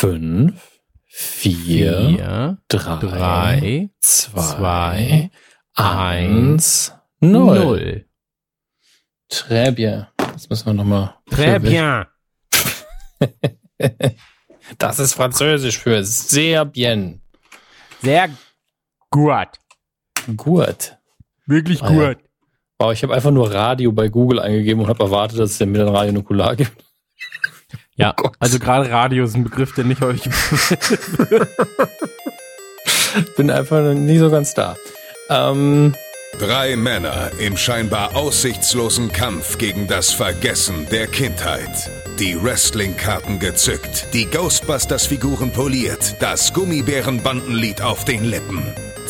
fünf, 0.00 0.80
vier, 1.04 2.08
Vier, 2.08 2.58
drei, 2.68 2.96
drei, 2.96 3.90
zwei, 4.00 4.40
zwei, 4.40 5.30
eins, 5.74 6.94
null. 7.20 7.58
null. 7.58 8.06
Très 9.28 9.70
bien. 9.72 10.06
Das 10.16 10.48
müssen 10.48 10.66
wir 10.66 10.72
nochmal. 10.72 11.14
Très 11.30 11.58
bien. 11.58 12.06
Das 14.78 14.98
ist 15.00 15.14
Französisch 15.14 15.78
für 15.78 16.04
sehr 16.04 16.64
bien. 16.64 17.20
Sehr 18.02 18.30
gut. 19.10 19.48
Gut. 20.36 20.96
Wirklich 21.46 21.82
Ah, 21.82 21.92
ja. 21.92 22.14
Wow, 22.78 22.92
ich 22.92 23.02
habe 23.02 23.14
einfach 23.14 23.32
nur 23.32 23.52
Radio 23.52 23.90
bei 23.92 24.08
Google 24.08 24.38
eingegeben 24.38 24.82
und 24.82 24.88
habe 24.88 25.02
erwartet, 25.02 25.38
dass 25.40 25.50
es 25.50 25.60
mir 25.60 25.84
dann 25.84 25.94
Radio 25.94 26.12
Nukular 26.12 26.56
gibt. 26.56 26.72
Ja, 28.00 28.14
Oh 28.22 28.30
also 28.38 28.58
gerade 28.58 28.90
Radio 28.90 29.24
ist 29.24 29.36
ein 29.36 29.44
Begriff, 29.44 29.74
der 29.74 29.84
nicht 29.84 30.00
häufig 30.00 30.32
Bin 33.36 33.50
einfach 33.50 33.92
nicht 33.92 34.20
so 34.20 34.30
ganz 34.30 34.54
da. 34.54 34.74
Ähm, 35.28 35.94
Drei 36.38 36.76
Männer 36.76 37.30
im 37.38 37.58
scheinbar 37.58 38.16
aussichtslosen 38.16 39.12
Kampf 39.12 39.58
gegen 39.58 39.86
das 39.86 40.12
Vergessen 40.12 40.86
der 40.90 41.08
Kindheit. 41.08 41.90
Die 42.18 42.42
Wrestling-Karten 42.42 43.38
gezückt, 43.38 44.06
die 44.14 44.24
Ghostbusters-Figuren 44.24 45.52
poliert, 45.52 46.16
das 46.20 46.54
Gummibärenbandenlied 46.54 47.82
auf 47.82 48.06
den 48.06 48.24
Lippen. 48.24 48.62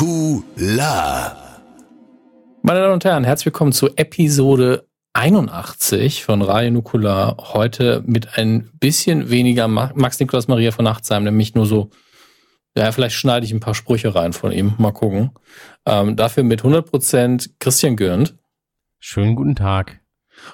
Nukular. 0.00 1.36
meine 2.62 2.80
Damen 2.80 2.94
und 2.94 3.04
Herren, 3.04 3.24
herzlich 3.24 3.46
willkommen 3.46 3.72
zu 3.72 3.88
Episode 3.96 4.86
81 5.12 6.24
von 6.24 6.40
Radio 6.40 6.70
Nukular. 6.70 7.36
Heute 7.52 8.02
mit 8.06 8.38
ein 8.38 8.70
bisschen 8.80 9.28
weniger 9.28 9.68
Ma- 9.68 9.92
Max 9.94 10.18
Nikolaus 10.18 10.48
Maria 10.48 10.70
von 10.70 10.86
Nachtsheim, 10.86 11.24
nämlich 11.24 11.54
nur 11.54 11.66
so, 11.66 11.90
ja, 12.74 12.90
vielleicht 12.92 13.14
schneide 13.14 13.44
ich 13.44 13.52
ein 13.52 13.60
paar 13.60 13.74
Sprüche 13.74 14.14
rein 14.14 14.32
von 14.32 14.52
ihm. 14.52 14.72
Mal 14.78 14.92
gucken. 14.92 15.32
Ähm, 15.84 16.16
dafür 16.16 16.44
mit 16.44 16.62
100% 16.62 17.50
Christian 17.58 17.96
Gürnt 17.96 18.38
Schönen 19.00 19.36
guten 19.36 19.54
Tag. 19.54 20.00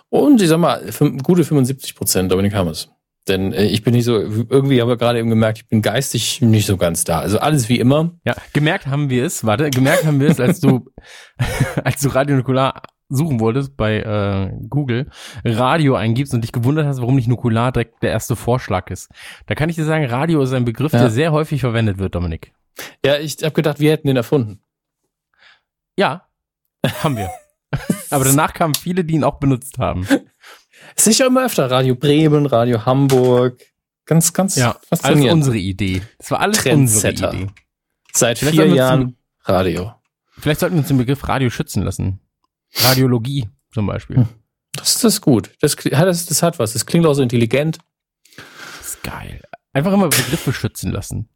und 0.08 0.42
ich 0.42 0.48
sag 0.48 0.58
mal, 0.58 0.80
gute 1.22 1.44
75% 1.44 2.26
Dominik 2.26 2.52
Hammers. 2.52 2.88
Denn 3.28 3.52
äh, 3.52 3.64
ich 3.64 3.82
bin 3.82 3.94
nicht 3.94 4.04
so, 4.04 4.16
irgendwie 4.18 4.80
habe 4.80 4.92
ich 4.92 4.98
gerade 4.98 5.18
eben 5.18 5.30
gemerkt, 5.30 5.58
ich 5.58 5.66
bin 5.68 5.82
geistig 5.82 6.40
nicht 6.42 6.66
so 6.66 6.76
ganz 6.76 7.04
da. 7.04 7.18
Also 7.20 7.38
alles 7.38 7.68
wie 7.68 7.78
immer. 7.80 8.12
Ja, 8.24 8.36
gemerkt 8.52 8.86
haben 8.86 9.10
wir 9.10 9.24
es, 9.24 9.44
warte, 9.44 9.70
gemerkt 9.70 10.04
haben 10.04 10.20
wir 10.20 10.28
es, 10.30 10.38
als 10.40 10.60
du, 10.60 10.86
als 11.84 12.00
du 12.00 12.08
Radio 12.08 12.36
Nukular 12.36 12.82
suchen 13.08 13.38
wolltest 13.40 13.76
bei 13.76 13.98
äh, 13.98 14.52
Google, 14.68 15.10
Radio 15.44 15.94
eingibst 15.94 16.34
und 16.34 16.42
dich 16.42 16.52
gewundert 16.52 16.86
hast, 16.86 17.00
warum 17.00 17.16
nicht 17.16 17.28
Nukular 17.28 17.70
direkt 17.72 18.02
der 18.02 18.10
erste 18.10 18.34
Vorschlag 18.36 18.90
ist. 18.90 19.08
Da 19.46 19.54
kann 19.54 19.68
ich 19.68 19.76
dir 19.76 19.84
sagen, 19.84 20.04
Radio 20.06 20.42
ist 20.42 20.52
ein 20.52 20.64
Begriff, 20.64 20.92
Ja. 20.92 21.00
der 21.00 21.10
sehr 21.10 21.32
häufig 21.32 21.60
verwendet 21.60 21.98
wird, 21.98 22.14
Dominik. 22.14 22.52
Ja, 23.04 23.16
ich 23.18 23.36
habe 23.42 23.52
gedacht, 23.52 23.80
wir 23.80 23.92
hätten 23.92 24.08
den 24.08 24.16
erfunden. 24.16 24.60
Ja, 25.96 26.26
haben 27.02 27.16
wir. 27.16 27.30
Aber 28.10 28.24
danach 28.24 28.52
kamen 28.52 28.74
viele, 28.74 29.04
die 29.04 29.14
ihn 29.14 29.24
auch 29.24 29.38
benutzt 29.38 29.78
haben. 29.78 30.06
Ja 31.04 31.26
immer 31.26 31.44
öfter. 31.46 31.70
Radio 31.70 31.94
Bremen, 31.94 32.46
Radio 32.46 32.84
Hamburg. 32.84 33.60
Ganz, 34.06 34.32
ganz 34.32 34.56
Ja, 34.56 34.72
alles 34.72 34.86
faszinierend. 34.88 35.32
unsere 35.42 35.56
Idee. 35.58 36.02
Das 36.18 36.30
war 36.30 36.40
alles 36.40 36.64
unsere. 36.64 37.12
Idee. 37.12 37.46
Seit 38.12 38.38
Vielleicht 38.38 38.56
vier 38.56 38.66
Jahren 38.68 39.16
Radio. 39.44 39.92
Vielleicht 40.38 40.60
sollten 40.60 40.76
wir 40.76 40.80
uns 40.80 40.88
den 40.88 40.98
Begriff 40.98 41.26
Radio 41.28 41.50
schützen 41.50 41.82
lassen. 41.82 42.20
Radiologie 42.74 43.48
zum 43.72 43.86
Beispiel. 43.86 44.16
Hm. 44.16 44.28
Das, 44.72 44.94
das 45.00 45.14
ist 45.14 45.20
gut. 45.22 45.50
Das, 45.60 45.76
das, 45.76 46.26
das 46.26 46.42
hat 46.42 46.58
was. 46.58 46.72
Das 46.74 46.86
klingt 46.86 47.06
auch 47.06 47.14
so 47.14 47.22
intelligent. 47.22 47.78
Das 48.78 48.88
ist 48.88 49.02
geil. 49.02 49.42
Einfach 49.72 49.92
immer 49.92 50.08
Begriffe 50.08 50.52
schützen 50.52 50.92
lassen. 50.92 51.28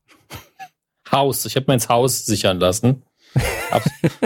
Haus. 1.10 1.44
Ich 1.44 1.56
habe 1.56 1.66
mir 1.69 1.75
ins 1.75 1.88
Haus 1.88 2.25
sichern 2.25 2.60
lassen. 2.60 3.03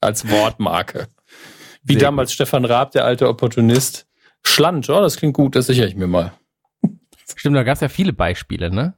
Als 0.00 0.28
Wortmarke. 0.28 1.08
Wie 1.88 1.94
Sehr 1.94 2.02
damals 2.02 2.32
Stefan 2.32 2.64
Raab, 2.64 2.92
der 2.92 3.04
alte 3.04 3.28
Opportunist. 3.28 4.06
Schland, 4.44 4.88
oh, 4.90 5.00
das 5.00 5.16
klingt 5.16 5.34
gut, 5.34 5.56
das 5.56 5.66
sichere 5.66 5.86
ich 5.88 5.96
mir 5.96 6.06
mal. 6.06 6.32
Stimmt, 7.36 7.56
da 7.56 7.62
gab 7.62 7.74
es 7.74 7.80
ja 7.80 7.88
viele 7.88 8.12
Beispiele, 8.12 8.70
ne? 8.70 8.94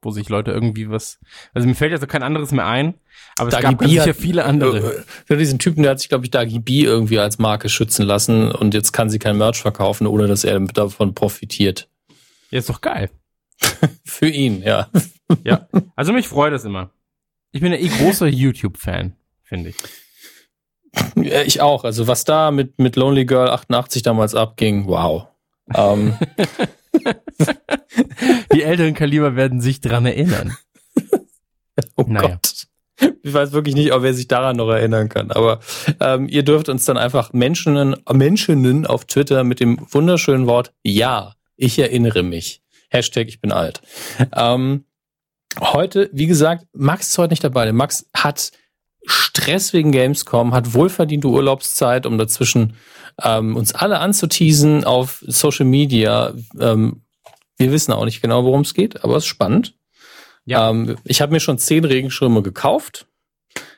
Wo 0.00 0.10
sich 0.12 0.28
Leute 0.28 0.52
irgendwie 0.52 0.88
was. 0.88 1.18
Also 1.54 1.66
mir 1.66 1.74
fällt 1.74 1.90
jetzt 1.90 2.02
so 2.02 2.06
kein 2.06 2.22
anderes 2.22 2.52
mehr 2.52 2.66
ein, 2.66 2.94
aber 3.36 3.48
es 3.48 3.52
Dagi 3.54 3.64
gab 3.64 3.78
ganz 3.78 3.90
B 3.90 3.98
sicher 3.98 4.10
hat- 4.10 4.16
viele 4.16 4.44
andere. 4.44 5.04
Äh, 5.28 5.36
diesen 5.36 5.58
Typen, 5.58 5.82
der 5.82 5.90
hat 5.92 6.00
sich, 6.00 6.08
glaube 6.08 6.24
ich, 6.24 6.30
Dagi 6.30 6.60
B 6.60 6.84
irgendwie 6.84 7.18
als 7.18 7.38
Marke 7.38 7.68
schützen 7.68 8.06
lassen 8.06 8.50
und 8.52 8.74
jetzt 8.74 8.92
kann 8.92 9.10
sie 9.10 9.18
kein 9.18 9.36
Merch 9.36 9.60
verkaufen, 9.60 10.06
ohne 10.06 10.28
dass 10.28 10.44
er 10.44 10.60
davon 10.60 11.14
profitiert. 11.14 11.88
Ja, 12.50 12.60
ist 12.60 12.68
doch 12.70 12.80
geil. 12.80 13.10
Für 14.04 14.28
ihn, 14.28 14.62
ja. 14.62 14.88
Ja. 15.44 15.68
Also 15.96 16.12
mich 16.12 16.28
freut 16.28 16.52
das 16.52 16.64
immer. 16.64 16.90
Ich 17.50 17.60
bin 17.60 17.72
ja 17.72 17.78
eh 17.78 17.88
großer 17.88 18.28
YouTube-Fan, 18.28 19.14
finde 19.42 19.70
ich. 19.70 19.76
Ja, 21.16 21.42
Ich 21.42 21.60
auch. 21.60 21.84
Also 21.84 22.06
was 22.06 22.24
da 22.24 22.50
mit, 22.50 22.78
mit 22.78 22.96
Lonely 22.96 23.24
Girl 23.24 23.48
88 23.50 24.02
damals 24.02 24.34
abging, 24.34 24.86
wow. 24.86 25.26
Ähm, 25.74 26.16
Die 28.52 28.62
älteren 28.62 28.94
Kaliber 28.94 29.36
werden 29.36 29.60
sich 29.60 29.80
dran 29.80 30.06
erinnern. 30.06 30.56
oh 31.96 32.04
Naja. 32.06 32.28
Gott. 32.28 32.66
Ich 33.22 33.32
weiß 33.32 33.52
wirklich 33.52 33.76
nicht, 33.76 33.92
ob 33.92 34.02
wer 34.02 34.12
sich 34.14 34.26
daran 34.26 34.56
noch 34.56 34.68
erinnern 34.70 35.08
kann. 35.08 35.30
Aber 35.30 35.60
ähm, 36.00 36.28
ihr 36.28 36.42
dürft 36.42 36.68
uns 36.68 36.84
dann 36.84 36.96
einfach 36.96 37.32
Menschen, 37.32 37.94
Menschen 38.12 38.86
auf 38.86 39.04
Twitter 39.04 39.44
mit 39.44 39.60
dem 39.60 39.78
wunderschönen 39.90 40.46
Wort 40.48 40.72
Ja, 40.82 41.34
ich 41.56 41.78
erinnere 41.78 42.24
mich. 42.24 42.60
Hashtag 42.90 43.28
ich 43.28 43.40
bin 43.40 43.52
alt. 43.52 43.82
Ähm, 44.34 44.84
heute, 45.60 46.10
wie 46.12 46.26
gesagt, 46.26 46.66
Max 46.72 47.08
ist 47.10 47.18
heute 47.18 47.32
nicht 47.32 47.44
dabei. 47.44 47.70
Max 47.72 48.06
hat 48.16 48.50
Stress 49.08 49.72
wegen 49.72 49.92
Gamescom, 49.92 50.54
hat 50.54 50.74
wohlverdiente 50.74 51.28
Urlaubszeit, 51.28 52.06
um 52.06 52.18
dazwischen 52.18 52.74
ähm, 53.22 53.56
uns 53.56 53.74
alle 53.74 53.98
anzuteasen 54.00 54.84
auf 54.84 55.24
Social 55.26 55.66
Media. 55.66 56.34
Ähm, 56.58 57.02
wir 57.56 57.72
wissen 57.72 57.92
auch 57.92 58.04
nicht 58.04 58.22
genau, 58.22 58.44
worum 58.44 58.60
es 58.60 58.74
geht, 58.74 59.04
aber 59.04 59.16
es 59.16 59.24
ist 59.24 59.28
spannend. 59.28 59.74
Ja. 60.44 60.70
Ähm, 60.70 60.96
ich 61.04 61.20
habe 61.20 61.32
mir 61.32 61.40
schon 61.40 61.58
zehn 61.58 61.84
Regenschirme 61.84 62.42
gekauft. 62.42 63.06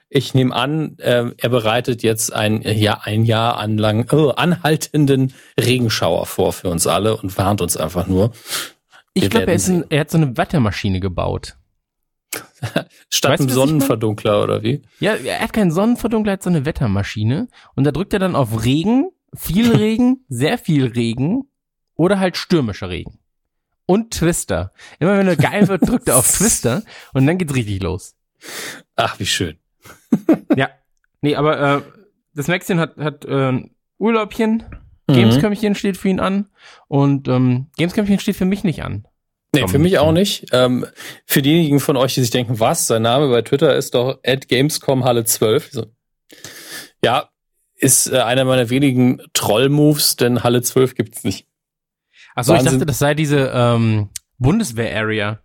Ich 0.09 0.35
nehme 0.35 0.55
an, 0.55 0.99
äh, 0.99 1.31
er 1.37 1.49
bereitet 1.49 2.03
jetzt 2.03 2.33
ein, 2.33 2.63
ja, 2.63 3.01
ein 3.05 3.25
Jahr 3.25 3.59
anlang, 3.59 4.09
äh, 4.11 4.33
anhaltenden 4.35 5.33
Regenschauer 5.59 6.27
vor 6.27 6.53
für 6.53 6.69
uns 6.69 6.87
alle 6.87 7.17
und 7.17 7.37
warnt 7.39 7.61
uns 7.61 7.77
einfach 7.77 8.09
nur. 8.09 8.33
Ich 9.15 9.31
glaube, 9.31 9.53
er, 9.53 9.85
er 9.89 10.01
hat 10.01 10.11
so 10.11 10.19
eine 10.19 10.37
Wettermaschine 10.37 11.01
gebaut. 11.01 11.57
Statt 13.11 13.33
Weißt 13.33 13.43
einem 13.43 13.51
Sonnenverdunkler 13.51 14.43
oder 14.43 14.63
wie? 14.63 14.83
Ja, 15.01 15.15
er 15.15 15.41
hat 15.41 15.53
keinen 15.53 15.71
Sonnenverdunkler, 15.71 16.33
er 16.33 16.35
hat 16.35 16.43
so 16.43 16.51
eine 16.51 16.65
Wettermaschine. 16.65 17.49
Und 17.75 17.85
da 17.85 17.93
drückt 17.93 18.13
er 18.13 18.19
dann 18.19 18.37
auf 18.37 18.65
Regen, 18.65 19.11
viel 19.35 19.73
Regen, 19.77 20.25
sehr 20.29 20.59
viel 20.59 20.87
Regen 20.87 21.43
oder 21.95 22.19
halt 22.21 22.37
stürmischer 22.37 22.89
Regen. 22.89 23.19
Und 23.87 24.13
Twister. 24.13 24.73
Immer 25.01 25.19
wenn 25.19 25.27
er 25.27 25.37
geil 25.37 25.67
wird, 25.69 25.89
drückt 25.89 26.09
er 26.09 26.17
auf 26.17 26.31
Twister 26.37 26.83
und 27.13 27.27
dann 27.27 27.39
geht's 27.39 27.55
richtig 27.55 27.83
los. 27.83 28.15
Ach, 28.97 29.19
wie 29.19 29.27
schön. 29.27 29.59
Ja. 30.57 30.71
Nee, 31.21 31.35
aber 31.37 31.61
äh, 31.79 31.83
das 32.35 32.49
Maxchen 32.49 32.79
hat, 32.79 32.97
hat 32.97 33.25
äh, 33.25 33.69
Urlaubchen, 33.99 34.65
Mhm. 35.11 35.15
Gameskömmchen 35.15 35.75
steht 35.75 35.97
für 35.97 36.09
ihn 36.09 36.21
an 36.21 36.47
und 36.89 37.29
ähm, 37.29 37.67
Gameskömmchen 37.77 38.19
steht 38.19 38.37
für 38.37 38.45
mich 38.45 38.65
nicht 38.65 38.83
an. 38.83 39.07
Nee, 39.53 39.67
für 39.67 39.79
mich 39.79 39.99
auch 39.99 40.13
nicht. 40.13 40.47
Ähm, 40.53 40.87
für 41.27 41.43
diejenigen 41.43 41.81
von 41.81 41.97
euch, 41.97 42.15
die 42.15 42.21
sich 42.21 42.31
denken, 42.31 42.61
was, 42.61 42.87
sein 42.87 43.03
Name 43.03 43.29
bei 43.29 43.43
Twitter 43.43 43.75
ist 43.75 43.95
doch 43.95 44.19
at 44.25 44.49
Gamescom 44.49 45.05
Halle 45.05 45.25
12. 45.25 45.71
So. 45.73 45.87
Ja, 47.05 47.31
ist 47.77 48.13
äh, 48.13 48.19
einer 48.19 48.45
meiner 48.45 48.71
wenigen 48.71 49.21
Troll-Moves, 49.33 50.17
denn 50.17 50.45
Halle 50.45 50.63
12 50.63 50.95
gibt's 50.95 51.25
nicht. 51.25 51.47
Achso, 52.37 52.55
ich 52.55 52.63
dachte, 52.63 52.87
das 52.87 52.99
sei 53.01 53.15
diese 53.15 53.51
ähm, 53.53 54.11
Bundeswehr-Area. 54.39 55.41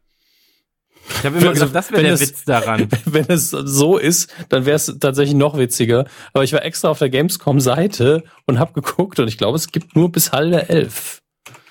Ich 1.10 1.24
habe 1.24 1.38
immer 1.38 1.50
Also, 1.50 1.66
gedacht, 1.68 1.76
das 1.76 1.92
wäre 1.92 2.04
der 2.04 2.14
es- 2.14 2.22
Witz 2.22 2.46
daran. 2.46 2.88
Wenn 3.06 3.26
es 3.28 3.50
so 3.50 3.98
ist, 3.98 4.32
dann 4.50 4.66
wäre 4.66 4.76
es 4.76 4.86
tatsächlich 5.00 5.36
noch 5.36 5.58
witziger. 5.58 6.06
Aber 6.34 6.44
ich 6.44 6.54
war 6.54 6.64
extra 6.64 6.90
auf 6.90 7.00
der 7.00 7.10
Gamescom-Seite 7.10 8.24
und 8.46 8.60
habe 8.60 8.74
geguckt 8.74 9.20
und 9.20 9.28
ich 9.28 9.38
glaube, 9.38 9.56
es 9.56 9.72
gibt 9.72 9.96
nur 9.96 10.12
bis 10.12 10.32
Halle 10.32 10.68
11. 10.70 11.22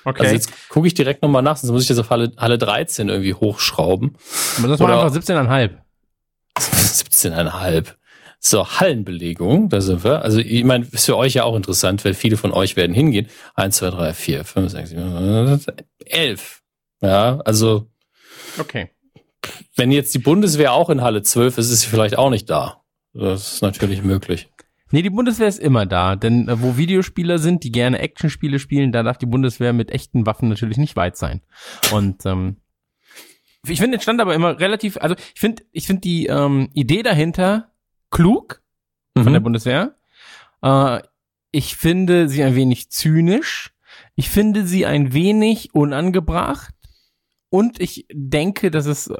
Okay. 0.05 0.21
Also 0.21 0.33
jetzt 0.35 0.69
gucke 0.69 0.87
ich 0.87 0.93
direkt 0.93 1.21
nochmal 1.23 1.41
nach, 1.41 1.57
sonst 1.57 1.71
muss 1.71 1.81
ich 1.81 1.87
das 1.87 1.97
auf 1.97 2.09
Halle, 2.11 2.31
Halle 2.37 2.57
13 2.57 3.09
irgendwie 3.09 3.33
hochschrauben. 3.33 4.15
Aber 4.59 4.67
das 4.67 4.79
war 4.79 4.87
Oder- 4.87 5.03
einfach 5.03 5.15
17,5. 5.15 5.71
17,5. 6.57 7.85
So, 8.37 8.67
Hallenbelegung, 8.67 9.69
da 9.69 9.81
sind 9.81 10.03
wir. 10.03 10.21
Also, 10.21 10.37
ich 10.37 10.63
meine, 10.65 10.85
ist 10.91 11.05
für 11.07 11.17
euch 11.17 11.33
ja 11.33 11.45
auch 11.45 11.55
interessant, 11.55 12.05
weil 12.05 12.13
viele 12.13 12.37
von 12.37 12.51
euch 12.51 12.75
werden 12.75 12.93
hingehen. 12.93 13.27
Eins, 13.55 13.77
zwei, 13.77 13.89
drei, 13.89 14.13
vier, 14.13 14.45
fünf, 14.45 14.71
sechs, 14.71 14.89
sieben, 14.91 15.59
elf. 16.05 16.61
Ja, 17.01 17.39
also, 17.43 17.87
Okay. 18.59 18.91
wenn 19.75 19.89
jetzt 19.89 20.13
die 20.13 20.19
Bundeswehr 20.19 20.73
auch 20.73 20.91
in 20.91 21.01
Halle 21.01 21.23
12 21.23 21.57
ist, 21.57 21.71
ist 21.71 21.81
sie 21.81 21.87
vielleicht 21.87 22.19
auch 22.19 22.29
nicht 22.29 22.47
da. 22.47 22.83
Das 23.15 23.53
ist 23.53 23.61
natürlich 23.63 24.03
möglich. 24.03 24.47
Nee, 24.91 25.01
die 25.01 25.09
Bundeswehr 25.09 25.47
ist 25.47 25.59
immer 25.59 25.85
da, 25.85 26.15
denn 26.15 26.47
äh, 26.47 26.61
wo 26.61 26.77
Videospieler 26.77 27.39
sind, 27.39 27.63
die 27.63 27.71
gerne 27.71 27.99
Actionspiele 27.99 28.59
spielen, 28.59 28.91
da 28.91 29.03
darf 29.03 29.17
die 29.17 29.25
Bundeswehr 29.25 29.73
mit 29.73 29.91
echten 29.91 30.25
Waffen 30.25 30.49
natürlich 30.49 30.77
nicht 30.77 30.95
weit 30.95 31.17
sein. 31.17 31.41
Und 31.91 32.25
ähm, 32.25 32.57
ich 33.67 33.79
finde 33.79 33.97
den 33.97 34.01
Stand 34.01 34.21
aber 34.21 34.35
immer 34.35 34.59
relativ, 34.59 34.97
also 34.97 35.15
ich 35.33 35.39
finde, 35.39 35.63
ich 35.71 35.87
finde 35.87 36.01
die 36.01 36.27
ähm, 36.27 36.69
Idee 36.73 37.01
dahinter 37.01 37.71
klug 38.11 38.61
von 39.17 39.31
der 39.31 39.39
Mhm. 39.39 39.43
Bundeswehr. 39.45 39.95
Äh, 40.61 41.01
ich 41.51 41.75
finde 41.77 42.29
sie 42.29 42.43
ein 42.43 42.55
wenig 42.55 42.89
zynisch. 42.91 43.73
Ich 44.15 44.29
finde 44.29 44.65
sie 44.67 44.85
ein 44.85 45.13
wenig 45.13 45.73
unangebracht. 45.73 46.73
Und 47.49 47.79
ich 47.79 48.05
denke, 48.11 48.69
dass 48.71 48.85
es 48.85 49.07
äh, 49.07 49.15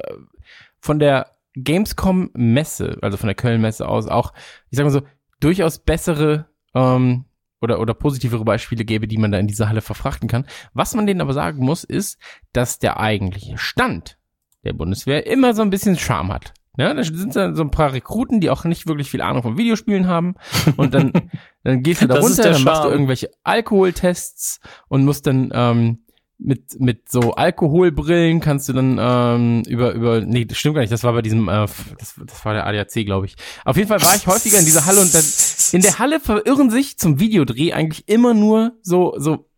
von 0.80 0.98
der 0.98 1.32
Gamescom-Messe, 1.54 2.98
also 3.00 3.16
von 3.16 3.28
der 3.28 3.34
Köln-Messe 3.34 3.88
aus, 3.88 4.06
auch, 4.06 4.32
ich 4.70 4.76
sag 4.76 4.84
mal 4.84 4.90
so, 4.90 5.02
durchaus 5.40 5.78
bessere 5.78 6.46
ähm, 6.74 7.24
oder, 7.60 7.80
oder 7.80 7.94
positivere 7.94 8.44
Beispiele 8.44 8.84
gäbe, 8.84 9.08
die 9.08 9.18
man 9.18 9.32
da 9.32 9.38
in 9.38 9.46
dieser 9.46 9.68
Halle 9.68 9.80
verfrachten 9.80 10.28
kann. 10.28 10.46
Was 10.74 10.94
man 10.94 11.06
denen 11.06 11.20
aber 11.20 11.32
sagen 11.32 11.64
muss, 11.64 11.84
ist, 11.84 12.18
dass 12.52 12.78
der 12.78 13.00
eigentliche 13.00 13.58
Stand 13.58 14.18
der 14.64 14.72
Bundeswehr 14.72 15.26
immer 15.26 15.54
so 15.54 15.62
ein 15.62 15.70
bisschen 15.70 15.98
Charme 15.98 16.32
hat. 16.32 16.54
Ja, 16.78 16.92
da 16.92 17.02
sind 17.02 17.34
dann 17.34 17.56
so 17.56 17.62
ein 17.62 17.70
paar 17.70 17.94
Rekruten, 17.94 18.40
die 18.40 18.50
auch 18.50 18.64
nicht 18.64 18.86
wirklich 18.86 19.10
viel 19.10 19.22
Ahnung 19.22 19.42
von 19.42 19.56
Videospielen 19.56 20.06
haben. 20.06 20.34
Und 20.76 20.92
dann, 20.92 21.12
dann 21.64 21.82
gehst 21.82 22.02
du 22.02 22.06
da 22.06 22.20
runter, 22.20 22.50
dann 22.50 22.64
machst 22.64 22.84
du 22.84 22.88
irgendwelche 22.88 23.30
Alkoholtests 23.44 24.60
und 24.88 25.04
musst 25.04 25.26
dann 25.26 25.50
ähm, 25.54 26.04
mit, 26.38 26.78
mit 26.78 27.10
so 27.10 27.32
Alkoholbrillen 27.34 28.40
kannst 28.40 28.68
du 28.68 28.72
dann 28.74 28.98
ähm, 29.00 29.62
über, 29.66 29.92
über, 29.92 30.20
nee, 30.20 30.44
das 30.44 30.58
stimmt 30.58 30.74
gar 30.74 30.82
nicht, 30.82 30.92
das 30.92 31.02
war 31.02 31.12
bei 31.14 31.22
diesem, 31.22 31.48
äh, 31.48 31.66
das, 31.98 32.14
das 32.24 32.44
war 32.44 32.52
der 32.52 32.66
ADAC, 32.66 33.06
glaube 33.06 33.26
ich. 33.26 33.36
Auf 33.64 33.76
jeden 33.76 33.88
Fall 33.88 34.02
war 34.02 34.14
ich 34.14 34.26
häufiger 34.26 34.58
in 34.58 34.64
dieser 34.64 34.84
Halle 34.86 35.00
und 35.00 35.14
dann, 35.14 35.24
in 35.72 35.80
der 35.82 35.98
Halle 35.98 36.20
verirren 36.20 36.70
sich 36.70 36.98
zum 36.98 37.18
Videodreh 37.20 37.72
eigentlich 37.72 38.08
immer 38.08 38.34
nur 38.34 38.76
so, 38.82 39.14
so 39.16 39.48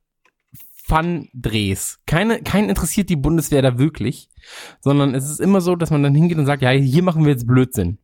Fun-Drehs. 0.86 1.98
Keine, 2.06 2.42
keinen 2.42 2.70
interessiert 2.70 3.10
die 3.10 3.16
Bundeswehr 3.16 3.60
da 3.60 3.78
wirklich, 3.78 4.30
sondern 4.80 5.14
es 5.14 5.28
ist 5.28 5.40
immer 5.40 5.60
so, 5.60 5.76
dass 5.76 5.90
man 5.90 6.02
dann 6.02 6.14
hingeht 6.14 6.38
und 6.38 6.46
sagt, 6.46 6.62
ja, 6.62 6.70
hier 6.70 7.02
machen 7.02 7.24
wir 7.24 7.32
jetzt 7.32 7.46
Blödsinn. 7.46 7.98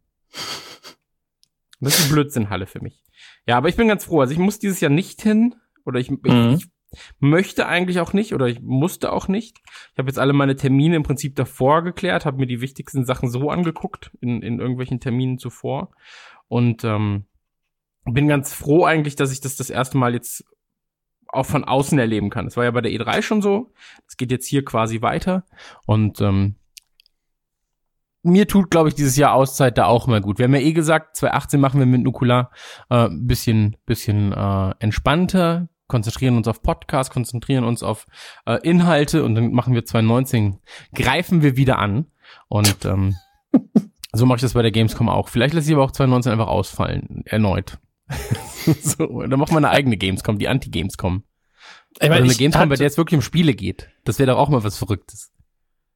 Das 1.80 1.98
ist 1.98 2.08
die 2.08 2.12
Blödsinnhalle 2.12 2.66
für 2.66 2.80
mich. 2.82 3.02
Ja, 3.46 3.56
aber 3.56 3.68
ich 3.68 3.76
bin 3.76 3.88
ganz 3.88 4.04
froh. 4.04 4.20
Also 4.20 4.32
ich 4.32 4.38
muss 4.38 4.58
dieses 4.58 4.80
Jahr 4.80 4.90
nicht 4.90 5.22
hin 5.22 5.54
oder 5.86 5.98
ich, 6.00 6.10
Mhm. 6.10 6.18
ich, 6.58 6.64
ich 6.64 6.70
möchte 7.18 7.66
eigentlich 7.66 8.00
auch 8.00 8.12
nicht 8.12 8.34
oder 8.34 8.46
ich 8.46 8.60
musste 8.60 9.12
auch 9.12 9.28
nicht. 9.28 9.60
Ich 9.92 9.98
habe 9.98 10.08
jetzt 10.08 10.18
alle 10.18 10.32
meine 10.32 10.56
Termine 10.56 10.96
im 10.96 11.02
Prinzip 11.02 11.36
davor 11.36 11.82
geklärt, 11.82 12.26
habe 12.26 12.38
mir 12.38 12.46
die 12.46 12.60
wichtigsten 12.60 13.04
Sachen 13.04 13.30
so 13.30 13.50
angeguckt 13.50 14.10
in, 14.20 14.42
in 14.42 14.60
irgendwelchen 14.60 15.00
Terminen 15.00 15.38
zuvor 15.38 15.90
und 16.48 16.84
ähm, 16.84 17.26
bin 18.04 18.28
ganz 18.28 18.52
froh 18.52 18.84
eigentlich, 18.84 19.16
dass 19.16 19.32
ich 19.32 19.40
das 19.40 19.56
das 19.56 19.70
erste 19.70 19.98
Mal 19.98 20.14
jetzt 20.14 20.44
auch 21.28 21.46
von 21.46 21.64
außen 21.64 21.98
erleben 21.98 22.30
kann. 22.30 22.44
Das 22.44 22.56
war 22.56 22.64
ja 22.64 22.70
bei 22.70 22.80
der 22.80 22.92
E3 22.92 23.22
schon 23.22 23.42
so. 23.42 23.72
Das 24.06 24.16
geht 24.16 24.30
jetzt 24.30 24.46
hier 24.46 24.64
quasi 24.64 25.02
weiter 25.02 25.44
und 25.86 26.20
ähm, 26.20 26.56
mir 28.24 28.48
tut, 28.48 28.70
glaube 28.70 28.88
ich, 28.88 28.94
dieses 28.94 29.16
Jahr 29.16 29.34
Auszeit 29.34 29.76
da 29.76 29.84
auch 29.84 30.06
mal 30.06 30.22
gut. 30.22 30.38
Wir 30.38 30.46
haben 30.46 30.54
ja 30.54 30.60
eh 30.60 30.72
gesagt, 30.72 31.16
2018 31.16 31.60
machen 31.60 31.78
wir 31.78 31.86
mit 31.86 32.02
Nukular 32.02 32.50
äh, 32.88 33.08
bisschen, 33.10 33.76
bisschen 33.84 34.32
äh, 34.32 34.74
entspannter, 34.78 35.68
konzentrieren 35.86 36.36
uns 36.36 36.48
auf 36.48 36.62
Podcast, 36.62 37.12
konzentrieren 37.12 37.64
uns 37.64 37.82
auf 37.82 38.06
äh, 38.46 38.58
Inhalte 38.62 39.24
und 39.24 39.34
dann 39.34 39.52
machen 39.52 39.74
wir 39.74 39.84
2019, 39.84 40.58
greifen 40.94 41.42
wir 41.42 41.56
wieder 41.56 41.78
an 41.78 42.06
und 42.48 42.84
ähm, 42.84 43.16
so 44.12 44.26
mache 44.26 44.36
ich 44.36 44.42
das 44.42 44.54
bei 44.54 44.62
der 44.62 44.70
Gamescom 44.70 45.08
auch. 45.08 45.28
Vielleicht 45.28 45.54
lasse 45.54 45.68
ich 45.68 45.74
aber 45.74 45.84
auch 45.84 45.92
2019 45.92 46.32
einfach 46.32 46.48
ausfallen, 46.48 47.22
erneut. 47.26 47.78
so, 48.82 49.22
dann 49.22 49.38
machen 49.38 49.52
wir 49.52 49.58
eine 49.58 49.70
eigene 49.70 49.96
Gamescom, 49.96 50.38
die 50.38 50.48
Anti-Gamescom. 50.48 51.24
Ich 51.90 52.02
Also 52.02 52.10
meine, 52.10 52.24
eine 52.24 52.32
ich 52.32 52.38
Gamescom, 52.38 52.68
bei 52.68 52.76
der 52.76 52.86
es 52.86 52.96
wirklich 52.96 53.16
um 53.16 53.22
Spiele 53.22 53.54
geht. 53.54 53.88
Das 54.04 54.18
wäre 54.18 54.32
doch 54.32 54.38
auch 54.38 54.48
mal 54.48 54.64
was 54.64 54.78
Verrücktes. 54.78 55.30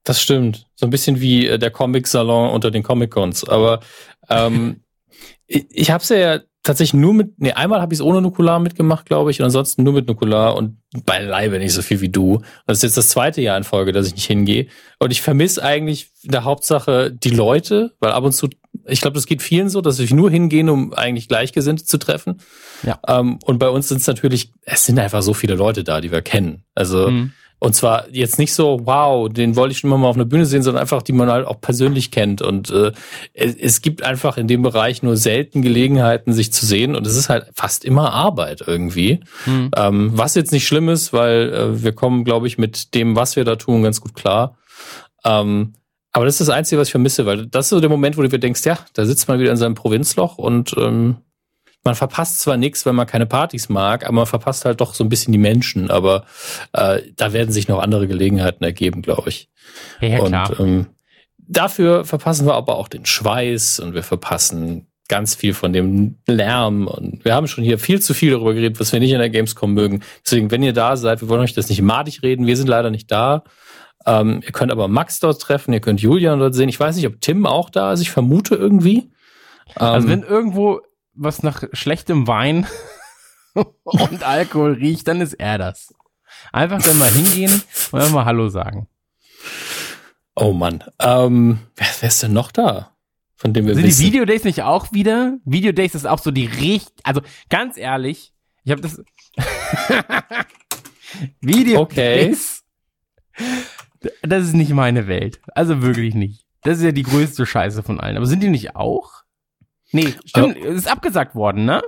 Das 0.05 0.23
stimmt. 0.23 0.67
So 0.75 0.87
ein 0.87 0.91
bisschen 0.91 1.21
wie 1.21 1.47
äh, 1.47 1.59
der 1.59 1.71
Comic-Salon 1.71 2.51
unter 2.51 2.71
den 2.71 2.83
Comic-Cons. 2.83 3.49
Aber 3.49 3.81
ähm, 4.29 4.85
ich, 5.47 5.67
ich 5.71 5.91
habe 5.91 6.03
es 6.03 6.09
ja 6.09 6.41
tatsächlich 6.69 7.01
nur 7.01 7.15
mit, 7.15 7.41
nee, 7.41 7.53
einmal 7.53 7.81
habe 7.81 7.95
ich 7.95 7.99
es 7.99 8.05
ohne 8.05 8.21
Nukular 8.21 8.59
mitgemacht, 8.61 9.07
glaube 9.07 9.31
ich, 9.31 9.41
und 9.41 9.47
ansonsten 9.47 9.83
nur 9.83 9.95
mit 9.95 10.07
Nukular 10.07 10.55
und 10.55 10.77
beileibe 11.05 11.59
nicht 11.59 11.73
so 11.73 11.83
viel 11.83 12.01
wie 12.03 12.11
du. 12.11 12.43
Das 12.67 12.79
ist 12.79 12.83
jetzt 12.83 12.97
das 12.99 13.09
zweite 13.09 13.41
Jahr 13.41 13.57
in 13.57 13.65
Folge, 13.65 13.93
dass 13.93 14.07
ich 14.07 14.15
nicht 14.15 14.27
hingehe. 14.27 14.67
Und 14.99 15.11
ich 15.11 15.23
vermisse 15.23 15.65
eigentlich 15.65 16.11
in 16.23 16.31
der 16.31 16.45
Hauptsache 16.45 17.11
die 17.11 17.31
Leute, 17.31 17.95
weil 18.01 18.13
ab 18.13 18.25
und 18.25 18.33
zu, 18.33 18.49
ich 18.87 19.01
glaube, 19.01 19.15
das 19.15 19.27
geht 19.27 19.43
vielen 19.43 19.71
so, 19.71 19.81
dass 19.81 19.99
ich 19.99 20.13
nur 20.13 20.31
hingehen, 20.31 20.69
um 20.69 20.93
eigentlich 20.93 21.29
Gleichgesinnte 21.29 21.85
zu 21.85 21.99
treffen. 21.99 22.41
Ja. 22.83 22.99
Ähm, 23.09 23.39
und 23.45 23.59
bei 23.59 23.69
uns 23.69 23.89
sind 23.89 24.01
es 24.03 24.07
natürlich, 24.07 24.53
es 24.63 24.85
sind 24.85 24.99
einfach 24.99 25.23
so 25.23 25.33
viele 25.33 25.55
Leute 25.55 25.85
da, 25.85 26.01
die 26.01 26.13
wir 26.13 26.23
kennen. 26.23 26.65
Also 26.75 27.11
Mhm. 27.11 27.33
Und 27.61 27.75
zwar 27.75 28.09
jetzt 28.11 28.39
nicht 28.39 28.53
so, 28.53 28.81
wow, 28.85 29.29
den 29.29 29.57
wollte 29.57 29.73
ich 29.73 29.79
schon 29.79 29.91
immer 29.91 29.99
mal 29.99 30.09
auf 30.09 30.17
einer 30.17 30.25
Bühne 30.25 30.47
sehen, 30.47 30.63
sondern 30.63 30.81
einfach, 30.81 31.03
die 31.03 31.13
man 31.13 31.29
halt 31.29 31.47
auch 31.47 31.61
persönlich 31.61 32.13
kennt. 32.13 32.41
Und 32.41 32.71
äh, 32.71 32.93
es, 33.35 33.57
es 33.57 33.83
gibt 33.83 34.03
einfach 34.03 34.37
in 34.37 34.47
dem 34.47 34.63
Bereich 34.63 35.03
nur 35.03 35.17
selten 35.17 35.63
Gelegenheiten, 35.63 36.33
sich 36.33 36.53
zu 36.53 36.65
sehen. 36.67 36.95
Und 36.95 37.07
es 37.07 37.17
ist 37.17 37.29
halt 37.29 37.47
fast 37.55 37.85
immer 37.85 38.13
Arbeit 38.13 38.63
irgendwie. 38.65 39.21
Mhm. 39.47 39.71
Ähm, 39.77 40.11
was 40.15 40.37
jetzt 40.37 40.53
nicht 40.53 40.69
schlimm 40.69 40.89
ist, 40.89 41.13
weil 41.13 41.53
äh, 41.53 41.83
wir 41.83 41.93
kommen, 41.93 42.25
glaube 42.25 42.47
ich, 42.47 42.59
mit 42.59 42.95
dem, 42.95 43.17
was 43.17 43.35
wir 43.35 43.45
da 43.45 43.57
tun, 43.57 43.83
ganz 43.83 44.01
gut 44.01 44.15
klar. 44.15 44.57
Ähm, 45.25 45.75
aber 46.13 46.25
das 46.25 46.41
ist 46.41 46.49
das 46.49 46.57
Einzige, 46.57 46.81
was 46.81 46.89
ich 46.89 46.93
vermisse, 46.93 47.27
weil 47.27 47.47
das 47.47 47.67
ist 47.67 47.71
so 47.71 47.81
der 47.81 47.91
Moment, 47.91 48.17
wo 48.17 48.23
du 48.23 48.29
dir 48.29 48.39
denkst, 48.39 48.65
ja, 48.65 48.79
da 48.95 49.05
sitzt 49.05 49.29
man 49.29 49.41
wieder 49.41 49.51
in 49.51 49.57
seinem 49.57 49.75
Provinzloch 49.75 50.39
und 50.39 50.75
ähm, 50.79 51.17
man 51.89 51.95
verpasst 51.95 52.41
zwar 52.41 52.59
nichts, 52.59 52.85
wenn 52.85 52.95
man 52.95 53.07
keine 53.07 53.25
Partys 53.25 53.71
mag, 53.71 54.05
aber 54.05 54.13
man 54.13 54.27
verpasst 54.27 54.67
halt 54.67 54.83
doch 54.83 54.93
so 54.93 55.03
ein 55.03 55.09
bisschen 55.09 55.33
die 55.33 55.39
Menschen. 55.39 55.91
Aber 55.91 56.27
äh, 56.75 57.01
da 57.17 57.33
werden 57.33 57.51
sich 57.51 57.67
noch 57.67 57.79
andere 57.81 58.07
Gelegenheiten 58.07 58.63
ergeben, 58.63 59.01
glaube 59.01 59.31
ich. 59.31 59.49
Ja, 60.03 60.09
ja, 60.09 60.25
klar. 60.25 60.51
Und 60.51 60.61
ähm, 60.61 60.87
dafür 61.39 62.05
verpassen 62.05 62.47
wir 62.47 62.55
aber 62.55 62.77
auch 62.77 62.89
den 62.89 63.07
Schweiß 63.07 63.81
und 63.81 63.95
wir 63.95 64.03
verpassen 64.03 64.87
ganz 65.09 65.35
viel 65.35 65.55
von 65.55 65.73
dem 65.73 66.19
Lärm. 66.27 66.89
Und 66.89 67.25
wir 67.25 67.35
haben 67.35 67.49
schon 67.49 67.65
hier 67.65 67.79
viel 67.79 68.03
zu 68.03 68.13
viel 68.13 68.33
darüber 68.33 68.53
geredet, 68.53 68.79
was 68.81 68.93
wir 68.93 69.01
nicht 69.01 69.13
in 69.13 69.19
der 69.19 69.31
Gamescom 69.31 69.73
mögen. 69.73 70.03
Deswegen, 70.27 70.51
wenn 70.51 70.63
ihr 70.63 70.75
da 70.75 70.99
seid, 70.99 71.23
wir 71.23 71.31
wollen 71.31 71.41
euch 71.41 71.55
das 71.55 71.71
nicht 71.71 71.81
madig 71.81 72.23
reden. 72.23 72.47
Wir 72.47 72.59
sind 72.59 72.69
leider 72.69 72.91
nicht 72.91 73.11
da. 73.11 73.45
Ähm, 74.05 74.43
ihr 74.45 74.53
könnt 74.53 74.73
aber 74.73 74.89
Max 74.89 75.21
dort 75.21 75.41
treffen, 75.41 75.73
ihr 75.73 75.81
könnt 75.81 76.03
Julian 76.03 76.39
dort 76.39 76.55
sehen. 76.55 76.69
Ich 76.69 76.79
weiß 76.79 76.97
nicht, 76.97 77.07
ob 77.07 77.19
Tim 77.23 77.47
auch 77.47 77.71
da 77.71 77.95
ist. 77.95 78.03
Ich 78.03 78.11
vermute 78.11 78.57
irgendwie. 78.57 79.11
Also 79.75 80.07
Ähm, 80.07 80.13
wenn 80.13 80.23
irgendwo 80.23 80.81
was 81.19 81.43
nach 81.43 81.65
schlechtem 81.73 82.27
Wein 82.27 82.67
und 83.85 84.23
Alkohol 84.23 84.75
riecht, 84.75 85.09
dann 85.09 85.21
ist 85.21 85.35
er 85.35 85.59
das. 85.59 85.95
Einfach 86.53 86.83
dann 86.83 86.99
mal 86.99 87.11
hingehen 87.11 87.63
und 87.93 88.01
einfach 88.01 88.15
mal 88.15 88.25
Hallo 88.25 88.49
sagen. 88.49 88.87
oh 90.35 90.53
Mann. 90.53 90.85
Ähm, 91.01 91.59
wer, 91.77 91.87
wer 92.01 92.09
ist 92.09 92.23
denn 92.23 92.33
noch 92.33 92.53
da? 92.53 92.93
Von 93.37 93.53
dem 93.55 93.67
wir 93.67 93.75
Sind 93.75 93.85
die 93.85 93.91
wissen? 93.91 94.07
Videodays 94.07 94.45
nicht 94.45 94.63
auch 94.63 94.93
wieder? 94.93 95.39
Videodays 95.45 95.95
ist 95.95 96.07
auch 96.07 96.19
so 96.19 96.31
die 96.31 96.47
richt, 96.47 96.93
also 97.05 97.21
ganz 97.49 97.77
ehrlich, 97.77 98.33
ich 98.65 98.73
habe 98.73 98.83
das 98.83 99.01
Videodays. 101.41 102.65
Das 104.23 104.45
ist 104.45 104.55
nicht 104.55 104.71
meine 104.73 105.07
Welt. 105.09 105.41
Also 105.55 105.83
wirklich 105.83 106.15
nicht. 106.15 106.45
Das 106.63 106.79
ist 106.79 106.85
ja 106.85 106.93
die 106.93 107.03
größte 107.03 107.47
Scheiße 107.47 107.83
von 107.83 108.01
allen. 108.01 108.17
Aber 108.17 108.27
sind 108.27 108.43
die 108.43 108.49
nicht 108.49 108.77
auch? 108.77 109.18
Nee, 109.93 110.15
stimmt, 110.25 110.57
es 110.59 110.77
ist 110.77 110.91
abgesagt 110.91 111.35
worden, 111.35 111.65
ne? 111.65 111.83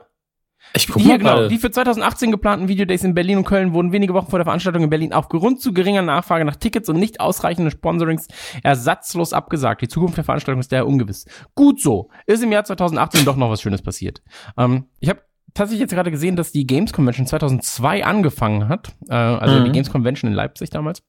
ich 0.75 0.87
guck 0.87 1.00
Hier, 1.02 1.12
mal 1.12 1.19
genau. 1.19 1.49
Die 1.49 1.59
für 1.59 1.71
2018 1.71 2.30
geplanten 2.30 2.69
Videodays 2.69 3.02
in 3.02 3.14
Berlin 3.14 3.38
und 3.38 3.45
Köln 3.45 3.73
wurden 3.73 3.92
wenige 3.92 4.14
Wochen 4.14 4.30
vor 4.30 4.38
der 4.38 4.45
Veranstaltung 4.45 4.83
in 4.85 4.90
Berlin 4.90 5.12
aufgrund 5.12 5.61
zu 5.61 5.73
geringer 5.73 6.02
Nachfrage 6.02 6.45
nach 6.45 6.57
Tickets 6.57 6.88
und 6.88 6.99
nicht 6.99 7.21
ausreichenden 7.21 7.71
Sponsorings 7.71 8.28
ersatzlos 8.62 9.33
abgesagt. 9.33 9.83
Die 9.83 9.88
Zukunft 9.88 10.16
der 10.16 10.25
Veranstaltung 10.25 10.61
ist 10.61 10.71
daher 10.71 10.87
ungewiss. 10.87 11.25
Gut 11.54 11.80
so. 11.80 12.11
Ist 12.26 12.42
im 12.42 12.52
Jahr 12.52 12.64
2018 12.64 13.25
doch 13.25 13.37
noch 13.37 13.50
was 13.50 13.62
Schönes 13.62 13.83
passiert. 13.83 14.23
Ähm, 14.57 14.87
ich 15.00 15.09
habe 15.09 15.23
tatsächlich 15.54 15.80
jetzt 15.80 15.95
gerade 15.95 16.11
gesehen, 16.11 16.37
dass 16.37 16.52
die 16.52 16.66
Games 16.66 16.92
Convention 16.92 17.26
2002 17.26 18.04
angefangen 18.04 18.69
hat. 18.69 18.95
Äh, 19.09 19.14
also 19.14 19.59
Mhm. 19.61 19.64
die 19.64 19.73
Games 19.73 19.90
Convention 19.90 20.30
in 20.30 20.37
Leipzig 20.37 20.71
damals. 20.71 21.02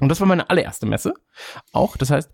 Und 0.00 0.08
das 0.08 0.20
war 0.20 0.26
meine 0.28 0.50
allererste 0.50 0.86
Messe. 0.86 1.14
Auch, 1.72 1.96
das 1.96 2.10
heißt, 2.10 2.30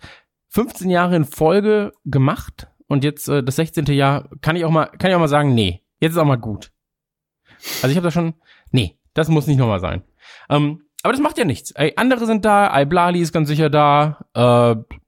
15 0.49 0.91
Jahre 0.91 1.17
in 1.17 1.25
Folge 1.25 1.93
gemacht 2.05 2.70
und 2.91 3.05
jetzt 3.05 3.29
äh, 3.29 3.43
das 3.43 3.57
16. 3.57 3.87
Jahr 3.87 4.29
kann 4.43 4.57
ich 4.57 4.65
auch 4.65 4.71
mal 4.71 4.87
kann 4.87 5.11
ich 5.11 5.15
auch 5.15 5.21
mal 5.21 5.29
sagen, 5.29 5.55
nee, 5.55 5.83
jetzt 6.01 6.13
ist 6.13 6.19
auch 6.19 6.25
mal 6.25 6.37
gut. 6.37 6.73
Also 7.83 7.89
ich 7.89 7.97
habe 7.97 8.07
da 8.07 8.11
schon 8.11 8.35
nee, 8.71 8.99
das 9.15 9.29
muss 9.29 9.47
nicht 9.47 9.59
nochmal 9.59 9.81
sein. 9.81 10.03
Ähm, 10.49 10.83
aber 11.03 11.13
das 11.13 11.23
macht 11.23 11.39
ja 11.39 11.45
nichts. 11.45 11.71
Ey, 11.71 11.95
andere 11.97 12.27
sind 12.27 12.45
da, 12.45 12.79
Iblali 12.79 13.21
ist 13.21 13.33
ganz 13.33 13.49
sicher 13.49 13.71
da, 13.71 14.27
äh, 14.35 14.99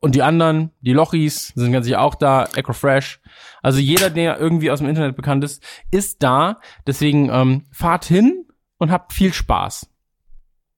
und 0.00 0.14
die 0.14 0.22
anderen, 0.22 0.70
die 0.80 0.92
Lochis, 0.92 1.48
sind 1.56 1.72
ganz 1.72 1.84
sicher 1.84 2.00
auch 2.00 2.14
da, 2.14 2.44
Ecrofresh. 2.54 3.20
Also 3.62 3.80
jeder, 3.80 4.10
der 4.10 4.38
irgendwie 4.38 4.70
aus 4.70 4.78
dem 4.78 4.88
Internet 4.88 5.16
bekannt 5.16 5.42
ist, 5.42 5.62
ist 5.90 6.22
da. 6.22 6.60
Deswegen 6.86 7.30
ähm, 7.30 7.64
fahrt 7.72 8.04
hin 8.04 8.46
und 8.78 8.92
habt 8.92 9.12
viel 9.12 9.32
Spaß. 9.32 9.90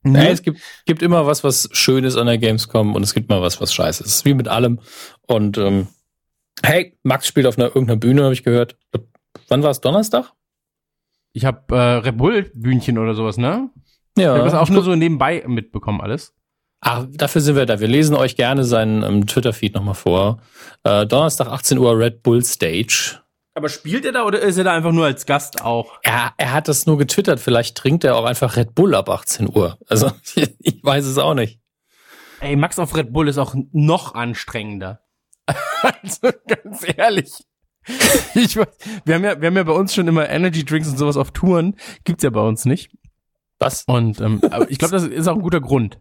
Ja, 0.03 0.23
es 0.23 0.41
gibt, 0.41 0.61
gibt 0.87 1.03
immer 1.03 1.27
was, 1.27 1.45
was 1.45 1.69
schön 1.73 2.05
ist 2.05 2.17
an 2.17 2.27
der 2.27 2.39
Gamescom 2.39 2.95
und 2.95 3.03
es 3.03 3.13
gibt 3.13 3.29
mal 3.29 3.43
was, 3.43 3.61
was 3.61 3.75
scheiße 3.75 4.03
ist. 4.03 4.09
Es 4.09 4.17
ist 4.17 4.25
wie 4.25 4.33
mit 4.33 4.49
allem. 4.49 4.81
Und 5.31 5.59
ähm, 5.59 5.87
hey, 6.65 6.99
Max 7.05 7.29
spielt 7.29 7.47
auf 7.47 7.57
einer 7.57 7.69
irgendeiner 7.69 8.01
Bühne, 8.01 8.25
habe 8.25 8.35
ich 8.35 8.43
gehört. 8.43 8.77
Wann 9.47 9.63
war 9.63 9.71
es? 9.71 9.81
Donnerstag? 9.81 10.33
Ich 11.33 11.45
habe 11.45 11.73
äh, 11.73 11.99
Red 11.99 12.17
Bull 12.17 12.51
Bühnchen 12.53 12.99
oder 12.99 13.15
sowas, 13.15 13.37
ne? 13.37 13.71
Ja. 14.19 14.35
Ich 14.35 14.41
habe 14.41 14.51
das 14.51 14.55
auch 14.55 14.71
nur 14.71 14.83
so 14.83 14.97
nebenbei 14.97 15.45
mitbekommen 15.47 16.01
alles. 16.01 16.35
Ah, 16.81 17.05
dafür 17.09 17.43
sind 17.43 17.55
wir 17.55 17.65
da. 17.65 17.79
Wir 17.79 17.87
lesen 17.87 18.17
euch 18.17 18.35
gerne 18.35 18.65
seinen 18.65 19.05
ähm, 19.05 19.27
Twitter-Feed 19.29 19.75
nochmal 19.75 19.95
vor. 19.95 20.43
Äh, 20.83 21.07
Donnerstag 21.07 21.47
18 21.47 21.79
Uhr 21.79 21.97
Red 21.97 22.25
Bull 22.25 22.45
Stage. 22.45 23.21
Aber 23.55 23.69
spielt 23.69 24.05
er 24.05 24.13
da 24.13 24.25
oder 24.25 24.41
ist 24.41 24.59
er 24.59 24.65
da 24.65 24.75
einfach 24.75 24.93
nur 24.93 25.05
als 25.05 25.27
Gast 25.27 25.63
auch? 25.63 26.01
Er, 26.03 26.33
er 26.39 26.53
hat 26.53 26.67
das 26.67 26.87
nur 26.87 26.99
getwittert. 26.99 27.39
Vielleicht 27.39 27.77
trinkt 27.77 28.03
er 28.03 28.17
auch 28.17 28.25
einfach 28.25 28.57
Red 28.57 28.75
Bull 28.75 28.97
ab 28.97 29.09
18 29.09 29.49
Uhr. 29.55 29.79
Also 29.87 30.11
ich 30.35 30.83
weiß 30.83 31.05
es 31.05 31.19
auch 31.19 31.35
nicht. 31.35 31.61
Ey, 32.41 32.57
Max 32.57 32.81
auf 32.81 32.97
Red 32.97 33.13
Bull 33.13 33.29
ist 33.29 33.39
auch 33.39 33.55
noch 33.71 34.15
anstrengender. 34.15 35.01
also 35.83 36.31
ganz 36.47 36.87
ehrlich. 36.97 37.33
Ich 38.35 38.57
wir 38.57 39.15
haben 39.15 39.25
ja, 39.25 39.41
wir 39.41 39.47
haben 39.49 39.57
ja 39.57 39.63
bei 39.63 39.73
uns 39.73 39.95
schon 39.95 40.07
immer 40.07 40.29
Energy 40.29 40.65
Drinks 40.65 40.89
und 40.89 40.99
sowas 40.99 41.17
auf 41.17 41.31
Touren. 41.33 41.77
Gibt's 42.05 42.23
ja 42.23 42.31
bei 42.31 42.41
uns 42.41 42.65
nicht. 42.65 42.91
Was? 43.59 43.85
Und 43.85 44.21
ähm, 44.21 44.41
aber 44.51 44.71
ich 44.71 44.79
glaube, 44.79 44.93
das 44.93 45.05
ist 45.05 45.29
auch 45.29 45.37
ein 45.37 45.43
guter 45.43 45.61
Grund. 45.61 45.99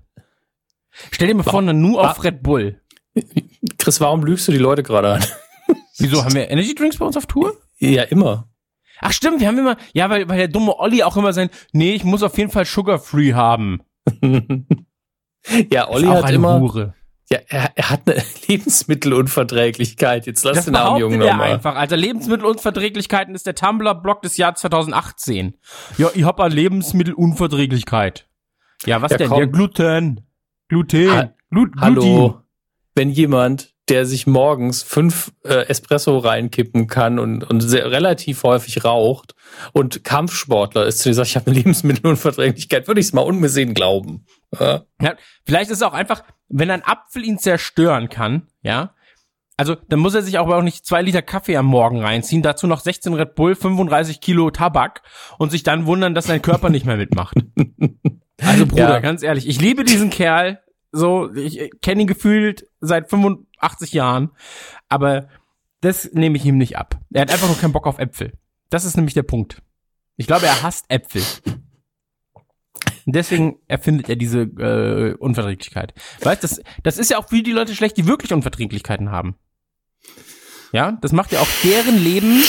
Stell 1.11 1.27
dir 1.27 1.35
mal 1.35 1.43
vor, 1.43 1.61
nur 1.61 2.09
auf 2.09 2.23
Red 2.23 2.43
Bull. 2.43 2.81
Chris, 3.77 3.99
warum 4.01 4.23
lügst 4.23 4.47
du 4.47 4.51
die 4.51 4.57
Leute 4.57 4.83
gerade 4.83 5.13
an? 5.13 5.25
Wieso 5.97 6.23
haben 6.23 6.33
wir 6.33 6.49
Energy 6.49 6.73
Drinks 6.73 6.97
bei 6.97 7.05
uns 7.05 7.17
auf 7.17 7.25
Tour? 7.25 7.53
Ja, 7.77 8.03
immer. 8.03 8.49
Ach 9.01 9.13
stimmt, 9.13 9.39
wir 9.39 9.47
haben 9.47 9.57
immer, 9.57 9.77
ja, 9.93 10.09
weil, 10.09 10.27
weil 10.27 10.37
der 10.37 10.47
dumme 10.47 10.77
Olli 10.77 11.03
auch 11.03 11.15
immer 11.15 11.31
sein, 11.31 11.49
nee, 11.71 11.93
ich 11.93 12.03
muss 12.03 12.23
auf 12.23 12.37
jeden 12.37 12.51
Fall 12.51 12.65
Sugar 12.65 12.99
Free 12.99 13.33
haben. 13.33 13.81
ja, 15.71 15.89
Olli 15.89 16.07
hat 16.07 16.29
immer. 16.31 16.59
Hure. 16.59 16.93
Ja, 17.31 17.39
er, 17.47 17.71
er 17.75 17.89
hat 17.91 18.01
eine 18.09 18.23
Lebensmittelunverträglichkeit. 18.47 20.25
Jetzt 20.25 20.43
lass 20.43 20.55
Das 20.57 20.65
den 20.65 20.75
armen 20.75 20.99
Jungen 20.99 21.19
nochmal. 21.19 21.53
einfach. 21.53 21.75
Also 21.75 21.95
Lebensmittelunverträglichkeiten 21.95 23.35
ist 23.35 23.45
der 23.45 23.55
Tumblr-Blog 23.55 24.21
des 24.23 24.37
Jahres 24.37 24.61
2018. 24.61 25.55
Ja, 25.97 26.09
ich 26.13 26.23
hab 26.23 26.39
eine 26.39 26.53
Lebensmittelunverträglichkeit. 26.55 28.27
Ja, 28.85 29.01
was 29.01 29.11
Ja, 29.11 29.17
denn? 29.17 29.29
komm. 29.29 29.39
Ja, 29.39 29.45
Gluten. 29.45 30.21
Gluten. 30.69 31.11
Ha- 31.11 31.33
Glu 31.51 31.67
Hallo. 31.79 32.01
Glutin. 32.01 32.33
Wenn 32.95 33.09
jemand, 33.11 33.73
der 33.89 34.05
sich 34.05 34.27
morgens 34.27 34.83
fünf 34.83 35.31
äh, 35.43 35.65
Espresso 35.67 36.17
reinkippen 36.17 36.87
kann 36.87 37.17
und, 37.17 37.43
und 37.43 37.61
sehr, 37.61 37.89
relativ 37.89 38.43
häufig 38.43 38.83
raucht 38.83 39.33
und 39.73 40.03
Kampfsportler 40.03 40.85
ist, 40.85 40.99
zu 40.99 41.09
dir 41.09 41.15
sagt, 41.15 41.29
ich 41.29 41.35
habe 41.35 41.47
eine 41.47 41.55
Lebensmittelunverträglichkeit, 41.59 42.87
würde 42.87 42.99
ich 43.01 43.07
es 43.07 43.13
mal 43.13 43.21
unbesehen 43.21 43.73
glauben. 43.73 44.25
Ja? 44.59 44.83
Ja, 45.01 45.15
vielleicht 45.45 45.71
ist 45.71 45.77
es 45.77 45.83
auch 45.83 45.93
einfach, 45.93 46.23
wenn 46.49 46.71
ein 46.71 46.83
Apfel 46.83 47.23
ihn 47.23 47.37
zerstören 47.37 48.09
kann, 48.09 48.47
ja, 48.61 48.93
also 49.57 49.75
dann 49.75 49.99
muss 49.99 50.15
er 50.15 50.21
sich 50.21 50.37
auch 50.37 50.61
nicht 50.61 50.85
zwei 50.85 51.01
Liter 51.01 51.21
Kaffee 51.21 51.57
am 51.57 51.65
Morgen 51.65 52.01
reinziehen, 52.01 52.41
dazu 52.41 52.65
noch 52.65 52.79
16 52.79 53.13
Red 53.13 53.35
Bull, 53.35 53.55
35 53.55 54.21
Kilo 54.21 54.51
Tabak 54.51 55.01
und 55.37 55.51
sich 55.51 55.63
dann 55.63 55.85
wundern, 55.85 56.15
dass 56.15 56.27
sein 56.27 56.41
Körper 56.41 56.69
nicht 56.69 56.85
mehr 56.85 56.97
mitmacht. 56.97 57.35
Also 58.41 58.65
Bruder, 58.65 58.89
Ja. 58.89 58.99
ganz 58.99 59.21
ehrlich, 59.21 59.49
ich 59.49 59.59
liebe 59.59 59.83
diesen 59.83 60.09
Kerl, 60.09 60.61
so, 60.93 61.29
ich 61.35 61.71
kenne 61.81 62.03
ihn 62.03 62.07
gefühlt 62.07 62.65
seit 62.79 63.09
85 63.09 63.91
Jahren, 63.91 64.29
aber 64.87 65.27
das 65.81 66.09
nehme 66.13 66.37
ich 66.37 66.45
ihm 66.45 66.57
nicht 66.57 66.77
ab. 66.77 66.97
Er 67.11 67.23
hat 67.23 67.31
einfach 67.31 67.47
nur 67.47 67.57
keinen 67.57 67.73
Bock 67.73 67.85
auf 67.85 67.99
Äpfel. 67.99 68.31
Das 68.69 68.85
ist 68.85 68.95
nämlich 68.95 69.13
der 69.13 69.23
Punkt. 69.23 69.61
Ich 70.15 70.25
glaube, 70.25 70.45
er 70.45 70.63
hasst 70.63 70.85
Äpfel. 70.87 71.21
Und 73.09 73.15
deswegen 73.15 73.57
erfindet 73.67 74.07
er 74.07 74.15
diese 74.15 74.41
äh, 74.41 75.15
Unverträglichkeit. 75.15 75.95
Weißt 76.21 76.43
das, 76.43 76.61
das 76.83 76.99
ist 76.99 77.09
ja 77.09 77.17
auch 77.17 77.27
für 77.27 77.41
die 77.41 77.53
Leute 77.53 77.73
schlecht, 77.73 77.97
die 77.97 78.05
wirklich 78.05 78.31
Unverträglichkeiten 78.31 79.09
haben. 79.09 79.33
Ja, 80.73 80.91
das 81.01 81.11
macht 81.11 81.31
ja 81.31 81.39
auch 81.39 81.47
deren 81.63 81.97
Leben, 81.97 82.43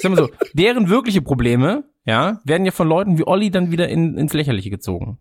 sagen 0.00 0.16
wir 0.16 0.24
so, 0.24 0.30
deren 0.54 0.88
wirkliche 0.88 1.22
Probleme, 1.22 1.84
ja, 2.04 2.40
werden 2.42 2.66
ja 2.66 2.72
von 2.72 2.88
Leuten 2.88 3.16
wie 3.16 3.24
Olli 3.28 3.52
dann 3.52 3.70
wieder 3.70 3.88
in, 3.88 4.18
ins 4.18 4.32
Lächerliche 4.32 4.70
gezogen. 4.70 5.20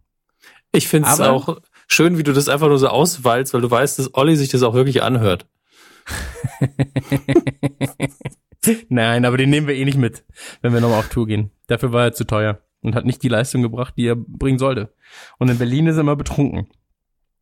Ich 0.72 0.88
finde 0.88 1.10
es 1.10 1.20
auch 1.20 1.60
schön, 1.86 2.18
wie 2.18 2.24
du 2.24 2.34
das 2.34 2.50
einfach 2.50 2.68
nur 2.68 2.80
so 2.80 2.88
auswalzt, 2.88 3.54
weil 3.54 3.62
du 3.62 3.70
weißt, 3.70 4.00
dass 4.00 4.16
Olli 4.16 4.36
sich 4.36 4.50
das 4.50 4.64
auch 4.64 4.74
wirklich 4.74 5.04
anhört. 5.04 5.46
Nein, 8.90 9.26
aber 9.26 9.38
den 9.38 9.52
nehmen 9.52 9.68
wir 9.68 9.76
eh 9.76 9.86
nicht 9.86 10.00
mit, 10.00 10.24
wenn 10.64 10.74
wir 10.74 10.82
nochmal 10.82 11.02
auf 11.02 11.10
Tour 11.10 11.28
gehen. 11.28 11.52
Dafür 11.68 11.94
war 11.94 12.06
er 12.06 12.14
zu 12.14 12.26
teuer 12.26 12.64
und 12.82 12.96
hat 12.96 13.06
nicht 13.06 13.24
die 13.24 13.30
Leistung 13.30 13.62
gebracht, 13.62 13.94
die 13.98 14.08
er 14.08 14.16
bringen 14.16 14.60
sollte. 14.60 14.94
Und 15.38 15.50
in 15.50 15.58
Berlin 15.58 15.88
ist 15.88 15.96
er 15.96 16.02
immer 16.02 16.16
betrunken. 16.16 16.68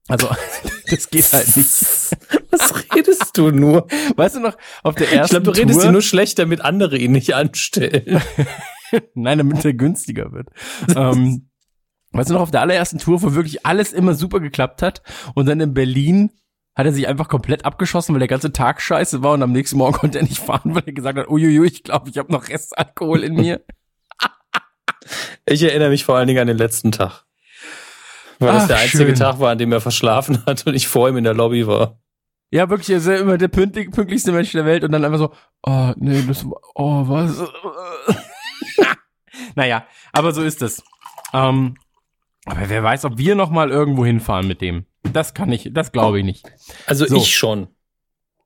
Also, 0.08 0.28
das 0.90 1.10
geht 1.10 1.32
halt 1.32 1.56
nicht. 1.56 1.70
Was 2.52 2.74
redest 2.96 3.38
du 3.38 3.52
nur? 3.52 3.88
Weißt 4.16 4.36
du 4.36 4.40
noch, 4.40 4.58
auf 4.84 4.96
der 4.96 5.08
Ich 5.08 5.14
ersten 5.14 5.36
glaube, 5.36 5.46
du 5.46 5.52
redest 5.52 5.80
Tour, 5.80 5.88
dir 5.88 5.92
nur 5.92 6.02
schlecht, 6.02 6.40
damit 6.40 6.62
andere 6.62 6.98
ihn 6.98 7.12
nicht 7.12 7.36
anstellen. 7.36 8.22
Nein, 9.14 9.38
damit 9.38 9.64
er 9.64 9.74
günstiger 9.74 10.32
wird. 10.32 10.50
ähm, 10.96 11.50
weißt 12.12 12.32
du 12.32 12.34
noch, 12.34 12.42
auf 12.42 12.52
der 12.52 12.62
allerersten 12.62 12.98
Tour, 12.98 13.22
wo 13.22 13.36
wirklich 13.36 13.66
alles 13.66 13.94
immer 13.94 14.16
super 14.16 14.40
geklappt 14.40 14.82
hat 14.82 15.04
und 15.36 15.46
dann 15.48 15.62
in 15.62 15.76
Berlin 15.76 16.32
hat 16.76 16.88
er 16.88 16.94
sich 16.94 17.08
einfach 17.08 17.28
komplett 17.28 17.66
abgeschossen, 17.66 18.14
weil 18.14 18.20
der 18.20 18.28
ganze 18.28 18.52
Tag 18.52 18.82
scheiße 18.82 19.22
war 19.22 19.34
und 19.34 19.44
am 19.44 19.52
nächsten 19.52 19.78
Morgen 19.78 19.98
konnte 19.98 20.18
er 20.18 20.24
nicht 20.24 20.40
fahren, 20.40 20.74
weil 20.74 20.84
er 20.86 20.94
gesagt 20.94 21.20
hat, 21.20 21.30
uiuiui, 21.30 21.68
ich 21.68 21.84
glaube, 21.84 22.10
ich 22.10 22.18
habe 22.18 22.32
noch 22.32 22.48
Restalkohol 22.50 23.24
in 23.24 23.36
mir. 23.36 23.62
Ich 25.46 25.64
erinnere 25.64 25.90
mich 25.90 26.04
vor 26.06 26.16
allen 26.18 26.28
Dingen 26.28 26.42
an 26.42 26.48
den 26.48 26.58
letzten 26.58 26.92
Tag. 26.92 27.24
Weil 28.40 28.54
das 28.54 28.64
Ach, 28.64 28.68
der 28.68 28.78
einzige 28.78 29.06
schön. 29.08 29.16
Tag 29.16 29.40
war, 29.40 29.52
an 29.52 29.58
dem 29.58 29.72
er 29.72 29.82
verschlafen 29.82 30.44
hat 30.46 30.66
und 30.68 30.74
ich 30.76 30.88
vor 30.88 31.10
ihm 31.10 31.18
in 31.18 31.24
der 31.24 31.34
Lobby 31.34 31.66
war. 31.68 32.00
Ja, 32.52 32.70
wirklich, 32.70 32.90
er 32.90 32.98
ist 32.98 33.06
ja 33.08 33.16
immer 33.18 33.38
der 33.38 33.48
pünktlich, 33.48 33.92
pünktlichste 33.92 34.32
Mensch 34.32 34.52
der 34.54 34.66
Welt 34.66 34.84
und 34.84 34.92
dann 34.92 35.06
einfach 35.06 35.20
so, 35.20 35.34
oh, 35.64 35.94
nee, 35.98 36.24
das, 36.28 36.46
oh, 36.74 37.04
was? 37.08 37.38
naja, 39.56 39.86
aber 40.14 40.32
so 40.32 40.42
ist 40.42 40.62
es. 40.62 40.82
Ähm, 41.34 41.76
aber 42.46 42.70
wer 42.70 42.82
weiß, 42.82 43.06
ob 43.06 43.18
wir 43.18 43.36
noch 43.36 43.50
mal 43.52 43.70
irgendwo 43.70 44.06
hinfahren 44.06 44.48
mit 44.48 44.62
dem. 44.62 44.86
Das 45.04 45.34
kann 45.34 45.52
ich, 45.52 45.70
das 45.74 45.92
glaube 45.92 46.20
ich 46.20 46.26
nicht. 46.26 46.46
Also 46.88 47.06
So. 47.06 47.18
ich 47.18 47.36
schon. 47.36 47.68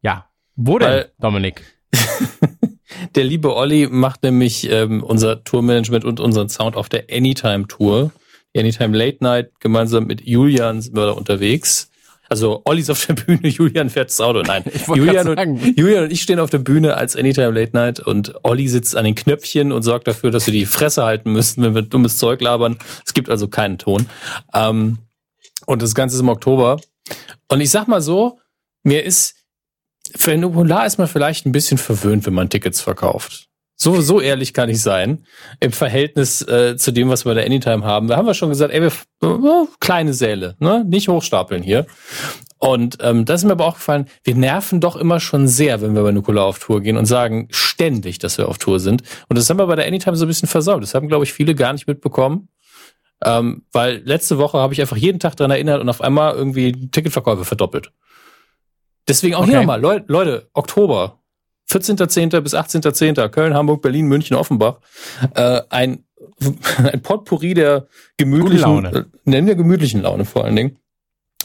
Ja. 0.01 0.29
Wo 0.55 0.79
denn, 0.79 0.89
Weil- 0.89 1.11
Dominik? 1.19 1.61
Der 3.15 3.23
liebe 3.23 3.55
Olli 3.55 3.87
macht 3.89 4.23
nämlich 4.23 4.69
ähm, 4.69 5.03
unser 5.03 5.43
Tourmanagement 5.43 6.05
und 6.05 6.19
unseren 6.19 6.49
Sound 6.49 6.75
auf 6.75 6.89
der 6.89 7.05
Anytime 7.11 7.67
Tour. 7.67 8.11
Anytime 8.55 8.97
Late 8.97 9.17
Night 9.21 9.51
gemeinsam 9.59 10.05
mit 10.05 10.21
Julian 10.25 10.81
sind 10.81 10.95
wir 10.95 11.07
da 11.07 11.11
unterwegs. 11.11 11.89
Also 12.29 12.61
Olli 12.65 12.81
ist 12.81 12.89
auf 12.89 13.05
der 13.05 13.13
Bühne, 13.13 13.47
Julian 13.47 13.89
fährt 13.89 14.09
das 14.09 14.19
Auto. 14.21 14.41
Nein, 14.41 14.63
Julian 14.95 15.27
und. 15.27 15.77
Julian 15.77 16.05
und 16.05 16.11
ich 16.11 16.21
stehen 16.21 16.39
auf 16.39 16.49
der 16.49 16.59
Bühne 16.59 16.95
als 16.95 17.15
Anytime 17.15 17.51
Late 17.51 17.73
Night 17.73 17.99
und 17.99 18.33
Olli 18.43 18.67
sitzt 18.67 18.95
an 18.95 19.05
den 19.05 19.15
Knöpfchen 19.15 19.71
und 19.71 19.83
sorgt 19.83 20.07
dafür, 20.07 20.31
dass 20.31 20.45
wir 20.47 20.53
die 20.53 20.65
Fresse 20.65 21.03
halten 21.03 21.31
müssen, 21.31 21.63
wenn 21.63 21.75
wir 21.75 21.81
dummes 21.81 22.17
Zeug 22.17 22.41
labern. 22.41 22.77
Es 23.05 23.13
gibt 23.13 23.29
also 23.29 23.47
keinen 23.47 23.77
Ton. 23.77 24.07
Ähm, 24.53 24.99
und 25.65 25.81
das 25.81 25.95
Ganze 25.95 26.15
ist 26.15 26.21
im 26.21 26.29
Oktober. 26.29 26.79
Und 27.49 27.61
ich 27.61 27.69
sag 27.69 27.87
mal 27.87 28.01
so, 28.01 28.39
mir 28.83 29.03
ist, 29.03 29.35
für 30.15 30.37
Nukular 30.37 30.85
ist 30.85 30.97
man 30.97 31.07
vielleicht 31.07 31.45
ein 31.45 31.51
bisschen 31.51 31.77
verwöhnt, 31.77 32.25
wenn 32.25 32.33
man 32.33 32.49
Tickets 32.49 32.81
verkauft. 32.81 33.47
So, 33.75 33.99
so 34.01 34.21
ehrlich 34.21 34.53
kann 34.53 34.69
ich 34.69 34.81
sein. 34.81 35.25
Im 35.59 35.71
Verhältnis 35.71 36.41
äh, 36.47 36.77
zu 36.77 36.91
dem, 36.91 37.09
was 37.09 37.25
wir 37.25 37.31
bei 37.31 37.41
der 37.41 37.45
Anytime 37.45 37.83
haben. 37.83 38.07
Da 38.07 38.17
haben 38.17 38.27
wir 38.27 38.33
schon 38.33 38.49
gesagt, 38.49 38.73
ey, 38.73 38.81
wir, 38.81 38.91
äh, 39.23 39.65
kleine 39.79 40.13
Säle, 40.13 40.55
ne? 40.59 40.85
Nicht 40.87 41.07
hochstapeln 41.09 41.63
hier. 41.63 41.87
Und 42.59 42.99
ähm, 43.01 43.25
das 43.25 43.41
ist 43.41 43.45
mir 43.45 43.51
aber 43.51 43.65
auch 43.65 43.73
gefallen, 43.73 44.07
wir 44.23 44.35
nerven 44.35 44.79
doch 44.79 44.95
immer 44.95 45.19
schon 45.19 45.49
sehr, 45.49 45.81
wenn 45.81 45.95
wir 45.95 46.03
bei 46.03 46.11
Nukular 46.13 46.45
auf 46.45 46.59
Tour 46.59 46.81
gehen 46.81 46.95
und 46.95 47.07
sagen 47.07 47.49
ständig, 47.51 48.19
dass 48.19 48.37
wir 48.37 48.47
auf 48.47 48.57
Tour 48.57 48.79
sind. 48.79 49.03
Und 49.27 49.37
das 49.37 49.49
haben 49.49 49.57
wir 49.57 49.67
bei 49.67 49.75
der 49.75 49.87
Anytime 49.87 50.15
so 50.15 50.23
ein 50.23 50.29
bisschen 50.29 50.47
versäumt. 50.47 50.83
Das 50.83 50.93
haben, 50.93 51.09
glaube 51.09 51.25
ich, 51.25 51.33
viele 51.33 51.55
gar 51.55 51.73
nicht 51.73 51.87
mitbekommen. 51.87 52.47
Ähm, 53.25 53.65
weil 53.71 54.01
letzte 54.05 54.37
Woche 54.37 54.59
habe 54.59 54.73
ich 54.73 54.81
einfach 54.81 54.97
jeden 54.97 55.19
Tag 55.19 55.35
dran 55.35 55.51
erinnert 55.51 55.81
und 55.81 55.89
auf 55.89 56.01
einmal 56.01 56.35
irgendwie 56.35 56.89
Ticketverkäufe 56.89 57.43
verdoppelt. 57.43 57.91
Deswegen 59.07 59.35
auch 59.35 59.45
hier 59.45 59.53
Okay. 59.55 59.61
nochmal, 59.61 59.81
Leute, 59.81 60.05
Leute, 60.07 60.49
Oktober, 60.53 61.19
14.10. 61.69 62.39
bis 62.41 62.53
18.10. 62.53 63.29
Köln, 63.29 63.53
Hamburg, 63.53 63.81
Berlin, 63.81 64.07
München, 64.07 64.35
Offenbach. 64.35 64.79
Äh, 65.35 65.61
ein, 65.69 66.05
ein 66.83 67.01
Potpourri 67.01 67.53
der 67.53 67.87
gemütlichen, 68.17 68.59
Laune. 68.59 68.89
Äh, 68.91 69.03
nennen 69.25 69.47
wir 69.47 69.55
gemütlichen 69.55 70.01
Laune 70.01 70.25
vor 70.25 70.45
allen 70.45 70.55
Dingen. 70.55 70.77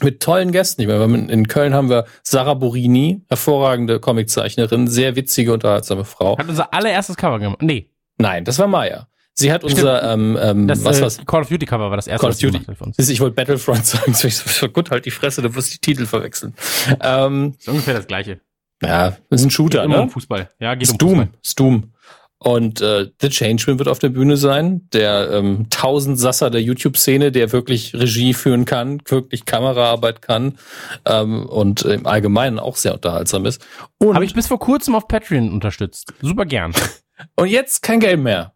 Mit 0.00 0.20
tollen 0.22 0.52
Gästen. 0.52 0.82
Ich 0.82 0.86
meine, 0.88 1.32
in 1.32 1.48
Köln 1.48 1.74
haben 1.74 1.90
wir 1.90 2.04
Sarah 2.22 2.54
Borini, 2.54 3.22
hervorragende 3.28 3.98
Comiczeichnerin, 3.98 4.86
sehr 4.86 5.16
witzige, 5.16 5.52
unterhaltsame 5.52 6.04
Frau. 6.04 6.38
Hat 6.38 6.48
unser 6.48 6.72
allererstes 6.72 7.16
Cover 7.16 7.40
gemacht. 7.40 7.62
Nee. 7.62 7.90
Nein, 8.18 8.44
das 8.44 8.58
war 8.60 8.68
Maya. 8.68 9.08
Sie 9.38 9.52
hat 9.52 9.62
unser, 9.62 10.02
ähm, 10.12 10.36
ähm, 10.40 10.66
Das 10.66 10.84
was, 10.84 10.98
äh, 10.98 11.02
was, 11.02 11.24
Call 11.24 11.42
of 11.42 11.48
Duty 11.48 11.64
Cover 11.64 11.90
war 11.90 11.96
das 11.96 12.08
erste, 12.08 12.26
Call 12.26 12.32
of 12.32 12.38
Duty. 12.38 12.60
für 12.74 12.84
uns. 12.84 12.98
Ich 12.98 13.20
wollte 13.20 13.36
Battlefront 13.36 13.86
sagen, 13.86 14.12
so 14.14 14.26
ich 14.26 14.36
so, 14.36 14.68
gut, 14.68 14.90
halt 14.90 15.06
die 15.06 15.12
Fresse, 15.12 15.42
du 15.42 15.54
wirst 15.54 15.72
die 15.72 15.78
Titel 15.78 16.06
verwechseln. 16.06 16.54
Ähm, 17.00 17.54
ist 17.56 17.68
ungefähr 17.68 17.94
das 17.94 18.08
gleiche. 18.08 18.40
ja, 18.82 19.16
ist 19.30 19.44
ein 19.44 19.50
Shooter, 19.50 19.84
Immer 19.84 20.00
um 20.00 20.06
ne? 20.06 20.10
Fußball. 20.10 20.50
Ja, 20.58 20.74
geht 20.74 20.88
um 20.88 20.94
Stoom, 20.96 21.18
Fußball. 21.18 21.28
Stoom. 21.44 21.92
Und 22.40 22.80
äh, 22.80 23.10
The 23.20 23.30
Changeman 23.30 23.78
wird 23.78 23.88
auf 23.88 23.98
der 23.98 24.10
Bühne 24.10 24.36
sein, 24.36 24.88
der 24.92 25.30
ähm, 25.32 25.66
Tausendsasser 25.70 26.50
der 26.50 26.62
YouTube-Szene, 26.62 27.32
der 27.32 27.52
wirklich 27.52 27.94
Regie 27.94 28.32
führen 28.32 28.64
kann, 28.64 29.00
wirklich 29.06 29.44
Kameraarbeit 29.44 30.22
kann 30.22 30.56
ähm, 31.04 31.46
und 31.46 31.82
im 31.82 32.06
Allgemeinen 32.06 32.58
auch 32.60 32.76
sehr 32.76 32.94
unterhaltsam 32.94 33.44
ist. 33.44 33.64
Habe 34.02 34.24
ich 34.24 34.34
bis 34.34 34.46
vor 34.46 34.60
kurzem 34.60 34.94
auf 34.94 35.08
Patreon 35.08 35.52
unterstützt. 35.52 36.12
Super 36.22 36.44
gern. 36.44 36.72
und 37.36 37.48
jetzt 37.48 37.82
kein 37.82 37.98
Geld 37.98 38.20
mehr. 38.20 38.52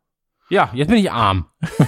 Ja, 0.53 0.71
jetzt 0.75 0.89
bin 0.89 0.99
ich 0.99 1.11
arm. 1.11 1.47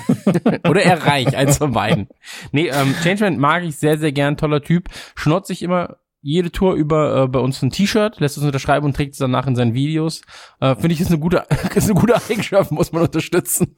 Oder 0.67 0.85
er 0.85 1.05
reich, 1.05 1.37
eins 1.37 1.59
von 1.59 1.73
beiden. 1.73 2.09
Nee, 2.51 2.69
ähm, 2.69 2.95
Changeman 3.03 3.37
mag 3.37 3.63
ich 3.63 3.77
sehr, 3.77 3.99
sehr 3.99 4.11
gern, 4.11 4.39
toller 4.39 4.63
Typ. 4.63 4.89
Schnort 5.15 5.47
sich 5.47 5.63
immer 5.63 5.99
jede 6.23 6.51
Tour 6.51 6.73
über 6.73 7.25
äh, 7.25 7.29
bei 7.29 7.41
uns 7.41 7.61
ein 7.61 7.69
T-Shirt, 7.69 8.21
lässt 8.21 8.39
uns 8.39 8.47
unterschreiben 8.47 8.87
und 8.87 8.97
trägt 8.97 9.13
es 9.13 9.19
danach 9.19 9.47
in 9.47 9.55
seinen 9.55 9.75
Videos. 9.75 10.23
Äh, 10.61 10.77
Finde 10.77 10.95
ich, 10.95 11.03
ist 11.03 11.09
eine 11.09 11.19
gute, 11.19 11.45
ist 11.75 11.91
eine 11.91 12.01
gute 12.01 12.17
Eigenschaft, 12.17 12.71
muss 12.71 12.91
man 12.91 13.03
unterstützen. 13.03 13.77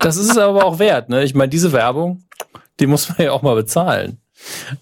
Das 0.00 0.16
ist 0.16 0.30
es 0.30 0.38
aber 0.38 0.64
auch 0.64 0.78
wert. 0.78 1.10
Ne? 1.10 1.22
Ich 1.22 1.34
meine, 1.34 1.50
diese 1.50 1.72
Werbung, 1.72 2.24
die 2.80 2.86
muss 2.86 3.10
man 3.10 3.18
ja 3.18 3.32
auch 3.32 3.42
mal 3.42 3.54
bezahlen. 3.54 4.22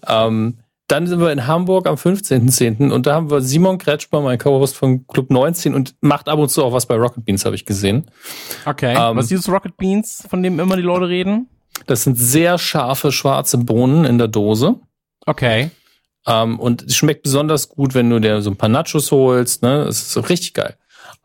Ähm, 0.07 0.59
dann 0.93 1.07
sind 1.07 1.19
wir 1.19 1.31
in 1.31 1.47
Hamburg 1.47 1.87
am 1.87 1.95
15.10. 1.95 2.91
und 2.91 3.07
da 3.07 3.15
haben 3.15 3.31
wir 3.31 3.41
Simon 3.41 3.79
Kretschmer, 3.79 4.21
mein 4.21 4.37
Co-Host 4.37 4.77
von 4.77 5.07
Club 5.07 5.31
19 5.31 5.73
und 5.73 5.95
macht 6.01 6.29
ab 6.29 6.37
und 6.37 6.49
zu 6.49 6.63
auch 6.63 6.71
was 6.71 6.85
bei 6.85 6.95
Rocket 6.95 7.25
Beans, 7.25 7.45
habe 7.45 7.55
ich 7.55 7.65
gesehen. 7.65 8.05
Okay. 8.65 8.93
Ähm, 8.95 9.17
Was 9.17 9.25
ist 9.25 9.31
dieses 9.31 9.49
Rocket 9.49 9.75
Beans, 9.75 10.23
von 10.29 10.43
dem 10.43 10.59
immer 10.59 10.75
die 10.75 10.83
Leute 10.83 11.09
reden? 11.09 11.49
Das 11.87 12.03
sind 12.03 12.15
sehr 12.15 12.59
scharfe 12.59 13.11
schwarze 13.11 13.57
Bohnen 13.57 14.05
in 14.05 14.19
der 14.19 14.27
Dose. 14.27 14.75
Okay. 15.25 15.71
Ähm, 16.27 16.59
und 16.59 16.83
es 16.83 16.95
schmeckt 16.95 17.23
besonders 17.23 17.69
gut, 17.69 17.95
wenn 17.95 18.11
du 18.11 18.19
dir 18.19 18.43
so 18.43 18.51
ein 18.51 18.55
paar 18.55 18.69
Nachos 18.69 19.11
holst. 19.11 19.63
Ne? 19.63 19.85
Das 19.85 19.97
ist 19.97 20.11
so 20.11 20.21
richtig 20.21 20.53
geil. 20.53 20.75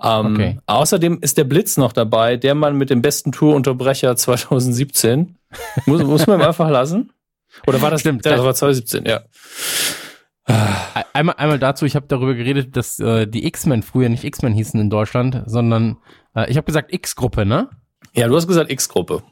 Ähm, 0.02 0.34
Okay. 0.34 0.58
Außerdem 0.64 1.18
ist 1.20 1.36
der 1.36 1.44
Blitz 1.44 1.76
noch 1.76 1.92
dabei, 1.92 2.38
der 2.38 2.54
Mann 2.54 2.78
mit 2.78 2.88
dem 2.88 3.02
besten 3.02 3.32
Tourunterbrecher 3.32 4.16
2017. 4.16 5.36
muss, 5.84 6.02
muss 6.04 6.26
man 6.26 6.40
ihm 6.40 6.46
einfach 6.46 6.70
lassen? 6.70 7.10
Oder 7.66 7.80
war 7.82 7.90
das, 7.90 8.00
Stimmt. 8.00 8.24
das 8.26 8.42
war 8.42 8.54
2017, 8.54 9.04
ja. 9.06 9.20
Ein- 10.44 11.04
Einmal, 11.12 11.34
einmal 11.36 11.58
dazu, 11.58 11.84
ich 11.84 11.94
habe 11.96 12.06
darüber 12.08 12.34
geredet, 12.34 12.76
dass 12.76 12.98
äh, 13.00 13.26
die 13.26 13.46
X-Men 13.46 13.82
früher 13.82 14.08
nicht 14.08 14.24
X-Men 14.24 14.52
hießen 14.54 14.80
in 14.80 14.88
Deutschland, 14.88 15.42
sondern 15.46 15.98
äh, 16.34 16.50
ich 16.50 16.56
habe 16.56 16.64
gesagt 16.64 16.92
X-Gruppe, 16.92 17.44
ne? 17.44 17.68
Ja, 18.14 18.28
du 18.28 18.36
hast 18.36 18.46
gesagt 18.46 18.70
X-Gruppe. 18.70 19.22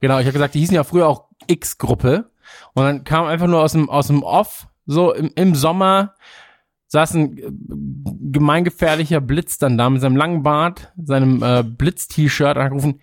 Genau, 0.00 0.18
ich 0.18 0.26
habe 0.26 0.32
gesagt, 0.34 0.54
die 0.54 0.58
hießen 0.60 0.74
ja 0.74 0.84
früher 0.84 1.06
auch 1.08 1.28
X-Gruppe. 1.46 2.30
Und 2.74 2.84
dann 2.84 3.04
kam 3.04 3.26
einfach 3.26 3.46
nur 3.46 3.62
aus 3.62 3.72
dem, 3.72 3.88
aus 3.88 4.08
dem 4.08 4.22
Off, 4.22 4.66
so 4.86 5.14
im, 5.14 5.30
im 5.34 5.54
Sommer, 5.54 6.14
saß 6.88 7.14
ein 7.14 7.38
äh, 7.38 7.42
gemeingefährlicher 8.30 9.20
Blitz 9.20 9.58
dann 9.58 9.78
da 9.78 9.88
mit 9.88 10.00
seinem 10.02 10.16
langen 10.16 10.42
Bart, 10.42 10.92
seinem 11.02 11.42
äh, 11.42 11.62
Blitz-T-Shirt, 11.64 12.56
und 12.56 12.62
hat 12.62 12.70
gerufen, 12.70 13.00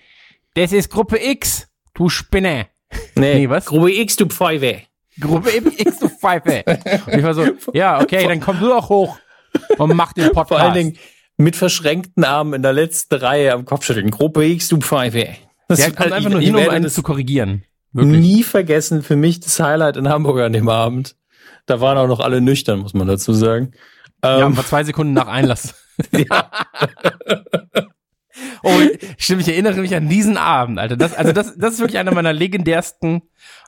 das 0.54 0.72
ist 0.74 0.90
Gruppe 0.92 1.18
X, 1.20 1.68
du 1.94 2.10
Spinne. 2.10 2.68
Nee, 3.16 3.50
was? 3.50 3.66
Gruppe 3.66 3.92
X, 3.92 4.16
du 4.16 4.26
Pfeife. 4.28 4.82
Gruppe 5.20 5.50
X, 5.56 6.00
du 6.00 6.10
Pfeife. 6.10 6.64
Und 7.06 7.14
ich 7.18 7.24
war 7.24 7.34
so, 7.34 7.46
ja, 7.74 8.02
okay, 8.02 8.28
dann 8.28 8.40
komm 8.40 8.60
du 8.60 8.68
doch 8.68 8.90
hoch 8.90 9.18
und 9.78 9.96
mach 9.96 10.14
den 10.14 10.26
Podcast. 10.32 10.48
Vor 10.50 10.60
allen 10.60 10.74
Dingen 10.74 10.98
mit 11.38 11.56
verschränkten 11.56 12.24
Armen 12.24 12.54
in 12.54 12.62
der 12.64 12.74
letzten 12.74 13.16
Reihe 13.16 13.54
am 13.54 13.66
Kopfschütteln. 13.66 14.10
Gruppe 14.12 14.46
X, 14.46 14.68
du 14.70 14.78
Pfeife. 14.80 15.28
Das 15.68 15.80
Der 15.80 15.88
ist 15.90 16.00
halt- 16.00 16.12
einfach 16.12 16.30
nur 16.30 16.42
hin, 16.42 16.56
um 16.56 16.70
einen 16.70 16.90
zu 16.90 17.04
korrigieren. 17.04 17.64
Wirklich. 17.92 18.20
nie 18.22 18.44
vergessen. 18.44 19.04
Für 19.04 19.16
mich 19.16 19.40
das 19.40 19.60
Highlight 19.60 19.98
in 19.98 20.10
Hamburg 20.10 20.40
an 20.40 20.54
dem 20.54 20.68
Abend. 20.70 21.16
Da 21.68 21.80
waren 21.80 21.98
auch 21.98 22.08
noch 22.08 22.20
alle 22.20 22.42
nüchtern, 22.42 22.80
muss 22.80 22.94
man 22.96 23.08
dazu 23.08 23.34
sagen. 23.34 23.72
Ja, 24.24 24.48
Ähm, 24.48 24.58
war 24.58 24.66
zwei 24.66 24.84
Sekunden 24.84 25.14
nach 25.14 25.28
Einlass. 25.28 25.76
ja. 26.12 26.50
Oh, 28.64 28.72
stimmt, 29.18 29.42
ich 29.42 29.50
erinnere 29.50 29.82
mich 29.82 29.94
an 29.94 30.08
diesen 30.08 30.38
Abend, 30.38 30.80
Alter. 30.80 30.96
Das, 30.96 31.14
also 31.14 31.34
das, 31.34 31.58
das 31.58 31.74
ist 31.76 31.80
wirklich 31.80 32.00
einer 32.00 32.14
meiner 32.14 32.32
legendärsten, 32.32 33.24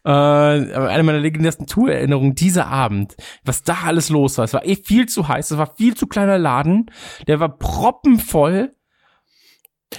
äh, 0.05 0.09
eine 0.09 1.03
meiner 1.03 1.19
legendärsten 1.19 1.67
Tour-Erinnerungen, 1.67 2.33
dieser 2.33 2.67
Abend. 2.67 3.15
Was 3.43 3.63
da 3.63 3.79
alles 3.85 4.09
los 4.09 4.37
war. 4.37 4.45
Es 4.45 4.53
war 4.53 4.65
eh 4.65 4.77
viel 4.77 5.07
zu 5.07 5.27
heiß, 5.27 5.51
es 5.51 5.57
war 5.57 5.75
viel 5.75 5.95
zu 5.95 6.07
kleiner 6.07 6.37
Laden, 6.37 6.89
der 7.27 7.41
war 7.41 7.57
proppenvoll 7.57 8.73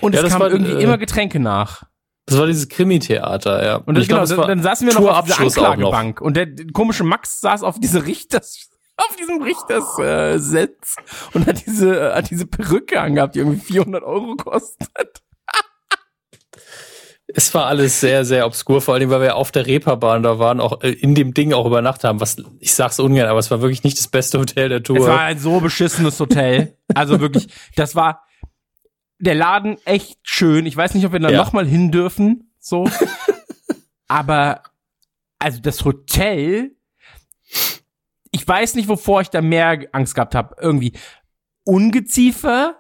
und 0.01 0.15
Ja, 0.15 0.23
es 0.23 0.33
kam 0.33 0.41
war, 0.41 0.51
irgendwie 0.51 0.73
äh, 0.73 0.83
immer 0.83 0.99
Getränke 0.99 1.41
nach. 1.41 1.85
Das 2.27 2.39
war 2.39 2.47
dieses 2.47 2.69
Krimi-Theater, 2.69 3.65
ja. 3.65 3.77
Und 3.77 3.97
das, 3.97 4.09
genau, 4.09 4.25
dann, 4.25 4.49
dann 4.49 4.63
saßen 4.63 4.87
wir 4.87 4.95
noch 4.95 5.19
auf 5.19 5.27
dieser 5.27 5.45
noch. 5.45 5.57
Anklagebank 5.57 6.21
und 6.21 6.37
der 6.37 6.49
komische 6.73 7.05
Max 7.05 7.41
saß 7.41 7.63
auf 7.63 7.79
diese 7.79 8.07
Richters, 8.07 8.71
auf 8.97 9.17
diesem 9.17 9.43
Richters 9.43 9.99
äh, 9.99 10.39
Sitz 10.39 10.97
und 11.35 11.47
hat 11.47 11.65
diese, 11.67 12.15
hat 12.15 12.31
diese 12.31 12.47
Perücke 12.47 13.01
angehabt, 13.01 13.35
die 13.35 13.41
irgendwie 13.41 13.61
400 13.61 14.03
Euro 14.03 14.37
kostet. 14.37 15.23
Es 17.29 17.53
war 17.55 17.67
alles 17.67 18.01
sehr, 18.01 18.25
sehr 18.25 18.47
obskur, 18.47 18.81
vor 18.81 18.95
allem, 18.95 19.11
weil 19.11 19.21
wir 19.21 19.35
auf 19.37 19.51
der 19.51 19.67
Reeperbahn 19.67 20.23
da 20.23 20.39
waren, 20.39 20.61
auch 20.61 20.81
äh, 20.83 20.91
in 20.93 21.15
dem 21.15 21.35
Ding 21.35 21.53
auch 21.53 21.67
übernachtet 21.67 22.05
haben, 22.05 22.21
was, 22.21 22.37
ich 22.61 22.73
sag's 22.75 23.01
ungern, 23.01 23.27
aber 23.29 23.41
es 23.41 23.51
war 23.51 23.61
wirklich 23.61 23.83
nicht 23.83 23.99
das 23.99 24.09
beste 24.09 24.39
Hotel 24.39 24.69
der 24.69 24.83
Tour. 24.83 24.99
Es 24.99 25.07
war 25.07 25.21
ein 25.23 25.39
so 25.39 25.61
beschissenes 25.61 26.19
Hotel. 26.21 26.79
Also 26.95 27.21
wirklich, 27.21 27.49
das 27.75 27.95
war 27.97 28.23
der 29.19 29.35
Laden 29.35 29.77
echt 29.85 30.19
schön. 30.23 30.67
Ich 30.67 30.77
weiß 30.77 30.95
nicht, 30.95 31.05
ob 31.05 31.13
wir 31.13 31.21
da 31.21 31.31
Ja. 31.31 31.39
noch 31.39 31.53
mal 31.53 31.67
hin 31.67 31.91
dürfen, 31.91 32.53
so. 32.61 32.89
Aber 34.09 34.63
also 35.39 35.61
das 35.61 35.85
Hotel, 35.85 36.77
ich 38.37 38.47
weiß 38.47 38.75
nicht, 38.75 38.89
wovor 38.89 39.23
ich 39.23 39.31
da 39.31 39.41
mehr 39.41 39.79
Angst 39.93 40.15
gehabt 40.15 40.35
habe. 40.35 40.57
Irgendwie 40.61 40.93
Ungeziefer, 41.65 42.77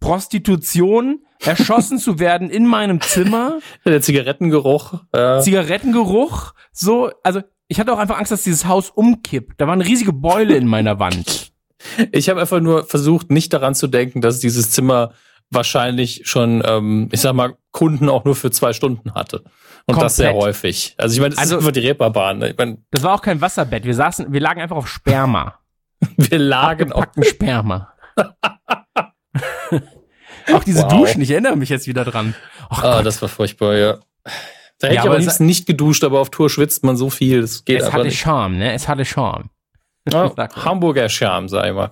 Prostitution, 0.00 1.24
erschossen 1.40 1.98
zu 1.98 2.18
werden 2.18 2.50
in 2.50 2.66
meinem 2.66 3.00
Zimmer, 3.00 3.58
der 3.86 4.02
Zigarettengeruch. 4.02 5.02
Äh, 5.12 5.40
Zigarettengeruch, 5.40 6.52
so, 6.72 7.10
also 7.22 7.40
ich 7.68 7.80
hatte 7.80 7.92
auch 7.92 7.98
einfach 7.98 8.18
Angst, 8.18 8.32
dass 8.32 8.42
dieses 8.42 8.66
Haus 8.66 8.90
umkippt. 8.90 9.58
Da 9.58 9.66
war 9.66 9.72
eine 9.72 9.86
riesige 9.86 10.12
Beule 10.12 10.56
in 10.56 10.66
meiner 10.66 10.98
Wand. 10.98 11.52
ich 12.12 12.28
habe 12.28 12.42
einfach 12.42 12.60
nur 12.60 12.84
versucht, 12.84 13.30
nicht 13.30 13.54
daran 13.54 13.74
zu 13.74 13.86
denken, 13.86 14.20
dass 14.20 14.40
dieses 14.40 14.70
Zimmer 14.70 15.14
wahrscheinlich 15.50 16.22
schon, 16.24 16.62
ähm, 16.66 17.08
ich 17.12 17.22
sag 17.22 17.32
mal, 17.32 17.56
Kunden 17.72 18.10
auch 18.10 18.26
nur 18.26 18.36
für 18.36 18.50
zwei 18.50 18.74
Stunden 18.74 19.14
hatte. 19.14 19.42
Und 19.88 20.02
das 20.02 20.16
sehr 20.16 20.30
Komplett. 20.32 20.48
häufig. 20.48 20.94
Also 20.98 21.14
ich 21.14 21.20
meine, 21.20 21.30
das 21.30 21.38
Also- 21.38 21.56
ist 21.56 21.60
einfach 21.62 21.72
die 21.72 21.80
Reeperbahn. 21.80 22.38
Ne? 22.38 22.50
Ich 22.50 22.58
meine, 22.58 22.78
Das 22.90 23.02
war 23.04 23.14
auch 23.14 23.22
kein 23.22 23.40
Wasserbett. 23.40 23.84
Wir 23.84 23.94
saßen, 23.94 24.32
wir 24.32 24.40
lagen 24.40 24.60
einfach 24.60 24.76
auf 24.76 24.88
Sperma. 24.88 25.60
wir 26.16 26.38
lagen. 26.38 26.90
Packten 26.90 27.22
Sperma. 27.24 27.92
auch 30.52 30.64
diese 30.64 30.82
Wow. 30.82 30.88
Duschen, 30.92 31.22
ich 31.22 31.30
erinnere 31.30 31.56
mich 31.56 31.68
jetzt 31.68 31.86
wieder 31.86 32.04
dran. 32.04 32.34
Och 32.70 32.82
Ah, 32.82 32.96
Gott, 32.96 33.06
das 33.06 33.20
war 33.22 33.28
furchtbar, 33.28 33.74
ja. 33.76 33.98
Da 34.78 34.88
hätte 34.88 34.94
Ja, 34.96 35.02
ich 35.02 35.06
aber 35.06 35.14
am 35.16 35.20
liebsten 35.20 35.46
nicht 35.46 35.66
geduscht, 35.66 36.04
aber 36.04 36.20
auf 36.20 36.30
Tour 36.30 36.50
schwitzt 36.50 36.84
man 36.84 36.96
so 36.96 37.08
viel, 37.08 37.40
das 37.40 37.64
geht 37.64 37.80
es 37.80 37.92
hatte 37.92 38.04
nicht. 38.04 38.18
Charme, 38.18 38.58
ne? 38.58 38.72
Es 38.74 38.88
hatte 38.88 39.04
Charme. 39.04 39.50
Ja. 40.10 40.32
Hamburger 40.64 41.08
Charme, 41.08 41.48
sag 41.48 41.66
ich 41.66 41.72
mal. 41.72 41.90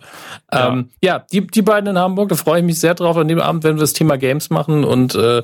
Ja. 0.53 0.69
Ähm, 0.69 0.91
ja, 1.03 1.21
die, 1.33 1.47
die 1.47 1.63
beiden 1.63 1.91
in 1.91 1.99
Hamburg, 1.99 2.29
da 2.29 2.35
freue 2.37 2.59
ich 2.61 2.65
mich 2.65 2.79
sehr 2.79 2.95
drauf. 2.95 3.17
An 3.17 3.29
dem 3.29 3.41
Abend 3.41 3.65
werden 3.65 3.77
wir 3.77 3.81
das 3.83 3.93
Thema 3.95 4.19
Games 4.19 4.51
machen 4.51 4.85
und 4.85 5.15
äh, 5.15 5.43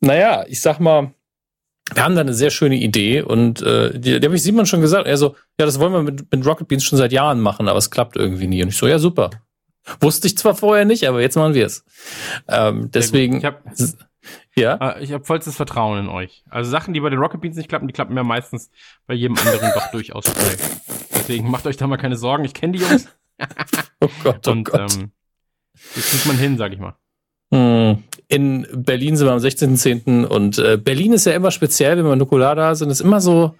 naja, 0.00 0.44
ich 0.48 0.60
sag 0.60 0.80
mal, 0.80 1.12
wir 1.94 2.04
haben 2.04 2.14
da 2.14 2.20
eine 2.20 2.34
sehr 2.34 2.50
schöne 2.50 2.76
Idee 2.76 3.22
und 3.22 3.62
äh, 3.62 3.98
die, 3.98 4.20
die 4.20 4.26
habe 4.26 4.36
ich 4.36 4.42
Simon 4.42 4.66
schon 4.66 4.80
gesagt. 4.80 5.06
Er 5.06 5.16
so, 5.16 5.36
ja, 5.58 5.66
das 5.66 5.78
wollen 5.80 5.92
wir 5.92 6.02
mit, 6.02 6.30
mit 6.30 6.46
Rocket 6.46 6.68
Beans 6.68 6.84
schon 6.84 6.98
seit 6.98 7.12
Jahren 7.12 7.40
machen, 7.40 7.68
aber 7.68 7.78
es 7.78 7.90
klappt 7.90 8.16
irgendwie 8.16 8.46
nie. 8.46 8.62
Und 8.62 8.68
ich 8.68 8.76
so, 8.76 8.86
ja, 8.86 8.98
super. 8.98 9.30
Wusste 10.00 10.26
ich 10.26 10.36
zwar 10.36 10.54
vorher 10.54 10.84
nicht, 10.84 11.08
aber 11.08 11.20
jetzt 11.20 11.36
machen 11.36 11.54
wir 11.54 11.64
es. 11.66 11.84
Ähm, 12.46 12.90
deswegen, 12.90 13.38
Ich 13.38 13.44
habe 13.44 13.58
ja. 14.54 14.74
äh, 14.96 15.02
ich 15.02 15.12
hab 15.12 15.26
vollstes 15.26 15.56
Vertrauen 15.56 15.98
in 16.00 16.08
euch. 16.08 16.44
Also 16.50 16.70
Sachen, 16.70 16.92
die 16.92 17.00
bei 17.00 17.10
den 17.10 17.18
Rocket 17.18 17.40
Beans 17.40 17.56
nicht 17.56 17.68
klappen, 17.68 17.86
die 17.86 17.94
klappen 17.94 18.14
mir 18.14 18.24
meistens 18.24 18.70
bei 19.06 19.14
jedem 19.14 19.38
anderen 19.38 19.70
doch 19.74 19.90
durchaus 19.92 20.24
schnell. 20.26 20.56
Deswegen 21.14 21.50
macht 21.50 21.66
euch 21.66 21.76
da 21.76 21.86
mal 21.86 21.96
keine 21.96 22.16
Sorgen. 22.16 22.44
Ich 22.44 22.54
kenne 22.54 22.74
die 22.74 22.80
Jungs 22.80 23.08
Oh 24.00 24.08
Gott, 24.22 24.46
oh 24.46 24.50
und 24.50 24.64
Gott. 24.64 24.92
ähm, 24.94 25.12
jetzt 25.94 26.10
kriegt 26.10 26.26
man 26.26 26.36
hin, 26.36 26.56
sag 26.58 26.72
ich 26.72 26.78
mal. 26.78 26.96
Hm. 27.52 28.02
In 28.30 28.66
Berlin 28.74 29.16
sind 29.16 29.26
wir 29.26 29.32
am 29.32 29.38
16.10. 29.38 30.24
und 30.26 30.58
äh, 30.58 30.76
Berlin 30.76 31.14
ist 31.14 31.24
ja 31.24 31.32
immer 31.32 31.50
speziell, 31.50 31.96
wenn 31.96 32.04
wir 32.04 32.14
Nukular 32.16 32.54
da 32.54 32.74
sind. 32.74 32.90
ist 32.90 33.00
immer 33.00 33.20
so, 33.22 33.54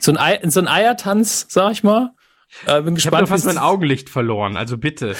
so 0.00 0.12
ein, 0.12 0.16
Ei, 0.18 0.40
so 0.48 0.60
ein 0.60 0.68
Eiertanz, 0.68 1.44
sag 1.50 1.72
ich 1.72 1.82
mal. 1.84 2.10
Äh, 2.66 2.80
bin 2.82 2.96
Ich 2.96 3.06
habe 3.06 3.16
gespannt. 3.18 3.28
fast 3.28 3.44
mein 3.46 3.58
Augenlicht 3.58 4.08
verloren, 4.08 4.56
also 4.56 4.78
bitte. 4.78 5.08
ja, 5.08 5.14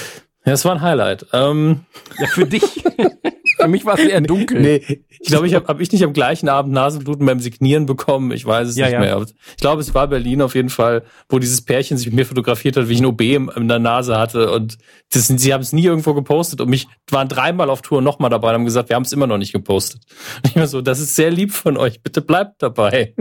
das 0.51 0.65
war 0.65 0.71
ein 0.73 0.81
Highlight. 0.81 1.27
Ähm, 1.33 1.81
Ja, 2.17 2.27
für 2.27 2.45
dich. 2.47 2.63
Für 3.57 3.67
mich 3.67 3.85
war 3.85 3.97
es 3.97 4.05
eher 4.05 4.21
dunkel. 4.21 4.61
Nee, 4.61 5.03
ich 5.09 5.27
glaube, 5.27 5.47
ich 5.47 5.53
habe 5.55 5.67
hab 5.67 5.79
ich 5.79 5.91
nicht 5.91 6.03
am 6.03 6.13
gleichen 6.13 6.49
Abend 6.49 6.73
Nasenbluten 6.73 7.25
beim 7.25 7.39
Signieren 7.39 7.85
bekommen. 7.85 8.31
Ich 8.31 8.45
weiß 8.45 8.69
es 8.69 8.75
Ja, 8.75 8.85
nicht 8.85 8.93
ja. 8.93 8.99
mehr. 8.99 9.25
Ich 9.49 9.57
glaube, 9.57 9.81
es 9.81 9.93
war 9.93 10.07
Berlin 10.07 10.41
auf 10.41 10.55
jeden 10.55 10.69
Fall, 10.69 11.03
wo 11.29 11.39
dieses 11.39 11.61
Pärchen 11.61 11.97
sich 11.97 12.07
mit 12.07 12.15
mir 12.15 12.25
fotografiert 12.25 12.77
hat, 12.77 12.89
wie 12.89 12.93
ich 12.93 12.99
ein 12.99 13.05
OB 13.05 13.21
in 13.21 13.67
der 13.67 13.79
Nase 13.79 14.17
hatte. 14.17 14.51
Und 14.51 14.77
das, 15.11 15.27
sie 15.27 15.53
haben 15.53 15.61
es 15.61 15.73
nie 15.73 15.85
irgendwo 15.85 16.13
gepostet. 16.13 16.61
Und 16.61 16.69
mich 16.69 16.87
waren 17.09 17.27
dreimal 17.27 17.69
auf 17.69 17.81
Tour 17.81 18.01
nochmal 18.01 18.29
dabei 18.29 18.49
und 18.49 18.55
haben 18.55 18.65
gesagt, 18.65 18.89
wir 18.89 18.95
haben 18.95 19.03
es 19.03 19.13
immer 19.13 19.27
noch 19.27 19.37
nicht 19.37 19.53
gepostet. 19.53 20.01
Und 20.43 20.49
ich 20.51 20.55
war 20.55 20.67
so, 20.67 20.81
das 20.81 20.99
ist 20.99 21.15
sehr 21.15 21.31
lieb 21.31 21.51
von 21.51 21.77
euch. 21.77 22.01
Bitte 22.01 22.21
bleibt 22.21 22.61
dabei. 22.61 23.13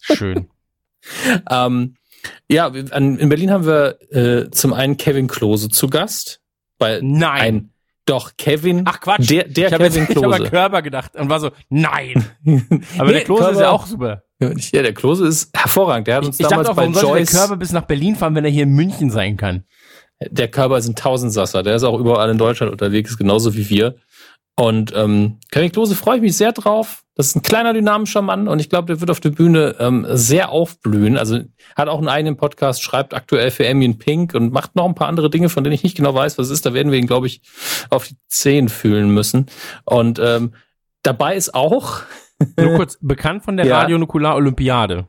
Schön. 0.00 0.46
Ähm, 1.50 1.96
ja, 2.48 2.68
in 2.68 3.28
Berlin 3.28 3.50
haben 3.50 3.66
wir 3.66 3.98
äh, 4.12 4.50
zum 4.52 4.72
einen 4.72 4.96
Kevin 4.96 5.26
Klose 5.26 5.68
zu 5.68 5.88
Gast. 5.88 6.40
Weil 6.78 7.00
Nein. 7.02 7.40
ein 7.40 7.71
doch 8.06 8.32
Kevin, 8.36 8.82
Ach 8.86 9.00
Quatsch. 9.00 9.30
der, 9.30 9.44
der 9.44 9.68
ich 9.68 9.74
habe 9.74 9.84
Kevin 9.84 10.02
ich 10.04 10.16
hab 10.16 10.24
an 10.24 10.30
Klose. 10.32 10.50
Körper 10.50 10.82
gedacht 10.82 11.14
und 11.16 11.28
war 11.30 11.40
so, 11.40 11.50
nein. 11.68 12.24
Aber 12.98 13.06
Nee, 13.08 13.12
der 13.14 13.24
Klose 13.24 13.42
ist 13.44 13.48
Körber- 13.50 13.60
ja 13.60 13.70
auch 13.70 13.86
super. 13.86 14.22
Ja, 14.40 14.82
der 14.82 14.92
Klose 14.94 15.26
ist 15.28 15.56
hervorragend. 15.56 16.08
Der 16.08 16.16
hat 16.16 16.22
Ich, 16.24 16.28
uns 16.28 16.40
ich 16.40 16.46
damals 16.48 16.66
dachte 16.66 16.72
auch, 16.72 16.76
bei 16.76 16.82
warum 16.82 16.94
der 16.94 17.02
Joyce. 17.20 17.30
Körper 17.30 17.56
bis 17.56 17.70
nach 17.72 17.82
Berlin 17.86 18.16
fahren, 18.16 18.34
wenn 18.34 18.44
er 18.44 18.50
hier 18.50 18.64
in 18.64 18.70
München 18.72 19.10
sein 19.10 19.36
kann? 19.36 19.64
Der 20.30 20.48
Körper 20.48 20.78
ist 20.78 20.88
ein 20.88 20.96
Tausendsasser. 20.96 21.62
Der 21.62 21.76
ist 21.76 21.84
auch 21.84 21.98
überall 21.98 22.28
in 22.30 22.38
Deutschland 22.38 22.72
unterwegs, 22.72 23.16
genauso 23.16 23.54
wie 23.54 23.68
wir. 23.70 23.94
Und 24.56 24.92
ähm, 24.94 25.38
Kevin 25.50 25.72
Klose 25.72 25.94
freue 25.94 26.16
ich 26.16 26.22
mich 26.22 26.36
sehr 26.36 26.52
drauf. 26.52 27.04
Das 27.14 27.26
ist 27.26 27.36
ein 27.36 27.42
kleiner 27.42 27.72
dynamischer 27.74 28.22
Mann 28.22 28.48
und 28.48 28.58
ich 28.58 28.68
glaube, 28.70 28.86
der 28.86 29.00
wird 29.00 29.10
auf 29.10 29.20
der 29.20 29.30
Bühne 29.30 29.76
ähm, 29.78 30.06
sehr 30.10 30.50
aufblühen. 30.50 31.16
Also 31.18 31.40
hat 31.76 31.88
auch 31.88 31.98
einen 31.98 32.08
eigenen 32.08 32.36
Podcast, 32.36 32.82
schreibt 32.82 33.12
aktuell 33.14 33.50
für 33.50 33.68
Ambient 33.68 33.98
Pink 33.98 34.34
und 34.34 34.52
macht 34.52 34.74
noch 34.76 34.86
ein 34.86 34.94
paar 34.94 35.08
andere 35.08 35.28
Dinge, 35.30 35.48
von 35.48 35.62
denen 35.64 35.74
ich 35.74 35.82
nicht 35.82 35.96
genau 35.96 36.14
weiß, 36.14 36.38
was 36.38 36.46
es 36.46 36.52
ist. 36.52 36.66
Da 36.66 36.74
werden 36.74 36.90
wir 36.92 36.98
ihn, 36.98 37.06
glaube 37.06 37.26
ich, 37.26 37.42
auf 37.90 38.08
die 38.08 38.16
Zehen 38.28 38.68
fühlen 38.68 39.10
müssen. 39.12 39.46
Und 39.84 40.18
ähm, 40.18 40.54
dabei 41.02 41.34
ist 41.36 41.54
auch 41.54 42.02
Nur 42.56 42.76
kurz, 42.76 42.98
bekannt 43.00 43.44
von 43.44 43.56
der 43.56 43.66
Ja. 43.66 43.80
Radionukular 43.80 44.34
Olympiade. 44.36 45.06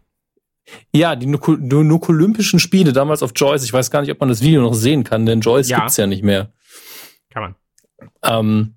Ja, 0.93 1.15
die 1.15 1.25
Nukulympischen 1.25 2.59
Spiele 2.59 2.93
damals 2.93 3.23
auf 3.23 3.31
Joyce. 3.35 3.63
Ich 3.65 3.73
weiß 3.73 3.91
gar 3.91 4.01
nicht, 4.01 4.11
ob 4.11 4.19
man 4.19 4.29
das 4.29 4.41
Video 4.41 4.61
noch 4.61 4.73
sehen 4.73 5.03
kann, 5.03 5.25
denn 5.25 5.41
Joyce 5.41 5.69
Ja. 5.69 5.79
gibt's 5.79 5.97
ja 5.97 6.07
nicht 6.07 6.23
mehr. 6.23 6.51
Kann 7.29 7.43
man. 7.43 7.55
Ähm, 8.23 8.75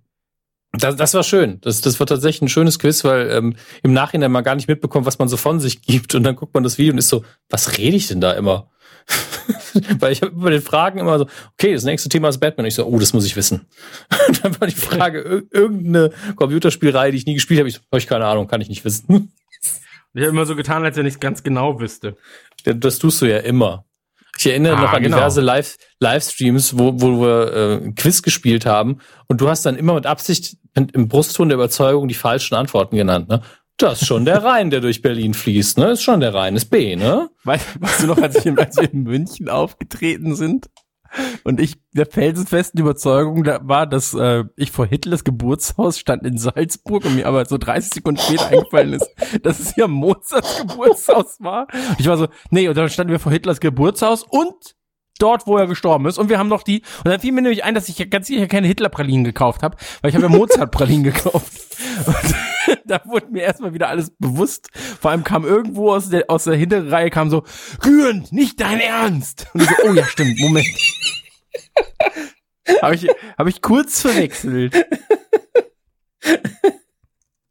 das, 0.78 0.96
das 0.96 1.14
war 1.14 1.22
schön. 1.22 1.60
Das, 1.60 1.80
das 1.80 1.98
war 2.00 2.06
tatsächlich 2.06 2.42
ein 2.42 2.48
schönes 2.48 2.78
Quiz, 2.78 3.04
weil 3.04 3.30
ähm, 3.30 3.56
im 3.82 3.92
Nachhinein 3.92 4.32
man 4.32 4.44
gar 4.44 4.54
nicht 4.54 4.68
mitbekommt, 4.68 5.06
was 5.06 5.18
man 5.18 5.28
so 5.28 5.36
von 5.36 5.60
sich 5.60 5.82
gibt. 5.82 6.14
Und 6.14 6.22
dann 6.24 6.36
guckt 6.36 6.54
man 6.54 6.62
das 6.62 6.78
Video 6.78 6.92
und 6.92 6.98
ist 6.98 7.08
so, 7.08 7.24
was 7.50 7.78
rede 7.78 7.96
ich 7.96 8.08
denn 8.08 8.20
da 8.20 8.32
immer? 8.32 8.70
weil 10.00 10.12
ich 10.12 10.22
habe 10.22 10.32
bei 10.32 10.50
den 10.50 10.62
Fragen 10.62 10.98
immer 10.98 11.18
so, 11.18 11.26
okay, 11.52 11.72
das 11.72 11.84
nächste 11.84 12.08
Thema 12.08 12.28
ist 12.28 12.38
Batman. 12.38 12.66
Ich 12.66 12.74
so, 12.74 12.84
oh, 12.86 12.98
das 12.98 13.12
muss 13.12 13.24
ich 13.24 13.36
wissen. 13.36 13.66
Und 14.28 14.44
dann 14.44 14.60
war 14.60 14.66
die 14.66 14.74
Frage, 14.74 15.20
ir- 15.20 15.42
irgendeine 15.52 16.10
Computerspielreihe, 16.34 17.12
die 17.12 17.18
ich 17.18 17.26
nie 17.26 17.34
gespielt 17.34 17.60
habe. 17.60 17.68
Ich 17.68 17.76
so, 17.76 17.80
habe 17.92 17.98
ich 17.98 18.06
keine 18.08 18.26
Ahnung, 18.26 18.48
kann 18.48 18.60
ich 18.60 18.68
nicht 18.68 18.84
wissen. 18.84 19.32
Ich 20.14 20.22
habe 20.22 20.30
immer 20.30 20.46
so 20.46 20.56
getan, 20.56 20.82
als 20.82 20.96
wenn 20.96 21.04
ich 21.04 21.12
es 21.12 21.20
ganz 21.20 21.42
genau 21.42 21.78
wüsste. 21.78 22.16
Das 22.64 22.98
tust 22.98 23.20
du 23.20 23.26
ja 23.26 23.36
immer. 23.36 23.84
Ich 24.38 24.46
erinnere 24.46 24.78
Ah, 24.78 24.80
noch 24.80 24.92
an 24.94 25.02
genau. 25.02 25.18
diverse 25.18 25.42
Live 25.42 25.76
Livestreams, 26.00 26.78
wo, 26.78 26.98
wo 26.98 27.20
wir 27.20 27.52
äh, 27.52 27.84
ein 27.84 27.94
Quiz 27.96 28.22
gespielt 28.22 28.64
haben 28.64 29.00
und 29.28 29.42
du 29.42 29.48
hast 29.50 29.66
dann 29.66 29.76
immer 29.76 29.92
mit 29.92 30.06
Absicht 30.06 30.56
im 30.76 31.08
Brustton 31.08 31.48
der 31.48 31.56
Überzeugung 31.56 32.08
die 32.08 32.14
falschen 32.14 32.54
Antworten 32.54 32.96
genannt. 32.96 33.28
Ne? 33.28 33.42
Das 33.78 34.00
ist 34.00 34.08
schon 34.08 34.24
der 34.24 34.42
Rhein, 34.42 34.70
der 34.70 34.80
durch 34.80 35.02
Berlin 35.02 35.34
fließt. 35.34 35.78
Ne, 35.78 35.92
ist 35.92 36.02
schon 36.02 36.20
der 36.20 36.32
Rhein, 36.32 36.56
ist 36.56 36.66
B. 36.66 36.96
Ne? 36.96 37.28
Weißt, 37.44 37.80
weißt 37.80 38.02
du 38.02 38.06
noch, 38.06 38.18
als, 38.18 38.44
ich 38.44 38.58
als 38.58 38.76
wir 38.76 38.92
in 38.92 39.02
München 39.02 39.48
aufgetreten 39.48 40.34
sind 40.34 40.66
und 41.44 41.60
ich 41.60 41.76
der 41.92 42.06
felsenfesten 42.06 42.80
Überzeugung 42.80 43.44
da 43.44 43.60
war, 43.62 43.86
dass 43.86 44.14
äh, 44.14 44.44
ich 44.56 44.70
vor 44.70 44.86
Hitlers 44.86 45.24
Geburtshaus 45.24 45.98
stand 45.98 46.24
in 46.24 46.38
Salzburg 46.38 47.04
und 47.04 47.16
mir 47.16 47.26
aber 47.26 47.44
so 47.46 47.58
30 47.58 47.92
Sekunden 47.94 48.20
später 48.20 48.48
eingefallen 48.48 48.94
ist, 48.94 49.08
dass 49.42 49.60
es 49.60 49.76
ja 49.76 49.88
Mozarts 49.88 50.58
Geburtshaus 50.66 51.36
war. 51.40 51.66
Ich 51.98 52.06
war 52.06 52.16
so, 52.16 52.28
nee, 52.50 52.68
und 52.68 52.76
dann 52.76 52.88
standen 52.88 53.12
wir 53.12 53.20
vor 53.20 53.32
Hitlers 53.32 53.60
Geburtshaus 53.60 54.22
und 54.22 54.75
dort, 55.18 55.46
wo 55.46 55.56
er 55.56 55.66
gestorben 55.66 56.06
ist. 56.06 56.18
Und 56.18 56.28
wir 56.28 56.38
haben 56.38 56.48
noch 56.48 56.62
die, 56.62 56.82
und 56.98 57.08
dann 57.08 57.20
fiel 57.20 57.32
mir 57.32 57.42
nämlich 57.42 57.64
ein, 57.64 57.74
dass 57.74 57.88
ich 57.88 58.10
ganz 58.10 58.26
sicher 58.26 58.46
keine 58.46 58.66
Hitler-Pralinen 58.66 59.24
gekauft 59.24 59.62
habe, 59.62 59.76
weil 60.02 60.10
ich 60.10 60.14
habe 60.16 60.26
ja 60.26 60.30
Mozart-Pralinen 60.30 61.04
gekauft. 61.12 61.52
Und 62.06 62.78
da 62.84 63.00
wurde 63.06 63.26
mir 63.30 63.42
erstmal 63.42 63.74
wieder 63.74 63.88
alles 63.88 64.10
bewusst. 64.18 64.68
Vor 65.00 65.10
allem 65.10 65.24
kam 65.24 65.44
irgendwo 65.44 65.92
aus 65.92 66.08
der, 66.08 66.24
aus 66.28 66.44
der 66.44 66.54
hinteren 66.54 66.88
Reihe 66.88 67.10
kam 67.10 67.30
so, 67.30 67.44
rührend, 67.84 68.32
nicht 68.32 68.60
dein 68.60 68.80
Ernst. 68.80 69.46
Und 69.52 69.62
ich 69.62 69.68
so, 69.68 69.74
oh 69.88 69.92
ja, 69.94 70.04
stimmt, 70.04 70.38
Moment. 70.40 70.66
habe 72.82 72.94
ich, 72.94 73.08
hab 73.38 73.46
ich 73.46 73.62
kurz 73.62 74.00
verwechselt. 74.02 74.74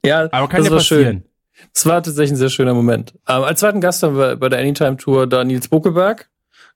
Ja, 0.05 0.29
Aber 0.31 0.47
kann 0.47 0.59
das 0.59 0.65
ja 0.67 0.71
war 0.71 0.77
passieren. 0.79 1.03
schön. 1.03 1.23
Das 1.73 1.85
war 1.85 2.03
tatsächlich 2.03 2.31
ein 2.33 2.37
sehr 2.37 2.49
schöner 2.49 2.73
Moment. 2.73 3.13
Ähm, 3.27 3.43
als 3.43 3.59
zweiten 3.59 3.81
Gast 3.81 4.03
haben 4.03 4.17
wir 4.17 4.35
bei 4.35 4.49
der 4.49 4.59
Anytime 4.59 4.97
Tour 4.97 5.27
da 5.27 5.43
Nils 5.43 5.67
Buckelberg, 5.67 6.29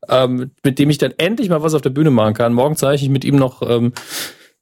ähm, 0.08 0.52
mit 0.64 0.80
dem 0.80 0.90
ich 0.90 0.98
dann 0.98 1.14
endlich 1.18 1.50
mal 1.50 1.62
was 1.62 1.74
auf 1.74 1.82
der 1.82 1.90
Bühne 1.90 2.12
machen 2.12 2.34
kann. 2.34 2.54
Morgen 2.54 2.76
zeige 2.76 3.04
ich 3.04 3.10
mit 3.10 3.26
ihm 3.26 3.36
noch 3.36 3.62
ähm, 3.62 3.94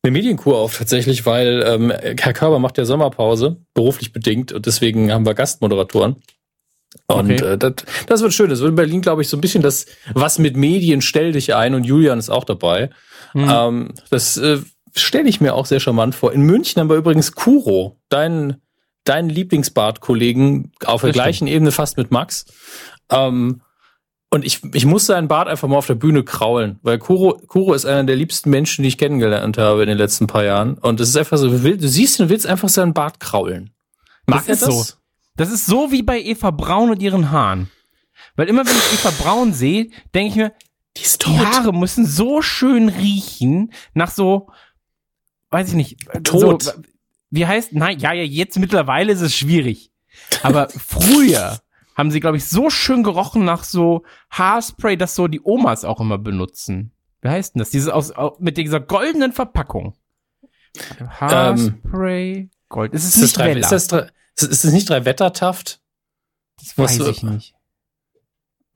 eine 0.04 0.12
Medienkur 0.12 0.58
auf 0.58 0.78
tatsächlich, 0.78 1.26
weil 1.26 1.64
ähm, 1.66 1.92
Herr 1.92 2.34
Körber 2.34 2.60
macht 2.60 2.78
ja 2.78 2.86
Sommerpause, 2.86 3.58
beruflich 3.74 4.14
bedingt, 4.14 4.52
und 4.52 4.66
deswegen 4.66 5.12
haben 5.12 5.26
wir 5.26 5.34
Gastmoderatoren. 5.34 6.18
Und 7.08 7.32
Okay. 7.32 7.54
äh, 7.54 7.58
das, 7.58 7.74
das 8.08 8.22
wird 8.22 8.34
schön. 8.34 8.50
Das 8.50 8.60
wird 8.60 8.70
in 8.70 8.76
Berlin, 8.76 9.02
glaube 9.02 9.22
ich, 9.22 9.30
so 9.30 9.38
ein 9.38 9.42
bisschen 9.42 9.62
das, 9.62 9.86
was 10.14 10.40
mit 10.40 10.56
Medien 10.56 11.02
stell 11.02 11.32
dich 11.34 11.54
ein 11.54 11.76
und 11.76 11.84
Julian 11.84 12.20
ist 12.20 12.30
auch 12.30 12.46
dabei. 12.46 12.90
Hm. 13.34 13.50
Ähm, 13.50 13.94
das 14.10 14.38
äh, 14.38 14.60
stelle 14.96 15.30
ich 15.30 15.42
mir 15.42 15.54
auch 15.54 15.66
sehr 15.66 15.80
charmant 15.80 16.16
vor. 16.16 16.34
In 16.34 16.42
München 16.42 16.80
haben 16.80 16.90
wir 16.90 16.96
übrigens 16.96 17.34
Kuro, 17.34 18.00
deinen 18.10 18.62
deinen 19.04 19.30
Lieblingsbart-Kollegen 19.30 20.72
auf 20.86 21.02
der 21.02 21.12
Das 21.12 21.16
gleichen 21.16 21.48
Ebene 21.48 21.72
fast 21.72 21.98
mit 21.98 22.12
Max. 22.12 22.46
Ähm, 23.10 23.62
und 24.30 24.44
ich, 24.46 24.62
ich 24.74 24.86
muss 24.86 25.06
seinen 25.06 25.28
Bart 25.28 25.48
einfach 25.48 25.68
mal 25.68 25.78
auf 25.78 25.88
der 25.88 25.96
Bühne 25.96 26.24
kraulen, 26.24 26.80
weil 26.82 27.00
Kuro, 27.00 27.40
Kuro 27.48 27.74
ist 27.74 27.86
einer 27.86 28.04
der 28.04 28.18
liebsten 28.18 28.50
Menschen, 28.50 28.82
die 28.82 28.90
ich 28.90 28.98
kennengelernt 28.98 29.58
habe 29.58 29.84
in 29.84 29.88
den 29.88 29.98
letzten 29.98 30.28
paar 30.28 30.44
Jahren. 30.44 30.78
Und 30.78 31.00
es 31.00 31.10
ist 31.10 31.18
einfach 31.18 31.38
so, 31.38 31.50
du, 31.50 31.88
siehst 31.88 32.20
ihn 32.20 32.24
und 32.24 32.30
willst 32.30 32.46
einfach 32.46 32.70
seinen 32.70 32.94
Bart 32.94 33.20
kraulen. 33.20 33.72
Mag 34.26 34.46
Das 34.46 34.58
ist 34.58 34.68
er 34.68 34.72
so. 34.72 34.94
Das 35.38 35.52
ist 35.52 35.66
so 35.66 35.92
wie 35.92 36.02
bei 36.04 36.20
Eva 36.20 36.52
Braun 36.52 36.90
und 36.90 37.02
ihren 37.02 37.32
Haaren. 37.32 37.70
Weil 38.36 38.50
immer 38.50 38.66
wenn 38.66 38.76
ich 38.76 39.00
Eva 39.00 39.12
Braun 39.12 39.54
sehe, 39.54 39.92
denke 40.14 40.30
ich 40.30 40.36
mir, 40.36 40.54
Die 40.98 41.04
die 41.26 41.40
Haare 41.40 41.74
müssen 41.74 42.06
so 42.06 42.42
schön 42.42 42.90
riechen 42.90 43.72
nach 43.94 44.12
so, 44.12 44.50
weiß 45.52 45.70
ich 45.70 45.76
nicht, 45.76 45.98
Tot. 46.24 46.64
So, 46.64 46.74
wie 47.30 47.46
heißt, 47.46 47.74
nein, 47.74 48.00
ja, 48.00 48.14
ja, 48.14 48.24
jetzt 48.24 48.58
mittlerweile 48.60 49.14
ist 49.14 49.22
es 49.22 49.36
schwierig. 49.36 49.92
Aber 50.42 50.68
früher 50.70 51.60
haben 51.98 52.12
sie, 52.12 52.20
glaube 52.20 52.38
ich, 52.38 52.46
so 52.46 52.70
schön 52.70 53.02
gerochen 53.04 53.44
nach 53.44 53.64
so 53.64 54.04
Haarspray, 54.30 54.96
das 54.98 55.16
so 55.16 55.28
die 55.28 55.42
Omas 55.44 55.84
auch 55.84 56.00
immer 56.00 56.18
benutzen. 56.20 56.92
Wie 57.22 57.30
heißt 57.30 57.56
denn 57.56 57.60
das? 57.60 57.72
Dieses 57.72 57.90
aus, 57.90 58.12
au- 58.16 58.38
mit 58.40 58.58
dieser 58.58 58.80
goldenen 58.80 59.34
Verpackung. 59.34 59.96
Haarspray, 61.10 62.50
Gold. 62.70 62.94
Es 62.94 63.04
ist, 63.04 63.16
Ist 63.16 63.16
das, 63.16 63.22
nicht 63.24 63.38
drei, 63.38 63.54
ist, 63.60 63.72
das 63.72 63.88
drei, 63.88 64.10
ist, 64.38 64.44
ist 64.44 64.64
das 64.66 64.72
nicht 64.74 64.90
drei 64.90 65.06
Wettertaft? 65.06 65.82
das 66.60 66.78
weiß 66.78 67.00
was- 67.00 67.08
ich 67.08 67.24
nicht. 67.24 67.56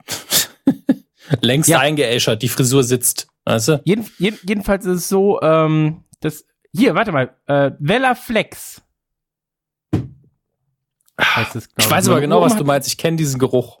Längst 1.40 1.68
Ja. 1.68 1.78
eingeäschert, 1.80 2.42
die 2.42 2.48
Frisur 2.48 2.84
sitzt. 2.84 3.28
Weißt 3.44 3.68
du? 3.68 3.80
Jeden, 3.84 4.08
jeden, 4.18 4.38
jedenfalls 4.46 4.84
ist 4.84 4.98
es 4.98 5.08
so, 5.08 5.40
ähm, 5.42 6.04
das, 6.20 6.44
hier, 6.72 6.94
warte 6.94 7.12
mal, 7.12 7.36
äh, 7.46 7.70
Vella 7.78 8.14
Flex. 8.14 8.82
Heißt 11.22 11.56
es, 11.56 11.68
glaub 11.68 11.86
Ich 11.86 11.90
weiß 11.90 12.08
aber 12.08 12.20
genau, 12.20 12.38
Oma 12.38 12.46
was 12.46 12.56
du 12.56 12.64
meinst. 12.64 12.88
Ich 12.88 12.98
kenne 12.98 13.16
diesen 13.16 13.38
Geruch. 13.38 13.80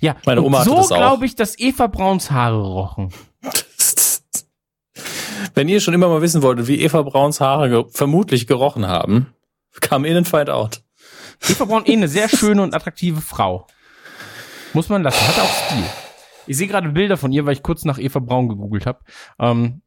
Ja, 0.00 0.16
Meine 0.26 0.42
Oma 0.42 0.60
hatte 0.60 0.70
so 0.70 0.76
das 0.76 0.92
auch. 0.92 0.96
glaube 0.96 1.26
ich, 1.26 1.34
dass 1.36 1.58
Eva 1.58 1.86
Brauns 1.86 2.30
Haare 2.30 2.60
rochen. 2.62 3.12
Wenn 5.54 5.68
ihr 5.68 5.80
schon 5.80 5.94
immer 5.94 6.08
mal 6.08 6.22
wissen 6.22 6.42
wolltet, 6.42 6.66
wie 6.66 6.80
Eva 6.80 7.02
Brauns 7.02 7.40
Haare 7.40 7.68
ge 7.70 7.84
vermutlich 7.90 8.46
gerochen 8.46 8.86
haben, 8.88 9.32
kam 9.80 10.04
in 10.04 10.16
and 10.16 10.28
find 10.28 10.50
out. 10.50 10.82
Eva 11.48 11.64
Braun 11.64 11.84
eh 11.86 11.92
eine 11.92 12.08
sehr 12.08 12.28
schöne 12.28 12.62
und 12.62 12.74
attraktive 12.74 13.20
Frau. 13.20 13.66
Muss 14.72 14.88
man 14.88 15.02
lassen. 15.02 15.26
Hat 15.28 15.38
auch 15.38 15.66
Stil. 15.66 15.84
Ich 16.46 16.56
sehe 16.56 16.68
gerade 16.68 16.88
Bilder 16.90 17.16
von 17.16 17.32
ihr, 17.32 17.46
weil 17.46 17.54
ich 17.54 17.62
kurz 17.62 17.84
nach 17.84 17.98
Eva 17.98 18.18
Braun 18.18 18.48
gegoogelt 18.48 18.86
habe. 18.86 19.00
Ähm, 19.38 19.82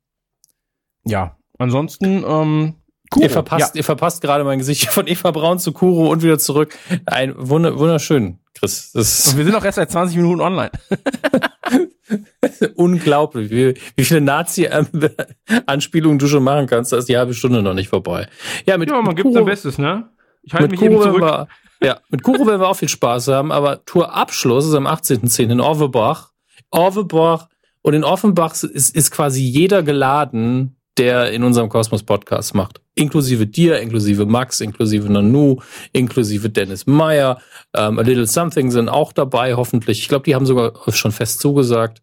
ja, 1.03 1.37
ansonsten, 1.57 2.23
ähm, 2.27 2.75
Kuro. 3.09 3.23
Ihr 3.23 3.29
verpasst, 3.29 3.75
ihr 3.75 3.83
verpasst 3.83 4.21
gerade 4.21 4.43
mein 4.43 4.59
Gesicht 4.59 4.87
von 4.89 5.07
Eva 5.07 5.31
Braun 5.31 5.59
zu 5.59 5.71
Kuro 5.71 6.11
und 6.11 6.23
wieder 6.23 6.39
zurück. 6.39 6.77
Ein 7.05 7.33
wunder, 7.37 7.77
wunderschön, 7.77 8.39
Chris. 8.53 8.91
Ja. 8.93 8.99
Und 8.99 9.37
wir 9.37 9.45
sind 9.45 9.55
auch 9.55 9.65
erst 9.65 9.77
seit 9.77 9.91
20 9.91 10.17
Minuten 10.17 10.41
online. 10.41 10.71
unglaublich, 12.75 13.49
wie, 13.51 13.75
wie 13.95 14.03
viele 14.03 14.21
Nazi-Anspielungen 14.21 16.19
du 16.19 16.27
schon 16.27 16.43
machen 16.43 16.67
kannst. 16.67 16.91
Da 16.91 16.97
ist 16.97 17.09
die 17.09 17.17
halbe 17.17 17.33
Stunde 17.33 17.61
noch 17.61 17.73
nicht 17.73 17.89
vorbei. 17.89 18.27
Ja, 18.65 18.77
mit, 18.77 18.89
mit 18.89 19.21
Kuro, 19.21 19.43
Bestes, 19.43 19.77
ne? 19.77 20.09
Ich 20.43 20.53
mit 20.53 20.77
Kuro 20.77 21.03
werden 21.03 21.21
wir, 21.21 21.47
ja, 21.81 21.99
mit 22.09 22.23
Kuro 22.23 22.47
werden 22.47 22.61
wir 22.61 22.69
auch 22.69 22.77
viel 22.77 22.89
Spaß 22.89 23.27
haben, 23.27 23.51
aber 23.51 23.83
Tourabschluss 23.85 24.65
ist 24.65 24.73
am 24.73 24.87
18.10. 24.87 25.51
in 25.51 25.59
Orvebach. 25.59 26.31
Orvebach 26.71 27.49
und 27.81 27.93
in 27.93 28.03
Offenbach 28.03 28.53
ist, 28.63 28.95
ist 28.95 29.11
quasi 29.11 29.41
jeder 29.41 29.83
geladen, 29.83 30.76
der 30.97 31.31
in 31.31 31.43
unserem 31.43 31.69
Kosmos 31.69 32.03
Podcast 32.03 32.55
macht. 32.55 32.81
Inklusive 32.95 33.45
dir, 33.47 33.79
inklusive 33.79 34.25
Max, 34.25 34.59
inklusive 34.61 35.11
Nanu, 35.11 35.57
inklusive 35.93 36.49
Dennis 36.49 36.87
Meyer. 36.87 37.39
Ähm, 37.75 37.99
A 37.99 38.01
Little 38.01 38.25
Something 38.27 38.71
sind 38.71 38.89
auch 38.89 39.13
dabei, 39.13 39.53
hoffentlich. 39.55 39.99
Ich 39.99 40.07
glaube, 40.09 40.23
die 40.25 40.35
haben 40.35 40.45
sogar 40.45 40.73
schon 40.93 41.11
fest 41.11 41.39
zugesagt. 41.39 42.01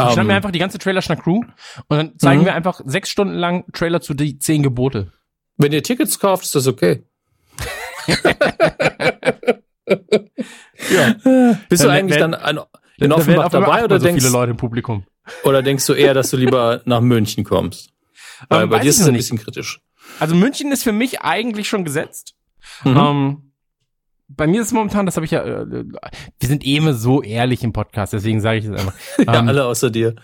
Ich 0.00 0.04
schnapp 0.12 0.16
mir 0.26 0.32
Ähm, 0.32 0.36
einfach 0.36 0.52
die 0.52 0.60
ganze 0.60 0.78
Trailer-Schnack-Crew 0.78 1.40
und 1.88 1.96
dann 1.96 2.16
zeigen 2.18 2.42
Mhm. 2.42 2.46
wir 2.46 2.54
einfach 2.54 2.80
sechs 2.84 3.10
Stunden 3.10 3.34
lang 3.34 3.64
Trailer 3.72 4.00
zu 4.00 4.14
die 4.14 4.38
zehn 4.38 4.62
Gebote. 4.62 5.12
wenn 5.56 5.72
ihr 5.72 5.82
Tickets 5.82 6.20
kauft, 6.20 6.44
ist 6.44 6.54
das 6.54 6.68
okay. 6.68 7.02
Ja. 10.90 11.14
Bist 11.68 11.82
du 11.82 11.86
Dann 11.88 11.96
eigentlich 11.96 12.18
dann 12.18 12.34
an, 12.34 12.60
in 12.98 13.12
Offenbach 13.12 13.48
dabei 13.50 13.84
oder 13.84 13.98
so 13.98 14.06
denkst, 14.06 14.22
viele 14.22 14.32
Leute 14.32 14.50
im 14.52 14.56
Publikum. 14.56 15.04
oder 15.44 15.62
denkst 15.62 15.86
du 15.86 15.94
eher, 15.94 16.14
dass 16.14 16.30
du 16.30 16.36
lieber 16.36 16.82
nach 16.86 17.00
München 17.00 17.44
kommst? 17.44 17.90
Ähm, 18.50 18.68
bei 18.68 18.78
dir 18.80 18.90
ist 18.90 19.00
es 19.00 19.08
ein 19.08 19.14
bisschen 19.14 19.38
kritisch. 19.38 19.80
Also 20.20 20.34
München 20.34 20.72
ist 20.72 20.84
für 20.84 20.92
mich 20.92 21.20
eigentlich 21.22 21.68
schon 21.68 21.84
gesetzt. 21.84 22.34
Mhm. 22.84 22.96
Ähm, 22.96 23.42
bei 24.28 24.46
mir 24.46 24.60
ist 24.60 24.68
es 24.68 24.72
momentan, 24.72 25.06
das 25.06 25.16
habe 25.16 25.24
ich 25.24 25.32
ja, 25.32 25.42
äh, 25.42 25.66
wir 25.68 26.48
sind 26.48 26.64
eh 26.66 26.76
immer 26.76 26.92
so 26.94 27.22
ehrlich 27.22 27.64
im 27.64 27.72
Podcast, 27.72 28.12
deswegen 28.12 28.40
sage 28.40 28.58
ich 28.58 28.66
das 28.66 28.80
einfach. 28.80 28.94
ja, 29.26 29.38
Ähm, 29.38 29.48
alle 29.48 29.64
außer 29.64 29.90
dir. 29.90 30.14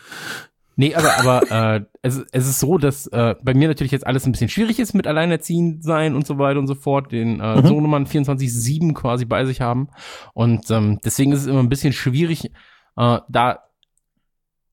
Nee, 0.77 0.95
aber, 0.95 1.17
aber 1.21 1.77
äh, 1.77 1.85
es, 2.03 2.25
es 2.33 2.49
ist 2.49 2.59
so, 2.59 2.79
dass 2.79 3.07
äh, 3.07 3.37
bei 3.43 3.55
mir 3.55 3.69
natürlich 3.69 3.93
jetzt 3.93 4.07
alles 4.07 4.27
ein 4.27 4.33
bisschen 4.33 4.49
schwierig 4.49 4.81
ist 4.81 4.93
mit 4.93 5.07
Alleinerziehend 5.07 5.85
sein 5.85 6.17
und 6.17 6.27
so 6.27 6.37
weiter 6.39 6.59
und 6.59 6.67
so 6.67 6.75
fort, 6.75 7.13
den 7.13 7.39
äh, 7.41 7.63
Mhm. 7.63 7.67
Sohnemann 7.67 8.07
24-7 8.07 8.93
quasi 8.93 9.25
bei 9.25 9.45
sich 9.47 9.61
haben. 9.61 9.89
Und 10.33 10.69
ähm, 10.73 10.99
deswegen 11.05 11.31
ist 11.33 11.43
es 11.43 11.47
immer 11.47 11.61
ein 11.61 11.69
bisschen 11.69 11.93
schwierig, 11.93 12.51
äh, 12.97 13.19
da 13.29 13.61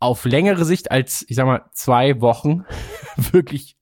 auf 0.01 0.25
längere 0.25 0.65
Sicht 0.65 0.91
als, 0.91 1.23
ich 1.29 1.35
sag 1.37 1.45
mal, 1.45 1.63
zwei 1.73 2.19
Wochen 2.21 2.65
wirklich 3.15 3.77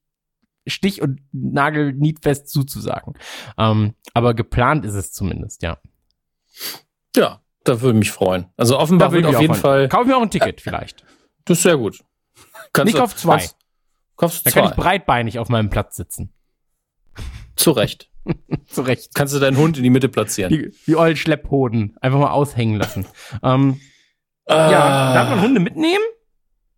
stich- 0.67 1.01
und 1.01 1.21
nagelnietfest 1.31 2.49
zuzusagen. 2.49 3.13
Ähm, 3.57 3.95
aber 4.13 4.33
geplant 4.33 4.85
ist 4.85 4.93
es 4.93 5.11
zumindest, 5.11 5.63
ja. 5.63 5.79
Ja, 7.15 7.41
da 7.63 7.81
würde 7.81 7.97
mich 7.97 8.11
freuen. 8.11 8.47
Also 8.57 8.77
Offenbach 8.77 9.07
Da 9.07 9.11
wird 9.13 9.23
würde 9.23 9.31
ich 9.31 9.35
auf 9.37 9.41
jeden. 9.41 9.55
Fall. 9.55 9.87
Kauf 9.89 10.05
mir 10.05 10.17
auch 10.17 10.21
ein 10.21 10.29
Ticket 10.31 10.61
vielleicht. 10.61 11.03
Das 11.45 11.57
ist 11.57 11.63
sehr 11.63 11.77
gut. 11.77 12.03
Kannst 12.73 12.89
Ich 12.89 12.95
du- 12.95 13.01
kauf 13.01 13.15
zwei. 13.15 13.37
Kannst, 13.37 13.55
kaufst 14.15 14.45
Da 14.45 14.51
zwei. 14.51 14.61
kann 14.61 14.69
ich 14.71 14.75
breitbeinig 14.75 15.39
auf 15.39 15.49
meinem 15.49 15.69
Platz 15.69 15.95
sitzen. 15.95 16.33
Zu 17.55 17.71
Recht. 17.71 18.09
Zu 18.67 18.81
Recht. 18.83 19.15
Kannst 19.15 19.33
du 19.33 19.39
deinen 19.39 19.57
Hund 19.57 19.77
in 19.77 19.83
die 19.83 19.89
Mitte 19.89 20.09
platzieren. 20.09 20.51
Die, 20.51 20.71
die 20.85 20.95
ollen 20.95 21.15
Schlepphoden. 21.15 21.97
Einfach 22.01 22.19
mal 22.19 22.31
aushängen 22.31 22.75
lassen. 22.77 23.05
ähm, 23.41 23.79
Ah, 24.49 24.71
Ja, 24.71 25.13
darf 25.13 25.29
man 25.29 25.41
Hunde 25.41 25.59
mitnehmen? 25.59 26.03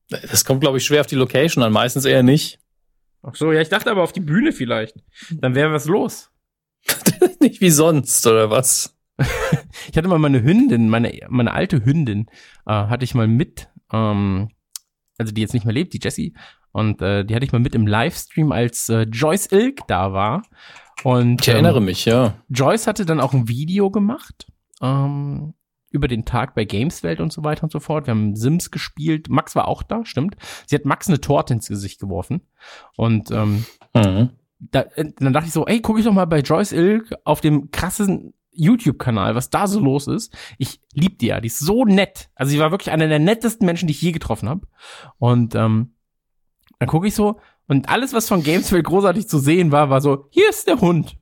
Das 0.09 0.43
kommt, 0.45 0.61
glaube 0.61 0.77
ich, 0.77 0.85
schwer 0.85 1.01
auf 1.01 1.07
die 1.07 1.15
Location 1.15 1.63
an. 1.63 1.71
Meistens 1.71 2.05
eher 2.05 2.21
nicht. 2.23 2.59
Ach 3.23 3.35
so, 3.35 3.51
ja, 3.51 3.61
ich 3.61 3.69
dachte 3.69 3.89
aber 3.91 4.03
auf 4.03 4.11
die 4.11 4.19
Bühne 4.19 4.51
vielleicht. 4.51 4.95
Dann 5.29 5.55
wäre 5.55 5.71
was 5.71 5.85
los. 5.85 6.31
nicht 7.39 7.61
wie 7.61 7.69
sonst, 7.69 8.25
oder 8.27 8.49
was? 8.49 8.97
Ich 9.89 9.97
hatte 9.97 10.07
mal 10.07 10.19
meine 10.19 10.43
Hündin, 10.43 10.89
meine, 10.89 11.11
meine 11.29 11.53
alte 11.53 11.83
Hündin, 11.85 12.27
äh, 12.65 12.71
hatte 12.73 13.03
ich 13.03 13.13
mal 13.15 13.27
mit, 13.27 13.69
ähm, 13.91 14.49
also 15.17 15.31
die 15.33 15.41
jetzt 15.41 15.53
nicht 15.53 15.65
mehr 15.65 15.73
lebt, 15.73 15.93
die 15.93 15.99
Jessie. 16.01 16.33
Und 16.71 17.01
äh, 17.01 17.23
die 17.25 17.35
hatte 17.35 17.45
ich 17.45 17.51
mal 17.51 17.59
mit 17.59 17.75
im 17.75 17.87
Livestream, 17.87 18.51
als 18.51 18.89
äh, 18.89 19.01
Joyce 19.03 19.47
Ilk 19.51 19.79
da 19.87 20.13
war. 20.13 20.43
Und 21.03 21.41
Ich 21.41 21.47
erinnere 21.47 21.77
ähm, 21.77 21.85
mich, 21.85 22.05
ja. 22.05 22.35
Joyce 22.49 22.87
hatte 22.87 23.05
dann 23.05 23.19
auch 23.19 23.33
ein 23.33 23.47
Video 23.47 23.89
gemacht 23.91 24.47
ähm, 24.81 25.53
über 25.91 26.07
den 26.07 26.25
Tag 26.25 26.55
bei 26.55 26.65
Gameswelt 26.65 27.19
und 27.19 27.31
so 27.31 27.43
weiter 27.43 27.63
und 27.63 27.71
so 27.71 27.79
fort. 27.79 28.07
Wir 28.07 28.11
haben 28.11 28.35
Sims 28.35 28.71
gespielt. 28.71 29.29
Max 29.29 29.55
war 29.55 29.67
auch 29.67 29.83
da, 29.83 30.05
stimmt. 30.05 30.35
Sie 30.65 30.75
hat 30.75 30.85
Max 30.85 31.07
eine 31.07 31.21
Torte 31.21 31.53
ins 31.53 31.67
Gesicht 31.67 31.99
geworfen. 31.99 32.41
Und 32.95 33.29
ähm, 33.31 33.65
Mhm. 33.93 34.29
da, 34.59 34.81
äh, 34.95 35.11
dann 35.19 35.33
dachte 35.33 35.47
ich 35.47 35.53
so, 35.53 35.65
ey, 35.65 35.81
guck 35.81 35.99
ich 35.99 36.05
doch 36.05 36.13
mal 36.13 36.25
bei 36.25 36.39
Joyce 36.39 36.71
Ilk 36.71 37.13
auf 37.25 37.41
dem 37.41 37.71
krassen 37.71 38.33
YouTube-Kanal, 38.53 39.35
was 39.35 39.49
da 39.49 39.67
so 39.67 39.79
los 39.79 40.07
ist. 40.07 40.35
Ich 40.57 40.81
lieb 40.93 41.19
die 41.19 41.27
ja, 41.27 41.39
die 41.39 41.47
ist 41.47 41.59
so 41.59 41.85
nett. 41.85 42.29
Also 42.35 42.51
sie 42.51 42.59
war 42.59 42.71
wirklich 42.71 42.91
einer 42.91 43.07
der 43.07 43.19
nettesten 43.19 43.65
Menschen, 43.65 43.87
die 43.87 43.91
ich 43.93 44.01
je 44.01 44.11
getroffen 44.11 44.49
habe. 44.49 44.67
Und 45.17 45.55
ähm, 45.55 45.95
dann 46.79 46.89
gucke 46.89 47.07
ich 47.07 47.15
so 47.15 47.39
und 47.67 47.87
alles, 47.89 48.13
was 48.13 48.27
von 48.27 48.43
Gamesville 48.43 48.83
großartig 48.83 49.29
zu 49.29 49.39
sehen 49.39 49.71
war, 49.71 49.89
war 49.89 50.01
so, 50.01 50.25
hier 50.31 50.49
ist 50.49 50.67
der 50.67 50.81
Hund 50.81 51.17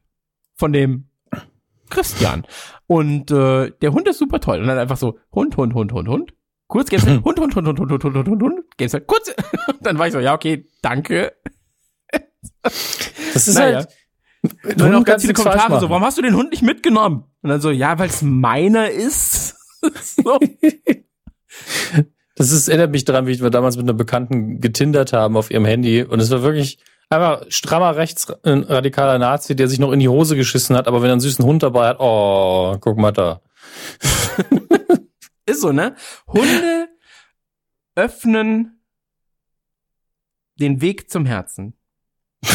von 0.56 0.74
dem 0.74 1.09
Christian. 1.90 2.46
Und 2.88 3.32
äh, 3.32 3.72
der 3.82 3.92
Hund 3.94 4.08
ist 4.08 4.20
super 4.20 4.40
toll. 4.40 4.60
Und 4.62 4.68
dann 4.68 4.78
einfach 4.78 4.98
so, 4.98 5.20
Hund, 5.34 5.58
Hund, 5.58 5.74
Hund, 5.74 5.92
Hund, 5.94 6.08
Hund. 6.08 6.34
Kurz 6.68 6.90
Gamesville, 6.90 7.24
Hund, 7.24 7.40
Hund, 7.40 7.56
Hund, 7.56 7.68
Hund, 7.68 7.80
Hund, 7.80 7.92
Hund, 7.92 8.04
Hund, 8.04 8.16
Hund, 8.16 8.28
Hund, 8.28 8.42
Hund, 8.44 8.78
Gamesville, 8.78 9.04
kurz. 9.06 9.34
Und 9.68 9.86
dann 9.86 9.98
war 9.98 10.08
ich 10.08 10.14
so, 10.14 10.20
ja, 10.20 10.34
okay, 10.34 10.68
danke. 10.82 11.34
Das 12.62 13.48
ist 13.48 13.56
Naja. 13.56 13.78
halt. 13.78 13.90
Und 14.64 14.80
dann 14.80 14.96
auch 14.96 15.04
ganz 15.04 15.24
viele 15.24 15.34
Kommentare 15.34 15.80
so, 15.80 15.90
warum 15.90 16.04
hast 16.04 16.18
du 16.18 16.22
den 16.22 16.36
Hund 16.36 16.52
nicht 16.52 16.62
mitgenommen? 16.64 17.26
Und 17.42 17.50
dann 17.50 17.62
so, 17.62 17.72
ja, 17.72 18.00
weil 18.00 18.10
es 18.10 18.22
meiner 18.22 18.90
ist. 18.90 19.56
so. 20.16 20.40
Das 22.36 22.52
ist, 22.52 22.70
erinnert 22.70 22.92
mich 22.92 23.04
daran, 23.04 23.28
wie 23.28 23.40
wir 23.40 23.50
damals 23.50 23.76
mit 23.76 23.84
einer 23.84 23.94
Bekannten 23.94 24.62
getindert 24.62 25.12
haben 25.12 25.36
auf 25.36 25.52
ihrem 25.52 25.66
Handy. 25.66 26.04
Und 26.04 26.22
es 26.22 26.32
war 26.32 26.42
wirklich 26.42 26.80
einfach 27.10 27.46
strammer 27.50 27.96
rechtsradikaler 27.96 29.18
Nazi, 29.20 29.56
der 29.56 29.68
sich 29.68 29.80
noch 29.80 29.92
in 29.92 30.00
die 30.00 30.10
Hose 30.10 30.36
geschissen 30.36 30.76
hat, 30.76 30.88
aber 30.88 31.02
wenn 31.02 31.10
er 31.10 31.14
einen 31.14 31.22
süßen 31.22 31.44
Hund 31.44 31.64
dabei 31.64 31.88
hat, 31.90 32.00
oh, 32.00 32.78
guck 32.80 32.98
mal 32.98 33.12
da. 33.12 33.42
Ist 35.46 35.62
so, 35.62 35.72
ne? 35.72 35.96
Hunde 36.28 36.88
öffnen 37.96 38.82
den 40.60 40.82
Weg 40.82 41.10
zum 41.10 41.26
Herzen. 41.26 41.74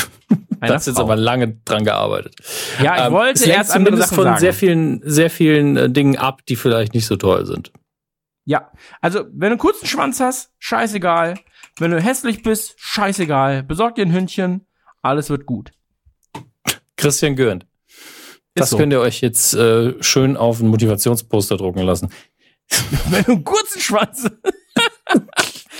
Da 0.61 0.75
hast 0.75 0.87
jetzt 0.87 0.99
aber 0.99 1.15
lange 1.17 1.57
dran 1.67 1.85
gearbeitet. 1.85 2.37
ja, 2.83 2.97
ich 2.97 3.03
Ähm, 3.05 3.13
wollte 3.13 3.41
lenkt 3.45 3.59
erst 3.59 3.73
zumindest 3.73 4.05
Sachen 4.05 4.15
von 4.15 4.25
sagen. 4.25 4.39
sehr 4.41 4.55
vielen, 4.55 5.01
sehr 5.05 5.29
vielen 5.29 5.77
äh, 5.77 5.91
Dingen 5.91 6.17
ab, 6.17 6.41
die 6.47 6.57
vielleicht 6.57 6.95
nicht 6.95 7.05
so 7.07 7.17
toll 7.17 7.45
sind. 7.45 7.71
Ja, 8.47 8.73
also 9.03 9.25
wenn 9.25 9.41
du 9.41 9.47
einen 9.47 9.59
kurzen 9.59 9.87
Schwanz 9.87 10.21
hast, 10.21 10.53
scheißegal. 10.59 11.35
Wenn 11.79 11.91
du 11.91 12.01
hässlich 12.01 12.43
bist, 12.43 12.75
scheißegal. 12.77 13.63
Besorg 13.63 13.97
dir 13.97 14.07
ein 14.07 14.13
Hündchen, 14.13 14.67
alles 15.03 15.29
wird 15.31 15.47
gut. 15.47 15.73
Christian 16.97 17.37
Gürnt. 17.37 17.67
Das 18.55 18.71
so. 18.71 18.77
könnt 18.77 18.93
ihr 18.93 19.01
euch 19.01 19.21
jetzt 19.21 19.55
äh, 19.55 20.01
schön 20.03 20.37
auf 20.37 20.61
ein 20.61 20.69
Motivationsposter 20.69 21.57
drucken 21.57 21.81
lassen. 21.83 22.11
Wenn 23.11 23.25
du 23.25 23.33
einen 23.33 23.45
kurzen 23.45 23.81
Schwanz. 23.81 24.31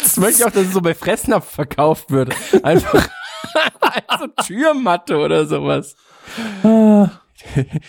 das 0.03 0.17
möchte 0.17 0.41
ich 0.41 0.45
auch, 0.45 0.51
dass 0.51 0.67
es 0.67 0.73
so 0.73 0.81
bei 0.81 0.95
Fressnapf 0.95 1.49
verkauft 1.49 2.11
wird. 2.11 2.35
Einfach 2.65 3.09
als 3.81 4.05
so 4.21 4.27
Türmatte 4.45 5.19
oder 5.19 5.47
sowas. 5.47 5.95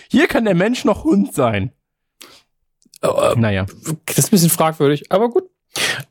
Hier 0.10 0.28
kann 0.28 0.46
der 0.46 0.56
Mensch 0.56 0.86
noch 0.86 1.04
Hund 1.04 1.34
sein. 1.34 1.72
Äh, 3.02 3.36
Naja. 3.36 3.66
Das 4.06 4.18
ist 4.20 4.28
ein 4.28 4.32
bisschen 4.32 4.50
fragwürdig, 4.50 5.12
aber 5.12 5.30
gut. 5.30 5.50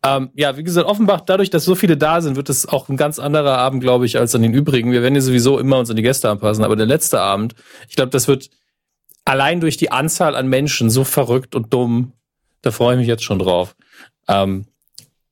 Ähm, 0.02 0.30
ja, 0.34 0.56
wie 0.56 0.64
gesagt, 0.64 0.86
Offenbach, 0.86 1.22
dadurch, 1.22 1.50
dass 1.50 1.64
so 1.64 1.74
viele 1.74 1.96
da 1.96 2.20
sind, 2.20 2.36
wird 2.36 2.50
es 2.50 2.66
auch 2.66 2.88
ein 2.88 2.96
ganz 2.96 3.18
anderer 3.18 3.58
Abend, 3.58 3.82
glaube 3.82 4.06
ich, 4.06 4.18
als 4.18 4.34
an 4.34 4.42
den 4.42 4.52
übrigen. 4.52 4.92
Wir 4.92 5.02
werden 5.02 5.14
ja 5.14 5.20
sowieso 5.20 5.58
immer 5.58 5.78
uns 5.78 5.90
an 5.90 5.96
die 5.96 6.02
Gäste 6.02 6.28
anpassen, 6.28 6.64
aber 6.64 6.76
der 6.76 6.86
letzte 6.86 7.20
Abend, 7.20 7.54
ich 7.88 7.96
glaube, 7.96 8.10
das 8.10 8.28
wird 8.28 8.50
allein 9.24 9.60
durch 9.60 9.76
die 9.76 9.90
Anzahl 9.90 10.36
an 10.36 10.48
Menschen 10.48 10.90
so 10.90 11.04
verrückt 11.04 11.54
und 11.54 11.72
dumm. 11.72 12.12
Da 12.62 12.70
freue 12.70 12.94
ich 12.94 13.00
mich 13.00 13.08
jetzt 13.08 13.24
schon 13.24 13.38
drauf. 13.38 13.74
Ähm, 14.28 14.66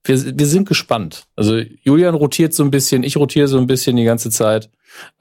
wir, 0.05 0.39
wir 0.39 0.47
sind 0.47 0.69
gespannt. 0.69 1.27
Also 1.37 1.61
Julian 1.83 2.15
rotiert 2.15 2.55
so 2.55 2.65
ein 2.65 2.71
bisschen, 2.71 3.05
ich 3.05 3.17
rotiere 3.17 3.49
so 3.49 3.59
ein 3.59 3.67
bisschen 3.67 3.97
die 3.97 4.05
ganze 4.05 4.31
Zeit. 4.31 4.71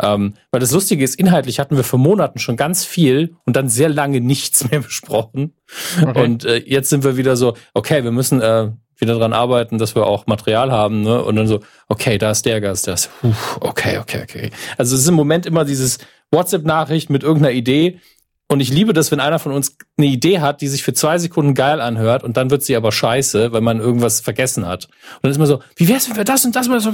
Ähm, 0.02 0.34
weil 0.52 0.60
das 0.60 0.72
Lustige 0.72 1.04
ist, 1.04 1.16
inhaltlich 1.16 1.60
hatten 1.60 1.78
wir 1.78 1.84
vor 1.84 2.00
Monaten 2.00 2.40
schon 2.40 2.58
ganz 2.58 2.86
viel 2.86 3.36
und 3.46 3.56
dann 3.56 3.70
sehr 3.70 3.90
lange 3.90 4.22
nichts 4.22 4.70
mehr 4.72 4.82
besprochen. 4.82 5.54
Okay. 6.02 6.24
Und 6.24 6.46
äh, 6.46 6.58
jetzt 6.58 6.90
sind 6.90 7.04
wir 7.04 7.18
wieder 7.18 7.36
so, 7.36 7.56
okay, 7.74 8.04
wir 8.04 8.12
müssen 8.12 8.42
äh, 8.42 8.72
wieder 9.02 9.18
dran 9.18 9.34
arbeiten, 9.34 9.80
dass 9.80 9.96
wir 9.96 10.06
auch 10.06 10.28
Material 10.28 10.72
haben, 10.72 11.02
ne? 11.02 11.24
Und 11.24 11.36
dann 11.36 11.48
so, 11.48 11.60
okay, 11.88 12.18
da 12.18 12.32
ist 12.32 12.46
der 12.46 12.62
Gast, 12.62 12.88
das, 12.88 13.08
puh, 13.08 13.34
okay, 13.60 13.98
okay, 13.98 14.22
okay. 14.22 14.52
Also 14.78 14.96
es 14.96 15.02
ist 15.02 15.08
im 15.08 15.16
Moment 15.16 15.46
immer 15.46 15.66
dieses 15.66 15.98
WhatsApp-Nachricht 16.32 17.10
mit 17.10 17.24
irgendeiner 17.24 17.54
Idee. 17.54 18.00
Und 18.48 18.60
ich 18.60 18.70
liebe 18.70 18.94
das, 18.94 19.12
wenn 19.12 19.22
einer 19.22 19.40
von 19.40 19.54
uns 19.54 19.78
eine 19.98 20.08
Idee 20.08 20.40
hat, 20.40 20.62
die 20.62 20.68
sich 20.68 20.84
für 20.84 20.94
zwei 20.94 21.18
Sekunden 21.18 21.56
geil 21.56 21.80
anhört 21.80 22.24
und 22.24 22.36
dann 22.36 22.52
wird 22.52 22.64
sie 22.64 22.76
aber 22.76 22.92
scheiße, 22.92 23.54
weil 23.54 23.62
man 23.62 23.80
irgendwas 23.80 24.20
vergessen 24.20 24.68
hat. 24.68 24.86
Und 24.86 25.24
dann 25.24 25.32
ist 25.32 25.38
man 25.38 25.48
so, 25.48 25.62
wie 25.78 25.88
wär's, 25.88 26.10
wenn 26.10 26.18
wir 26.18 26.26
das 26.26 26.44
und 26.46 26.56
das 26.56 26.68
mal 26.68 26.82
so, 26.82 26.92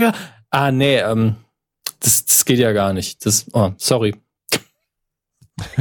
ah, 0.52 0.72
nee, 0.72 1.00
ähm, 1.00 1.36
das, 2.00 2.26
das 2.26 2.46
geht 2.46 2.60
ja 2.60 2.72
gar 2.72 2.94
nicht. 2.94 3.26
Das, 3.26 3.46
oh, 3.54 3.72
sorry. 3.78 4.16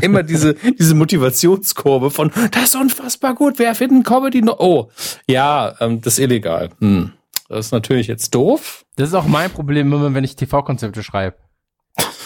Immer 0.00 0.22
diese, 0.22 0.54
diese 0.54 0.94
Motivationskurve 0.94 2.10
von, 2.10 2.32
das 2.50 2.64
ist 2.64 2.76
unfassbar 2.76 3.34
gut, 3.34 3.58
wer 3.58 3.74
findet 3.74 4.06
Comedy 4.06 4.40
noch? 4.40 4.58
Oh, 4.58 4.90
ja, 5.28 5.74
ähm, 5.80 6.00
das 6.00 6.14
ist 6.14 6.18
illegal. 6.20 6.70
Hm. 6.80 7.12
Das 7.48 7.66
ist 7.66 7.72
natürlich 7.72 8.06
jetzt 8.06 8.34
doof. 8.34 8.84
Das 8.96 9.08
ist 9.08 9.14
auch 9.14 9.26
mein 9.26 9.50
Problem, 9.50 9.92
immer 9.92 10.14
wenn 10.14 10.24
ich 10.24 10.34
TV-Konzepte 10.36 11.02
schreibe. 11.02 11.36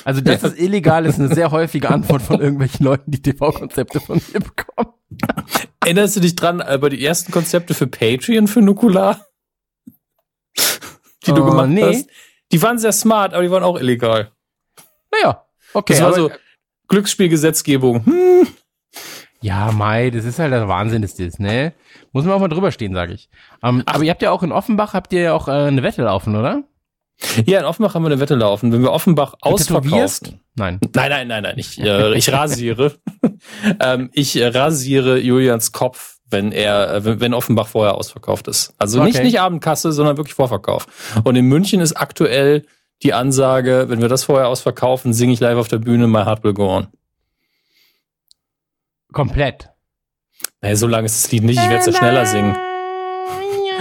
Also, 0.04 0.20
das 0.20 0.42
ist 0.42 0.58
illegal, 0.58 1.04
ist 1.04 1.18
eine 1.18 1.32
sehr 1.34 1.50
häufige 1.50 1.90
Antwort 1.90 2.22
von 2.22 2.40
irgendwelchen 2.40 2.84
Leuten, 2.86 3.10
die 3.10 3.20
TV-Konzepte 3.20 4.00
von 4.00 4.20
mir 4.32 4.40
bekommen. 4.40 4.94
Erinnerst 5.80 6.16
du 6.16 6.20
dich 6.20 6.36
dran, 6.36 6.62
bei 6.80 6.88
die 6.88 7.04
ersten 7.04 7.32
Konzepte 7.32 7.74
für 7.74 7.86
Patreon 7.86 8.46
für 8.48 8.62
Nukular? 8.62 9.26
Die 11.26 11.32
du 11.32 11.42
Oh, 11.42 11.46
gemacht 11.50 11.68
nee. 11.68 11.82
hast? 11.82 12.06
Die 12.52 12.60
waren 12.62 12.78
sehr 12.78 12.92
smart, 12.92 13.32
aber 13.34 13.42
die 13.42 13.50
waren 13.50 13.62
auch 13.62 13.78
illegal. 13.78 14.30
Naja, 15.12 15.44
okay. 15.72 15.92
Das 15.94 16.02
war 16.02 16.08
aber- 16.08 16.16
so 16.16 16.30
Glücksspielgesetzgebung. 16.88 18.04
Hm. 18.04 18.46
Ja, 19.42 19.70
Mai, 19.72 20.10
das 20.10 20.24
ist 20.24 20.38
halt 20.38 20.52
der 20.52 20.68
Wahnsinn, 20.68 21.02
ist 21.02 21.18
das, 21.18 21.38
ne? 21.38 21.72
Muss 22.12 22.24
man 22.24 22.34
auch 22.34 22.40
mal 22.40 22.48
drüber 22.48 22.72
stehen, 22.72 22.92
sage 22.94 23.14
ich. 23.14 23.30
Ähm, 23.62 23.82
aber 23.86 24.02
ihr 24.04 24.10
habt 24.10 24.20
ja 24.22 24.32
auch 24.32 24.42
in 24.42 24.52
Offenbach, 24.52 24.92
habt 24.92 25.12
ihr 25.12 25.22
ja 25.22 25.32
auch 25.32 25.48
äh, 25.48 25.52
eine 25.52 25.82
Wette 25.82 26.02
laufen, 26.02 26.36
oder? 26.36 26.64
Ja, 27.46 27.60
in 27.60 27.64
Offenbach 27.66 27.94
haben 27.94 28.02
wir 28.02 28.10
eine 28.10 28.20
Wette 28.20 28.34
laufen. 28.34 28.72
Wenn 28.72 28.82
wir 28.82 28.92
Offenbach 28.92 29.34
ausverkaufen. 29.40 30.40
Nein. 30.56 30.78
Nein, 30.94 31.10
nein, 31.10 31.28
nein, 31.28 31.42
nein. 31.42 31.54
Ich, 31.58 31.78
äh, 31.78 32.14
ich 32.16 32.32
rasiere. 32.32 32.94
ähm, 33.80 34.10
ich 34.12 34.36
rasiere 34.40 35.18
Julians 35.18 35.72
Kopf, 35.72 36.18
wenn 36.30 36.52
er, 36.52 36.94
äh, 36.94 37.20
wenn- 37.20 37.34
Offenbach 37.34 37.66
vorher 37.68 37.94
ausverkauft 37.94 38.46
ist. 38.48 38.72
Also 38.78 39.02
nicht, 39.02 39.16
Okay. 39.16 39.24
nicht 39.24 39.40
Abendkasse, 39.40 39.92
sondern 39.92 40.16
wirklich 40.16 40.34
Vorverkauf. 40.34 40.86
Und 41.24 41.36
in 41.36 41.46
München 41.46 41.80
ist 41.80 41.94
aktuell 41.94 42.64
die 43.02 43.12
Ansage, 43.14 43.86
wenn 43.88 44.00
wir 44.00 44.08
das 44.08 44.24
vorher 44.24 44.48
ausverkaufen, 44.48 45.12
singe 45.12 45.32
ich 45.32 45.40
live 45.40 45.58
auf 45.58 45.68
der 45.68 45.78
Bühne 45.78 46.06
My 46.06 46.24
Heart 46.24 46.44
Will 46.44 46.54
Go 46.54 46.68
On. 46.76 46.86
Komplett. 49.12 49.70
Naja, 50.60 50.76
so 50.76 50.86
lange 50.86 51.06
ist 51.06 51.24
das 51.24 51.32
Lied 51.32 51.42
nicht, 51.44 51.58
ich 51.58 51.68
werde 51.68 51.78
es 51.80 51.86
ja 51.86 51.92
schneller 51.94 52.26
singen. 52.26 52.56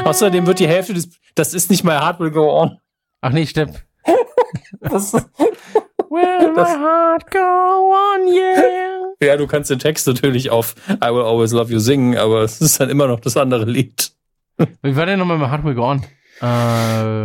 Außerdem 0.06 0.48
wird 0.48 0.60
die 0.60 0.68
Hälfte 0.68 0.94
des, 0.94 1.10
das 1.36 1.54
ist 1.54 1.70
nicht 1.70 1.84
My 1.84 1.92
Heart 1.92 2.20
Will 2.20 2.32
Go 2.32 2.50
On. 2.58 2.80
Ach 3.22 3.32
nee, 3.32 3.46
stimmt. 3.46 3.84
Das, 4.82 5.14
Will 5.14 6.54
Das- 6.56 6.70
my 6.70 6.76
heart 6.84 7.30
go 7.32 7.38
on, 7.40 8.28
yeah. 8.34 8.88
Ja, 9.22 9.38
du 9.38 9.48
kannst 9.48 9.70
den 9.70 9.80
Text 9.80 10.08
natürlich 10.08 10.50
auf 10.50 10.76
I 10.90 11.08
Will 11.08 11.22
Always 11.24 11.52
Love 11.52 11.72
You 11.72 11.80
singen, 11.80 12.18
aber 12.18 12.42
es 12.44 12.62
ist 12.62 12.80
dann 12.80 12.90
immer 12.90 13.08
noch 13.08 13.20
das 13.20 13.38
andere 13.38 13.66
Lied. 13.66 14.12
Wie 14.82 14.96
war 14.96 15.06
denn 15.06 15.20
nochmal 15.20 15.38
my 15.38 15.48
heart 15.48 15.64
will 15.64 15.76
go 15.76 15.84
on? 15.90 16.04
Äh, 16.42 17.24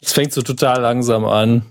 Es 0.00 0.12
fängt 0.12 0.32
so 0.32 0.42
total 0.42 0.80
langsam 0.80 1.24
an. 1.24 1.62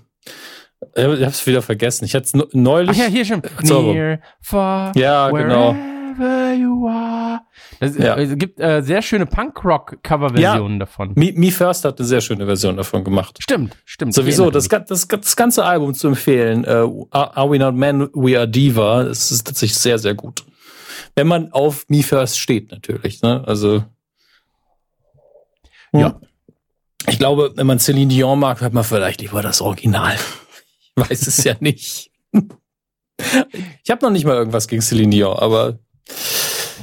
Ich 0.96 1.04
hab's 1.24 1.46
wieder 1.46 1.62
vergessen. 1.62 2.04
Ich 2.04 2.14
hatte 2.14 2.26
es 2.26 2.34
neulich. 2.52 2.90
ach 2.90 2.96
ja, 2.96 3.06
hier 3.06 3.24
schon. 3.24 3.42
Near, 3.62 4.20
far, 4.42 4.92
Ja, 4.96 5.30
genau. 5.30 5.74
Wherever 6.18 6.54
you 6.54 6.88
are. 6.88 7.40
Ja. 7.80 8.16
äh, 8.16 8.22
Es 8.24 8.38
gibt 8.38 8.60
äh, 8.60 8.82
sehr 8.82 9.02
schöne 9.02 9.26
Punk-Rock-Cover-Versionen 9.26 10.78
davon. 10.78 11.12
Me, 11.16 11.32
Me 11.34 11.50
First 11.50 11.84
hat 11.84 11.98
eine 11.98 12.06
sehr 12.06 12.20
schöne 12.20 12.46
Version 12.46 12.76
davon 12.76 13.04
gemacht. 13.04 13.38
Stimmt, 13.40 13.76
stimmt. 13.84 14.14
Sowieso, 14.14 14.50
das, 14.50 14.68
das, 14.68 15.06
das 15.08 15.36
ganze 15.36 15.64
Album 15.64 15.94
zu 15.94 16.08
empfehlen, 16.08 16.64
äh, 16.64 16.86
Are 17.10 17.50
We 17.50 17.58
Not 17.58 17.74
Men, 17.74 18.08
We 18.14 18.38
Are 18.38 18.48
Diva, 18.48 19.04
das 19.04 19.30
ist 19.30 19.46
tatsächlich 19.46 19.78
sehr, 19.78 19.98
sehr 19.98 20.14
gut. 20.14 20.44
Wenn 21.16 21.26
man 21.28 21.52
auf 21.52 21.84
Me 21.88 22.02
First 22.02 22.38
steht, 22.38 22.70
natürlich. 22.70 23.22
Ne? 23.22 23.42
Also. 23.46 23.84
Ja. 25.92 26.18
Ich 27.06 27.18
glaube, 27.18 27.52
wenn 27.54 27.66
man 27.66 27.78
Celine 27.78 28.08
Dion 28.12 28.38
mag, 28.40 28.60
hört 28.60 28.72
man 28.72 28.82
vielleicht 28.82 29.20
lieber 29.20 29.42
das 29.42 29.60
Original. 29.60 30.14
Ich 30.96 31.08
weiß 31.08 31.26
es 31.26 31.44
ja 31.44 31.54
nicht. 31.60 32.10
Ich 33.84 33.90
habe 33.90 34.04
noch 34.04 34.10
nicht 34.10 34.24
mal 34.24 34.34
irgendwas 34.34 34.66
gegen 34.66 34.82
Celine 34.82 35.10
Dion, 35.10 35.36
aber. 35.36 35.78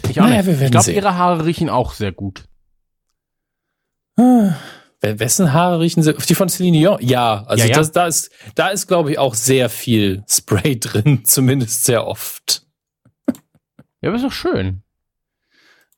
Ich, 0.10 0.15
Naja, 0.15 0.41
ich 0.41 0.71
glaube, 0.71 0.91
ihre 0.91 1.15
Haare 1.15 1.45
riechen 1.45 1.69
auch 1.69 1.93
sehr 1.93 2.12
gut. 2.12 2.43
Ah, 4.17 4.55
Wessen 5.01 5.51
Haare 5.53 5.79
riechen 5.79 6.03
sie? 6.03 6.13
Die 6.13 6.36
von 6.36 6.49
Celine 6.49 6.77
Dion? 6.77 6.97
Ja, 7.01 7.43
also 7.45 7.63
Ja, 7.63 7.69
ja. 7.69 7.75
Das, 7.77 7.91
da 7.91 8.07
ist, 8.07 8.31
da 8.55 8.67
ist, 8.69 8.88
glaube 8.88 9.12
ich, 9.12 9.17
auch 9.19 9.34
sehr 9.34 9.69
viel 9.69 10.23
Spray 10.29 10.79
drin, 10.79 11.23
zumindest 11.25 11.86
sehr 11.86 12.05
oft. 12.05 12.65
Ja, 14.01 14.10
aber 14.10 14.15
ist 14.15 14.25
doch 14.25 14.31
schön. 14.31 14.84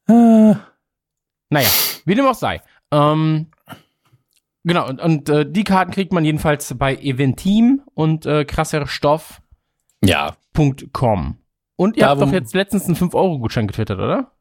Ah, 0.08 0.56
Naja, 1.50 1.70
wie 2.06 2.16
dem 2.16 2.26
auch 2.26 2.36
sei. 2.36 2.62
Ähm, 2.92 3.50
genau, 4.64 4.88
und, 4.90 5.02
und 5.02 5.30
äh, 5.30 5.50
die 5.50 5.64
Karten 5.64 5.92
kriegt 5.92 6.14
man 6.14 6.24
jedenfalls 6.26 6.74
bei 6.78 6.96
Eventim 6.96 7.82
und 7.94 8.26
äh, 8.26 8.46
krasserstoff.com. 8.46 9.44
Ja, 10.04 10.36
Und 11.76 11.98
ihr 11.98 12.04
Da, 12.04 12.10
habt 12.10 12.22
doch 12.22 12.32
jetzt 12.32 12.54
letztens 12.54 12.86
einen 12.86 12.96
5-Euro-Gutschein 12.96 13.68
getwittert, 13.68 14.00
oder? 14.00 14.32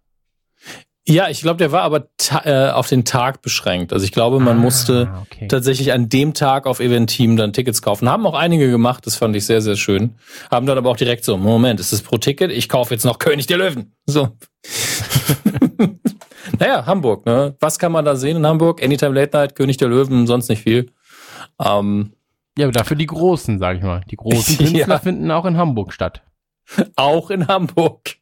ja, 1.04 1.28
ich 1.28 1.40
glaube, 1.40 1.56
der 1.56 1.72
war 1.72 1.82
aber 1.82 2.06
äh, 2.44 2.68
auf 2.70 2.88
den 2.88 3.04
Tag 3.04 3.42
beschränkt. 3.42 3.92
Also 3.92 4.04
ich 4.04 4.12
glaube, 4.12 4.38
man 4.38 4.58
Ah, 4.58 4.60
musste 4.60 5.10
okay. 5.22 5.48
tatsächlich 5.48 5.92
an 5.92 6.08
dem 6.08 6.32
Tag 6.34 6.66
auf 6.66 6.78
Eventeam 6.78 7.36
dann 7.36 7.52
Tickets 7.52 7.82
kaufen. 7.82 8.08
Haben 8.08 8.24
auch 8.26 8.34
einige 8.34 8.70
gemacht, 8.70 9.04
das 9.06 9.16
fand 9.16 9.34
ich 9.34 9.44
sehr, 9.44 9.60
sehr 9.62 9.74
schön. 9.76 10.14
Haben 10.50 10.66
dann 10.66 10.78
aber 10.78 10.90
auch 10.90 10.96
direkt 10.96 11.24
so, 11.24 11.36
Moment, 11.36 11.80
ist 11.80 11.92
das 11.92 12.02
pro 12.02 12.18
Ticket? 12.18 12.52
Ich 12.52 12.68
kaufe 12.68 12.94
jetzt 12.94 13.04
noch 13.04 13.18
König 13.18 13.46
der 13.48 13.58
Löwen. 13.58 13.96
So. 14.06 14.28
naja, 16.58 16.86
Hamburg, 16.86 17.26
ne? 17.26 17.56
Was 17.60 17.78
kann 17.78 17.92
man 17.92 18.04
da 18.04 18.14
sehen 18.16 18.36
in 18.36 18.46
Hamburg? 18.46 18.82
Anytime 18.82 19.14
Late 19.14 19.36
Night, 19.36 19.54
König 19.56 19.76
der 19.78 19.88
Löwen, 19.88 20.26
sonst 20.26 20.48
nicht 20.48 20.62
viel. 20.62 20.92
Ähm, 21.60 22.12
Ja, 22.56 22.66
aber 22.66 22.72
dafür 22.72 22.96
die 22.96 23.06
Großen, 23.06 23.58
sag 23.58 23.78
ich 23.78 23.82
mal. 23.82 24.02
Die 24.10 24.16
großen 24.16 24.56
Ja. 24.60 24.66
Künstler 24.70 25.00
finden 25.00 25.30
auch 25.30 25.46
in 25.46 25.56
Hamburg 25.56 25.92
statt. 25.92 26.22
auch 26.96 27.30
in 27.30 27.48
Hamburg. 27.48 28.16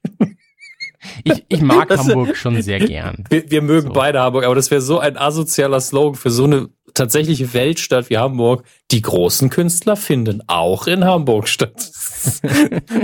Ich, 1.24 1.44
ich 1.48 1.62
mag 1.62 1.88
Das- 1.88 2.00
Hamburg 2.00 2.36
schon 2.36 2.60
sehr 2.62 2.78
gern. 2.78 3.24
Wir, 3.30 3.50
wir 3.50 3.62
mögen 3.62 3.88
So. 3.88 3.92
beide 3.94 4.20
Hamburg, 4.20 4.44
aber 4.44 4.54
das 4.54 4.70
wäre 4.70 4.80
so 4.82 4.98
ein 4.98 5.16
asozialer 5.16 5.80
Slogan 5.80 6.14
für 6.14 6.30
so 6.30 6.44
eine 6.44 6.68
tatsächliche 6.92 7.54
Weltstadt 7.54 8.10
wie 8.10 8.18
Hamburg. 8.18 8.64
Die 8.90 9.00
großen 9.00 9.48
Künstler 9.48 9.96
finden 9.96 10.42
auch 10.48 10.86
in 10.86 11.04
Hamburg 11.04 11.48
statt. 11.48 11.72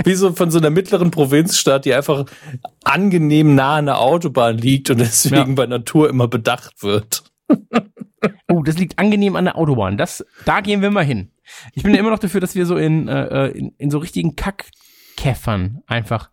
wie 0.03 0.13
so 0.13 0.33
von 0.33 0.51
so 0.51 0.59
einer 0.59 0.69
mittleren 0.69 1.09
Provinzstadt, 1.09 1.85
die 1.85 1.93
einfach 1.93 2.25
angenehm 2.83 3.55
nah 3.55 3.77
an 3.77 3.85
der 3.87 3.99
Autobahn 3.99 4.57
liegt 4.57 4.89
und 4.91 4.99
deswegen 4.99 5.35
Ja. 5.35 5.55
bei 5.55 5.65
Natur 5.65 6.09
immer 6.09 6.27
bedacht 6.27 6.83
wird. 6.83 7.23
Oh, 8.49 8.63
das 8.63 8.77
liegt 8.79 8.97
angenehm 8.97 9.35
an 9.35 9.45
der 9.45 9.57
Autobahn. 9.57 9.95
Das, 9.97 10.25
da 10.45 10.61
gehen 10.61 10.81
wir 10.81 10.89
mal 10.89 11.05
hin. 11.05 11.29
Ich 11.75 11.83
bin 11.83 11.93
ja 11.93 11.99
immer 11.99 12.09
noch 12.09 12.17
dafür, 12.19 12.41
dass 12.41 12.55
wir 12.55 12.65
so 12.65 12.75
in, 12.75 13.07
äh, 13.07 13.49
in, 13.49 13.73
in 13.77 13.91
so 13.91 13.99
richtigen 13.99 14.35
Kackkäffern 15.17 15.81
einfach 15.87 16.29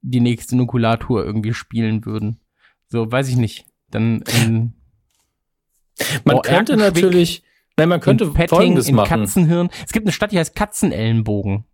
die 0.00 0.20
nächste 0.20 0.56
Nukulatur 0.56 1.24
irgendwie 1.24 1.52
spielen 1.52 2.06
würden. 2.06 2.40
So, 2.88 3.10
weiß 3.10 3.28
ich 3.28 3.36
nicht. 3.36 3.66
Dann 3.90 4.22
in, 4.22 4.74
Man 6.24 6.36
Oh, 6.36 6.40
könnte 6.40 6.76
natürlich, 6.76 7.42
nein, 7.76 7.88
man 7.88 8.00
könnte 8.00 8.24
in 8.24 8.34
Petting, 8.34 8.48
Folgendes 8.56 8.88
in 8.88 8.94
machen. 8.94 9.08
Katzenhirn. 9.08 9.68
Es 9.84 9.92
gibt 9.92 10.06
eine 10.06 10.12
Stadt, 10.12 10.32
die 10.32 10.38
heißt 10.38 10.54
Katzenellenbogen. 10.54 11.64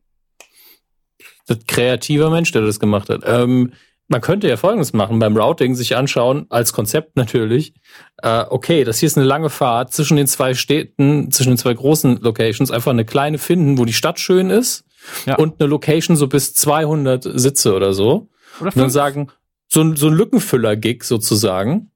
Das 1.47 1.59
kreativer 1.67 2.31
Mensch, 2.31 2.53
der 2.53 2.63
das 2.63 2.81
gemacht 2.81 3.09
hat. 3.09 3.23
Ähm, 3.25 3.73
man 4.09 4.21
könnte 4.21 4.49
ja 4.49 4.57
Folgendes 4.57 4.93
machen, 4.93 5.21
beim 5.21 5.37
Routing 5.37 5.77
sich 5.77 5.97
anschauen, 5.97 6.47
als 6.49 6.73
Konzept 6.73 7.17
natürlich, 7.17 7.75
äh, 8.23 8.45
okay, 8.49 8.83
das 8.83 8.99
hier 8.99 9.07
ist 9.07 9.17
eine 9.17 9.27
lange 9.27 9.51
Fahrt 9.51 9.93
zwischen 9.93 10.17
den 10.17 10.27
zwei 10.27 10.55
Städten, 10.55 11.31
zwischen 11.31 11.51
den 11.53 11.59
zwei 11.59 11.75
großen 11.75 12.21
Locations, 12.21 12.73
einfach 12.73 12.91
eine 12.91 13.05
kleine 13.05 13.39
finden, 13.39 13.79
wo 13.79 13.85
die 13.85 13.93
Stadt 13.93 14.19
schön 14.19 14.51
ist 14.51 14.85
Ja. 15.27 15.37
und 15.37 15.61
eine 15.61 15.69
Location 15.69 16.17
so 16.17 16.27
bis 16.29 16.55
200 16.55 17.25
Sitze 17.25 17.75
oder 17.75 17.93
so. 17.95 18.29
Oder 18.61 18.69
Und 18.69 18.77
dann 18.77 18.91
sagen, 18.91 19.29
so 19.69 19.81
ein, 19.83 19.97
so 19.97 20.09
ein 20.09 20.15
Lückenfüller-Gig 20.15 21.05
sozusagen. 21.05 21.91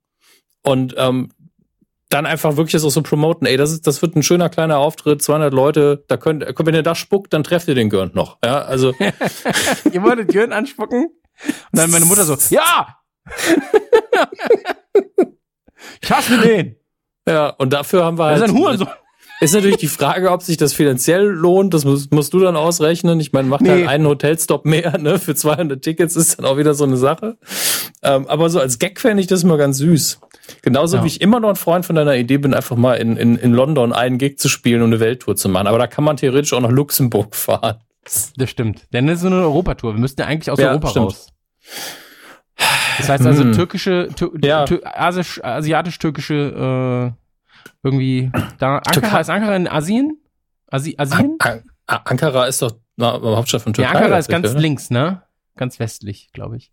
Und 0.62 0.94
ähm, 0.96 1.30
dann 2.10 2.26
einfach 2.26 2.56
wirklich 2.56 2.72
das 2.72 2.84
auch 2.84 2.90
so 2.90 3.02
promoten. 3.02 3.46
Ey, 3.46 3.56
das, 3.56 3.72
ist, 3.72 3.86
das 3.86 4.00
wird 4.00 4.14
ein 4.14 4.22
schöner 4.22 4.48
kleiner 4.48 4.78
Auftritt, 4.78 5.20
200 5.22 5.52
Leute, 5.52 6.04
da 6.06 6.16
könnt, 6.16 6.44
wenn 6.56 6.74
ihr 6.74 6.82
da 6.82 6.94
spuckt, 6.94 7.32
dann 7.32 7.42
trefft 7.44 7.66
ihr 7.68 7.74
den 7.74 7.90
Görnt 7.90 8.14
noch. 8.14 8.38
Ja, 8.44 8.62
also 8.62 8.92
Ihr 9.92 10.02
wolltet 10.02 10.32
Jörn 10.32 10.52
anspucken? 10.52 11.06
Und 11.06 11.12
dann 11.72 11.90
meine 11.90 12.04
Mutter 12.04 12.24
so, 12.24 12.36
ja! 12.50 12.96
ich 16.00 16.10
hasse 16.10 16.38
den! 16.38 16.76
Ja, 17.26 17.48
und 17.50 17.72
dafür 17.72 18.04
haben 18.04 18.18
wir 18.18 18.30
Das 18.30 18.40
halt. 18.40 18.50
ist 18.50 18.56
ein 18.56 18.62
Hurensohn. 18.62 18.88
Ist 19.40 19.52
natürlich 19.52 19.76
die 19.78 19.88
Frage, 19.88 20.30
ob 20.30 20.42
sich 20.42 20.56
das 20.56 20.72
finanziell 20.72 21.24
lohnt. 21.26 21.74
Das 21.74 21.84
musst, 21.84 22.12
musst 22.12 22.32
du 22.32 22.38
dann 22.40 22.56
ausrechnen. 22.56 23.18
Ich 23.20 23.32
meine, 23.32 23.48
macht 23.48 23.62
Nee. 23.62 23.70
halt 23.70 23.88
einen 23.88 24.06
Hotelstop 24.06 24.64
mehr, 24.64 24.96
ne? 24.98 25.18
Für 25.18 25.34
200 25.34 25.82
Tickets 25.82 26.16
ist 26.16 26.38
dann 26.38 26.46
auch 26.46 26.56
wieder 26.56 26.72
so 26.74 26.84
eine 26.84 26.96
Sache. 26.96 27.36
Ähm, 28.02 28.26
aber 28.28 28.48
so 28.48 28.60
als 28.60 28.78
Gag 28.78 29.00
fände 29.00 29.20
ich 29.20 29.26
das 29.26 29.44
mal 29.44 29.58
ganz 29.58 29.78
süß. 29.78 30.20
Genauso 30.62 30.98
Ja. 30.98 31.02
wie 31.04 31.08
ich 31.08 31.20
immer 31.20 31.40
noch 31.40 31.48
ein 31.48 31.56
Freund 31.56 31.84
von 31.84 31.96
deiner 31.96 32.14
Idee 32.16 32.38
bin, 32.38 32.54
einfach 32.54 32.76
mal 32.76 32.94
in, 32.94 33.16
in, 33.16 33.36
in 33.36 33.52
London 33.52 33.92
einen 33.92 34.18
Gig 34.18 34.38
zu 34.38 34.48
spielen 34.48 34.82
und 34.82 34.90
eine 34.92 35.00
Welttour 35.00 35.36
zu 35.36 35.48
machen. 35.48 35.66
Aber 35.66 35.78
da 35.78 35.86
kann 35.88 36.04
man 36.04 36.16
theoretisch 36.16 36.52
auch 36.52 36.60
nach 36.60 36.70
Luxemburg 36.70 37.34
fahren. 37.36 37.76
Das 38.36 38.50
stimmt. 38.50 38.82
Denn 38.92 39.06
das 39.06 39.16
ist 39.16 39.20
so 39.22 39.26
eine 39.28 39.36
Europatour. 39.42 39.94
Wir 39.94 40.00
müssten 40.00 40.20
ja 40.20 40.26
eigentlich 40.28 40.50
aus 40.50 40.58
Ja, 40.60 40.70
Europa 40.70 40.88
stimmt. 40.88 41.06
raus. 41.06 41.26
Das 42.98 43.08
heißt 43.08 43.26
also 43.26 43.42
Hm. 43.42 43.52
türkische, 43.52 44.08
tür, 44.14 44.30
Ja. 44.42 44.64
asiatisch-türkische, 45.42 47.12
äh, 47.14 47.23
irgendwie, 47.82 48.30
da, 48.58 48.76
Ankara, 48.78 48.92
Türkei- 48.92 49.20
ist 49.20 49.30
Ankara 49.30 49.56
in 49.56 49.68
Asien? 49.68 50.20
Asi, 50.68 50.94
Asien? 50.98 51.36
An 51.40 51.62
An 51.86 52.00
Ankara 52.04 52.46
ist 52.46 52.62
doch 52.62 52.72
na, 52.96 53.12
Hauptstadt 53.20 53.62
von 53.62 53.72
Ja, 53.72 53.84
Türkei. 53.84 53.98
Ankara 53.98 54.18
ist 54.18 54.28
ganz 54.28 54.50
oder? 54.50 54.60
links, 54.60 54.90
ne? 54.90 55.22
Ganz 55.56 55.78
westlich, 55.78 56.30
glaube 56.32 56.56
ich. 56.56 56.72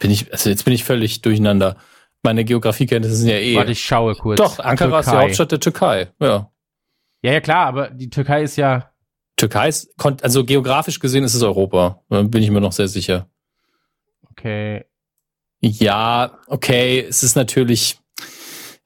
Bin 0.00 0.10
ich, 0.10 0.30
also 0.32 0.50
jetzt 0.50 0.64
bin 0.64 0.74
ich 0.74 0.84
völlig 0.84 1.22
durcheinander. 1.22 1.76
Meine 2.22 2.44
Geografiekenntnisse 2.44 3.16
sind 3.16 3.28
ja 3.28 3.36
eh. 3.38 3.56
Warte, 3.56 3.72
ich 3.72 3.82
schaue 3.82 4.14
kurz. 4.14 4.38
Doch, 4.38 4.58
Ankara 4.58 4.98
ist 5.00 5.06
die 5.06 5.10
Türkei. 5.10 5.22
Hauptstadt 5.24 5.52
der 5.52 5.60
Türkei. 5.60 6.08
Ja. 6.20 6.50
Ja, 7.22 7.32
ja, 7.32 7.40
klar, 7.40 7.66
aber 7.66 7.90
die 7.90 8.10
Türkei 8.10 8.42
ist 8.42 8.56
ja, 8.56 8.90
Türkei 9.36 9.68
ist, 9.68 9.88
also 10.22 10.44
geografisch 10.44 10.98
gesehen 10.98 11.24
ist 11.24 11.34
es 11.34 11.42
Europa. 11.42 12.02
Da 12.08 12.22
bin 12.22 12.42
ich 12.42 12.50
mir 12.50 12.60
noch 12.60 12.72
sehr 12.72 12.88
sicher. 12.88 13.28
okay. 14.30 14.84
Ja, 15.60 16.38
okay, 16.48 17.00
es 17.08 17.22
ist 17.22 17.34
natürlich, 17.36 17.98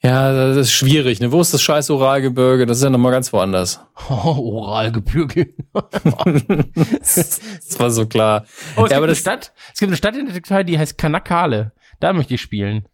Ja, 0.03 0.32
das 0.32 0.57
ist 0.57 0.72
schwierig. 0.72 1.20
Ne? 1.20 1.30
Wo 1.30 1.40
ist 1.42 1.53
das 1.53 1.61
scheiß 1.62 1.90
Oralgebirge? 1.90 2.64
Das 2.64 2.78
ist 2.78 2.84
ja 2.84 2.90
nochmal 2.90 3.12
ganz 3.12 3.32
woanders. 3.34 3.80
Oh, 4.09 4.14
Oralgebirge. 4.64 5.53
das 5.74 7.40
war 7.78 7.90
so 7.90 8.07
klar. 8.07 8.44
Oh, 8.44 8.46
es, 8.46 8.76
Ja, 8.76 8.82
gibt 8.84 8.92
aber 8.94 9.05
eine 9.05 9.07
das- 9.09 9.18
Stadt, 9.18 9.53
es 9.74 9.78
gibt 9.80 9.90
eine 9.90 9.96
Stadt 9.96 10.16
in 10.16 10.24
der 10.26 10.34
Türkei, 10.34 10.62
die 10.64 10.78
heißt 10.78 10.96
Kanakale. 10.96 11.72
Da 12.01 12.12
möchte 12.14 12.32
ich 12.34 12.40
spielen. 12.40 12.88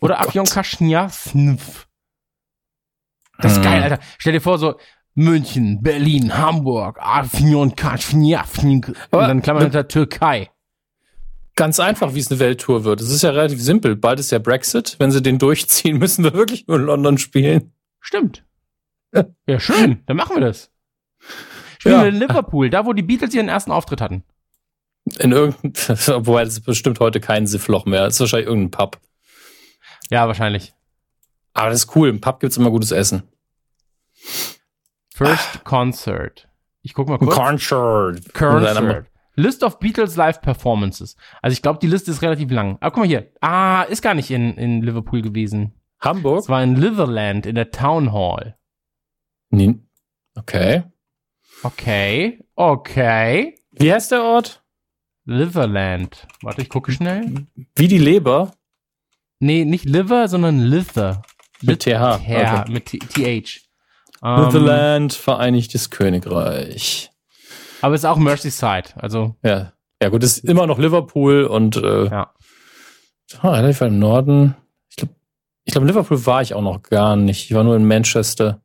Oder 0.00 0.18
Oh. 0.20 0.28
Afyonkarahisar. 0.28 1.06
Das 3.40 3.52
ist 3.52 3.56
Hm. 3.56 3.62
geil, 3.64 3.82
Alter. 3.82 3.98
Stell 4.18 4.32
dir 4.34 4.40
vor, 4.40 4.58
so 4.58 4.78
München, 5.14 5.82
Berlin, 5.82 6.38
Hamburg, 6.38 6.98
Afyonkarahisar. 7.00 8.46
Und 8.62 8.94
dann 9.10 9.42
Klammern 9.42 9.64
hinter 9.64 9.88
Türkei. 9.88 10.50
Ganz 11.58 11.80
einfach, 11.80 12.14
wie 12.14 12.20
es 12.20 12.30
eine 12.30 12.38
Welttour 12.38 12.84
wird. 12.84 13.00
Es 13.00 13.10
ist 13.10 13.22
ja 13.22 13.30
relativ 13.30 13.60
simpel. 13.60 13.96
Bald 13.96 14.20
ist 14.20 14.30
ja 14.30 14.38
Brexit. 14.38 14.94
Wenn 15.00 15.10
sie 15.10 15.20
den 15.20 15.40
durchziehen, 15.40 15.98
müssen 15.98 16.22
wir 16.22 16.32
wirklich 16.32 16.68
nur 16.68 16.76
in 16.76 16.84
London 16.84 17.18
spielen. 17.18 17.72
Stimmt. 18.00 18.44
Ja, 19.46 19.58
schön. 19.58 20.04
Dann 20.06 20.16
machen 20.16 20.36
wir 20.36 20.40
das. 20.40 20.70
Spielen 21.78 21.94
Ja. 21.96 22.02
wir 22.02 22.08
in 22.10 22.14
Liverpool, 22.14 22.70
da 22.70 22.86
wo 22.86 22.92
die 22.92 23.02
Beatles 23.02 23.34
ihren 23.34 23.48
ersten 23.48 23.72
Auftritt 23.72 24.00
hatten. 24.00 24.22
In 25.18 25.32
irgendein, 25.32 25.72
wobei 26.26 26.44
das 26.44 26.60
bestimmt 26.60 27.00
heute 27.00 27.18
kein 27.18 27.48
Siffloch 27.48 27.86
mehr. 27.86 28.04
Das 28.04 28.14
ist 28.14 28.20
wahrscheinlich 28.20 28.46
irgendein 28.48 28.70
Pub. 28.70 29.00
Ja, 30.10 30.28
wahrscheinlich. 30.28 30.74
Aber 31.54 31.70
das 31.70 31.84
ist 31.84 31.96
cool. 31.96 32.08
Im 32.08 32.20
Pub 32.20 32.38
gibt's 32.38 32.56
immer 32.56 32.70
gutes 32.70 32.92
Essen. 32.92 33.24
First 35.12 35.64
Concert. 35.64 36.48
Ich 36.82 36.94
guck 36.94 37.08
mal 37.08 37.18
kurz. 37.18 37.34
Concert. 37.34 38.32
Concert. 38.32 39.06
List 39.38 39.62
of 39.62 39.78
Beatles 39.78 40.16
Live 40.16 40.40
Performances. 40.40 41.16
Also 41.42 41.52
ich 41.52 41.62
glaube, 41.62 41.78
die 41.80 41.86
Liste 41.86 42.10
ist 42.10 42.22
relativ 42.22 42.50
lang. 42.50 42.76
Aber 42.80 42.90
guck 42.90 42.98
mal 42.98 43.06
hier. 43.06 43.30
Ah, 43.40 43.82
ist 43.82 44.02
gar 44.02 44.14
nicht 44.14 44.30
in, 44.30 44.54
in 44.56 44.82
Liverpool 44.82 45.22
gewesen. 45.22 45.74
Hamburg? 46.00 46.40
Es 46.40 46.48
war 46.48 46.62
in 46.62 46.76
Litherland 46.76 47.46
in 47.46 47.54
der 47.54 47.70
Town 47.70 48.12
Hall. 48.12 48.56
Nee. 49.50 49.76
Okay. 50.36 50.82
Okay. 51.62 52.44
Okay. 52.54 53.54
Wie 53.72 53.92
heißt 53.92 54.12
der 54.12 54.22
Ort? 54.24 54.62
Litherland. 55.24 56.26
Warte, 56.42 56.62
ich 56.62 56.68
gucke 56.68 56.90
schnell. 56.92 57.46
Wie 57.76 57.88
die 57.88 57.98
Leber? 57.98 58.52
Nee, 59.40 59.64
nicht 59.64 59.84
Liver, 59.84 60.26
sondern 60.28 60.58
Lither. 60.60 61.22
Mit 61.62 61.80
TH. 61.84 61.88
Ja, 62.26 62.60
Okay. 62.62 62.72
mit 62.72 62.86
TH. 62.86 63.60
Ähm, 64.22 64.42
Netherland, 64.44 65.12
Vereinigtes 65.12 65.90
Königreich. 65.90 67.10
Aber 67.80 67.94
es 67.94 68.02
ist 68.02 68.04
auch 68.04 68.16
Merseyside. 68.16 68.90
Also, 68.96 69.36
Ja. 69.42 69.72
Ja, 70.00 70.10
gut, 70.10 70.22
ist 70.22 70.44
immer 70.44 70.66
noch 70.68 70.78
Liverpool 70.78 71.42
und 71.42 71.76
äh, 71.76 72.04
ja. 72.06 72.32
ah, 73.40 73.50
relativ 73.50 73.80
weit 73.80 73.88
im 73.88 73.98
Norden. 73.98 74.54
Ich 74.90 74.96
glaube, 74.96 75.14
ich 75.64 75.72
glaub, 75.72 75.84
Liverpool 75.84 76.24
war 76.24 76.40
ich 76.40 76.54
auch 76.54 76.62
noch 76.62 76.82
gar 76.82 77.16
nicht. 77.16 77.50
Ich 77.50 77.54
war 77.54 77.64
nur 77.64 77.74
in 77.74 77.84
Manchester. 77.86 78.60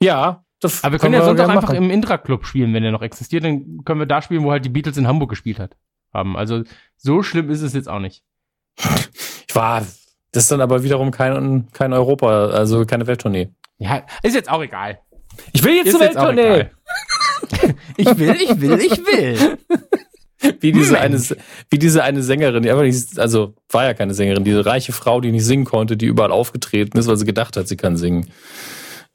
Ja, 0.00 0.44
das 0.60 0.84
Aber 0.84 0.92
wir 0.92 0.98
können 1.00 1.14
ja 1.14 1.24
sonst 1.24 1.40
auch 1.40 1.48
einfach 1.48 1.70
machen. 1.70 1.76
im 1.76 1.90
Intra-Club 1.90 2.46
spielen, 2.46 2.72
wenn 2.72 2.84
der 2.84 2.92
noch 2.92 3.02
existiert. 3.02 3.44
Dann 3.44 3.84
können 3.84 4.00
wir 4.00 4.06
da 4.06 4.22
spielen, 4.22 4.44
wo 4.44 4.52
halt 4.52 4.64
die 4.64 4.68
Beatles 4.68 4.96
in 4.96 5.08
Hamburg 5.08 5.30
gespielt 5.30 5.58
hat, 5.58 5.76
haben. 6.12 6.36
Also 6.36 6.62
so 6.96 7.22
schlimm 7.22 7.50
ist 7.50 7.62
es 7.62 7.72
jetzt 7.72 7.88
auch 7.88 7.98
nicht. 7.98 8.22
Ich 9.48 9.56
war, 9.56 9.80
das 9.80 10.44
ist 10.44 10.52
dann 10.52 10.60
aber 10.60 10.82
wiederum 10.84 11.10
kein, 11.10 11.68
kein 11.72 11.92
Europa, 11.92 12.46
also 12.46 12.86
keine 12.86 13.06
Welttournee. 13.06 13.50
Ja, 13.78 14.02
ist 14.22 14.34
jetzt 14.34 14.50
auch 14.50 14.62
egal. 14.62 15.00
Ich 15.52 15.62
will 15.64 15.74
jetzt 15.74 15.86
Ist 15.88 15.92
zur 15.92 16.00
Welttournee! 16.00 16.66
ich 17.96 18.18
will, 18.18 18.36
ich 18.40 18.60
will, 18.60 18.78
ich 18.78 18.98
will. 18.98 19.58
Wie 20.60 20.72
diese, 20.72 20.98
eine, 20.98 21.20
wie 21.70 21.78
diese 21.78 22.02
eine 22.02 22.22
Sängerin, 22.22 22.62
die 22.62 22.70
einfach 22.70 22.82
nicht, 22.82 23.18
also 23.18 23.54
war 23.70 23.84
ja 23.84 23.94
keine 23.94 24.14
Sängerin, 24.14 24.44
diese 24.44 24.66
reiche 24.66 24.92
Frau, 24.92 25.20
die 25.20 25.30
nicht 25.30 25.44
singen 25.44 25.64
konnte, 25.64 25.96
die 25.96 26.06
überall 26.06 26.32
aufgetreten 26.32 26.98
ist, 26.98 27.06
weil 27.06 27.16
sie 27.16 27.24
gedacht 27.24 27.56
hat, 27.56 27.68
sie 27.68 27.76
kann 27.76 27.96
singen. 27.96 28.28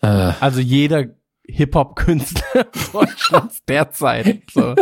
Äh, 0.02 0.32
Also 0.40 0.62
jeder 0.62 1.06
Hip-Hop-Künstler 1.50 2.68
Deutschlands 2.94 3.64
derzeit. 3.68 4.44
So. 4.54 4.76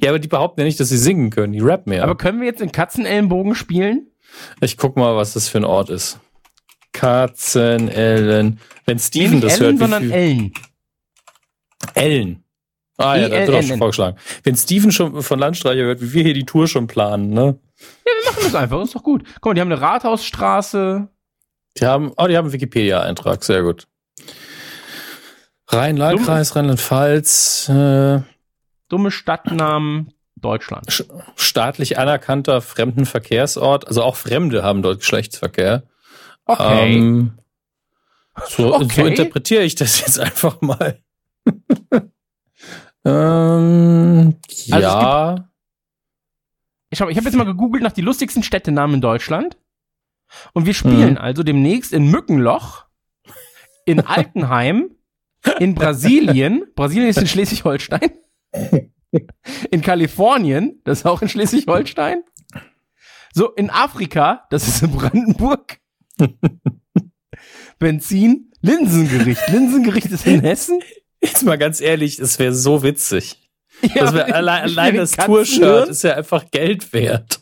ja, 0.00 0.10
aber 0.10 0.18
die 0.18 0.28
behaupten 0.28 0.60
ja 0.60 0.66
nicht, 0.66 0.78
dass 0.80 0.90
sie 0.90 0.98
singen 0.98 1.30
können, 1.30 1.52
die 1.52 1.60
rappen 1.60 1.92
ja. 1.92 2.04
Aber 2.04 2.16
können 2.16 2.40
wir 2.40 2.46
jetzt 2.46 2.60
in 2.60 2.72
Katzenellenbogen 2.72 3.54
spielen? 3.54 4.08
ich 4.60 4.76
guck 4.78 4.96
mal, 4.96 5.14
was 5.16 5.34
das 5.34 5.48
für 5.48 5.58
ein 5.58 5.64
Ort 5.64 5.90
ist. 5.90 6.18
Katzenellen. 6.92 8.60
Wenn 8.86 8.98
Steven 8.98 9.32
Nicht 9.40 9.44
das 9.44 9.60
Ellen, 9.60 9.70
hört, 9.70 9.78
sondern 9.78 10.02
viel? 10.02 10.12
Ellen. 10.12 10.52
Ellen. 11.94 12.44
Ah 12.98 13.16
ja, 13.16 13.28
da 13.28 13.34
hat 13.36 13.40
er 13.42 13.46
doch 13.46 13.52
E-L-N-N. 13.54 13.68
schon 13.68 13.78
vorgeschlagen. 13.78 14.16
Wenn 14.44 14.56
Steven 14.56 14.92
schon 14.92 15.22
von 15.22 15.38
Landstreicher 15.38 15.82
hört, 15.82 16.00
wie 16.00 16.12
wir 16.12 16.22
hier 16.22 16.34
die 16.34 16.44
Tour 16.44 16.68
schon 16.68 16.86
planen, 16.86 17.30
ne? 17.30 17.58
Machen 18.26 18.36
wir 18.42 18.46
es 18.48 18.54
einfach, 18.54 18.82
ist 18.82 18.94
doch 18.94 19.02
gut. 19.02 19.24
Guck 19.40 19.46
mal, 19.46 19.54
die 19.54 19.60
haben 19.60 19.72
eine 19.72 19.80
Rathausstraße. 19.80 21.08
Die 21.78 21.86
haben, 21.86 22.12
oh, 22.16 22.26
die 22.26 22.36
haben 22.36 22.44
einen 22.46 22.52
Wikipedia-Eintrag, 22.52 23.42
sehr 23.42 23.62
gut. 23.62 23.88
Rhein-Lahl-Kreis, 25.68 26.54
Rheinland-Pfalz, 26.54 27.68
äh, 27.70 28.20
Dumme 28.88 29.10
Stadtnamen 29.10 30.12
Deutschland. 30.36 30.86
sch- 30.90 31.08
staatlich 31.36 31.98
anerkannter 31.98 32.60
Fremdenverkehrsort, 32.60 33.86
also 33.88 34.02
auch 34.02 34.16
Fremde 34.16 34.62
haben 34.62 34.82
dort 34.82 35.00
Geschlechtsverkehr. 35.00 35.84
Okay. 36.46 36.96
Ähm, 36.96 37.38
so, 38.48 38.74
Okay. 38.74 39.02
so 39.02 39.06
interpretiere 39.06 39.62
ich 39.62 39.74
das 39.74 40.00
jetzt 40.00 40.18
einfach 40.20 40.60
mal. 40.60 40.98
ähm, 43.04 44.34
Also 44.70 44.86
ja. 44.88 45.48
Ich, 46.90 46.98
schau, 46.98 47.08
ich 47.08 47.16
habe 47.16 47.26
jetzt 47.26 47.36
mal 47.36 47.44
gegoogelt 47.44 47.82
nach 47.82 47.92
die 47.92 48.02
lustigsten 48.02 48.42
Städtenamen 48.42 48.96
in 48.96 49.00
Deutschland. 49.00 49.56
Und 50.52 50.66
wir 50.66 50.74
spielen 50.74 51.12
Mhm. 51.12 51.18
also 51.18 51.42
demnächst 51.42 51.92
in 51.92 52.10
Mückenloch, 52.10 52.86
in 53.86 54.00
Altenheim, 54.06 54.90
in 55.58 55.74
Brasilien, 55.74 56.64
Brasilien 56.74 57.08
ist 57.10 57.18
in 57.18 57.26
Schleswig-Holstein, 57.26 58.12
in 59.70 59.82
Kalifornien, 59.82 60.80
das 60.84 61.00
ist 61.00 61.06
auch 61.06 61.20
in 61.20 61.28
Schleswig-Holstein, 61.28 62.22
so 63.34 63.50
in 63.50 63.68
Afrika, 63.70 64.46
das 64.50 64.68
ist 64.68 64.82
in 64.82 64.92
Brandenburg, 64.92 65.78
Benzin, 67.78 68.52
Linsengericht, 68.60 69.48
Linsengericht 69.48 70.06
ist 70.06 70.26
in 70.26 70.40
Hessen. 70.40 70.80
Jetzt 71.20 71.44
mal 71.44 71.58
ganz 71.58 71.80
ehrlich, 71.80 72.18
es 72.18 72.38
wäre 72.38 72.54
so 72.54 72.82
witzig. 72.82 73.38
Ja, 73.82 74.04
Das 74.04 74.14
wär, 74.14 74.34
allein, 74.34 74.62
allein 74.64 74.96
das 74.96 75.12
Tour-Shirt 75.12 75.88
ist 75.88 76.02
ja 76.02 76.14
einfach 76.14 76.50
Geld 76.50 76.92
wert. 76.92 77.40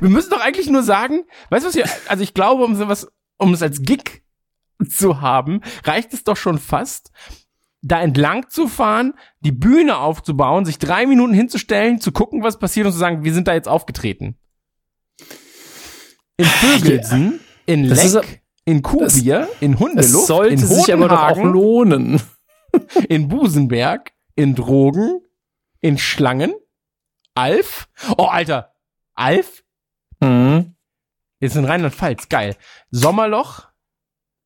Wir 0.00 0.08
müssen 0.08 0.30
doch 0.30 0.40
eigentlich 0.40 0.68
nur 0.68 0.82
sagen, 0.82 1.24
weißt 1.50 1.64
du 1.64 1.68
was 1.68 1.74
wir, 1.76 1.88
also 2.08 2.22
ich 2.22 2.34
glaube, 2.34 2.64
um 2.64 2.74
sowas, 2.74 3.08
um 3.38 3.52
es 3.52 3.62
als 3.62 3.82
Gig 3.82 4.22
zu 4.88 5.20
haben, 5.20 5.60
reicht 5.84 6.14
es 6.14 6.24
doch 6.24 6.36
schon 6.36 6.58
fast, 6.58 7.10
da 7.82 8.00
entlang 8.00 8.48
zu 8.48 8.68
fahren, 8.68 9.14
die 9.40 9.52
Bühne 9.52 9.98
aufzubauen, 9.98 10.64
sich 10.64 10.78
drei 10.78 11.06
Minuten 11.06 11.34
hinzustellen, 11.34 12.00
zu 12.00 12.10
gucken, 12.12 12.42
was 12.42 12.58
passiert 12.58 12.86
und 12.86 12.92
zu 12.92 12.98
sagen, 12.98 13.22
wir 13.24 13.34
sind 13.34 13.46
da 13.48 13.54
jetzt 13.54 13.68
aufgetreten. 13.68 14.36
In 16.36 16.46
Vögelsen, 16.46 17.40
in 17.66 17.88
Das 17.88 18.04
ist- 18.04 18.14
Leck, 18.14 18.42
in 18.64 18.82
Kuhbier, 18.82 19.48
in 19.60 19.78
Hundeluft, 19.78 20.26
sollte 20.26 20.54
in 20.54 20.58
sich 20.58 20.92
aber 20.92 21.08
doch 21.08 21.18
auch 21.20 21.30
Hodenhagen, 21.36 21.52
lohnen. 21.52 22.22
in 23.08 23.28
Busenberg, 23.28 24.12
in 24.34 24.54
Drogen, 24.54 25.20
in 25.80 25.98
Schlangen, 25.98 26.52
Alf. 27.34 27.88
Oh, 28.16 28.24
Alter, 28.24 28.72
Alf 29.14 29.62
Mhm. 30.20 30.74
Ist 31.40 31.54
in 31.56 31.66
Rheinland-Pfalz, 31.66 32.30
geil. 32.30 32.56
Sommerloch, 32.90 33.68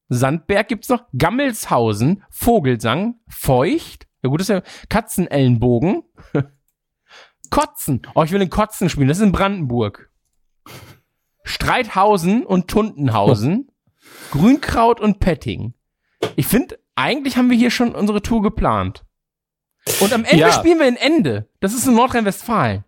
Sandberg 0.08 0.66
gibt's 0.66 0.88
noch, 0.88 1.04
Gammelshausen, 1.16 2.24
Vogelsang, 2.30 3.20
Feucht, 3.28 4.08
ja 4.22 4.28
gut, 4.28 4.40
ist 4.40 4.48
ja 4.48 4.62
Katzenellenbogen, 4.88 6.02
Kotzen, 7.50 8.02
oh, 8.14 8.22
ich 8.24 8.32
will 8.32 8.42
in 8.42 8.50
Kotzen 8.50 8.88
spielen, 8.90 9.08
das 9.08 9.18
ist 9.18 9.24
in 9.24 9.32
Brandenburg. 9.32 10.09
Streithausen 11.42 12.44
und 12.44 12.68
Tuntenhausen, 12.68 13.70
Grünkraut 14.30 15.00
und 15.00 15.18
Petting. 15.20 15.74
Ich 16.36 16.46
finde, 16.46 16.78
eigentlich 16.94 17.36
haben 17.36 17.50
wir 17.50 17.56
hier 17.56 17.70
schon 17.70 17.94
unsere 17.94 18.22
Tour 18.22 18.42
geplant. 18.42 19.04
Und 20.00 20.12
am 20.12 20.24
Ende 20.24 20.36
Ja. 20.44 20.52
spielen 20.52 20.78
wir 20.78 20.86
in 20.88 20.96
Ende. 20.96 21.48
Das 21.60 21.72
ist 21.72 21.86
in 21.86 21.94
Nordrhein-Westfalen. 21.94 22.84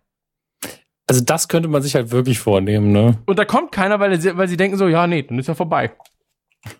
Also 1.07 1.21
das 1.21 1.47
könnte 1.47 1.67
man 1.67 1.81
sich 1.81 1.95
halt 1.95 2.11
wirklich 2.11 2.39
vornehmen, 2.39 2.91
ne? 2.91 3.19
Und 3.25 3.37
da 3.39 3.45
kommt 3.45 3.71
keiner, 3.71 3.99
weil 3.99 4.19
sie, 4.21 4.37
weil 4.37 4.47
sie 4.47 4.55
denken 4.57 4.77
so, 4.77 4.87
ja, 4.87 5.05
nee, 5.07 5.23
dann 5.23 5.37
ist 5.39 5.47
ja 5.47 5.55
vorbei. 5.55 5.91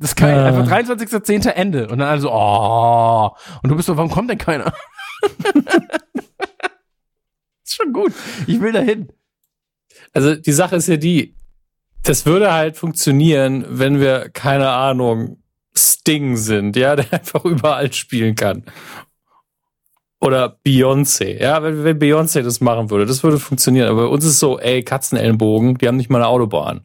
Das 0.00 0.10
ist 0.10 0.16
geil. 0.16 0.38
Äh. 0.38 0.42
Einfach 0.42 0.72
23.10. 0.72 1.48
Ende. 1.48 1.88
Und 1.88 1.98
dann 1.98 2.08
alle 2.08 2.20
so, 2.20 2.30
oh. 2.30 3.30
Und 3.64 3.68
du 3.68 3.74
bist 3.74 3.86
so, 3.86 3.96
warum 3.96 4.10
kommt 4.12 4.30
denn 4.30 4.38
keiner? 4.38 4.72
ist 7.68 7.74
schon 7.74 7.92
gut. 7.92 8.12
Ich 8.46 8.60
will 8.60 8.72
dahin. 8.72 9.08
Also 10.12 10.34
die 10.34 10.52
Sache 10.52 10.76
ist 10.76 10.88
ja 10.88 10.96
die, 10.96 11.34
das 12.02 12.26
würde 12.26 12.52
halt 12.52 12.76
funktionieren, 12.76 13.64
wenn 13.68 14.00
wir, 14.00 14.30
keine 14.30 14.70
Ahnung, 14.70 15.42
Sting 15.76 16.36
sind, 16.36 16.76
ja, 16.76 16.96
der 16.96 17.12
einfach 17.12 17.44
überall 17.44 17.92
spielen 17.92 18.34
kann. 18.34 18.64
Oder 20.20 20.58
Beyoncé. 20.66 21.40
Ja, 21.40 21.62
wenn, 21.62 21.84
wenn 21.84 21.98
Beyoncé 21.98 22.42
das 22.42 22.60
machen 22.60 22.90
würde, 22.90 23.06
das 23.06 23.22
würde 23.22 23.38
funktionieren. 23.38 23.88
Aber 23.88 24.06
bei 24.06 24.08
uns 24.08 24.24
ist 24.24 24.40
so, 24.40 24.58
ey, 24.58 24.82
Katzenellenbogen, 24.82 25.78
die 25.78 25.86
haben 25.86 25.96
nicht 25.96 26.10
mal 26.10 26.18
eine 26.18 26.26
Autobahn. 26.26 26.84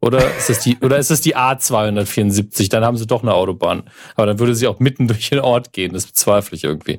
Oder 0.00 0.36
ist 0.36 0.50
es 0.50 0.60
die, 0.60 0.76
oder 0.82 0.98
ist 0.98 1.10
es 1.10 1.22
die 1.22 1.34
A274? 1.34 2.68
Dann 2.68 2.84
haben 2.84 2.98
sie 2.98 3.06
doch 3.06 3.22
eine 3.22 3.32
Autobahn. 3.32 3.84
Aber 4.16 4.26
dann 4.26 4.38
würde 4.38 4.54
sie 4.54 4.66
auch 4.66 4.80
mitten 4.80 5.08
durch 5.08 5.30
den 5.30 5.40
Ort 5.40 5.72
gehen. 5.72 5.94
Das 5.94 6.06
bezweifle 6.06 6.56
ich 6.56 6.64
irgendwie. 6.64 6.98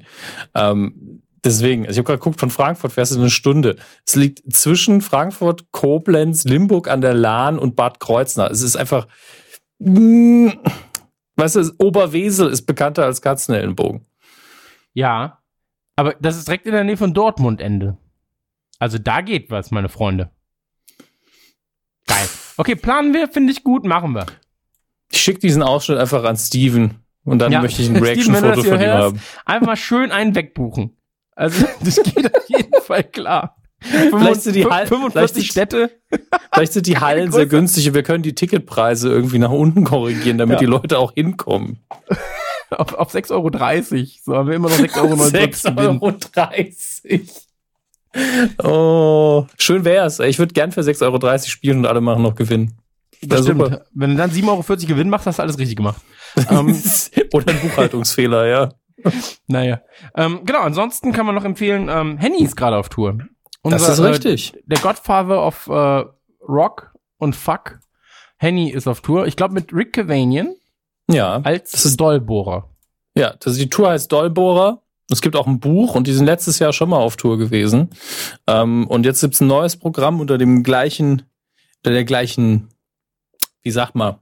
Ähm, 0.56 1.15
deswegen, 1.46 1.84
also 1.86 1.92
ich 1.94 1.98
habe 2.00 2.08
gerade 2.08 2.20
geguckt, 2.20 2.40
von 2.40 2.50
Frankfurt 2.50 2.92
fährst 2.92 3.14
du 3.16 3.20
eine 3.20 3.30
Stunde. 3.30 3.78
Es 4.06 4.16
liegt 4.16 4.42
zwischen 4.54 5.02
Frankfurt, 5.02 5.72
Koblenz, 5.72 6.44
Limburg 6.44 6.90
an 6.90 7.02
der 7.02 7.14
Lahn 7.14 7.58
und 7.58 7.76
Bad 7.76 8.00
Kreuznach. 8.00 8.50
Es 8.50 8.62
ist 8.62 8.76
einfach, 8.76 9.08
mh, 9.80 10.54
weißt 11.36 11.56
du, 11.56 11.72
Oberwesel 11.78 12.50
ist 12.50 12.64
bekannter 12.64 13.06
als 13.06 13.22
Katzenellenbogen. 13.22 14.06
Ja, 14.94 15.40
aber 15.96 16.16
das 16.20 16.38
ist 16.38 16.48
direkt 16.48 16.66
in 16.66 16.74
der 16.74 16.84
Nähe 16.84 16.98
von 16.98 17.14
Dortmund 17.14 17.62
Ende. 17.62 17.98
Also 18.80 18.98
da 18.98 19.22
geht 19.22 19.50
was, 19.52 19.72
meine 19.72 19.90
Freunde. 19.90 20.32
Geil. 22.08 22.28
Okay, 22.58 22.76
planen 22.76 23.14
wir, 23.14 23.28
finde 23.28 23.52
ich 23.54 23.64
gut, 23.64 23.86
machen 23.86 24.14
wir. 24.14 24.26
Ich 25.12 25.20
schicke 25.22 25.40
diesen 25.40 25.64
Ausschnitt 25.64 25.98
einfach 25.98 26.24
an 26.24 26.36
Steven 26.38 26.96
und 27.24 27.40
dann 27.40 27.52
Ja, 27.52 27.62
möchte 27.62 27.82
ich 27.82 27.90
ein 27.90 27.96
Reaction-Foto 28.04 28.64
von 28.64 28.82
ihm 28.82 28.90
haben. 28.90 29.22
Einfach 29.46 29.68
mal 29.68 29.76
schön 29.76 30.12
einen 30.12 30.36
wegbuchen. 30.36 30.96
Also, 31.36 31.66
das 31.84 31.96
geht 32.02 32.36
auf 32.36 32.50
jeden 32.50 32.82
Fall 32.82 33.04
klar. 33.04 33.58
Vielleicht 33.82 34.42
sind 34.42 34.56
die 34.56 34.66
Hall- 34.66 34.88
45 34.88 35.12
vielleicht 35.14 35.34
sind- 35.36 35.46
Städte. 35.46 35.92
Vielleicht 36.54 36.74
sind 36.74 36.88
die 36.88 36.98
Hallen 36.98 37.32
sehr 37.32 37.46
günstig 37.46 37.88
und 37.90 37.94
wir 37.94 38.04
können 38.04 38.24
die 38.24 38.34
Ticketpreise 38.34 39.10
irgendwie 39.10 39.38
nach 39.38 39.52
unten 39.52 39.84
korrigieren, 39.84 40.38
damit 40.38 40.56
Ja. 40.56 40.60
die 40.62 40.66
Leute 40.66 40.98
auch 40.98 41.14
hinkommen. 41.14 41.86
Auf, 42.72 42.94
auf 42.94 43.14
6,30 43.14 43.32
Euro. 43.32 43.50
So 44.24 44.36
haben 44.36 44.48
wir 44.48 44.56
immer 44.56 44.70
noch 44.70 44.78
6,49 44.78 44.98
Euro 45.02 45.14
6,30 45.14 45.76
gewinnen. 47.04 47.30
Euro. 48.58 49.44
Oh, 49.44 49.46
schön 49.60 49.84
wär's. 49.86 50.20
Ich 50.20 50.40
würde 50.40 50.54
gern 50.54 50.72
für 50.72 50.82
6,30 50.82 51.02
Euro 51.04 51.38
spielen 51.46 51.80
und 51.80 51.86
alle 51.86 52.02
machen 52.02 52.24
noch 52.24 52.36
Gewinn. 52.36 52.72
Das 53.22 53.44
stimmt. 53.44 53.62
super. 53.62 53.86
Wenn 53.94 54.12
du 54.12 54.16
dann 54.18 54.32
7,40 54.32 54.48
Euro 54.48 54.64
Gewinn 54.88 55.10
machst, 55.10 55.28
hast 55.28 55.40
du 55.40 55.44
alles 55.44 55.58
richtig 55.60 55.76
gemacht. 55.76 56.02
ähm, 56.50 56.76
Oder 57.34 57.52
ein 57.52 57.60
Buchhaltungsfehler, 57.60 58.48
ja. 58.48 58.70
naja. 59.48 59.82
Ähm, 60.16 60.42
genau, 60.46 60.60
ansonsten 60.62 61.12
kann 61.12 61.26
man 61.26 61.36
noch 61.36 61.46
empfehlen, 61.46 61.90
ähm, 61.90 62.18
Henny 62.18 62.44
ist 62.44 62.56
gerade 62.56 62.78
auf 62.78 62.90
Tour. 62.90 63.18
Das 63.64 63.82
Unser, 63.82 63.94
ist 63.94 64.00
äh, 64.00 64.06
richtig. 64.08 64.54
der 64.66 64.80
Godfather 64.80 65.46
of 65.46 65.68
äh, 65.68 66.04
Rock 66.48 66.94
und 67.18 67.36
Fuck. 67.36 67.80
Henny 68.38 68.70
ist 68.70 68.88
auf 68.88 69.02
Tour. 69.02 69.26
Ich 69.28 69.36
glaube 69.36 69.54
mit 69.54 69.74
Rick 69.74 69.94
Cavanian 69.94 70.56
Ja. 71.10 71.42
als 71.44 71.72
Das 71.72 71.86
ist- 71.86 72.00
Dollbohrer. 72.00 72.70
Ja, 73.18 73.34
das, 73.40 73.56
die 73.56 73.70
Tour 73.70 73.90
heißt 73.90 74.12
Dollbohrer. 74.12 74.82
Es 75.10 75.22
gibt 75.22 75.36
auch 75.36 75.48
ein 75.48 75.60
Buch 75.60 75.96
und 75.96 76.08
die 76.08 76.14
sind 76.14 76.26
letztes 76.26 76.60
Jahr 76.60 76.74
schon 76.74 76.90
mal 76.90 76.98
auf 76.98 77.16
Tour 77.16 77.38
gewesen. 77.38 77.90
Ähm, 78.48 78.88
und 78.88 79.06
jetzt 79.06 79.22
gibt's 79.22 79.40
ein 79.40 79.48
neues 79.48 79.78
Programm 79.78 80.20
unter 80.20 80.38
dem 80.38 80.64
gleichen, 80.64 81.24
unter 81.78 81.94
der 81.94 82.04
gleichen, 82.06 82.70
wie 83.62 83.72
sagt 83.72 83.96
man, 83.96 84.16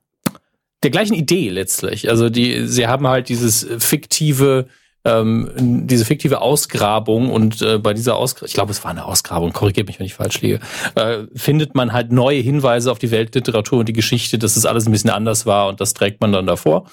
der 0.84 0.92
gleichen 0.92 1.14
Idee 1.14 1.50
letztlich. 1.50 2.10
Also 2.10 2.30
die, 2.30 2.68
sie 2.68 2.88
haben 2.88 3.08
halt 3.08 3.30
dieses 3.30 3.66
fiktive, 3.80 4.68
ähm, 5.06 5.50
diese 5.56 6.06
fiktive 6.06 6.42
Ausgrabung 6.42 7.30
und 7.30 7.62
äh, 7.62 7.78
bei 7.78 7.94
dieser 7.94 8.16
Ausgrabung, 8.16 8.48
ich 8.48 8.54
glaube, 8.54 8.72
es 8.72 8.84
war 8.84 8.92
eine 8.92 9.06
Ausgrabung, 9.06 9.54
korrigiert 9.54 9.88
mich, 9.88 10.00
wenn 10.00 10.06
ich 10.06 10.14
falsch 10.14 10.42
liege, 10.42 10.60
äh, 10.96 11.24
findet 11.36 11.76
man 11.76 11.94
halt 11.94 12.12
neue 12.12 12.40
Hinweise 12.40 12.92
auf 12.92 13.00
die 13.00 13.12
Weltliteratur 13.12 13.80
und 13.80 13.90
die 13.90 13.94
Geschichte, 13.94 14.38
dass 14.38 14.56
das 14.56 14.66
alles 14.66 14.86
ein 14.86 14.92
bisschen 14.92 15.10
anders 15.10 15.46
war 15.46 15.68
und 15.68 15.82
das 15.82 15.94
trägt 15.94 16.22
man 16.22 16.32
dann 16.32 16.48
davor. 16.48 16.86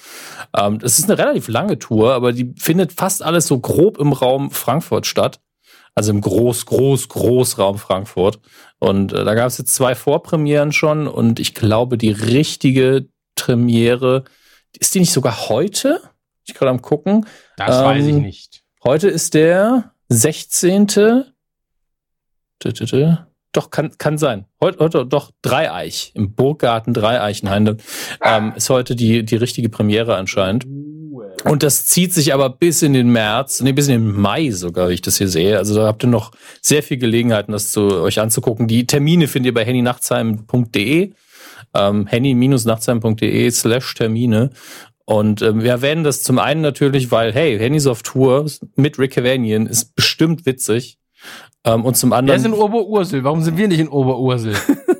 Ähm, 0.56 0.78
das 0.78 0.98
ist 0.98 1.10
eine 1.10 1.18
relativ 1.18 1.48
lange 1.48 1.78
Tour, 1.78 2.14
aber 2.14 2.32
die 2.32 2.54
findet 2.56 2.92
fast 2.92 3.22
alles 3.22 3.46
so 3.46 3.58
grob 3.58 3.98
im 3.98 4.12
Raum 4.12 4.50
Frankfurt 4.50 5.06
statt. 5.06 5.40
Also 5.96 6.12
im 6.12 6.20
Groß, 6.20 6.66
Groß, 6.66 7.08
Großraum 7.08 7.76
Frankfurt. 7.76 8.38
Und 8.78 9.12
äh, 9.12 9.24
da 9.24 9.34
gab 9.34 9.48
es 9.48 9.58
jetzt 9.58 9.74
zwei 9.74 9.94
Vorpremieren 9.94 10.72
schon 10.72 11.08
und 11.08 11.40
ich 11.40 11.52
glaube, 11.52 11.98
die 11.98 12.12
richtige 12.12 13.08
Premiere, 13.40 14.24
ist 14.78 14.94
die 14.94 15.00
nicht 15.00 15.12
sogar 15.12 15.48
heute? 15.48 16.00
Ich 16.44 16.54
gerade 16.54 16.70
am 16.70 16.82
gucken. 16.82 17.26
Das 17.56 17.78
Ähm, 17.78 17.84
weiß 17.84 18.06
ich 18.06 18.14
nicht. 18.14 18.62
Heute 18.84 19.08
ist 19.08 19.34
der 19.34 19.92
16. 20.08 20.86
Tü, 20.86 21.24
tü, 22.58 22.72
tü. 22.72 23.16
Doch, 23.52 23.70
kann, 23.70 23.96
kann 23.98 24.18
sein. 24.18 24.44
Heute, 24.60 24.78
heute 24.78 25.06
doch 25.06 25.32
Dreieich 25.42 26.12
im 26.14 26.34
Burggarten 26.34 26.94
Dreieichenheim 26.94 27.78
ähm, 28.22 28.52
ist 28.54 28.70
heute 28.70 28.94
die, 28.94 29.24
die 29.24 29.36
richtige 29.36 29.68
Premiere 29.70 30.16
anscheinend. 30.16 30.66
Und 31.44 31.62
das 31.62 31.86
zieht 31.86 32.12
sich 32.12 32.34
aber 32.34 32.50
bis 32.50 32.82
in 32.82 32.92
den 32.92 33.08
März, 33.10 33.60
nee, 33.62 33.72
bis 33.72 33.88
in 33.88 33.94
den 33.94 34.20
Mai 34.20 34.50
sogar, 34.50 34.90
wie 34.90 34.94
ich 34.94 35.02
das 35.02 35.18
hier 35.18 35.28
sehe. 35.28 35.56
Also 35.58 35.74
da 35.74 35.86
habt 35.86 36.04
ihr 36.04 36.08
noch 36.08 36.32
sehr 36.60 36.82
viel 36.82 36.98
Gelegenheiten, 36.98 37.52
das 37.52 37.72
zu 37.72 38.02
euch 38.02 38.20
anzugucken. 38.20 38.68
Die 38.68 38.86
Termine 38.86 39.26
findet 39.26 39.50
ihr 39.50 39.54
bei 39.54 39.64
hennynachtsheim.de, 39.64 41.12
ähm, 41.74 42.06
henny-nachtsheim.de 42.06 43.50
slash 43.50 43.94
Termine. 43.94 44.50
Und 45.04 45.42
ähm, 45.42 45.62
wir 45.62 45.70
erwähnen 45.70 46.04
das 46.04 46.22
zum 46.22 46.38
einen 46.38 46.60
natürlich, 46.60 47.10
weil, 47.10 47.32
hey, 47.32 47.58
Henny's 47.58 47.86
auf 47.86 48.02
Tour 48.02 48.46
mit 48.76 48.98
Rick 48.98 49.12
Cavanian 49.12 49.66
ist 49.66 49.94
bestimmt 49.96 50.46
witzig. 50.46 50.98
Ähm, 51.64 51.84
und 51.84 51.96
zum 51.96 52.10
Der 52.10 52.20
ist 52.20 52.44
in 52.44 52.52
anderen, 52.52 52.54
Oberursel. 52.54 53.24
Warum 53.24 53.42
sind 53.42 53.56
wir 53.56 53.68
nicht 53.68 53.80
in 53.80 53.88
Oberursel? 53.88 54.54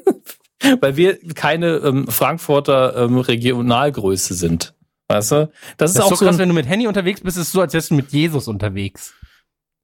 weil 0.81 0.97
wir 0.97 1.19
keine 1.35 1.77
ähm, 1.77 2.07
Frankfurter 2.09 2.97
ähm, 2.97 3.19
Regionalgröße 3.19 4.35
sind. 4.35 4.75
Weißt 5.09 5.33
du? 5.33 5.51
Das 5.77 5.91
ist 5.91 5.97
Das 5.97 5.97
ist 5.97 6.01
auch 6.01 6.09
so 6.11 6.17
so 6.17 6.25
krass, 6.25 6.39
wenn 6.39 6.49
du 6.49 6.55
mit 6.55 6.69
Henny 6.69 6.87
unterwegs 6.87 7.21
bist, 7.21 7.37
ist 7.37 7.49
es 7.49 7.53
so, 7.53 7.61
als 7.61 7.75
wärst 7.75 7.91
du 7.91 7.95
mit 7.95 8.13
Jesus 8.13 8.47
unterwegs. 8.49 9.15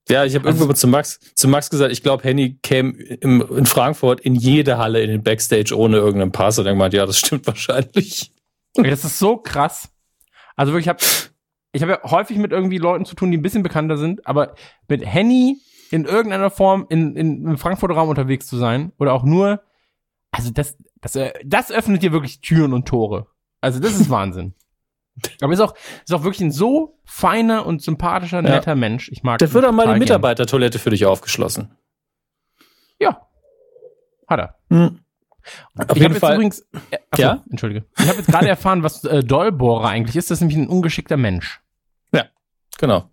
Ja, 0.09 0.24
ich 0.24 0.34
habe 0.34 0.46
Also- 0.46 0.59
irgendwann 0.59 0.68
mal 0.68 0.74
zu 0.76 0.86
Max, 0.88 1.18
zu 1.34 1.48
Max 1.48 1.68
gesagt, 1.70 1.92
ich 1.92 2.02
glaube, 2.02 2.22
Henny 2.24 2.59
käme 2.62 2.92
im, 2.92 3.40
in 3.42 3.66
Frankfurt 3.66 4.20
in 4.20 4.34
jede 4.34 4.78
Halle 4.78 5.02
in 5.02 5.11
den 5.11 5.22
Backstage 5.22 5.76
ohne 5.76 5.96
irgendeinen 5.96 6.32
Pass. 6.32 6.59
Und 6.59 6.66
er 6.66 6.74
meint, 6.74 6.94
ja, 6.94 7.07
das 7.07 7.18
stimmt 7.18 7.46
wahrscheinlich. 7.46 8.32
Das 8.74 9.04
ist 9.04 9.18
so 9.18 9.36
krass. 9.38 9.88
Also 10.54 10.72
wirklich, 10.72 10.84
ich 10.86 10.88
habe 10.88 11.02
ich 11.72 11.82
hab 11.82 11.88
ja 11.88 12.11
häufig 12.11 12.38
mit 12.38 12.52
irgendwie 12.52 12.78
Leuten 12.78 13.04
zu 13.04 13.14
tun, 13.16 13.30
die 13.30 13.36
ein 13.38 13.42
bisschen 13.42 13.62
bekannter 13.62 13.96
sind, 13.98 14.26
aber 14.26 14.54
mit 14.88 15.04
Henny 15.04 15.59
in 15.90 16.04
irgendeiner 16.04 16.50
Form 16.50 16.86
in, 16.88 17.16
in, 17.16 17.46
im 17.46 17.59
Frankfurter 17.59 17.94
Raum 17.94 18.09
unterwegs 18.09 18.46
zu 18.46 18.57
sein 18.57 18.92
oder 18.98 19.12
auch 19.12 19.24
nur, 19.24 19.62
also 20.30 20.50
das, 20.50 20.76
das, 21.00 21.16
äh, 21.16 21.32
das 21.44 21.70
öffnet 21.70 22.02
dir 22.02 22.12
wirklich 22.12 22.40
Türen 22.40 22.72
und 22.72 22.86
Tore. 22.88 23.26
Also 23.61 23.80
das 23.80 23.92
ist 24.00 24.09
Wahnsinn. 24.11 24.54
Aber 25.40 25.52
ist 25.52 25.60
auch, 25.60 25.74
ist 26.04 26.12
auch 26.12 26.22
wirklich 26.24 26.42
ein 26.42 26.52
so 26.52 26.98
feiner 27.04 27.66
und 27.66 27.82
sympathischer, 27.82 28.36
Ja. 28.42 28.42
netter 28.56 28.74
Mensch. 28.74 29.08
Ich 29.10 29.22
mag 29.22 29.38
Da 29.38 29.52
wird 29.52 29.64
auch 29.64 29.72
mal 29.72 29.92
die. 29.94 29.98
Mitarbeitertoilette 29.98 30.78
für 30.78 30.90
dich 30.90 31.06
aufgeschlossen. 31.06 31.74
Ja. 33.00 33.26
Hat 34.28 34.40
er. 34.40 34.58
Hm. 34.70 35.00
Auf 35.76 35.96
ich 35.96 36.02
habe 36.04 36.14
jetzt 36.14 36.22
übrigens, 36.22 36.60
äh, 36.90 36.98
achso, 37.10 37.22
Ja? 37.22 37.44
entschuldige. 37.50 37.86
Ich 37.98 38.08
habe 38.08 38.18
jetzt 38.18 38.26
gerade 38.26 38.48
erfahren, 38.48 38.82
was 38.82 39.04
äh, 39.04 39.22
Dollbohrer 39.22 39.88
eigentlich 39.88 40.16
ist. 40.16 40.30
Das 40.30 40.36
ist 40.38 40.40
nämlich 40.40 40.58
ein 40.58 40.68
ungeschickter 40.68 41.16
Mensch. 41.16 41.60
Genau. 42.78 43.08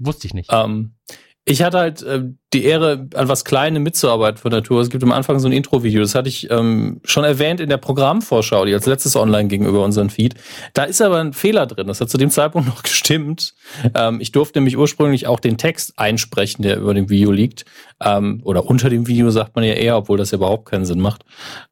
Wusste 0.00 0.26
ich 0.26 0.34
nicht. 0.34 0.50
Ähm, 0.52 0.96
ich 1.44 1.62
hatte 1.62 1.78
halt 1.78 2.02
äh, 2.02 2.24
die 2.54 2.64
Ehre, 2.64 3.08
an 3.14 3.28
was 3.28 3.44
Kleinem 3.44 3.82
mitzuarbeiten 3.82 4.38
von 4.38 4.64
Tour. 4.64 4.80
Es 4.80 4.88
gibt 4.88 5.02
am 5.02 5.12
Anfang 5.12 5.38
so 5.40 5.48
ein 5.48 5.52
Intro-Video, 5.52 6.00
das 6.00 6.14
hatte 6.14 6.28
ich 6.28 6.50
ähm, 6.50 7.00
schon 7.04 7.24
erwähnt 7.24 7.60
in 7.60 7.68
der 7.68 7.76
Programmvorschau, 7.76 8.64
die 8.64 8.72
als 8.72 8.86
letztes 8.86 9.16
online 9.16 9.48
ging 9.48 9.66
über 9.66 9.84
unseren 9.84 10.08
Feed. 10.08 10.34
Da 10.72 10.84
ist 10.84 11.02
aber 11.02 11.18
ein 11.18 11.32
Fehler 11.32 11.66
drin. 11.66 11.88
Das 11.88 12.00
hat 12.00 12.08
zu 12.08 12.16
dem 12.16 12.30
Zeitpunkt 12.30 12.68
noch 12.74 12.82
gestimmt. 12.82 13.54
Ähm, 13.94 14.20
ich 14.20 14.32
durfte 14.32 14.58
nämlich 14.58 14.78
ursprünglich 14.78 15.26
auch 15.26 15.40
den 15.40 15.58
Text 15.58 15.98
einsprechen, 15.98 16.62
der 16.62 16.78
über 16.78 16.94
dem 16.94 17.10
Video 17.10 17.32
liegt. 17.32 17.64
Ähm, 18.02 18.40
oder 18.44 18.66
unter 18.66 18.90
dem 18.90 19.06
Video 19.06 19.30
sagt 19.30 19.56
man 19.56 19.64
ja 19.64 19.74
eher, 19.74 19.96
obwohl 19.96 20.18
das 20.18 20.30
ja 20.30 20.36
überhaupt 20.36 20.66
keinen 20.66 20.84
Sinn 20.84 21.00
macht. 21.00 21.24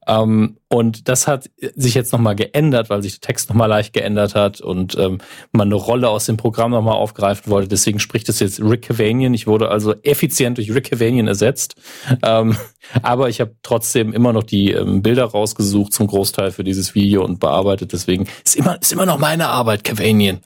Ähm, 0.06 0.56
und 0.68 1.08
das 1.08 1.28
hat 1.28 1.50
sich 1.58 1.94
jetzt 1.94 2.12
nochmal 2.12 2.34
geändert, 2.34 2.88
weil 2.88 3.02
sich 3.02 3.20
der 3.20 3.26
Text 3.26 3.50
nochmal 3.50 3.68
leicht 3.68 3.92
geändert 3.92 4.34
hat 4.34 4.60
und 4.60 4.96
ähm, 4.98 5.18
man 5.52 5.68
eine 5.68 5.74
Rolle 5.74 6.08
aus 6.08 6.26
dem 6.26 6.38
Programm 6.38 6.70
nochmal 6.70 6.94
aufgreifen 6.94 7.50
wollte. 7.50 7.68
Deswegen 7.68 7.98
spricht 7.98 8.28
es 8.28 8.40
jetzt 8.40 8.60
Rick 8.60 8.82
Cavanian. 8.82 9.34
Ich 9.34 9.46
wurde 9.46 9.68
also 9.68 9.94
effizient 10.02 10.56
durch 10.58 10.71
Rick 10.72 10.90
Cavanian 10.90 11.28
ersetzt. 11.28 11.76
Ähm, 12.22 12.56
aber 13.02 13.28
ich 13.28 13.40
habe 13.40 13.56
trotzdem 13.62 14.12
immer 14.12 14.32
noch 14.32 14.42
die 14.42 14.72
ähm, 14.72 15.02
Bilder 15.02 15.24
rausgesucht 15.24 15.92
zum 15.92 16.06
Großteil 16.06 16.50
für 16.50 16.64
dieses 16.64 16.94
Video 16.94 17.24
und 17.24 17.40
bearbeitet. 17.40 17.92
Deswegen 17.92 18.26
ist 18.44 18.56
immer, 18.56 18.80
ist 18.80 18.92
immer 18.92 19.06
noch 19.06 19.18
meine 19.18 19.48
Arbeit, 19.48 19.84
Cavanian. 19.84 20.40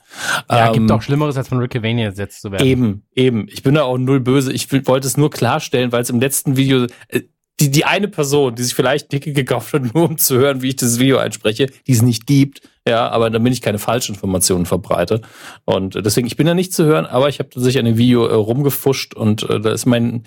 Ja, 0.49 0.67
Ähm, 0.67 0.73
gibt 0.73 0.91
auch 0.91 1.01
Schlimmeres, 1.01 1.37
als 1.37 1.47
von 1.47 1.57
Rick 1.59 1.71
Cavanian 1.71 2.09
ersetzt 2.09 2.41
zu 2.41 2.51
werden. 2.51 2.65
Eben, 2.65 3.03
eben. 3.15 3.47
Ich 3.49 3.63
bin 3.63 3.75
da 3.75 3.83
auch 3.83 3.97
null 3.97 4.19
böse. 4.19 4.53
Ich 4.53 4.71
wollte 4.87 5.07
es 5.07 5.17
nur 5.17 5.29
klarstellen, 5.29 5.91
weil 5.91 6.01
es 6.01 6.09
im 6.09 6.19
letzten 6.19 6.57
Video 6.57 6.85
äh, 7.09 7.21
die, 7.59 7.71
die 7.71 7.85
eine 7.85 8.07
Person, 8.07 8.55
die 8.55 8.63
sich 8.63 8.75
vielleicht 8.75 9.09
Ticket 9.09 9.35
gekauft 9.35 9.73
hat, 9.73 9.81
nur 9.93 10.09
um 10.09 10.17
zu 10.17 10.37
hören, 10.37 10.61
wie 10.61 10.69
ich 10.69 10.75
das 10.75 10.99
Video 10.99 11.17
einspreche, 11.17 11.67
die 11.87 11.91
es 11.91 12.01
nicht 12.01 12.27
gibt. 12.27 12.61
Ja, 12.87 13.09
aber 13.09 13.29
damit 13.29 13.51
ich 13.51 13.61
keine 13.61 13.79
Falschinformationen 13.79 14.65
verbreite. 14.65 15.21
Und 15.65 15.95
äh, 15.95 16.01
deswegen, 16.01 16.27
ich 16.27 16.37
bin 16.37 16.47
da 16.47 16.53
nicht 16.53 16.71
zu 16.73 16.85
hören, 16.85 17.05
aber 17.05 17.27
ich 17.27 17.39
habe 17.39 17.49
tatsächlich 17.49 17.79
an 17.79 17.85
dem 17.85 17.97
Video 17.97 18.25
äh, 18.27 18.33
rumgefuscht 18.33 19.13
und 19.13 19.43
äh, 19.49 19.59
da 19.59 19.71
ist 19.71 19.85
mein, 19.85 20.23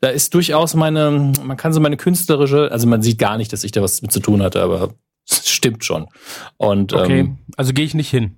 da 0.00 0.08
ist 0.08 0.34
durchaus 0.34 0.74
meine, 0.74 1.32
man 1.42 1.56
kann 1.56 1.72
so 1.72 1.80
meine 1.80 1.96
künstlerische, 1.96 2.70
also 2.70 2.86
man 2.86 3.00
sieht 3.00 3.18
gar 3.18 3.38
nicht, 3.38 3.52
dass 3.52 3.64
ich 3.64 3.72
da 3.72 3.80
was 3.80 4.02
mit 4.02 4.12
zu 4.12 4.20
tun 4.20 4.42
hatte, 4.42 4.60
aber 4.60 4.94
es 5.26 5.48
stimmt 5.48 5.84
schon. 5.84 6.06
Und 6.58 6.92
Okay, 6.92 7.20
ähm, 7.20 7.38
also 7.56 7.72
gehe 7.72 7.84
ich 7.86 7.94
nicht 7.94 8.10
hin. 8.10 8.36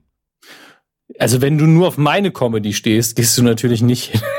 also 1.19 1.41
wenn 1.41 1.59
du 1.59 1.67
nur 1.67 1.89
auf 1.89 1.99
meine 1.99 2.31
Comedy 2.31 2.75
stehst, 2.75 3.17
gehst 3.17 3.37
du 3.39 3.43
natürlich 3.43 3.83
nicht 3.83 4.11
hin. 4.13 4.21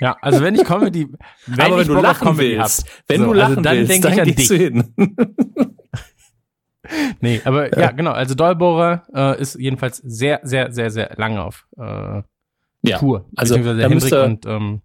Ja, 0.00 0.16
also 0.20 0.42
wenn 0.42 0.54
ich 0.54 0.64
Comedy, 0.64 1.08
wenn 1.46 1.60
Aber 1.60 1.74
wenn 1.76 1.82
ich 1.82 1.86
du 1.88 1.94
Bock 1.94 2.02
lachen 2.02 2.28
Comedy 2.28 2.56
willst, 2.58 2.84
hab, 2.84 3.08
wenn 3.08 3.20
so, 3.20 3.24
du 3.24 3.30
also 3.32 3.42
lachen 3.52 3.62
dann 3.62 3.76
willst, 3.76 3.90
denke 3.92 4.08
dann 4.08 4.12
ich 4.14 4.20
an 4.20 4.34
dich. 4.34 4.48
hin. 4.48 4.94
Nee, 7.20 7.40
aber 7.44 7.78
ja, 7.78 7.92
genau. 7.92 8.10
Also 8.12 8.34
Dollbohrer 8.34 9.02
äh, 9.14 9.40
ist 9.40 9.54
jedenfalls 9.56 9.98
sehr, 9.98 10.40
sehr, 10.42 10.72
sehr, 10.72 10.90
sehr 10.90 11.14
lange 11.16 11.42
auf 11.44 11.66
äh, 11.78 12.22
Ja, 12.82 12.98
Tour. 12.98 13.26
also 13.36 13.54
Beziehungsweise 13.56 13.88
Hendrik 13.88 14.24
und 14.24 14.46
ähm, 14.46 14.82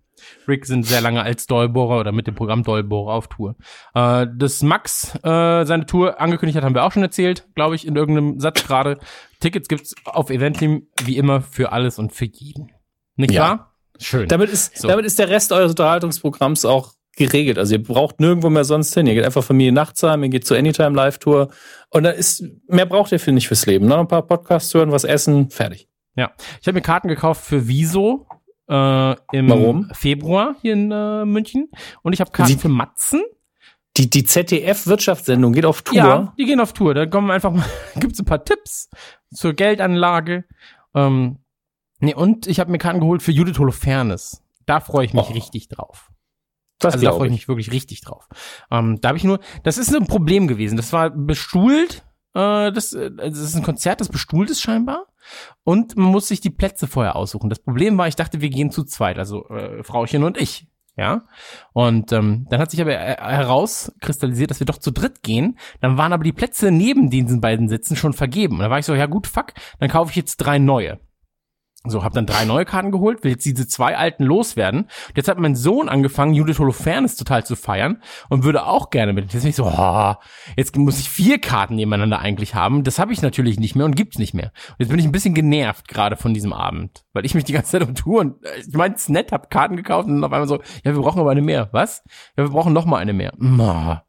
Rick 0.48 0.66
sind 0.66 0.86
sehr 0.86 1.02
lange 1.02 1.24
als 1.24 1.48
Dollbohrer 1.48 2.00
oder 2.00 2.12
mit 2.12 2.28
dem 2.28 2.36
Programm 2.36 2.64
Dollbohrer 2.64 3.14
auf 3.14 3.28
Tour. 3.30 3.56
Äh, 3.96 4.28
dass 4.36 4.62
Max 4.62 5.16
äh, 5.24 5.66
seine 5.66 5.86
Tour 5.88 6.20
angekündigt 6.22 6.58
hat, 6.58 6.64
haben 6.64 6.76
wir 6.76 6.84
auch 6.84 6.92
schon 6.92 7.02
erzählt, 7.04 7.48
glaube 7.56 7.76
ich, 7.76 7.88
in 7.88 7.96
irgendeinem 7.96 8.40
Satz 8.40 8.68
gerade. 8.68 9.00
Tickets 9.40 9.68
gibt's 9.68 9.96
auf 10.04 10.30
Eventim 10.30 10.88
wie 11.04 11.18
immer 11.18 11.42
für 11.42 11.72
alles 11.72 11.98
und 11.98 12.12
für 12.14 12.26
jeden. 12.26 12.72
Nicht 13.16 13.32
Ja. 13.32 13.42
wahr? 13.42 13.75
Schön. 14.00 14.28
Damit 14.28 14.50
ist, 14.50 14.78
So. 14.78 14.88
damit 14.88 15.06
ist 15.06 15.20
der 15.20 15.30
Rest 15.30 15.52
eures 15.52 15.72
Unterhaltungsprogramms 15.72 16.66
auch 16.66 16.94
geregelt. 17.18 17.58
Also 17.58 17.76
ihr 17.76 17.84
braucht 17.84 18.20
nirgendwo 18.20 18.50
mehr 18.50 18.66
sonst 18.66 18.94
hin. 18.94 19.08
Ihr 19.08 19.14
geht 19.14 19.24
einfach 19.24 19.44
Familie 19.44 19.72
Nachtsheim, 19.72 20.22
ihr 20.24 20.30
geht 20.30 20.46
zur 20.46 20.58
Anytime 20.58 20.96
Live 20.96 21.18
Tour 21.20 21.50
und 21.90 22.04
da 22.04 22.10
ist 22.10 22.44
mehr 22.68 22.86
braucht 22.86 23.12
ihr 23.14 23.20
für 23.20 23.32
nicht 23.32 23.48
fürs 23.48 23.66
Leben. 23.66 23.88
Noch 23.88 24.00
ein 24.00 24.08
paar 24.08 24.28
Podcasts 24.28 24.74
hören, 24.74 24.92
was 24.92 25.04
essen, 25.06 25.50
fertig. 25.50 25.88
Ja, 26.16 26.32
ich 26.62 26.68
habe 26.68 26.76
mir 26.76 26.82
Karten 26.82 27.08
gekauft 27.08 27.46
für 27.46 27.68
Wieso 27.68 28.28
äh, 28.70 29.12
im 29.32 29.50
Warum? 29.50 29.90
Februar 29.94 30.56
hier 30.62 30.74
in 30.74 30.92
äh, 30.92 31.24
München 31.26 31.70
und 32.04 32.14
ich 32.14 32.20
habe 32.20 32.32
Karten 32.32 32.52
Sie- 32.54 32.58
für 32.58 32.70
Matzen. 32.70 33.22
Die, 33.98 34.10
die 34.10 34.26
ZDF 34.26 34.88
Wirtschaftssendung 34.88 35.54
geht 35.54 35.64
auf 35.66 35.82
Tour. 35.84 35.96
Ja, 35.96 36.34
die 36.38 36.44
gehen 36.44 36.60
auf 36.60 36.74
Tour. 36.74 36.94
Da 36.94 37.06
kommen 37.06 37.32
einfach 37.32 37.52
mal, 37.54 37.64
gibt's 37.96 38.20
ein 38.20 38.26
paar 38.26 38.44
Tipps 38.44 38.90
zur 39.34 39.54
Geldanlage. 39.54 40.44
Ähm, 40.94 41.38
nee, 42.06 42.16
und 42.16 42.48
ich 42.48 42.60
habe 42.60 42.72
mir 42.72 42.78
Karten 42.78 43.00
geholt 43.00 43.22
für 43.22 43.32
Judith 43.32 43.60
Holofernes. 43.60 44.42
Da 44.66 44.80
freue 44.80 45.06
ich 45.06 45.14
mich 45.14 45.28
Oh. 45.30 45.34
richtig 45.34 45.68
drauf. 45.68 46.12
das 46.80 46.94
also 46.96 47.06
da 47.06 47.12
freue 47.14 47.28
ich 47.28 47.34
ich. 47.34 47.40
mich 47.42 47.48
wirklich 47.48 47.72
richtig 47.72 48.02
drauf. 48.02 48.28
Ähm, 48.72 49.00
da 49.02 49.10
habe 49.10 49.18
ich 49.18 49.24
nur, 49.24 49.40
das 49.64 49.78
ist 49.78 49.96
ein 49.96 50.08
Problem 50.08 50.48
gewesen. 50.48 50.76
Das 50.78 50.92
war 50.94 51.10
bestuhlt. 51.10 52.04
Äh, 52.34 52.72
das, 52.72 52.94
äh, 52.94 53.12
das 53.16 53.38
ist 53.40 53.56
ein 53.56 53.64
Konzert, 53.64 54.02
das 54.02 54.10
bestuhlt 54.10 54.50
ist 54.50 54.62
scheinbar. 54.62 55.06
Und 55.64 55.96
man 55.96 56.12
muss 56.12 56.28
sich 56.28 56.42
die 56.42 56.50
Plätze 56.50 56.88
vorher 56.88 57.16
aussuchen. 57.16 57.50
Das 57.50 57.60
Problem 57.60 57.98
war, 57.98 58.08
ich 58.08 58.16
dachte, 58.16 58.42
wir 58.42 58.50
gehen 58.50 58.72
zu 58.72 58.84
zweit, 58.84 59.18
also 59.18 59.48
äh, 59.50 59.84
Frauchen 59.84 60.24
und 60.24 60.38
ich. 60.38 60.68
Ja. 60.98 61.24
Und 61.74 62.12
ähm, 62.12 62.46
dann 62.50 62.60
hat 62.62 62.72
sich 62.72 62.80
aber 62.82 62.94
herauskristallisiert, 62.94 64.50
dass 64.52 64.60
wir 64.60 64.66
doch 64.66 64.78
zu 64.78 64.92
dritt 64.92 65.24
gehen. 65.24 65.58
Dann 65.82 65.98
waren 65.98 66.14
aber 66.14 66.24
die 66.24 66.32
Plätze 66.34 66.72
neben 66.72 67.10
diesen 67.10 67.42
beiden 67.42 67.70
Sitzen 67.70 67.96
schon 67.96 68.14
vergeben. 68.14 68.56
Und 68.58 68.62
da 68.64 68.70
war 68.70 68.80
ich 68.80 68.86
so, 68.86 68.94
ja 68.96 69.06
gut, 69.06 69.28
fuck, 69.28 69.54
dann 69.80 69.90
kaufe 69.90 70.12
ich 70.12 70.16
jetzt 70.16 70.38
drei 70.38 70.58
neue. 70.60 71.00
So, 71.90 72.04
habe 72.04 72.16
dann 72.16 72.26
drei 72.26 72.46
neue 72.46 72.66
Karten 72.66 72.92
geholt, 72.92 73.24
will 73.24 73.32
jetzt 73.32 73.46
diese 73.46 73.68
zwei 73.68 73.98
alten 73.98 74.24
loswerden. 74.24 74.88
Jetzt 75.16 75.28
hat 75.28 75.38
mein 75.38 75.56
Sohn 75.56 75.90
angefangen, 75.90 76.34
Judith 76.34 76.60
Holofernes 76.60 77.16
total 77.16 77.46
zu 77.46 77.56
feiern 77.56 78.02
und 78.30 78.44
würde 78.44 78.66
auch 78.66 78.90
gerne 78.90 79.14
mit. 79.14 79.34
Jetzt 79.34 79.44
bin 79.44 79.50
ich 79.50 79.56
so, 79.56 79.66
oh, 79.66 80.14
jetzt 80.56 80.76
muss 80.76 81.00
ich 81.00 81.10
vier 81.10 81.40
Karten 81.40 81.76
nebeneinander 81.76 82.20
eigentlich 82.20 82.56
haben. 82.56 82.84
Das 82.84 83.00
habe 83.00 83.14
ich 83.14 83.22
natürlich 83.22 83.60
nicht 83.60 83.76
mehr 83.76 83.86
und 83.86 83.96
gibt's 83.96 84.18
nicht 84.18 84.34
mehr. 84.34 84.52
Und 84.72 84.76
jetzt 84.80 84.90
bin 84.90 85.00
ich 85.00 85.06
ein 85.06 85.12
bisschen 85.12 85.34
genervt 85.34 85.88
gerade 85.88 86.18
von 86.18 86.34
diesem 86.34 86.54
Abend, 86.54 87.06
weil 87.14 87.26
ich 87.26 87.36
mich 87.36 87.44
die 87.44 87.54
ganze 87.54 87.80
Zeit 87.80 87.82
um 88.06 88.16
und 88.16 88.44
äh, 88.46 88.60
ich 88.60 88.74
meine, 88.74 88.96
es 88.96 89.10
nett, 89.10 89.32
hab 89.32 89.50
Karten 89.50 89.76
gekauft 89.76 90.08
und 90.08 90.24
auf 90.24 90.32
einmal 90.32 90.48
so, 90.48 90.62
ja, 90.84 90.94
wir 90.94 91.02
brauchen 91.02 91.20
aber 91.20 91.32
eine 91.32 91.42
mehr. 91.42 91.70
Was? 91.72 92.04
Ja, 92.38 92.44
wir 92.44 92.50
brauchen 92.50 92.74
noch 92.74 92.86
mal 92.86 92.98
eine 92.98 93.14
mehr. 93.14 93.34
Ma. 93.38 94.04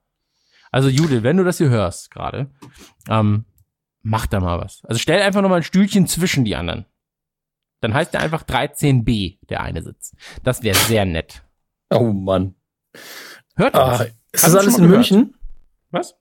Also 0.71 0.89
Judith, 0.89 1.23
wenn 1.23 1.37
du 1.37 1.45
das 1.45 1.59
hier 1.59 1.69
hörst 1.69 2.11
gerade, 2.11 2.51
ähm, 3.09 3.47
mach 4.03 4.27
da 4.27 4.41
mal 4.41 4.61
was. 4.61 4.85
Also 4.85 4.99
stell 4.99 5.23
einfach 5.23 5.43
noch 5.43 5.49
mal 5.49 5.57
ein 5.57 5.63
Stühlchen 5.63 6.07
zwischen 6.07 6.45
die 6.45 6.57
anderen. 6.57 6.87
Dann 7.81 7.95
heißt 7.95 8.15
der 8.15 8.21
einfach 8.21 8.43
13b, 8.45 9.39
der 9.49 9.61
eine 9.63 9.83
Sitz. 9.83 10.15
Das 10.43 10.63
wäre 10.63 10.77
sehr 10.77 11.05
nett. 11.05 11.43
Oh 11.91 12.13
Mann. 12.13 12.55
Hört 13.57 13.75
Ah, 13.75 13.99
das? 13.99 14.07
ist 14.33 14.45
das 14.45 14.55
alles 14.55 14.77
in 14.79 14.85
gehört? 14.85 14.97
München? 14.99 15.35
Was? 15.91 16.15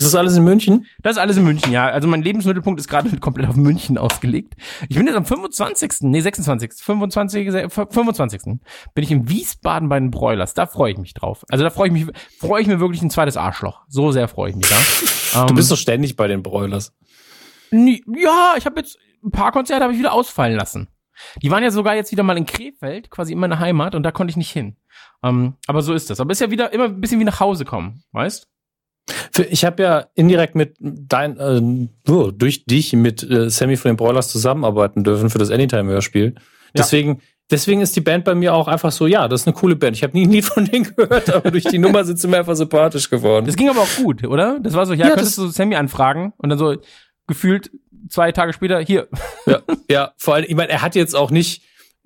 Ist 0.00 0.06
das 0.06 0.14
alles 0.14 0.36
in 0.36 0.44
München? 0.44 0.86
Das 1.02 1.16
ist 1.16 1.18
alles 1.18 1.36
in 1.38 1.42
München, 1.42 1.72
ja. 1.72 1.88
Also 1.88 2.06
mein 2.06 2.22
Lebensmittelpunkt 2.22 2.78
ist 2.78 2.86
gerade 2.88 3.10
komplett 3.20 3.48
auf 3.48 3.56
München 3.56 3.98
ausgelegt. 3.98 4.54
Ich 4.88 4.96
bin 4.96 5.06
jetzt 5.06 5.16
am 5.16 5.24
25., 5.24 6.02
nee, 6.02 6.20
26., 6.20 6.72
25., 6.74 7.50
se- 7.50 7.68
25. 7.68 8.42
bin 8.44 8.60
ich 9.04 9.10
in 9.10 9.28
Wiesbaden 9.28 9.88
bei 9.88 9.98
den 9.98 10.12
Broilers. 10.12 10.54
Da 10.54 10.66
freue 10.66 10.92
ich 10.92 10.98
mich 10.98 11.14
drauf. 11.14 11.44
Also 11.48 11.64
da 11.64 11.70
freue 11.70 11.88
ich 11.88 11.92
mich, 11.92 12.06
freue 12.38 12.62
ich 12.62 12.68
mir 12.68 12.78
wirklich 12.78 13.02
ein 13.02 13.10
zweites 13.10 13.36
Arschloch. 13.36 13.82
So 13.88 14.12
sehr 14.12 14.28
freue 14.28 14.50
ich 14.50 14.56
mich 14.56 14.68
da. 14.68 14.76
Du 15.46 15.50
Ähm, 15.50 15.56
bist 15.56 15.70
doch 15.70 15.76
ständig 15.76 16.14
bei 16.16 16.26
den 16.28 16.42
Broilers. 16.42 16.94
Ja, 17.70 18.54
ich 18.56 18.64
habe 18.66 18.80
jetzt 18.80 18.98
ein 19.22 19.30
paar 19.30 19.52
Konzerte 19.52 19.82
habe 19.82 19.92
ich 19.92 19.98
wieder 19.98 20.12
ausfallen 20.12 20.56
lassen. 20.56 20.88
Die 21.42 21.50
waren 21.50 21.62
ja 21.62 21.70
sogar 21.70 21.94
jetzt 21.94 22.12
wieder 22.12 22.22
mal 22.22 22.36
in 22.36 22.46
Krefeld, 22.46 23.10
quasi 23.10 23.32
in 23.32 23.38
meiner 23.38 23.58
Heimat, 23.58 23.94
und 23.94 24.02
da 24.02 24.10
konnte 24.10 24.30
ich 24.30 24.36
nicht 24.36 24.50
hin. 24.50 24.76
Ähm, 25.22 25.54
aber 25.66 25.82
so 25.82 25.94
ist 25.94 26.10
das. 26.10 26.20
Aber 26.20 26.32
ist 26.32 26.40
ja 26.40 26.50
wieder 26.50 26.72
immer 26.72 26.84
ein 26.84 27.00
bisschen 27.00 27.20
wie 27.20 27.24
nach 27.24 27.40
Hause 27.40 27.64
kommen, 27.64 28.02
weißt? 28.12 28.48
Ich 29.50 29.64
habe 29.64 29.82
ja 29.82 30.06
indirekt 30.14 30.54
mit 30.54 30.76
dein, 30.80 31.38
äh, 31.38 32.10
oh, 32.10 32.30
durch 32.30 32.66
dich 32.66 32.92
mit 32.92 33.22
äh, 33.22 33.48
Sammy 33.48 33.76
von 33.76 33.90
den 33.90 33.96
Broilers 33.96 34.28
zusammenarbeiten 34.28 35.02
dürfen 35.02 35.30
für 35.30 35.38
das 35.38 35.50
Anytime-Hörspiel. 35.50 36.34
Deswegen, 36.76 37.22
deswegen 37.50 37.80
ist 37.80 37.96
die 37.96 38.02
Band 38.02 38.24
bei 38.24 38.34
mir 38.34 38.54
auch 38.54 38.68
einfach 38.68 38.92
so, 38.92 39.06
ja, 39.06 39.26
das 39.26 39.42
ist 39.42 39.46
eine 39.46 39.54
coole 39.54 39.76
Band. 39.76 39.96
Ich 39.96 40.02
habe 40.02 40.16
nie 40.16 40.26
Lied 40.26 40.44
von 40.44 40.66
denen 40.66 40.84
gehört, 40.96 41.32
aber 41.32 41.50
durch 41.50 41.64
die 41.64 41.78
Nummer 41.78 42.04
sind 42.04 42.18
sie 42.18 42.28
mir 42.28 42.38
einfach 42.38 42.56
sympathisch 42.56 43.08
geworden. 43.08 43.46
Das 43.46 43.56
ging 43.56 43.70
aber 43.70 43.80
auch 43.80 43.96
gut, 43.96 44.26
oder? 44.26 44.58
Das 44.60 44.74
war 44.74 44.84
so, 44.84 44.92
ja, 44.92 45.08
Ja, 45.08 45.14
könntest 45.14 45.38
du 45.38 45.48
Sammy 45.48 45.76
anfragen 45.76 46.34
und 46.36 46.50
dann 46.50 46.58
so 46.58 46.76
gefühlt 47.28 47.70
zwei 48.08 48.32
Tage 48.32 48.52
später, 48.52 48.80
hier. 48.80 49.06
Ja, 49.46 49.60
ja, 49.88 50.12
vor 50.16 50.34
allem, 50.34 50.46
ich 50.48 50.56
meine, 50.56 50.70
er 50.72 50.82
hat 50.82 50.94
jetzt 50.94 51.14
auch 51.14 51.30
nicht 51.30 51.62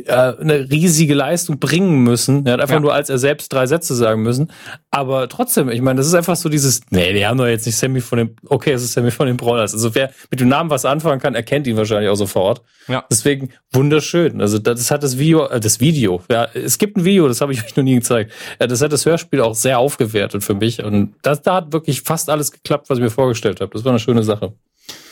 äh, 0.06 0.10
eine 0.12 0.68
riesige 0.70 1.14
Leistung 1.14 1.58
bringen 1.60 2.02
müssen. 2.02 2.46
Er 2.46 2.54
hat 2.54 2.60
einfach 2.60 2.76
Ja. 2.76 2.80
nur 2.80 2.94
als 2.94 3.08
er 3.10 3.18
selbst 3.18 3.52
drei 3.52 3.66
Sätze 3.66 3.94
sagen 3.94 4.22
müssen. 4.22 4.50
Aber 4.90 5.28
trotzdem, 5.28 5.68
ich 5.68 5.82
meine, 5.82 5.98
das 5.98 6.06
ist 6.06 6.14
einfach 6.14 6.34
so 6.34 6.48
dieses, 6.48 6.80
nee, 6.90 7.12
die 7.12 7.24
haben 7.26 7.36
doch 7.38 7.46
jetzt 7.46 7.66
nicht 7.66 7.76
Sammy 7.76 8.00
von 8.00 8.18
dem, 8.18 8.36
okay, 8.46 8.72
es 8.72 8.82
ist 8.82 8.94
Sammy 8.94 9.10
von 9.10 9.26
den 9.26 9.36
Broilers. 9.36 9.74
Also 9.74 9.94
wer 9.94 10.10
mit 10.30 10.40
dem 10.40 10.48
Namen 10.48 10.70
was 10.70 10.86
anfangen 10.86 11.20
kann, 11.20 11.34
erkennt 11.34 11.66
ihn 11.66 11.76
wahrscheinlich 11.76 12.08
auch 12.08 12.16
sofort. 12.16 12.62
Ja. 12.88 13.04
Deswegen 13.10 13.50
wunderschön. 13.70 14.40
Also 14.40 14.58
das 14.58 14.90
hat 14.90 15.02
das 15.02 15.18
Video, 15.18 15.46
äh, 15.48 15.60
das 15.60 15.78
Video, 15.78 16.22
ja, 16.30 16.48
es 16.54 16.78
gibt 16.78 16.96
ein 16.96 17.04
Video, 17.04 17.28
das 17.28 17.40
habe 17.42 17.52
ich 17.52 17.62
euch 17.64 17.76
noch 17.76 17.84
nie 17.84 17.94
gezeigt. 17.96 18.32
Ja, 18.60 18.66
das 18.66 18.80
hat 18.80 18.92
das 18.92 19.04
Hörspiel 19.06 19.40
auch 19.42 19.54
sehr 19.54 19.78
aufgewertet 19.78 20.42
für 20.42 20.54
mich. 20.54 20.82
Und 20.82 21.14
das, 21.22 21.42
da 21.42 21.56
hat 21.56 21.72
wirklich 21.72 22.00
fast 22.00 22.30
alles 22.30 22.50
geklappt, 22.50 22.88
was 22.88 22.98
ich 22.98 23.04
mir 23.04 23.10
vorgestellt 23.10 23.60
habe. 23.60 23.70
Das 23.74 23.84
war 23.84 23.92
eine 23.92 24.00
schöne 24.00 24.22
Sache. 24.24 24.54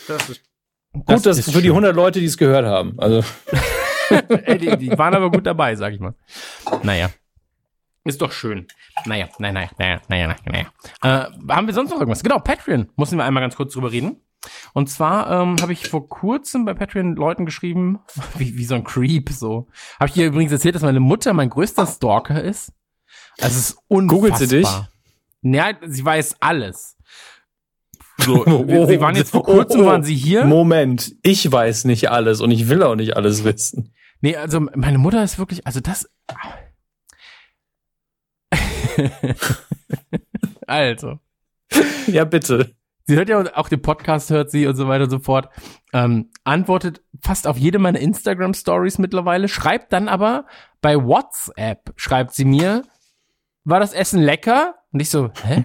Das 0.08 0.28
ist, 0.28 0.42
Gut, 0.92 1.24
dass 1.24 1.48
für 1.48 1.62
die 1.62 1.68
100 1.68 1.94
Leute, 1.94 2.18
die 2.20 2.26
es 2.26 2.36
gehört 2.36 2.66
haben. 2.66 2.98
Also 2.98 3.22
Ey, 4.28 4.58
die, 4.58 4.76
die 4.76 4.98
waren 4.98 5.14
aber 5.14 5.30
gut 5.30 5.46
dabei, 5.46 5.76
sag 5.76 5.92
ich 5.92 6.00
mal. 6.00 6.14
Naja. 6.82 7.10
Ist 8.04 8.20
doch 8.20 8.32
schön. 8.32 8.66
Naja, 9.04 9.28
naja, 9.38 9.52
naja, 9.78 10.00
naja, 10.08 10.26
naja, 10.26 10.36
naja. 10.44 10.66
Äh, 11.02 11.52
haben 11.52 11.66
wir 11.66 11.74
sonst 11.74 11.90
noch 11.90 11.98
irgendwas? 11.98 12.22
Genau, 12.22 12.38
Patreon. 12.38 12.88
Müssen 12.96 13.18
wir 13.18 13.24
einmal 13.24 13.42
ganz 13.42 13.56
kurz 13.56 13.74
drüber 13.74 13.92
reden. 13.92 14.20
Und 14.72 14.88
zwar 14.88 15.30
ähm, 15.30 15.56
habe 15.60 15.72
ich 15.72 15.88
vor 15.88 16.08
kurzem 16.08 16.64
bei 16.64 16.72
Patreon 16.72 17.14
Leuten 17.14 17.44
geschrieben, 17.44 18.00
wie, 18.38 18.56
wie 18.56 18.64
so 18.64 18.74
ein 18.74 18.84
Creep, 18.84 19.28
so. 19.30 19.68
Habe 19.98 20.08
ich 20.08 20.14
dir 20.14 20.26
übrigens 20.26 20.52
erzählt, 20.52 20.74
dass 20.74 20.82
meine 20.82 21.00
Mutter 21.00 21.34
mein 21.34 21.50
größter 21.50 21.86
Stalker 21.86 22.42
ist? 22.42 22.72
Also 23.38 23.56
es 23.58 23.70
ist 23.70 23.78
unfassbar. 23.88 24.18
Googelt 24.18 24.36
sie 24.38 24.48
dich? 24.48 24.68
Ja, 25.42 25.72
sie 25.86 26.04
weiß 26.04 26.36
alles. 26.40 26.96
So, 28.24 28.44
Oh, 28.46 28.86
sie 28.86 29.00
waren 29.00 29.16
jetzt 29.16 29.30
vor 29.30 29.48
oh, 29.48 29.52
kurzem, 29.52 29.82
oh. 29.82 29.86
waren 29.86 30.02
sie 30.02 30.14
hier. 30.14 30.44
Moment, 30.44 31.14
ich 31.22 31.50
weiß 31.50 31.84
nicht 31.84 32.10
alles 32.10 32.40
und 32.40 32.50
ich 32.50 32.68
will 32.68 32.82
auch 32.82 32.96
nicht 32.96 33.16
alles 33.16 33.44
wissen. 33.44 33.92
Nee, 34.20 34.36
also 34.36 34.60
meine 34.60 34.98
Mutter 34.98 35.22
ist 35.24 35.38
wirklich, 35.38 35.66
also 35.66 35.80
das. 35.80 36.08
also, 40.66 41.18
Ja, 42.06 42.24
bitte. 42.24 42.74
sie 43.06 43.16
hört 43.16 43.28
ja 43.28 43.56
auch 43.56 43.68
den 43.68 43.82
Podcast, 43.82 44.30
hört 44.30 44.50
sie 44.50 44.66
und 44.66 44.76
so 44.76 44.88
weiter 44.88 45.04
und 45.04 45.10
so 45.10 45.18
fort. 45.18 45.48
Ähm, 45.92 46.30
antwortet 46.44 47.02
fast 47.22 47.46
auf 47.46 47.56
jede 47.56 47.78
meiner 47.78 47.98
Instagram-Stories 47.98 48.98
mittlerweile, 48.98 49.48
schreibt 49.48 49.92
dann 49.92 50.08
aber 50.08 50.46
bei 50.80 50.96
WhatsApp, 50.96 51.92
schreibt 51.96 52.34
sie 52.34 52.44
mir, 52.44 52.82
war 53.64 53.80
das 53.80 53.92
Essen 53.92 54.22
lecker? 54.22 54.74
Und 54.92 55.00
ich 55.00 55.10
so, 55.10 55.30
hä? 55.44 55.64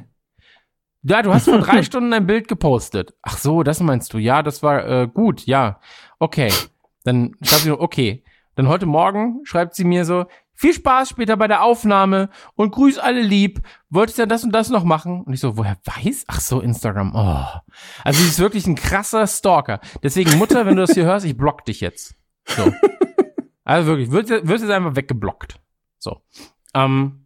Ja, 1.07 1.21
du 1.21 1.33
hast 1.33 1.45
vor 1.45 1.59
drei 1.59 1.83
Stunden 1.83 2.11
ein 2.13 2.25
Bild 2.25 2.47
gepostet. 2.47 3.13
Ach 3.21 3.37
so, 3.37 3.61
das 3.61 3.79
meinst 3.79 4.13
du. 4.13 4.17
Ja, 4.17 4.41
das 4.41 4.63
war 4.63 4.87
äh, 4.87 5.07
gut, 5.07 5.45
ja. 5.45 5.79
Okay. 6.17 6.51
Dann 7.03 7.35
schreibt 7.43 7.61
sie 7.61 7.69
nur, 7.69 7.79
okay. 7.79 8.23
Dann 8.55 8.67
heute 8.67 8.87
Morgen 8.87 9.41
schreibt 9.43 9.75
sie 9.75 9.83
mir 9.83 10.05
so, 10.05 10.25
viel 10.55 10.73
Spaß 10.73 11.09
später 11.09 11.37
bei 11.37 11.47
der 11.47 11.61
Aufnahme 11.61 12.29
und 12.55 12.71
grüß 12.71 12.97
alle 12.97 13.21
lieb. 13.21 13.61
Wolltest 13.89 14.17
ja 14.17 14.25
das 14.25 14.43
und 14.43 14.51
das 14.51 14.69
noch 14.69 14.83
machen? 14.83 15.21
Und 15.21 15.33
ich 15.33 15.41
so, 15.41 15.57
woher 15.57 15.77
weiß? 15.83 16.25
Ach 16.27 16.39
so, 16.39 16.61
Instagram. 16.61 17.13
Oh. 17.13 17.59
Also 18.03 18.21
sie 18.21 18.29
ist 18.29 18.39
wirklich 18.39 18.65
ein 18.65 18.75
krasser 18.75 19.27
Stalker. 19.27 19.81
Deswegen, 20.01 20.37
Mutter, 20.37 20.65
wenn 20.65 20.77
du 20.77 20.81
das 20.81 20.95
hier 20.95 21.05
hörst, 21.05 21.25
ich 21.25 21.37
block 21.37 21.65
dich 21.65 21.81
jetzt. 21.81 22.15
So. 22.45 22.71
Also 23.63 23.87
wirklich, 23.89 24.11
wird, 24.11 24.29
wird 24.29 24.61
jetzt 24.61 24.69
einfach 24.69 24.95
weggeblockt. 24.95 25.59
So. 25.97 26.21
Ähm, 26.73 27.24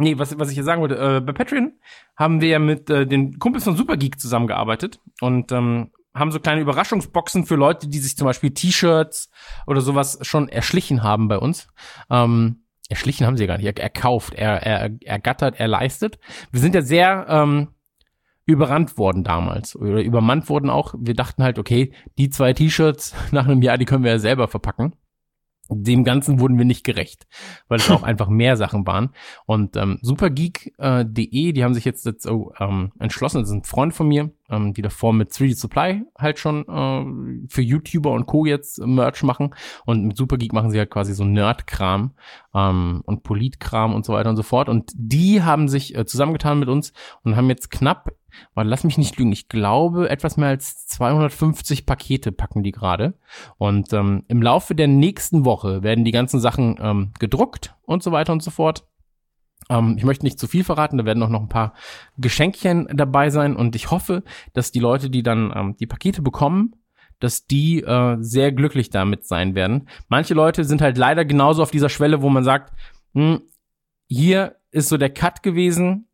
nee, 0.00 0.18
was, 0.18 0.38
was 0.38 0.48
ich 0.48 0.54
hier 0.54 0.64
sagen 0.64 0.80
wollte, 0.80 0.96
äh, 0.96 1.20
bei 1.20 1.32
Patreon 1.32 1.72
haben 2.16 2.40
wir 2.40 2.48
ja 2.48 2.58
mit 2.58 2.90
äh, 2.90 3.06
den 3.06 3.38
Kumpels 3.38 3.64
von 3.64 3.76
Supergeek 3.76 4.20
zusammengearbeitet 4.20 5.00
und 5.20 5.52
ähm, 5.52 5.90
haben 6.14 6.32
so 6.32 6.40
kleine 6.40 6.60
Überraschungsboxen 6.60 7.46
für 7.46 7.54
Leute, 7.54 7.88
die 7.88 7.98
sich 7.98 8.16
zum 8.16 8.26
Beispiel 8.26 8.50
T-Shirts 8.50 9.30
oder 9.66 9.80
sowas 9.80 10.18
schon 10.22 10.48
erschlichen 10.48 11.02
haben 11.02 11.28
bei 11.28 11.38
uns. 11.38 11.68
Ähm, 12.10 12.64
erschlichen 12.88 13.26
haben 13.26 13.36
sie 13.36 13.44
ja 13.44 13.46
gar 13.46 13.58
nicht, 13.58 13.66
er, 13.66 13.76
er 13.76 13.90
kauft, 13.90 14.34
er, 14.34 14.62
er 14.62 14.90
ergattert, 15.04 15.60
er 15.60 15.68
leistet. 15.68 16.18
Wir 16.50 16.60
sind 16.60 16.74
ja 16.74 16.82
sehr 16.82 17.26
ähm, 17.28 17.68
überrannt 18.44 18.98
worden 18.98 19.22
damals 19.22 19.76
oder 19.76 20.02
übermannt 20.02 20.48
worden 20.48 20.70
auch. 20.70 20.94
Wir 20.98 21.14
dachten 21.14 21.44
halt, 21.44 21.58
okay, 21.58 21.92
die 22.18 22.30
zwei 22.30 22.52
T-Shirts 22.52 23.14
nach 23.30 23.46
einem 23.46 23.62
Jahr, 23.62 23.78
die 23.78 23.84
können 23.84 24.04
wir 24.04 24.10
ja 24.10 24.18
selber 24.18 24.48
verpacken 24.48 24.96
dem 25.70 26.04
Ganzen 26.04 26.40
wurden 26.40 26.58
wir 26.58 26.64
nicht 26.64 26.84
gerecht, 26.84 27.26
weil 27.68 27.78
es 27.78 27.90
auch 27.90 28.02
einfach 28.04 28.28
mehr 28.28 28.56
Sachen 28.56 28.86
waren. 28.86 29.10
Und 29.46 29.76
ähm, 29.76 29.98
supergeek.de, 30.02 31.48
äh, 31.48 31.52
die 31.52 31.64
haben 31.64 31.74
sich 31.74 31.84
jetzt, 31.84 32.04
jetzt 32.06 32.26
oh, 32.26 32.52
ähm, 32.58 32.92
entschlossen, 32.98 33.40
das 33.40 33.48
sind 33.48 33.66
Freunde 33.66 33.94
von 33.94 34.08
mir, 34.08 34.30
ähm, 34.48 34.74
die 34.74 34.82
davor 34.82 35.12
mit 35.12 35.30
3D 35.30 35.56
Supply 35.56 36.02
halt 36.18 36.38
schon 36.38 36.62
äh, 36.68 37.48
für 37.48 37.62
YouTuber 37.62 38.10
und 38.10 38.26
Co. 38.26 38.46
jetzt 38.46 38.78
Merch 38.84 39.22
machen. 39.22 39.54
Und 39.86 40.04
mit 40.04 40.16
Supergeek 40.16 40.52
machen 40.52 40.70
sie 40.70 40.78
halt 40.78 40.90
quasi 40.90 41.14
so 41.14 41.24
Nerd-Kram 41.24 42.12
ähm, 42.54 43.02
und 43.04 43.22
Polit-Kram 43.22 43.94
und 43.94 44.04
so 44.04 44.12
weiter 44.12 44.30
und 44.30 44.36
so 44.36 44.42
fort. 44.42 44.68
Und 44.68 44.92
die 44.94 45.42
haben 45.42 45.68
sich 45.68 45.96
äh, 45.96 46.04
zusammengetan 46.04 46.58
mit 46.58 46.68
uns 46.68 46.92
und 47.22 47.36
haben 47.36 47.48
jetzt 47.48 47.70
knapp 47.70 48.12
weil 48.54 48.66
lass 48.66 48.84
mich 48.84 48.98
nicht 48.98 49.18
lügen, 49.18 49.32
ich 49.32 49.48
glaube, 49.48 50.10
etwas 50.10 50.36
mehr 50.36 50.48
als 50.48 50.86
250 50.86 51.86
Pakete 51.86 52.32
packen 52.32 52.62
die 52.62 52.72
gerade. 52.72 53.14
Und 53.58 53.92
ähm, 53.92 54.24
im 54.28 54.42
Laufe 54.42 54.74
der 54.74 54.88
nächsten 54.88 55.44
Woche 55.44 55.82
werden 55.82 56.04
die 56.04 56.12
ganzen 56.12 56.40
Sachen 56.40 56.76
ähm, 56.80 57.12
gedruckt 57.18 57.74
und 57.82 58.02
so 58.02 58.12
weiter 58.12 58.32
und 58.32 58.42
so 58.42 58.50
fort. 58.50 58.86
Ähm, 59.68 59.94
ich 59.96 60.04
möchte 60.04 60.24
nicht 60.24 60.38
zu 60.38 60.46
viel 60.46 60.64
verraten, 60.64 60.98
da 60.98 61.04
werden 61.04 61.22
auch 61.22 61.28
noch 61.28 61.42
ein 61.42 61.48
paar 61.48 61.74
Geschenkchen 62.18 62.88
dabei 62.92 63.30
sein 63.30 63.56
und 63.56 63.76
ich 63.76 63.90
hoffe, 63.90 64.22
dass 64.52 64.72
die 64.72 64.80
Leute, 64.80 65.10
die 65.10 65.22
dann 65.22 65.52
ähm, 65.54 65.76
die 65.78 65.86
Pakete 65.86 66.22
bekommen, 66.22 66.74
dass 67.20 67.46
die 67.46 67.82
äh, 67.82 68.16
sehr 68.20 68.50
glücklich 68.50 68.90
damit 68.90 69.26
sein 69.26 69.54
werden. 69.54 69.88
Manche 70.08 70.34
Leute 70.34 70.64
sind 70.64 70.80
halt 70.80 70.98
leider 70.98 71.24
genauso 71.24 71.62
auf 71.62 71.70
dieser 71.70 71.90
Schwelle, 71.90 72.22
wo 72.22 72.30
man 72.30 72.44
sagt, 72.44 72.72
hm, 73.14 73.42
hier 74.08 74.56
ist 74.70 74.88
so 74.88 74.96
der 74.96 75.10
Cut 75.10 75.42
gewesen, 75.42 76.08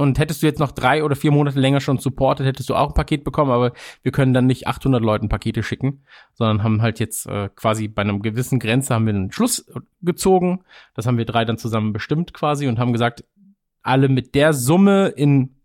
und 0.00 0.18
hättest 0.18 0.42
du 0.42 0.46
jetzt 0.46 0.58
noch 0.58 0.72
drei 0.72 1.04
oder 1.04 1.14
vier 1.14 1.30
Monate 1.30 1.60
länger 1.60 1.80
schon 1.80 1.98
supportet, 1.98 2.46
hättest 2.46 2.70
du 2.70 2.74
auch 2.74 2.88
ein 2.88 2.94
Paket 2.94 3.22
bekommen, 3.22 3.50
aber 3.50 3.72
wir 4.02 4.12
können 4.12 4.32
dann 4.32 4.46
nicht 4.46 4.66
800 4.66 5.02
Leuten 5.02 5.28
Pakete 5.28 5.62
schicken, 5.62 6.04
sondern 6.32 6.62
haben 6.62 6.80
halt 6.80 7.00
jetzt 7.00 7.26
äh, 7.26 7.50
quasi 7.54 7.86
bei 7.86 8.00
einem 8.00 8.22
gewissen 8.22 8.58
Grenze 8.58 8.94
haben 8.94 9.04
wir 9.04 9.14
einen 9.14 9.30
Schluss 9.30 9.70
gezogen. 10.00 10.64
Das 10.94 11.06
haben 11.06 11.18
wir 11.18 11.26
drei 11.26 11.44
dann 11.44 11.58
zusammen 11.58 11.92
bestimmt 11.92 12.32
quasi 12.32 12.66
und 12.66 12.78
haben 12.78 12.94
gesagt, 12.94 13.24
alle 13.82 14.08
mit 14.08 14.34
der 14.34 14.54
Summe 14.54 15.08
in, 15.08 15.56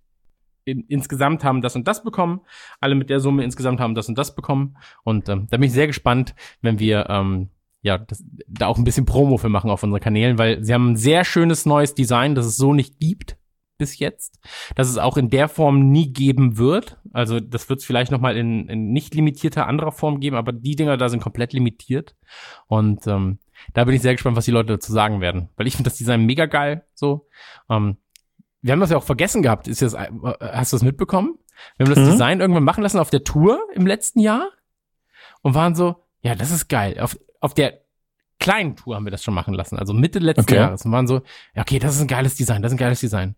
in 0.65 0.81
insgesamt 0.89 1.45
haben 1.45 1.61
das 1.61 1.77
und 1.77 1.87
das 1.87 2.03
bekommen, 2.03 2.41
alle 2.81 2.95
mit 2.95 3.09
der 3.09 3.21
Summe 3.21 3.41
insgesamt 3.43 3.79
haben 3.79 3.95
das 3.95 4.09
und 4.09 4.17
das 4.17 4.35
bekommen. 4.35 4.75
Und 5.05 5.29
ähm, 5.29 5.47
da 5.49 5.55
bin 5.55 5.67
ich 5.67 5.73
sehr 5.73 5.87
gespannt, 5.87 6.35
wenn 6.61 6.77
wir 6.77 7.09
ähm, 7.09 7.51
ja, 7.83 7.99
das, 7.99 8.21
da 8.47 8.67
auch 8.67 8.77
ein 8.77 8.83
bisschen 8.83 9.05
Promo 9.05 9.37
für 9.37 9.47
machen 9.47 9.69
auf 9.69 9.81
unseren 9.81 10.01
Kanälen, 10.01 10.37
weil 10.37 10.61
sie 10.61 10.73
haben 10.73 10.91
ein 10.91 10.97
sehr 10.97 11.23
schönes 11.23 11.65
neues 11.65 11.95
Design, 11.95 12.35
das 12.35 12.45
es 12.45 12.57
so 12.57 12.73
nicht 12.73 12.99
gibt 12.99 13.37
bis 13.77 13.99
jetzt, 13.99 14.39
dass 14.75 14.89
es 14.89 14.97
auch 14.97 15.17
in 15.17 15.29
der 15.29 15.49
Form 15.49 15.91
nie 15.91 16.11
geben 16.11 16.57
wird. 16.57 16.97
Also 17.13 17.39
das 17.39 17.69
wird 17.69 17.79
es 17.79 17.85
vielleicht 17.85 18.11
noch 18.11 18.19
mal 18.19 18.37
in, 18.37 18.67
in 18.69 18.91
nicht 18.91 19.13
limitierter 19.15 19.67
anderer 19.67 19.91
Form 19.91 20.19
geben, 20.19 20.35
aber 20.35 20.53
die 20.53 20.75
Dinger 20.75 20.97
da 20.97 21.09
sind 21.09 21.21
komplett 21.21 21.53
limitiert. 21.53 22.15
Und 22.67 23.07
ähm, 23.07 23.39
da 23.73 23.83
bin 23.83 23.95
ich 23.95 24.01
sehr 24.01 24.13
gespannt, 24.13 24.37
was 24.37 24.45
die 24.45 24.51
Leute 24.51 24.73
dazu 24.73 24.91
sagen 24.91 25.21
werden, 25.21 25.49
weil 25.55 25.67
ich 25.67 25.75
finde 25.75 25.89
das 25.89 25.97
Design 25.97 26.25
mega 26.25 26.45
geil. 26.45 26.85
So, 26.93 27.27
ähm, 27.69 27.97
wir 28.61 28.71
haben 28.71 28.79
das 28.79 28.89
ja 28.89 28.97
auch 28.97 29.03
vergessen 29.03 29.41
gehabt. 29.41 29.67
Ist 29.67 29.81
das, 29.81 29.93
äh, 29.93 30.09
hast 30.39 30.73
du 30.73 30.77
das 30.77 30.83
mitbekommen? 30.83 31.37
Wir 31.77 31.85
haben 31.85 31.95
das 31.95 32.03
mhm. 32.03 32.11
Design 32.11 32.39
irgendwann 32.41 32.63
machen 32.63 32.83
lassen 32.83 32.99
auf 32.99 33.09
der 33.09 33.23
Tour 33.23 33.59
im 33.73 33.87
letzten 33.87 34.19
Jahr 34.19 34.49
und 35.41 35.53
waren 35.53 35.75
so, 35.75 36.03
ja, 36.21 36.35
das 36.35 36.51
ist 36.51 36.67
geil. 36.67 36.99
Auf, 36.99 37.17
auf 37.39 37.53
der 37.53 37.81
kleinen 38.39 38.75
Tour 38.75 38.95
haben 38.95 39.05
wir 39.05 39.11
das 39.11 39.23
schon 39.23 39.33
machen 39.33 39.53
lassen, 39.53 39.77
also 39.77 39.93
Mitte 39.93 40.19
letzten 40.19 40.41
okay. 40.41 40.55
Jahres 40.55 40.85
und 40.85 40.91
waren 40.91 41.07
so, 41.07 41.21
ja, 41.53 41.61
okay, 41.61 41.79
das 41.79 41.95
ist 41.95 42.01
ein 42.01 42.07
geiles 42.07 42.35
Design, 42.35 42.61
das 42.61 42.71
ist 42.71 42.75
ein 42.75 42.79
geiles 42.79 42.99
Design. 42.99 43.35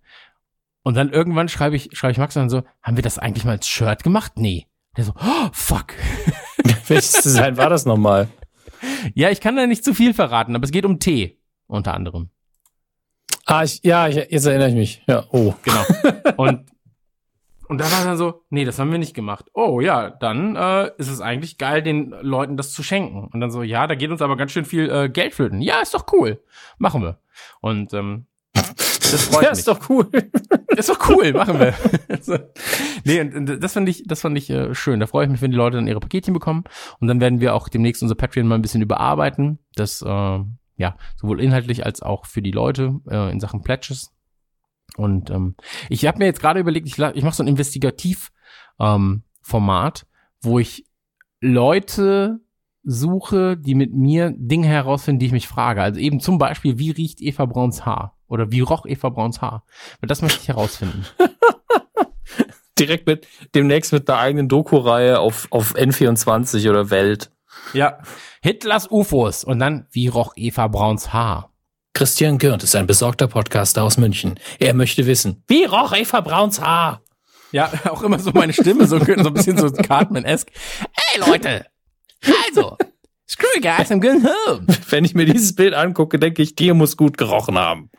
Und 0.88 0.94
dann 0.94 1.10
irgendwann 1.10 1.50
schreibe 1.50 1.76
ich, 1.76 1.90
schreibe 1.92 2.14
ich 2.14 2.18
Max 2.18 2.36
dann 2.36 2.50
so, 2.50 2.64
haben 2.82 2.96
wir 2.96 3.04
das 3.04 3.20
eigentlich 3.20 3.44
mal 3.44 3.52
als 3.52 3.68
Shirt 3.68 4.06
gemacht? 4.06 4.32
Nee. 4.38 4.68
Der 4.96 5.04
so, 5.04 5.12
oh, 5.20 5.50
fuck. 5.52 5.88
Welches 6.88 7.12
Design 7.24 7.58
war 7.58 7.70
das 7.70 7.86
nochmal? 7.86 8.30
Ja, 9.14 9.30
ich 9.30 9.42
kann 9.42 9.58
da 9.58 9.68
nicht 9.68 9.84
zu 9.84 9.94
viel 9.94 10.14
verraten, 10.14 10.56
aber 10.56 10.64
es 10.64 10.72
geht 10.72 10.86
um 10.86 10.98
Tee, 11.02 11.42
unter 11.68 11.94
anderem. 11.94 12.30
Ah, 13.46 13.66
ich, 13.66 13.84
ja, 13.84 14.08
ich, 14.08 14.16
jetzt 14.16 14.46
erinnere 14.46 14.70
ich 14.70 14.76
mich. 14.76 15.04
Ja, 15.08 15.26
oh. 15.32 15.54
Genau. 15.64 15.84
Und, 16.38 16.72
und 17.68 17.82
da 17.82 17.92
war 17.92 18.06
dann 18.06 18.16
so, 18.16 18.46
nee, 18.50 18.64
das 18.64 18.80
haben 18.80 18.90
wir 18.90 18.98
nicht 18.98 19.14
gemacht. 19.14 19.48
Oh 19.54 19.82
ja, 19.82 20.10
dann 20.10 20.56
äh, 20.56 20.92
ist 20.98 21.10
es 21.10 21.20
eigentlich 21.20 21.58
geil, 21.58 21.84
den 21.84 22.12
Leuten 22.22 22.56
das 22.56 22.72
zu 22.72 22.82
schenken. 22.82 23.28
Und 23.28 23.42
dann 23.42 23.52
so, 23.52 23.62
ja, 23.62 23.88
da 23.88 23.96
geht 23.96 24.10
uns 24.10 24.22
aber 24.22 24.38
ganz 24.38 24.54
schön 24.54 24.64
viel 24.64 24.90
äh, 24.90 25.10
Geld 25.10 25.34
flöten. 25.34 25.62
Ja, 25.62 25.82
ist 25.82 25.94
doch 25.94 26.06
cool. 26.14 26.42
Machen 26.78 27.02
wir. 27.02 27.20
Und 27.60 27.94
ähm, 27.94 28.28
das 29.12 29.24
freut 29.24 29.44
ja, 29.44 29.50
mich. 29.52 29.60
ist 29.60 29.68
doch 29.68 29.90
cool. 29.90 30.10
ist 30.76 30.90
doch 30.90 31.10
cool, 31.10 31.34
machen 31.34 31.60
wir. 31.60 31.74
nee, 33.04 33.22
und, 33.22 33.36
und 33.36 33.64
das 33.64 33.74
fand 33.74 33.90
ich, 33.90 34.04
das 34.06 34.22
fand 34.22 34.38
ich 34.38 34.50
äh, 34.50 34.74
schön. 34.74 35.00
Da 35.00 35.08
freue 35.08 35.26
ich 35.26 35.32
mich, 35.32 35.42
wenn 35.42 35.52
die 35.52 35.58
Leute 35.58 35.78
dann 35.78 35.88
ihre 35.88 36.00
Paketchen 36.00 36.34
bekommen. 36.34 36.64
Und 37.00 37.08
dann 37.08 37.20
werden 37.20 37.40
wir 37.40 37.56
auch 37.56 37.70
demnächst 37.70 38.02
unser 38.02 38.16
Patreon 38.16 38.48
mal 38.48 38.56
ein 38.56 38.62
bisschen 38.62 38.82
überarbeiten. 38.82 39.60
Das, 39.76 40.02
äh, 40.02 40.40
ja, 40.78 40.98
sowohl 41.16 41.42
inhaltlich 41.42 41.86
als 41.86 42.02
auch 42.02 42.26
für 42.26 42.42
die 42.42 42.52
Leute 42.52 43.00
äh, 43.10 43.32
in 43.32 43.40
Sachen 43.40 43.62
Pledges. 43.62 44.12
Und 44.96 45.30
ähm, 45.30 45.56
ich 45.90 46.06
habe 46.06 46.20
mir 46.20 46.26
jetzt 46.26 46.40
gerade 46.40 46.60
überlegt, 46.60 46.88
ich, 46.88 46.98
ich 46.98 47.24
mache 47.24 47.36
so 47.36 47.44
ein 47.44 47.48
Investigativ-Format, 47.48 50.04
ähm, 50.04 50.10
wo 50.42 50.60
ich 50.60 50.86
Leute 51.40 52.40
suche, 52.84 53.58
die 53.58 53.76
mit 53.76 53.94
mir 53.94 54.34
Dinge 54.36 54.68
herausfinden, 54.68 55.20
die 55.20 55.28
ich 55.28 55.32
mich 55.34 55.48
frage. 55.48 55.82
Also 55.82 56.00
eben 56.00 56.20
zum 56.20 56.38
Beispiel, 56.38 56.80
wie 56.80 56.92
riecht 56.92 57.22
Eva 57.22 57.46
Brauns 57.46 57.86
Haar? 57.86 58.17
Oder 58.28 58.52
wie 58.52 58.62
roch 58.62 58.86
Eva 58.86 59.10
Brauns 59.10 59.42
Haar? 59.42 59.64
Weil 60.00 60.08
das 60.08 60.22
möchte 60.22 60.42
ich 60.42 60.48
herausfinden. 60.48 61.06
Direkt 62.80 63.08
mit, 63.08 63.28
demnächst 63.56 63.92
mit 63.92 64.08
der 64.08 64.20
eigenen 64.20 64.48
Doku-Reihe 64.48 65.20
auf, 65.20 65.48
auf 65.50 65.76
N24 65.76 66.70
oder 66.70 66.90
Welt. 66.90 67.32
Ja. 67.74 68.00
Hitlers 68.42 68.92
UFOs. 68.92 69.44
Und 69.44 69.60
dann, 69.60 69.88
wie 69.92 70.08
roch 70.08 70.34
Eva 70.36 70.68
Brauns 70.68 71.12
Haar? 71.14 71.52
Christian 71.94 72.38
Gürnt 72.38 72.64
ist 72.64 72.76
ein 72.76 72.86
besorgter 72.86 73.28
Podcaster 73.28 73.84
aus 73.84 73.98
München. 73.98 74.40
Er 74.60 74.76
möchte 74.76 75.08
wissen, 75.08 75.44
wie 75.48 75.66
roch 75.66 75.96
Eva 75.96 76.22
Brauns 76.22 76.62
Haar? 76.62 77.02
Ja, 77.52 77.72
auch 77.90 78.04
immer 78.04 78.20
so 78.20 78.32
meine 78.32 78.54
Stimme, 78.54 78.86
so, 78.86 79.00
so 79.00 79.06
ein 79.14 79.34
bisschen 79.34 79.58
so 79.58 79.72
Cartman-esque. 79.72 80.52
Ey 81.14 81.20
Leute, 81.20 81.66
also, 82.46 82.78
screw 83.28 83.48
you 83.56 83.62
guys, 83.62 83.92
I'm 83.92 84.00
going 84.00 84.24
home. 84.24 84.68
Wenn 84.90 85.06
ich 85.06 85.16
mir 85.16 85.26
dieses 85.26 85.56
Bild 85.56 85.74
angucke, 85.74 86.20
denke 86.20 86.42
ich, 86.42 86.56
dir 86.56 86.74
muss 86.74 86.98
gut 86.98 87.18
gerochen 87.18 87.58
haben. 87.58 87.90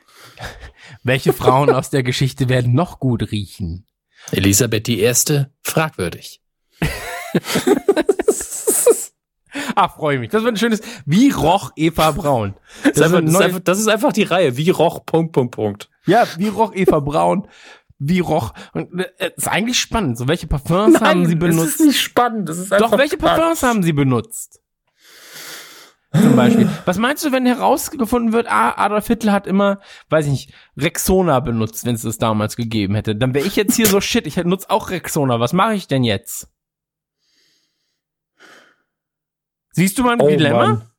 Welche 1.03 1.33
Frauen 1.33 1.71
aus 1.71 1.91
der 1.91 2.03
Geschichte 2.03 2.49
werden 2.49 2.75
noch 2.75 2.99
gut 2.99 3.31
riechen? 3.31 3.87
Elisabeth 4.31 4.87
die 4.87 5.01
Erste, 5.01 5.53
fragwürdig. 5.63 6.41
Ach, 9.75 9.97
freue 9.97 10.19
mich. 10.19 10.31
Das 10.31 10.43
wird 10.43 10.55
ein 10.55 10.59
schönes, 10.59 10.81
wie 11.07 11.31
roch 11.31 11.73
Eva 11.77 12.11
Braun? 12.11 12.55
Das, 12.85 12.95
das, 12.95 13.13
ist 13.13 13.15
einfach, 13.15 13.21
das, 13.25 13.33
ist 13.33 13.41
einfach, 13.41 13.61
das, 13.61 13.79
ist 13.79 13.89
einfach, 13.89 14.13
die 14.13 14.23
Reihe, 14.25 14.57
wie 14.57 14.71
roch, 14.71 15.05
Punkt, 15.07 15.33
Punkt, 15.33 15.55
Punkt. 15.55 15.89
Ja, 16.07 16.27
wie 16.37 16.49
roch 16.49 16.75
Eva 16.75 17.01
Braun? 17.01 17.49
Wie 17.99 18.21
roch? 18.21 18.55
Und, 18.73 19.01
äh, 19.19 19.31
ist 19.37 19.49
eigentlich 19.49 19.79
spannend. 19.81 20.19
So, 20.19 20.29
welche 20.29 20.47
Parfums 20.47 20.95
Nein, 20.95 21.05
haben 21.05 21.27
sie 21.27 21.35
benutzt? 21.35 21.61
Das 21.61 21.81
ist 21.81 21.87
nicht 21.87 22.01
spannend. 22.01 22.49
Das 22.49 22.59
ist 22.59 22.73
einfach 22.73 22.91
Doch, 22.91 22.99
welche 22.99 23.17
Parfums 23.17 23.63
haben 23.63 23.83
sie 23.83 23.93
benutzt? 23.93 24.58
Zum 26.23 26.37
Beispiel. 26.37 26.69
Was 26.85 26.99
meinst 26.99 27.25
du, 27.25 27.33
wenn 27.33 27.47
herausgefunden 27.47 28.33
wird, 28.33 28.47
ah, 28.49 28.75
Adolf 28.77 29.07
Hitler 29.07 29.33
hat 29.33 29.47
immer, 29.47 29.81
weiß 30.11 30.27
ich 30.27 30.31
nicht, 30.33 30.53
Rexona 30.77 31.41
benutzt, 31.41 31.85
wenn 31.85 31.95
es 31.95 32.03
das 32.03 32.19
damals 32.19 32.57
gegeben 32.57 32.95
hätte? 32.95 33.17
Dann 33.17 33.35
wäre 33.35 33.47
ich 33.47 33.57
jetzt 33.57 33.77
hier 33.77 33.87
so 33.87 34.01
shit, 34.03 34.27
ich 34.27 34.37
nutze 34.37 34.71
auch 34.71 34.91
Rexona. 34.91 35.41
Was 35.41 35.53
mache 35.53 35.75
ich 35.75 35.87
denn 35.87 36.05
jetzt? 36.05 36.49
Siehst 39.73 39.99
du 39.99 40.03
mein 40.03 40.21
oh, 40.21 40.29
Dilemma? 40.29 40.67
Mann. 40.67 40.91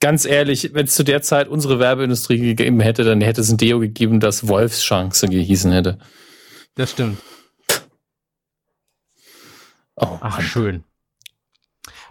Ganz 0.00 0.24
ehrlich, 0.24 0.74
wenn 0.74 0.86
es 0.86 0.94
zu 0.94 1.02
der 1.02 1.22
Zeit 1.22 1.48
unsere 1.48 1.78
Werbeindustrie 1.78 2.38
gegeben 2.38 2.80
hätte, 2.80 3.02
dann 3.02 3.20
hätte 3.20 3.40
es 3.40 3.50
ein 3.50 3.56
Deo 3.56 3.80
gegeben, 3.80 4.20
das 4.20 4.46
Wolfschance 4.46 5.26
gehießen 5.28 5.72
hätte. 5.72 5.98
Das 6.76 6.92
stimmt. 6.92 7.18
Oh, 9.96 10.18
Ach, 10.20 10.40
schön. 10.40 10.84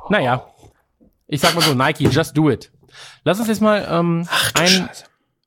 Naja, 0.09 0.47
ich 1.27 1.41
sag 1.41 1.55
mal 1.55 1.61
so, 1.61 1.73
Nike, 1.73 2.07
just 2.07 2.37
do 2.37 2.49
it. 2.49 2.71
Lass 3.23 3.39
uns 3.39 3.47
jetzt 3.47 3.61
mal 3.61 3.85
ähm, 3.89 4.27
Ach, 4.29 4.51
ein, 4.55 4.89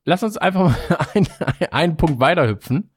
lass 0.05 0.23
uns 0.23 0.37
einfach 0.37 0.61
mal 0.61 0.77
ein, 1.13 1.27
einen 1.71 1.97
Punkt 1.97 2.19
weiterhüpfen. 2.19 2.91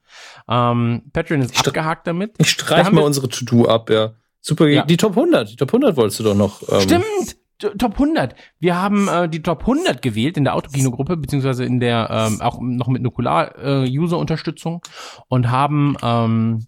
Ähm, 0.47 1.03
Patreon 1.11 1.41
ist 1.41 1.53
ich 1.53 1.59
abgehakt 1.59 2.07
damit. 2.07 2.35
Ich 2.37 2.49
streich 2.49 2.91
mal 2.91 3.03
unsere 3.03 3.29
To-Do 3.29 3.67
ab, 3.67 3.89
ja. 3.89 4.13
Super, 4.41 4.67
ja. 4.67 4.83
die 4.83 4.97
Top 4.97 5.17
100, 5.17 5.49
die 5.49 5.55
Top 5.55 5.69
100 5.69 5.95
wolltest 5.95 6.19
du 6.19 6.23
doch 6.23 6.35
noch. 6.35 6.61
Ähm, 6.69 6.81
Stimmt, 6.81 7.37
Top 7.79 7.93
100. 7.93 8.35
Wir 8.59 8.75
haben 8.75 9.07
äh, 9.07 9.29
die 9.29 9.41
Top 9.41 9.61
100 9.61 10.01
gewählt 10.01 10.37
in 10.37 10.43
der 10.43 10.55
Autokino-Gruppe, 10.55 11.15
beziehungsweise 11.17 11.63
in 11.63 11.79
der, 11.79 12.09
ähm, 12.11 12.41
auch 12.41 12.59
noch 12.59 12.87
mit 12.87 13.01
Nukular-User-Unterstützung 13.01 14.81
und 15.29 15.49
haben 15.49 15.95
ähm, 16.03 16.67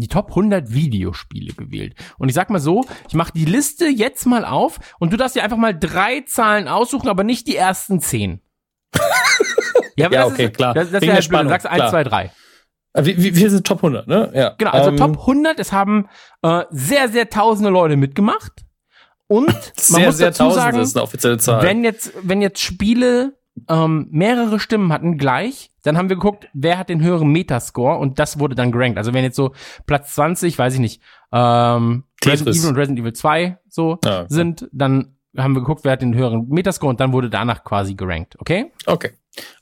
die 0.00 0.08
Top 0.08 0.30
100 0.30 0.72
Videospiele 0.72 1.52
gewählt. 1.54 1.94
Und 2.18 2.28
ich 2.28 2.34
sag 2.34 2.50
mal 2.50 2.60
so, 2.60 2.84
ich 3.08 3.14
mache 3.14 3.32
die 3.32 3.44
Liste 3.44 3.86
jetzt 3.86 4.26
mal 4.26 4.44
auf 4.44 4.78
und 4.98 5.12
du 5.12 5.16
darfst 5.16 5.36
dir 5.36 5.44
einfach 5.44 5.56
mal 5.56 5.78
drei 5.78 6.22
Zahlen 6.22 6.68
aussuchen, 6.68 7.08
aber 7.08 7.24
nicht 7.24 7.46
die 7.46 7.56
ersten 7.56 8.00
zehn. 8.00 8.40
ja, 9.96 10.06
aber 10.06 10.16
das 10.16 10.32
okay, 10.32 10.44
ist, 10.46 10.54
klar. 10.56 10.74
Das, 10.74 10.90
das 10.90 11.02
wäre 11.02 11.12
halt 11.14 11.16
blöd. 11.16 11.18
Du 11.18 11.22
Spannung, 11.22 11.50
sagst 11.50 11.66
eins, 11.66 11.76
klar. 11.76 11.90
zwei, 11.90 12.04
drei. 12.04 12.32
Äh, 12.94 13.04
Wir, 13.04 13.18
wir 13.22 13.36
wir 13.36 13.50
sind 13.50 13.66
Top 13.66 13.78
100, 13.78 14.06
ne? 14.08 14.30
Ja. 14.34 14.54
Genau, 14.58 14.70
also 14.70 14.90
Ähm, 14.90 14.96
Top 14.96 15.18
100, 15.20 15.58
es 15.58 15.72
haben 15.72 16.08
äh, 16.42 16.64
sehr, 16.70 17.08
sehr 17.08 17.28
tausende 17.30 17.70
Leute 17.70 17.96
mitgemacht. 17.96 18.64
Und 19.26 19.46
man 19.52 19.54
Sehr, 19.76 20.06
muss 20.06 20.16
sehr 20.16 20.28
dazu 20.28 20.50
sagen, 20.50 20.80
ist 20.80 20.96
eine 20.96 21.02
offizielle 21.02 21.38
Zahl. 21.38 21.62
wenn 21.62 21.82
jetzt, 21.82 22.12
wenn 22.22 22.42
jetzt 22.42 22.60
Spiele 22.60 23.36
ähm, 23.68 24.08
mehrere 24.10 24.58
Stimmen 24.58 24.92
hatten 24.92 25.16
gleich, 25.16 25.70
dann 25.82 25.96
haben 25.96 26.08
wir 26.08 26.16
geguckt, 26.16 26.48
wer 26.52 26.78
hat 26.78 26.88
den 26.88 27.02
höheren 27.02 27.28
Metascore 27.28 27.98
und 27.98 28.18
das 28.18 28.38
wurde 28.38 28.54
dann 28.54 28.72
gerankt. 28.72 28.98
Also 28.98 29.14
wenn 29.14 29.24
jetzt 29.24 29.36
so 29.36 29.54
Platz 29.86 30.14
20, 30.14 30.58
weiß 30.58 30.74
ich 30.74 30.80
nicht, 30.80 31.02
ähm, 31.32 32.04
Resident. 32.24 32.56
Evil 32.56 32.68
und 32.68 32.76
Resident 32.76 33.00
Evil 33.00 33.12
2 33.12 33.58
so 33.68 33.98
Ja, 34.04 34.22
okay. 34.22 34.26
sind, 34.28 34.68
dann 34.72 35.16
haben 35.36 35.54
wir 35.54 35.60
geguckt, 35.60 35.84
wer 35.84 35.92
hat 35.92 36.02
den 36.02 36.14
höheren 36.14 36.48
Metascore 36.48 36.90
und 36.90 37.00
dann 37.00 37.12
wurde 37.12 37.30
danach 37.30 37.64
quasi 37.64 37.94
gerankt, 37.94 38.36
okay? 38.40 38.72
Okay. 38.86 39.12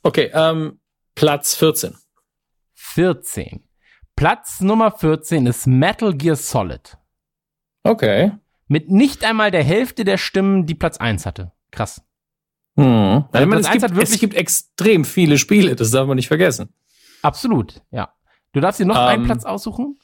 Okay, 0.03 0.31
ähm, 0.33 0.79
Platz 1.15 1.55
14. 1.55 1.95
14. 2.73 3.63
Platz 4.15 4.61
Nummer 4.61 4.91
14 4.91 5.47
ist 5.47 5.65
Metal 5.65 6.13
Gear 6.13 6.35
Solid. 6.35 6.97
Okay. 7.83 8.31
Mit 8.67 8.89
nicht 8.89 9.25
einmal 9.25 9.51
der 9.51 9.63
Hälfte 9.63 10.03
der 10.03 10.17
Stimmen, 10.17 10.65
die 10.65 10.75
Platz 10.75 10.97
1 10.97 11.25
hatte. 11.25 11.51
Krass. 11.71 12.01
Hm. 12.75 13.25
Also 13.31 13.47
meine, 13.47 13.61
es, 13.61 13.67
eins 13.67 13.73
gibt, 13.73 13.83
hat 13.83 13.91
wirklich- 13.95 14.13
es 14.13 14.19
gibt 14.19 14.33
extrem 14.35 15.05
viele 15.05 15.37
Spiele, 15.37 15.75
das 15.75 15.91
darf 15.91 16.07
man 16.07 16.15
nicht 16.15 16.27
vergessen. 16.27 16.73
Absolut, 17.21 17.81
ja. 17.91 18.13
Du 18.51 18.59
darfst 18.59 18.79
dir 18.79 18.85
noch 18.85 18.95
Ähm, 18.97 19.01
einen 19.07 19.25
Platz 19.25 19.45
aussuchen? 19.45 19.97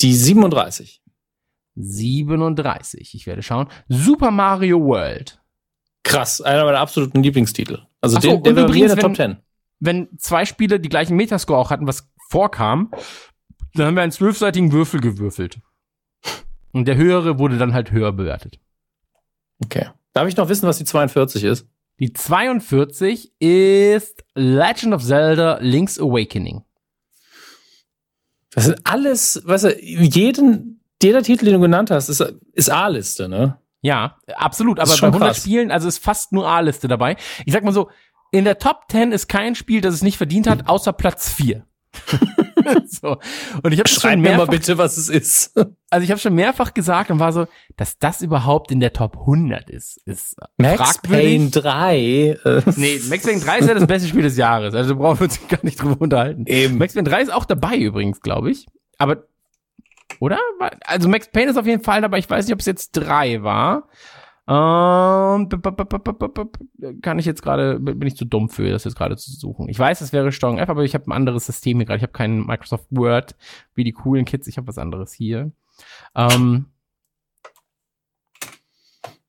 Die 0.00 0.14
37. 0.14 1.02
37. 1.74 3.14
Ich 3.14 3.26
werde 3.26 3.42
schauen. 3.42 3.68
Super 3.88 4.30
Mario 4.30 4.80
World. 4.84 5.40
Krass, 6.02 6.40
einer 6.40 6.64
meiner 6.64 6.78
absoluten 6.80 7.22
Lieblingstitel. 7.22 7.80
Also 8.00 8.20
so, 8.20 8.20
den, 8.20 8.42
der 8.42 8.52
bei 8.52 8.54
mir 8.54 8.60
in 8.62 8.66
übrigens, 8.68 8.92
der 8.94 9.02
Top 9.02 9.10
wenn- 9.18 9.32
10. 9.36 9.36
Wenn 9.78 10.08
zwei 10.18 10.46
Spiele 10.46 10.80
die 10.80 10.88
gleichen 10.88 11.16
Metascore 11.16 11.58
auch 11.58 11.70
hatten, 11.70 11.86
was 11.86 12.08
vorkam, 12.30 12.90
dann 13.74 13.86
haben 13.88 13.94
wir 13.96 14.02
einen 14.02 14.12
zwölfseitigen 14.12 14.72
Würfel 14.72 15.00
gewürfelt. 15.00 15.58
Und 16.72 16.86
der 16.86 16.96
höhere 16.96 17.38
wurde 17.38 17.58
dann 17.58 17.74
halt 17.74 17.90
höher 17.90 18.12
bewertet. 18.12 18.58
Okay. 19.62 19.88
Darf 20.14 20.28
ich 20.28 20.36
noch 20.36 20.48
wissen, 20.48 20.66
was 20.66 20.78
die 20.78 20.84
42 20.86 21.44
ist? 21.44 21.66
Die 21.98 22.12
42 22.12 23.32
ist 23.40 24.24
Legend 24.34 24.94
of 24.94 25.02
Zelda 25.02 25.58
Link's 25.60 25.98
Awakening. 25.98 26.62
Das 28.50 28.66
ist 28.68 28.80
alles, 28.84 29.42
weißt 29.44 29.64
du, 29.64 29.80
jeden, 29.82 30.80
jeder 31.02 31.22
Titel, 31.22 31.46
den 31.46 31.54
du 31.54 31.60
genannt 31.60 31.90
hast, 31.90 32.08
ist, 32.08 32.24
ist 32.52 32.70
A-Liste, 32.70 33.28
ne? 33.28 33.58
Ja, 33.82 34.18
absolut. 34.34 34.78
Aber 34.78 34.88
bei 34.88 34.96
schon 34.96 35.08
100 35.08 35.28
krass. 35.28 35.38
Spielen, 35.38 35.70
also 35.70 35.88
ist 35.88 36.02
fast 36.02 36.32
nur 36.32 36.48
A-Liste 36.48 36.88
dabei. 36.88 37.16
Ich 37.44 37.52
sag 37.52 37.64
mal 37.64 37.72
so, 37.72 37.90
in 38.30 38.44
der 38.44 38.58
Top 38.58 38.84
10 38.90 39.12
ist 39.12 39.28
kein 39.28 39.54
Spiel, 39.54 39.80
das 39.80 39.94
es 39.94 40.02
nicht 40.02 40.16
verdient 40.16 40.48
hat, 40.48 40.68
außer 40.68 40.92
Platz 40.92 41.30
4. 41.30 41.64
so. 42.86 43.16
Und 43.62 43.72
ich 43.72 43.78
habe 43.78 43.88
Schreib 43.88 44.12
schon 44.12 44.20
mir 44.20 44.30
mal 44.30 44.36
mehrfach, 44.38 44.50
bitte, 44.50 44.78
was 44.78 44.96
es 44.96 45.08
ist. 45.08 45.52
also 45.90 46.04
ich 46.04 46.10
habe 46.10 46.20
schon 46.20 46.34
mehrfach 46.34 46.74
gesagt 46.74 47.10
und 47.10 47.18
war 47.18 47.32
so, 47.32 47.46
dass 47.76 47.98
das 47.98 48.22
überhaupt 48.22 48.70
in 48.70 48.80
der 48.80 48.92
Top 48.92 49.16
100 49.20 49.70
ist, 49.70 49.98
ist 50.06 50.36
Max. 50.58 50.98
Payne 50.98 51.50
3. 51.50 51.96
Äh, 51.98 52.36
Nee, 52.76 53.00
Max 53.08 53.24
Payne 53.24 53.40
3 53.40 53.58
ist 53.58 53.68
ja 53.68 53.74
das 53.74 53.86
beste 53.86 54.08
Spiel 54.08 54.22
des 54.22 54.36
Jahres. 54.36 54.74
Also 54.74 54.96
brauchen 54.96 55.20
wir 55.20 55.24
uns 55.24 55.40
gar 55.48 55.60
nicht 55.62 55.80
drüber 55.80 56.00
unterhalten. 56.00 56.44
eben. 56.46 56.78
Max 56.78 56.94
Payne 56.94 57.08
3 57.08 57.22
ist 57.22 57.32
auch 57.32 57.44
dabei 57.44 57.76
übrigens, 57.76 58.20
glaube 58.20 58.50
ich. 58.50 58.66
Aber, 58.98 59.24
oder? 60.20 60.38
Also 60.84 61.08
Max 61.08 61.28
Payne 61.30 61.50
ist 61.50 61.56
auf 61.56 61.66
jeden 61.66 61.82
Fall 61.82 62.00
dabei. 62.00 62.18
Ich 62.18 62.28
weiß 62.28 62.46
nicht, 62.46 62.54
ob 62.54 62.60
es 62.60 62.66
jetzt 62.66 62.92
3 62.92 63.42
war. 63.42 63.88
Ähm, 64.48 65.48
kann 67.02 67.18
ich 67.18 67.26
jetzt 67.26 67.42
gerade, 67.42 67.80
bin 67.80 68.06
ich 68.06 68.16
zu 68.16 68.24
dumm 68.24 68.48
für, 68.48 68.70
das 68.70 68.84
jetzt 68.84 68.94
gerade 68.96 69.16
zu 69.16 69.30
suchen. 69.32 69.68
Ich 69.68 69.78
weiß, 69.78 70.00
es 70.00 70.12
wäre 70.12 70.30
Steuerung 70.30 70.58
F, 70.58 70.68
aber 70.68 70.84
ich 70.84 70.94
habe 70.94 71.06
ein 71.08 71.12
anderes 71.12 71.46
System 71.46 71.78
hier 71.78 71.86
gerade. 71.86 71.96
Ich 71.98 72.02
habe 72.04 72.12
kein 72.12 72.46
Microsoft 72.46 72.86
Word 72.90 73.34
wie 73.74 73.82
die 73.84 73.92
coolen 73.92 74.24
Kids. 74.24 74.46
Ich 74.46 74.56
habe 74.56 74.68
was 74.68 74.78
anderes 74.78 75.12
hier. 75.12 75.50
Ähm, 76.14 76.66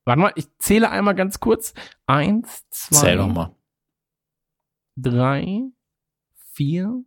warte 0.04 0.20
mal, 0.20 0.32
ich 0.36 0.46
zähle 0.58 0.90
einmal 0.90 1.14
ganz 1.14 1.40
kurz. 1.40 1.74
Eins, 2.06 2.68
zwei, 2.70 3.00
Zähl 3.00 3.16
doch 3.16 3.26
mal. 3.28 3.54
drei, 4.96 5.62
vier. 6.52 7.02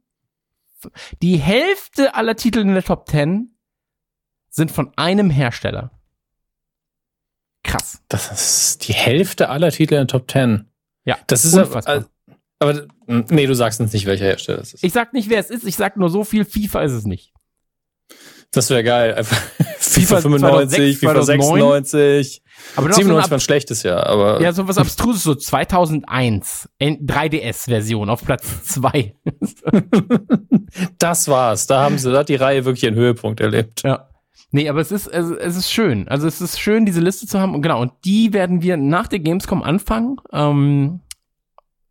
f- 0.83 0.91
Die 1.21 1.37
Hälfte 1.37 2.13
aller 2.15 2.35
Titel 2.35 2.59
in 2.59 2.73
der 2.73 2.83
Top 2.83 3.07
10 3.09 3.55
sind 4.49 4.69
von 4.71 4.91
einem 4.97 5.29
Hersteller. 5.29 5.91
Krass. 7.71 8.01
Das 8.09 8.31
ist 8.31 8.87
die 8.87 8.93
Hälfte 8.93 9.49
aller 9.49 9.71
Titel 9.71 9.93
in 9.95 9.99
der 10.01 10.07
Top 10.07 10.29
10. 10.29 10.65
Ja. 11.05 11.17
Das 11.27 11.45
ist 11.45 11.53
unfassbar. 11.53 12.05
aber, 12.59 12.69
aber 12.69 12.87
nee, 13.29 13.47
du 13.47 13.53
sagst 13.55 13.79
uns 13.79 13.93
nicht, 13.93 14.05
welcher 14.05 14.25
Hersteller 14.25 14.59
es 14.59 14.73
ist. 14.73 14.83
Ich 14.83 14.93
sag 14.93 15.13
nicht, 15.13 15.29
wer 15.29 15.39
es 15.39 15.49
ist, 15.49 15.65
ich 15.65 15.75
sag 15.75 15.97
nur 15.97 16.09
so 16.09 16.23
viel, 16.23 16.45
FIFA 16.45 16.81
ist 16.83 16.91
es 16.91 17.05
nicht. 17.05 17.33
Das 18.51 18.69
wäre 18.69 18.83
geil. 18.83 19.13
Einfach 19.15 19.37
FIFA 19.79 20.17
FIFA 20.17 20.21
95, 20.21 20.99
2006, 20.99 20.99
FIFA 20.99 21.21
96. 21.23 22.41
Aber 22.75 22.87
noch 22.89 22.95
97 22.95 23.25
so 23.25 23.31
war 23.31 23.37
ein 23.37 23.39
schlechtes 23.39 23.83
Jahr, 23.83 24.05
aber 24.07 24.41
ja, 24.41 24.51
so 24.51 24.67
was 24.67 24.77
Abstruses, 24.77 25.23
so 25.23 25.33
2001, 25.35 26.69
N- 26.77 27.05
3DS-Version 27.07 28.09
auf 28.09 28.23
Platz 28.25 28.43
2. 28.65 29.15
das 30.99 31.27
war's. 31.27 31.67
Da 31.67 31.81
haben 31.81 31.97
sie, 31.97 32.11
da 32.11 32.19
hat 32.19 32.29
die 32.29 32.35
Reihe 32.35 32.65
wirklich 32.65 32.85
einen 32.85 32.97
Höhepunkt 32.97 33.39
erlebt. 33.39 33.83
Ja. 33.83 34.09
Nee, 34.51 34.67
aber 34.69 34.81
es 34.81 34.91
ist, 34.91 35.07
es, 35.07 35.29
es 35.29 35.55
ist 35.55 35.71
schön. 35.71 36.07
Also 36.07 36.27
es 36.27 36.41
ist 36.41 36.59
schön, 36.59 36.85
diese 36.85 36.99
Liste 37.01 37.25
zu 37.27 37.39
haben. 37.39 37.55
Und 37.55 37.61
genau, 37.61 37.81
und 37.81 37.93
die 38.03 38.33
werden 38.33 38.61
wir 38.61 38.75
nach 38.77 39.07
der 39.07 39.19
Gamescom 39.19 39.63
anfangen, 39.63 40.17
ähm, 40.33 40.99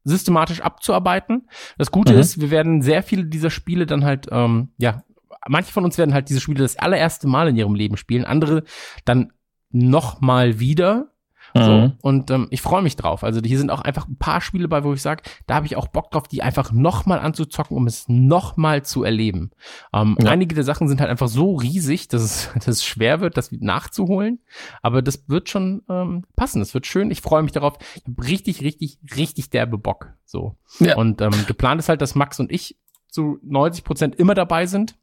systematisch 0.05 0.61
abzuarbeiten. 0.61 1.49
Das 1.79 1.91
Gute 1.91 2.15
Mhm. 2.15 2.19
ist, 2.21 2.41
wir 2.41 2.51
werden 2.51 2.83
sehr 2.83 3.03
viele 3.03 3.25
dieser 3.27 3.51
Spiele 3.51 3.87
dann 3.87 4.05
halt, 4.05 4.29
ähm, 4.31 4.69
ja, 4.79 5.03
manche 5.49 5.73
von 5.73 5.85
uns 5.85 5.97
werden 5.99 6.15
halt 6.15 6.29
diese 6.29 6.41
Spiele 6.41 6.61
das 6.63 6.77
allererste 6.77 7.27
Mal 7.27 7.49
in 7.49 7.57
ihrem 7.57 7.75
Leben 7.75 7.97
spielen, 7.97 8.25
andere 8.25 8.65
dann 9.05 9.33
noch 9.71 10.21
mal 10.21 10.59
wieder. 10.59 11.13
So, 11.55 11.61
Mhm. 11.71 11.93
und 12.03 12.31
ähm, 12.31 12.47
ich 12.51 12.63
freue 12.63 12.83
mich 12.83 12.97
drauf. 12.97 13.25
Also 13.25 13.41
hier 13.45 13.59
sind 13.59 13.71
auch 13.71 13.81
einfach 13.81 14.07
ein 14.07 14.17
paar 14.17 14.41
Spiele 14.41 14.69
bei, 14.69 14.85
wo 14.85 14.93
ich 14.93 15.03
sage, 15.03 15.23
da 15.47 15.57
habe 15.57 15.67
ich 15.67 15.77
auch 15.77 15.89
Bock 15.89 16.11
drauf, 16.11 16.29
die 16.29 16.43
einfach 16.43 16.71
nochmal 16.73 17.19
anzuzocken, 17.19 17.77
um 17.77 17.87
es 17.87 18.09
nochmal 18.09 18.85
zu 18.85 19.03
erleben. 19.03 19.51
Ähm, 19.93 20.17
Ja. 20.21 20.31
Einige 20.31 20.55
der 20.55 20.65
Sachen 20.65 20.89
sind 20.89 21.01
halt 21.01 21.11
einfach 21.11 21.29
so 21.29 21.57
riesig, 21.57 22.09
dass 22.09 22.23
es, 22.23 22.51
dass 22.55 22.69
es 22.69 22.85
schwer 22.85 23.21
wird, 23.21 23.37
das 23.37 23.51
nachzuholen. 23.53 24.41
Aber 24.83 25.03
das 25.03 25.25
wird 25.29 25.49
schon 25.49 25.83
ähm, 25.89 26.25
passen. 26.37 26.63
Es 26.63 26.73
wird 26.75 26.87
schön. 26.87 27.11
Ich 27.11 27.21
freue 27.21 27.43
mich 27.43 27.53
darauf. 27.53 27.79
Ich 27.97 28.03
habe 28.07 28.25
richtig, 28.27 28.61
richtig, 28.63 28.99
richtig 29.17 29.51
derbe 29.51 29.79
Bock. 29.79 30.13
So. 30.25 30.57
Ja. 30.79 30.97
Und 30.97 31.21
ähm, 31.21 31.33
geplant 31.47 31.81
ist 31.81 31.89
halt, 31.89 32.01
dass 32.03 32.15
Max 32.15 32.39
und 32.39 32.53
ich 32.53 32.79
zu 33.09 33.39
90 33.43 33.83
Prozent 33.83 34.15
immer 34.15 34.35
dabei 34.35 34.67
sind. 34.67 34.95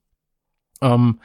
Ähm, 0.81 1.19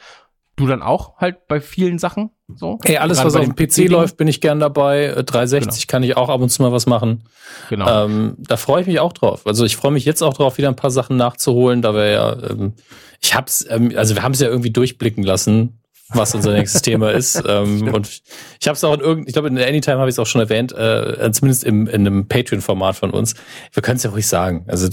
du 0.56 0.66
dann 0.66 0.82
auch 0.82 1.16
halt 1.18 1.46
bei 1.48 1.60
vielen 1.60 1.98
Sachen. 1.98 2.30
So. 2.54 2.78
Ey, 2.82 2.98
alles, 2.98 3.18
Gerade 3.18 3.28
was 3.28 3.36
auf 3.36 3.44
dem 3.44 3.54
PC 3.54 3.70
PC-Dingen. 3.70 3.92
läuft, 3.92 4.16
bin 4.16 4.28
ich 4.28 4.40
gern 4.40 4.60
dabei. 4.60 5.06
Äh, 5.06 5.24
360 5.24 5.86
kann 5.86 6.02
ich 6.02 6.16
auch 6.16 6.28
ab 6.28 6.40
und 6.40 6.50
zu 6.50 6.62
mal 6.62 6.72
was 6.72 6.86
machen. 6.86 7.24
Genau. 7.70 8.04
Ähm, 8.04 8.36
da 8.38 8.56
freue 8.56 8.82
ich 8.82 8.86
mich 8.86 9.00
auch 9.00 9.12
drauf. 9.12 9.46
Also 9.46 9.64
ich 9.64 9.76
freue 9.76 9.92
mich 9.92 10.04
jetzt 10.04 10.22
auch 10.22 10.34
drauf, 10.34 10.58
wieder 10.58 10.68
ein 10.68 10.76
paar 10.76 10.90
Sachen 10.90 11.16
nachzuholen, 11.16 11.82
da 11.82 11.94
wir 11.94 12.10
ja, 12.10 12.32
ähm, 12.50 12.74
ich 13.20 13.34
hab's, 13.34 13.64
ähm, 13.68 13.92
also 13.96 14.14
wir 14.14 14.22
haben 14.22 14.32
es 14.32 14.40
ja 14.40 14.48
irgendwie 14.48 14.70
durchblicken 14.70 15.24
lassen, 15.24 15.81
was 16.14 16.34
unser 16.34 16.52
nächstes 16.52 16.82
Thema 16.82 17.10
ist. 17.12 17.42
Ähm, 17.46 17.92
und 17.92 18.22
ich 18.60 18.68
habe 18.68 18.76
es 18.76 18.84
auch 18.84 18.94
in 18.94 19.00
irgendeinem, 19.00 19.26
ich 19.26 19.32
glaube 19.32 19.48
in 19.48 19.58
Anytime 19.58 19.98
habe 19.98 20.08
ich 20.08 20.14
es 20.14 20.18
auch 20.18 20.26
schon 20.26 20.40
erwähnt, 20.40 20.72
äh, 20.72 21.30
zumindest 21.32 21.64
im, 21.64 21.86
in 21.86 22.06
einem 22.06 22.28
Patreon-Format 22.28 22.96
von 22.96 23.10
uns. 23.10 23.34
Wir 23.72 23.82
können 23.82 23.96
es 23.96 24.02
ja 24.02 24.10
ruhig 24.10 24.26
sagen. 24.26 24.64
Also 24.68 24.88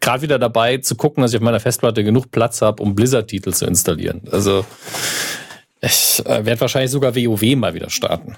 gerade 0.00 0.22
wieder 0.22 0.38
dabei 0.38 0.78
zu 0.78 0.96
gucken, 0.96 1.22
dass 1.22 1.32
ich 1.32 1.36
auf 1.36 1.42
meiner 1.42 1.60
Festplatte 1.60 2.04
genug 2.04 2.30
Platz 2.30 2.62
habe, 2.62 2.82
um 2.82 2.94
Blizzard-Titel 2.94 3.52
zu 3.52 3.66
installieren. 3.66 4.22
Also 4.30 4.64
ich 5.80 6.22
äh, 6.26 6.44
werde 6.44 6.60
wahrscheinlich 6.60 6.90
sogar 6.90 7.14
WoW 7.14 7.56
mal 7.56 7.74
wieder 7.74 7.90
starten. 7.90 8.36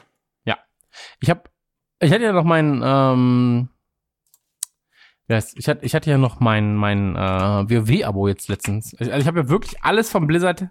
Ich 1.20 1.30
habe, 1.30 1.42
ich 2.00 2.12
hatte 2.12 2.24
ja 2.24 2.32
noch 2.32 2.44
mein, 2.44 2.82
ähm, 2.84 3.68
heißt, 5.30 5.58
ich 5.58 5.68
hatte, 5.68 5.84
ich 5.84 5.94
hatte 5.94 6.10
ja 6.10 6.18
noch 6.18 6.40
mein, 6.40 6.74
mein 6.74 7.16
äh, 7.16 7.18
WoW-Abo 7.18 8.28
jetzt 8.28 8.48
letztens. 8.48 8.94
Also 8.98 9.10
ich 9.10 9.26
habe 9.26 9.40
ja 9.40 9.48
wirklich 9.48 9.82
alles 9.82 10.10
von 10.10 10.26
Blizzard 10.26 10.68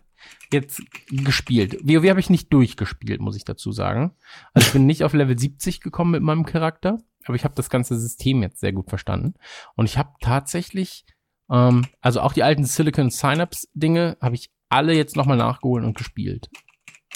jetzt 0.52 0.82
gespielt. 1.10 1.80
WoW 1.84 2.10
habe 2.10 2.20
ich 2.20 2.30
nicht 2.30 2.54
durchgespielt, 2.54 3.22
muss 3.22 3.36
ich 3.36 3.46
dazu 3.46 3.72
sagen. 3.72 4.12
Also 4.54 4.68
ich 4.68 4.74
bin 4.74 4.86
nicht 4.86 5.04
auf 5.04 5.14
Level 5.14 5.38
70 5.38 5.82
gekommen 5.82 6.12
mit 6.12 6.24
meinem 6.24 6.46
Charakter, 6.46 7.00
aber 7.26 7.36
ich 7.36 7.44
habe 7.44 7.56
das 7.56 7.70
ganze 7.70 8.00
System 8.00 8.42
jetzt 8.42 8.60
sehr 8.60 8.74
gut 8.74 8.90
verstanden. 8.90 9.34
Und 9.76 9.86
ich 9.86 9.98
habe 9.98 10.14
tatsächlich, 10.22 11.06
ähm, 11.50 11.86
also 12.02 12.22
auch 12.22 12.34
die 12.34 12.44
alten 12.44 12.66
Silicon 12.66 13.10
Synapse 13.10 13.68
Dinge 13.74 14.18
habe 14.22 14.36
ich 14.36 14.52
alle 14.70 14.94
jetzt 14.94 15.16
nochmal 15.16 15.38
nachgeholt 15.38 15.84
und 15.84 15.98
gespielt. 15.98 16.50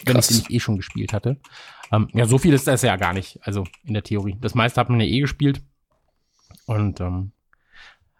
Wenn 0.05 0.13
Krass. 0.13 0.29
ich 0.29 0.35
sie 0.35 0.41
nicht 0.43 0.51
eh 0.51 0.59
schon 0.59 0.77
gespielt 0.77 1.11
hatte. 1.11 1.39
Ähm, 1.91 2.07
ja, 2.13 2.25
so 2.25 2.37
viel 2.37 2.53
ist 2.53 2.67
das 2.67 2.83
ja 2.83 2.95
gar 2.97 3.13
nicht. 3.13 3.39
Also 3.41 3.63
in 3.83 3.93
der 3.93 4.03
Theorie. 4.03 4.37
Das 4.39 4.53
meiste 4.53 4.79
hat 4.79 4.89
man 4.89 4.99
ja 4.99 5.07
eh 5.07 5.21
gespielt. 5.21 5.61
Und 6.65 6.99
ähm, 7.01 7.31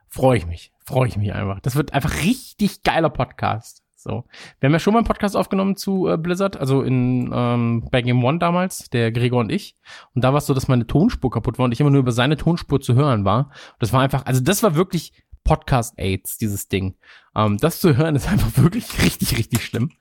freue 0.09 0.37
ich 0.37 0.45
mich. 0.47 0.71
Freue 0.85 1.07
ich 1.07 1.17
mich 1.17 1.33
einfach. 1.33 1.59
Das 1.59 1.75
wird 1.75 1.93
einfach 1.93 2.23
richtig 2.23 2.81
geiler 2.81 3.09
Podcast. 3.09 3.83
So. 3.99 4.25
Wir 4.59 4.67
haben 4.67 4.73
ja 4.73 4.79
schon 4.79 4.93
mal 4.93 4.99
einen 4.99 5.07
Podcast 5.07 5.35
aufgenommen 5.35 5.75
zu 5.75 6.07
äh, 6.07 6.17
Blizzard, 6.17 6.55
also 6.55 6.83
in 6.83 7.31
ähm, 7.33 7.87
bei 7.91 8.03
Game 8.03 8.23
One 8.23 8.37
damals, 8.37 8.91
der 8.91 9.11
Gregor 9.11 9.39
und 9.39 9.51
ich. 9.51 9.75
Und 10.13 10.23
da 10.23 10.33
war 10.33 10.37
es 10.37 10.45
so, 10.45 10.53
dass 10.53 10.67
meine 10.67 10.85
Tonspur 10.85 11.31
kaputt 11.31 11.57
war 11.57 11.65
und 11.65 11.71
ich 11.71 11.79
immer 11.79 11.89
nur 11.89 12.01
über 12.01 12.11
seine 12.11 12.37
Tonspur 12.37 12.79
zu 12.79 12.93
hören 12.93 13.25
war. 13.25 13.51
Das 13.79 13.93
war 13.93 14.01
einfach, 14.01 14.25
also 14.27 14.39
das 14.39 14.61
war 14.61 14.75
wirklich 14.75 15.13
Podcast-Aids, 15.43 16.37
dieses 16.37 16.67
Ding. 16.67 16.95
Ähm, 17.35 17.57
das 17.57 17.79
zu 17.79 17.97
hören 17.97 18.15
ist 18.15 18.27
einfach 18.29 18.55
wirklich 18.61 19.01
richtig, 19.01 19.35
richtig 19.35 19.63
schlimm. 19.63 19.91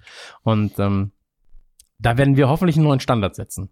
Und 0.42 0.78
ähm, 0.78 1.12
da 1.98 2.18
werden 2.18 2.36
wir 2.36 2.48
hoffentlich 2.48 2.76
einen 2.76 2.84
neuen 2.84 3.00
Standard 3.00 3.34
setzen. 3.34 3.70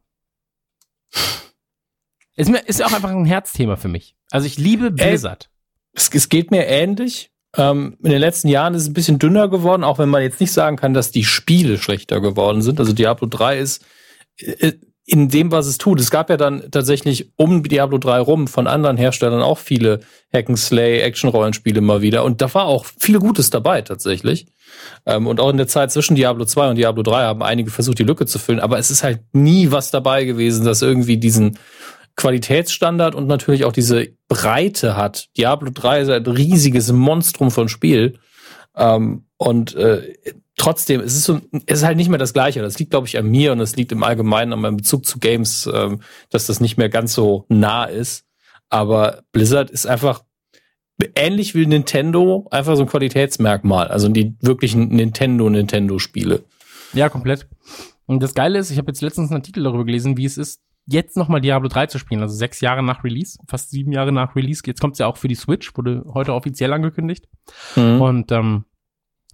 Ist 2.36 2.48
mir 2.48 2.66
ist 2.66 2.82
auch 2.82 2.94
einfach 2.94 3.10
ein 3.10 3.26
Herzthema 3.26 3.76
für 3.76 3.88
mich. 3.88 4.16
Also 4.30 4.46
ich 4.46 4.56
liebe 4.56 4.90
Blizzard. 4.90 5.50
Es, 5.92 6.08
es 6.08 6.30
geht 6.30 6.50
mir 6.50 6.66
ähnlich. 6.66 7.30
Ähm, 7.57 7.96
in 8.02 8.11
den 8.11 8.20
letzten 8.20 8.48
Jahren 8.48 8.74
ist 8.74 8.82
es 8.82 8.88
ein 8.88 8.94
bisschen 8.94 9.18
dünner 9.18 9.48
geworden, 9.48 9.84
auch 9.84 9.98
wenn 9.98 10.09
man 10.09 10.22
jetzt 10.22 10.40
nicht 10.40 10.52
sagen 10.52 10.76
kann, 10.76 10.94
dass 10.94 11.11
die 11.11 11.24
Spiele 11.24 11.78
schlechter 11.78 12.20
geworden 12.20 12.62
sind. 12.62 12.80
Also 12.80 12.92
Diablo 12.92 13.28
3 13.28 13.59
ist 13.59 13.84
äh, 14.38 14.72
in 15.07 15.28
dem, 15.28 15.52
was 15.52 15.66
es 15.66 15.76
tut. 15.76 16.00
Es 16.00 16.11
gab 16.11 16.30
ja 16.30 16.36
dann 16.36 16.70
tatsächlich 16.70 17.30
um 17.36 17.62
Diablo 17.62 17.98
3 17.98 18.20
rum 18.20 18.48
von 18.48 18.66
anderen 18.66 18.96
Herstellern 18.96 19.42
auch 19.42 19.59
viele 19.59 20.00
Hack'n'Slay, 20.32 21.00
Action-Rollenspiele 21.00 21.82
mal 21.82 22.00
wieder. 22.00 22.24
Und 22.24 22.40
da 22.40 22.52
war 22.55 22.64
auch 22.64 22.86
viel 22.98 23.18
Gutes 23.18 23.50
dabei 23.50 23.82
tatsächlich. 23.82 24.46
Ähm, 25.05 25.26
und 25.26 25.40
auch 25.40 25.50
in 25.50 25.59
der 25.59 25.68
Zeit 25.68 25.92
zwischen 25.92 26.16
Diablo 26.16 26.46
2 26.46 26.70
und 26.70 26.76
Diablo 26.76 27.02
3 27.02 27.24
haben 27.24 27.42
einige 27.42 27.70
versucht, 27.70 27.98
die 27.98 28.05
Lücke 28.05 28.24
zu 28.24 28.38
füllen. 28.38 28.61
Aber 28.61 28.78
es 28.78 28.90
ist 28.90 29.05
halt 29.05 29.20
nie 29.32 29.70
was 29.70 29.90
dabei 29.90 30.24
gewesen, 30.24 30.64
das 30.64 30.80
irgendwie 30.80 31.18
diesen 31.18 31.59
Qualitätsstandard 32.16 33.14
und 33.14 33.26
natürlich 33.26 33.64
auch 33.64 33.72
diese 33.72 34.08
Breite 34.28 34.96
hat. 34.96 35.28
Diablo 35.36 35.70
3 35.72 36.00
ist 36.00 36.08
ein 36.10 36.26
riesiges 36.26 36.92
Monstrum 36.92 37.50
von 37.50 37.68
Spiel. 37.68 38.18
Ähm, 38.76 39.26
und 39.36 39.74
äh, 39.74 40.14
trotzdem, 40.56 41.00
es 41.00 41.14
ist, 41.14 41.24
so, 41.24 41.40
es 41.66 41.80
ist 41.80 41.84
halt 41.84 41.96
nicht 41.96 42.08
mehr 42.08 42.18
das 42.18 42.32
Gleiche. 42.32 42.62
Das 42.62 42.78
liegt, 42.78 42.90
glaube 42.90 43.06
ich, 43.06 43.18
an 43.18 43.26
mir 43.26 43.52
und 43.52 43.60
es 43.60 43.76
liegt 43.76 43.92
im 43.92 44.02
Allgemeinen 44.02 44.52
an 44.52 44.60
meinem 44.60 44.76
Bezug 44.76 45.06
zu 45.06 45.18
Games, 45.18 45.68
ähm, 45.72 46.00
dass 46.30 46.46
das 46.46 46.60
nicht 46.60 46.76
mehr 46.76 46.88
ganz 46.88 47.14
so 47.14 47.46
nah 47.48 47.84
ist. 47.84 48.24
Aber 48.68 49.22
Blizzard 49.32 49.70
ist 49.70 49.86
einfach 49.86 50.22
ähnlich 51.16 51.54
wie 51.54 51.66
Nintendo, 51.66 52.46
einfach 52.50 52.76
so 52.76 52.82
ein 52.82 52.88
Qualitätsmerkmal. 52.88 53.88
Also 53.88 54.08
die 54.08 54.36
wirklichen 54.40 54.88
Nintendo-Nintendo-Spiele. 54.88 56.44
Ja, 56.92 57.08
komplett. 57.08 57.48
Und 58.06 58.22
das 58.22 58.34
Geile 58.34 58.58
ist, 58.58 58.70
ich 58.70 58.78
habe 58.78 58.90
jetzt 58.90 59.02
letztens 59.02 59.30
einen 59.30 59.40
Artikel 59.40 59.64
darüber 59.64 59.84
gelesen, 59.84 60.16
wie 60.16 60.26
es 60.26 60.38
ist, 60.38 60.60
jetzt 60.87 61.16
nochmal 61.16 61.41
Diablo 61.41 61.68
3 61.68 61.87
zu 61.87 61.99
spielen, 61.99 62.20
also 62.20 62.35
sechs 62.35 62.61
Jahre 62.61 62.82
nach 62.82 63.05
Release, 63.05 63.39
fast 63.47 63.70
sieben 63.70 63.93
Jahre 63.93 64.12
nach 64.12 64.37
Release. 64.37 64.62
Jetzt 64.64 64.80
kommt's 64.80 64.99
ja 64.99 65.07
auch 65.07 65.16
für 65.16 65.28
die 65.28 65.35
Switch, 65.35 65.76
wurde 65.76 66.05
heute 66.12 66.35
offiziell 66.35 66.72
angekündigt. 66.72 67.28
Mhm. 67.76 68.01
Und 68.01 68.32
ähm, 68.32 68.64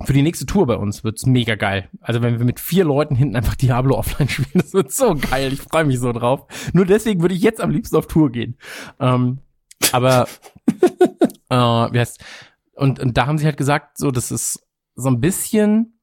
für 0.04 0.12
die 0.12 0.22
nächste 0.22 0.46
Tour 0.46 0.66
bei 0.66 0.76
uns 0.76 1.04
wird's 1.04 1.26
mega 1.26 1.56
geil. 1.56 1.88
Also 2.00 2.22
wenn 2.22 2.38
wir 2.38 2.46
mit 2.46 2.60
vier 2.60 2.84
Leuten 2.84 3.14
hinten 3.14 3.36
einfach 3.36 3.54
Diablo 3.54 3.96
offline 3.96 4.28
spielen, 4.30 4.62
das 4.62 4.72
wird 4.72 4.92
so 4.92 5.14
geil. 5.14 5.52
Ich 5.52 5.60
freue 5.60 5.84
mich 5.84 5.98
so 5.98 6.12
drauf. 6.12 6.46
Nur 6.72 6.86
deswegen 6.86 7.20
würde 7.20 7.34
ich 7.34 7.42
jetzt 7.42 7.60
am 7.60 7.70
liebsten 7.70 7.96
auf 7.96 8.06
Tour 8.06 8.30
gehen. 8.30 8.56
Ähm, 8.98 9.40
aber 9.92 10.28
äh, 11.48 11.56
wie 11.56 11.98
heißt 11.98 12.22
und, 12.74 12.98
und 12.98 13.16
da 13.16 13.26
haben 13.26 13.36
sie 13.36 13.44
halt 13.44 13.58
gesagt, 13.58 13.98
so 13.98 14.10
das 14.10 14.30
ist 14.30 14.66
so 14.94 15.08
ein 15.08 15.20
bisschen 15.20 15.99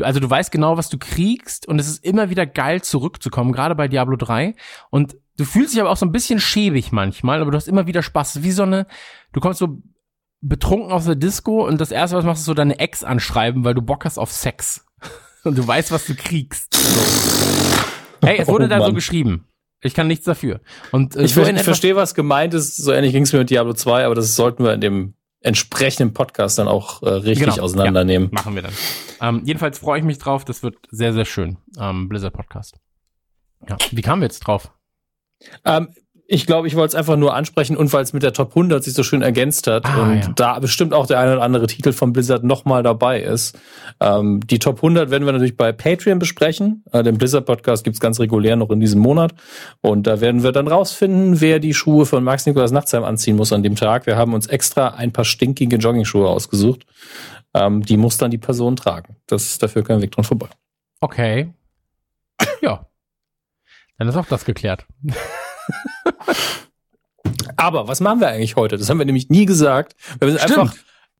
also 0.00 0.20
du 0.20 0.28
weißt 0.28 0.50
genau, 0.50 0.76
was 0.76 0.88
du 0.88 0.98
kriegst 0.98 1.66
und 1.66 1.78
es 1.78 1.88
ist 1.88 2.04
immer 2.04 2.30
wieder 2.30 2.46
geil 2.46 2.82
zurückzukommen, 2.82 3.52
gerade 3.52 3.74
bei 3.74 3.88
Diablo 3.88 4.16
3 4.16 4.54
und 4.90 5.16
du 5.36 5.44
fühlst 5.44 5.74
dich 5.74 5.80
aber 5.80 5.90
auch 5.90 5.96
so 5.96 6.06
ein 6.06 6.12
bisschen 6.12 6.40
schäbig 6.40 6.92
manchmal, 6.92 7.40
aber 7.40 7.50
du 7.50 7.56
hast 7.56 7.68
immer 7.68 7.86
wieder 7.86 8.02
Spaß, 8.02 8.42
wie 8.42 8.52
so 8.52 8.62
eine 8.62 8.86
du 9.32 9.40
kommst 9.40 9.58
so 9.58 9.82
betrunken 10.40 10.92
aus 10.92 11.04
der 11.06 11.16
Disco 11.16 11.66
und 11.66 11.80
das 11.80 11.90
erste 11.90 12.16
was 12.16 12.24
machst 12.24 12.40
ist 12.40 12.46
so 12.46 12.54
deine 12.54 12.78
Ex 12.78 13.04
anschreiben, 13.04 13.64
weil 13.64 13.74
du 13.74 13.82
Bock 13.82 14.04
hast 14.04 14.18
auf 14.18 14.32
Sex 14.32 14.84
und 15.44 15.56
du 15.58 15.66
weißt, 15.66 15.92
was 15.92 16.06
du 16.06 16.14
kriegst. 16.14 16.74
So. 16.74 17.86
Hey, 18.22 18.38
es 18.38 18.48
wurde 18.48 18.64
oh, 18.64 18.68
da 18.68 18.84
so 18.84 18.92
geschrieben. 18.92 19.46
Ich 19.82 19.94
kann 19.94 20.06
nichts 20.06 20.24
dafür. 20.24 20.60
Und 20.90 21.16
äh, 21.16 21.22
ich, 21.24 21.34
so 21.34 21.42
ich 21.42 21.62
verstehe, 21.62 21.96
was 21.96 22.14
gemeint 22.14 22.54
ist. 22.54 22.76
So 22.76 22.92
ähnlich 22.92 23.12
ging 23.12 23.22
es 23.22 23.32
mir 23.32 23.40
mit 23.40 23.50
Diablo 23.50 23.74
2, 23.74 24.04
aber 24.06 24.14
das 24.14 24.34
sollten 24.34 24.64
wir 24.64 24.72
in 24.72 24.80
dem 24.80 25.14
entsprechenden 25.40 26.12
Podcast 26.12 26.58
dann 26.58 26.68
auch 26.68 27.02
äh, 27.02 27.08
richtig 27.08 27.50
genau, 27.50 27.62
auseinandernehmen. 27.62 28.28
Ja, 28.28 28.34
machen 28.34 28.54
wir 28.54 28.62
dann. 28.62 28.72
Ähm, 29.20 29.42
jedenfalls 29.44 29.78
freue 29.78 29.98
ich 29.98 30.04
mich 30.04 30.18
drauf. 30.18 30.44
Das 30.44 30.62
wird 30.62 30.76
sehr, 30.90 31.12
sehr 31.12 31.24
schön. 31.24 31.58
Ähm, 31.78 32.08
Blizzard 32.08 32.34
Podcast. 32.34 32.76
Ja. 33.68 33.76
Wie 33.90 34.02
kamen 34.02 34.22
wir 34.22 34.26
jetzt 34.26 34.40
drauf? 34.40 34.72
Ähm, 35.64 35.88
ich 36.28 36.46
glaube, 36.46 36.66
ich 36.66 36.74
wollte 36.74 36.88
es 36.88 36.94
einfach 36.96 37.16
nur 37.16 37.34
ansprechen 37.34 37.76
und 37.76 37.92
weil 37.92 38.02
es 38.02 38.12
mit 38.12 38.22
der 38.22 38.32
Top 38.32 38.50
100 38.50 38.82
sich 38.82 38.94
so 38.94 39.04
schön 39.04 39.22
ergänzt 39.22 39.68
hat 39.68 39.86
ah, 39.86 40.02
und 40.02 40.20
ja. 40.20 40.32
da 40.34 40.58
bestimmt 40.58 40.92
auch 40.92 41.06
der 41.06 41.20
eine 41.20 41.34
oder 41.34 41.42
andere 41.42 41.68
Titel 41.68 41.92
von 41.92 42.12
Blizzard 42.12 42.42
nochmal 42.42 42.82
dabei 42.82 43.20
ist. 43.20 43.56
Ähm, 44.00 44.40
die 44.44 44.58
Top 44.58 44.78
100 44.78 45.10
werden 45.10 45.24
wir 45.24 45.32
natürlich 45.32 45.56
bei 45.56 45.70
Patreon 45.70 46.18
besprechen. 46.18 46.82
Äh, 46.90 47.04
den 47.04 47.16
Blizzard 47.16 47.46
Podcast 47.46 47.84
gibt's 47.84 48.00
ganz 48.00 48.18
regulär 48.18 48.56
noch 48.56 48.70
in 48.70 48.80
diesem 48.80 49.00
Monat 49.00 49.34
und 49.82 50.08
da 50.08 50.20
werden 50.20 50.42
wir 50.42 50.50
dann 50.50 50.66
rausfinden, 50.66 51.40
wer 51.40 51.60
die 51.60 51.74
Schuhe 51.74 52.06
von 52.06 52.24
Max 52.24 52.44
Nikolaus 52.44 52.72
Nachtsheim 52.72 53.04
anziehen 53.04 53.36
muss 53.36 53.52
an 53.52 53.62
dem 53.62 53.76
Tag. 53.76 54.06
Wir 54.06 54.16
haben 54.16 54.34
uns 54.34 54.48
extra 54.48 54.88
ein 54.88 55.12
paar 55.12 55.24
stinkige 55.24 55.76
Jogging-Schuhe 55.76 56.28
ausgesucht. 56.28 56.86
Ähm, 57.54 57.82
die 57.82 57.96
muss 57.96 58.18
dann 58.18 58.32
die 58.32 58.38
Person 58.38 58.74
tragen. 58.74 59.16
Das 59.28 59.44
ist 59.44 59.62
dafür 59.62 59.84
kein 59.84 60.02
Weg 60.02 60.10
dran 60.10 60.24
vorbei. 60.24 60.48
Okay. 61.00 61.52
Ja. 62.60 62.86
Dann 63.98 64.08
ist 64.08 64.16
auch 64.16 64.26
das 64.26 64.44
geklärt. 64.44 64.86
Aber 67.56 67.88
was 67.88 68.00
machen 68.00 68.20
wir 68.20 68.28
eigentlich 68.28 68.56
heute? 68.56 68.76
Das 68.76 68.90
haben 68.90 68.98
wir 68.98 69.06
nämlich 69.06 69.28
nie 69.28 69.46
gesagt. 69.46 69.96
Wir 70.20 70.30
sind 70.32 70.40
einfach, 70.40 70.74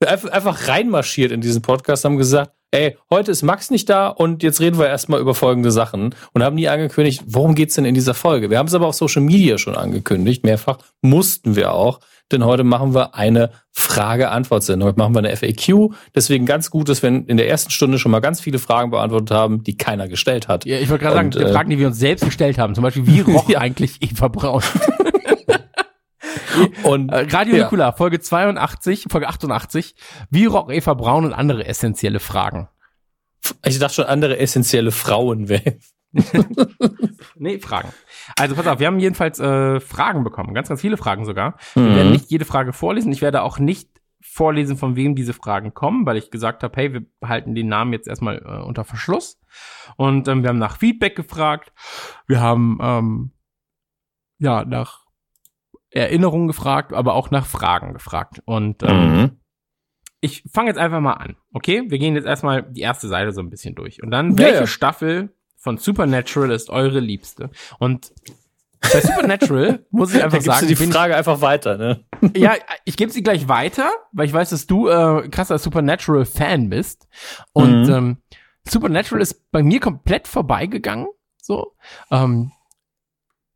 einfach, 0.04 0.30
einfach 0.30 0.68
reinmarschiert 0.68 1.32
in 1.32 1.40
diesen 1.40 1.62
Podcast, 1.62 2.04
haben 2.04 2.16
gesagt, 2.16 2.52
ey, 2.70 2.96
heute 3.10 3.30
ist 3.30 3.42
Max 3.42 3.70
nicht 3.70 3.88
da 3.88 4.08
und 4.08 4.42
jetzt 4.42 4.60
reden 4.60 4.78
wir 4.78 4.86
erstmal 4.86 5.20
über 5.20 5.34
folgende 5.34 5.70
Sachen 5.70 6.14
und 6.32 6.42
haben 6.42 6.56
nie 6.56 6.68
angekündigt, 6.68 7.22
worum 7.26 7.54
geht's 7.54 7.74
denn 7.74 7.84
in 7.84 7.94
dieser 7.94 8.14
Folge? 8.14 8.50
Wir 8.50 8.58
haben 8.58 8.66
es 8.66 8.74
aber 8.74 8.86
auf 8.86 8.94
Social 8.94 9.22
Media 9.22 9.56
schon 9.56 9.76
angekündigt, 9.76 10.44
mehrfach 10.44 10.78
mussten 11.00 11.56
wir 11.56 11.72
auch, 11.72 12.00
denn 12.32 12.44
heute 12.44 12.64
machen 12.64 12.94
wir 12.94 13.14
eine 13.14 13.50
Frage-Antwort-Sendung. 13.72 14.88
Heute 14.88 14.98
machen 14.98 15.14
wir 15.14 15.20
eine 15.20 15.36
FAQ, 15.36 15.94
deswegen 16.14 16.46
ganz 16.46 16.70
gut, 16.70 16.88
dass 16.88 17.02
wir 17.02 17.08
in 17.08 17.36
der 17.36 17.48
ersten 17.48 17.70
Stunde 17.70 17.98
schon 17.98 18.10
mal 18.10 18.20
ganz 18.20 18.40
viele 18.40 18.58
Fragen 18.58 18.90
beantwortet 18.90 19.30
haben, 19.30 19.62
die 19.62 19.76
keiner 19.76 20.08
gestellt 20.08 20.48
hat. 20.48 20.64
Ja, 20.64 20.78
ich 20.78 20.88
wollte 20.88 21.04
gerade 21.04 21.16
sagen, 21.16 21.32
äh, 21.32 21.52
Fragen, 21.52 21.70
die 21.70 21.78
wir 21.78 21.86
uns 21.86 21.98
selbst 21.98 22.24
gestellt 22.24 22.58
haben, 22.58 22.74
zum 22.74 22.82
Beispiel, 22.82 23.06
wie 23.06 23.20
roch 23.32 23.54
eigentlich 23.54 24.02
Eva 24.02 24.28
Braun? 24.28 24.62
Und 26.82 27.10
äh, 27.10 27.26
Radio 27.30 27.56
ja. 27.56 27.64
Nikola, 27.64 27.92
Folge 27.92 28.20
82, 28.20 29.06
Folge 29.10 29.28
88. 29.28 29.94
Wie 30.30 30.46
roch 30.46 30.70
Eva 30.70 30.94
Braun 30.94 31.26
und 31.26 31.34
andere 31.34 31.66
essentielle 31.66 32.18
Fragen? 32.18 32.68
Ich 33.64 33.78
dachte 33.78 33.94
schon 33.94 34.04
andere 34.06 34.38
essentielle 34.38 34.90
Frauen 34.90 35.48
wären. 35.48 35.80
nee, 37.36 37.58
Fragen. 37.58 37.88
Also 38.38 38.54
pass 38.54 38.66
auf, 38.66 38.78
wir 38.78 38.86
haben 38.86 38.98
jedenfalls 38.98 39.38
äh, 39.40 39.80
Fragen 39.80 40.24
bekommen, 40.24 40.54
ganz, 40.54 40.68
ganz 40.68 40.80
viele 40.80 40.96
Fragen 40.96 41.24
sogar. 41.24 41.56
Mhm. 41.74 41.86
Wir 41.86 41.96
werden 41.96 42.12
nicht 42.12 42.30
jede 42.30 42.44
Frage 42.44 42.72
vorlesen. 42.72 43.12
Ich 43.12 43.22
werde 43.22 43.42
auch 43.42 43.58
nicht 43.58 43.90
vorlesen, 44.20 44.76
von 44.76 44.96
wem 44.96 45.14
diese 45.14 45.32
Fragen 45.32 45.72
kommen, 45.72 46.04
weil 46.04 46.16
ich 46.16 46.30
gesagt 46.30 46.62
habe, 46.62 46.76
hey, 46.76 46.92
wir 46.92 47.06
behalten 47.20 47.54
den 47.54 47.68
Namen 47.68 47.92
jetzt 47.92 48.08
erstmal 48.08 48.38
äh, 48.38 48.62
unter 48.64 48.84
Verschluss. 48.84 49.40
Und 49.96 50.28
ähm, 50.28 50.42
wir 50.42 50.50
haben 50.50 50.58
nach 50.58 50.78
Feedback 50.78 51.16
gefragt. 51.16 51.72
Wir 52.26 52.40
haben 52.40 52.78
ähm, 52.82 53.32
ja 54.38 54.64
nach 54.64 55.06
Erinnerungen 55.90 56.48
gefragt, 56.48 56.92
aber 56.92 57.14
auch 57.14 57.30
nach 57.30 57.46
Fragen 57.46 57.94
gefragt. 57.94 58.42
Und 58.44 58.82
ähm, 58.82 59.16
mhm. 59.16 59.30
ich 60.20 60.44
fange 60.52 60.68
jetzt 60.68 60.78
einfach 60.78 61.00
mal 61.00 61.14
an. 61.14 61.36
Okay, 61.52 61.84
wir 61.88 61.98
gehen 61.98 62.16
jetzt 62.16 62.26
erstmal 62.26 62.62
die 62.64 62.82
erste 62.82 63.08
Seite 63.08 63.32
so 63.32 63.40
ein 63.40 63.50
bisschen 63.50 63.74
durch. 63.74 64.02
Und 64.02 64.10
dann, 64.10 64.38
welche 64.38 64.60
ja. 64.60 64.66
Staffel 64.66 65.35
von 65.66 65.78
Supernatural 65.78 66.52
ist 66.52 66.70
eure 66.70 67.00
liebste? 67.00 67.50
Und 67.80 68.12
bei 68.80 69.00
Supernatural 69.00 69.84
muss 69.90 70.14
ich 70.14 70.22
einfach 70.22 70.40
sagen, 70.40 70.68
du 70.68 70.76
die 70.76 70.86
Frage 70.86 71.14
ich, 71.14 71.18
einfach 71.18 71.40
weiter, 71.40 71.76
ne? 71.76 72.04
Ja, 72.36 72.54
ich 72.84 72.96
gebe 72.96 73.10
sie 73.10 73.24
gleich 73.24 73.48
weiter, 73.48 73.90
weil 74.12 74.26
ich 74.26 74.32
weiß, 74.32 74.50
dass 74.50 74.68
du 74.68 74.86
äh, 74.86 75.28
krasser 75.28 75.58
Supernatural-Fan 75.58 76.70
bist. 76.70 77.08
Und 77.52 77.88
mhm. 77.88 77.92
ähm, 77.92 78.16
Supernatural 78.62 79.20
ist 79.20 79.50
bei 79.50 79.64
mir 79.64 79.80
komplett 79.80 80.28
vorbeigegangen. 80.28 81.08
So, 81.42 81.72
ähm, 82.12 82.52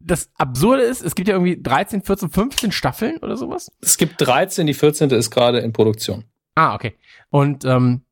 das 0.01 0.33
Absurde 0.37 0.83
ist, 0.83 1.03
es 1.03 1.15
gibt 1.15 1.29
ja 1.29 1.37
irgendwie 1.37 1.63
13, 1.63 2.03
14, 2.03 2.29
15 2.31 2.73
Staffeln 2.73 3.19
oder 3.19 3.37
sowas. 3.37 3.71
Es 3.81 3.99
gibt 3.99 4.21
13, 4.21 4.67
die 4.67 4.75
14. 4.75 5.11
ist 5.11 5.31
gerade 5.31 5.61
in 5.61 5.73
Produktion. 5.73 6.25
Ah, 6.57 6.75
okay. 6.75 6.97
Und 7.29 7.65
ähm, 7.65 8.03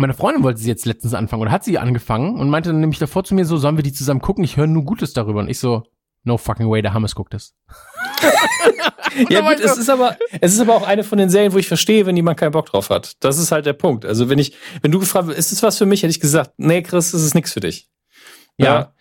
meine 0.00 0.14
Freundin 0.14 0.42
wollte 0.42 0.60
sie 0.60 0.68
jetzt 0.68 0.86
letztens 0.86 1.14
anfangen 1.14 1.42
oder 1.42 1.50
hat 1.50 1.64
sie 1.64 1.78
angefangen 1.78 2.38
und 2.38 2.48
meinte 2.50 2.70
dann 2.70 2.80
nämlich 2.80 2.98
davor 2.98 3.24
zu 3.24 3.34
mir 3.34 3.44
so, 3.44 3.56
sollen 3.56 3.76
wir 3.76 3.82
die 3.82 3.92
zusammen 3.92 4.20
gucken? 4.20 4.44
Ich 4.44 4.56
höre 4.56 4.66
nur 4.66 4.84
Gutes 4.84 5.12
darüber. 5.12 5.40
Und 5.40 5.48
ich 5.48 5.58
so, 5.58 5.84
no 6.24 6.38
fucking 6.38 6.68
way, 6.68 6.82
der 6.82 6.94
Hammes 6.94 7.14
guckt 7.14 7.34
es. 7.34 7.54
ja 9.28 9.40
gut, 9.40 9.60
es 9.60 9.76
ist 9.76 9.88
aber, 9.88 10.16
es 10.40 10.52
ist 10.54 10.60
aber 10.60 10.74
auch 10.74 10.86
eine 10.86 11.04
von 11.04 11.18
den 11.18 11.30
Serien, 11.30 11.52
wo 11.52 11.58
ich 11.58 11.68
verstehe, 11.68 12.06
wenn 12.06 12.16
jemand 12.16 12.38
keinen 12.38 12.52
Bock 12.52 12.66
drauf 12.66 12.90
hat. 12.90 13.16
Das 13.20 13.38
ist 13.38 13.52
halt 13.52 13.66
der 13.66 13.72
Punkt. 13.72 14.04
Also 14.04 14.28
wenn 14.28 14.38
ich, 14.38 14.54
wenn 14.82 14.92
du 14.92 14.98
gefragt, 14.98 15.28
ist 15.30 15.52
es 15.52 15.62
was 15.62 15.78
für 15.78 15.86
mich, 15.86 16.02
hätte 16.02 16.10
ich 16.10 16.20
gesagt, 16.20 16.52
nee, 16.56 16.82
Chris, 16.82 17.12
das 17.12 17.22
ist 17.22 17.34
nichts 17.34 17.52
für 17.52 17.60
dich. 17.60 17.88
Ja. 18.58 18.66
ja. 18.66 18.94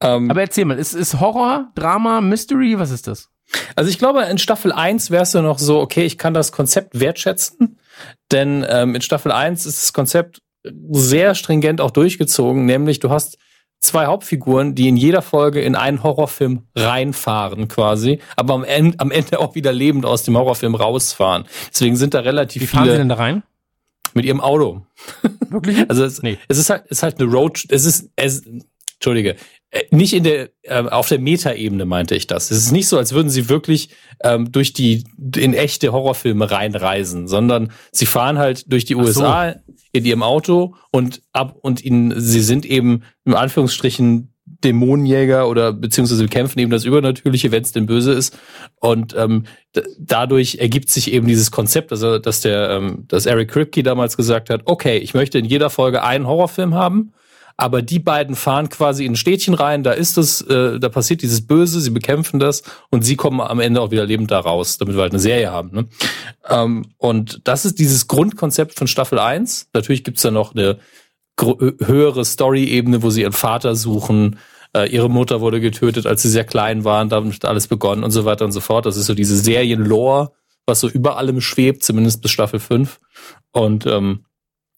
Ähm, 0.00 0.30
Aber 0.30 0.40
erzähl 0.40 0.64
mal, 0.64 0.78
ist, 0.78 0.94
ist 0.94 1.20
Horror, 1.20 1.72
Drama, 1.74 2.20
Mystery, 2.20 2.78
was 2.78 2.90
ist 2.90 3.06
das? 3.06 3.30
Also 3.74 3.90
ich 3.90 3.98
glaube, 3.98 4.22
in 4.24 4.38
Staffel 4.38 4.72
1 4.72 5.10
wärst 5.10 5.34
du 5.34 5.42
noch 5.42 5.58
so, 5.58 5.80
okay, 5.80 6.04
ich 6.04 6.18
kann 6.18 6.34
das 6.34 6.52
Konzept 6.52 7.00
wertschätzen, 7.00 7.77
denn 8.32 8.64
ähm, 8.68 8.94
in 8.94 9.00
Staffel 9.02 9.32
1 9.32 9.66
ist 9.66 9.82
das 9.82 9.92
Konzept 9.92 10.40
sehr 10.90 11.34
stringent 11.34 11.80
auch 11.80 11.90
durchgezogen, 11.90 12.66
nämlich 12.66 12.98
du 13.00 13.10
hast 13.10 13.38
zwei 13.80 14.06
Hauptfiguren, 14.06 14.74
die 14.74 14.88
in 14.88 14.96
jeder 14.96 15.22
Folge 15.22 15.60
in 15.60 15.76
einen 15.76 16.02
Horrorfilm 16.02 16.64
reinfahren 16.74 17.68
quasi, 17.68 18.18
aber 18.36 18.54
am 18.54 18.64
Ende, 18.64 18.98
am 18.98 19.10
Ende 19.12 19.38
auch 19.38 19.54
wieder 19.54 19.72
lebend 19.72 20.04
aus 20.04 20.24
dem 20.24 20.36
Horrorfilm 20.36 20.74
rausfahren. 20.74 21.44
Deswegen 21.72 21.94
sind 21.96 22.12
da 22.14 22.20
relativ 22.20 22.62
Wie 22.62 22.66
viele 22.66 22.80
fahren 22.82 22.90
sie 22.90 22.96
denn 22.98 23.08
da 23.08 23.14
rein? 23.14 23.42
mit 24.14 24.24
ihrem 24.24 24.40
Auto. 24.40 24.82
Wirklich? 25.48 25.78
Also 25.88 26.04
es, 26.04 26.22
Nee. 26.22 26.38
es 26.48 26.58
ist 26.58 26.70
halt, 26.70 26.84
es 26.86 26.98
ist 26.98 27.02
halt 27.04 27.20
eine 27.20 27.30
Road, 27.30 27.62
es 27.68 27.84
ist, 27.84 28.10
es, 28.16 28.42
Entschuldige, 28.94 29.36
nicht 29.90 30.14
in 30.14 30.24
der, 30.24 30.50
äh, 30.62 30.82
auf 30.82 31.08
der 31.08 31.18
Metaebene 31.18 31.84
meinte 31.84 32.14
ich 32.14 32.26
das. 32.26 32.50
Es 32.50 32.58
ist 32.58 32.72
nicht 32.72 32.88
so, 32.88 32.96
als 32.96 33.12
würden 33.12 33.28
sie 33.28 33.48
wirklich 33.48 33.90
ähm, 34.24 34.50
durch 34.50 34.72
die, 34.72 35.04
in 35.36 35.52
echte 35.52 35.92
Horrorfilme 35.92 36.50
reinreisen, 36.50 37.28
sondern 37.28 37.70
sie 37.92 38.06
fahren 38.06 38.38
halt 38.38 38.72
durch 38.72 38.84
die 38.86 38.96
Ach 38.96 39.04
so. 39.04 39.20
USA 39.20 39.56
in 39.92 40.04
ihrem 40.04 40.22
Auto 40.22 40.74
und 40.90 41.22
ab, 41.32 41.56
und 41.60 41.84
ihnen, 41.84 42.18
sie 42.18 42.40
sind 42.40 42.64
eben 42.64 43.02
im 43.24 43.34
Anführungsstrichen 43.34 44.32
Dämonenjäger 44.64 45.48
oder 45.48 45.72
beziehungsweise 45.72 46.26
kämpfen 46.26 46.58
eben 46.58 46.70
das 46.70 46.84
Übernatürliche, 46.84 47.52
wenn 47.52 47.62
es 47.62 47.72
denn 47.72 47.86
böse 47.86 48.12
ist. 48.12 48.36
Und 48.80 49.14
ähm, 49.16 49.44
dadurch 49.98 50.56
ergibt 50.56 50.90
sich 50.90 51.12
eben 51.12 51.26
dieses 51.26 51.50
Konzept, 51.50 51.92
also 51.92 52.18
dass 52.18 52.40
der, 52.40 52.70
ähm, 52.70 53.04
dass 53.06 53.26
Eric 53.26 53.50
Kripke 53.50 53.82
damals 53.82 54.16
gesagt 54.16 54.50
hat, 54.50 54.62
okay, 54.64 54.96
ich 54.96 55.14
möchte 55.14 55.38
in 55.38 55.44
jeder 55.44 55.70
Folge 55.70 56.02
einen 56.02 56.26
Horrorfilm 56.26 56.74
haben, 56.74 57.12
aber 57.60 57.82
die 57.82 57.98
beiden 57.98 58.36
fahren 58.36 58.68
quasi 58.68 59.04
in 59.04 59.12
ein 59.12 59.16
Städtchen 59.16 59.52
rein, 59.52 59.82
da 59.82 59.90
ist 59.90 60.16
es, 60.16 60.40
äh, 60.42 60.78
da 60.78 60.88
passiert 60.88 61.22
dieses 61.22 61.44
Böse, 61.44 61.80
sie 61.80 61.90
bekämpfen 61.90 62.38
das 62.38 62.62
und 62.90 63.02
sie 63.04 63.16
kommen 63.16 63.40
am 63.40 63.58
Ende 63.58 63.80
auch 63.80 63.90
wieder 63.90 64.06
lebend 64.06 64.30
da 64.30 64.38
raus, 64.38 64.78
damit 64.78 64.94
wir 64.94 65.02
halt 65.02 65.12
eine 65.12 65.18
Serie 65.18 65.50
haben. 65.50 65.70
Ne? 65.72 65.88
Ähm, 66.48 66.86
und 66.98 67.40
das 67.44 67.64
ist 67.64 67.80
dieses 67.80 68.06
Grundkonzept 68.06 68.78
von 68.78 68.86
Staffel 68.86 69.18
1. 69.18 69.70
Natürlich 69.74 70.04
gibt's 70.04 70.22
da 70.22 70.30
noch 70.30 70.54
eine 70.54 70.78
höhere 71.40 72.24
Story-Ebene, 72.24 73.02
wo 73.02 73.10
sie 73.10 73.22
ihren 73.22 73.32
Vater 73.32 73.74
suchen. 73.74 74.38
Äh, 74.72 74.88
ihre 74.90 75.10
Mutter 75.10 75.40
wurde 75.40 75.60
getötet, 75.60 76.06
als 76.06 76.22
sie 76.22 76.30
sehr 76.30 76.44
klein 76.44 76.84
waren. 76.84 77.08
Damit 77.08 77.44
alles 77.44 77.66
begonnen 77.66 78.04
und 78.04 78.12
so 78.12 78.24
weiter 78.24 78.44
und 78.44 78.52
so 78.52 78.60
fort. 78.60 78.86
Das 78.86 78.96
ist 78.96 79.06
so 79.06 79.14
diese 79.14 79.36
Serien-Lore, 79.36 80.32
was 80.66 80.80
so 80.80 80.88
über 80.88 81.16
allem 81.16 81.40
schwebt, 81.40 81.82
zumindest 81.82 82.22
bis 82.22 82.30
Staffel 82.30 82.60
5. 82.60 83.00
Und 83.52 83.86
ähm, 83.86 84.24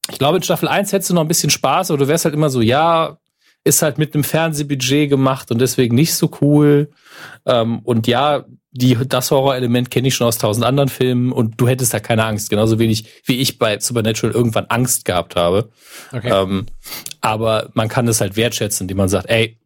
ich 0.08 0.18
glaube, 0.18 0.38
in 0.38 0.42
Staffel 0.42 0.68
1 0.68 0.92
hättest 0.92 1.10
du 1.10 1.14
noch 1.14 1.22
ein 1.22 1.28
bisschen 1.28 1.50
Spaß, 1.50 1.90
aber 1.90 1.98
du 1.98 2.08
wärst 2.08 2.24
halt 2.24 2.34
immer 2.34 2.50
so, 2.50 2.60
ja, 2.60 3.18
ist 3.64 3.82
halt 3.82 3.98
mit 3.98 4.14
einem 4.14 4.24
Fernsehbudget 4.24 5.10
gemacht 5.10 5.50
und 5.50 5.60
deswegen 5.60 5.94
nicht 5.94 6.14
so 6.14 6.30
cool. 6.40 6.90
Ähm, 7.44 7.80
und 7.80 8.06
ja, 8.06 8.44
die, 8.72 8.96
das 9.06 9.30
Horrorelement 9.30 9.90
kenne 9.90 10.08
ich 10.08 10.14
schon 10.14 10.26
aus 10.26 10.38
tausend 10.38 10.64
anderen 10.64 10.88
Filmen 10.88 11.32
und 11.32 11.60
du 11.60 11.68
hättest 11.68 11.92
da 11.92 12.00
keine 12.00 12.24
Angst. 12.24 12.50
Genauso 12.50 12.78
wenig 12.78 13.04
wie 13.26 13.40
ich 13.40 13.58
bei 13.58 13.78
Supernatural 13.78 14.34
irgendwann 14.34 14.66
Angst 14.66 15.04
gehabt 15.04 15.36
habe. 15.36 15.70
Okay. 16.12 16.30
Ähm, 16.30 16.66
aber 17.20 17.70
man 17.74 17.88
kann 17.88 18.08
es 18.08 18.20
halt 18.20 18.36
wertschätzen, 18.36 18.84
indem 18.84 18.98
man 18.98 19.08
sagt, 19.08 19.28
ey, 19.28 19.58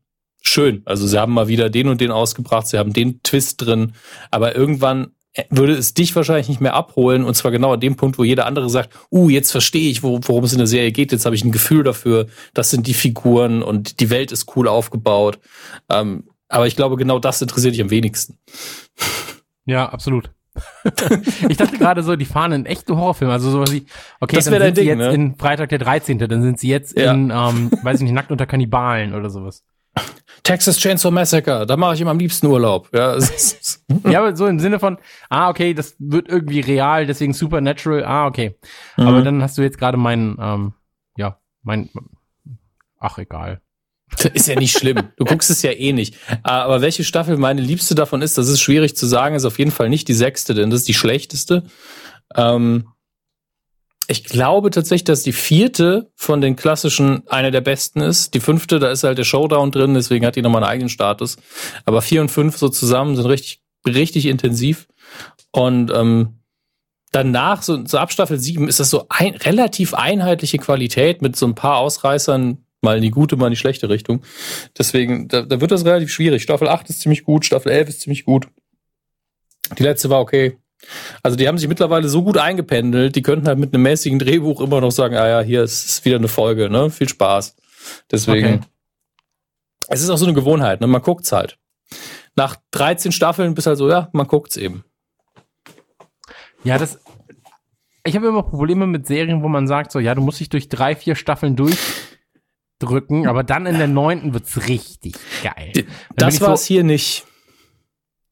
schön, 0.42 0.82
also 0.86 1.06
sie 1.06 1.18
haben 1.18 1.32
mal 1.32 1.48
wieder 1.48 1.70
den 1.70 1.88
und 1.88 2.00
den 2.00 2.10
ausgebracht, 2.10 2.66
sie 2.66 2.78
haben 2.78 2.92
den 2.92 3.22
Twist 3.22 3.64
drin, 3.64 3.92
aber 4.30 4.56
irgendwann 4.56 5.12
würde 5.50 5.72
es 5.74 5.94
dich 5.94 6.14
wahrscheinlich 6.14 6.48
nicht 6.48 6.60
mehr 6.60 6.74
abholen 6.74 7.24
und 7.24 7.34
zwar 7.34 7.50
genau 7.50 7.72
an 7.74 7.80
dem 7.80 7.96
Punkt, 7.96 8.18
wo 8.18 8.24
jeder 8.24 8.46
andere 8.46 8.70
sagt, 8.70 8.90
uh, 9.10 9.28
jetzt 9.28 9.50
verstehe 9.50 9.90
ich, 9.90 10.02
wo, 10.02 10.20
worum 10.22 10.44
es 10.44 10.52
in 10.52 10.58
der 10.58 10.66
Serie 10.66 10.92
geht, 10.92 11.12
jetzt 11.12 11.26
habe 11.26 11.34
ich 11.34 11.44
ein 11.44 11.52
Gefühl 11.52 11.82
dafür, 11.82 12.26
das 12.54 12.70
sind 12.70 12.86
die 12.86 12.94
Figuren 12.94 13.62
und 13.62 14.00
die 14.00 14.10
Welt 14.10 14.30
ist 14.32 14.56
cool 14.56 14.68
aufgebaut. 14.68 15.38
Ähm, 15.90 16.24
aber 16.48 16.66
ich 16.66 16.76
glaube, 16.76 16.96
genau 16.96 17.18
das 17.18 17.42
interessiert 17.42 17.74
dich 17.74 17.82
am 17.82 17.90
wenigsten. 17.90 18.38
Ja, 19.66 19.88
absolut. 19.88 20.30
ich 21.48 21.56
dachte 21.56 21.78
gerade 21.78 22.04
so, 22.04 22.14
die 22.14 22.26
fahren 22.26 22.52
in 22.52 22.66
echte 22.66 22.96
Horrorfilme, 22.96 23.32
also 23.32 23.50
sowas 23.50 23.72
wie, 23.72 23.86
okay, 24.20 24.36
Das 24.36 24.44
dann 24.44 24.52
sind 24.52 24.60
dein 24.62 24.74
sie 24.74 24.82
Ding, 24.82 24.88
jetzt 24.90 24.98
ne? 24.98 25.12
in 25.12 25.34
Freitag 25.36 25.70
der 25.70 25.78
13., 25.80 26.18
dann 26.18 26.42
sind 26.42 26.60
sie 26.60 26.68
jetzt 26.68 26.96
Ja. 26.96 27.12
in, 27.12 27.30
ähm, 27.34 27.72
weiß 27.82 27.96
ich 27.98 28.04
nicht, 28.04 28.12
Nackt 28.12 28.30
unter 28.30 28.46
Kannibalen 28.46 29.14
oder 29.14 29.30
sowas. 29.30 29.64
Texas 30.42 30.78
Chainsaw 30.78 31.10
Massacre, 31.10 31.64
da 31.66 31.76
mache 31.76 31.94
ich 31.94 32.00
immer 32.02 32.10
am 32.10 32.18
liebsten 32.18 32.46
Urlaub. 32.46 32.90
Ja, 32.92 33.16
Ja, 34.10 34.18
aber 34.20 34.36
so 34.36 34.46
im 34.46 34.60
Sinne 34.60 34.78
von, 34.78 34.98
ah, 35.30 35.48
okay, 35.48 35.72
das 35.72 35.96
wird 35.98 36.28
irgendwie 36.28 36.60
real, 36.60 37.06
deswegen 37.06 37.32
Supernatural, 37.32 38.04
ah, 38.04 38.26
okay. 38.26 38.58
Aber 38.96 39.20
Mhm. 39.20 39.24
dann 39.24 39.42
hast 39.42 39.56
du 39.56 39.62
jetzt 39.62 39.78
gerade 39.78 39.96
meinen, 39.96 40.36
ähm, 40.40 40.74
ja, 41.16 41.38
mein, 41.62 41.88
ach, 42.98 43.16
egal. 43.18 43.60
Ist 44.34 44.46
ja 44.46 44.54
nicht 44.56 44.76
schlimm. 44.78 44.98
Du 45.16 45.24
guckst 45.24 45.50
es 45.50 45.62
ja 45.62 45.72
eh 45.72 45.92
nicht. 45.92 46.16
Aber 46.42 46.82
welche 46.82 47.04
Staffel 47.04 47.36
meine 47.38 47.62
liebste 47.62 47.94
davon 47.94 48.20
ist, 48.22 48.36
das 48.36 48.48
ist 48.48 48.60
schwierig 48.60 48.96
zu 48.96 49.06
sagen, 49.06 49.34
ist 49.34 49.46
auf 49.46 49.58
jeden 49.58 49.70
Fall 49.70 49.88
nicht 49.88 50.06
die 50.08 50.12
sechste, 50.14 50.52
denn 50.54 50.68
das 50.70 50.80
ist 50.80 50.88
die 50.88 50.94
schlechteste. 50.94 51.64
Ähm, 52.36 52.88
ich 54.08 54.24
glaube 54.24 54.70
tatsächlich, 54.70 55.04
dass 55.04 55.22
die 55.22 55.32
vierte 55.32 56.10
von 56.14 56.40
den 56.40 56.56
klassischen 56.56 57.26
eine 57.28 57.50
der 57.50 57.60
besten 57.60 58.00
ist. 58.00 58.34
Die 58.34 58.40
fünfte, 58.40 58.78
da 58.78 58.90
ist 58.90 59.04
halt 59.04 59.18
der 59.18 59.24
Showdown 59.24 59.70
drin, 59.70 59.94
deswegen 59.94 60.26
hat 60.26 60.36
die 60.36 60.42
nochmal 60.42 60.62
einen 60.62 60.70
eigenen 60.70 60.88
Status. 60.88 61.36
Aber 61.84 62.02
vier 62.02 62.20
und 62.20 62.30
fünf 62.30 62.56
so 62.56 62.68
zusammen 62.68 63.16
sind 63.16 63.26
richtig, 63.26 63.62
richtig 63.86 64.26
intensiv. 64.26 64.88
Und 65.52 65.90
ähm, 65.94 66.40
danach, 67.12 67.62
so, 67.62 67.84
so 67.86 67.98
ab 67.98 68.12
Staffel 68.12 68.38
sieben, 68.38 68.68
ist 68.68 68.80
das 68.80 68.90
so 68.90 69.06
ein, 69.08 69.34
relativ 69.36 69.94
einheitliche 69.94 70.58
Qualität 70.58 71.22
mit 71.22 71.36
so 71.36 71.46
ein 71.46 71.54
paar 71.54 71.78
Ausreißern, 71.78 72.58
mal 72.82 72.96
in 72.96 73.02
die 73.02 73.10
gute, 73.10 73.36
mal 73.36 73.46
in 73.46 73.52
die 73.52 73.58
schlechte 73.58 73.88
Richtung. 73.88 74.22
Deswegen, 74.76 75.28
da, 75.28 75.42
da 75.42 75.60
wird 75.60 75.70
das 75.70 75.84
relativ 75.84 76.12
schwierig. 76.12 76.42
Staffel 76.42 76.68
8 76.68 76.90
ist 76.90 77.00
ziemlich 77.00 77.24
gut, 77.24 77.44
Staffel 77.44 77.72
11 77.72 77.88
ist 77.88 78.00
ziemlich 78.02 78.24
gut. 78.24 78.48
Die 79.78 79.82
letzte 79.82 80.10
war 80.10 80.20
okay. 80.20 80.58
Also 81.22 81.36
die 81.36 81.48
haben 81.48 81.58
sich 81.58 81.68
mittlerweile 81.68 82.08
so 82.08 82.22
gut 82.22 82.36
eingependelt, 82.38 83.16
die 83.16 83.22
könnten 83.22 83.46
halt 83.46 83.58
mit 83.58 83.72
einem 83.74 83.82
mäßigen 83.82 84.18
Drehbuch 84.18 84.60
immer 84.60 84.80
noch 84.80 84.90
sagen, 84.92 85.16
ah 85.16 85.26
ja, 85.28 85.40
hier 85.40 85.62
ist, 85.62 86.04
wieder 86.04 86.16
eine 86.16 86.28
Folge, 86.28 86.68
ne? 86.70 86.90
Viel 86.90 87.08
Spaß. 87.08 87.56
Deswegen. 88.10 88.46
Okay. 88.46 88.60
Es 89.88 90.02
ist 90.02 90.10
auch 90.10 90.16
so 90.18 90.24
eine 90.26 90.34
Gewohnheit, 90.34 90.80
ne? 90.80 90.86
Man 90.86 91.02
guckt's 91.02 91.32
halt. 91.32 91.58
Nach 92.36 92.56
13 92.72 93.12
Staffeln 93.12 93.54
bist 93.54 93.66
halt 93.66 93.78
so, 93.78 93.88
ja, 93.88 94.08
man 94.12 94.26
guckt's 94.26 94.56
eben. 94.56 94.84
Ja, 96.64 96.78
das, 96.78 96.98
ich 98.04 98.16
habe 98.16 98.26
immer 98.26 98.42
Probleme 98.42 98.86
mit 98.86 99.06
Serien, 99.06 99.42
wo 99.42 99.48
man 99.48 99.66
sagt 99.66 99.92
so, 99.92 99.98
ja, 100.00 100.14
du 100.14 100.22
musst 100.22 100.40
dich 100.40 100.48
durch 100.48 100.68
drei, 100.68 100.96
vier 100.96 101.14
Staffeln 101.14 101.56
durchdrücken, 101.56 103.26
aber 103.28 103.42
dann 103.44 103.66
in 103.66 103.76
der 103.78 103.86
neunten 103.88 104.32
wird's 104.34 104.66
richtig 104.66 105.14
geil. 105.42 105.72
Dann 105.74 105.84
Das 106.16 106.34
ich 106.36 106.40
war 106.40 106.48
so- 106.48 106.54
es 106.54 106.64
hier 106.64 106.84
nicht, 106.84 107.26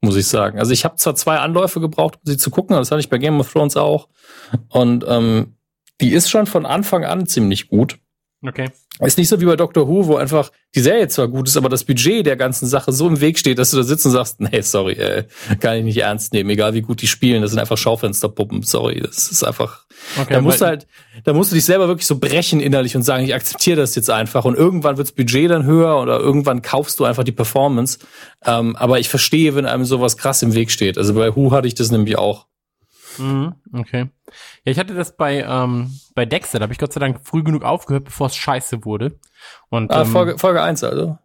muss 0.03 0.17
ich 0.17 0.27
sagen. 0.27 0.59
Also 0.59 0.73
ich 0.73 0.85
habe 0.85 0.97
zwar 0.97 1.15
zwei 1.15 1.39
Anläufe 1.39 1.81
gebraucht, 1.81 2.17
um 2.17 2.31
sie 2.31 2.37
zu 2.37 2.51
gucken, 2.51 2.75
aber 2.75 2.81
das 2.81 2.91
hatte 2.91 3.01
ich 3.01 3.09
bei 3.09 3.19
Game 3.19 3.41
of 3.41 3.51
Thrones 3.51 3.77
auch. 3.77 4.09
Und 4.69 5.05
ähm, 5.09 5.57
die 6.01 6.13
ist 6.13 6.29
schon 6.29 6.47
von 6.47 6.67
Anfang 6.67 7.05
an 7.05 7.27
ziemlich 7.27 7.69
gut. 7.69 7.99
Okay. 8.45 8.71
Ist 9.01 9.17
nicht 9.17 9.29
so 9.29 9.41
wie 9.41 9.47
bei 9.47 9.57
Doctor 9.57 9.89
Who, 9.89 10.07
wo 10.07 10.17
einfach 10.17 10.53
die 10.75 10.81
Serie 10.81 11.09
zwar 11.09 11.27
gut 11.27 11.49
ist, 11.49 11.57
aber 11.57 11.71
das 11.71 11.83
Budget 11.83 12.27
der 12.27 12.37
ganzen 12.37 12.67
Sache 12.67 12.93
so 12.93 13.09
im 13.09 13.21
Weg 13.21 13.39
steht, 13.39 13.59
dass 13.59 13.71
du 13.71 13.79
da 13.79 13.83
sitzt 13.83 14.05
und 14.05 14.13
sagst, 14.13 14.41
nee, 14.41 14.61
sorry, 14.61 14.93
äh, 14.93 15.25
kann 15.61 15.79
ich 15.79 15.85
nicht 15.85 15.97
ernst 15.97 16.35
nehmen, 16.35 16.51
egal 16.51 16.75
wie 16.75 16.83
gut 16.83 17.01
die 17.01 17.07
spielen, 17.07 17.41
das 17.41 17.53
sind 17.53 17.61
einfach 17.61 17.79
Schaufensterpuppen, 17.79 18.63
sorry, 18.63 19.01
das 19.01 19.31
ist 19.31 19.45
einfach, 19.45 19.87
okay 20.21 20.35
da 20.35 20.41
musst 20.43 20.61
du 20.61 20.67
halt, 20.67 20.87
da 21.25 21.33
musst 21.33 21.51
du 21.51 21.55
dich 21.55 21.65
selber 21.65 21.89
wirklich 21.89 22.07
so 22.07 22.19
brechen 22.19 22.61
innerlich 22.61 22.95
und 22.95 23.03
sagen, 23.03 23.25
ich 23.25 23.35
akzeptiere 23.35 23.79
das 23.79 23.95
jetzt 23.95 24.11
einfach 24.11 24.45
und 24.45 24.57
irgendwann 24.57 24.99
wirds 24.99 25.13
Budget 25.13 25.51
dann 25.51 25.65
höher 25.65 25.99
oder 26.01 26.21
irgendwann 26.21 26.61
kaufst 26.61 27.01
du 27.01 27.05
einfach 27.05 27.25
die 27.25 27.33
Performance, 27.33 27.99
ähm, 28.45 28.77
aber 28.77 29.01
ich 29.01 29.09
verstehe, 29.09 29.55
wenn 29.55 29.65
einem 29.65 29.87
sowas 29.87 30.19
krass 30.19 30.43
im 30.43 30.55
Weg 30.55 30.71
steht, 30.71 30.99
also 30.99 31.15
bei 31.15 31.35
Who 31.35 31.51
hatte 31.51 31.67
ich 31.67 31.75
das 31.75 31.91
nämlich 31.91 32.19
auch. 32.19 32.47
Mhm, 33.19 33.55
okay. 33.73 34.09
Ja, 34.65 34.73
ich 34.73 34.79
hatte 34.79 34.95
das 34.95 35.17
bei, 35.17 35.43
ähm, 35.43 35.91
bei 36.15 36.25
Dexter, 36.27 36.59
da 36.59 36.65
habe 36.65 36.73
ich 36.73 36.79
Gott 36.79 36.93
sei 36.93 37.01
Dank 37.01 37.21
früh 37.27 37.43
genug 37.43 37.63
aufgehört, 37.65 38.05
bevor 38.05 38.29
es 38.29 38.37
scheiße 38.37 38.85
wurde. 38.85 39.19
Und 39.69 39.91
Ah, 39.91 40.03
ähm, 40.03 40.09
Folge, 40.09 40.39
Folge 40.39 40.63
1 40.63 40.85
also. 40.85 41.19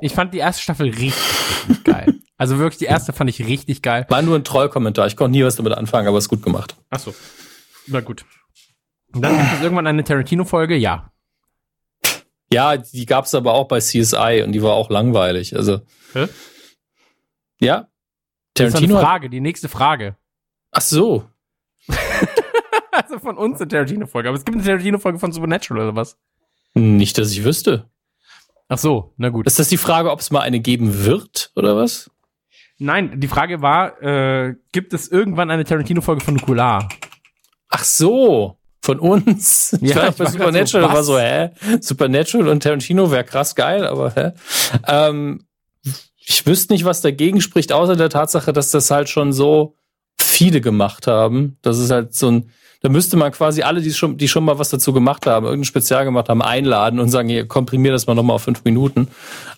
ich 0.00 0.12
fand 0.14 0.34
die 0.34 0.38
erste 0.38 0.62
Staffel 0.62 0.88
richtig, 0.90 1.14
geil. 1.84 2.14
Also 2.36 2.58
wirklich, 2.58 2.78
die 2.78 2.84
erste 2.86 3.12
fand 3.12 3.30
ich 3.30 3.40
richtig 3.46 3.80
geil. 3.82 4.06
War 4.08 4.22
nur 4.22 4.36
ein 4.36 4.44
Trollkommentar, 4.44 5.06
ich 5.06 5.16
konnte 5.16 5.36
nie 5.38 5.44
was 5.44 5.56
damit 5.56 5.72
anfangen, 5.72 6.08
aber 6.08 6.18
ist 6.18 6.28
gut 6.28 6.42
gemacht. 6.42 6.76
Ach 6.90 6.98
so. 6.98 7.14
Na 7.86 8.00
gut. 8.00 8.24
Und 9.14 9.22
dann 9.22 9.36
gibt 9.38 9.52
es 9.54 9.62
irgendwann 9.62 9.86
eine 9.86 10.02
Tarantino-Folge, 10.04 10.76
ja. 10.76 11.12
Ja, 12.52 12.76
die 12.76 13.06
gab's 13.06 13.34
aber 13.34 13.54
auch 13.54 13.68
bei 13.68 13.78
CSI 13.80 14.42
und 14.44 14.52
die 14.52 14.62
war 14.62 14.72
auch 14.74 14.90
langweilig. 14.90 15.56
Also 15.56 15.80
Hä? 16.12 16.26
ja, 17.60 17.88
Das 18.54 18.66
ist 18.68 18.72
Tarantino. 18.74 18.96
eine 18.98 19.04
Frage, 19.06 19.30
die 19.30 19.40
nächste 19.40 19.68
Frage. 19.68 20.16
Ach 20.74 20.82
so, 20.82 21.24
Also 22.92 23.18
von 23.18 23.36
uns 23.36 23.60
eine 23.60 23.68
Tarantino-Folge. 23.68 24.28
Aber 24.28 24.38
es 24.38 24.44
gibt 24.44 24.56
eine 24.56 24.64
Tarantino-Folge 24.64 25.18
von 25.18 25.32
Supernatural 25.32 25.88
oder 25.88 25.96
was? 25.96 26.16
nicht, 26.76 27.18
dass 27.18 27.30
ich 27.30 27.44
wüsste. 27.44 27.88
Ach 28.68 28.78
so, 28.78 29.14
na 29.16 29.28
gut. 29.28 29.46
Ist 29.46 29.60
das 29.60 29.68
die 29.68 29.76
Frage, 29.76 30.10
ob 30.10 30.18
es 30.18 30.32
mal 30.32 30.40
eine 30.40 30.58
geben 30.58 31.04
wird 31.04 31.52
oder 31.54 31.76
was? 31.76 32.10
Nein, 32.78 33.20
die 33.20 33.28
Frage 33.28 33.62
war, 33.62 34.02
äh, 34.02 34.56
gibt 34.72 34.92
es 34.92 35.06
irgendwann 35.06 35.52
eine 35.52 35.64
Tarantino-Folge 35.64 36.20
von 36.20 36.34
Nukular? 36.34 36.88
Ach 37.68 37.84
so, 37.84 38.58
von 38.80 38.98
uns. 38.98 39.78
Ja, 39.80 39.88
ich 39.88 39.96
war 39.96 40.08
ich 40.08 40.16
bei 40.16 40.24
war 40.24 40.30
Supernatural 40.32 40.88
so, 40.88 40.94
war 40.94 41.04
so, 41.04 41.18
hä? 41.18 41.50
Supernatural 41.80 42.48
und 42.48 42.62
Tarantino 42.64 43.10
wäre 43.12 43.22
krass 43.22 43.54
geil, 43.54 43.86
aber 43.86 44.12
hä? 44.16 44.32
Ähm, 44.88 45.46
ich 46.26 46.44
wüsste 46.44 46.72
nicht, 46.72 46.84
was 46.84 47.02
dagegen 47.02 47.40
spricht, 47.40 47.72
außer 47.72 47.94
der 47.94 48.10
Tatsache, 48.10 48.52
dass 48.52 48.72
das 48.72 48.90
halt 48.90 49.08
schon 49.08 49.32
so 49.32 49.76
viele 50.18 50.60
gemacht 50.60 51.06
haben. 51.06 51.58
Das 51.62 51.78
ist 51.78 51.90
halt 51.90 52.14
so 52.14 52.30
ein, 52.30 52.50
da 52.80 52.88
müsste 52.88 53.16
man 53.16 53.32
quasi 53.32 53.62
alle, 53.62 53.80
die 53.80 53.92
schon, 53.92 54.18
die 54.18 54.28
schon 54.28 54.44
mal 54.44 54.58
was 54.58 54.68
dazu 54.68 54.92
gemacht 54.92 55.26
haben, 55.26 55.46
irgendein 55.46 55.64
Spezial 55.64 56.04
gemacht 56.04 56.28
haben, 56.28 56.42
einladen 56.42 57.00
und 57.00 57.08
sagen, 57.08 57.28
hier, 57.28 57.48
komprimier 57.48 57.92
das 57.92 58.06
mal 58.06 58.14
nochmal 58.14 58.36
auf 58.36 58.42
fünf 58.42 58.64
Minuten. 58.64 59.08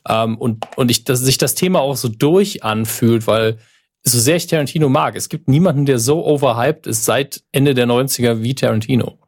Ähm, 0.09 0.39
und, 0.39 0.65
und 0.77 0.91
ich, 0.91 1.05
dass 1.05 1.21
sich 1.21 1.39
das 1.39 1.55
Thema 1.55 1.81
auch 1.81 1.97
so 1.97 2.09
durch 2.09 2.63
anfühlt, 2.63 3.27
weil 3.27 3.59
so 4.05 4.21
sehr 4.21 4.37
ich 4.37 4.47
Tarantino 4.47 4.89
mag, 4.89 5.17
es 5.17 5.29
gibt 5.29 5.49
niemanden, 5.49 5.85
der 5.87 5.99
so 5.99 6.25
overhyped 6.25 6.87
ist 6.87 7.05
seit 7.05 7.43
Ende 7.51 7.75
der 7.75 7.87
90er 7.87 8.43
wie 8.43 8.55
Tarantino. 8.55 9.19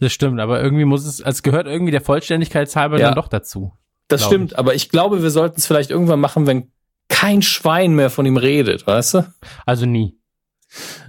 Das 0.00 0.12
stimmt, 0.12 0.40
aber 0.40 0.60
irgendwie 0.60 0.84
muss 0.84 1.06
es, 1.06 1.20
es 1.20 1.42
gehört 1.42 1.66
irgendwie 1.66 1.92
der 1.92 2.00
Vollständigkeit 2.00 2.74
halber 2.74 2.98
Ja. 2.98 3.06
dann 3.06 3.14
doch 3.14 3.28
dazu. 3.28 3.72
Das 4.08 4.24
stimmt, 4.24 4.58
aber 4.58 4.74
ich 4.74 4.88
glaube, 4.88 5.22
wir 5.22 5.30
sollten 5.30 5.58
es 5.58 5.66
vielleicht 5.66 5.90
irgendwann 5.90 6.18
machen, 6.18 6.46
wenn 6.46 6.72
kein 7.08 7.42
Schwein 7.42 7.92
mehr 7.94 8.10
von 8.10 8.26
ihm 8.26 8.36
redet, 8.36 8.86
weißt 8.86 9.14
du? 9.14 9.32
Also 9.66 9.86
nie. 9.86 10.17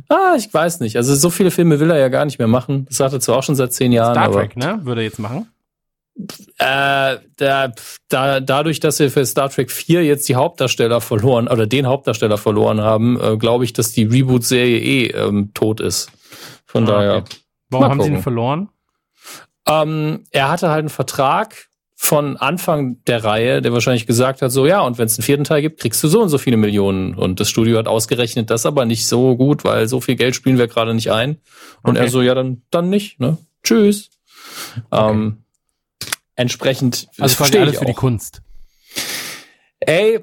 Ah, 0.07 0.35
ich 0.37 0.53
weiß 0.53 0.79
nicht. 0.79 0.95
Also 0.95 1.13
so 1.15 1.29
viele 1.29 1.51
Filme 1.51 1.79
will 1.79 1.91
er 1.91 1.97
ja 1.97 2.07
gar 2.09 2.25
nicht 2.25 2.39
mehr 2.39 2.47
machen. 2.47 2.85
Das 2.85 2.97
sagt 2.97 3.13
er 3.13 3.19
zwar 3.19 3.37
auch 3.37 3.43
schon 3.43 3.55
seit 3.55 3.73
zehn 3.73 3.91
Jahren. 3.91 4.13
Star 4.15 4.31
Trek, 4.31 4.55
ne? 4.57 4.79
Würde 4.83 5.01
er 5.01 5.05
jetzt 5.05 5.19
machen. 5.19 5.47
Äh, 6.57 7.17
da, 7.37 7.71
da, 8.09 8.39
dadurch, 8.41 8.79
dass 8.81 8.99
wir 8.99 9.09
für 9.09 9.25
Star 9.25 9.49
Trek 9.49 9.71
4 9.71 10.03
jetzt 10.03 10.27
die 10.27 10.35
Hauptdarsteller 10.35 10.99
verloren 11.01 11.47
oder 11.47 11.65
den 11.67 11.87
Hauptdarsteller 11.87 12.37
verloren 12.37 12.81
haben, 12.81 13.19
äh, 13.21 13.37
glaube 13.37 13.63
ich, 13.63 13.71
dass 13.73 13.91
die 13.93 14.03
Reboot-Serie 14.03 14.79
eh 14.79 15.05
ähm, 15.11 15.51
tot 15.53 15.79
ist. 15.79 16.11
Von 16.65 16.83
Ah, 16.85 16.87
daher. 16.87 17.15
okay. 17.17 17.35
Warum 17.69 17.85
haben 17.85 18.01
sie 18.01 18.07
ihn 18.07 18.13
gucken. 18.15 18.23
verloren? 18.23 18.69
Ähm, 19.67 20.23
er 20.31 20.49
hatte 20.49 20.69
halt 20.69 20.79
einen 20.79 20.89
Vertrag 20.89 21.67
von 22.01 22.37
Anfang 22.37 23.03
der 23.07 23.25
Reihe, 23.25 23.61
der 23.61 23.73
wahrscheinlich 23.73 24.07
gesagt 24.07 24.41
hat, 24.41 24.53
so 24.53 24.65
ja, 24.65 24.79
und 24.79 24.97
wenn 24.97 25.05
es 25.05 25.19
einen 25.19 25.25
vierten 25.25 25.43
Teil 25.43 25.61
gibt, 25.61 25.81
kriegst 25.81 26.01
du 26.01 26.07
so 26.07 26.21
und 26.21 26.29
so 26.29 26.37
viele 26.37 26.55
Millionen. 26.55 27.13
Und 27.13 27.41
das 27.41 27.49
Studio 27.49 27.77
hat 27.77 27.89
ausgerechnet, 27.89 28.49
das 28.49 28.65
aber 28.65 28.85
nicht 28.85 29.05
so 29.05 29.35
gut, 29.35 29.65
weil 29.65 29.85
so 29.89 29.99
viel 29.99 30.15
Geld 30.15 30.33
spielen 30.33 30.57
wir 30.57 30.67
gerade 30.67 30.93
nicht 30.93 31.11
ein. 31.11 31.39
Und 31.83 31.97
Okay. 31.97 32.05
er 32.05 32.09
so, 32.09 32.21
ja, 32.21 32.33
dann, 32.35 32.61
dann 32.71 32.89
nicht, 32.89 33.19
ne? 33.19 33.37
Tschüss. 33.63 34.11
Ähm, 34.93 35.43
entsprechend, 36.35 37.09
Also 37.17 37.19
quasi 37.19 37.35
verstehe 37.35 37.61
alles 37.61 37.73
ich 37.73 37.79
für 37.79 37.85
die. 37.85 37.93
Kunst. 37.93 38.41
Ey, 39.81 40.21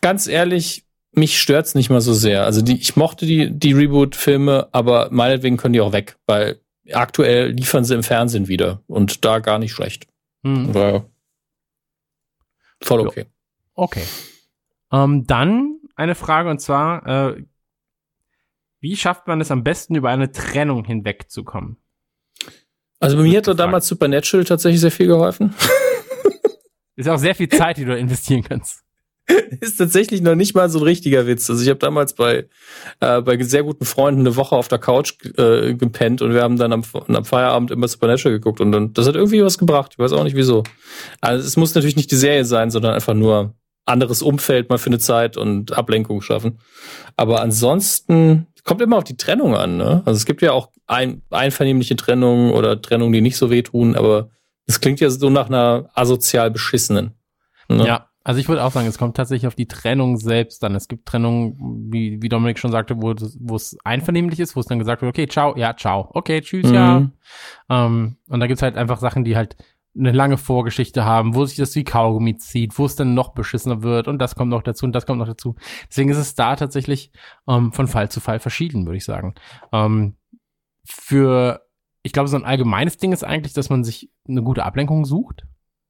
ganz 0.00 0.28
ehrlich, 0.28 0.84
mich 1.12 1.40
stört's 1.40 1.74
nicht 1.74 1.90
mal 1.90 2.00
so 2.00 2.14
sehr. 2.14 2.44
Also 2.44 2.62
die, 2.62 2.78
ich 2.80 2.94
mochte 2.94 3.26
die, 3.26 3.50
die 3.50 3.72
Reboot-Filme, 3.72 4.68
aber 4.70 5.08
meinetwegen 5.10 5.56
können 5.56 5.72
die 5.72 5.80
auch 5.80 5.92
weg, 5.92 6.16
weil 6.26 6.60
aktuell 6.92 7.50
liefern 7.50 7.84
sie 7.84 7.94
im 7.96 8.04
Fernsehen 8.04 8.46
wieder 8.46 8.82
und 8.86 9.24
da 9.24 9.40
gar 9.40 9.58
nicht 9.58 9.72
schlecht. 9.72 10.06
Hm. 10.44 10.74
War 10.74 11.08
voll 12.82 13.00
okay. 13.00 13.26
Okay. 13.74 14.04
Ähm, 14.92 15.26
dann 15.26 15.80
eine 15.94 16.14
Frage 16.14 16.50
und 16.50 16.60
zwar, 16.60 17.06
äh, 17.06 17.44
wie 18.80 18.96
schafft 18.96 19.26
man 19.26 19.40
es 19.40 19.50
am 19.50 19.64
besten, 19.64 19.96
über 19.96 20.10
eine 20.10 20.30
Trennung 20.30 20.84
hinwegzukommen? 20.84 21.76
Also 23.00 23.16
bei 23.16 23.22
mir 23.22 23.38
hat 23.38 23.46
da 23.46 23.52
gefragt. 23.52 23.60
damals 23.60 23.86
Supernatural 23.86 24.44
tatsächlich 24.44 24.80
sehr 24.80 24.90
viel 24.90 25.06
geholfen. 25.06 25.54
Ist 26.96 27.08
auch 27.08 27.18
sehr 27.18 27.34
viel 27.34 27.48
Zeit, 27.48 27.76
die 27.76 27.84
du 27.84 27.96
investieren 27.96 28.42
kannst. 28.42 28.84
Ist 29.60 29.76
tatsächlich 29.76 30.22
noch 30.22 30.34
nicht 30.34 30.54
mal 30.54 30.70
so 30.70 30.78
ein 30.78 30.84
richtiger 30.84 31.26
Witz. 31.26 31.48
Also 31.50 31.62
ich 31.62 31.68
habe 31.68 31.78
damals 31.78 32.14
bei, 32.14 32.48
äh, 33.00 33.20
bei 33.20 33.40
sehr 33.42 33.62
guten 33.62 33.84
Freunden 33.84 34.20
eine 34.20 34.36
Woche 34.36 34.56
auf 34.56 34.68
der 34.68 34.78
Couch 34.78 35.14
äh, 35.36 35.74
gepennt 35.74 36.22
und 36.22 36.32
wir 36.32 36.42
haben 36.42 36.56
dann 36.56 36.72
am, 36.72 36.82
am 37.08 37.24
Feierabend 37.24 37.70
immer 37.70 37.88
Supernatural 37.88 38.38
geguckt 38.38 38.60
und 38.60 38.72
dann, 38.72 38.94
das 38.94 39.06
hat 39.06 39.16
irgendwie 39.16 39.42
was 39.42 39.58
gebracht. 39.58 39.92
Ich 39.92 39.98
weiß 39.98 40.12
auch 40.12 40.24
nicht 40.24 40.36
wieso. 40.36 40.62
Also 41.20 41.46
es 41.46 41.56
muss 41.56 41.74
natürlich 41.74 41.96
nicht 41.96 42.10
die 42.10 42.16
Serie 42.16 42.44
sein, 42.44 42.70
sondern 42.70 42.94
einfach 42.94 43.14
nur 43.14 43.54
anderes 43.84 44.22
Umfeld 44.22 44.68
mal 44.68 44.78
für 44.78 44.90
eine 44.90 44.98
Zeit 44.98 45.36
und 45.36 45.72
Ablenkung 45.76 46.20
schaffen. 46.20 46.60
Aber 47.16 47.40
ansonsten 47.40 48.46
kommt 48.64 48.82
immer 48.82 48.98
auf 48.98 49.04
die 49.04 49.16
Trennung 49.16 49.56
an. 49.56 49.78
Ne? 49.78 50.02
Also 50.04 50.16
es 50.18 50.26
gibt 50.26 50.42
ja 50.42 50.52
auch 50.52 50.70
ein, 50.86 51.22
einvernehmliche 51.30 51.96
Trennungen 51.96 52.52
oder 52.52 52.80
Trennungen, 52.80 53.12
die 53.12 53.20
nicht 53.20 53.36
so 53.36 53.50
wehtun, 53.50 53.96
aber 53.96 54.30
es 54.66 54.80
klingt 54.80 55.00
ja 55.00 55.08
so 55.08 55.30
nach 55.30 55.46
einer 55.46 55.88
asozial 55.94 56.50
beschissenen. 56.50 57.12
Ne? 57.68 57.86
Ja, 57.86 58.07
also 58.28 58.40
ich 58.40 58.48
würde 58.50 58.62
auch 58.62 58.72
sagen, 58.72 58.86
es 58.86 58.98
kommt 58.98 59.16
tatsächlich 59.16 59.46
auf 59.46 59.54
die 59.54 59.68
Trennung 59.68 60.18
selbst 60.18 60.62
an. 60.62 60.74
Es 60.74 60.86
gibt 60.86 61.06
Trennungen, 61.06 61.56
wie, 61.90 62.20
wie 62.20 62.28
Dominik 62.28 62.58
schon 62.58 62.70
sagte, 62.70 63.00
wo, 63.00 63.14
wo 63.40 63.56
es 63.56 63.78
einvernehmlich 63.84 64.38
ist, 64.38 64.54
wo 64.54 64.60
es 64.60 64.66
dann 64.66 64.78
gesagt 64.78 65.00
wird, 65.00 65.08
okay, 65.08 65.26
ciao, 65.26 65.56
ja, 65.56 65.74
ciao, 65.74 66.10
okay, 66.12 66.42
tschüss, 66.42 66.70
ja. 66.70 67.00
Mhm. 67.00 67.12
Ähm, 67.70 68.16
und 68.28 68.40
da 68.40 68.46
gibt's 68.46 68.60
halt 68.60 68.76
einfach 68.76 68.98
Sachen, 68.98 69.24
die 69.24 69.34
halt 69.34 69.56
eine 69.96 70.12
lange 70.12 70.36
Vorgeschichte 70.36 71.06
haben, 71.06 71.34
wo 71.34 71.46
sich 71.46 71.56
das 71.56 71.74
wie 71.74 71.84
Kaugummi 71.84 72.36
zieht, 72.36 72.78
wo 72.78 72.84
es 72.84 72.96
dann 72.96 73.14
noch 73.14 73.30
beschissener 73.30 73.82
wird 73.82 74.08
und 74.08 74.18
das 74.18 74.34
kommt 74.34 74.50
noch 74.50 74.62
dazu 74.62 74.84
und 74.84 74.92
das 74.92 75.06
kommt 75.06 75.20
noch 75.20 75.26
dazu. 75.26 75.54
Deswegen 75.88 76.10
ist 76.10 76.18
es 76.18 76.34
da 76.34 76.54
tatsächlich 76.54 77.12
ähm, 77.48 77.72
von 77.72 77.88
Fall 77.88 78.10
zu 78.10 78.20
Fall 78.20 78.40
verschieden, 78.40 78.84
würde 78.84 78.98
ich 78.98 79.06
sagen. 79.06 79.36
Ähm, 79.72 80.16
für, 80.84 81.62
ich 82.02 82.12
glaube, 82.12 82.28
so 82.28 82.36
ein 82.36 82.44
allgemeines 82.44 82.98
Ding 82.98 83.12
ist 83.12 83.24
eigentlich, 83.24 83.54
dass 83.54 83.70
man 83.70 83.84
sich 83.84 84.10
eine 84.28 84.42
gute 84.42 84.66
Ablenkung 84.66 85.06
sucht. 85.06 85.46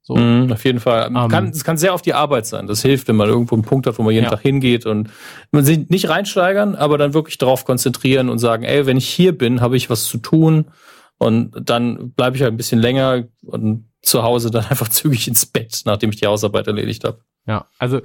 So. 0.09 0.17
Mhm, 0.17 0.51
auf 0.51 0.65
jeden 0.65 0.81
Fall. 0.81 1.07
Ähm, 1.09 1.29
kann, 1.29 1.49
es 1.51 1.65
kann 1.65 1.77
sehr 1.77 1.93
auf 1.93 2.01
die 2.01 2.15
Arbeit 2.15 2.47
sein. 2.47 2.67
Das 2.67 2.81
hilft, 2.81 3.09
wenn 3.09 3.17
man 3.17 3.29
irgendwo 3.29 3.55
einen 3.55 3.63
Punkt 3.63 3.87
hat, 3.87 3.99
wo 3.99 4.03
man 4.03 4.15
jeden 4.15 4.25
Ja. 4.25 4.31
Tag 4.31 4.41
hingeht 4.41 4.87
und 4.87 5.11
man 5.51 5.67
sich 5.67 5.91
nicht 5.91 6.09
reinsteigern, 6.09 6.77
aber 6.77 6.97
dann 6.97 7.13
wirklich 7.13 7.37
darauf 7.37 7.67
konzentrieren 7.67 8.31
und 8.31 8.39
sagen, 8.39 8.63
ey, 8.65 8.87
wenn 8.87 8.97
ich 8.97 9.07
hier 9.07 9.37
bin, 9.37 9.61
habe 9.61 9.77
ich 9.77 9.91
was 9.91 10.05
zu 10.07 10.17
tun 10.17 10.65
und 11.19 11.53
dann 11.69 12.13
bleibe 12.13 12.37
ich 12.37 12.43
halt 12.43 12.55
ein 12.55 12.57
bisschen 12.57 12.81
länger 12.81 13.25
und 13.45 13.85
zu 14.01 14.23
Hause 14.23 14.51
dann 14.51 14.65
einfach 14.71 14.89
zügig 14.89 15.29
ins 15.29 15.45
Bett, 15.45 15.83
nachdem 15.85 16.09
ich 16.09 16.17
die 16.17 16.27
Hausarbeit 16.27 16.67
erledigt 16.69 17.05
habe. 17.05 17.19
Ja, 17.47 17.67
also 17.79 18.01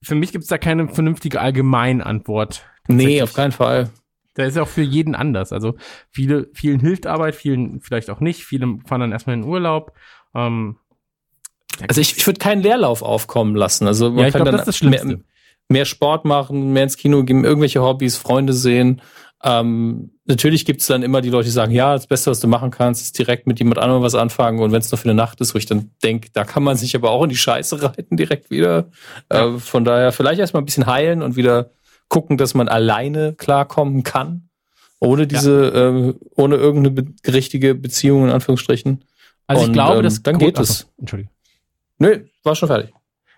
für 0.00 0.14
mich 0.14 0.30
gibt's 0.30 0.46
da 0.46 0.56
keine 0.56 0.88
vernünftige 0.88 1.40
Allgemeinantwort. 1.40 2.64
Nee, 2.86 3.22
auf 3.22 3.32
keinen 3.32 3.50
Fall. 3.50 3.90
Da 4.34 4.44
ist 4.44 4.54
ja 4.56 4.62
auch 4.62 4.68
für 4.68 4.82
jeden 4.82 5.16
anders. 5.16 5.52
Also 5.52 5.74
viele, 6.12 6.48
vielen 6.54 6.78
hilft 6.78 7.08
Arbeit, 7.08 7.34
vielen 7.34 7.80
vielleicht 7.80 8.08
auch 8.08 8.20
nicht. 8.20 8.44
Viele 8.44 8.78
fahren 8.86 9.00
dann 9.00 9.10
erstmal 9.10 9.34
in 9.34 9.42
Urlaub. 9.42 9.94
Ähm, 10.34 10.76
Also 11.88 12.00
ich, 12.00 12.16
ich 12.16 12.26
würde 12.26 12.38
keinen 12.38 12.62
Leerlauf 12.62 13.02
aufkommen 13.02 13.54
lassen. 13.54 13.86
Also 13.86 14.10
man 14.10 14.20
ja, 14.20 14.26
ich 14.28 14.32
kann 14.32 14.44
glaube, 14.44 14.64
dann 14.64 14.90
mehr, 14.90 15.18
mehr 15.68 15.84
Sport 15.84 16.24
machen, 16.24 16.72
mehr 16.72 16.84
ins 16.84 16.96
Kino 16.96 17.24
gehen, 17.24 17.44
irgendwelche 17.44 17.82
Hobbys, 17.82 18.16
Freunde 18.16 18.52
sehen. 18.52 19.00
Ähm, 19.42 20.10
natürlich 20.24 20.64
gibt's 20.64 20.86
dann 20.86 21.02
immer 21.02 21.20
die 21.20 21.28
Leute, 21.28 21.44
die 21.44 21.50
sagen, 21.50 21.72
ja, 21.72 21.92
das 21.92 22.06
Beste, 22.06 22.30
was 22.30 22.40
du 22.40 22.48
machen 22.48 22.70
kannst, 22.70 23.02
ist 23.02 23.18
direkt 23.18 23.46
mit 23.46 23.58
jemand 23.58 23.78
anderem 23.78 24.02
was 24.02 24.14
anfangen. 24.14 24.60
Und 24.60 24.72
wenn 24.72 24.80
es 24.80 24.90
nur 24.90 24.98
für 24.98 25.04
eine 25.04 25.14
Nacht 25.14 25.40
ist, 25.40 25.54
wo 25.54 25.58
ich 25.58 25.66
dann 25.66 25.90
denke, 26.02 26.30
da 26.32 26.44
kann 26.44 26.62
man 26.62 26.76
sich 26.76 26.96
aber 26.96 27.10
auch 27.10 27.22
in 27.24 27.28
die 27.28 27.36
Scheiße 27.36 27.82
reiten 27.96 28.16
direkt 28.16 28.50
wieder. 28.50 28.90
Äh, 29.28 29.58
von 29.58 29.84
daher 29.84 30.12
vielleicht 30.12 30.40
erstmal 30.40 30.62
ein 30.62 30.66
bisschen 30.66 30.86
heilen 30.86 31.22
und 31.22 31.36
wieder 31.36 31.70
gucken, 32.08 32.38
dass 32.38 32.54
man 32.54 32.68
alleine 32.68 33.34
klarkommen 33.34 34.02
kann. 34.02 34.48
Ohne 35.00 35.26
diese, 35.26 35.68
äh, 35.68 36.14
ohne 36.36 36.56
irgendeine 36.56 37.02
be 37.02 37.30
richtige 37.30 37.74
Beziehung 37.74 38.24
in 38.24 38.30
Anführungsstrichen. 38.30 39.04
Also 39.46 39.62
ich 39.62 39.68
und, 39.68 39.74
glaube, 39.74 39.98
ähm, 39.98 40.02
das 40.04 40.22
dann 40.22 40.38
geht 40.38 40.58
es. 40.58 40.88
Entschuldigung. 40.98 41.33
Nö, 41.98 42.26
war 42.42 42.54
schon 42.54 42.68
fertig. 42.68 42.92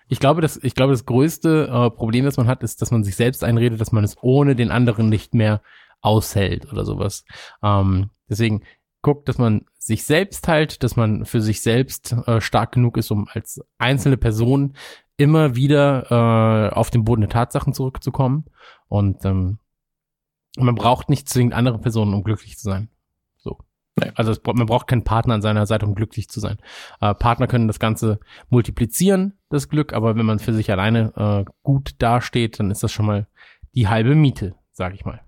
Ich 0.09 0.19
glaube, 0.19 0.41
das, 0.41 0.57
ich 0.63 0.73
glaube, 0.73 0.93
das 0.93 1.05
größte 1.05 1.67
äh, 1.67 1.89
Problem, 1.91 2.25
das 2.25 2.37
man 2.37 2.47
hat, 2.47 2.63
ist, 2.63 2.81
dass 2.81 2.91
man 2.91 3.03
sich 3.03 3.15
selbst 3.15 3.43
einredet, 3.43 3.81
dass 3.81 3.91
man 3.91 4.03
es 4.03 4.15
ohne 4.21 4.55
den 4.55 4.71
anderen 4.71 5.09
nicht 5.09 5.33
mehr 5.33 5.61
aushält 6.01 6.71
oder 6.71 6.85
sowas. 6.85 7.25
Ähm, 7.61 8.09
deswegen 8.29 8.63
guckt, 9.01 9.27
dass 9.27 9.37
man 9.37 9.65
sich 9.77 10.05
selbst 10.05 10.47
halt, 10.47 10.83
dass 10.83 10.95
man 10.95 11.25
für 11.25 11.41
sich 11.41 11.61
selbst 11.61 12.13
äh, 12.25 12.41
stark 12.41 12.73
genug 12.73 12.97
ist, 12.97 13.11
um 13.11 13.27
als 13.31 13.61
einzelne 13.77 14.17
Person 14.17 14.75
immer 15.17 15.55
wieder 15.55 16.11
äh, 16.11 16.75
auf 16.75 16.89
den 16.89 17.03
Boden 17.03 17.21
der 17.21 17.29
Tatsachen 17.29 17.73
zurückzukommen. 17.73 18.45
Und 18.87 19.25
ähm, 19.25 19.59
man 20.57 20.75
braucht 20.75 21.09
nicht 21.09 21.27
zwingend 21.29 21.53
andere 21.53 21.79
Personen, 21.79 22.13
um 22.13 22.23
glücklich 22.23 22.57
zu 22.57 22.63
sein. 22.63 22.89
Nee. 23.99 24.11
Also 24.15 24.31
es, 24.31 24.41
man 24.45 24.65
braucht 24.67 24.87
keinen 24.87 25.03
Partner 25.03 25.33
an 25.33 25.41
seiner 25.41 25.65
Seite, 25.65 25.85
um 25.85 25.95
glücklich 25.95 26.29
zu 26.29 26.39
sein. 26.39 26.57
Äh, 27.01 27.15
Partner 27.15 27.47
können 27.47 27.67
das 27.67 27.79
Ganze 27.79 28.19
multiplizieren, 28.49 29.39
das 29.49 29.69
Glück, 29.69 29.93
aber 29.93 30.15
wenn 30.15 30.25
man 30.25 30.39
für 30.39 30.53
sich 30.53 30.71
alleine 30.71 31.13
äh, 31.15 31.51
gut 31.63 31.95
dasteht, 31.99 32.59
dann 32.59 32.69
ist 32.69 32.83
das 32.83 32.91
schon 32.91 33.05
mal 33.05 33.27
die 33.73 33.87
halbe 33.87 34.15
Miete, 34.15 34.55
sag 34.71 34.93
ich 34.93 35.05
mal. 35.05 35.21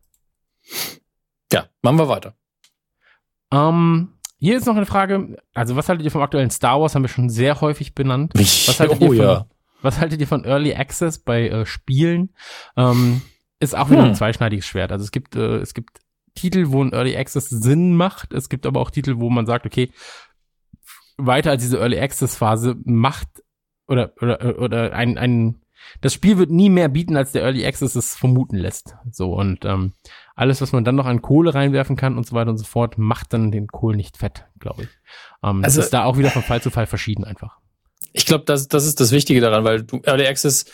Ja, 1.51 1.65
machen 1.81 1.97
wir 1.97 2.07
weiter. 2.09 2.35
Ähm, 3.51 4.13
hier 4.37 4.57
ist 4.57 4.67
noch 4.67 4.75
eine 4.75 4.85
Frage, 4.85 5.37
also 5.53 5.75
was 5.75 5.89
haltet 5.89 6.05
ihr 6.05 6.11
vom 6.11 6.21
aktuellen 6.21 6.51
Star 6.51 6.79
Wars, 6.79 6.93
haben 6.93 7.01
wir 7.03 7.09
schon 7.09 7.29
sehr 7.29 7.59
häufig 7.61 7.95
benannt. 7.95 8.33
Was 8.35 8.79
haltet, 8.79 9.01
oh 9.01 9.11
ihr, 9.11 9.17
von, 9.17 9.25
ja. 9.25 9.45
was 9.81 9.99
haltet 9.99 10.21
ihr 10.21 10.27
von 10.27 10.45
Early 10.45 10.75
Access 10.75 11.19
bei 11.19 11.49
äh, 11.49 11.65
Spielen? 11.65 12.33
Ähm, 12.77 13.21
ist 13.59 13.75
auch 13.75 13.89
wieder 13.89 14.03
Hm. 14.03 14.09
ein 14.09 14.15
zweischneidiges 14.15 14.65
Schwert. 14.65 14.91
Also 14.91 15.03
es 15.03 15.11
gibt, 15.11 15.35
äh, 15.35 15.57
es 15.57 15.73
gibt 15.73 15.99
Titel, 16.35 16.65
wo 16.69 16.83
ein 16.83 16.93
Early 16.93 17.15
Access 17.17 17.49
Sinn 17.49 17.95
macht. 17.95 18.33
Es 18.33 18.49
gibt 18.49 18.65
aber 18.65 18.79
auch 18.79 18.91
Titel, 18.91 19.17
wo 19.17 19.29
man 19.29 19.45
sagt, 19.45 19.65
okay, 19.65 19.91
weiter 21.17 21.51
als 21.51 21.63
diese 21.63 21.77
Early 21.79 21.99
Access 21.99 22.35
Phase 22.35 22.75
macht 22.85 23.27
oder 23.87 24.13
oder 24.21 24.59
oder 24.59 24.93
ein 24.93 25.17
ein 25.17 25.61
das 26.01 26.13
Spiel 26.13 26.37
wird 26.37 26.51
nie 26.51 26.69
mehr 26.69 26.87
bieten, 26.89 27.17
als 27.17 27.31
der 27.31 27.41
Early 27.43 27.65
Access 27.65 27.95
es 27.95 28.15
vermuten 28.15 28.57
lässt. 28.57 28.95
So 29.11 29.33
und 29.33 29.65
ähm, 29.65 29.93
alles, 30.35 30.61
was 30.61 30.71
man 30.71 30.83
dann 30.83 30.95
noch 30.95 31.05
an 31.05 31.21
Kohle 31.21 31.53
reinwerfen 31.53 31.95
kann 31.95 32.17
und 32.17 32.27
so 32.27 32.35
weiter 32.35 32.51
und 32.51 32.57
so 32.57 32.65
fort, 32.65 32.97
macht 32.97 33.33
dann 33.33 33.51
den 33.51 33.67
Kohl 33.67 33.95
nicht 33.95 34.17
fett, 34.17 34.45
glaube 34.59 34.83
ich. 34.83 34.89
Ähm, 35.43 35.61
das 35.61 35.73
Also- 35.73 35.81
ist 35.81 35.93
da 35.93 36.03
auch 36.03 36.17
wieder 36.17 36.29
von 36.31 36.43
Fall 36.43 36.61
zu 36.61 36.69
Fall 36.69 36.85
verschieden 36.85 37.23
einfach. 37.23 37.57
Ich 38.13 38.25
glaube, 38.25 38.43
das, 38.45 38.67
das 38.67 38.85
ist 38.85 38.99
das 38.99 39.11
Wichtige 39.11 39.41
daran, 39.41 39.63
weil 39.63 39.83
du 39.83 39.99
Early 40.03 40.27
Access 40.27 40.65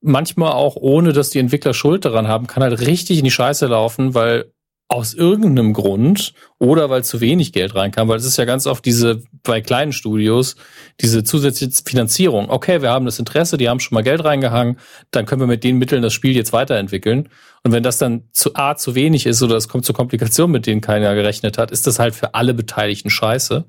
manchmal 0.00 0.52
auch 0.52 0.76
ohne, 0.76 1.12
dass 1.12 1.30
die 1.30 1.38
Entwickler 1.38 1.74
Schuld 1.74 2.04
daran 2.04 2.26
haben, 2.28 2.46
kann 2.46 2.62
halt 2.62 2.80
richtig 2.80 3.18
in 3.18 3.24
die 3.24 3.30
Scheiße 3.30 3.66
laufen, 3.66 4.14
weil 4.14 4.52
aus 4.92 5.14
irgendeinem 5.14 5.72
Grund 5.72 6.34
oder 6.58 6.90
weil 6.90 7.02
zu 7.02 7.22
wenig 7.22 7.54
Geld 7.54 7.74
reinkam, 7.74 8.08
weil 8.08 8.18
es 8.18 8.26
ist 8.26 8.36
ja 8.36 8.44
ganz 8.44 8.66
oft 8.66 8.84
diese 8.84 9.22
bei 9.42 9.62
kleinen 9.62 9.92
Studios 9.92 10.54
diese 11.00 11.24
zusätzliche 11.24 11.82
Finanzierung. 11.86 12.50
Okay, 12.50 12.82
wir 12.82 12.90
haben 12.90 13.06
das 13.06 13.18
Interesse, 13.18 13.56
die 13.56 13.70
haben 13.70 13.80
schon 13.80 13.94
mal 13.94 14.02
Geld 14.02 14.22
reingehangen, 14.22 14.78
dann 15.10 15.24
können 15.24 15.40
wir 15.40 15.46
mit 15.46 15.64
den 15.64 15.78
Mitteln 15.78 16.02
das 16.02 16.12
Spiel 16.12 16.36
jetzt 16.36 16.52
weiterentwickeln. 16.52 17.30
Und 17.64 17.72
wenn 17.72 17.82
das 17.82 17.96
dann 17.96 18.24
zu 18.32 18.54
A 18.54 18.76
zu 18.76 18.94
wenig 18.94 19.24
ist 19.24 19.42
oder 19.42 19.56
es 19.56 19.66
kommt 19.66 19.86
zu 19.86 19.94
Komplikationen, 19.94 20.52
mit 20.52 20.66
denen 20.66 20.82
keiner 20.82 21.14
gerechnet 21.14 21.56
hat, 21.56 21.70
ist 21.70 21.86
das 21.86 21.98
halt 21.98 22.14
für 22.14 22.34
alle 22.34 22.52
Beteiligten 22.52 23.08
scheiße. 23.08 23.64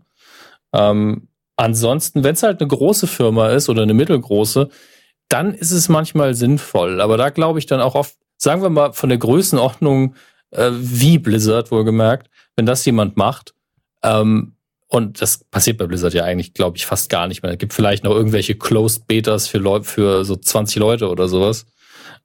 Ähm, 0.74 1.30
ansonsten, 1.56 2.26
wenn 2.26 2.34
es 2.34 2.44
halt 2.44 2.60
eine 2.60 2.68
große 2.68 3.08
Firma 3.08 3.48
ist 3.52 3.70
oder 3.70 3.84
eine 3.84 3.94
mittelgroße, 3.94 4.68
dann 5.30 5.54
ist 5.54 5.72
es 5.72 5.88
manchmal 5.88 6.34
sinnvoll. 6.34 7.00
Aber 7.00 7.16
da 7.16 7.30
glaube 7.30 7.60
ich 7.60 7.66
dann 7.66 7.80
auch 7.80 7.96
oft, 7.96 8.18
sagen 8.38 8.62
wir 8.62 8.70
mal, 8.70 8.92
von 8.92 9.08
der 9.08 9.20
Größenordnung 9.20 10.16
äh, 10.54 10.72
wie 10.74 11.18
Blizzard 11.18 11.72
wohlgemerkt, 11.72 12.30
wenn 12.56 12.66
das 12.66 12.86
jemand 12.86 13.18
macht, 13.18 13.54
ähm, 14.04 14.54
und 14.94 15.24
das 15.24 15.44
passiert 15.46 15.80
bei 15.80 15.88
Blizzard 15.88 16.14
ja 16.14 16.24
eigentlich, 16.24 16.54
glaube 16.54 16.78
ich, 16.78 16.86
fast 16.86 17.10
gar 17.10 17.28
nicht 17.28 17.42
mehr. 17.42 17.54
Es 17.54 17.58
gibt 17.58 17.74
vielleicht 17.74 18.04
noch 18.04 18.12
irgendwelche 18.12 18.54
Closed 18.54 19.08
Betas 19.08 19.48
für, 19.48 19.58
Leute, 19.58 19.86
für 19.86 20.24
so 20.24 20.36
20 20.36 20.78
Leute 20.78 21.10
oder 21.10 21.28
sowas. 21.28 21.66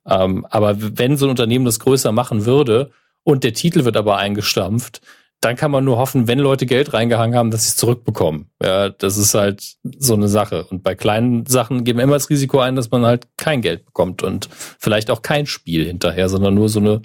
Ähm, 0.06 0.46
aber 0.50 0.76
wenn 0.78 1.16
so 1.16 1.24
ein 1.24 1.30
Unternehmen 1.30 1.64
das 1.64 1.80
größer 1.80 2.12
machen 2.12 2.44
würde 2.44 2.90
und 3.22 3.42
der 3.42 3.54
Titel 3.54 3.86
wird 3.86 3.96
aber 3.96 4.18
eingestampft, 4.18 5.00
dann 5.40 5.54
kann 5.54 5.70
man 5.70 5.84
nur 5.84 5.98
hoffen, 5.98 6.26
wenn 6.26 6.40
Leute 6.40 6.66
Geld 6.66 6.92
reingehangen 6.92 7.36
haben, 7.36 7.50
dass 7.50 7.62
sie 7.62 7.68
es 7.68 7.76
zurückbekommen. 7.76 8.50
Ja, 8.62 8.88
das 8.88 9.16
ist 9.16 9.34
halt 9.34 9.76
so 9.98 10.14
eine 10.14 10.28
Sache. 10.28 10.64
Und 10.64 10.82
bei 10.82 10.96
kleinen 10.96 11.46
Sachen 11.46 11.84
geben 11.84 11.98
wir 11.98 12.04
immer 12.04 12.14
das 12.14 12.28
Risiko 12.28 12.58
ein, 12.58 12.74
dass 12.74 12.90
man 12.90 13.06
halt 13.06 13.28
kein 13.36 13.62
Geld 13.62 13.86
bekommt 13.86 14.22
und 14.22 14.48
vielleicht 14.78 15.10
auch 15.10 15.22
kein 15.22 15.46
Spiel 15.46 15.84
hinterher, 15.86 16.28
sondern 16.28 16.54
nur 16.54 16.68
so 16.68 16.80
eine 16.80 17.02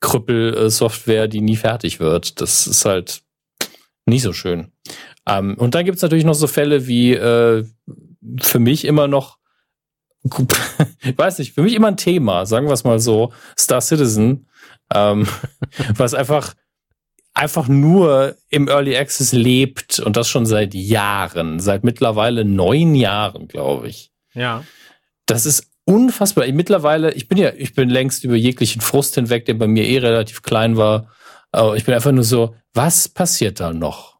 Krüppel-Software, 0.00 1.26
die 1.26 1.40
nie 1.40 1.56
fertig 1.56 1.98
wird. 1.98 2.40
Das 2.40 2.68
ist 2.68 2.84
halt 2.84 3.22
nicht 4.06 4.22
so 4.22 4.32
schön. 4.32 4.70
Ähm, 5.28 5.56
und 5.58 5.74
dann 5.74 5.84
gibt's 5.84 6.02
natürlich 6.02 6.24
noch 6.24 6.34
so 6.34 6.46
Fälle 6.46 6.86
wie 6.86 7.14
äh, 7.14 7.64
für 8.40 8.58
mich 8.60 8.84
immer 8.84 9.08
noch 9.08 9.38
ich 11.02 11.18
weiß 11.18 11.38
nicht, 11.40 11.52
für 11.52 11.62
mich 11.62 11.74
immer 11.74 11.88
ein 11.88 11.96
Thema, 11.96 12.46
sagen 12.46 12.68
wir 12.68 12.72
es 12.74 12.84
mal 12.84 13.00
so, 13.00 13.32
Star 13.58 13.80
Citizen, 13.80 14.46
ähm, 14.94 15.26
was 15.96 16.14
einfach 16.14 16.54
einfach 17.34 17.68
nur 17.68 18.36
im 18.48 18.68
Early 18.68 18.96
Access 18.96 19.32
lebt 19.32 19.98
und 19.98 20.16
das 20.16 20.28
schon 20.28 20.46
seit 20.46 20.74
Jahren, 20.74 21.60
seit 21.60 21.84
mittlerweile 21.84 22.44
neun 22.44 22.94
Jahren, 22.94 23.48
glaube 23.48 23.88
ich. 23.88 24.12
Ja. 24.34 24.64
Das 25.26 25.46
ist 25.46 25.70
unfassbar. 25.84 26.46
Mittlerweile, 26.52 27.12
ich 27.12 27.28
bin 27.28 27.38
ja, 27.38 27.52
ich 27.56 27.74
bin 27.74 27.88
längst 27.88 28.24
über 28.24 28.36
jeglichen 28.36 28.80
Frust 28.80 29.14
hinweg, 29.14 29.46
der 29.46 29.54
bei 29.54 29.66
mir 29.66 29.86
eh 29.88 29.98
relativ 29.98 30.42
klein 30.42 30.76
war. 30.76 31.08
Aber 31.50 31.76
ich 31.76 31.84
bin 31.84 31.94
einfach 31.94 32.12
nur 32.12 32.24
so, 32.24 32.54
was 32.74 33.08
passiert 33.08 33.60
da 33.60 33.72
noch? 33.72 34.11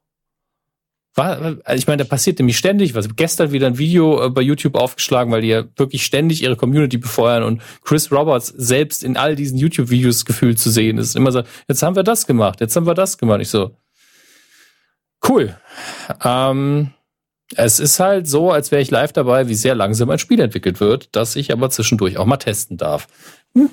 War, 1.14 1.58
also 1.64 1.78
ich 1.78 1.86
meine, 1.86 2.04
da 2.04 2.08
passiert 2.08 2.38
nämlich 2.38 2.56
ständig 2.56 2.94
was. 2.94 3.06
Gestern 3.16 3.52
wieder 3.52 3.66
ein 3.66 3.76
Video 3.76 4.26
äh, 4.26 4.30
bei 4.30 4.40
YouTube 4.40 4.76
aufgeschlagen, 4.76 5.30
weil 5.30 5.42
die 5.42 5.48
ja 5.48 5.64
wirklich 5.76 6.04
ständig 6.04 6.42
ihre 6.42 6.56
Community 6.56 6.96
befeuern 6.96 7.42
und 7.42 7.60
Chris 7.84 8.10
Roberts 8.10 8.46
selbst 8.48 9.04
in 9.04 9.18
all 9.18 9.36
diesen 9.36 9.58
YouTube-Videos 9.58 10.24
gefühlt 10.24 10.58
zu 10.58 10.70
sehen 10.70 10.96
ist. 10.96 11.14
Immer 11.14 11.30
so, 11.30 11.42
jetzt 11.68 11.82
haben 11.82 11.96
wir 11.96 12.02
das 12.02 12.26
gemacht, 12.26 12.60
jetzt 12.60 12.76
haben 12.76 12.86
wir 12.86 12.94
das 12.94 13.18
gemacht. 13.18 13.40
Ich 13.42 13.50
so, 13.50 13.76
cool. 15.28 15.54
Ähm, 16.24 16.92
es 17.56 17.78
ist 17.78 18.00
halt 18.00 18.26
so, 18.26 18.50
als 18.50 18.70
wäre 18.70 18.80
ich 18.80 18.90
live 18.90 19.12
dabei, 19.12 19.48
wie 19.48 19.54
sehr 19.54 19.74
langsam 19.74 20.08
ein 20.08 20.18
Spiel 20.18 20.40
entwickelt 20.40 20.80
wird, 20.80 21.10
das 21.12 21.36
ich 21.36 21.52
aber 21.52 21.68
zwischendurch 21.68 22.16
auch 22.16 22.24
mal 22.24 22.38
testen 22.38 22.78
darf. 22.78 23.06
Hm, 23.54 23.68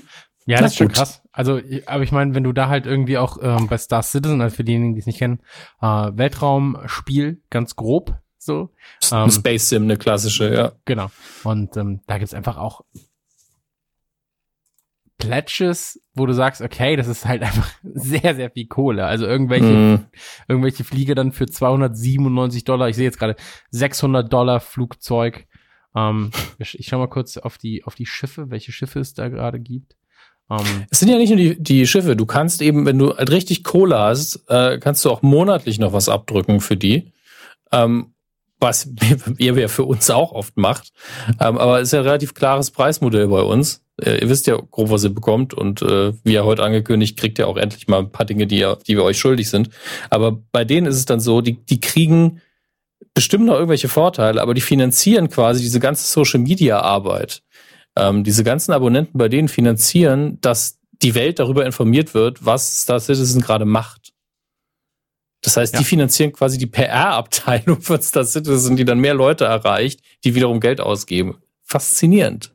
ja, 0.50 0.62
das 0.62 0.72
ist 0.72 0.78
schon 0.78 0.90
krass. 0.90 1.22
Also, 1.32 1.60
aber 1.86 2.04
ich 2.04 2.12
meine, 2.12 2.36
wenn 2.36 2.44
du 2.44 2.54
da 2.54 2.70
halt 2.70 2.86
irgendwie 2.86 3.18
auch 3.18 3.38
ähm, 3.42 3.68
bei 3.68 3.78
Star 3.78 4.04
Citizen, 4.04 4.42
also 4.42 4.56
für 4.56 4.64
diejenigen, 4.64 4.96
die 4.96 5.00
es 5.00 5.06
nicht 5.06 5.20
kennen, 5.20 5.40
äh, 5.82 5.86
Weltraumspiel, 5.86 7.42
ganz 7.50 7.76
grob 7.76 8.20
so. 8.40 8.72
Ähm, 9.12 9.30
Space 9.30 9.70
Sim, 9.70 9.84
eine 9.84 9.98
klassische, 9.98 10.54
ja. 10.54 10.72
Genau. 10.86 11.12
Und 11.44 11.76
ähm, 11.78 12.02
da 12.08 12.18
gibt's 12.18 12.34
einfach 12.34 12.58
auch 12.58 12.82
Pledges, 15.18 16.02
wo 16.14 16.26
du 16.26 16.34
sagst, 16.34 16.62
okay, 16.62 16.96
das 16.96 17.08
ist 17.08 17.26
halt 17.26 17.44
einfach 17.44 17.70
sehr, 17.84 18.36
sehr 18.36 18.50
viel 18.50 18.68
Kohle. 18.68 19.06
Also 19.06 19.28
irgendwelche, 19.28 19.66
mm. 19.66 20.06
irgendwelche 20.48 20.86
Flieger 20.86 21.14
dann 21.14 21.34
für 21.34 21.46
297 21.46 22.64
Dollar. 22.64 22.88
Ich 22.88 22.96
sehe 22.96 23.06
jetzt 23.06 23.20
gerade 23.20 23.36
600 23.72 24.32
Dollar 24.32 24.62
Flugzeug. 24.62 25.46
Ähm, 25.94 26.32
ich 26.58 26.88
schau 26.88 26.98
mal 26.98 27.10
kurz 27.10 27.38
auf 27.38 27.58
die, 27.58 27.84
auf 27.84 27.96
die 27.96 28.06
Schiffe, 28.06 28.50
welche 28.50 28.72
Schiffe 28.72 29.00
es 29.00 29.14
da 29.14 29.28
gerade 29.28 29.60
gibt. 29.60 29.96
Um, 30.50 30.58
ähm, 30.60 30.86
es 30.90 31.00
sind 31.00 31.10
ja 31.10 31.18
nicht 31.18 31.30
nur 31.30 31.38
die, 31.38 31.62
die 31.62 31.88
Schiffe. 31.88 32.16
Du 32.16 32.26
kannst 32.26 32.62
eben, 32.62 32.86
wenn 32.86 32.98
du 32.98 33.16
halt 33.16 33.32
richtig 33.32 33.64
Kohle 33.64 33.98
hast, 33.98 34.44
äh, 34.48 34.80
kannst 34.80 35.06
du 35.06 35.12
auch 35.12 35.22
monatlich 35.22 35.80
noch 35.80 35.94
was 35.94 36.10
abdrücken 36.10 36.60
für 36.60 36.76
die. 36.76 37.12
Ähm, 37.72 38.14
was 38.60 38.90
ihr 39.38 39.54
ja 39.54 39.68
für 39.68 39.86
uns 39.86 40.10
auch 40.10 40.32
oft 40.32 40.58
macht. 40.58 40.92
Ähm, 41.40 41.58
aber 41.58 41.80
es 41.80 41.90
ist 41.90 41.94
ja 41.94 42.00
ein 42.00 42.06
relativ 42.06 42.34
klares 42.34 42.72
Preismodell 42.72 43.28
bei 43.28 43.42
uns. 43.42 43.84
Äh, 44.02 44.22
ihr 44.22 44.30
wisst 44.30 44.48
ja 44.48 44.58
grob, 44.58 44.90
was 44.90 45.04
ihr 45.04 45.14
bekommt. 45.14 45.54
Und 45.54 45.82
äh, 45.82 46.14
wie 46.24 46.34
ja 46.34 46.44
heute 46.44 46.64
angekündigt, 46.64 47.18
kriegt 47.18 47.40
ihr 47.40 47.48
auch 47.48 47.58
endlich 47.58 47.88
mal 47.88 48.00
ein 48.00 48.12
paar 48.12 48.26
Dinge, 48.26 48.48
die, 48.48 48.60
ihr, 48.60 48.78
die 48.88 48.96
wir 48.96 49.04
euch 49.04 49.20
schuldig 49.20 49.50
sind. 49.50 49.70
Aber 50.10 50.32
bei 50.52 50.66
denen 50.66 50.88
ist 50.88 50.98
es 50.98 51.06
dann 51.06 51.20
so, 51.20 51.42
die, 51.42 51.64
die 51.66 51.80
kriegen 51.80 52.42
bestimmt 53.14 53.46
noch 53.46 53.56
irgendwelche 53.56 53.90
Vorteile, 53.90 54.42
aber 54.42 54.54
die 54.54 54.62
finanzieren 54.62 55.30
quasi 55.30 55.62
diese 55.62 55.80
ganze 55.80 56.06
Social 56.06 56.40
Media 56.40 56.80
Arbeit 56.82 57.42
ähm, 57.98 58.24
diese 58.24 58.44
ganzen 58.44 58.72
Abonnenten 58.72 59.18
bei 59.18 59.30
denen 59.30 59.48
finanzieren, 59.48 60.40
dass 60.42 60.80
die 61.02 61.16
Welt 61.16 61.40
darüber 61.40 61.66
informiert 61.66 62.14
wird, 62.14 62.46
was 62.46 62.82
Star 62.82 63.00
Citizen 63.00 63.42
gerade 63.42 63.66
macht. 63.66 64.14
Das 65.42 65.56
heißt, 65.56 65.74
ja. 65.74 65.80
die 65.80 65.86
finanzieren 65.86 66.34
quasi 66.34 66.58
die 66.58 66.68
PR-Abteilung 66.68 67.82
von 67.82 68.02
Star 68.02 68.26
Citizen, 68.26 68.76
die 68.76 68.86
dann 68.86 69.00
mehr 69.00 69.14
Leute 69.14 69.46
erreicht, 69.46 70.02
die 70.24 70.36
wiederum 70.36 70.60
Geld 70.60 70.82
ausgeben. 70.82 71.38
Faszinierend. 71.64 72.54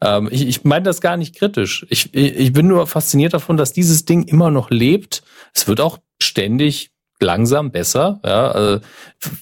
Ähm, 0.00 0.28
ich 0.30 0.46
ich 0.46 0.64
meine 0.64 0.84
das 0.84 1.00
gar 1.00 1.16
nicht 1.16 1.36
kritisch. 1.36 1.86
Ich, 1.88 2.14
ich 2.14 2.52
bin 2.52 2.66
nur 2.66 2.86
fasziniert 2.86 3.34
davon, 3.34 3.56
dass 3.56 3.72
dieses 3.72 4.04
Ding 4.04 4.24
immer 4.24 4.50
noch 4.50 4.70
lebt. 4.70 5.22
Es 5.54 5.68
wird 5.68 5.80
auch 5.80 5.98
ständig 6.20 6.90
langsam 7.22 7.70
besser. 7.70 8.20
Ja, 8.24 8.50
also 8.50 8.80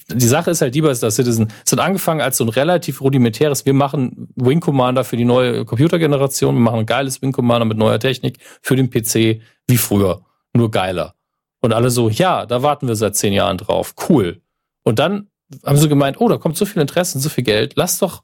die 0.09 0.27
Sache 0.27 0.51
ist 0.51 0.61
halt 0.61 0.75
die 0.75 0.81
bei 0.81 0.93
Star 0.93 1.11
Citizen. 1.11 1.47
Es 1.65 1.71
hat 1.71 1.79
angefangen 1.79 2.21
als 2.21 2.37
so 2.37 2.45
ein 2.45 2.49
relativ 2.49 3.01
rudimentäres, 3.01 3.65
wir 3.65 3.73
machen 3.73 4.29
Wing 4.35 4.59
Commander 4.59 5.03
für 5.03 5.17
die 5.17 5.25
neue 5.25 5.65
Computergeneration, 5.65 6.55
wir 6.55 6.61
machen 6.61 6.79
ein 6.79 6.85
geiles 6.85 7.21
Wing 7.21 7.31
Commander 7.31 7.65
mit 7.65 7.77
neuer 7.77 7.99
Technik 7.99 8.39
für 8.61 8.75
den 8.75 8.89
PC 8.89 9.41
wie 9.67 9.77
früher, 9.77 10.21
nur 10.53 10.71
geiler. 10.71 11.15
Und 11.59 11.73
alle 11.73 11.89
so, 11.89 12.09
ja, 12.09 12.45
da 12.45 12.63
warten 12.63 12.87
wir 12.87 12.95
seit 12.95 13.15
zehn 13.15 13.33
Jahren 13.33 13.57
drauf. 13.57 13.95
Cool. 14.09 14.41
Und 14.83 14.99
dann 14.99 15.27
haben 15.65 15.77
sie 15.77 15.89
gemeint, 15.89 16.19
oh, 16.19 16.29
da 16.29 16.37
kommt 16.37 16.57
so 16.57 16.65
viel 16.65 16.81
Interesse 16.81 17.17
und 17.17 17.21
so 17.21 17.29
viel 17.29 17.43
Geld. 17.43 17.73
Lass 17.75 17.99
doch 17.99 18.23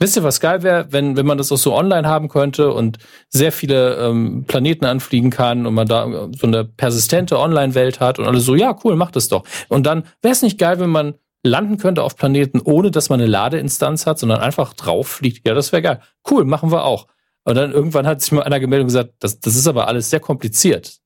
Wisst 0.00 0.16
ihr, 0.16 0.22
was 0.22 0.38
geil 0.38 0.62
wäre, 0.62 0.86
wenn, 0.92 1.16
wenn 1.16 1.26
man 1.26 1.38
das 1.38 1.50
auch 1.50 1.56
so 1.56 1.74
online 1.74 2.06
haben 2.06 2.28
könnte 2.28 2.72
und 2.72 2.98
sehr 3.28 3.50
viele 3.50 3.96
ähm, 3.96 4.44
Planeten 4.46 4.84
anfliegen 4.84 5.30
kann 5.30 5.66
und 5.66 5.74
man 5.74 5.88
da 5.88 6.28
so 6.36 6.46
eine 6.46 6.64
persistente 6.64 7.38
Online-Welt 7.38 7.98
hat 7.98 8.18
und 8.20 8.26
alle 8.26 8.38
so, 8.38 8.54
ja, 8.54 8.76
cool, 8.84 8.94
mach 8.94 9.10
das 9.10 9.28
doch. 9.28 9.44
Und 9.68 9.86
dann 9.86 10.04
wäre 10.22 10.32
es 10.32 10.42
nicht 10.42 10.58
geil, 10.58 10.78
wenn 10.78 10.90
man 10.90 11.14
landen 11.42 11.78
könnte 11.78 12.02
auf 12.04 12.16
Planeten, 12.16 12.60
ohne 12.60 12.90
dass 12.90 13.08
man 13.08 13.20
eine 13.20 13.28
Ladeinstanz 13.28 14.06
hat, 14.06 14.18
sondern 14.18 14.40
einfach 14.40 14.74
drauf 14.74 15.08
fliegt. 15.08 15.46
Ja, 15.46 15.54
das 15.54 15.72
wäre 15.72 15.82
geil. 15.82 16.00
Cool, 16.30 16.44
machen 16.44 16.70
wir 16.70 16.84
auch. 16.84 17.08
Und 17.44 17.56
dann 17.56 17.72
irgendwann 17.72 18.06
hat 18.06 18.20
sich 18.20 18.30
mal 18.32 18.42
einer 18.42 18.60
gemeldet 18.60 18.84
und 18.84 18.88
gesagt, 18.88 19.14
das, 19.20 19.40
das 19.40 19.56
ist 19.56 19.66
aber 19.66 19.88
alles 19.88 20.10
sehr 20.10 20.20
kompliziert. 20.20 20.98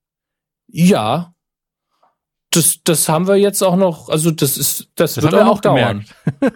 Ja, 0.67 1.33
das, 2.51 2.79
das 2.83 3.09
haben 3.09 3.27
wir 3.27 3.35
jetzt 3.35 3.63
auch 3.63 3.75
noch, 3.75 4.09
also 4.09 4.29
das 4.29 4.57
ist, 4.57 4.89
das, 4.95 5.15
das 5.15 5.23
wird 5.23 5.33
auch 5.33 5.45
noch 5.45 5.61
dauern. 5.61 6.05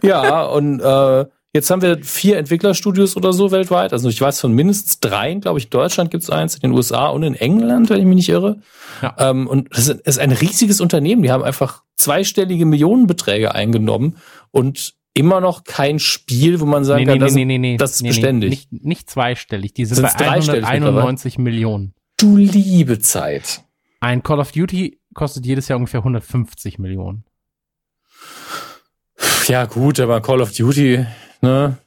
ja, 0.03 0.43
und 0.43 0.79
äh, 0.81 1.25
Jetzt 1.53 1.69
haben 1.69 1.81
wir 1.81 2.03
vier 2.03 2.37
Entwicklerstudios 2.37 3.15
oder 3.15 3.33
so 3.33 3.51
weltweit. 3.51 3.93
Also 3.93 4.09
ich 4.09 4.19
weiß 4.19 4.41
von 4.41 4.51
mindestens 4.51 4.99
dreien, 4.99 5.41
glaube 5.41 5.59
ich, 5.59 5.65
in 5.65 5.69
Deutschland 5.71 6.11
gibt 6.11 6.23
es 6.23 6.29
eins, 6.29 6.55
in 6.55 6.61
den 6.61 6.71
USA 6.71 7.07
und 7.07 7.23
in 7.23 7.35
England, 7.35 7.89
wenn 7.89 7.99
ich 7.99 8.05
mich 8.05 8.17
nicht 8.17 8.29
irre. 8.29 8.61
Ja. 9.01 9.15
Ähm, 9.17 9.47
und 9.47 9.69
es 9.71 9.87
ist 9.87 10.19
ein 10.19 10.31
riesiges 10.31 10.81
Unternehmen. 10.81 11.23
Die 11.23 11.31
haben 11.31 11.43
einfach 11.43 11.83
zweistellige 11.95 12.65
Millionenbeträge 12.65 13.55
eingenommen 13.55 14.17
und 14.51 14.93
immer 15.13 15.41
noch 15.41 15.63
kein 15.63 15.99
Spiel, 15.99 16.59
wo 16.59 16.65
man 16.65 16.83
sagen 16.83 16.99
nee, 16.99 17.05
kann, 17.05 17.17
nee, 17.17 17.25
das, 17.25 17.33
nee, 17.33 17.57
nee, 17.57 17.77
das 17.77 17.95
ist 17.95 18.03
beständig. 18.03 18.49
Nicht, 18.49 18.71
nicht 18.71 19.09
zweistellig, 19.09 19.73
die 19.73 19.85
sind 19.85 19.95
Sind's 19.95 20.15
bei 20.15 20.29
191 20.29 21.39
Millionen. 21.39 21.93
Du 22.17 22.37
liebe 22.37 22.99
Zeit. 22.99 23.63
Ein 23.99 24.21
Call 24.21 24.39
of 24.39 24.51
Duty 24.51 24.99
kostet 25.13 25.45
jedes 25.45 25.67
Jahr 25.69 25.77
ungefähr 25.77 26.01
150 26.01 26.77
Millionen. 26.77 27.23
Ja 29.47 29.65
gut, 29.65 29.99
aber 29.99 30.21
Call 30.21 30.41
of 30.41 30.53
Duty 30.53 31.05
ne? 31.41 31.77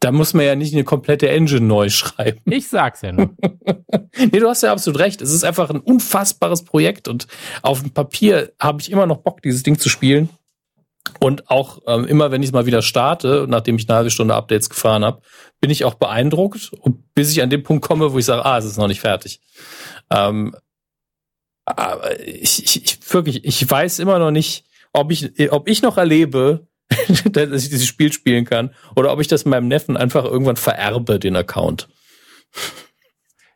Da 0.00 0.12
muss 0.12 0.32
man 0.32 0.46
ja 0.46 0.54
nicht 0.54 0.72
eine 0.72 0.84
komplette 0.84 1.28
Engine 1.28 1.60
neu 1.60 1.88
schreiben. 1.90 2.40
Ich 2.46 2.68
sag's 2.68 3.02
ja 3.02 3.12
nur. 3.12 3.30
nee, 4.16 4.38
du 4.38 4.48
hast 4.48 4.62
ja 4.62 4.72
absolut 4.72 4.98
recht. 4.98 5.20
Es 5.20 5.32
ist 5.32 5.44
einfach 5.44 5.70
ein 5.70 5.80
unfassbares 5.80 6.64
Projekt 6.64 7.06
und 7.06 7.26
auf 7.62 7.80
dem 7.82 7.90
Papier 7.90 8.52
habe 8.58 8.80
ich 8.80 8.90
immer 8.90 9.06
noch 9.06 9.18
Bock, 9.18 9.42
dieses 9.42 9.62
Ding 9.62 9.78
zu 9.78 9.88
spielen. 9.88 10.30
Und 11.18 11.50
auch 11.50 11.80
ähm, 11.86 12.04
immer, 12.04 12.30
wenn 12.30 12.42
ich 12.42 12.50
es 12.50 12.52
mal 12.52 12.66
wieder 12.66 12.82
starte, 12.82 13.46
nachdem 13.48 13.76
ich 13.76 13.88
eine 13.88 13.96
halbe 13.96 14.10
Stunde 14.10 14.34
Updates 14.34 14.70
gefahren 14.70 15.04
habe, 15.04 15.22
bin 15.60 15.70
ich 15.70 15.84
auch 15.84 15.94
beeindruckt, 15.94 16.70
bis 17.14 17.32
ich 17.32 17.42
an 17.42 17.50
den 17.50 17.62
Punkt 17.62 17.84
komme, 17.84 18.12
wo 18.12 18.18
ich 18.18 18.24
sage, 18.24 18.44
ah, 18.44 18.58
es 18.58 18.64
ist 18.64 18.76
noch 18.76 18.86
nicht 18.86 19.00
fertig. 19.00 19.40
Ähm, 20.10 20.54
aber 21.64 22.20
ich, 22.20 22.64
ich, 22.64 22.84
ich 22.84 23.12
wirklich, 23.12 23.44
ich 23.44 23.68
weiß 23.68 23.98
immer 23.98 24.18
noch 24.18 24.30
nicht, 24.30 24.64
ob 24.92 25.10
ich, 25.10 25.50
ob 25.52 25.68
ich 25.68 25.82
noch 25.82 25.96
erlebe, 25.96 26.66
dass 27.32 27.64
ich 27.64 27.70
dieses 27.70 27.86
Spiel 27.86 28.12
spielen 28.12 28.44
kann, 28.44 28.70
oder 28.96 29.12
ob 29.12 29.20
ich 29.20 29.28
das 29.28 29.44
meinem 29.44 29.68
Neffen 29.68 29.96
einfach 29.96 30.24
irgendwann 30.24 30.56
vererbe, 30.56 31.18
den 31.18 31.36
Account. 31.36 31.88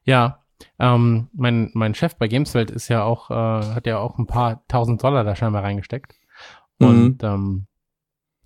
Ja, 0.05 0.45
ähm, 0.79 1.29
mein, 1.33 1.71
mein 1.75 1.95
Chef 1.95 2.17
bei 2.17 2.29
Gameswelt 2.29 2.71
ist 2.71 2.89
ja 2.89 3.03
auch, 3.05 3.31
äh, 3.31 3.35
hat 3.35 3.87
ja 3.87 3.99
auch 3.99 4.19
ein 4.19 4.27
paar 4.27 4.65
tausend 4.69 5.03
Dollar 5.03 5.25
da 5.25 5.37
scheinbar 5.37 5.63
reingesteckt. 5.63 6.15
Mhm. 6.79 6.87
Und 6.87 7.23
mhm. 7.23 7.29
ähm, 7.29 7.67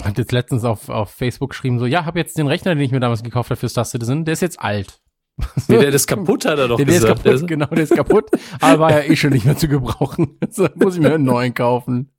hat 0.02 0.18
jetzt 0.18 0.32
letztens 0.32 0.64
auf, 0.64 0.88
auf 0.88 1.10
Facebook 1.10 1.50
geschrieben, 1.50 1.78
so, 1.78 1.86
ja, 1.86 2.04
hab 2.04 2.16
jetzt 2.16 2.38
den 2.38 2.46
Rechner, 2.46 2.74
den 2.74 2.84
ich 2.84 2.92
mir 2.92 3.00
damals 3.00 3.22
gekauft 3.22 3.50
habe 3.50 3.58
für 3.58 3.68
Star 3.68 3.84
Citizen, 3.84 4.24
der 4.24 4.34
ist 4.34 4.42
jetzt 4.42 4.60
alt. 4.60 5.00
Nee, 5.68 5.78
der 5.78 5.90
ist 5.90 6.08
kaputt, 6.08 6.44
hat 6.46 6.58
er 6.58 6.68
doch 6.68 6.76
der, 6.78 6.86
gesagt. 6.86 7.24
Der 7.24 7.32
ist 7.34 7.40
kaputt, 7.40 7.48
genau, 7.48 7.66
der 7.66 7.84
ist 7.84 7.94
kaputt, 7.94 8.30
aber 8.60 8.80
war 8.80 8.90
ja 8.90 9.10
eh 9.10 9.16
schon 9.16 9.30
nicht 9.30 9.44
mehr 9.44 9.56
zu 9.56 9.68
gebrauchen. 9.68 10.36
So 10.50 10.68
muss 10.74 10.96
ich 10.96 11.00
mir 11.00 11.14
einen 11.14 11.24
neuen 11.24 11.54
kaufen. 11.54 12.10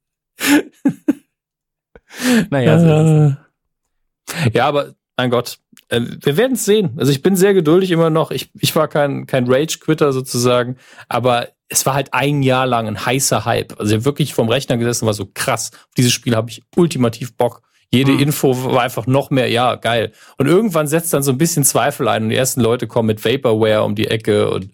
naja, 2.49 2.79
so 2.79 2.87
äh, 2.87 4.49
Ja, 4.53 4.67
aber 4.67 4.93
mein 5.17 5.29
Gott, 5.29 5.59
äh, 5.89 6.01
wir 6.21 6.37
werden 6.37 6.53
es 6.53 6.65
sehen. 6.65 6.95
Also 6.97 7.11
ich 7.11 7.21
bin 7.21 7.35
sehr 7.35 7.53
geduldig 7.53 7.91
immer 7.91 8.09
noch. 8.09 8.31
Ich, 8.31 8.51
ich 8.59 8.75
war 8.75 8.87
kein, 8.87 9.25
kein 9.27 9.51
Rage-Quitter 9.51 10.13
sozusagen, 10.13 10.77
aber 11.07 11.49
es 11.67 11.85
war 11.85 11.93
halt 11.93 12.13
ein 12.13 12.41
Jahr 12.41 12.65
lang 12.65 12.87
ein 12.87 13.05
heißer 13.05 13.45
Hype. 13.45 13.79
Also 13.79 13.95
ich 13.95 14.05
wirklich 14.05 14.33
vom 14.33 14.49
Rechner 14.49 14.77
gesessen, 14.77 15.05
war 15.05 15.13
so 15.13 15.29
krass. 15.33 15.71
Auf 15.73 15.95
dieses 15.97 16.13
Spiel 16.13 16.35
habe 16.35 16.49
ich 16.49 16.63
ultimativ 16.75 17.35
Bock. 17.35 17.61
Jede 17.91 18.11
hm. 18.11 18.19
Info 18.19 18.63
war 18.71 18.83
einfach 18.83 19.07
noch 19.07 19.29
mehr, 19.29 19.49
ja, 19.49 19.75
geil. 19.75 20.11
Und 20.37 20.47
irgendwann 20.47 20.87
setzt 20.87 21.13
dann 21.13 21.23
so 21.23 21.31
ein 21.31 21.37
bisschen 21.37 21.63
Zweifel 21.63 22.07
ein 22.07 22.23
und 22.23 22.29
die 22.29 22.35
ersten 22.35 22.61
Leute 22.61 22.87
kommen 22.87 23.07
mit 23.07 23.25
Vaporware 23.25 23.83
um 23.83 23.95
die 23.95 24.07
Ecke 24.07 24.49
und 24.49 24.71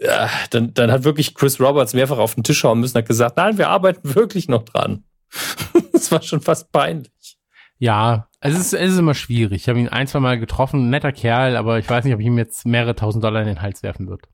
ja, 0.00 0.28
dann, 0.50 0.74
dann 0.74 0.90
hat 0.90 1.04
wirklich 1.04 1.34
Chris 1.34 1.60
Roberts 1.60 1.94
mehrfach 1.94 2.18
auf 2.18 2.34
den 2.34 2.44
Tisch 2.44 2.64
hauen 2.64 2.80
müssen 2.80 2.96
und 2.96 3.02
hat 3.02 3.08
gesagt, 3.08 3.36
nein, 3.36 3.58
wir 3.58 3.68
arbeiten 3.68 4.14
wirklich 4.14 4.48
noch 4.48 4.62
dran. 4.62 5.04
das 5.92 6.10
war 6.12 6.22
schon 6.22 6.40
fast 6.40 6.72
peinlich. 6.72 7.38
Ja, 7.78 8.28
es 8.40 8.54
ist, 8.54 8.72
es 8.72 8.92
ist 8.92 8.98
immer 8.98 9.14
schwierig. 9.14 9.62
Ich 9.62 9.68
habe 9.68 9.78
ihn 9.78 9.88
ein, 9.88 10.06
zwei 10.06 10.20
Mal 10.20 10.38
getroffen, 10.38 10.90
netter 10.90 11.12
Kerl, 11.12 11.56
aber 11.56 11.78
ich 11.78 11.88
weiß 11.88 12.04
nicht, 12.04 12.14
ob 12.14 12.20
ich 12.20 12.26
ihm 12.26 12.38
jetzt 12.38 12.66
mehrere 12.66 12.94
tausend 12.94 13.24
Dollar 13.24 13.40
in 13.40 13.48
den 13.48 13.62
Hals 13.62 13.82
werfen 13.82 14.08
wird. 14.08 14.28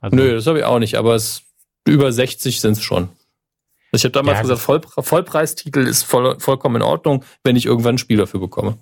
Also, 0.00 0.16
Nö, 0.16 0.34
das 0.34 0.46
habe 0.46 0.58
ich 0.58 0.64
auch 0.64 0.78
nicht, 0.78 0.96
aber 0.96 1.14
es 1.14 1.42
über 1.86 2.12
60 2.12 2.60
sind 2.60 2.72
es 2.72 2.82
schon. 2.82 3.08
Ich 3.92 4.04
habe 4.04 4.12
damals 4.12 4.38
ja, 4.38 4.42
gesagt, 4.42 4.60
Voll, 4.60 4.80
Vollpreistitel 4.82 5.86
ist 5.86 6.02
voll, 6.02 6.38
vollkommen 6.38 6.76
in 6.76 6.82
Ordnung, 6.82 7.24
wenn 7.42 7.56
ich 7.56 7.66
irgendwann 7.66 7.94
ein 7.94 7.98
Spiel 7.98 8.18
dafür 8.18 8.40
bekomme. 8.40 8.78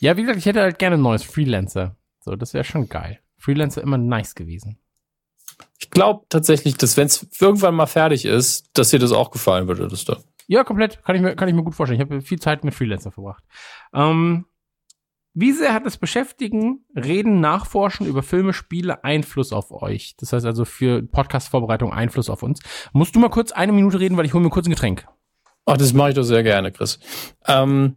Ja, 0.00 0.16
wie 0.16 0.22
gesagt, 0.22 0.38
ich 0.38 0.46
hätte 0.46 0.60
halt 0.60 0.78
gerne 0.78 0.96
ein 0.96 1.02
neues 1.02 1.22
Freelancer. 1.22 1.96
So, 2.20 2.36
das 2.36 2.54
wäre 2.54 2.64
schon 2.64 2.88
geil. 2.88 3.20
Freelancer 3.38 3.82
immer 3.82 3.98
nice 3.98 4.34
gewesen. 4.34 4.78
Ich 5.78 5.90
glaube 5.90 6.26
tatsächlich, 6.28 6.76
dass 6.76 6.96
wenn 6.96 7.06
es 7.06 7.26
irgendwann 7.40 7.74
mal 7.74 7.86
fertig 7.86 8.24
ist, 8.24 8.66
dass 8.74 8.90
dir 8.90 8.98
das 8.98 9.12
auch 9.12 9.30
gefallen 9.30 9.68
würde, 9.68 9.88
das 9.88 10.04
da. 10.04 10.18
Ja, 10.52 10.64
komplett. 10.64 11.02
Kann 11.02 11.16
ich 11.16 11.22
mir, 11.22 11.34
kann 11.34 11.48
ich 11.48 11.54
mir 11.54 11.62
gut 11.62 11.74
vorstellen. 11.74 11.98
Ich 11.98 12.06
habe 12.06 12.20
viel 12.20 12.38
Zeit 12.38 12.62
mit 12.62 12.74
Freelancer 12.74 13.10
verbracht. 13.10 13.42
Ähm, 13.94 14.44
wie 15.32 15.50
sehr 15.52 15.72
hat 15.72 15.86
das 15.86 15.96
Beschäftigen, 15.96 16.84
Reden, 16.94 17.40
Nachforschen 17.40 18.06
über 18.06 18.22
Filme, 18.22 18.52
Spiele 18.52 19.02
Einfluss 19.02 19.54
auf 19.54 19.70
euch? 19.70 20.14
Das 20.18 20.34
heißt 20.34 20.44
also 20.44 20.66
für 20.66 21.00
Podcast-Vorbereitung 21.04 21.94
Einfluss 21.94 22.28
auf 22.28 22.42
uns. 22.42 22.60
Musst 22.92 23.16
du 23.16 23.18
mal 23.18 23.30
kurz 23.30 23.50
eine 23.50 23.72
Minute 23.72 23.98
reden, 23.98 24.18
weil 24.18 24.26
ich 24.26 24.34
hole 24.34 24.44
mir 24.44 24.50
kurz 24.50 24.66
ein 24.66 24.72
Getränk. 24.72 25.08
Ach, 25.64 25.78
das 25.78 25.94
mache 25.94 26.10
ich 26.10 26.16
doch 26.16 26.22
sehr 26.22 26.42
gerne, 26.42 26.70
Chris. 26.70 27.00
Ähm, 27.46 27.96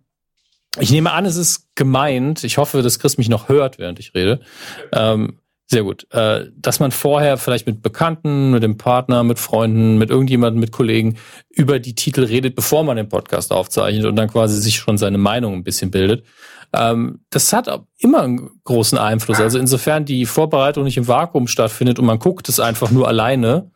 ich 0.80 0.92
nehme 0.92 1.12
an, 1.12 1.26
es 1.26 1.36
ist 1.36 1.76
gemeint. 1.76 2.46
Ich 2.46 2.58
hoffe, 2.58 2.82
dass 2.82 3.00
Chris 3.00 3.18
mich 3.18 3.28
noch 3.28 3.50
hört, 3.50 3.80
während 3.80 4.00
ich 4.00 4.14
rede. 4.16 4.40
Ähm, 4.94 5.42
sehr 5.68 5.84
gut. 5.84 6.06
Äh, 6.12 6.46
dass 6.56 6.80
man 6.80 6.92
vorher 6.92 7.38
vielleicht 7.38 7.66
mit 7.66 7.82
Bekannten, 7.82 8.52
mit 8.52 8.62
dem 8.62 8.78
Partner, 8.78 9.24
mit 9.24 9.40
Freunden, 9.40 9.98
mit 9.98 10.12
irgendjemandem, 10.12 10.60
mit 10.60 10.72
Kollegen 10.72 11.18
über 11.50 11.80
die 11.80 11.96
Titel 11.96 12.24
redet, 12.24 12.56
bevor 12.56 12.84
man 12.84 12.98
den 12.98 13.10
Podcast 13.10 13.52
aufzeichnet 13.52 14.06
und 14.06 14.16
dann 14.16 14.30
quasi 14.30 14.62
sich 14.62 14.78
schon 14.78 14.98
seine 14.98 15.18
Meinung 15.18 15.54
ein 15.54 15.64
bisschen 15.64 15.90
bildet. 15.90 16.24
Ähm, 16.72 17.22
das 17.32 17.52
hat 17.52 17.68
immer 17.98 18.22
einen 18.22 18.62
großen 18.64 18.98
Einfluss. 18.98 19.40
Also 19.40 19.58
insofern 19.58 20.06
die 20.06 20.26
Vorbereitung 20.26 20.84
nicht 20.84 20.98
im 20.98 21.08
Vakuum 21.08 21.48
stattfindet 21.48 21.98
und 21.98 22.06
man 22.06 22.20
guckt 22.20 22.48
es 22.48 22.60
einfach 22.60 22.92
nur 22.92 23.08
alleine, 23.08 23.72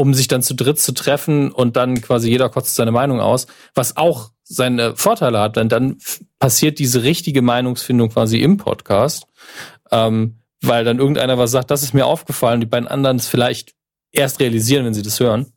um 0.00 0.14
sich 0.14 0.28
dann 0.28 0.42
zu 0.42 0.54
dritt 0.54 0.78
zu 0.78 0.92
treffen 0.92 1.50
und 1.50 1.76
dann 1.76 2.00
quasi 2.00 2.30
jeder 2.30 2.48
kotzt 2.48 2.76
seine 2.76 2.92
Meinung 2.92 3.20
aus, 3.20 3.48
was 3.74 3.96
auch 3.96 4.30
seine 4.44 4.94
Vorteile 4.96 5.40
hat, 5.40 5.56
denn 5.56 5.68
dann 5.68 5.98
passiert 6.38 6.78
diese 6.78 7.02
richtige 7.02 7.42
Meinungsfindung 7.42 8.08
quasi 8.10 8.38
im 8.38 8.56
Podcast. 8.56 9.26
Ähm, 9.90 10.37
weil 10.62 10.84
dann 10.84 10.98
irgendeiner 10.98 11.38
was 11.38 11.50
sagt, 11.50 11.70
das 11.70 11.82
ist 11.82 11.94
mir 11.94 12.06
aufgefallen, 12.06 12.60
die 12.60 12.66
beiden 12.66 12.88
anderen 12.88 13.16
es 13.16 13.28
vielleicht 13.28 13.74
erst 14.12 14.40
realisieren, 14.40 14.84
wenn 14.84 14.94
sie 14.94 15.02
das 15.02 15.20
hören. 15.20 15.52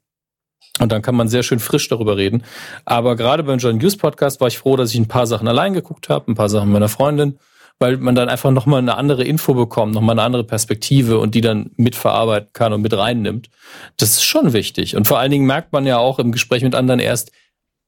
Und 0.79 0.91
dann 0.91 1.01
kann 1.01 1.15
man 1.15 1.27
sehr 1.27 1.43
schön 1.43 1.59
frisch 1.59 1.89
darüber 1.89 2.17
reden. 2.17 2.43
Aber 2.85 3.15
gerade 3.15 3.43
beim 3.43 3.59
John 3.59 3.79
Hughes 3.79 3.97
Podcast 3.97 4.39
war 4.39 4.47
ich 4.47 4.57
froh, 4.57 4.75
dass 4.77 4.91
ich 4.91 4.99
ein 4.99 5.07
paar 5.07 5.27
Sachen 5.27 5.47
allein 5.47 5.73
geguckt 5.73 6.09
habe, 6.09 6.31
ein 6.31 6.35
paar 6.35 6.49
Sachen 6.49 6.71
meiner 6.71 6.87
Freundin, 6.87 7.39
weil 7.77 7.97
man 7.97 8.15
dann 8.15 8.29
einfach 8.29 8.51
nochmal 8.51 8.79
eine 8.79 8.95
andere 8.95 9.23
Info 9.23 9.53
bekommt, 9.53 9.93
nochmal 9.93 10.13
eine 10.13 10.23
andere 10.23 10.43
Perspektive 10.43 11.19
und 11.19 11.35
die 11.35 11.41
dann 11.41 11.71
mitverarbeiten 11.75 12.49
kann 12.53 12.73
und 12.73 12.81
mit 12.81 12.93
reinnimmt. 12.93 13.49
Das 13.97 14.11
ist 14.11 14.23
schon 14.23 14.53
wichtig. 14.53 14.95
Und 14.95 15.07
vor 15.07 15.19
allen 15.19 15.31
Dingen 15.31 15.45
merkt 15.45 15.73
man 15.73 15.85
ja 15.85 15.97
auch 15.97 16.19
im 16.19 16.31
Gespräch 16.31 16.63
mit 16.63 16.75
anderen 16.75 16.99
erst, 16.99 17.31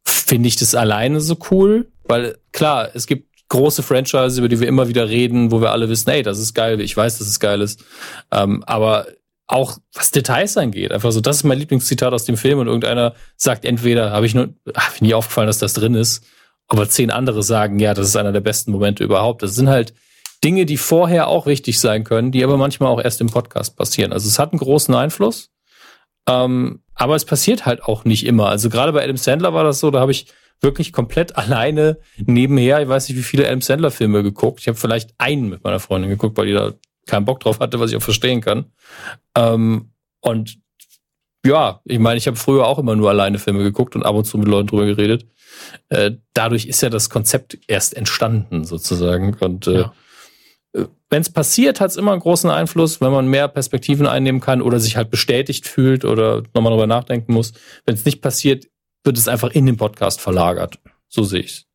finde 0.05 0.47
ich 0.47 0.57
das 0.57 0.75
alleine 0.75 1.21
so 1.21 1.37
cool? 1.51 1.91
Weil 2.03 2.37
klar, 2.51 2.89
es 2.93 3.07
gibt 3.07 3.32
große 3.49 3.83
Franchise, 3.83 4.39
über 4.39 4.49
die 4.49 4.59
wir 4.59 4.67
immer 4.67 4.87
wieder 4.87 5.09
reden, 5.09 5.51
wo 5.51 5.61
wir 5.61 5.71
alle 5.71 5.89
wissen, 5.89 6.09
ey, 6.09 6.23
das 6.23 6.39
ist 6.39 6.53
geil, 6.53 6.81
ich 6.81 6.95
weiß, 6.95 7.19
dass 7.19 7.27
es 7.27 7.39
geil 7.39 7.61
ist. 7.61 7.83
Ähm, 8.31 8.63
aber 8.65 9.07
auch 9.47 9.77
was 9.93 10.11
Details 10.11 10.57
angeht, 10.57 10.91
einfach 10.91 11.11
so, 11.11 11.21
das 11.21 11.37
ist 11.37 11.43
mein 11.43 11.59
Lieblingszitat 11.59 12.13
aus 12.13 12.25
dem 12.25 12.37
Film 12.37 12.59
und 12.59 12.67
irgendeiner 12.67 13.13
sagt 13.35 13.65
entweder, 13.65 14.11
habe 14.11 14.25
ich 14.25 14.33
nur, 14.33 14.49
ach, 14.73 14.99
nie 15.01 15.13
aufgefallen, 15.13 15.47
dass 15.47 15.59
das 15.59 15.73
drin 15.73 15.95
ist, 15.95 16.25
aber 16.67 16.89
zehn 16.89 17.11
andere 17.11 17.43
sagen, 17.43 17.77
ja, 17.79 17.93
das 17.93 18.07
ist 18.07 18.15
einer 18.15 18.31
der 18.31 18.41
besten 18.41 18.71
Momente 18.71 19.03
überhaupt. 19.03 19.43
Das 19.43 19.53
sind 19.53 19.69
halt 19.69 19.93
Dinge, 20.43 20.65
die 20.65 20.77
vorher 20.77 21.27
auch 21.27 21.45
wichtig 21.45 21.79
sein 21.79 22.03
können, 22.03 22.31
die 22.31 22.43
aber 22.43 22.57
manchmal 22.57 22.89
auch 22.89 23.01
erst 23.01 23.21
im 23.21 23.27
Podcast 23.27 23.77
passieren. 23.77 24.11
Also 24.13 24.27
es 24.27 24.39
hat 24.39 24.51
einen 24.51 24.59
großen 24.59 24.93
Einfluss, 24.95 25.51
ähm, 26.27 26.81
aber 26.95 27.15
es 27.15 27.25
passiert 27.25 27.65
halt 27.65 27.83
auch 27.83 28.05
nicht 28.05 28.25
immer. 28.25 28.49
Also 28.49 28.69
gerade 28.69 28.93
bei 28.93 29.03
Adam 29.03 29.17
Sandler 29.17 29.53
war 29.53 29.63
das 29.63 29.79
so, 29.79 29.91
da 29.91 29.99
habe 29.99 30.11
ich 30.11 30.27
wirklich 30.61 30.93
komplett 30.93 31.35
alleine 31.37 31.99
nebenher, 32.17 32.81
ich 32.81 32.87
weiß 32.87 33.09
nicht, 33.09 33.17
wie 33.17 33.23
viele 33.23 33.47
Adam 33.47 33.61
Sandler 33.61 33.91
Filme 33.91 34.23
geguckt. 34.23 34.59
Ich 34.61 34.67
habe 34.67 34.77
vielleicht 34.77 35.13
einen 35.17 35.49
mit 35.49 35.63
meiner 35.63 35.79
Freundin 35.79 36.09
geguckt, 36.09 36.37
weil 36.37 36.47
die 36.47 36.53
da 36.53 36.73
keinen 37.05 37.25
Bock 37.25 37.39
drauf 37.41 37.59
hatte, 37.59 37.79
was 37.79 37.91
ich 37.91 37.97
auch 37.97 38.01
verstehen 38.01 38.41
kann. 38.41 38.65
Ähm, 39.35 39.91
und 40.21 40.57
ja, 41.45 41.81
ich 41.83 41.99
meine, 41.99 42.17
ich 42.17 42.27
habe 42.27 42.37
früher 42.37 42.65
auch 42.65 42.79
immer 42.79 42.95
nur 42.95 43.09
alleine 43.09 43.37
Filme 43.39 43.63
geguckt 43.63 43.95
und 43.95 44.03
ab 44.03 44.15
und 44.15 44.23
zu 44.23 44.37
mit 44.37 44.47
Leuten 44.47 44.67
drüber 44.67 44.85
geredet. 44.85 45.27
Äh, 45.89 46.11
dadurch 46.33 46.65
ist 46.65 46.81
ja 46.81 46.89
das 46.89 47.09
Konzept 47.09 47.57
erst 47.67 47.95
entstanden, 47.95 48.63
sozusagen. 48.63 49.35
Und 49.39 49.67
äh, 49.67 49.81
ja. 49.81 49.93
Wenn 51.09 51.21
es 51.21 51.29
passiert, 51.29 51.79
hat 51.79 51.91
es 51.91 51.97
immer 51.97 52.11
einen 52.11 52.21
großen 52.21 52.49
Einfluss, 52.49 52.99
wenn 52.99 53.11
man 53.11 53.27
mehr 53.27 53.47
Perspektiven 53.47 54.07
einnehmen 54.07 54.41
kann 54.41 54.63
oder 54.63 54.79
sich 54.79 54.97
halt 54.97 55.11
bestätigt 55.11 55.67
fühlt 55.67 56.05
oder 56.05 56.41
nochmal 56.55 56.71
drüber 56.71 56.87
nachdenken 56.87 57.33
muss. 57.33 57.53
Wenn 57.85 57.93
es 57.93 58.03
nicht 58.05 58.21
passiert, 58.21 58.65
wird 59.03 59.17
es 59.17 59.27
einfach 59.27 59.51
in 59.51 59.65
den 59.65 59.77
Podcast 59.77 60.21
verlagert. 60.21 60.79
So 61.07 61.23
sehe 61.23 61.41
ich's. 61.41 61.67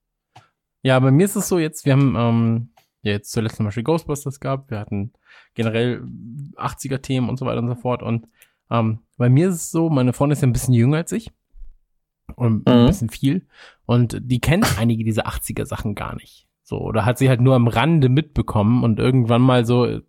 Ja, 0.83 0.99
bei 0.99 1.11
mir 1.11 1.25
ist 1.25 1.37
es 1.37 1.49
so 1.49 1.59
jetzt, 1.59 1.85
wir 1.85 1.93
haben 1.93 2.15
ähm, 2.17 2.69
ja 3.03 3.13
jetzt 3.13 3.33
zuletzt 3.33 3.57
zum 3.57 3.67
Beispiel 3.67 3.83
Ghostbusters 3.83 4.41
gehabt, 4.41 4.71
wir 4.71 4.79
hatten 4.79 5.13
generell 5.55 6.03
80er-Themen 6.57 7.29
und 7.29 7.39
so 7.39 7.47
weiter 7.47 7.59
und 7.59 7.69
so 7.69 7.75
fort. 7.75 8.03
Und 8.03 8.27
ähm, 8.71 9.01
bei 9.17 9.29
mir 9.29 9.49
ist 9.49 9.57
es 9.57 9.71
so, 9.71 9.91
meine 9.91 10.13
Freundin 10.13 10.35
ist 10.35 10.43
ja 10.43 10.49
ein 10.49 10.53
bisschen 10.53 10.75
jünger 10.75 10.99
als 10.99 11.13
ich. 11.13 11.31
Und 12.37 12.67
mhm. 12.67 12.73
ein 12.73 12.87
bisschen 12.87 13.11
viel. 13.11 13.47
Und 13.87 14.19
die 14.21 14.41
kennt 14.41 14.79
einige 14.79 15.05
dieser 15.05 15.27
80er-Sachen 15.27 15.95
gar 15.95 16.15
nicht. 16.15 16.47
So, 16.63 16.79
oder 16.79 17.05
hat 17.05 17.19
sie 17.19 17.29
halt 17.29 17.41
nur 17.41 17.55
am 17.55 17.67
Rande 17.67 18.09
mitbekommen 18.09 18.85
und 18.85 18.99
irgendwann 18.99 19.41
mal 19.41 19.65
so 19.65 20.01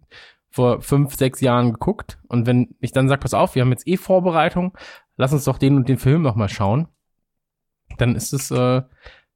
vor 0.52 0.82
fünf, 0.82 1.16
sechs 1.16 1.40
Jahren 1.42 1.74
geguckt. 1.74 2.20
Und 2.28 2.46
wenn 2.46 2.76
ich 2.80 2.92
dann 2.92 3.08
sage, 3.08 3.22
pass 3.22 3.34
auf, 3.34 3.56
wir 3.56 3.62
haben 3.62 3.72
jetzt 3.72 3.88
eh 3.88 3.98
Vorbereitung, 3.98 4.78
lass 5.16 5.32
uns 5.32 5.46
doch 5.46 5.58
den 5.58 5.78
und 5.78 5.88
den 5.88 5.98
Film 5.98 6.22
noch 6.22 6.36
mal 6.36 6.50
schauen 6.50 6.88
dann 8.02 8.16
ist 8.16 8.34
es 8.34 8.52
äh, 8.52 8.82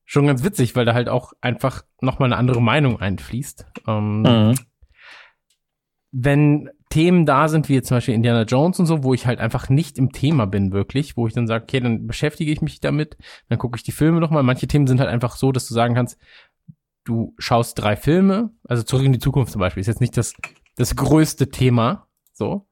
schon 0.06 0.28
ganz 0.28 0.44
witzig, 0.44 0.76
weil 0.76 0.86
da 0.86 0.94
halt 0.94 1.10
auch 1.10 1.34
einfach 1.42 1.84
nochmal 2.02 2.28
eine 2.28 2.38
andere 2.38 2.62
Meinung 2.62 3.00
einfließt. 3.00 3.66
Ähm, 3.88 4.22
mhm. 4.22 4.56
Wenn 6.12 6.70
Themen 6.90 7.26
da 7.26 7.48
sind, 7.48 7.70
wie 7.70 7.74
jetzt 7.74 7.88
zum 7.88 7.98
Beispiel 7.98 8.14
Indiana 8.14 8.44
Jones 8.44 8.80
und 8.80 8.86
so, 8.86 9.04
wo 9.04 9.16
ich 9.16 9.26
halt 9.26 9.40
einfach 9.40 9.70
nicht 9.70 9.98
im 9.98 10.12
Thema 10.12 10.46
bin, 10.46 10.72
wirklich, 10.72 11.18
wo 11.18 11.26
ich 11.28 11.34
dann 11.34 11.48
sage, 11.48 11.64
okay, 11.64 11.80
dann 11.80 12.06
beschäftige 12.06 12.52
ich 12.52 12.62
mich 12.62 12.82
damit, 12.82 13.18
dann 13.50 13.58
gucke 13.58 13.78
ich 13.78 13.84
die 13.84 13.92
Filme 13.92 14.20
nochmal. 14.20 14.44
Manche 14.44 14.68
Themen 14.68 14.86
sind 14.86 15.00
halt 15.00 15.10
einfach 15.10 15.36
so, 15.36 15.52
dass 15.52 15.68
du 15.68 15.74
sagen 15.74 15.96
kannst, 15.96 16.20
du 17.04 17.34
schaust 17.40 17.80
drei 17.80 17.96
Filme, 17.96 18.52
also 18.68 18.84
zurück 18.84 19.06
in 19.06 19.14
die 19.14 19.20
Zukunft 19.20 19.52
zum 19.52 19.60
Beispiel, 19.60 19.82
ist 19.82 19.88
jetzt 19.88 20.02
nicht 20.02 20.16
das, 20.16 20.36
das 20.76 20.96
größte 20.96 21.50
Thema, 21.50 22.08
so. 22.32 22.68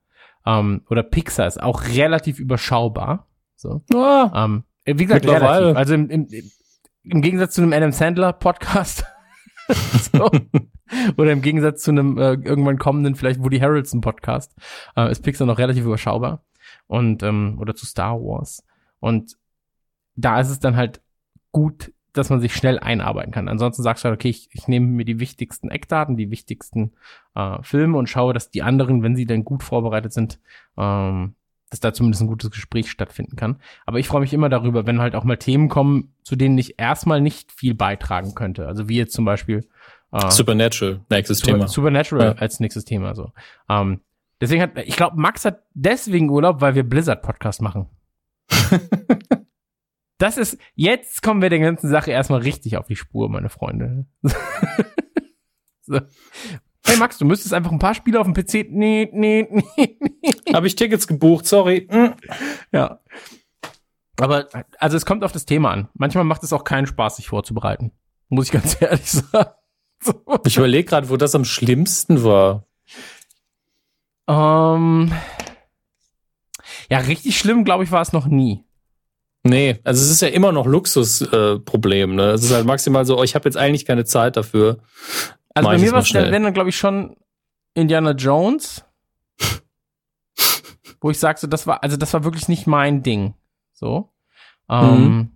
Ähm, 0.46 0.86
oder 0.90 1.04
Pixar 1.04 1.48
ist 1.48 1.62
auch 1.62 1.84
relativ 1.88 2.40
überschaubar. 2.40 3.28
So. 3.56 3.82
Oh. 3.94 4.30
Ähm, 4.34 4.64
äh, 4.64 4.71
wie 4.86 5.06
gesagt, 5.06 5.26
relativ. 5.26 5.78
Also 5.78 5.94
im, 5.94 6.10
im, 6.10 6.28
im 7.04 7.22
Gegensatz 7.22 7.56
zu 7.56 7.62
einem 7.62 7.74
Adam 7.74 7.92
Sandler 7.92 8.34
Podcast 8.34 9.06
so. 10.14 10.30
oder 11.18 11.32
im 11.32 11.42
Gegensatz 11.42 11.84
zu 11.84 11.92
einem 11.92 12.18
äh, 12.18 12.34
irgendwann 12.34 12.78
kommenden 12.78 13.16
vielleicht 13.16 13.44
Woody 13.44 13.60
Harrelson 13.60 14.02
Podcast 14.02 14.56
äh, 14.96 15.10
ist 15.12 15.24
Pixar 15.24 15.48
noch 15.48 15.58
relativ 15.58 15.86
überschaubar 15.86 16.44
und 16.88 17.24
ähm, 17.24 17.58
oder 17.60 17.76
zu 17.76 17.86
Star 17.86 18.16
Wars 18.20 18.66
und 19.00 19.38
da 20.16 20.40
ist 20.40 20.50
es 20.50 20.60
dann 20.60 20.76
halt 20.76 21.02
gut, 21.52 21.94
dass 22.14 22.30
man 22.30 22.42
sich 22.42 22.54
schnell 22.54 22.78
einarbeiten 22.78 23.32
kann. 23.32 23.48
Ansonsten 23.48 23.84
sagst 23.84 24.04
du 24.04 24.10
halt, 24.10 24.20
okay, 24.20 24.30
ich, 24.30 24.50
ich 24.52 24.68
nehme 24.68 24.88
mir 24.88 25.06
die 25.06 25.20
wichtigsten 25.20 25.70
Eckdaten, 25.70 26.18
die 26.18 26.30
wichtigsten 26.30 26.94
äh, 27.36 27.58
Filme 27.62 27.98
und 27.98 28.10
schaue, 28.10 28.34
dass 28.34 28.50
die 28.50 28.64
anderen, 28.64 29.02
wenn 29.02 29.16
sie 29.16 29.26
dann 29.26 29.46
gut 29.46 29.64
vorbereitet 29.64 30.12
sind, 30.12 30.40
ähm, 30.78 31.36
dass 31.72 31.80
da 31.80 31.94
zumindest 31.94 32.22
ein 32.22 32.28
gutes 32.28 32.52
Gespräch 32.52 32.92
stattfinden 32.92 33.38
kann. 33.38 33.60
Aber 33.86 33.98
ich 33.98 34.08
freue 34.08 34.22
mich 34.22 34.34
immer 34.34 34.50
darüber, 34.50 34.86
wenn 34.86 35.00
halt 35.00 35.16
auch 35.16 35.24
mal 35.24 35.38
Themen 35.38 35.70
kommen, 35.70 36.14
zu 36.22 36.36
denen 36.36 36.58
ich 36.58 36.78
erstmal 36.78 37.22
nicht 37.22 37.52
viel 37.52 37.74
beitragen 37.74 38.36
könnte. 38.36 38.68
Also 38.68 38.90
wie 38.90 38.98
jetzt 38.98 39.14
zum 39.14 39.26
Beispiel 39.26 39.68
äh, 40.12 40.30
Supernatural, 40.30 41.02
nächstes 41.10 41.40
Super, 41.40 41.54
Thema. 41.54 41.68
Supernatural 41.68 42.26
ja. 42.26 42.34
als 42.34 42.60
nächstes 42.60 42.84
Thema. 42.84 43.16
So. 43.16 43.32
Ähm, 43.70 44.02
deswegen 44.42 44.62
hat, 44.62 44.78
ich 44.78 44.98
glaube, 44.98 45.20
Max 45.20 45.46
hat 45.46 45.64
deswegen 45.74 46.30
Urlaub, 46.30 46.60
weil 46.60 46.76
wir 46.76 46.84
Blizzard 46.84 47.22
Podcast 47.22 47.62
machen. 47.62 47.88
das 50.18 50.38
ist, 50.38 50.58
jetzt 50.76 51.22
kommen 51.24 51.42
wir 51.42 51.50
der 51.50 51.60
ganzen 51.60 51.90
Sache 51.90 52.12
erstmal 52.12 52.42
richtig 52.42 52.76
auf 52.76 52.88
die 52.88 52.98
Spur, 52.98 53.30
meine 53.30 53.50
Freunde. 53.50 54.06
so. 55.84 56.02
Hey 56.92 56.98
Max, 56.98 57.18
du 57.18 57.24
müsstest 57.24 57.54
einfach 57.54 57.72
ein 57.72 57.80
paar 57.80 57.96
Spiele 57.96 58.20
auf 58.20 58.28
dem 58.28 58.34
PC. 58.34 58.70
Nee, 58.70 59.10
nee, 59.14 59.48
nee. 59.50 59.98
nee. 60.02 60.54
Habe 60.54 60.68
ich 60.68 60.76
Tickets 60.76 61.08
gebucht, 61.08 61.46
sorry. 61.46 61.88
Hm. 61.90 62.16
Ja. 62.74 63.00
Aber, 64.20 64.50
also 64.78 64.98
es 64.98 65.06
kommt 65.06 65.24
auf 65.24 65.32
das 65.32 65.46
Thema 65.46 65.72
an. 65.72 65.88
Manchmal 65.94 66.26
macht 66.26 66.44
es 66.44 66.52
auch 66.52 66.66
keinen 66.66 66.88
Spaß, 66.88 67.16
sich 67.16 67.30
vorzubereiten. 67.30 67.94
Muss 68.28 68.48
ich 68.48 68.52
ganz 68.52 68.76
ehrlich 68.82 69.10
sagen. 69.10 69.52
So. 70.04 70.14
Ich 70.46 70.58
überlege 70.58 70.84
gerade, 70.84 71.08
wo 71.10 71.16
das 71.16 71.34
am 71.34 71.46
schlimmsten 71.46 72.26
war. 72.26 72.68
Ähm, 74.28 75.14
ja, 76.90 76.98
richtig 76.98 77.38
schlimm, 77.38 77.64
glaube 77.64 77.86
ich, 77.86 77.92
war 77.94 78.02
es 78.02 78.12
noch 78.12 78.28
nie. 78.28 78.66
Nee, 79.44 79.80
also 79.86 80.04
es 80.04 80.12
ist 80.12 80.22
ja 80.22 80.28
immer 80.28 80.52
noch 80.52 80.66
Luxusproblem. 80.66 82.12
Äh, 82.12 82.16
ne? 82.16 82.24
Es 82.32 82.44
ist 82.44 82.54
halt 82.54 82.66
maximal 82.66 83.06
so, 83.06 83.18
oh, 83.18 83.24
ich 83.24 83.34
habe 83.34 83.48
jetzt 83.48 83.56
eigentlich 83.56 83.86
keine 83.86 84.04
Zeit 84.04 84.36
dafür. 84.36 84.80
Also 85.54 85.70
bei 85.70 85.78
mir 85.78 85.92
war 85.92 86.00
es 86.00 86.10
dann, 86.10 86.32
dann 86.32 86.54
glaube 86.54 86.70
ich, 86.70 86.78
schon 86.78 87.16
Indiana 87.74 88.12
Jones. 88.12 88.86
wo 91.02 91.10
ich 91.10 91.20
sag 91.20 91.38
so, 91.40 91.48
das 91.48 91.68
war, 91.68 91.84
also 91.84 91.98
das 91.98 92.14
war 92.14 92.24
wirklich 92.24 92.48
nicht 92.48 92.68
mein 92.68 93.04
Ding. 93.04 93.34
So. 93.74 94.14
Ähm, 94.70 95.04
mhm. 95.04 95.32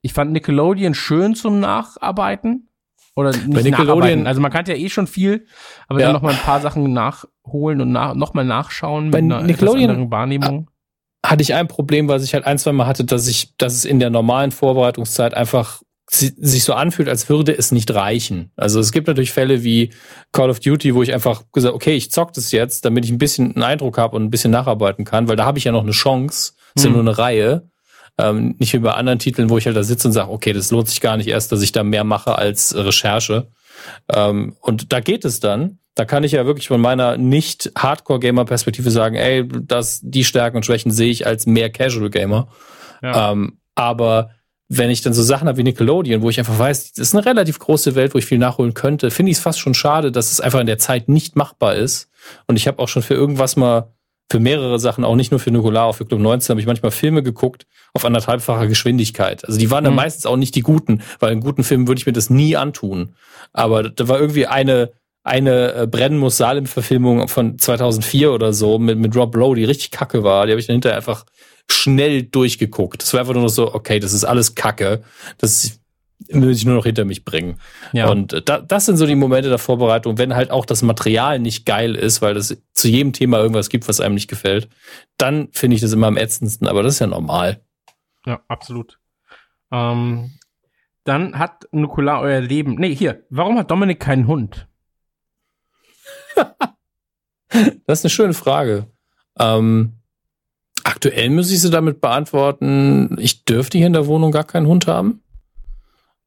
Ich 0.00 0.12
fand 0.12 0.32
Nickelodeon 0.32 0.94
schön 0.94 1.34
zum 1.34 1.60
Nacharbeiten. 1.60 2.68
Oder 3.14 3.30
nicht 3.30 3.52
bei 3.52 3.62
Nickelodeon, 3.62 4.26
Also 4.26 4.40
man 4.40 4.50
kannte 4.50 4.72
ja 4.72 4.78
eh 4.78 4.88
schon 4.88 5.06
viel, 5.06 5.46
aber 5.86 6.00
ja. 6.00 6.06
dann 6.06 6.14
noch 6.14 6.22
mal 6.22 6.32
ein 6.32 6.40
paar 6.40 6.60
Sachen 6.60 6.92
nachholen 6.94 7.82
und 7.82 7.92
nach, 7.92 8.14
noch 8.14 8.32
mal 8.32 8.44
nachschauen 8.44 9.10
bei 9.10 9.20
mit 9.20 9.30
einer 9.30 9.42
Nickelodeon 9.42 10.10
Wahrnehmung. 10.10 10.70
Hatte 11.24 11.42
ich 11.42 11.54
ein 11.54 11.68
Problem, 11.68 12.08
weil 12.08 12.22
ich 12.22 12.32
halt 12.34 12.46
ein, 12.46 12.58
zwei 12.58 12.72
Mal 12.72 12.86
hatte, 12.86 13.04
dass 13.04 13.28
ich, 13.28 13.54
dass 13.58 13.74
es 13.74 13.84
in 13.84 14.00
der 14.00 14.10
normalen 14.10 14.50
Vorbereitungszeit 14.50 15.34
einfach 15.34 15.82
sich 16.14 16.64
so 16.64 16.74
anfühlt, 16.74 17.08
als 17.08 17.28
würde 17.28 17.56
es 17.56 17.72
nicht 17.72 17.92
reichen. 17.94 18.50
Also 18.56 18.80
es 18.80 18.92
gibt 18.92 19.06
natürlich 19.06 19.32
Fälle 19.32 19.64
wie 19.64 19.90
Call 20.32 20.50
of 20.50 20.60
Duty, 20.60 20.94
wo 20.94 21.02
ich 21.02 21.12
einfach 21.12 21.44
gesagt, 21.52 21.74
okay, 21.74 21.94
ich 21.94 22.10
zock 22.10 22.32
das 22.34 22.52
jetzt, 22.52 22.84
damit 22.84 23.04
ich 23.04 23.10
ein 23.10 23.18
bisschen 23.18 23.54
einen 23.54 23.62
Eindruck 23.62 23.98
habe 23.98 24.16
und 24.16 24.24
ein 24.24 24.30
bisschen 24.30 24.50
nacharbeiten 24.50 25.04
kann, 25.04 25.28
weil 25.28 25.36
da 25.36 25.44
habe 25.46 25.58
ich 25.58 25.64
ja 25.64 25.72
noch 25.72 25.82
eine 25.82 25.92
Chance. 25.92 26.52
Das 26.74 26.84
ist 26.84 26.88
hm. 26.88 26.96
ja 26.96 27.02
nur 27.02 27.12
eine 27.12 27.18
Reihe. 27.18 27.68
Ähm, 28.18 28.56
nicht 28.58 28.74
wie 28.74 28.78
bei 28.78 28.92
anderen 28.92 29.18
Titeln, 29.18 29.48
wo 29.48 29.56
ich 29.56 29.64
halt 29.64 29.76
da 29.76 29.82
sitze 29.82 30.06
und 30.08 30.12
sage, 30.12 30.30
okay, 30.30 30.52
das 30.52 30.70
lohnt 30.70 30.88
sich 30.88 31.00
gar 31.00 31.16
nicht 31.16 31.28
erst, 31.28 31.50
dass 31.50 31.62
ich 31.62 31.72
da 31.72 31.82
mehr 31.82 32.04
mache 32.04 32.36
als 32.36 32.74
Recherche. 32.76 33.48
Ähm, 34.12 34.54
und 34.60 34.92
da 34.92 35.00
geht 35.00 35.24
es 35.24 35.40
dann. 35.40 35.78
Da 35.94 36.04
kann 36.04 36.24
ich 36.24 36.32
ja 36.32 36.44
wirklich 36.44 36.68
von 36.68 36.80
meiner 36.80 37.16
nicht 37.16 37.72
Hardcore-Gamer-Perspektive 37.76 38.90
sagen, 38.90 39.14
ey, 39.14 39.48
das, 39.48 40.00
die 40.02 40.24
Stärken 40.24 40.58
und 40.58 40.66
Schwächen 40.66 40.90
sehe 40.90 41.10
ich 41.10 41.26
als 41.26 41.46
mehr 41.46 41.70
Casual-Gamer. 41.70 42.48
Ja. 43.02 43.32
Ähm, 43.32 43.58
aber 43.74 44.30
wenn 44.74 44.90
ich 44.90 45.02
dann 45.02 45.12
so 45.12 45.22
Sachen 45.22 45.48
habe 45.48 45.58
wie 45.58 45.64
Nickelodeon, 45.64 46.22
wo 46.22 46.30
ich 46.30 46.38
einfach 46.38 46.58
weiß, 46.58 46.94
das 46.94 47.08
ist 47.08 47.14
eine 47.14 47.26
relativ 47.26 47.58
große 47.58 47.94
Welt, 47.94 48.14
wo 48.14 48.18
ich 48.18 48.24
viel 48.24 48.38
nachholen 48.38 48.72
könnte, 48.72 49.10
finde 49.10 49.30
ich 49.30 49.36
es 49.36 49.42
fast 49.42 49.60
schon 49.60 49.74
schade, 49.74 50.10
dass 50.10 50.32
es 50.32 50.40
einfach 50.40 50.60
in 50.60 50.66
der 50.66 50.78
Zeit 50.78 51.10
nicht 51.10 51.36
machbar 51.36 51.74
ist. 51.74 52.08
Und 52.46 52.56
ich 52.56 52.66
habe 52.66 52.78
auch 52.78 52.88
schon 52.88 53.02
für 53.02 53.12
irgendwas 53.12 53.56
mal, 53.56 53.92
für 54.30 54.40
mehrere 54.40 54.78
Sachen, 54.78 55.04
auch 55.04 55.14
nicht 55.14 55.30
nur 55.30 55.40
für 55.40 55.50
Nukular, 55.50 55.84
auch 55.84 55.96
für 55.96 56.06
Club 56.06 56.20
19, 56.20 56.54
habe 56.54 56.60
ich 56.60 56.66
manchmal 56.66 56.90
Filme 56.90 57.22
geguckt 57.22 57.66
auf 57.92 58.06
anderthalbfacher 58.06 58.66
Geschwindigkeit. 58.66 59.44
Also 59.46 59.58
die 59.58 59.70
waren 59.70 59.84
dann 59.84 59.92
mhm. 59.92 59.98
meistens 59.98 60.24
auch 60.24 60.38
nicht 60.38 60.54
die 60.54 60.62
guten, 60.62 61.02
weil 61.20 61.32
in 61.32 61.40
guten 61.40 61.64
Filmen 61.64 61.86
würde 61.86 61.98
ich 61.98 62.06
mir 62.06 62.14
das 62.14 62.30
nie 62.30 62.56
antun. 62.56 63.14
Aber 63.52 63.90
da 63.90 64.08
war 64.08 64.18
irgendwie 64.18 64.46
eine, 64.46 64.92
eine 65.22 65.74
äh, 65.74 65.86
Brennen 65.86 66.16
muss 66.16 66.38
Salem-Verfilmung 66.38 67.28
von 67.28 67.58
2004 67.58 68.32
oder 68.32 68.54
so 68.54 68.78
mit, 68.78 68.98
mit 68.98 69.14
Rob 69.14 69.36
Lowe, 69.36 69.56
die 69.56 69.64
richtig 69.64 69.90
kacke 69.90 70.22
war. 70.24 70.46
Die 70.46 70.52
habe 70.52 70.60
ich 70.60 70.66
dann 70.66 70.76
hinterher 70.76 70.96
einfach 70.96 71.26
schnell 71.70 72.22
durchgeguckt. 72.22 73.02
Das 73.02 73.12
war 73.12 73.20
einfach 73.20 73.34
nur 73.34 73.44
noch 73.44 73.48
so, 73.48 73.74
okay, 73.74 73.98
das 74.00 74.12
ist 74.12 74.24
alles 74.24 74.54
Kacke. 74.54 75.02
Das 75.38 75.80
muss 76.30 76.56
ich 76.56 76.64
nur 76.64 76.76
noch 76.76 76.84
hinter 76.84 77.04
mich 77.04 77.24
bringen. 77.24 77.58
Ja. 77.92 78.08
Und 78.08 78.32
äh, 78.32 78.42
da, 78.42 78.60
das 78.60 78.86
sind 78.86 78.96
so 78.96 79.06
die 79.06 79.14
Momente 79.14 79.48
der 79.48 79.58
Vorbereitung, 79.58 80.18
wenn 80.18 80.34
halt 80.34 80.50
auch 80.50 80.64
das 80.64 80.82
Material 80.82 81.38
nicht 81.38 81.66
geil 81.66 81.94
ist, 81.94 82.22
weil 82.22 82.36
es 82.36 82.62
zu 82.72 82.88
jedem 82.88 83.12
Thema 83.12 83.38
irgendwas 83.38 83.68
gibt, 83.68 83.88
was 83.88 84.00
einem 84.00 84.14
nicht 84.14 84.28
gefällt, 84.28 84.68
dann 85.16 85.48
finde 85.52 85.74
ich 85.76 85.80
das 85.80 85.92
immer 85.92 86.06
am 86.06 86.16
ätzendsten, 86.16 86.68
aber 86.68 86.82
das 86.82 86.94
ist 86.94 87.00
ja 87.00 87.06
normal. 87.06 87.60
Ja, 88.26 88.40
absolut. 88.48 88.98
Ähm, 89.70 90.38
dann 91.04 91.38
hat 91.38 91.66
Nukular 91.72 92.20
euer 92.20 92.40
Leben. 92.40 92.76
Nee, 92.76 92.94
hier, 92.94 93.24
warum 93.30 93.58
hat 93.58 93.70
Dominik 93.70 94.00
keinen 94.00 94.26
Hund? 94.26 94.68
das 97.48 97.98
ist 97.98 98.04
eine 98.04 98.10
schöne 98.10 98.34
Frage. 98.34 98.86
Ähm, 99.38 100.01
Aktuell 100.84 101.30
muss 101.30 101.50
ich 101.50 101.60
sie 101.60 101.70
damit 101.70 102.00
beantworten, 102.00 103.16
ich 103.18 103.44
dürfte 103.44 103.78
hier 103.78 103.86
in 103.86 103.92
der 103.92 104.06
Wohnung 104.06 104.32
gar 104.32 104.44
keinen 104.44 104.66
Hund 104.66 104.86
haben. 104.86 105.22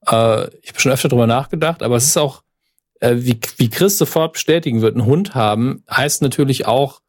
Äh, 0.08 0.48
ich 0.62 0.70
habe 0.70 0.80
schon 0.80 0.92
öfter 0.92 1.10
drüber 1.10 1.28
nachgedacht, 1.28 1.84
aber 1.84 1.96
es 1.96 2.06
ist 2.06 2.18
auch, 2.18 2.44
äh, 3.00 3.16
wie, 3.18 3.40
wie 3.58 3.70
Chris 3.70 3.98
sofort 3.98 4.34
bestätigen 4.34 4.82
wird, 4.82 4.96
ein 4.96 5.06
Hund 5.06 5.36
haben, 5.36 5.84
heißt 5.90 6.22
natürlich 6.22 6.66
auch 6.66 7.02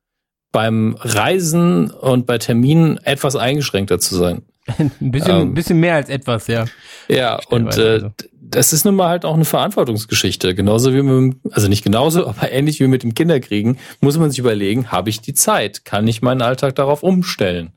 beim 0.53 0.97
Reisen 1.01 1.91
und 1.91 2.27
bei 2.27 2.39
Terminen 2.39 2.99
etwas 2.99 3.37
eingeschränkter 3.37 3.99
zu 3.99 4.17
sein. 4.17 4.43
ein 4.79 4.91
bisschen, 5.13 5.41
ähm, 5.41 5.55
bisschen 5.55 5.79
mehr 5.81 5.95
als 5.95 6.09
etwas, 6.09 6.47
ja. 6.47 6.65
Ja, 7.09 7.39
und 7.51 7.77
äh, 7.77 7.81
also 7.81 8.11
das 8.51 8.73
ist 8.73 8.85
nun 8.85 8.95
mal 8.95 9.09
halt 9.09 9.25
auch 9.25 9.35
eine 9.35 9.45
Verantwortungsgeschichte. 9.45 10.55
Genauso 10.55 10.93
wie 10.95 11.03
mit, 11.03 11.37
also 11.51 11.69
nicht 11.69 11.85
genauso, 11.85 12.27
aber 12.29 12.51
ähnlich 12.51 12.81
wie 12.81 12.87
mit 12.87 13.03
dem 13.03 13.15
Kinderkriegen, 13.15 13.79
muss 14.01 14.19
man 14.19 14.31
sich 14.31 14.39
überlegen, 14.39 14.91
habe 14.91 15.11
ich 15.11 15.21
die 15.21 15.35
Zeit? 15.35 15.85
Kann 15.85 16.07
ich 16.09 16.23
meinen 16.23 16.43
Alltag 16.43 16.75
darauf 16.77 17.03
umstellen? 17.03 17.73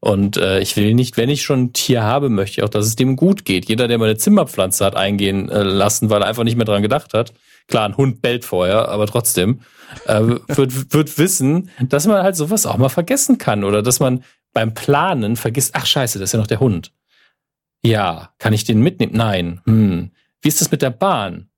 Und 0.00 0.38
äh, 0.38 0.60
ich 0.60 0.76
will 0.76 0.94
nicht, 0.94 1.18
wenn 1.18 1.28
ich 1.28 1.42
schon 1.42 1.64
ein 1.64 1.72
Tier 1.74 2.02
habe, 2.02 2.30
möchte 2.30 2.60
ich 2.60 2.62
auch, 2.64 2.70
dass 2.70 2.86
es 2.86 2.96
dem 2.96 3.16
gut 3.16 3.44
geht. 3.44 3.66
Jeder, 3.66 3.86
der 3.86 3.98
mal 3.98 4.06
eine 4.06 4.16
Zimmerpflanze 4.16 4.84
hat 4.84 4.96
eingehen 4.96 5.50
äh, 5.50 5.62
lassen, 5.62 6.08
weil 6.08 6.22
er 6.22 6.28
einfach 6.28 6.44
nicht 6.44 6.56
mehr 6.56 6.64
dran 6.64 6.82
gedacht 6.82 7.12
hat. 7.12 7.34
Klar, 7.68 7.84
ein 7.86 7.96
Hund 7.96 8.22
bellt 8.22 8.46
vorher, 8.46 8.88
aber 8.88 9.06
trotzdem 9.06 9.60
äh, 10.06 10.22
wird, 10.48 10.94
wird 10.94 11.18
wissen, 11.18 11.70
dass 11.80 12.06
man 12.06 12.22
halt 12.22 12.34
sowas 12.34 12.64
auch 12.64 12.78
mal 12.78 12.88
vergessen 12.88 13.36
kann 13.36 13.62
oder 13.62 13.82
dass 13.82 14.00
man 14.00 14.24
beim 14.54 14.72
Planen 14.74 15.36
vergisst, 15.36 15.72
ach 15.74 15.86
scheiße, 15.86 16.18
das 16.18 16.30
ist 16.30 16.32
ja 16.32 16.40
noch 16.40 16.46
der 16.46 16.60
Hund. 16.60 16.92
Ja, 17.82 18.30
kann 18.38 18.52
ich 18.52 18.64
den 18.64 18.80
mitnehmen? 18.80 19.12
Nein. 19.14 19.60
Hm. 19.64 20.10
Wie 20.42 20.48
ist 20.48 20.60
das 20.60 20.70
mit 20.70 20.82
der 20.82 20.90
Bahn? 20.90 21.48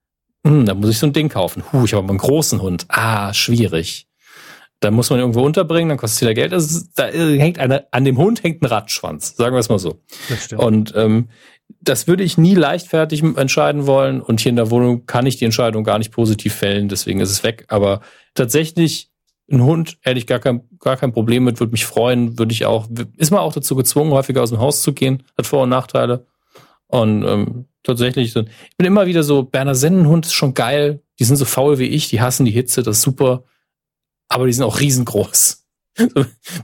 Hm, 0.46 0.66
da 0.66 0.74
muss 0.74 0.90
ich 0.90 0.98
so 0.98 1.06
ein 1.06 1.12
Ding 1.12 1.28
kaufen. 1.28 1.62
Huh, 1.72 1.84
ich 1.84 1.92
habe 1.92 2.04
aber 2.04 2.10
einen 2.10 2.18
großen 2.18 2.60
Hund. 2.60 2.86
Ah, 2.88 3.32
schwierig. 3.32 4.08
Da 4.80 4.90
muss 4.90 5.10
man 5.10 5.20
irgendwo 5.20 5.42
unterbringen, 5.44 5.88
dann 5.88 5.98
kostet 5.98 6.16
es 6.16 6.20
wieder 6.22 6.34
Geld. 6.34 6.52
Also, 6.52 6.84
da 6.96 7.06
hängt 7.06 7.60
eine, 7.60 7.86
an 7.92 8.04
dem 8.04 8.18
Hund 8.18 8.42
hängt 8.42 8.62
ein 8.62 8.66
Radschwanz, 8.66 9.36
sagen 9.36 9.54
wir 9.54 9.60
es 9.60 9.68
mal 9.68 9.78
so. 9.78 10.02
Und 10.56 10.92
ähm, 10.96 11.28
das 11.80 12.08
würde 12.08 12.24
ich 12.24 12.36
nie 12.36 12.56
leichtfertig 12.56 13.22
entscheiden 13.22 13.86
wollen. 13.86 14.20
Und 14.20 14.40
hier 14.40 14.50
in 14.50 14.56
der 14.56 14.72
Wohnung 14.72 15.06
kann 15.06 15.26
ich 15.26 15.36
die 15.36 15.44
Entscheidung 15.44 15.84
gar 15.84 15.98
nicht 15.98 16.10
positiv 16.10 16.54
fällen, 16.54 16.88
deswegen 16.88 17.20
ist 17.20 17.30
es 17.30 17.44
weg. 17.44 17.64
Aber 17.68 18.00
tatsächlich 18.34 19.11
ein 19.52 19.62
Hund 19.62 19.98
hätte 20.00 20.18
ich 20.18 20.26
gar 20.26 20.38
kein, 20.38 20.62
gar 20.78 20.96
kein 20.96 21.12
Problem 21.12 21.44
mit, 21.44 21.60
würde 21.60 21.72
mich 21.72 21.84
freuen, 21.84 22.38
würde 22.38 22.52
ich 22.52 22.66
auch, 22.66 22.88
ist 23.16 23.30
man 23.30 23.40
auch 23.40 23.52
dazu 23.52 23.76
gezwungen, 23.76 24.12
häufiger 24.12 24.42
aus 24.42 24.50
dem 24.50 24.58
Haus 24.58 24.82
zu 24.82 24.92
gehen, 24.92 25.22
hat 25.36 25.46
Vor- 25.46 25.64
und 25.64 25.68
Nachteile. 25.68 26.26
Und 26.86 27.24
ähm, 27.24 27.66
tatsächlich, 27.82 28.34
ich 28.34 28.44
bin 28.76 28.86
immer 28.86 29.06
wieder 29.06 29.22
so, 29.22 29.44
Berner 29.44 29.74
Sennenhund 29.74 30.26
ist 30.26 30.34
schon 30.34 30.54
geil, 30.54 31.02
die 31.18 31.24
sind 31.24 31.36
so 31.36 31.44
faul 31.44 31.78
wie 31.78 31.86
ich, 31.86 32.08
die 32.08 32.20
hassen 32.20 32.44
die 32.44 32.50
Hitze, 32.50 32.82
das 32.82 32.98
ist 32.98 33.02
super, 33.02 33.44
aber 34.28 34.46
die 34.46 34.52
sind 34.52 34.64
auch 34.64 34.80
riesengroß. 34.80 35.66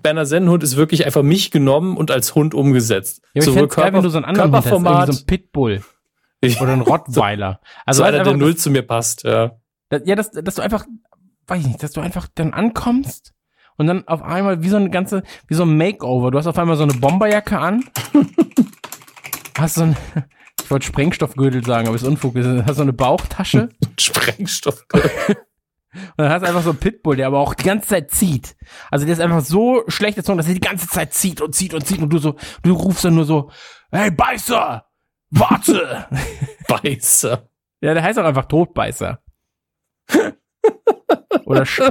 Berner 0.02 0.27
Sennenhund 0.27 0.62
ist 0.62 0.77
wirklich 0.77 1.05
einfach 1.05 1.23
mich 1.23 1.51
genommen 1.51 1.97
und 1.97 2.10
als 2.10 2.35
Hund 2.35 2.55
umgesetzt. 2.55 3.23
Ja, 3.35 3.43
so 3.43 3.52
Körper, 3.52 3.82
geil, 3.82 3.93
wenn 3.93 4.02
du 4.02 4.09
so 4.09 4.16
einen 4.16 4.24
anderen 4.24 4.51
Körperformat, 4.51 5.12
so 5.12 5.20
ein 5.20 5.27
Pitbull 5.27 5.82
oder 6.60 6.73
ein 6.73 6.81
Rottweiler. 6.81 7.60
Also 7.85 7.98
so 7.98 8.05
einer, 8.05 8.24
der 8.24 8.36
null 8.36 8.56
zu 8.56 8.70
mir 8.70 8.82
passt, 8.82 9.24
ja. 9.24 9.59
Ja, 10.05 10.15
dass, 10.15 10.31
dass 10.31 10.56
du 10.56 10.62
einfach 10.62 10.85
weiß 11.49 11.61
ich 11.61 11.66
nicht, 11.66 11.83
dass 11.83 11.93
du 11.93 12.01
einfach 12.01 12.29
dann 12.35 12.53
ankommst 12.53 13.35
und 13.77 13.87
dann 13.87 14.07
auf 14.07 14.23
einmal 14.23 14.62
wie 14.62 14.69
so 14.69 14.77
eine 14.77 14.91
ganze, 14.91 15.23
wie 15.47 15.55
so 15.55 15.65
ein 15.65 15.77
Makeover. 15.77 16.31
Du 16.31 16.39
hast 16.39 16.47
auf 16.47 16.59
einmal 16.59 16.77
so 16.77 16.83
eine 16.83 16.95
Bomberjacke 16.95 17.59
an, 17.59 17.85
hast 19.59 19.75
so 19.75 19.83
ein, 19.83 19.97
Ich 20.69 20.70
wollte 20.70 20.87
Sprengstoffgürtel 20.87 21.65
sagen, 21.65 21.87
aber 21.87 21.97
ist 21.97 22.03
Unfug. 22.03 22.35
Du 22.35 22.66
hast 22.66 22.77
so 22.77 22.83
eine 22.83 22.93
Bauchtasche 22.93 23.70
Sprengstoffgürtel. 23.99 25.11
und 25.29 26.19
dann 26.19 26.29
hast 26.31 26.43
du 26.43 26.47
einfach 26.47 26.62
so 26.62 26.70
einen 26.70 26.79
Pitbull, 26.79 27.16
der 27.16 27.27
aber 27.27 27.39
auch 27.39 27.55
die 27.55 27.65
ganze 27.65 27.89
Zeit 27.89 28.11
zieht. 28.11 28.55
Also 28.91 29.07
der 29.07 29.15
ist 29.15 29.20
einfach 29.20 29.41
so 29.41 29.85
schlecht 29.89 30.19
erzogen, 30.19 30.37
dass 30.37 30.47
er 30.47 30.53
die 30.53 30.61
ganze 30.61 30.87
Zeit 30.87 31.15
zieht 31.15 31.41
und 31.41 31.55
zieht 31.55 31.73
und 31.73 31.87
zieht 31.87 32.03
und 32.03 32.12
du 32.12 32.19
so, 32.19 32.37
du 32.62 32.75
rufst 32.75 33.03
dann 33.03 33.15
nur 33.15 33.25
so, 33.25 33.51
hey 33.91 34.11
Beißer, 34.11 34.85
warte! 35.31 36.07
Beißer. 36.69 37.49
ja, 37.81 37.95
der 37.95 38.03
heißt 38.03 38.19
auch 38.19 38.25
einfach 38.25 38.45
Todbeißer. 38.45 39.23
Oder 41.44 41.66
Sch 41.66 41.82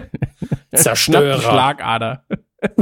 Zerstörer. 0.73 1.41
Schlagader. 1.41 2.23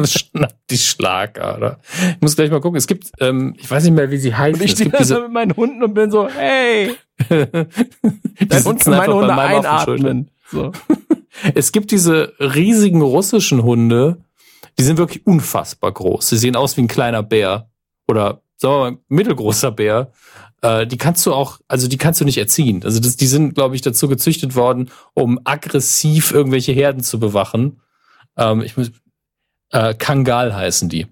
Schnappt 0.05 0.69
die 0.69 0.77
Schlagader. 0.77 1.79
Ich 1.99 2.21
muss 2.21 2.35
gleich 2.35 2.49
mal 2.49 2.61
gucken. 2.61 2.77
Es 2.77 2.87
gibt, 2.87 3.11
ähm, 3.19 3.55
ich 3.57 3.69
weiß 3.69 3.83
nicht 3.83 3.93
mehr, 3.93 4.09
wie 4.09 4.17
sie 4.17 4.33
heißen. 4.33 4.61
Und 4.61 4.65
ich 4.65 4.71
stehe 4.71 4.89
da 4.89 5.03
so 5.03 5.21
mit 5.21 5.31
meinen 5.31 5.55
Hunden 5.55 5.83
und 5.83 5.93
bin 5.93 6.09
so, 6.11 6.29
hey, 6.29 6.95
dein 7.29 8.63
Hund 8.63 8.87
meine 8.87 9.13
Hunde 9.13 9.33
einatmen. 9.33 10.31
So. 10.49 10.71
Es 11.53 11.73
gibt 11.73 11.91
diese 11.91 12.33
riesigen 12.39 13.01
russischen 13.01 13.61
Hunde, 13.61 14.23
die 14.79 14.83
sind 14.83 14.97
wirklich 14.97 15.27
unfassbar 15.27 15.91
groß. 15.91 16.29
Sie 16.29 16.37
sehen 16.37 16.55
aus 16.55 16.77
wie 16.77 16.81
ein 16.83 16.87
kleiner 16.87 17.23
Bär 17.23 17.69
oder 18.07 18.41
sagen 18.55 18.73
wir 18.73 18.79
mal 18.79 18.91
ein 18.91 18.99
mittelgroßer 19.09 19.71
Bär. 19.71 20.11
Äh, 20.61 20.87
die 20.87 20.97
kannst 20.97 21.25
du 21.25 21.33
auch, 21.33 21.59
also 21.67 21.87
die 21.87 21.97
kannst 21.97 22.21
du 22.21 22.25
nicht 22.25 22.37
erziehen. 22.37 22.83
Also 22.83 22.99
das, 22.99 23.17
die 23.17 23.27
sind, 23.27 23.55
glaube 23.55 23.75
ich, 23.75 23.81
dazu 23.81 24.07
gezüchtet 24.07 24.55
worden, 24.55 24.89
um 25.13 25.39
aggressiv 25.43 26.31
irgendwelche 26.31 26.71
Herden 26.71 27.03
zu 27.03 27.19
bewachen. 27.19 27.81
Ähm, 28.37 28.61
ich 28.61 28.77
muss, 28.77 28.91
äh, 29.71 29.93
Kangal 29.93 30.55
heißen 30.55 30.89
die. 30.89 31.07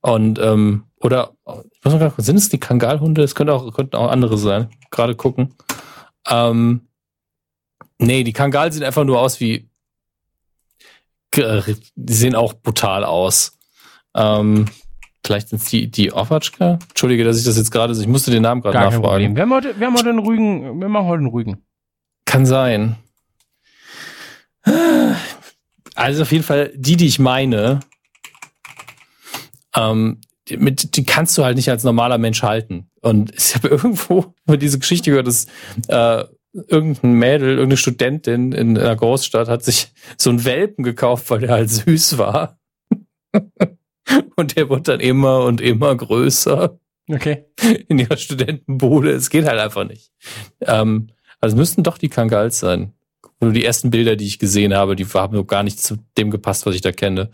Und 0.00 0.38
ähm, 0.38 0.84
oder 1.00 1.32
ich 1.72 1.84
muss 1.84 1.94
mal 1.94 1.98
gerade, 1.98 2.22
sind 2.22 2.36
es 2.36 2.48
die 2.48 2.60
Kangalhunde? 2.60 3.22
Es 3.22 3.34
könnte 3.34 3.54
auch 3.54 3.72
könnten 3.72 3.96
auch 3.96 4.10
andere 4.10 4.38
sein. 4.38 4.70
Gerade 4.90 5.14
gucken. 5.14 5.54
Ähm, 6.28 6.88
nee, 7.98 8.24
die 8.24 8.32
Kangal 8.32 8.72
sehen 8.72 8.84
einfach 8.84 9.04
nur 9.04 9.20
aus 9.20 9.40
wie 9.40 9.68
Ge- 11.30 11.76
die 11.94 12.12
sehen 12.12 12.34
auch 12.34 12.52
brutal 12.52 13.04
aus. 13.04 13.58
Ähm, 14.14 14.66
vielleicht 15.24 15.48
sind 15.48 15.62
es 15.62 15.68
die, 15.68 15.90
die 15.90 16.12
Ovatschka? 16.12 16.78
Entschuldige, 16.88 17.24
dass 17.24 17.38
ich 17.38 17.44
das 17.44 17.56
jetzt 17.56 17.70
gerade, 17.70 17.92
ich 17.92 18.06
musste 18.06 18.30
den 18.30 18.42
Namen 18.42 18.60
gerade 18.60 18.78
nachfragen. 18.78 19.02
Problem. 19.02 19.36
Wir 19.36 19.42
haben 19.42 19.52
heute, 19.52 19.78
wir 19.78 19.86
haben 19.86 19.96
heute 19.96 20.08
einen 20.10 20.18
ruhigen, 20.18 20.80
wir 20.80 20.88
machen 20.88 21.06
heute 21.06 21.18
einen 21.18 21.28
ruhigen. 21.28 21.64
Kann 22.24 22.46
sein. 22.46 22.96
Also 25.94 26.22
auf 26.22 26.32
jeden 26.32 26.44
Fall 26.44 26.72
die, 26.74 26.96
die 26.96 27.06
ich 27.06 27.18
meine, 27.18 27.80
ähm, 29.76 30.20
die, 30.48 30.56
mit, 30.56 30.96
die 30.96 31.04
kannst 31.04 31.36
du 31.38 31.44
halt 31.44 31.56
nicht 31.56 31.70
als 31.70 31.84
normaler 31.84 32.18
Mensch 32.18 32.42
halten. 32.42 32.90
Und 33.00 33.34
ich 33.34 33.54
habe 33.54 33.68
irgendwo 33.68 34.34
über 34.46 34.56
diese 34.56 34.78
Geschichte 34.78 35.10
gehört, 35.10 35.26
dass 35.26 35.46
äh, 35.88 36.24
irgendein 36.52 37.14
Mädel, 37.14 37.50
irgendeine 37.50 37.76
Studentin 37.76 38.52
in 38.52 38.76
einer 38.76 38.96
Großstadt 38.96 39.48
hat 39.48 39.64
sich 39.64 39.92
so 40.16 40.30
einen 40.30 40.44
Welpen 40.44 40.84
gekauft, 40.84 41.30
weil 41.30 41.40
der 41.40 41.50
halt 41.50 41.70
süß 41.70 42.18
war. 42.18 42.58
und 44.36 44.56
der 44.56 44.68
wurde 44.68 44.82
dann 44.82 45.00
immer 45.00 45.44
und 45.44 45.60
immer 45.60 45.94
größer 45.94 46.78
Okay. 47.10 47.46
in 47.88 47.98
ihrer 47.98 48.16
Studentenbude. 48.16 49.10
Es 49.10 49.30
geht 49.30 49.44
halt 49.46 49.58
einfach 49.58 49.84
nicht. 49.84 50.10
Ähm, 50.60 51.08
also 51.40 51.54
es 51.54 51.58
müssten 51.58 51.82
doch 51.82 51.98
die 51.98 52.08
Kangals 52.08 52.60
sein. 52.60 52.94
Nur 53.40 53.52
die 53.52 53.64
ersten 53.64 53.90
Bilder, 53.90 54.14
die 54.14 54.26
ich 54.26 54.38
gesehen 54.38 54.72
habe, 54.72 54.94
die 54.94 55.04
haben 55.04 55.36
so 55.36 55.44
gar 55.44 55.64
nicht 55.64 55.80
zu 55.80 55.96
dem 56.16 56.30
gepasst, 56.30 56.64
was 56.64 56.76
ich 56.76 56.80
da 56.80 56.92
kenne. 56.92 57.30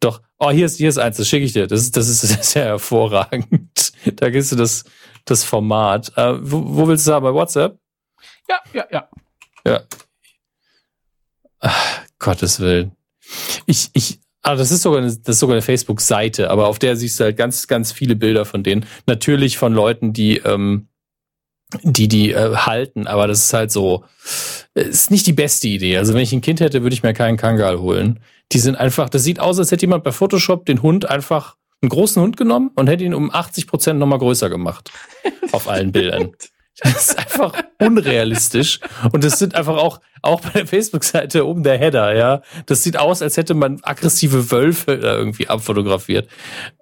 Doch, 0.00 0.22
oh, 0.38 0.50
hier 0.50 0.64
ist, 0.64 0.78
hier 0.78 0.88
ist 0.88 0.98
eins, 0.98 1.18
das 1.18 1.28
schicke 1.28 1.44
ich 1.44 1.52
dir. 1.52 1.66
Das 1.66 1.80
ist, 1.80 1.96
das 1.96 2.08
ist 2.08 2.22
sehr 2.42 2.64
hervorragend. 2.64 3.92
Da 4.16 4.30
gehst 4.30 4.50
du 4.50 4.56
das, 4.56 4.84
das 5.26 5.44
Format. 5.44 6.16
Äh, 6.16 6.38
wo, 6.40 6.62
wo 6.76 6.88
willst 6.88 7.06
du 7.06 7.12
haben? 7.12 7.24
Bei 7.24 7.34
WhatsApp? 7.34 7.78
Ja, 8.48 8.58
ja, 8.72 8.86
ja. 8.90 9.08
Ja. 9.66 9.80
Ach, 11.60 12.00
Gottes 12.18 12.58
Willen. 12.58 12.96
Ich, 13.66 13.90
ich, 13.92 14.20
ah, 14.42 14.56
das 14.56 14.70
ist 14.70 14.82
sogar 14.82 15.00
eine, 15.00 15.08
das 15.08 15.36
ist 15.36 15.38
sogar 15.38 15.54
eine 15.54 15.62
Facebook-Seite, 15.62 16.50
aber 16.50 16.66
auf 16.66 16.78
der 16.78 16.96
siehst 16.96 17.18
du 17.18 17.24
halt 17.24 17.36
ganz, 17.36 17.66
ganz 17.66 17.92
viele 17.92 18.16
Bilder 18.16 18.44
von 18.44 18.62
denen. 18.62 18.86
Natürlich 19.06 19.58
von 19.58 19.72
Leuten, 19.72 20.12
die, 20.12 20.38
ähm, 20.38 20.88
die 21.82 22.08
die 22.08 22.32
äh, 22.32 22.54
halten, 22.54 23.06
aber 23.06 23.26
das 23.26 23.44
ist 23.44 23.52
halt 23.54 23.70
so, 23.70 24.04
äh, 24.74 24.82
ist 24.82 25.10
nicht 25.10 25.26
die 25.26 25.32
beste 25.32 25.68
Idee. 25.68 25.96
Also 25.96 26.14
wenn 26.14 26.22
ich 26.22 26.32
ein 26.32 26.40
Kind 26.40 26.60
hätte, 26.60 26.82
würde 26.82 26.94
ich 26.94 27.02
mir 27.02 27.14
keinen 27.14 27.36
Kangal 27.36 27.80
holen. 27.80 28.20
Die 28.52 28.58
sind 28.58 28.76
einfach, 28.76 29.08
das 29.08 29.24
sieht 29.24 29.40
aus, 29.40 29.58
als 29.58 29.70
hätte 29.70 29.82
jemand 29.82 30.04
bei 30.04 30.12
Photoshop 30.12 30.66
den 30.66 30.82
Hund 30.82 31.08
einfach 31.08 31.56
einen 31.80 31.88
großen 31.88 32.22
Hund 32.22 32.36
genommen 32.36 32.70
und 32.74 32.88
hätte 32.88 33.04
ihn 33.04 33.14
um 33.14 33.30
80 33.30 33.66
Prozent 33.66 33.98
nochmal 33.98 34.18
größer 34.18 34.50
gemacht. 34.50 34.90
auf 35.52 35.68
allen 35.68 35.92
Bildern. 35.92 36.32
Das 36.80 37.10
ist 37.10 37.18
einfach 37.18 37.52
unrealistisch. 37.80 38.80
Und 39.12 39.24
das 39.24 39.38
sind 39.38 39.54
einfach 39.54 39.76
auch, 39.76 40.00
auch 40.22 40.40
bei 40.40 40.50
der 40.50 40.66
Facebook-Seite 40.66 41.46
oben 41.46 41.62
der 41.62 41.76
Header, 41.78 42.14
ja. 42.16 42.42
Das 42.66 42.82
sieht 42.82 42.96
aus, 42.96 43.20
als 43.20 43.36
hätte 43.36 43.54
man 43.54 43.80
aggressive 43.82 44.50
Wölfe 44.50 44.96
da 44.98 45.14
irgendwie 45.14 45.48
abfotografiert. 45.48 46.28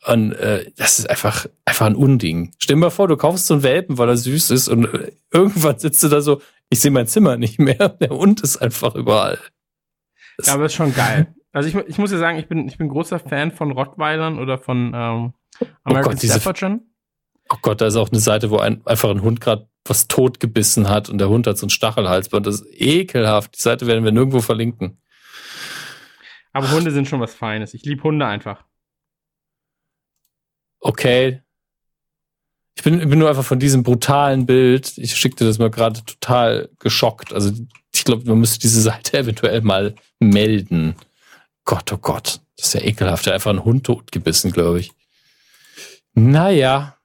Und 0.06 0.32
äh, 0.34 0.70
das 0.76 1.00
ist 1.00 1.10
einfach, 1.10 1.46
einfach 1.64 1.86
ein 1.86 1.96
Unding. 1.96 2.52
Stell 2.58 2.76
dir 2.76 2.80
mal 2.80 2.90
vor, 2.90 3.08
du 3.08 3.16
kaufst 3.16 3.46
so 3.46 3.54
einen 3.54 3.62
Welpen, 3.64 3.98
weil 3.98 4.08
er 4.08 4.16
süß 4.16 4.50
ist 4.52 4.68
und 4.68 4.84
äh, 4.94 5.12
irgendwann 5.32 5.78
sitzt 5.78 6.02
du 6.02 6.08
da 6.08 6.20
so, 6.20 6.40
ich 6.68 6.80
sehe 6.80 6.92
mein 6.92 7.08
Zimmer 7.08 7.36
nicht 7.36 7.58
mehr. 7.58 7.88
Der 7.88 8.10
Hund 8.10 8.42
ist 8.42 8.58
einfach 8.58 8.94
überall. 8.94 9.38
Das- 10.36 10.46
Ja, 10.46 10.54
aber 10.54 10.66
ist 10.66 10.74
schon 10.74 10.94
geil. 10.94 11.34
Also 11.52 11.68
ich, 11.68 11.74
ich 11.88 11.98
muss 11.98 12.12
ja 12.12 12.18
sagen, 12.18 12.38
ich 12.38 12.46
bin, 12.46 12.68
ich 12.68 12.78
bin 12.78 12.88
großer 12.88 13.18
Fan 13.18 13.50
von 13.50 13.72
Rottweilern 13.72 14.38
oder 14.38 14.56
von 14.56 14.92
ähm, 14.94 15.32
American 15.82 16.12
Gott, 16.12 16.22
diese- 16.22 16.34
Staffordshire. 16.34 16.78
Oh 17.52 17.56
Gott, 17.62 17.80
da 17.80 17.88
ist 17.88 17.96
auch 17.96 18.10
eine 18.10 18.20
Seite, 18.20 18.50
wo 18.50 18.58
ein, 18.58 18.80
einfach 18.86 19.10
ein 19.10 19.22
Hund 19.22 19.40
gerade 19.40 19.66
was 19.84 20.08
totgebissen 20.08 20.88
hat 20.88 21.08
und 21.08 21.18
der 21.18 21.28
Hund 21.28 21.46
hat 21.46 21.58
so 21.58 21.66
ein 21.66 21.70
Stachelhalsband. 21.70 22.46
Das 22.46 22.60
ist 22.60 22.66
ekelhaft. 22.80 23.56
Die 23.56 23.62
Seite 23.62 23.86
werden 23.86 24.04
wir 24.04 24.12
nirgendwo 24.12 24.40
verlinken. 24.40 25.00
Aber 26.52 26.70
Hunde 26.70 26.90
sind 26.90 27.08
schon 27.08 27.20
was 27.20 27.34
Feines. 27.34 27.74
Ich 27.74 27.84
liebe 27.84 28.02
Hunde 28.02 28.26
einfach. 28.26 28.64
okay. 30.80 31.42
Ich 32.76 32.84
bin, 32.84 32.98
bin 33.10 33.18
nur 33.18 33.28
einfach 33.28 33.44
von 33.44 33.58
diesem 33.58 33.82
brutalen 33.82 34.46
Bild, 34.46 34.96
ich 34.96 35.14
schickte 35.14 35.44
das 35.44 35.58
mal 35.58 35.70
gerade 35.70 36.02
total 36.02 36.70
geschockt. 36.78 37.32
Also 37.32 37.52
ich 37.92 38.04
glaube, 38.04 38.24
man 38.24 38.40
müsste 38.40 38.58
diese 38.58 38.80
Seite 38.80 39.18
eventuell 39.18 39.60
mal 39.60 39.94
melden. 40.18 40.94
Gott, 41.64 41.92
oh 41.92 41.98
Gott. 41.98 42.40
Das 42.56 42.68
ist 42.68 42.74
ja 42.74 42.80
ekelhaft. 42.80 43.26
Der 43.26 43.32
hat 43.32 43.36
einfach 43.36 43.50
einen 43.50 43.64
Hund 43.64 43.84
totgebissen, 43.84 44.50
glaube 44.52 44.80
ich. 44.80 44.92
Naja. 46.14 46.96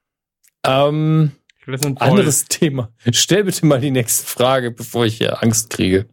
Ähm, 0.64 1.32
Das 1.66 1.82
anderes 1.84 2.44
Thema. 2.46 2.90
Stell 3.12 3.44
bitte 3.44 3.66
mal 3.66 3.80
die 3.80 3.90
nächste 3.90 4.26
Frage, 4.26 4.70
bevor 4.70 5.04
ich 5.06 5.18
hier 5.18 5.42
Angst 5.42 5.70
kriege. 5.70 6.08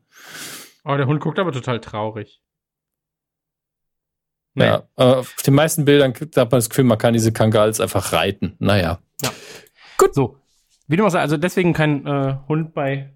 Oh, 0.83 0.95
der 0.97 1.05
Hund 1.05 1.21
guckt 1.21 1.37
aber 1.39 1.51
total 1.51 1.79
traurig. 1.79 2.41
Nee. 4.55 4.65
Ja, 4.65 4.83
äh, 4.97 5.03
auf 5.03 5.35
den 5.45 5.55
meisten 5.55 5.85
Bildern 5.85 6.13
hat 6.13 6.35
man 6.35 6.49
das 6.49 6.69
Gefühl, 6.69 6.85
man 6.85 6.97
kann 6.97 7.13
diese 7.13 7.31
Kangals 7.31 7.79
einfach 7.79 8.13
reiten. 8.13 8.55
Naja. 8.59 8.99
So. 10.11 10.37
Wie 10.87 10.97
du 10.97 11.05
auch 11.05 11.09
sagst, 11.09 11.21
also 11.23 11.37
deswegen 11.37 11.73
kein 11.73 12.05
äh, 12.05 12.35
Hund 12.47 12.73
bei 12.73 13.13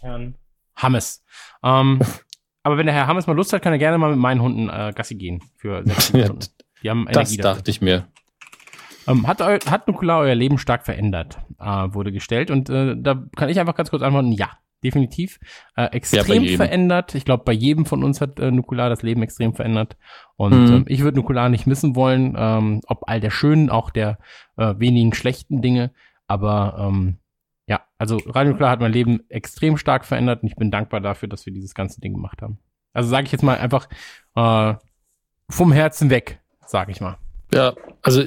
Herrn 0.00 0.36
Hammes. 0.76 1.22
Ähm, 1.62 2.00
aber 2.62 2.78
wenn 2.78 2.86
der 2.86 2.94
Herr 2.94 3.06
Hammes 3.06 3.26
mal 3.26 3.34
Lust 3.34 3.52
hat, 3.52 3.62
kann 3.62 3.72
er 3.72 3.78
gerne 3.78 3.98
mal 3.98 4.10
mit 4.10 4.18
meinen 4.18 4.40
Hunden 4.40 4.68
äh, 4.70 4.92
Gassi 4.94 5.16
gehen 5.16 5.42
für 5.56 5.82
sechs 5.84 6.12
Ja, 6.12 6.24
Stunden. 6.26 6.46
Die 6.82 6.88
haben 6.90 7.06
Das 7.06 7.16
Energie 7.16 7.36
dafür. 7.38 7.54
dachte 7.56 7.70
ich 7.70 7.80
mir. 7.80 8.08
Ähm, 9.08 9.26
hat, 9.26 9.40
hat 9.40 9.88
Nukular 9.88 10.20
euer 10.20 10.34
Leben 10.34 10.58
stark 10.58 10.84
verändert, 10.84 11.38
äh, 11.58 11.64
wurde 11.64 12.12
gestellt. 12.12 12.50
Und 12.50 12.68
äh, 12.70 12.94
da 12.96 13.22
kann 13.36 13.48
ich 13.48 13.58
einfach 13.58 13.74
ganz 13.74 13.90
kurz 13.90 14.02
antworten, 14.02 14.32
ja, 14.32 14.50
definitiv. 14.84 15.40
Äh, 15.76 15.86
extrem 15.86 16.42
jedem. 16.44 16.56
verändert. 16.56 17.14
Ich 17.14 17.24
glaube, 17.24 17.44
bei 17.44 17.52
jedem 17.52 17.84
von 17.86 18.04
uns 18.04 18.20
hat 18.20 18.38
äh, 18.38 18.50
Nukular 18.50 18.88
das 18.90 19.02
Leben 19.02 19.22
extrem 19.22 19.54
verändert. 19.54 19.96
Und 20.36 20.52
Mhm. 20.68 20.72
ähm, 20.74 20.84
ich 20.88 21.00
würde 21.02 21.18
Nukular 21.18 21.48
nicht 21.48 21.66
missen 21.66 21.96
wollen, 21.96 22.34
ähm, 22.38 22.80
ob 22.86 23.08
all 23.08 23.20
der 23.20 23.30
schönen, 23.30 23.70
auch 23.70 23.90
der 23.90 24.18
äh, 24.56 24.74
wenigen 24.78 25.12
schlechten 25.14 25.62
Dinge. 25.62 25.90
Aber 26.26 26.76
ähm, 26.78 27.16
ja, 27.66 27.80
also 27.98 28.18
Radio 28.26 28.52
Nukular 28.52 28.70
hat 28.70 28.80
mein 28.80 28.92
Leben 28.92 29.20
extrem 29.30 29.76
stark 29.78 30.04
verändert 30.04 30.42
und 30.42 30.48
ich 30.48 30.56
bin 30.56 30.70
dankbar 30.70 31.00
dafür, 31.00 31.28
dass 31.28 31.44
wir 31.46 31.52
dieses 31.52 31.74
ganze 31.74 32.00
Ding 32.00 32.12
gemacht 32.14 32.40
haben. 32.42 32.58
Also 32.92 33.08
sage 33.10 33.26
ich 33.26 33.32
jetzt 33.32 33.42
mal 33.42 33.58
einfach 33.58 33.88
äh, 34.36 34.74
vom 35.50 35.72
Herzen 35.72 36.10
weg, 36.10 36.40
sage 36.66 36.92
ich 36.92 37.00
mal. 37.00 37.16
Ja, 37.52 37.72
also 38.02 38.24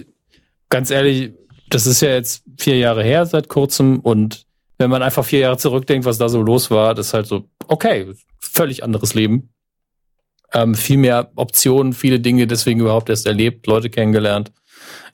ganz 0.71 0.89
ehrlich, 0.89 1.33
das 1.69 1.85
ist 1.85 2.01
ja 2.01 2.09
jetzt 2.09 2.43
vier 2.57 2.77
Jahre 2.79 3.03
her 3.03 3.27
seit 3.27 3.47
kurzem 3.47 3.99
und 3.99 4.47
wenn 4.79 4.89
man 4.89 5.03
einfach 5.03 5.23
vier 5.23 5.39
Jahre 5.39 5.57
zurückdenkt, 5.57 6.05
was 6.05 6.17
da 6.17 6.27
so 6.27 6.41
los 6.41 6.71
war, 6.71 6.95
das 6.95 7.07
ist 7.07 7.13
halt 7.13 7.27
so, 7.27 7.47
okay, 7.67 8.11
völlig 8.39 8.83
anderes 8.83 9.13
Leben. 9.13 9.53
Ähm, 10.53 10.73
viel 10.73 10.97
mehr 10.97 11.31
Optionen, 11.35 11.93
viele 11.93 12.19
Dinge 12.19 12.47
deswegen 12.47 12.79
überhaupt 12.79 13.09
erst 13.09 13.27
erlebt, 13.27 13.67
Leute 13.67 13.91
kennengelernt. 13.91 14.51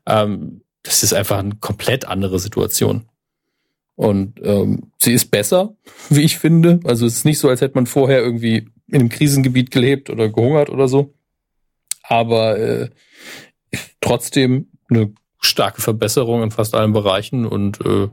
Ähm, 0.05 0.61
das 0.83 1.03
ist 1.03 1.13
einfach 1.13 1.39
eine 1.39 1.55
komplett 1.55 2.05
andere 2.05 2.39
Situation. 2.39 3.09
Und 3.95 4.39
ähm, 4.41 4.91
sie 4.99 5.13
ist 5.13 5.31
besser, 5.31 5.75
wie 6.09 6.21
ich 6.21 6.37
finde. 6.37 6.79
Also 6.85 7.05
es 7.05 7.17
ist 7.17 7.25
nicht 7.25 7.39
so, 7.39 7.49
als 7.49 7.59
hätte 7.59 7.75
man 7.75 7.87
vorher 7.87 8.19
irgendwie 8.19 8.69
in 8.87 8.95
einem 8.95 9.09
Krisengebiet 9.09 9.69
gelebt 9.69 10.09
oder 10.09 10.29
gehungert 10.29 10.69
oder 10.69 10.87
so. 10.87 11.13
Aber 12.03 12.57
äh, 12.57 12.89
trotzdem 13.99 14.69
eine 14.89 15.13
starke 15.47 15.81
Verbesserung 15.81 16.43
in 16.43 16.51
fast 16.51 16.75
allen 16.75 16.93
Bereichen 16.93 17.45
und 17.45 17.79
äh, 17.85 18.09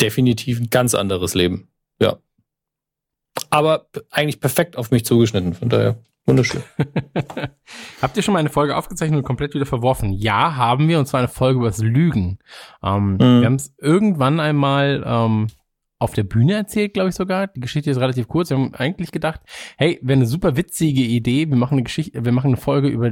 definitiv 0.00 0.60
ein 0.60 0.70
ganz 0.70 0.94
anderes 0.94 1.34
Leben. 1.34 1.68
Ja. 2.00 2.18
Aber 3.50 3.88
eigentlich 4.10 4.40
perfekt 4.40 4.76
auf 4.76 4.90
mich 4.90 5.04
zugeschnitten, 5.04 5.54
von 5.54 5.68
daher 5.68 5.98
wunderschön. 6.26 6.62
Habt 8.02 8.16
ihr 8.16 8.22
schon 8.22 8.34
mal 8.34 8.40
eine 8.40 8.48
Folge 8.48 8.76
aufgezeichnet 8.76 9.18
und 9.18 9.24
komplett 9.24 9.54
wieder 9.54 9.66
verworfen? 9.66 10.12
Ja, 10.12 10.56
haben 10.56 10.88
wir, 10.88 10.98
und 10.98 11.06
zwar 11.06 11.18
eine 11.18 11.28
Folge 11.28 11.58
über 11.60 11.68
das 11.68 11.78
Lügen. 11.78 12.38
Ähm, 12.82 13.14
mhm. 13.14 13.18
Wir 13.18 13.46
haben 13.46 13.54
es 13.54 13.74
irgendwann 13.78 14.40
einmal 14.40 15.02
ähm, 15.06 15.48
auf 15.98 16.12
der 16.12 16.24
Bühne 16.24 16.54
erzählt, 16.54 16.94
glaube 16.94 17.10
ich 17.10 17.14
sogar. 17.14 17.46
Die 17.46 17.60
Geschichte 17.60 17.90
ist 17.90 18.00
relativ 18.00 18.28
kurz. 18.28 18.50
Wir 18.50 18.58
haben 18.58 18.74
eigentlich 18.74 19.12
gedacht, 19.12 19.40
hey, 19.76 19.98
wäre 20.02 20.18
eine 20.18 20.26
super 20.26 20.56
witzige 20.56 21.02
Idee. 21.02 21.48
Wir 21.48 21.56
machen 21.56 21.74
eine 21.74 21.84
Geschichte, 21.84 22.24
wir 22.24 22.32
machen 22.32 22.48
eine 22.48 22.58
Folge 22.58 22.88
über 22.88 23.10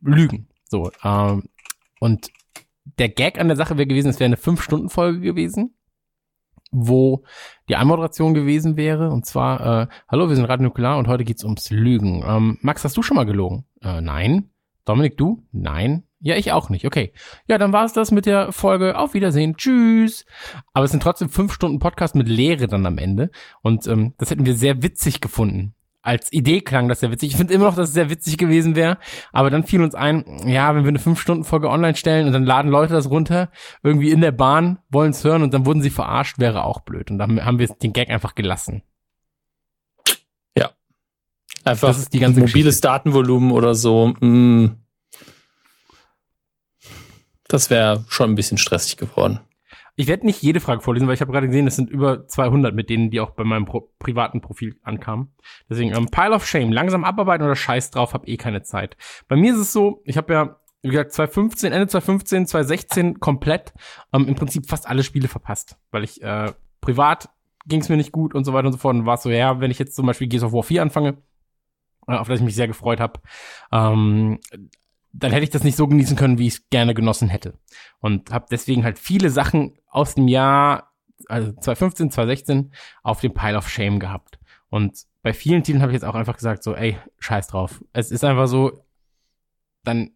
Lügen. 0.00 0.48
So, 0.68 0.90
ähm, 1.04 1.44
und 2.06 2.30
der 3.00 3.08
Gag 3.08 3.40
an 3.40 3.48
der 3.48 3.56
Sache 3.56 3.76
wäre 3.76 3.88
gewesen, 3.88 4.08
es 4.08 4.20
wäre 4.20 4.26
eine 4.26 4.36
Fünf-Stunden-Folge 4.36 5.18
gewesen, 5.18 5.74
wo 6.70 7.24
die 7.68 7.74
Anmoderation 7.74 8.32
gewesen 8.32 8.76
wäre. 8.76 9.10
Und 9.10 9.26
zwar, 9.26 9.82
äh, 9.82 9.86
hallo, 10.08 10.28
wir 10.28 10.36
sind 10.36 10.44
Radio 10.44 10.68
Nukular 10.68 10.98
und 10.98 11.08
heute 11.08 11.24
geht's 11.24 11.42
ums 11.42 11.70
Lügen. 11.70 12.24
Ähm, 12.24 12.58
Max, 12.60 12.84
hast 12.84 12.96
du 12.96 13.02
schon 13.02 13.16
mal 13.16 13.26
gelogen? 13.26 13.64
Äh, 13.82 14.00
nein. 14.00 14.50
Dominik, 14.84 15.16
du? 15.16 15.42
Nein. 15.50 16.04
Ja, 16.20 16.36
ich 16.36 16.52
auch 16.52 16.70
nicht. 16.70 16.86
Okay. 16.86 17.12
Ja, 17.48 17.58
dann 17.58 17.72
war's 17.72 17.92
das 17.92 18.12
mit 18.12 18.24
der 18.24 18.52
Folge. 18.52 18.96
Auf 18.96 19.14
Wiedersehen. 19.14 19.56
Tschüss. 19.56 20.24
Aber 20.74 20.84
es 20.84 20.92
sind 20.92 21.02
trotzdem 21.02 21.28
fünf 21.28 21.52
Stunden 21.52 21.80
Podcast 21.80 22.14
mit 22.14 22.28
Lehre 22.28 22.68
dann 22.68 22.86
am 22.86 22.98
Ende. 22.98 23.32
Und 23.62 23.88
ähm, 23.88 24.14
das 24.18 24.30
hätten 24.30 24.46
wir 24.46 24.54
sehr 24.54 24.80
witzig 24.84 25.20
gefunden 25.20 25.74
als 26.06 26.32
Idee 26.32 26.60
klang 26.60 26.88
das 26.88 27.00
sehr 27.00 27.10
witzig. 27.10 27.30
Ich 27.30 27.36
finde 27.36 27.52
immer 27.52 27.64
noch, 27.64 27.74
dass 27.74 27.88
es 27.88 27.94
sehr 27.94 28.08
witzig 28.08 28.38
gewesen 28.38 28.76
wäre. 28.76 28.98
Aber 29.32 29.50
dann 29.50 29.64
fiel 29.64 29.82
uns 29.82 29.94
ein, 29.94 30.24
ja, 30.46 30.74
wenn 30.74 30.84
wir 30.84 30.90
eine 30.90 31.00
5-Stunden-Folge 31.00 31.68
online 31.68 31.96
stellen 31.96 32.28
und 32.28 32.32
dann 32.32 32.44
laden 32.44 32.70
Leute 32.70 32.92
das 32.92 33.10
runter, 33.10 33.50
irgendwie 33.82 34.12
in 34.12 34.20
der 34.20 34.30
Bahn, 34.30 34.78
wollen 34.88 35.10
es 35.10 35.24
hören 35.24 35.42
und 35.42 35.52
dann 35.52 35.66
wurden 35.66 35.82
sie 35.82 35.90
verarscht, 35.90 36.38
wäre 36.38 36.64
auch 36.64 36.80
blöd. 36.80 37.10
Und 37.10 37.18
dann 37.18 37.44
haben 37.44 37.58
wir 37.58 37.66
den 37.66 37.92
Gag 37.92 38.08
einfach 38.08 38.36
gelassen. 38.36 38.82
Ja. 40.56 40.70
Einfach 41.64 41.88
das 41.88 41.98
ist 41.98 42.12
die 42.12 42.20
ganze 42.20 42.38
mobiles 42.40 42.76
Geschichte. 42.76 42.86
Datenvolumen 42.86 43.50
oder 43.50 43.74
so. 43.74 44.14
Mh, 44.20 44.26
mm. 44.28 44.76
das 47.48 47.68
wäre 47.68 48.04
schon 48.08 48.30
ein 48.30 48.36
bisschen 48.36 48.58
stressig 48.58 48.96
geworden. 48.96 49.40
Ich 49.98 50.06
werde 50.08 50.26
nicht 50.26 50.42
jede 50.42 50.60
Frage 50.60 50.82
vorlesen, 50.82 51.08
weil 51.08 51.14
ich 51.14 51.22
habe 51.22 51.32
gerade 51.32 51.46
gesehen, 51.46 51.66
es 51.66 51.76
sind 51.76 51.88
über 51.88 52.26
200 52.26 52.74
mit 52.74 52.90
denen, 52.90 53.10
die 53.10 53.20
auch 53.20 53.30
bei 53.30 53.44
meinem 53.44 53.64
Pro 53.64 53.90
privaten 53.98 54.42
Profil 54.42 54.76
ankamen. 54.82 55.32
Deswegen, 55.70 55.94
ähm, 55.96 56.06
Pile 56.10 56.34
of 56.34 56.46
Shame, 56.46 56.70
langsam 56.70 57.02
abarbeiten 57.02 57.44
oder 57.44 57.56
Scheiß 57.56 57.90
drauf, 57.90 58.12
hab 58.12 58.28
eh 58.28 58.36
keine 58.36 58.62
Zeit. 58.62 58.96
Bei 59.26 59.36
mir 59.36 59.54
ist 59.54 59.60
es 59.60 59.72
so, 59.72 60.02
ich 60.04 60.18
habe 60.18 60.32
ja, 60.34 60.56
wie 60.82 60.90
gesagt, 60.90 61.12
2015, 61.12 61.72
Ende 61.72 61.88
2015, 61.88 62.46
2016 62.46 63.20
komplett 63.20 63.72
ähm, 64.12 64.28
im 64.28 64.34
Prinzip 64.34 64.68
fast 64.68 64.86
alle 64.86 65.02
Spiele 65.02 65.28
verpasst, 65.28 65.78
weil 65.90 66.04
ich 66.04 66.22
äh, 66.22 66.52
privat 66.82 67.30
ging 67.66 67.80
es 67.80 67.88
mir 67.88 67.96
nicht 67.96 68.12
gut 68.12 68.34
und 68.34 68.44
so 68.44 68.52
weiter 68.52 68.66
und 68.66 68.72
so 68.72 68.78
fort. 68.78 68.94
Und 68.94 69.06
war 69.06 69.16
so, 69.16 69.30
ja, 69.30 69.60
wenn 69.60 69.70
ich 69.70 69.78
jetzt 69.78 69.96
zum 69.96 70.06
Beispiel 70.06 70.28
Gears 70.28 70.44
of 70.44 70.52
War 70.52 70.62
4 70.62 70.82
anfange, 70.82 71.16
äh, 72.06 72.14
auf 72.14 72.28
das 72.28 72.40
ich 72.40 72.44
mich 72.44 72.54
sehr 72.54 72.68
gefreut 72.68 73.00
habe, 73.00 73.20
ähm, 73.72 74.38
dann 75.18 75.32
hätte 75.32 75.44
ich 75.44 75.50
das 75.50 75.64
nicht 75.64 75.76
so 75.76 75.86
genießen 75.86 76.16
können, 76.16 76.38
wie 76.38 76.46
ich 76.46 76.54
es 76.54 76.68
gerne 76.68 76.94
genossen 76.94 77.28
hätte. 77.28 77.58
Und 78.00 78.30
habe 78.30 78.46
deswegen 78.50 78.84
halt 78.84 78.98
viele 78.98 79.30
Sachen 79.30 79.78
aus 79.88 80.14
dem 80.14 80.28
Jahr, 80.28 80.92
also 81.28 81.52
2015, 81.52 82.10
2016, 82.10 82.72
auf 83.02 83.20
dem 83.20 83.32
Pile 83.32 83.56
of 83.56 83.68
Shame 83.68 83.98
gehabt. 83.98 84.38
Und 84.68 85.04
bei 85.22 85.32
vielen 85.32 85.62
Titeln 85.62 85.82
habe 85.82 85.92
ich 85.92 85.96
jetzt 85.96 86.04
auch 86.04 86.14
einfach 86.14 86.36
gesagt, 86.36 86.62
so, 86.62 86.74
ey, 86.74 86.98
scheiß 87.18 87.48
drauf. 87.48 87.82
Es 87.92 88.10
ist 88.10 88.24
einfach 88.24 88.46
so, 88.46 88.84
dann 89.84 90.10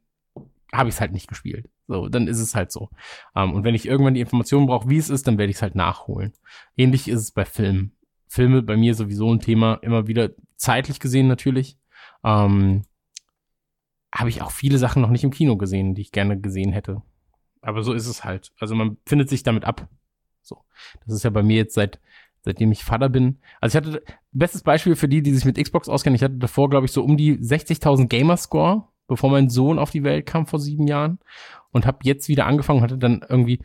habe 0.72 0.89
ich 0.89 0.97
es 0.97 1.01
halt 1.01 1.12
nicht 1.12 1.28
gespielt. 1.28 1.70
So, 1.89 2.09
dann 2.09 2.28
ist 2.28 2.39
es 2.39 2.55
halt 2.55 2.70
so. 2.70 2.90
Um, 3.35 3.43
ähm, 3.43 3.52
und 3.55 3.64
wenn 3.64 3.74
ich 3.74 3.86
irgendwann 3.86 4.14
die 4.14 4.20
Informationen 4.20 4.66
brauche, 4.66 4.89
wie 4.89 4.98
es 4.98 5.10
ist, 5.10 5.27
dann 5.27 5.39
werde 5.39 5.51
ich 5.51 5.56
es 5.56 5.62
halt 5.62 5.74
nachholen. 5.74 6.32
Ähnlich 6.77 7.09
ist 7.09 7.20
es 7.20 7.32
bei 7.32 7.44
Filmen. 7.44 7.97
Filme 8.28 8.62
bei 8.62 8.77
mir 8.77 8.94
sowieso 8.94 9.32
ein 9.32 9.40
Thema, 9.40 9.74
immer 9.82 10.06
wieder 10.06 10.31
zeitlich 10.56 11.01
gesehen 11.01 11.27
natürlich. 11.27 11.78
Ähm, 12.22 12.82
habe 14.12 14.28
ich 14.28 14.43
auch 14.43 14.51
viele 14.51 14.78
Sachen 14.78 15.03
noch 15.03 15.11
nicht 15.11 15.24
im 15.24 15.31
Kino 15.31 15.57
gesehen, 15.57 15.95
die 15.95 16.03
ich 16.03 16.12
gerne 16.12 16.39
gesehen 16.41 16.73
hätte. 16.73 17.03
Aber 17.62 17.82
so 17.82 17.93
ist 17.93 18.07
es 18.07 18.24
halt. 18.24 18.53
Also 18.59 18.74
man 18.74 18.97
findet 19.07 19.28
sich 19.28 19.43
damit 19.43 19.65
ab. 19.65 19.89
So. 20.43 20.65
Das 21.05 21.15
ist 21.15 21.23
ja 21.23 21.31
bei 21.31 21.43
mir 21.43 21.57
jetzt 21.57 21.74
seit, 21.74 22.01
seitdem 22.43 22.73
ich 22.73 22.85
Vater 22.85 23.09
bin. 23.09 23.39
Also 23.61 23.78
ich 23.78 23.85
hatte, 23.85 24.03
bestes 24.32 24.62
Beispiel 24.62 24.97
für 24.97 25.09
die, 25.09 25.23
die 25.23 25.35
sich 25.35 25.45
mit 25.45 25.62
Xbox 25.62 25.89
auskennen, 25.89 26.16
ich 26.16 26.23
hatte 26.23 26.39
davor, 26.39 26.70
glaube 26.70 26.87
ich, 26.87 26.93
so 26.93 27.05
um 27.05 27.16
die 27.16 27.37
60.000 27.37 28.07
Gamerscore, 28.07 28.85
bevor 29.07 29.31
mein 29.31 29.51
Sohn 29.51 29.78
auf 29.78 29.91
die 29.91 30.05
Welt 30.05 30.27
kam 30.27 30.47
vor 30.47 30.59
sieben 30.59 30.87
Jahren. 30.87 31.19
Und 31.73 31.87
habe 31.87 31.99
jetzt 32.03 32.28
wieder 32.28 32.47
angefangen, 32.47 32.81
hatte 32.81 32.99
dann 32.99 33.24
irgendwie 33.28 33.61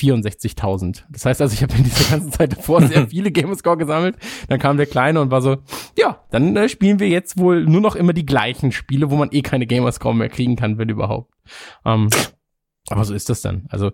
64.000. 0.00 1.04
Das 1.10 1.24
heißt 1.24 1.40
also, 1.40 1.54
ich 1.54 1.62
habe 1.62 1.74
in 1.74 1.84
dieser 1.84 2.10
ganzen 2.10 2.32
Zeit 2.32 2.56
davor 2.56 2.82
sehr 2.82 3.08
viele 3.08 3.30
Gamerscore 3.30 3.76
gesammelt. 3.76 4.16
Dann 4.48 4.58
kam 4.58 4.76
der 4.76 4.86
Kleine 4.86 5.20
und 5.20 5.30
war 5.30 5.40
so, 5.40 5.58
ja, 5.96 6.24
dann 6.30 6.56
äh, 6.56 6.68
spielen 6.68 6.98
wir 6.98 7.08
jetzt 7.08 7.38
wohl 7.38 7.64
nur 7.64 7.80
noch 7.80 7.94
immer 7.94 8.12
die 8.12 8.26
gleichen 8.26 8.72
Spiele, 8.72 9.10
wo 9.10 9.16
man 9.16 9.30
eh 9.32 9.42
keine 9.42 9.66
Gamerscore 9.66 10.14
mehr 10.14 10.28
kriegen 10.28 10.56
kann, 10.56 10.78
wenn 10.78 10.88
überhaupt. 10.88 11.32
Ähm, 11.84 12.08
aber 12.88 13.04
so 13.04 13.14
ist 13.14 13.30
das 13.30 13.40
dann. 13.40 13.66
Also 13.70 13.92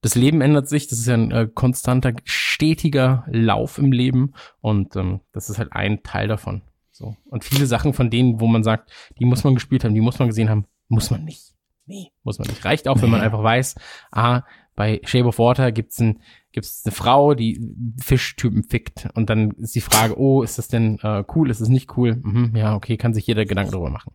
das 0.00 0.14
Leben 0.14 0.40
ändert 0.40 0.68
sich, 0.68 0.88
das 0.88 0.98
ist 0.98 1.06
ja 1.06 1.14
ein 1.14 1.30
äh, 1.30 1.48
konstanter, 1.52 2.12
stetiger 2.24 3.24
Lauf 3.28 3.78
im 3.78 3.92
Leben 3.92 4.34
und 4.60 4.96
ähm, 4.96 5.20
das 5.32 5.48
ist 5.48 5.58
halt 5.58 5.72
ein 5.72 6.02
Teil 6.02 6.28
davon. 6.28 6.62
So. 6.90 7.16
Und 7.26 7.44
viele 7.44 7.66
Sachen 7.66 7.94
von 7.94 8.10
denen, 8.10 8.40
wo 8.40 8.46
man 8.46 8.64
sagt, 8.64 8.90
die 9.18 9.24
muss 9.24 9.44
man 9.44 9.54
gespielt 9.54 9.84
haben, 9.84 9.94
die 9.94 10.00
muss 10.00 10.18
man 10.18 10.28
gesehen 10.28 10.50
haben, 10.50 10.66
muss 10.88 11.10
man 11.10 11.24
nicht. 11.24 11.54
Nee, 11.86 12.10
muss 12.22 12.38
man 12.38 12.48
nicht. 12.48 12.64
Reicht 12.64 12.86
auch, 12.88 13.00
wenn 13.02 13.10
man 13.10 13.20
einfach 13.20 13.42
weiß, 13.42 13.76
ah, 14.12 14.42
bei 14.74 15.00
Shape 15.04 15.26
of 15.26 15.38
Water 15.38 15.72
gibt's 15.72 15.98
ein, 16.00 16.20
gibt's 16.52 16.82
eine 16.84 16.92
Frau, 16.92 17.34
die 17.34 17.60
Fischtypen 18.00 18.64
fickt. 18.64 19.08
Und 19.14 19.30
dann 19.30 19.50
ist 19.52 19.74
die 19.74 19.80
Frage, 19.80 20.18
oh, 20.18 20.42
ist 20.42 20.58
das 20.58 20.68
denn 20.68 20.98
äh, 21.02 21.24
cool, 21.34 21.50
ist 21.50 21.60
es 21.60 21.68
nicht 21.68 21.96
cool? 21.96 22.16
Mhm, 22.22 22.56
ja, 22.56 22.74
okay, 22.74 22.96
kann 22.96 23.14
sich 23.14 23.26
jeder 23.26 23.44
Gedanken 23.44 23.72
darüber 23.72 23.90
machen. 23.90 24.14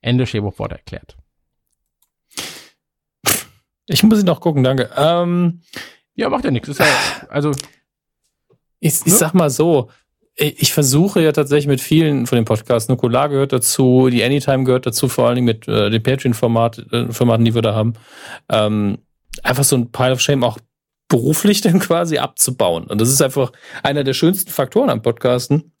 Ende 0.00 0.26
Shape 0.26 0.46
of 0.46 0.58
Water 0.58 0.76
erklärt. 0.76 1.16
Ich 3.86 4.02
muss 4.02 4.20
ihn 4.20 4.26
noch 4.26 4.40
gucken, 4.40 4.62
danke. 4.62 4.90
Ähm, 4.96 5.62
ja, 6.14 6.28
macht 6.28 6.44
ja 6.44 6.50
nichts. 6.50 6.76
Ja, 6.78 6.86
also. 7.30 7.52
Ich, 8.80 9.00
ich 9.00 9.06
ne? 9.06 9.12
sag 9.12 9.34
mal 9.34 9.50
so, 9.50 9.90
ich 10.38 10.72
versuche 10.72 11.20
ja 11.20 11.32
tatsächlich 11.32 11.66
mit 11.66 11.80
vielen 11.80 12.26
von 12.26 12.36
den 12.36 12.44
Podcasts, 12.44 12.88
Nukular 12.88 13.28
gehört 13.28 13.52
dazu, 13.52 14.08
die 14.08 14.22
Anytime 14.22 14.62
gehört 14.62 14.86
dazu, 14.86 15.08
vor 15.08 15.26
allen 15.26 15.34
Dingen 15.34 15.46
mit 15.46 15.66
äh, 15.66 15.90
den 15.90 16.02
Patreon-Format, 16.02 16.92
äh, 16.92 17.12
Formaten, 17.12 17.44
die 17.44 17.54
wir 17.54 17.62
da 17.62 17.74
haben, 17.74 17.94
ähm, 18.48 18.98
einfach 19.44 19.64
so 19.64 19.76
ein 19.76 19.90
Pile 19.90 20.12
of 20.12 20.20
Shame 20.20 20.44
auch 20.44 20.58
beruflich 21.08 21.60
dann 21.62 21.78
quasi 21.78 22.18
abzubauen. 22.18 22.84
Und 22.84 23.00
das 23.00 23.08
ist 23.08 23.22
einfach 23.22 23.52
einer 23.82 24.04
der 24.04 24.14
schönsten 24.14 24.50
Faktoren 24.50 24.90
am 24.90 25.02
Podcasten, 25.02 25.72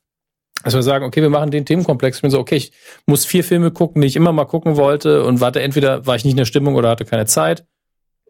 dass 0.64 0.74
wir 0.74 0.82
sagen, 0.82 1.04
okay, 1.04 1.22
wir 1.22 1.30
machen 1.30 1.50
den 1.50 1.66
Themenkomplex. 1.66 2.18
Ich 2.18 2.22
bin 2.22 2.30
so, 2.30 2.38
okay, 2.38 2.56
ich 2.56 2.72
muss 3.06 3.24
vier 3.24 3.44
Filme 3.44 3.70
gucken, 3.70 4.02
die 4.02 4.08
ich 4.08 4.16
immer 4.16 4.32
mal 4.32 4.46
gucken 4.46 4.76
wollte 4.76 5.24
und 5.24 5.40
warte, 5.40 5.62
entweder 5.62 6.06
war 6.06 6.16
ich 6.16 6.24
nicht 6.24 6.32
in 6.32 6.38
der 6.38 6.44
Stimmung 6.46 6.74
oder 6.74 6.90
hatte 6.90 7.04
keine 7.04 7.26
Zeit. 7.26 7.64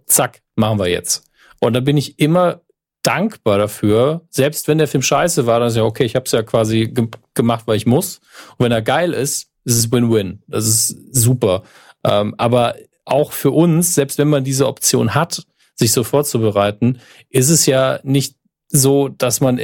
Zack, 0.06 0.42
machen 0.54 0.78
wir 0.78 0.88
jetzt. 0.88 1.24
Und 1.60 1.74
da 1.74 1.80
bin 1.80 1.96
ich 1.96 2.18
immer 2.18 2.62
dankbar 3.02 3.58
dafür, 3.58 4.26
selbst 4.28 4.68
wenn 4.68 4.78
der 4.78 4.88
Film 4.88 5.02
scheiße 5.02 5.46
war, 5.46 5.60
dann 5.60 5.68
ist 5.68 5.76
ja 5.76 5.84
okay, 5.84 6.04
ich 6.04 6.14
habe 6.14 6.26
es 6.26 6.32
ja 6.32 6.42
quasi 6.42 6.88
ge 6.88 7.08
gemacht, 7.34 7.66
weil 7.66 7.76
ich 7.76 7.86
muss. 7.86 8.20
Und 8.56 8.64
wenn 8.64 8.72
er 8.72 8.82
geil 8.82 9.12
ist, 9.12 9.50
ist 9.64 9.76
es 9.76 9.92
Win-Win. 9.92 10.42
Das 10.46 10.66
ist 10.66 11.14
super. 11.14 11.62
Ähm, 12.04 12.34
aber 12.36 12.74
auch 13.08 13.32
für 13.32 13.50
uns, 13.50 13.94
selbst 13.94 14.18
wenn 14.18 14.28
man 14.28 14.44
diese 14.44 14.66
Option 14.66 15.14
hat, 15.14 15.44
sich 15.74 15.92
so 15.92 16.04
vorzubereiten, 16.04 16.98
ist 17.30 17.50
es 17.50 17.66
ja 17.66 18.00
nicht 18.02 18.36
so, 18.68 19.08
dass 19.08 19.40
man 19.40 19.60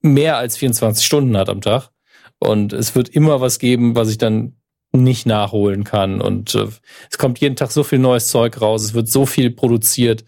mehr 0.00 0.36
als 0.36 0.56
24 0.56 1.04
Stunden 1.04 1.36
hat 1.36 1.48
am 1.48 1.60
Tag. 1.60 1.90
Und 2.38 2.72
es 2.72 2.94
wird 2.94 3.10
immer 3.10 3.40
was 3.40 3.58
geben, 3.58 3.94
was 3.94 4.08
ich 4.08 4.18
dann 4.18 4.56
nicht 4.92 5.26
nachholen 5.26 5.84
kann. 5.84 6.20
Und 6.20 6.54
äh, 6.54 6.66
es 7.10 7.18
kommt 7.18 7.38
jeden 7.38 7.56
Tag 7.56 7.70
so 7.70 7.84
viel 7.84 7.98
neues 7.98 8.28
Zeug 8.28 8.60
raus, 8.60 8.82
es 8.82 8.94
wird 8.94 9.08
so 9.08 9.26
viel 9.26 9.50
produziert. 9.50 10.24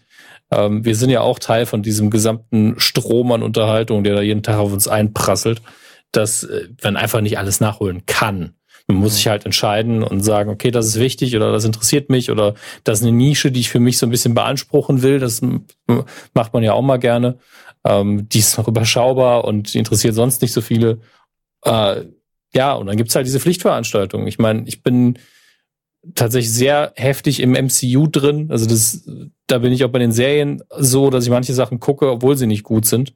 Ähm, 0.51 0.85
wir 0.85 0.95
sind 0.95 1.09
ja 1.09 1.21
auch 1.21 1.39
Teil 1.39 1.65
von 1.65 1.81
diesem 1.81 2.09
gesamten 2.09 2.79
Strom 2.79 3.31
an 3.31 3.43
Unterhaltung, 3.43 4.03
der 4.03 4.15
da 4.15 4.21
jeden 4.21 4.43
Tag 4.43 4.57
auf 4.57 4.71
uns 4.71 4.87
einprasselt, 4.87 5.61
dass 6.11 6.43
äh, 6.43 6.69
man 6.83 6.95
einfach 6.95 7.21
nicht 7.21 7.37
alles 7.37 7.59
nachholen 7.59 8.05
kann. 8.05 8.55
Man 8.87 8.97
muss 8.97 9.15
sich 9.15 9.27
halt 9.27 9.45
entscheiden 9.45 10.03
und 10.03 10.21
sagen, 10.21 10.49
okay, 10.49 10.69
das 10.69 10.87
ist 10.87 10.99
wichtig 10.99 11.35
oder 11.35 11.51
das 11.51 11.63
interessiert 11.63 12.09
mich 12.09 12.29
oder 12.29 12.55
das 12.83 12.99
ist 12.99 13.05
eine 13.05 13.15
Nische, 13.15 13.51
die 13.51 13.61
ich 13.61 13.69
für 13.69 13.79
mich 13.79 13.97
so 13.97 14.05
ein 14.05 14.09
bisschen 14.09 14.33
beanspruchen 14.33 15.01
will. 15.01 15.19
Das 15.19 15.41
macht 16.33 16.53
man 16.53 16.63
ja 16.63 16.73
auch 16.73 16.81
mal 16.81 16.97
gerne. 16.97 17.37
Ähm, 17.85 18.27
die 18.29 18.39
ist 18.39 18.57
noch 18.57 18.67
überschaubar 18.67 19.45
und 19.45 19.73
die 19.73 19.79
interessiert 19.79 20.15
sonst 20.15 20.41
nicht 20.41 20.53
so 20.53 20.61
viele. 20.61 20.99
Äh, 21.63 22.05
ja, 22.53 22.73
und 22.73 22.87
dann 22.87 22.97
gibt's 22.97 23.15
halt 23.15 23.25
diese 23.25 23.39
Pflichtveranstaltungen. 23.39 24.27
Ich 24.27 24.37
meine, 24.37 24.67
ich 24.67 24.83
bin 24.83 25.17
tatsächlich 26.15 26.53
sehr 26.53 26.93
heftig 26.95 27.39
im 27.39 27.51
MCU 27.51 28.07
drin. 28.07 28.51
Also 28.51 28.65
das, 28.65 29.09
da 29.47 29.59
bin 29.59 29.71
ich 29.71 29.83
auch 29.83 29.89
bei 29.89 29.99
den 29.99 30.11
Serien 30.11 30.61
so, 30.77 31.09
dass 31.09 31.23
ich 31.23 31.29
manche 31.29 31.53
Sachen 31.53 31.79
gucke, 31.79 32.11
obwohl 32.11 32.35
sie 32.35 32.47
nicht 32.47 32.63
gut 32.63 32.85
sind. 32.85 33.13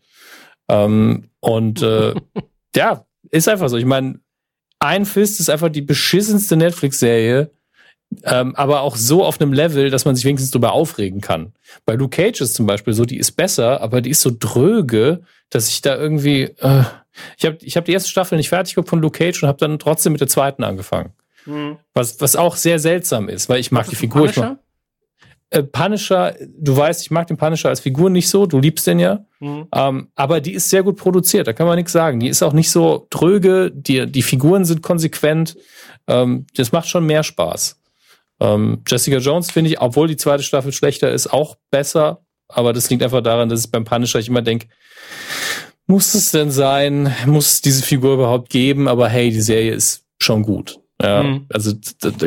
Ähm, 0.70 1.30
und 1.40 1.82
äh, 1.82 2.14
ja, 2.76 3.06
ist 3.30 3.50
einfach 3.50 3.70
so. 3.70 3.78
Ich 3.78 3.86
meine, 3.86 4.20
ein 4.80 5.06
Fist 5.06 5.40
ist 5.40 5.50
einfach 5.50 5.70
die 5.70 5.82
beschissenste 5.82 6.56
Netflix-Serie, 6.56 7.52
Ähm, 8.24 8.56
aber 8.56 8.82
auch 8.82 8.96
so 8.96 9.26
auf 9.26 9.42
einem 9.42 9.52
Level, 9.52 9.90
dass 9.90 10.06
man 10.06 10.16
sich 10.16 10.24
wenigstens 10.24 10.52
drüber 10.52 10.72
aufregen 10.72 11.20
kann. 11.20 11.52
Bei 11.86 11.96
Luke 11.96 12.16
Cage 12.16 12.40
ist 12.40 12.56
zum 12.56 12.66
Beispiel 12.66 12.94
so, 12.94 13.04
die 13.04 13.18
ist 13.18 13.34
besser, 13.34 13.82
aber 13.82 14.00
die 14.00 14.12
ist 14.12 14.22
so 14.22 14.32
dröge, 14.34 15.24
dass 15.50 15.68
ich 15.68 15.82
da 15.82 15.98
irgendwie. 15.98 16.44
Äh, 16.44 16.84
ich 17.38 17.46
habe 17.46 17.58
ich 17.62 17.76
hab 17.76 17.84
die 17.84 17.92
erste 17.92 18.10
Staffel 18.10 18.38
nicht 18.38 18.48
fertig 18.48 18.76
geguckt 18.76 18.90
von 18.90 19.02
Luke 19.02 19.18
Cage 19.18 19.44
und 19.44 19.50
habe 19.50 19.60
dann 19.60 19.78
trotzdem 19.78 20.14
mit 20.14 20.22
der 20.22 20.30
zweiten 20.30 20.64
angefangen. 20.64 21.12
Mhm. 21.46 21.80
Was, 21.94 22.22
was 22.22 22.38
auch 22.38 22.56
sehr 22.56 22.80
seltsam 22.80 23.28
ist, 23.28 23.50
weil 23.50 23.60
ich 23.60 23.72
mag 23.72 23.90
die 23.90 23.96
Figur. 23.98 24.30
Ich 24.30 24.38
mag, 24.38 24.60
äh, 25.50 25.64
Punisher, 25.64 26.36
du 26.58 26.76
weißt, 26.76 27.02
ich 27.02 27.12
mag 27.12 27.28
den 27.28 27.38
Punisher 27.38 27.70
als 27.70 27.80
Figur 27.80 28.10
nicht 28.10 28.30
so, 28.30 28.46
du 28.46 28.60
liebst 28.60 28.86
den 28.88 29.00
ja. 29.00 29.26
Mhm. 29.40 29.68
Ähm, 29.74 30.12
aber 30.16 30.42
die 30.42 30.54
ist 30.54 30.70
sehr 30.70 30.84
gut 30.84 30.98
produziert, 30.98 31.48
da 31.48 31.54
kann 31.54 31.68
man 31.68 31.78
nichts 31.78 31.92
sagen. 31.92 32.20
Die 32.20 32.28
ist 32.28 32.44
auch 32.44 32.54
nicht 32.54 32.70
so 32.70 33.08
tröge, 33.10 33.72
die, 33.72 34.06
die 34.12 34.24
Figuren 34.24 34.66
sind 34.66 34.82
konsequent. 34.82 35.58
Ähm, 36.08 36.46
das 36.56 36.72
macht 36.72 36.90
schon 36.90 37.06
mehr 37.06 37.24
Spaß. 37.24 37.80
Ähm, 38.40 38.84
Jessica 38.86 39.18
Jones 39.18 39.52
finde 39.52 39.72
ich, 39.72 39.80
obwohl 39.80 40.08
die 40.08 40.18
zweite 40.18 40.44
Staffel 40.44 40.72
schlechter 40.72 41.12
ist, 41.12 41.28
auch 41.28 41.56
besser. 41.72 42.22
Aber 42.50 42.74
das 42.74 42.90
liegt 42.90 43.04
einfach 43.04 43.22
daran, 43.22 43.50
dass 43.50 43.66
ich 43.66 43.72
beim 43.72 43.86
Punisher 43.86 44.20
ich 44.20 44.28
immer 44.28 44.42
denke, 44.42 44.68
muss 45.86 46.14
es 46.14 46.32
denn 46.32 46.52
sein? 46.52 47.14
Muss 47.26 47.54
es 47.54 47.62
diese 47.62 47.84
Figur 47.84 48.16
überhaupt 48.16 48.50
geben? 48.50 48.88
Aber 48.88 49.08
hey, 49.08 49.32
die 49.32 49.42
Serie 49.42 49.74
ist 49.74 50.04
schon 50.20 50.44
gut. 50.44 50.80
Ja, 51.02 51.24
mhm. 51.24 51.46
Also 51.50 51.74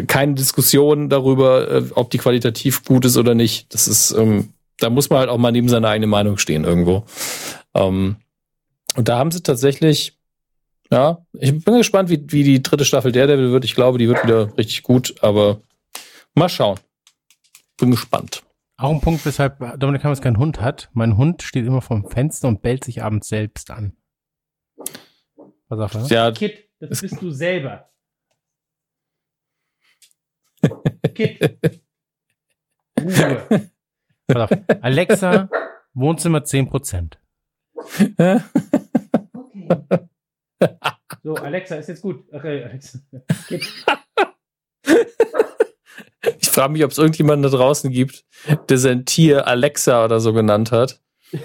keine 0.07 0.35
Diskussion 0.35 1.09
darüber, 1.09 1.71
äh, 1.71 1.85
ob 1.95 2.11
die 2.11 2.19
qualitativ 2.19 2.85
gut 2.85 3.05
ist 3.05 3.17
oder 3.17 3.35
nicht. 3.35 3.75
Das 3.75 3.89
ist, 3.89 4.13
ähm, 4.13 4.53
da 4.79 4.91
muss 4.91 5.11
man 5.11 5.21
halt 5.21 5.29
auch 5.29 5.39
mal 5.39 5.53
neben 5.53 5.69
seiner 5.69 5.89
eigenen 5.89 6.11
Meinung 6.11 6.39
stehen 6.39 6.65
irgendwo. 6.65 7.05
Ähm, 7.75 8.17
und 8.97 9.09
da 9.09 9.19
haben 9.19 9.31
sie 9.31 9.43
tatsächlich, 9.43 10.19
ja, 10.91 11.25
ich 11.33 11.65
bin 11.65 11.79
gespannt, 11.79 12.11
wie, 12.11 12.25
wie 12.29 12.45
die 12.45 12.63
dritte 12.63 12.85
Staffel 12.85 13.13
Daredevil 13.13 13.53
wird. 13.53 13.65
Ich 13.65 13.75
glaube, 13.75 13.99
die 13.99 14.09
wird 14.09 14.23
wieder 14.23 14.57
richtig 14.57 14.83
gut, 14.83 15.15
aber 15.21 15.61
mal 16.35 16.49
schauen. 16.49 16.79
Bin 17.79 17.91
gespannt. 17.91 18.43
Auch 18.77 18.91
ein 18.91 19.01
Punkt, 19.01 19.27
weshalb 19.27 19.79
Dominik 19.79 20.05
Hammers 20.05 20.23
keinen 20.23 20.39
Hund 20.39 20.61
hat. 20.61 20.91
Mein 20.93 21.17
Hund 21.17 21.43
steht 21.43 21.67
immer 21.67 21.83
vorm 21.83 22.09
Fenster 22.09 22.49
und 22.49 22.63
bellt 22.63 22.85
sich 22.85 23.03
abends 23.03 23.29
selbst 23.29 23.71
an. 23.71 23.95
Was 25.69 25.79
sagt 25.79 25.95
er? 25.97 26.07
Ja, 26.07 26.33
Kid, 26.33 26.69
das 26.79 27.01
bist 27.01 27.21
du 27.21 27.31
selber. 27.31 27.90
Ruhe. 33.01 33.71
Pass 34.27 34.37
auf. 34.37 34.59
Alexa, 34.81 35.49
Wohnzimmer 35.95 36.41
10%. 36.41 37.15
okay. 37.85 38.41
So, 41.23 41.35
Alexa, 41.35 41.77
ist 41.77 41.89
jetzt 41.89 42.03
gut. 42.03 42.25
Okay, 42.33 42.65
Alexa. 42.65 42.99
Ich 46.39 46.51
frage 46.51 46.73
mich, 46.73 46.85
ob 46.85 46.91
es 46.91 46.99
irgendjemanden 46.99 47.51
da 47.51 47.57
draußen 47.57 47.91
gibt, 47.91 48.25
der 48.69 48.79
sein 48.79 49.05
Tier 49.05 49.47
Alexa 49.47 50.05
oder 50.05 50.21
so 50.21 50.33
genannt 50.33 50.71
hat, 50.73 51.01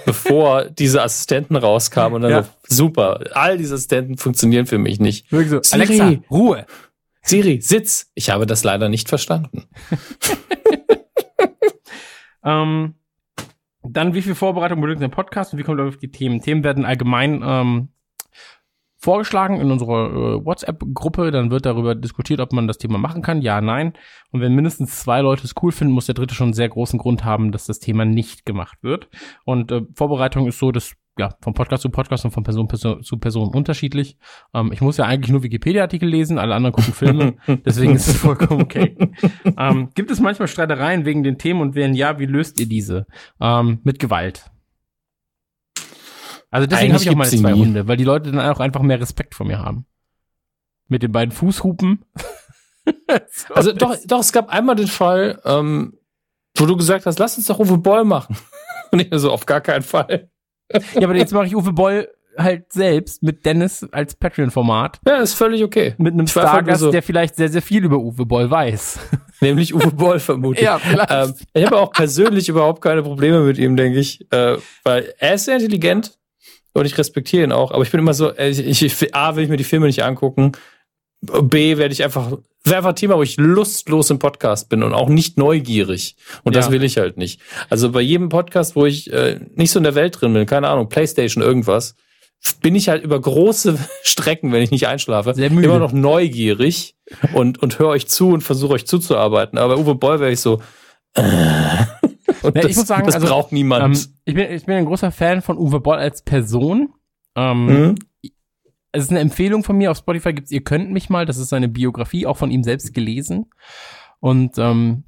bevor 0.06 0.66
diese 0.66 1.02
Assistenten 1.02 1.56
rauskamen 1.56 2.16
und 2.16 2.22
dann 2.24 2.32
ja. 2.32 2.44
so, 2.44 2.50
super, 2.76 3.22
all 3.34 3.58
diese 3.58 3.76
Assistenten 3.76 4.18
funktionieren 4.18 4.66
für 4.66 4.78
mich 4.78 5.00
nicht. 5.00 5.28
So, 5.30 5.62
Alexa, 5.72 6.14
Ruhe. 6.30 6.66
Siri, 7.26 7.60
Sitz. 7.60 8.12
Ich 8.14 8.30
habe 8.30 8.46
das 8.46 8.64
leider 8.64 8.88
nicht 8.88 9.10
verstanden. 9.10 9.64
ähm, 12.44 12.94
dann, 13.82 14.14
wie 14.14 14.22
viel 14.22 14.36
Vorbereitung 14.36 14.80
benötigt 14.80 15.04
ein 15.04 15.10
Podcast 15.10 15.52
und 15.52 15.60
wie 15.60 15.64
kommt 15.64 15.80
er 15.80 15.88
auf 15.88 15.98
die 15.98 16.12
Themen? 16.12 16.40
Themen 16.40 16.64
werden 16.64 16.86
allgemein 16.86 17.42
ähm, 17.44 17.90
vorgeschlagen 18.98 19.60
in 19.60 19.72
unserer 19.72 20.12
äh, 20.12 20.46
WhatsApp-Gruppe. 20.46 21.32
Dann 21.32 21.50
wird 21.50 21.66
darüber 21.66 21.96
diskutiert, 21.96 22.42
ob 22.42 22.54
man 22.54 22.68
das 22.68 22.78
Thema 22.78 23.00
machen 23.00 23.24
kann. 23.24 23.42
Ja, 23.42 23.60
nein. 23.60 23.94
Und 24.32 24.42
wenn 24.42 24.54
mindestens 24.54 25.00
zwei 25.00 25.22
Leute 25.22 25.46
es 25.46 25.56
cool 25.64 25.72
finden, 25.72 25.96
muss 25.96 26.06
der 26.06 26.16
dritte 26.16 26.36
schon 26.36 26.50
einen 26.50 26.54
sehr 26.54 26.70
großen 26.70 27.00
Grund 27.00 27.26
haben, 27.26 27.52
dass 27.52 27.66
das 27.66 27.80
Thema 27.80 28.06
nicht 28.06 28.46
gemacht 28.46 28.84
wird. 28.84 29.10
Und 29.46 29.72
äh, 29.72 29.82
Vorbereitung 29.96 30.46
ist 30.46 30.60
so, 30.60 30.72
dass 30.72 30.94
ja, 31.18 31.36
vom 31.42 31.54
Podcast 31.54 31.84
zu 31.84 31.90
Podcast 31.90 32.26
und 32.26 32.32
von 32.32 32.44
Person, 32.44 32.68
Person 32.68 33.02
zu 33.02 33.18
Person 33.18 33.50
unterschiedlich. 33.50 34.18
Ähm, 34.54 34.72
ich 34.74 34.82
muss 34.82 34.98
ja 34.98 35.06
eigentlich 35.06 35.32
nur 35.32 35.44
Wikipedia-Artikel 35.44 36.10
lesen, 36.10 36.38
alle 36.38 36.56
anderen 36.56 36.76
gucken 36.76 36.94
Filme, 36.94 37.36
deswegen 37.66 37.96
ist 37.96 38.08
es 38.08 38.18
vollkommen 38.18 38.62
okay. 38.62 38.98
ähm, 39.58 39.90
gibt 39.96 40.12
es 40.12 40.20
manchmal 40.20 40.48
Streitereien 40.48 41.06
wegen 41.06 41.24
den 41.24 41.38
Themen 41.38 41.62
und 41.62 41.76
wenn 41.76 41.94
ja, 41.94 42.20
wie 42.20 42.26
löst 42.26 42.60
ihr 42.60 42.68
diese? 42.68 43.06
Ähm, 43.40 43.80
mit 43.84 44.00
Gewalt. 44.00 44.52
Also 46.52 46.68
deswegen 46.68 46.94
habe 46.94 47.04
ich 47.04 47.10
auch 47.10 47.16
meine 47.16 47.30
zwei 47.30 47.52
nie. 47.54 47.60
Hunde, 47.60 47.88
weil 47.88 47.98
die 47.98 48.04
Leute 48.04 48.32
dann 48.32 48.40
auch 48.40 48.60
einfach 48.60 48.82
mehr 48.82 49.00
Respekt 49.00 49.36
vor 49.36 49.46
mir 49.46 49.60
haben. 49.60 49.86
Mit 50.88 51.02
den 51.02 51.12
beiden 51.12 51.32
Fußhupen. 51.32 52.06
so 53.28 53.54
also 53.54 53.72
doch, 53.72 53.96
doch, 54.06 54.20
es 54.20 54.32
gab 54.32 54.50
einmal 54.50 54.76
den 54.76 54.88
Fall, 54.88 55.42
ähm, 55.46 55.98
wo 56.56 56.66
du 56.66 56.76
gesagt 56.76 57.06
hast, 57.06 57.20
lass 57.20 57.38
uns 57.38 57.48
doch 57.48 57.60
Uwe 57.60 57.78
Boll 57.78 58.06
machen. 58.06 58.38
Und 58.92 59.02
ich 59.02 59.10
so, 59.14 59.32
auf 59.32 59.46
gar 59.46 59.62
keinen 59.62 59.82
Fall 59.82 60.30
ja, 60.72 61.04
aber 61.04 61.16
jetzt 61.16 61.34
mache 61.34 61.46
ich 61.46 61.56
Uwe 61.56 61.74
Boll 61.74 62.08
halt 62.38 62.72
selbst 62.74 63.24
mit 63.24 63.46
Dennis 63.46 63.86
als 63.92 64.16
Patreon-Format. 64.16 65.00
Ja, 65.08 65.18
ist 65.18 65.34
völlig 65.34 65.64
okay. 65.64 65.96
Mit 65.98 66.14
einem 66.14 66.28
Stargast, 66.28 66.82
so. 66.82 66.92
der 66.92 67.04
vielleicht 67.04 67.36
sehr, 67.36 67.50
sehr 67.50 67.62
viel 67.62 67.84
über 67.84 67.98
Uwe 67.98 68.26
Boll 68.26 68.50
weiß. 68.50 69.00
Nämlich 69.42 69.74
Uwe 69.74 69.92
Boll 69.92 70.20
vermutlich. 70.20 70.64
ja, 70.64 70.80
vielleicht. 70.80 71.12
Ähm, 71.12 71.34
ich 71.54 71.66
habe 71.66 71.78
auch 71.78 71.92
persönlich 71.92 72.50
überhaupt 72.50 72.82
keine 72.82 73.04
Probleme 73.04 73.42
mit 73.42 73.58
ihm, 73.58 73.76
denke 73.76 74.00
ich. 74.00 74.32
Äh, 74.32 74.58
weil 74.84 75.14
er 75.18 75.36
ist 75.36 75.46
sehr 75.46 75.56
intelligent 75.56 76.18
und 76.74 76.86
ich 76.86 76.98
respektiere 76.98 77.44
ihn 77.44 77.52
auch. 77.52 77.72
Aber 77.72 77.84
ich 77.84 77.92
bin 77.92 78.00
immer 78.00 78.14
so, 78.14 78.32
äh, 78.32 78.50
ich, 78.50 78.82
ich, 78.84 79.16
A, 79.16 79.36
will 79.36 79.44
ich 79.44 79.50
mir 79.50 79.58
die 79.58 79.64
Filme 79.64 79.88
nicht 79.88 80.04
angucken. 80.04 80.54
B, 81.22 81.78
werde 81.78 81.94
ich 81.94 82.04
einfach, 82.04 82.38
wäre 82.66 82.78
einfach 82.78 82.90
ein 82.90 82.96
Thema, 82.96 83.18
wo 83.18 83.24
ich 83.24 83.38
lustlos 83.38 84.10
im 84.10 84.20
Podcast 84.20 84.70
bin 84.70 84.84
und 84.84 84.94
auch 84.94 85.10
nicht 85.10 85.38
neugierig. 85.38 86.16
Und 86.44 86.56
ja. 86.56 86.62
das 86.62 86.72
will 86.72 86.84
ich 86.84 86.98
halt 86.98 87.18
nicht. 87.18 87.42
Also 87.70 87.92
bei 87.92 88.02
jedem 88.02 88.30
Podcast, 88.30 88.76
wo 88.76 88.86
ich 88.86 89.12
äh, 89.12 89.40
nicht 89.56 89.72
so 89.72 89.80
in 89.80 89.84
der 89.84 89.96
Welt 89.96 90.20
drin 90.20 90.34
bin, 90.34 90.46
keine 90.46 90.70
Ahnung, 90.70 90.90
Playstation, 90.90 91.44
irgendwas, 91.44 91.96
bin 92.62 92.76
ich 92.76 92.90
halt 92.90 93.04
über 93.04 93.20
große 93.20 93.78
Strecken, 94.04 94.52
wenn 94.52 94.62
ich 94.62 94.72
nicht 94.72 94.88
einschlafe, 94.88 95.32
immer 95.32 95.80
noch 95.80 95.94
neugierig 95.94 96.96
und, 97.34 97.62
und 97.62 97.80
höre 97.80 97.90
euch 97.90 98.08
zu 98.08 98.30
und 98.30 98.42
versuche 98.42 98.74
euch 98.74 98.88
zuzuarbeiten. 98.88 99.58
Aber 99.58 99.76
bei 99.76 99.82
Uwe 99.82 99.96
Boll 99.96 100.20
wäre 100.20 100.32
ich 100.32 100.42
so, 100.42 100.62
äh, 101.14 101.22
und 102.42 102.56
ja, 102.56 102.62
das, 102.62 102.72
ich 102.72 102.78
muss 102.78 102.88
sagen, 102.88 103.06
das 103.06 103.16
also, 103.16 103.28
braucht 103.28 103.52
niemand. 103.52 103.86
Ähm, 103.86 104.14
ich, 104.26 104.34
bin, 104.34 104.52
ich 104.52 104.66
bin 104.66 104.76
ein 104.76 104.86
großer 104.86 105.12
Fan 105.12 105.42
von 105.42 105.58
Uwe 105.58 105.80
Boll 105.80 105.98
als 105.98 106.22
Person. 106.22 106.94
Ähm, 107.36 107.66
mhm 107.66 107.96
es 108.96 109.06
ist 109.06 109.10
eine 109.12 109.20
Empfehlung 109.20 109.64
von 109.64 109.78
mir 109.78 109.92
auf 109.92 109.98
Spotify 109.98 110.34
gibt's 110.34 110.52
ihr 110.52 110.64
könnt 110.64 110.92
mich 110.92 111.10
mal, 111.10 111.26
das 111.26 111.38
ist 111.38 111.50
seine 111.50 111.68
Biografie, 111.68 112.26
auch 112.26 112.38
von 112.38 112.52
ihm 112.52 112.64
selbst 112.64 112.94
gelesen. 112.94 113.50
Und 114.20 114.58
ähm, 114.58 115.04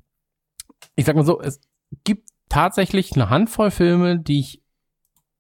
ich 0.95 1.05
sag 1.05 1.15
mal 1.15 1.26
so, 1.26 1.41
es 1.41 1.61
gibt 2.03 2.30
tatsächlich 2.49 3.14
eine 3.14 3.30
Handvoll 3.30 3.72
Filme, 3.72 4.19
die 4.19 4.39
ich 4.39 4.61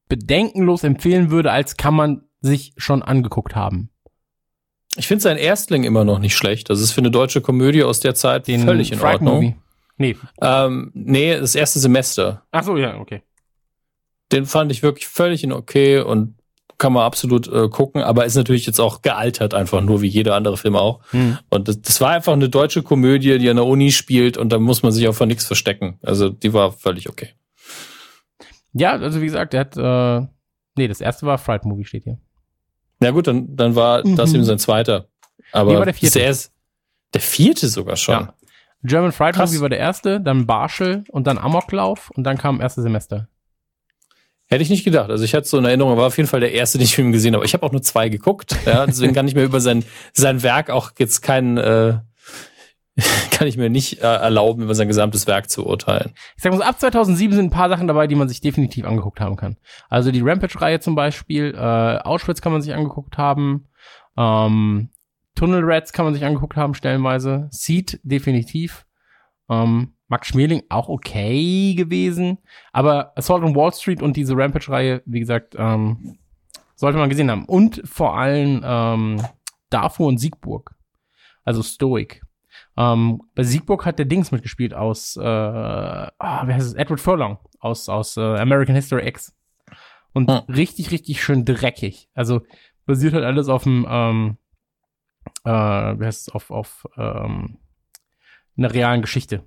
bedenkenlos 0.09 0.83
empfehlen 0.83 1.31
würde, 1.31 1.51
als 1.51 1.77
kann 1.77 1.93
man 1.93 2.23
sich 2.41 2.73
schon 2.77 3.03
angeguckt 3.03 3.55
haben. 3.55 3.89
Ich 4.95 5.07
finde 5.07 5.21
sein 5.21 5.37
Erstling 5.37 5.83
immer 5.83 6.05
noch 6.05 6.19
nicht 6.19 6.35
schlecht. 6.35 6.69
Das 6.69 6.79
ist 6.79 6.91
für 6.91 7.01
eine 7.01 7.11
deutsche 7.11 7.41
Komödie 7.41 7.83
aus 7.83 7.99
der 7.99 8.15
Zeit 8.15 8.47
Den 8.47 8.61
völlig 8.61 8.91
in 8.91 9.01
Ordnung. 9.01 9.35
Movie. 9.35 9.55
Nee. 9.97 10.15
Ähm, 10.41 10.91
nee, 10.93 11.37
das 11.37 11.55
erste 11.55 11.79
Semester. 11.79 12.43
Ach 12.51 12.63
so, 12.63 12.77
ja, 12.77 12.97
okay. 12.97 13.21
Den 14.31 14.45
fand 14.45 14.71
ich 14.71 14.83
wirklich 14.83 15.07
völlig 15.07 15.43
in 15.43 15.51
okay 15.51 15.99
und 15.99 16.36
kann 16.77 16.93
man 16.93 17.03
absolut 17.03 17.47
äh, 17.51 17.69
gucken, 17.69 18.01
aber 18.01 18.25
ist 18.25 18.35
natürlich 18.35 18.65
jetzt 18.65 18.79
auch 18.79 19.01
gealtert 19.01 19.53
einfach 19.53 19.81
nur 19.81 20.01
wie 20.01 20.07
jeder 20.07 20.35
andere 20.35 20.57
Film 20.57 20.75
auch. 20.75 21.01
Hm. 21.11 21.37
Und 21.49 21.67
das, 21.67 21.81
das 21.81 21.99
war 22.01 22.11
einfach 22.11 22.33
eine 22.33 22.49
deutsche 22.49 22.83
Komödie, 22.83 23.39
die 23.39 23.49
an 23.49 23.55
der 23.55 23.65
Uni 23.65 23.91
spielt 23.91 24.37
und 24.37 24.49
da 24.51 24.59
muss 24.59 24.83
man 24.83 24.91
sich 24.91 25.07
auch 25.07 25.15
von 25.15 25.27
nichts 25.27 25.45
verstecken. 25.45 25.99
Also 26.03 26.29
die 26.29 26.53
war 26.53 26.71
völlig 26.71 27.09
okay. 27.09 27.29
Ja, 28.73 28.91
also 28.91 29.21
wie 29.21 29.25
gesagt, 29.25 29.55
er 29.55 29.61
hat, 29.61 29.77
äh, 29.77 30.27
nee, 30.75 30.87
das 30.87 31.01
erste 31.01 31.25
war 31.25 31.37
Fright 31.37 31.65
Movie 31.65 31.85
steht 31.85 32.03
hier. 32.03 32.19
Ja 33.01 33.11
gut, 33.11 33.27
dann, 33.27 33.55
dann 33.55 33.75
war 33.75 34.05
mhm. 34.05 34.15
das 34.15 34.33
eben 34.33 34.43
sein 34.43 34.59
zweiter. 34.59 35.07
Aber 35.51 35.71
nee, 35.71 35.77
war 35.77 35.85
der 35.85 35.93
vierte. 35.93 36.19
Der, 36.19 36.29
ist, 36.29 36.51
der 37.13 37.21
vierte 37.21 37.67
sogar 37.69 37.95
schon. 37.95 38.15
Ja. 38.15 38.33
German 38.83 39.11
Fright 39.11 39.35
Krass. 39.35 39.49
Movie 39.49 39.61
war 39.61 39.69
der 39.69 39.79
erste, 39.79 40.21
dann 40.21 40.45
Barschel 40.45 41.03
und 41.09 41.25
dann 41.25 41.39
Amoklauf 41.39 42.11
und 42.11 42.23
dann 42.23 42.37
kam 42.37 42.61
erste 42.61 42.81
Semester. 42.83 43.27
Hätte 44.49 44.63
ich 44.63 44.69
nicht 44.69 44.85
gedacht. 44.85 45.09
Also 45.09 45.25
ich 45.25 45.33
hatte 45.33 45.47
so 45.47 45.57
eine 45.57 45.67
Erinnerung, 45.67 45.97
war 45.97 46.07
auf 46.07 46.17
jeden 46.17 46.29
Fall 46.29 46.39
der 46.39 46.53
erste, 46.53 46.77
den 46.77 46.85
ich 46.85 46.95
Film 46.95 47.11
gesehen 47.11 47.35
habe. 47.35 47.45
Ich 47.45 47.53
habe 47.53 47.65
auch 47.65 47.71
nur 47.71 47.81
zwei 47.81 48.07
geguckt. 48.07 48.55
Ja, 48.65 48.85
deswegen 48.85 49.13
kann 49.13 49.27
ich 49.27 49.35
mir 49.35 49.43
über 49.43 49.59
sein, 49.59 49.83
sein 50.13 50.41
Werk 50.41 50.69
auch 50.69 50.91
jetzt 50.97 51.21
kein, 51.21 51.57
äh, 51.57 51.99
kann 53.31 53.47
ich 53.47 53.57
mir 53.57 53.69
nicht 53.69 54.01
äh, 54.01 54.05
erlauben, 54.05 54.63
über 54.63 54.73
sein 54.73 54.87
gesamtes 54.87 55.27
Werk 55.27 55.49
zu 55.49 55.65
urteilen. 55.65 56.13
Ich 56.37 56.43
sag 56.43 56.51
mal 56.51 56.57
so, 56.57 56.63
ab 56.63 56.79
2007 56.79 57.35
sind 57.35 57.45
ein 57.47 57.51
paar 57.51 57.67
Sachen 57.67 57.87
dabei, 57.87 58.07
die 58.07 58.15
man 58.15 58.29
sich 58.29 58.39
definitiv 58.39 58.85
angeguckt 58.85 59.19
haben 59.19 59.35
kann. 59.35 59.57
Also 59.89 60.11
die 60.11 60.21
Rampage-Reihe 60.21 60.79
zum 60.79 60.95
Beispiel, 60.95 61.53
äh, 61.53 61.59
Auschwitz 61.59 62.39
kann 62.39 62.53
man 62.53 62.61
sich 62.61 62.73
angeguckt 62.73 63.17
haben, 63.17 63.67
ähm, 64.17 64.89
Tunnel 65.35 65.63
Rats 65.63 65.91
kann 65.91 66.05
man 66.05 66.13
sich 66.13 66.23
angeguckt 66.23 66.55
haben, 66.55 66.73
stellenweise, 66.73 67.47
Seed 67.51 67.99
definitiv, 68.03 68.85
ähm, 69.49 69.93
Max 70.07 70.27
Schmeling 70.27 70.63
auch 70.69 70.89
okay 70.89 71.73
gewesen. 71.75 72.37
Aber 72.71 73.17
Assault 73.17 73.43
on 73.43 73.55
Wall 73.55 73.73
Street 73.73 74.01
und 74.01 74.15
diese 74.15 74.35
Rampage-Reihe, 74.35 75.01
wie 75.05 75.19
gesagt, 75.19 75.55
ähm, 75.57 76.17
sollte 76.75 76.97
man 76.97 77.09
gesehen 77.09 77.31
haben. 77.31 77.45
Und 77.45 77.81
vor 77.85 78.17
allem 78.17 78.61
ähm, 78.63 79.21
Darfur 79.69 80.07
und 80.07 80.17
Siegburg. 80.17 80.75
Also 81.43 81.63
Stoic. 81.63 82.21
Ähm, 82.75 83.21
bei 83.35 83.43
Siegburg 83.43 83.85
hat 83.85 83.99
der 83.99 84.05
Dings 84.05 84.31
mitgespielt 84.31 84.73
aus, 84.73 85.17
äh, 85.17 85.21
ah, 85.23 86.11
wer 86.45 86.55
heißt 86.55 86.67
es? 86.67 86.73
Edward 86.73 86.99
Furlong 86.99 87.37
aus, 87.59 87.89
aus 87.89 88.17
äh, 88.17 88.21
American 88.21 88.75
History 88.75 89.07
X. 89.07 89.35
Und 90.13 90.29
Hm. 90.31 90.53
richtig, 90.53 90.91
richtig 90.91 91.21
schön 91.23 91.45
dreckig. 91.45 92.09
Also 92.13 92.41
basiert 92.85 93.13
halt 93.13 93.25
alles 93.25 93.49
auf 93.49 93.63
dem, 93.63 93.85
ähm, 93.89 94.37
äh, 95.43 95.49
wie 95.51 96.05
heißt 96.05 96.27
es, 96.27 96.33
auf, 96.33 96.51
auf 96.51 96.87
ähm, 96.97 97.57
einer 98.57 98.73
realen 98.73 99.01
Geschichte. 99.01 99.43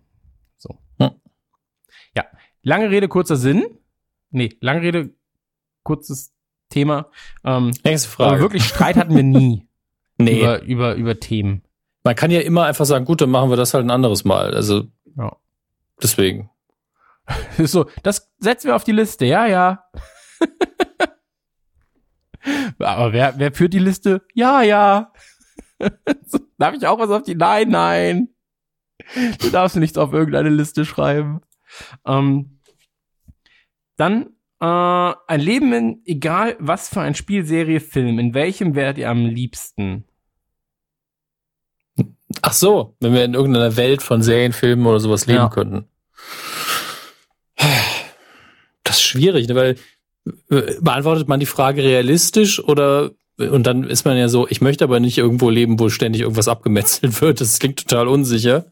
Ja. 2.16 2.24
Lange 2.62 2.91
Rede, 2.91 3.09
kurzer 3.09 3.37
Sinn. 3.37 3.65
Nee, 4.31 4.57
lange 4.61 4.82
Rede, 4.82 5.11
kurzes 5.82 6.32
Thema. 6.69 7.11
Ähm, 7.45 7.73
Nächste 7.85 8.09
aber 8.23 8.31
Frage. 8.31 8.41
wirklich 8.43 8.65
Streit 8.65 8.97
hatten 8.97 9.15
wir 9.16 9.23
nie 9.23 9.66
nee, 10.19 10.41
über, 10.41 10.62
über, 10.62 10.95
über 10.95 11.20
Themen. 11.20 11.62
man 12.05 12.15
kann 12.15 12.31
ja 12.31 12.41
immer 12.41 12.65
einfach 12.65 12.85
sagen, 12.85 13.05
gut, 13.05 13.20
dann 13.20 13.31
machen 13.31 13.51
wir 13.51 13.57
das 13.57 13.74
halt 13.74 13.85
ein 13.85 13.91
anderes 13.91 14.24
Mal. 14.24 14.55
Also 14.55 14.85
Ja. 15.16 15.37
deswegen. 16.03 16.51
So, 17.59 17.87
das 18.03 18.32
setzen 18.39 18.69
wir 18.69 18.77
auf 18.77 18.85
die 18.85 18.93
Liste, 18.93 19.24
ja, 19.24 19.47
ja. 19.47 19.85
Aber 22.78 23.12
wer, 23.12 23.35
wer 23.39 23.53
führt 23.53 23.74
die 23.74 23.78
Liste? 23.78 24.23
Ja, 24.35 24.62
ja. 24.62 25.12
Darf 26.59 26.74
ich 26.74 26.87
auch 26.87 26.99
was 26.99 27.11
auf 27.11 27.23
die? 27.23 27.35
Nein, 27.35 27.69
nein. 27.69 28.28
Du 29.41 29.51
darfst 29.51 29.77
nichts 29.77 29.99
auf 29.99 30.12
irgendeine 30.12 30.49
Liste 30.49 30.85
schreiben. 30.85 31.41
Ähm, 32.06 32.60
dann 33.97 34.30
äh, 34.60 34.64
ein 35.26 35.40
Leben 35.40 35.72
in, 35.72 36.02
egal 36.05 36.56
was 36.59 36.88
für 36.88 37.01
ein 37.01 37.14
Spiel, 37.14 37.44
Serie, 37.44 37.80
Film, 37.80 38.18
in 38.18 38.34
welchem 38.34 38.74
wärt 38.74 38.98
ihr 38.98 39.10
am 39.10 39.26
liebsten? 39.26 40.05
Ach 42.42 42.52
so, 42.52 42.97
wenn 43.01 43.12
wir 43.12 43.24
in 43.24 43.34
irgendeiner 43.34 43.76
Welt 43.76 44.02
von 44.02 44.22
Serien, 44.22 44.52
Filmen 44.52 44.86
oder 44.86 45.01
sowas 45.01 45.26
leben 45.26 45.38
Ja. 45.38 45.48
könnten. 45.48 45.84
Das 48.84 48.97
ist 48.97 49.02
schwierig, 49.02 49.48
ne? 49.48 49.55
weil 49.55 49.76
äh, 50.51 50.74
beantwortet 50.80 51.28
man 51.28 51.40
die 51.40 51.47
Frage 51.47 51.82
realistisch 51.82 52.62
oder 52.62 53.10
und 53.38 53.66
dann 53.66 53.84
ist 53.84 54.05
man 54.05 54.18
ja 54.18 54.28
so, 54.28 54.47
ich 54.48 54.60
möchte 54.60 54.84
aber 54.84 55.01
nicht 55.01 55.16
irgendwo 55.16 55.48
leben, 55.48 55.80
wo 55.80 55.88
ständig 55.88 56.20
irgendwas 56.20 56.47
abgemetzelt 56.48 57.20
wird. 57.22 57.40
Das 57.40 57.59
klingt 57.59 57.88
total 57.88 58.06
unsicher. 58.06 58.66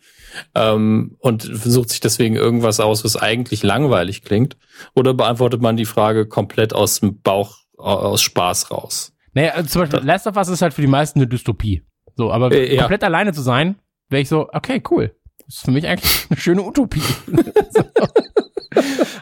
Ähm, 0.54 1.16
und 1.20 1.42
sucht 1.42 1.90
sich 1.90 2.00
deswegen 2.00 2.36
irgendwas 2.36 2.80
aus, 2.80 3.04
was 3.04 3.16
eigentlich 3.16 3.62
langweilig 3.62 4.22
klingt. 4.22 4.56
Oder 4.94 5.14
beantwortet 5.14 5.60
man 5.62 5.76
die 5.76 5.84
Frage 5.84 6.26
komplett 6.26 6.74
aus 6.74 7.00
dem 7.00 7.20
Bauch, 7.20 7.58
aus 7.76 8.22
Spaß 8.22 8.70
raus? 8.70 9.12
Naja, 9.34 9.52
also 9.52 9.68
zum 9.68 9.82
Beispiel 9.82 10.00
Last 10.00 10.26
of 10.26 10.36
Us 10.36 10.48
ist 10.48 10.62
halt 10.62 10.74
für 10.74 10.80
die 10.80 10.86
meisten 10.88 11.18
eine 11.18 11.28
Dystopie. 11.28 11.82
So, 12.16 12.32
aber 12.32 12.50
Äh, 12.52 12.74
ja. 12.74 12.82
komplett 12.82 13.04
alleine 13.04 13.32
zu 13.32 13.42
sein, 13.42 13.76
wäre 14.08 14.22
ich 14.22 14.28
so, 14.28 14.48
okay, 14.52 14.82
cool. 14.90 15.14
Das 15.46 15.56
ist 15.56 15.64
für 15.64 15.70
mich 15.70 15.86
eigentlich 15.86 16.26
eine 16.30 16.38
schöne 16.40 16.62
Utopie. 16.62 17.00
so. 17.70 17.84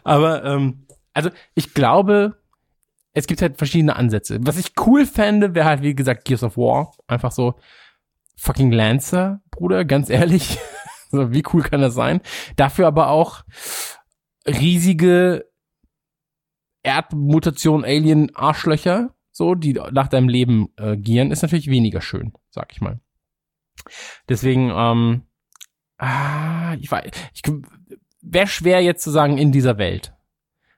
Aber, 0.05 0.45
ähm, 0.45 0.87
also 1.13 1.31
ich 1.55 1.75
glaube, 1.75 2.37
es 3.13 3.27
gibt 3.27 3.43
halt 3.43 3.57
verschiedene 3.59 3.97
Ansätze. 3.97 4.39
Was 4.43 4.59
ich 4.59 4.73
cool 4.87 5.07
fände, 5.07 5.55
wäre 5.55 5.67
halt, 5.67 5.83
wie 5.83 5.95
gesagt, 5.95 6.25
Gears 6.25 6.43
of 6.43 6.57
War. 6.57 6.93
Einfach 7.07 7.33
so, 7.33 7.55
fucking 8.37 8.73
Lancer, 8.73 9.41
Bruder, 9.51 9.85
ganz 9.85 10.11
ehrlich. 10.11 10.59
So, 11.17 11.33
wie 11.33 11.45
cool 11.53 11.63
kann 11.63 11.81
das 11.81 11.95
sein? 11.95 12.21
Dafür 12.57 12.87
aber 12.87 13.11
auch 13.11 13.45
riesige 14.47 15.51
Erdmutation, 16.83 17.85
Alien, 17.85 18.35
Arschlöcher, 18.35 19.11
so, 19.33 19.55
die 19.55 19.75
nach 19.75 20.09
deinem 20.09 20.29
Leben 20.29 20.69
äh, 20.77 20.97
gieren, 20.97 21.31
ist 21.31 21.43
natürlich 21.43 21.69
weniger 21.69 22.01
schön, 22.01 22.33
sag 22.51 22.73
ich 22.73 22.81
mal. 22.81 23.01
Deswegen, 24.29 24.71
ähm, 24.71 25.23
ah, 25.99 26.75
ich 26.81 26.91
weiß, 26.91 27.11
ich 27.35 27.43
wäre 28.23 28.47
schwer 28.47 28.83
jetzt 28.83 29.03
zu 29.03 29.11
sagen 29.11 29.39
in 29.39 29.53
dieser 29.53 29.79
Welt. 29.79 30.15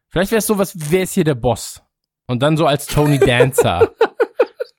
Vielleicht 0.08 0.30
wäre 0.30 0.38
es 0.38 0.46
sowas, 0.46 0.74
wer 0.74 1.02
ist 1.02 1.12
hier 1.12 1.24
der 1.24 1.34
Boss? 1.34 1.82
Und 2.26 2.42
dann 2.42 2.56
so 2.56 2.66
als 2.66 2.86
Tony 2.86 3.18
Dancer 3.24 3.92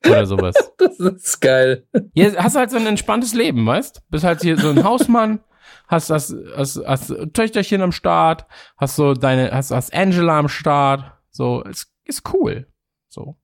oder 0.05 0.25
sowas. 0.25 0.55
Das 0.77 0.99
ist 0.99 1.39
geil. 1.39 1.87
Hier 2.13 2.35
hast 2.37 2.55
du 2.55 2.59
halt 2.59 2.71
so 2.71 2.77
ein 2.77 2.87
entspanntes 2.87 3.33
Leben, 3.33 3.65
weißt? 3.65 4.03
Bist 4.09 4.23
halt 4.23 4.41
hier 4.41 4.57
so 4.57 4.69
ein 4.69 4.83
Hausmann, 4.83 5.39
hast 5.89 6.09
das, 6.09 6.33
hast, 6.55 6.77
hast 6.85 7.13
Töchterchen 7.33 7.81
am 7.81 7.91
Start, 7.91 8.45
hast 8.77 8.95
so 8.95 9.13
deine, 9.13 9.51
hast, 9.51 9.71
hast 9.71 9.93
Angela 9.93 10.39
am 10.39 10.47
Start, 10.47 11.11
so, 11.31 11.61
ist, 11.63 11.91
ist 12.05 12.33
cool, 12.33 12.67
so. 13.09 13.37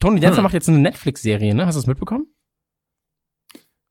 Tony 0.00 0.20
Dancer 0.20 0.36
Hm. 0.38 0.42
macht 0.44 0.54
jetzt 0.54 0.68
eine 0.68 0.78
Netflix-Serie, 0.78 1.54
ne? 1.54 1.64
Hast 1.66 1.74
du 1.74 1.80
das 1.80 1.86
mitbekommen? 1.86 2.26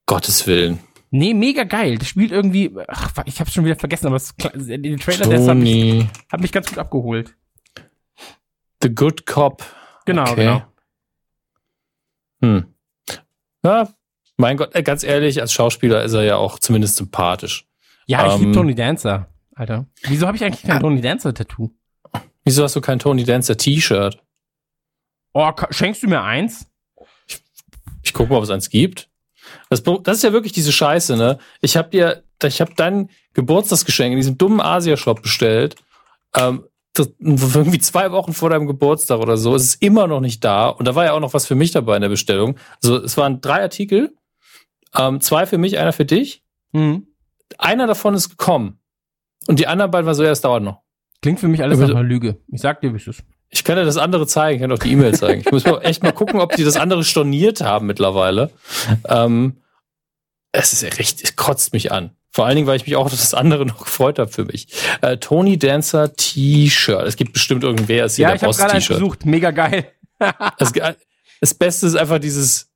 Gottes 0.06 0.46
Willen. 0.48 0.80
Nee, 1.10 1.34
mega 1.34 1.64
geil. 1.64 1.98
Das 1.98 2.08
spielt 2.10 2.32
irgendwie, 2.32 2.74
ach, 2.88 3.12
ich 3.26 3.40
hab's 3.40 3.54
schon 3.54 3.66
wieder 3.66 3.76
vergessen, 3.76 4.08
aber 4.08 4.18
der 4.18 4.98
Trailer, 4.98 5.28
der 5.30 5.46
hat 5.48 5.58
mich, 5.58 5.72
Tony. 5.72 6.10
hat 6.32 6.42
mich 6.42 6.52
ganz 6.52 6.68
gut 6.70 6.78
abgeholt. 6.78 7.36
The 8.84 8.94
Good 8.94 9.26
Cop. 9.26 9.64
Genau, 10.06 10.24
Okay. 10.24 10.36
genau. 10.36 10.64
Hm. 12.42 12.74
Ja, 13.64 13.90
mein 14.38 14.58
Gott, 14.58 14.74
äh, 14.76 14.84
ganz 14.84 15.04
ehrlich, 15.04 15.42
als 15.42 15.52
Schauspieler 15.54 16.04
ist 16.04 16.14
er 16.14 16.24
ja 16.24 16.38
auch 16.38 16.60
zumindest 16.60 16.98
sympathisch. 16.98 17.68
Ja, 18.06 18.28
ich 18.28 18.34
Ähm, 18.34 18.46
lieb 18.46 18.54
Tony 18.54 18.76
Dancer, 18.76 19.28
Alter. 19.56 19.86
Wieso 20.04 20.28
habe 20.28 20.38
ich 20.38 20.44
eigentlich 20.44 20.64
kein 20.64 20.80
Tony 20.80 21.02
Dancer-Tattoo? 21.02 21.72
Wieso 22.46 22.64
hast 22.64 22.76
du 22.76 22.82
kein 22.82 23.00
Tony 23.00 23.26
Dancer 23.26 23.58
T-Shirt? 23.58 24.24
Oh, 25.34 25.52
schenkst 25.70 26.04
du 26.04 26.08
mir 26.08 26.22
eins? 26.24 26.68
Ich 28.04 28.14
guck 28.14 28.30
mal, 28.30 28.38
ob 28.38 28.44
es 28.44 28.50
eins 28.50 28.70
gibt. 28.70 29.10
Das, 29.70 29.84
das 29.84 30.18
ist 30.18 30.24
ja 30.24 30.32
wirklich 30.32 30.54
diese 30.54 30.72
Scheiße, 30.72 31.18
ne? 31.18 31.40
Ich 31.62 31.76
habe 31.76 31.90
dir, 31.90 32.24
ich 32.42 32.62
habe 32.62 32.72
dein 32.76 33.10
Geburtstagsgeschenk 33.34 34.14
in 34.14 34.18
diesem 34.18 34.38
dummen 34.38 34.62
Asia-Shop 34.62 35.22
bestellt. 35.22 35.76
Ähm, 36.36 36.64
das, 36.94 37.10
irgendwie 37.20 37.80
zwei 37.80 38.12
Wochen 38.12 38.34
vor 38.34 38.50
deinem 38.50 38.68
Geburtstag 38.68 39.20
oder 39.20 39.38
so. 39.38 39.56
Es 39.56 39.64
ist 39.64 39.82
immer 39.82 40.08
noch 40.08 40.22
nicht 40.22 40.44
da. 40.44 40.70
Und 40.70 40.88
da 40.88 40.96
war 40.96 41.06
ja 41.06 41.14
auch 41.14 41.20
noch 41.20 41.34
was 41.34 41.46
für 41.46 41.56
mich 41.56 41.72
dabei 41.72 41.96
in 41.98 42.02
der 42.02 42.10
Bestellung. 42.10 42.58
Also 42.82 43.04
es 43.04 43.18
waren 43.18 43.42
drei 43.42 43.62
Artikel. 43.62 44.16
Ähm, 45.00 45.22
zwei 45.22 45.46
für 45.46 45.58
mich, 45.58 45.78
einer 45.78 45.94
für 45.94 46.06
dich. 46.06 46.44
Hm. 46.74 47.08
Einer 47.58 47.88
davon 47.88 48.14
ist 48.14 48.30
gekommen. 48.30 48.80
Und 49.48 49.60
die 49.60 49.68
anderen 49.68 49.92
beiden 49.92 50.06
war 50.06 50.16
so, 50.16 50.24
ja, 50.24 50.32
es 50.32 50.42
dauert 50.42 50.64
noch. 50.64 50.82
Klingt 51.22 51.40
für 51.40 51.48
mich 51.48 51.64
alles 51.64 51.80
nach 51.80 51.90
einer 51.90 52.04
Lüge. 52.04 52.38
Ich 52.52 52.62
sag 52.62 52.82
dir, 52.82 52.94
wie 52.94 52.98
es 52.98 53.08
ist. 53.08 53.24
Ich 53.50 53.64
kann 53.64 53.78
dir 53.78 53.86
das 53.86 53.98
andere 53.98 54.28
zeigen, 54.28 54.58
ich 54.58 54.62
kann 54.62 54.72
auch 54.72 54.80
die 54.80 54.92
E-Mail 54.92 55.14
zeigen. 55.16 55.42
Ich 55.42 55.52
muss 55.52 55.66
mal 55.66 55.80
echt 55.82 56.04
mal 56.04 56.12
gucken, 56.12 56.42
ob 56.42 56.56
die 56.56 56.66
das 56.66 56.76
andere 56.76 57.04
storniert 57.04 57.62
haben 57.62 57.88
mittlerweile. 57.88 58.52
Ähm, 59.08 59.62
es 60.52 60.74
ist 60.74 60.84
ja 60.84 60.90
recht, 60.90 61.24
es 61.24 61.36
kotzt 61.38 61.72
mich 61.72 61.92
an. 61.92 62.12
Vor 62.32 62.46
allen 62.46 62.56
Dingen, 62.56 62.68
weil 62.68 62.76
ich 62.76 62.86
mich 62.86 62.96
auch 62.98 63.06
auf 63.06 63.12
das 63.12 63.34
andere 63.34 63.66
noch 63.66 63.84
gefreut 63.86 64.20
habe 64.20 64.30
für 64.30 64.44
mich. 64.46 64.68
Äh, 65.02 65.18
Tony 65.18 65.58
Dancer 65.58 66.14
T-Shirt. 66.14 67.08
Es 67.08 67.16
gibt 67.16 67.34
bestimmt 67.34 67.64
irgendwer, 67.64 68.06
ist 68.06 68.18
hier 68.18 68.24
Ja, 68.24 68.30
der 68.30 68.36
ich 68.36 68.44
habe 68.44 68.54
gerade 68.54 68.74
eins 68.74 68.88
Boss-T-Shirt. 68.88 68.98
gesucht. 69.00 69.26
Mega 69.26 69.52
geil. 69.52 69.92
Das, 70.58 70.74
das 71.40 71.54
Beste 71.54 71.88
ist 71.88 71.96
einfach 71.96 72.20
dieses 72.20 72.70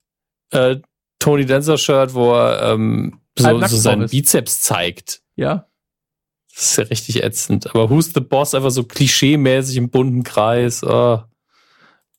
äh, 0.52 0.77
Tony 1.22 1.45
Dancer 1.45 1.77
Shirt, 1.77 2.14
wo 2.14 2.34
er 2.34 2.73
ähm, 2.73 3.22
so, 3.38 3.60
so 3.68 3.77
seinen. 3.77 4.10
Bizeps 4.10 4.61
zeigt. 4.61 5.22
Ja. 5.35 5.68
Das 6.53 6.64
ist 6.64 6.77
ja 6.77 6.84
richtig 6.85 7.23
ätzend. 7.23 7.69
Aber 7.69 7.89
Who's 7.89 8.11
the 8.14 8.19
Boss 8.19 8.53
einfach 8.56 8.72
so 8.72 8.81
klischee-mäßig 8.84 9.77
im 9.77 9.89
bunten 9.89 10.23
Kreis. 10.23 10.84
Oh, 10.84 11.22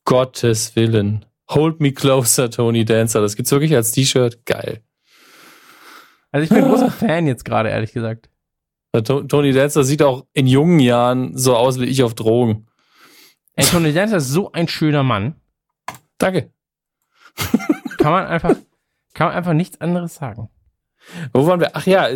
Gottes 0.04 0.74
Willen. 0.76 1.26
Hold 1.50 1.80
me 1.80 1.92
closer, 1.92 2.50
Tony 2.50 2.84
Dancer. 2.84 3.20
Das 3.20 3.36
gibt's 3.36 3.50
wirklich 3.50 3.74
als 3.74 3.90
T-Shirt. 3.90 4.46
Geil. 4.46 4.82
Also 6.30 6.44
ich 6.44 6.48
bin 6.48 6.64
ein 6.64 6.70
großer 6.70 6.90
Fan 6.90 7.26
jetzt 7.26 7.44
gerade, 7.44 7.68
ehrlich 7.68 7.92
gesagt. 7.92 8.30
Tony 9.04 9.52
Dancer 9.52 9.84
sieht 9.84 10.02
auch 10.02 10.26
in 10.32 10.46
jungen 10.46 10.78
Jahren 10.78 11.36
so 11.36 11.56
aus 11.56 11.80
wie 11.80 11.86
ich 11.86 12.02
auf 12.02 12.14
Drogen. 12.14 12.68
Ey, 13.54 13.66
Tony 13.66 13.92
Dancer 13.92 14.18
ist 14.18 14.28
so 14.28 14.52
ein 14.52 14.68
schöner 14.68 15.02
Mann. 15.02 15.34
Danke. 16.18 16.52
Kann 17.98 18.12
man 18.12 18.26
einfach, 18.26 18.54
kann 19.23 19.28
man 19.28 19.36
einfach 19.36 19.53
nichts 19.53 19.81
anderes 19.81 20.16
sagen. 20.16 20.49
Wo 21.32 21.47
waren 21.47 21.61
wir? 21.61 21.77
Ach 21.77 21.86
ja, 21.86 22.09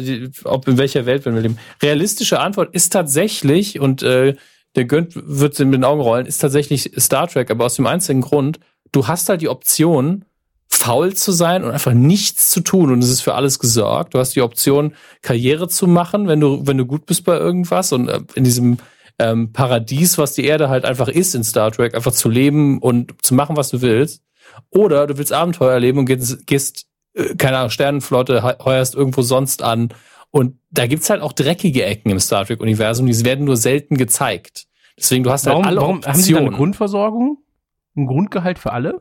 ob 0.43 0.67
in 0.67 0.77
welcher 0.77 1.07
Welt 1.07 1.25
wir 1.25 1.31
leben. 1.31 1.57
Realistische 1.81 2.41
Antwort 2.41 2.75
ist 2.75 2.93
tatsächlich, 2.93 3.79
und 3.79 4.03
äh, 4.03 4.35
der 4.75 4.85
Gönnt 4.87 5.13
wird 5.15 5.61
in 5.61 5.71
den 5.71 5.85
Augen 5.85 6.01
rollen, 6.01 6.27
ist 6.27 6.39
tatsächlich 6.39 6.91
Star 6.99 7.29
Trek, 7.29 7.53
aber 7.53 7.65
aus 7.65 7.77
dem 7.77 7.87
einzigen 7.87 8.23
Grund, 8.23 8.59
du 8.91 9.07
hast 9.07 9.29
halt 9.29 9.41
die 9.41 9.49
Option, 9.49 10.25
faul 10.69 11.15
zu 11.15 11.31
sein 11.31 11.63
und 11.63 11.71
einfach 11.71 11.93
nichts 11.93 12.51
zu 12.51 12.61
tun 12.61 12.91
und 12.91 13.05
es 13.05 13.11
ist 13.11 13.21
für 13.21 13.37
alles 13.37 13.61
gesorgt. 13.61 14.15
Du 14.15 14.19
hast 14.19 14.35
die 14.35 14.43
Option, 14.43 14.95
Karriere 15.23 15.69
zu 15.69 15.87
machen, 15.87 16.27
wenn 16.27 16.41
du, 16.41 16.67
wenn 16.67 16.77
du 16.77 16.87
gut 16.87 17.07
bist 17.07 17.23
bei 17.23 17.37
irgendwas 17.37 17.93
und 17.93 18.09
äh, 18.09 18.19
in 18.35 18.43
diesem 18.43 18.79
ähm, 19.21 19.53
Paradies, 19.53 20.19
was 20.19 20.33
die 20.33 20.45
Erde 20.45 20.71
halt 20.71 20.85
einfach 20.85 21.07
ist 21.07 21.37
in 21.37 21.45
Star 21.45 21.71
Trek, 21.71 21.95
einfach 21.95 22.11
zu 22.11 22.29
leben 22.29 22.81
und 22.81 23.15
zu 23.23 23.37
machen, 23.37 23.57
was 23.57 23.71
du 23.71 23.81
willst. 23.81 24.25
Oder 24.71 25.07
du 25.07 25.19
willst 25.19 25.33
Abenteuer 25.33 25.73
erleben 25.73 26.01
und 26.01 26.07
gehst, 26.07 26.47
gehst 26.49 26.87
keine 27.39 27.59
Ahnung, 27.59 27.71
Sternenflotte, 27.71 28.43
he- 28.47 28.65
heuerst 28.65 28.95
irgendwo 28.95 29.23
sonst 29.23 29.63
an. 29.63 29.89
Und 30.31 30.59
da 30.71 30.87
gibt's 30.87 31.09
halt 31.09 31.23
auch 31.23 31.33
dreckige 31.33 31.85
Ecken 31.85 32.11
im 32.11 32.21
Star 32.21 32.45
Trek-Universum, 32.45 33.07
die 33.07 33.25
werden 33.25 33.45
nur 33.45 33.57
selten 33.57 33.97
gezeigt. 33.97 34.67
Deswegen, 34.99 35.25
du 35.25 35.31
hast 35.31 35.47
Warum, 35.47 35.65
halt 35.65 35.73
alle 35.73 35.81
warum 35.81 36.03
haben 36.05 36.15
sie 36.15 36.33
eine 36.35 36.41
Optionen. 36.41 36.57
Grundversorgung? 36.57 37.39
Ein 37.97 38.07
Grundgehalt 38.07 38.59
für 38.59 38.73
alle? 38.73 39.01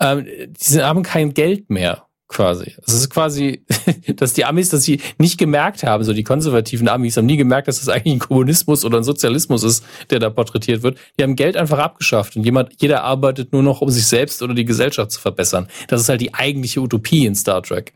ähm, 0.00 0.26
die 0.26 0.82
haben 0.82 1.02
kein 1.02 1.34
Geld 1.34 1.70
mehr, 1.70 2.06
quasi. 2.32 2.74
Es 2.84 2.94
ist 2.94 3.10
quasi, 3.10 3.64
dass 4.16 4.32
die 4.32 4.44
Amis, 4.44 4.70
dass 4.70 4.82
sie 4.82 5.00
nicht 5.18 5.38
gemerkt 5.38 5.84
haben, 5.84 6.02
so 6.02 6.12
die 6.12 6.24
konservativen 6.24 6.88
Amis 6.88 7.16
haben 7.16 7.26
nie 7.26 7.36
gemerkt, 7.36 7.68
dass 7.68 7.78
das 7.78 7.88
eigentlich 7.88 8.14
ein 8.14 8.18
Kommunismus 8.18 8.84
oder 8.84 8.98
ein 8.98 9.04
Sozialismus 9.04 9.62
ist, 9.62 9.84
der 10.10 10.18
da 10.18 10.30
porträtiert 10.30 10.82
wird. 10.82 10.98
Die 11.18 11.22
haben 11.22 11.36
Geld 11.36 11.56
einfach 11.56 11.78
abgeschafft 11.78 12.36
und 12.36 12.44
jemand, 12.44 12.70
jeder 12.80 13.04
arbeitet 13.04 13.52
nur 13.52 13.62
noch, 13.62 13.80
um 13.80 13.90
sich 13.90 14.06
selbst 14.06 14.42
oder 14.42 14.54
die 14.54 14.64
Gesellschaft 14.64 15.10
zu 15.10 15.20
verbessern. 15.20 15.68
Das 15.88 16.00
ist 16.00 16.08
halt 16.08 16.20
die 16.20 16.34
eigentliche 16.34 16.80
Utopie 16.80 17.26
in 17.26 17.34
Star 17.34 17.62
Trek. 17.62 17.92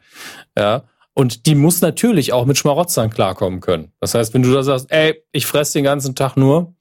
Ja. 0.57 0.85
Und 1.15 1.47
die 1.47 1.55
muss 1.55 1.81
natürlich 1.81 2.35
auch 2.35 2.45
mit 2.45 2.59
Schmarotzern 2.59 3.09
klarkommen 3.09 3.61
können. 3.61 3.91
Das 4.01 4.15
heißt, 4.15 4.35
wenn 4.35 4.43
du 4.43 4.53
da 4.53 4.63
sagst, 4.63 4.87
ey, 4.91 5.23
ich 5.33 5.47
fress 5.47 5.73
den 5.73 5.85
ganzen 5.85 6.15
Tag 6.15 6.37
nur, 6.37 6.75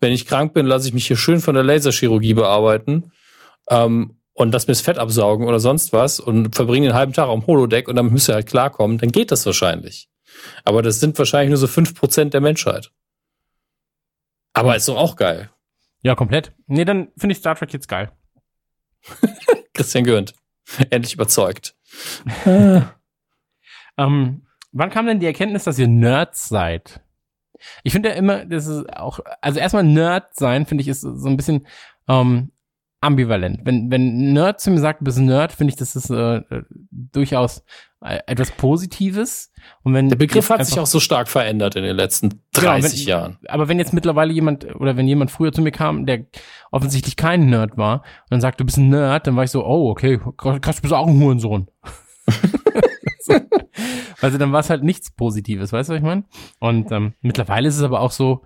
wenn 0.00 0.12
ich 0.12 0.26
krank 0.26 0.54
bin, 0.54 0.66
lasse 0.66 0.88
ich 0.88 0.94
mich 0.94 1.06
hier 1.06 1.16
schön 1.16 1.40
von 1.40 1.54
der 1.54 1.62
Laserchirurgie 1.62 2.32
bearbeiten. 2.34 3.12
Ähm, 3.68 4.16
und 4.34 4.52
das 4.52 4.66
mir 4.66 4.72
das 4.72 4.80
Fett 4.80 4.98
absaugen 4.98 5.46
oder 5.46 5.60
sonst 5.60 5.92
was 5.92 6.20
und 6.20 6.54
verbringen 6.54 6.84
den 6.84 6.94
halben 6.94 7.12
Tag 7.12 7.28
am 7.28 7.46
Holodeck 7.46 7.88
und 7.88 7.96
damit 7.96 8.12
müsst 8.12 8.28
ihr 8.28 8.34
halt 8.34 8.46
klarkommen, 8.46 8.98
dann 8.98 9.12
geht 9.12 9.30
das 9.30 9.44
wahrscheinlich. 9.46 10.08
Aber 10.64 10.82
das 10.82 11.00
sind 11.00 11.18
wahrscheinlich 11.18 11.50
nur 11.50 11.58
so 11.58 11.66
fünf 11.66 11.94
Prozent 11.94 12.34
der 12.34 12.40
Menschheit. 12.40 12.90
Aber 14.54 14.76
ist 14.76 14.88
doch 14.88 14.96
auch 14.96 15.16
geil. 15.16 15.50
Ja, 16.02 16.14
komplett. 16.14 16.52
Nee, 16.66 16.84
dann 16.84 17.08
finde 17.16 17.32
ich 17.32 17.38
Star 17.38 17.54
Trek 17.54 17.72
jetzt 17.72 17.88
geil. 17.88 18.10
Christian 19.74 20.04
Gürnt. 20.04 20.34
Endlich 20.90 21.14
überzeugt. 21.14 21.74
ähm, 22.46 22.92
wann 23.96 24.90
kam 24.90 25.06
denn 25.06 25.20
die 25.20 25.26
Erkenntnis, 25.26 25.64
dass 25.64 25.78
ihr 25.78 25.88
Nerds 25.88 26.48
seid? 26.48 27.00
Ich 27.84 27.92
finde 27.92 28.10
ja 28.10 28.14
immer, 28.14 28.44
das 28.44 28.66
ist 28.66 28.92
auch, 28.96 29.20
also 29.40 29.60
erstmal 29.60 29.84
Nerd 29.84 30.34
sein, 30.34 30.66
finde 30.66 30.82
ich, 30.82 30.88
ist 30.88 31.02
so 31.02 31.28
ein 31.28 31.36
bisschen 31.36 31.66
ähm, 32.08 32.51
ambivalent. 33.02 33.60
Wenn, 33.64 33.90
wenn 33.90 34.32
Nerd 34.32 34.60
zu 34.60 34.70
mir 34.70 34.80
sagt, 34.80 35.00
du 35.00 35.04
bist 35.04 35.18
ein 35.18 35.26
Nerd, 35.26 35.52
finde 35.52 35.72
ich, 35.72 35.76
das 35.76 35.96
ist 35.96 36.10
äh, 36.10 36.42
durchaus 36.90 37.64
äh, 38.00 38.20
etwas 38.26 38.52
Positives. 38.52 39.52
Und 39.82 39.94
wenn 39.94 40.08
Der 40.08 40.16
Begriff 40.16 40.48
hat 40.50 40.64
sich 40.64 40.78
auch 40.78 40.86
so 40.86 41.00
stark 41.00 41.28
verändert 41.28 41.76
in 41.76 41.82
den 41.82 41.96
letzten 41.96 42.42
30 42.52 43.04
genau, 43.04 43.18
Jahren. 43.18 43.38
Aber 43.48 43.68
wenn 43.68 43.78
jetzt 43.78 43.92
mittlerweile 43.92 44.32
jemand, 44.32 44.64
oder 44.76 44.96
wenn 44.96 45.08
jemand 45.08 45.30
früher 45.30 45.52
zu 45.52 45.62
mir 45.62 45.72
kam, 45.72 46.06
der 46.06 46.26
offensichtlich 46.70 47.16
kein 47.16 47.46
Nerd 47.46 47.76
war, 47.76 47.98
und 47.98 48.30
dann 48.30 48.40
sagt, 48.40 48.60
du 48.60 48.64
bist 48.64 48.78
ein 48.78 48.88
Nerd, 48.88 49.26
dann 49.26 49.36
war 49.36 49.44
ich 49.44 49.50
so, 49.50 49.66
oh, 49.66 49.90
okay, 49.90 50.20
krass, 50.36 50.76
du 50.76 50.82
bist 50.82 50.94
auch 50.94 51.08
ein 51.08 51.20
Hurensohn. 51.20 51.68
so. 53.20 53.34
Also 54.20 54.38
dann 54.38 54.52
war 54.52 54.60
es 54.60 54.70
halt 54.70 54.84
nichts 54.84 55.10
Positives, 55.10 55.72
weißt 55.72 55.88
du, 55.88 55.94
was 55.94 55.98
ich 55.98 56.04
meine? 56.04 56.22
Und 56.60 56.92
ähm, 56.92 57.14
mittlerweile 57.22 57.68
ist 57.68 57.76
es 57.76 57.82
aber 57.82 58.00
auch 58.00 58.12
so, 58.12 58.42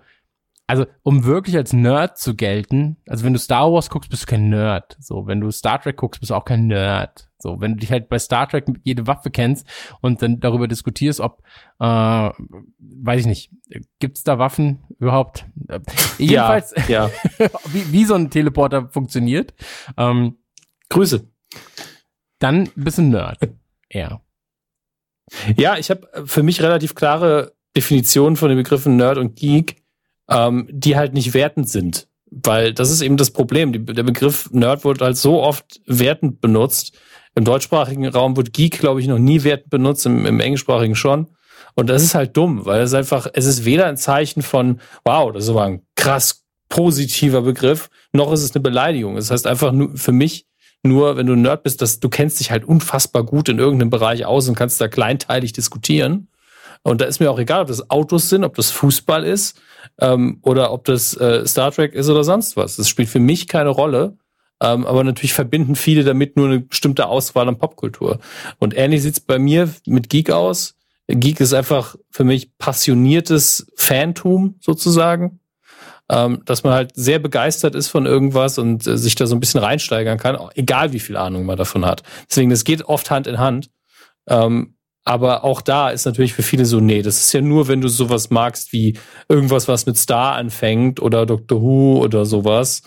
also 0.67 0.85
um 1.01 1.23
wirklich 1.23 1.55
als 1.55 1.71
Nerd 1.71 2.17
zu 2.17 2.35
gelten, 2.35 2.97
also 3.07 3.23
wenn 3.23 3.31
du 3.31 3.39
Star 3.39 3.71
Wars 3.71 3.89
guckst, 3.89 4.09
bist 4.09 4.23
du 4.23 4.27
kein 4.27 4.49
Nerd. 4.49 4.97
So, 4.99 5.25
wenn 5.25 5.39
du 5.39 5.49
Star 5.49 5.81
Trek 5.81 5.95
guckst, 5.95 6.19
bist 6.19 6.29
du 6.29 6.35
auch 6.35 6.43
kein 6.43 6.67
Nerd. 6.67 7.29
So, 7.39 7.61
wenn 7.61 7.71
du 7.73 7.77
dich 7.77 7.91
halt 7.91 8.09
bei 8.09 8.19
Star 8.19 8.49
Trek 8.49 8.65
jede 8.83 9.07
Waffe 9.07 9.31
kennst 9.31 9.65
und 10.01 10.21
dann 10.21 10.41
darüber 10.41 10.67
diskutierst, 10.67 11.21
ob, 11.21 11.41
äh, 11.79 11.85
weiß 11.85 13.21
ich 13.21 13.25
nicht, 13.27 13.51
gibt's 13.99 14.23
da 14.23 14.39
Waffen 14.39 14.83
überhaupt? 14.99 15.45
Äh, 15.69 15.79
jedenfalls, 16.17 16.73
ja, 16.89 17.09
ja. 17.39 17.49
wie, 17.71 17.93
wie 17.93 18.03
so 18.03 18.15
ein 18.15 18.29
Teleporter 18.29 18.89
funktioniert. 18.89 19.53
Ähm, 19.95 20.37
Grüße. 20.89 21.29
Dann 22.39 22.69
bist 22.75 22.97
du 22.97 23.03
ein 23.03 23.09
Nerd. 23.09 23.39
Ja. 23.89 24.21
Ja, 25.55 25.77
ich 25.77 25.89
habe 25.89 26.25
für 26.25 26.43
mich 26.43 26.61
relativ 26.61 26.93
klare 26.93 27.53
Definitionen 27.75 28.35
von 28.35 28.49
den 28.49 28.57
Begriffen 28.57 28.97
Nerd 28.97 29.17
und 29.17 29.37
Geek 29.37 29.86
ähm, 30.29 30.67
die 30.71 30.95
halt 30.95 31.13
nicht 31.13 31.33
wertend 31.33 31.69
sind. 31.69 32.07
Weil 32.29 32.73
das 32.73 32.91
ist 32.91 33.01
eben 33.01 33.17
das 33.17 33.31
Problem. 33.31 33.71
Die, 33.71 33.83
der 33.83 34.03
Begriff 34.03 34.49
Nerd 34.51 34.83
wird 34.83 35.01
halt 35.01 35.17
so 35.17 35.41
oft 35.41 35.79
wertend 35.85 36.41
benutzt. 36.41 36.97
Im 37.35 37.45
deutschsprachigen 37.45 38.07
Raum 38.07 38.35
wird 38.35 38.53
Geek, 38.53 38.79
glaube 38.79 38.99
ich, 38.99 39.07
noch 39.07 39.19
nie 39.19 39.43
wertend 39.43 39.69
benutzt, 39.69 40.05
im, 40.05 40.25
im 40.25 40.39
englischsprachigen 40.39 40.95
schon. 40.95 41.27
Und 41.75 41.87
das 41.87 42.03
ist 42.03 42.15
halt 42.15 42.35
dumm, 42.35 42.65
weil 42.65 42.81
es 42.81 42.93
einfach, 42.93 43.27
es 43.33 43.45
ist 43.45 43.63
weder 43.63 43.85
ein 43.85 43.97
Zeichen 43.97 44.41
von, 44.41 44.81
wow, 45.05 45.31
das 45.31 45.43
ist 45.43 45.51
aber 45.51 45.63
ein 45.63 45.83
krass 45.95 46.43
positiver 46.69 47.43
Begriff, 47.43 47.89
noch 48.11 48.31
ist 48.33 48.43
es 48.43 48.55
eine 48.55 48.63
Beleidigung. 48.63 49.15
Das 49.15 49.31
heißt 49.31 49.45
einfach 49.45 49.71
nur 49.71 49.95
für 49.95 50.11
mich 50.11 50.47
nur, 50.83 51.17
wenn 51.17 51.27
du 51.27 51.33
ein 51.33 51.41
Nerd 51.41 51.63
bist, 51.63 51.81
dass 51.81 51.99
du 51.99 52.09
kennst 52.09 52.39
dich 52.39 52.51
halt 52.51 52.65
unfassbar 52.65 53.23
gut 53.23 53.49
in 53.49 53.59
irgendeinem 53.59 53.89
Bereich 53.89 54.25
aus 54.25 54.47
und 54.47 54.55
kannst 54.55 54.81
da 54.81 54.87
kleinteilig 54.87 55.53
diskutieren. 55.53 56.29
Und 56.83 57.01
da 57.01 57.05
ist 57.05 57.19
mir 57.19 57.31
auch 57.31 57.39
egal, 57.39 57.61
ob 57.61 57.67
das 57.67 57.89
Autos 57.89 58.29
sind, 58.29 58.43
ob 58.43 58.55
das 58.55 58.71
Fußball 58.71 59.23
ist 59.23 59.59
ähm, 59.99 60.39
oder 60.41 60.71
ob 60.71 60.85
das 60.85 61.15
äh, 61.15 61.45
Star 61.45 61.71
Trek 61.71 61.93
ist 61.93 62.09
oder 62.09 62.23
sonst 62.23 62.57
was. 62.57 62.75
Das 62.75 62.89
spielt 62.89 63.09
für 63.09 63.19
mich 63.19 63.47
keine 63.47 63.69
Rolle. 63.69 64.17
Ähm, 64.61 64.87
aber 64.87 65.03
natürlich 65.03 65.33
verbinden 65.33 65.75
viele 65.75 66.03
damit 66.03 66.35
nur 66.35 66.47
eine 66.47 66.59
bestimmte 66.61 67.07
Auswahl 67.07 67.47
an 67.47 67.57
Popkultur. 67.57 68.19
Und 68.57 68.75
ähnlich 68.75 69.03
sieht's 69.03 69.19
bei 69.19 69.37
mir 69.37 69.69
mit 69.85 70.09
Geek 70.09 70.31
aus. 70.31 70.75
Geek 71.07 71.39
ist 71.39 71.53
einfach 71.53 71.95
für 72.09 72.23
mich 72.23 72.57
passioniertes 72.57 73.71
Fantum 73.75 74.55
sozusagen. 74.59 75.39
Ähm, 76.09 76.41
dass 76.45 76.63
man 76.63 76.71
halt 76.71 76.91
sehr 76.95 77.19
begeistert 77.19 77.75
ist 77.75 77.89
von 77.89 78.05
irgendwas 78.05 78.57
und 78.57 78.87
äh, 78.87 78.97
sich 78.97 79.15
da 79.15 79.27
so 79.27 79.35
ein 79.35 79.41
bisschen 79.41 79.59
reinsteigern 79.59 80.17
kann, 80.17 80.37
egal 80.55 80.93
wie 80.93 81.01
viel 81.01 81.17
Ahnung 81.17 81.45
man 81.45 81.57
davon 81.57 81.85
hat. 81.85 82.01
Deswegen, 82.29 82.49
das 82.49 82.63
geht 82.63 82.85
oft 82.85 83.11
Hand 83.11 83.27
in 83.27 83.39
Hand. 83.39 83.69
Ähm, 84.25 84.76
aber 85.07 85.43
auch 85.43 85.61
da 85.61 85.89
ist 85.89 86.05
natürlich 86.05 86.33
für 86.33 86.43
viele 86.43 86.65
so, 86.65 86.79
nee, 86.79 87.01
das 87.01 87.19
ist 87.19 87.33
ja 87.33 87.41
nur, 87.41 87.67
wenn 87.67 87.81
du 87.81 87.87
sowas 87.87 88.29
magst 88.29 88.73
wie 88.73 88.97
irgendwas, 89.29 89.67
was 89.67 89.85
mit 89.85 89.97
Star 89.97 90.35
anfängt 90.35 91.01
oder 91.01 91.25
Doctor 91.25 91.61
Who 91.61 91.99
oder 92.03 92.25
sowas. 92.25 92.83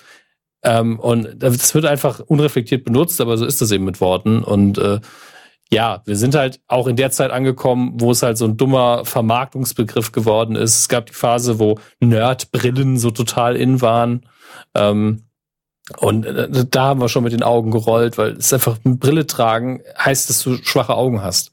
Ähm, 0.63 1.01
und 1.01 1.29
das 1.37 1.75
wird 1.75 1.87
einfach 1.87 2.21
unreflektiert 2.21 2.85
benutzt, 2.85 3.21
aber 3.21 3.39
so 3.39 3.47
ist 3.47 3.61
das 3.61 3.71
eben 3.71 3.85
mit 3.85 4.01
Worten. 4.01 4.45
Und 4.45 4.79
äh, 4.79 5.01
ja, 5.73 6.03
wir 6.05 6.17
sind 6.17 6.35
halt 6.35 6.61
auch 6.67 6.87
in 6.89 6.97
der 6.97 7.11
Zeit 7.11 7.31
angekommen, 7.31 7.95
wo 7.95 8.11
es 8.11 8.23
halt 8.23 8.37
so 8.37 8.45
ein 8.45 8.57
dummer 8.57 9.05
Vermarktungsbegriff 9.05 10.13
geworden 10.13 10.57
ist. 10.57 10.79
Es 10.79 10.89
gab 10.89 11.07
die 11.07 11.15
Phase, 11.15 11.59
wo 11.59 11.79
Nerdbrillen 12.01 12.99
so 12.99 13.11
total 13.11 13.57
in 13.57 13.81
waren. 13.81 14.27
Ähm, 14.75 15.25
und 15.99 16.27
äh, 16.27 16.67
da 16.69 16.85
haben 16.85 17.01
wir 17.01 17.09
schon 17.09 17.25
mit 17.25 17.33
den 17.33 17.43
Augen 17.43 17.71
gerollt, 17.71 18.19
weil 18.19 18.33
es 18.33 18.53
einfach 18.53 18.79
Brille 18.85 19.27
tragen 19.27 19.81
heißt, 19.99 20.29
dass 20.29 20.43
du 20.43 20.57
schwache 20.63 20.95
Augen 20.95 21.23
hast. 21.23 21.53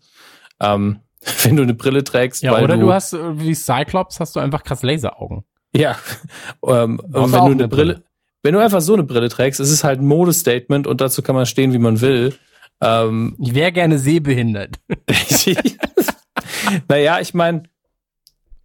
Ähm, 0.60 1.00
wenn 1.44 1.56
du 1.56 1.64
eine 1.64 1.74
Brille 1.74 2.04
trägst, 2.04 2.44
ja, 2.44 2.52
weil 2.52 2.64
oder 2.64 2.76
du, 2.76 2.84
du 2.84 2.94
hast 2.94 3.14
äh, 3.14 3.40
wie 3.40 3.56
Cyclops 3.56 4.20
hast 4.20 4.36
du 4.36 4.40
einfach 4.40 4.64
krass 4.64 4.84
Laseraugen. 4.84 5.44
Ja, 5.76 5.98
ähm, 6.66 7.00
und 7.00 7.32
wenn 7.32 7.32
du 7.32 7.38
eine 7.38 7.68
Brille, 7.68 7.68
Brille, 7.68 8.04
wenn 8.44 8.54
du 8.54 8.60
einfach 8.60 8.82
so 8.82 8.94
eine 8.94 9.04
Brille 9.04 9.30
trägst, 9.30 9.60
ist 9.60 9.72
es 9.72 9.84
halt 9.84 10.00
ein 10.00 10.06
Modestatement 10.06 10.88
und 10.88 11.02
dazu 11.02 11.22
kann 11.22 11.36
man 11.36 11.46
stehen, 11.46 11.74
wie 11.74 11.80
man 11.80 12.02
will. 12.02 12.34
Ähm, 12.82 13.36
ich 13.40 13.54
wäre 13.54 13.72
gerne 13.72 13.98
sehbehindert. 13.98 14.76
naja, 16.88 17.20
ich 17.20 17.34
meine, 17.34 17.64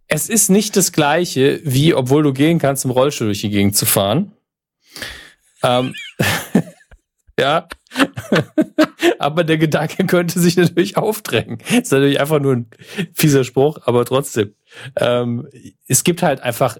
es 0.07 0.29
ist 0.29 0.49
nicht 0.49 0.77
das 0.77 0.91
gleiche, 0.91 1.59
wie 1.63 1.95
obwohl 1.95 2.23
du 2.23 2.33
gehen 2.33 2.59
kannst, 2.59 2.85
im 2.85 2.91
Rollstuhl 2.91 3.27
durch 3.27 3.41
die 3.41 3.49
Gegend 3.49 3.75
zu 3.75 3.85
fahren. 3.85 4.33
Ähm, 5.63 5.95
ja. 7.39 7.67
aber 9.19 9.43
der 9.43 9.57
Gedanke 9.57 10.05
könnte 10.05 10.39
sich 10.39 10.57
natürlich 10.57 10.97
aufdrängen. 10.97 11.59
Das 11.69 11.79
ist 11.79 11.91
natürlich 11.91 12.19
einfach 12.19 12.39
nur 12.39 12.53
ein 12.53 12.67
fieser 13.13 13.43
Spruch, 13.43 13.79
aber 13.85 14.05
trotzdem. 14.05 14.53
Ähm, 14.95 15.47
es 15.87 16.03
gibt 16.03 16.23
halt 16.23 16.41
einfach 16.41 16.77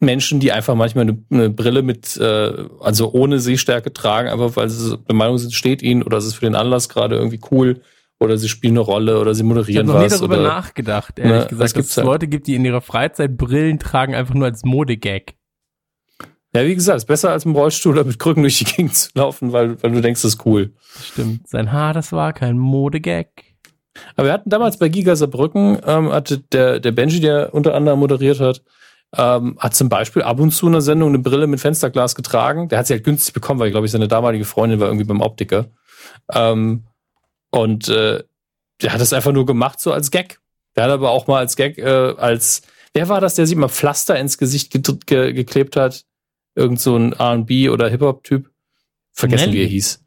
Menschen, 0.00 0.40
die 0.40 0.52
einfach 0.52 0.74
manchmal 0.74 1.02
eine, 1.02 1.18
eine 1.30 1.50
Brille 1.50 1.82
mit, 1.82 2.16
äh, 2.16 2.52
also 2.80 3.12
ohne 3.12 3.40
Sehstärke 3.40 3.92
tragen, 3.92 4.28
einfach 4.28 4.56
weil 4.56 4.68
sie 4.68 4.98
der 4.98 5.14
Meinung 5.14 5.38
sind, 5.38 5.52
steht 5.52 5.82
ihnen 5.82 6.02
oder 6.02 6.18
es 6.18 6.26
ist 6.26 6.34
für 6.34 6.46
den 6.46 6.54
Anlass 6.54 6.88
gerade 6.88 7.16
irgendwie 7.16 7.40
cool 7.50 7.80
oder 8.20 8.38
sie 8.38 8.48
spielen 8.48 8.74
eine 8.74 8.80
Rolle 8.80 9.18
oder 9.18 9.34
sie 9.34 9.42
moderieren 9.42 9.88
was. 9.88 9.94
Ich 9.94 9.98
habe 9.98 10.10
noch 10.10 10.12
nie 10.12 10.18
darüber 10.18 10.40
oder, 10.40 10.48
nachgedacht, 10.48 11.18
ehrlich 11.18 11.42
ne, 11.42 11.46
gesagt, 11.48 11.76
dass 11.76 11.86
es 11.86 11.96
halt. 11.96 12.06
Leute 12.06 12.28
gibt, 12.28 12.46
die 12.46 12.54
in 12.54 12.64
ihrer 12.64 12.80
Freizeit 12.80 13.36
Brillen 13.36 13.78
tragen, 13.78 14.14
einfach 14.14 14.34
nur 14.34 14.46
als 14.46 14.64
Modegag. 14.64 15.34
Ja, 16.54 16.64
wie 16.64 16.74
gesagt, 16.74 16.98
ist 16.98 17.06
besser 17.06 17.30
als 17.30 17.44
im 17.44 17.52
Rollstuhl 17.52 17.92
oder 17.92 18.04
mit 18.04 18.18
Krücken 18.18 18.42
durch 18.42 18.58
die 18.58 18.64
Gegend 18.64 18.94
zu 18.94 19.10
laufen, 19.14 19.52
weil, 19.52 19.82
weil 19.82 19.90
du 19.90 20.00
denkst, 20.00 20.22
das 20.22 20.34
ist 20.34 20.46
cool. 20.46 20.72
Stimmt. 21.02 21.48
Sein 21.48 21.72
Haar, 21.72 21.92
das 21.92 22.12
war 22.12 22.32
kein 22.32 22.58
Modegag. 22.58 23.28
Aber 24.16 24.28
wir 24.28 24.32
hatten 24.32 24.50
damals 24.50 24.78
bei 24.78 24.88
Giga 24.88 25.16
Saarbrücken, 25.16 25.78
ähm, 25.84 26.12
hatte 26.12 26.38
der, 26.38 26.80
der 26.80 26.92
Benji, 26.92 27.20
der 27.20 27.54
unter 27.54 27.74
anderem 27.74 27.98
moderiert 27.98 28.40
hat, 28.40 28.62
ähm, 29.16 29.56
hat 29.58 29.74
zum 29.74 29.88
Beispiel 29.88 30.22
ab 30.22 30.40
und 30.40 30.52
zu 30.52 30.66
in 30.66 30.74
einer 30.74 30.80
Sendung 30.80 31.08
eine 31.08 31.18
Brille 31.18 31.46
mit 31.46 31.60
Fensterglas 31.60 32.14
getragen. 32.14 32.68
Der 32.68 32.78
hat 32.78 32.86
sie 32.86 32.94
halt 32.94 33.04
günstig 33.04 33.34
bekommen, 33.34 33.60
weil, 33.60 33.70
glaube 33.70 33.86
ich, 33.86 33.92
seine 33.92 34.08
damalige 34.08 34.44
Freundin 34.44 34.80
war 34.80 34.88
irgendwie 34.88 35.06
beim 35.06 35.20
Optiker. 35.20 35.66
Ähm, 36.32 36.84
und 37.50 37.88
äh, 37.88 38.22
der 38.82 38.92
hat 38.92 39.00
das 39.00 39.12
einfach 39.12 39.32
nur 39.32 39.46
gemacht, 39.46 39.80
so 39.80 39.92
als 39.92 40.10
Gag. 40.10 40.40
Der 40.76 40.84
hat 40.84 40.90
aber 40.90 41.10
auch 41.10 41.26
mal 41.26 41.38
als 41.38 41.56
Gag, 41.56 41.78
äh, 41.78 42.14
als, 42.16 42.62
wer 42.92 43.08
war 43.08 43.20
das, 43.20 43.34
der 43.34 43.46
sich 43.46 43.56
mal 43.56 43.68
Pflaster 43.68 44.18
ins 44.18 44.38
Gesicht 44.38 44.72
ge 44.72 44.82
ge 45.06 45.32
geklebt 45.32 45.76
hat? 45.76 46.04
Irgend 46.54 46.80
so 46.80 46.96
ein 46.96 47.12
R&B 47.12 47.68
oder 47.68 47.88
Hip-Hop-Typ. 47.88 48.50
Vergessen, 49.12 49.50
Nelly. 49.50 49.58
wie 49.58 49.62
er 49.62 49.68
hieß. 49.68 50.04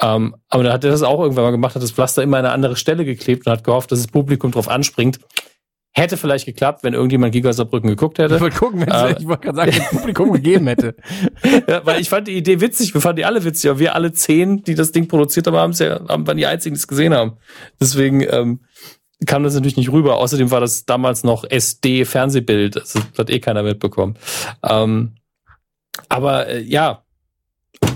Ähm, 0.00 0.34
aber 0.48 0.64
da 0.64 0.72
hat 0.72 0.84
er 0.84 0.90
das 0.90 1.02
auch 1.02 1.20
irgendwann 1.20 1.44
mal 1.44 1.50
gemacht, 1.50 1.74
hat 1.74 1.82
das 1.82 1.92
Pflaster 1.92 2.22
immer 2.22 2.38
an 2.38 2.44
eine 2.44 2.54
andere 2.54 2.76
Stelle 2.76 3.04
geklebt 3.04 3.46
und 3.46 3.52
hat 3.52 3.62
gehofft, 3.64 3.92
dass 3.92 4.00
das 4.00 4.10
Publikum 4.10 4.50
drauf 4.50 4.68
anspringt. 4.68 5.20
Hätte 5.94 6.16
vielleicht 6.16 6.46
geklappt, 6.46 6.82
wenn 6.84 6.94
irgendjemand 6.94 7.32
Giga 7.32 7.52
Saarbrücken 7.52 7.90
geguckt 7.90 8.18
hätte. 8.18 8.36
Ich 8.36 8.40
wollte 8.40 8.56
gucken, 8.56 8.80
wenn 8.80 8.88
Äh, 8.88 9.18
ich 9.18 9.28
wollte 9.28 9.42
gerade 9.42 9.56
sagen, 9.56 9.72
wenn 9.72 9.82
es 9.82 9.90
Publikum 9.90 10.32
gegeben 10.32 10.66
hätte. 10.66 10.96
ja, 11.68 11.84
weil 11.84 12.00
ich 12.00 12.08
fand 12.08 12.28
die 12.28 12.36
Idee 12.36 12.62
witzig, 12.62 12.94
wir 12.94 13.02
fanden 13.02 13.16
die 13.16 13.26
alle 13.26 13.44
witzig, 13.44 13.68
aber 13.68 13.78
wir 13.78 13.94
alle 13.94 14.12
zehn, 14.12 14.62
die 14.62 14.74
das 14.74 14.92
Ding 14.92 15.06
produziert 15.06 15.46
haben, 15.46 15.56
haben 15.56 15.72
es 15.72 15.80
ja, 15.80 16.00
haben, 16.08 16.26
waren 16.26 16.38
die 16.38 16.46
einzigen, 16.46 16.74
die 16.74 16.78
es 16.78 16.88
gesehen 16.88 17.12
haben. 17.12 17.36
Deswegen 17.78 18.22
ähm, 18.22 18.60
kam 19.26 19.44
das 19.44 19.54
natürlich 19.54 19.76
nicht 19.76 19.92
rüber. 19.92 20.16
Außerdem 20.16 20.50
war 20.50 20.60
das 20.60 20.86
damals 20.86 21.24
noch 21.24 21.44
SD-Fernsehbild, 21.44 22.78
also 22.78 23.00
das 23.10 23.18
hat 23.18 23.30
eh 23.30 23.38
keiner 23.40 23.62
mitbekommen. 23.62 24.16
Ähm, 24.62 25.12
aber 26.08 26.48
äh, 26.48 26.60
ja, 26.60 27.02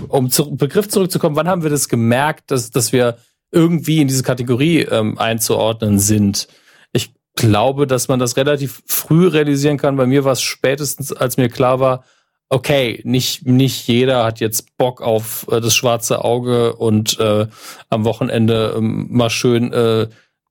um 0.07 0.29
zu 0.29 0.55
Begriff 0.55 0.89
zurückzukommen, 0.89 1.35
wann 1.35 1.47
haben 1.47 1.63
wir 1.63 1.69
das 1.69 1.89
gemerkt, 1.89 2.51
dass, 2.51 2.71
dass 2.71 2.91
wir 2.91 3.17
irgendwie 3.51 4.01
in 4.01 4.07
diese 4.07 4.23
Kategorie 4.23 4.81
ähm, 4.81 5.17
einzuordnen 5.17 5.99
sind? 5.99 6.47
Ich 6.91 7.13
glaube, 7.35 7.87
dass 7.87 8.07
man 8.07 8.19
das 8.19 8.37
relativ 8.37 8.83
früh 8.85 9.27
realisieren 9.27 9.77
kann. 9.77 9.95
Bei 9.95 10.05
mir 10.05 10.23
war 10.23 10.33
es 10.33 10.41
spätestens, 10.41 11.13
als 11.13 11.37
mir 11.37 11.49
klar 11.49 11.79
war, 11.79 12.03
okay, 12.49 13.01
nicht, 13.03 13.45
nicht 13.45 13.87
jeder 13.87 14.23
hat 14.23 14.39
jetzt 14.39 14.77
Bock 14.77 15.01
auf 15.01 15.47
äh, 15.51 15.59
das 15.61 15.75
schwarze 15.75 16.23
Auge 16.23 16.75
und 16.75 17.19
äh, 17.19 17.47
am 17.89 18.05
Wochenende 18.05 18.75
ähm, 18.77 19.07
mal 19.09 19.29
schön 19.29 19.73
äh, 19.73 20.07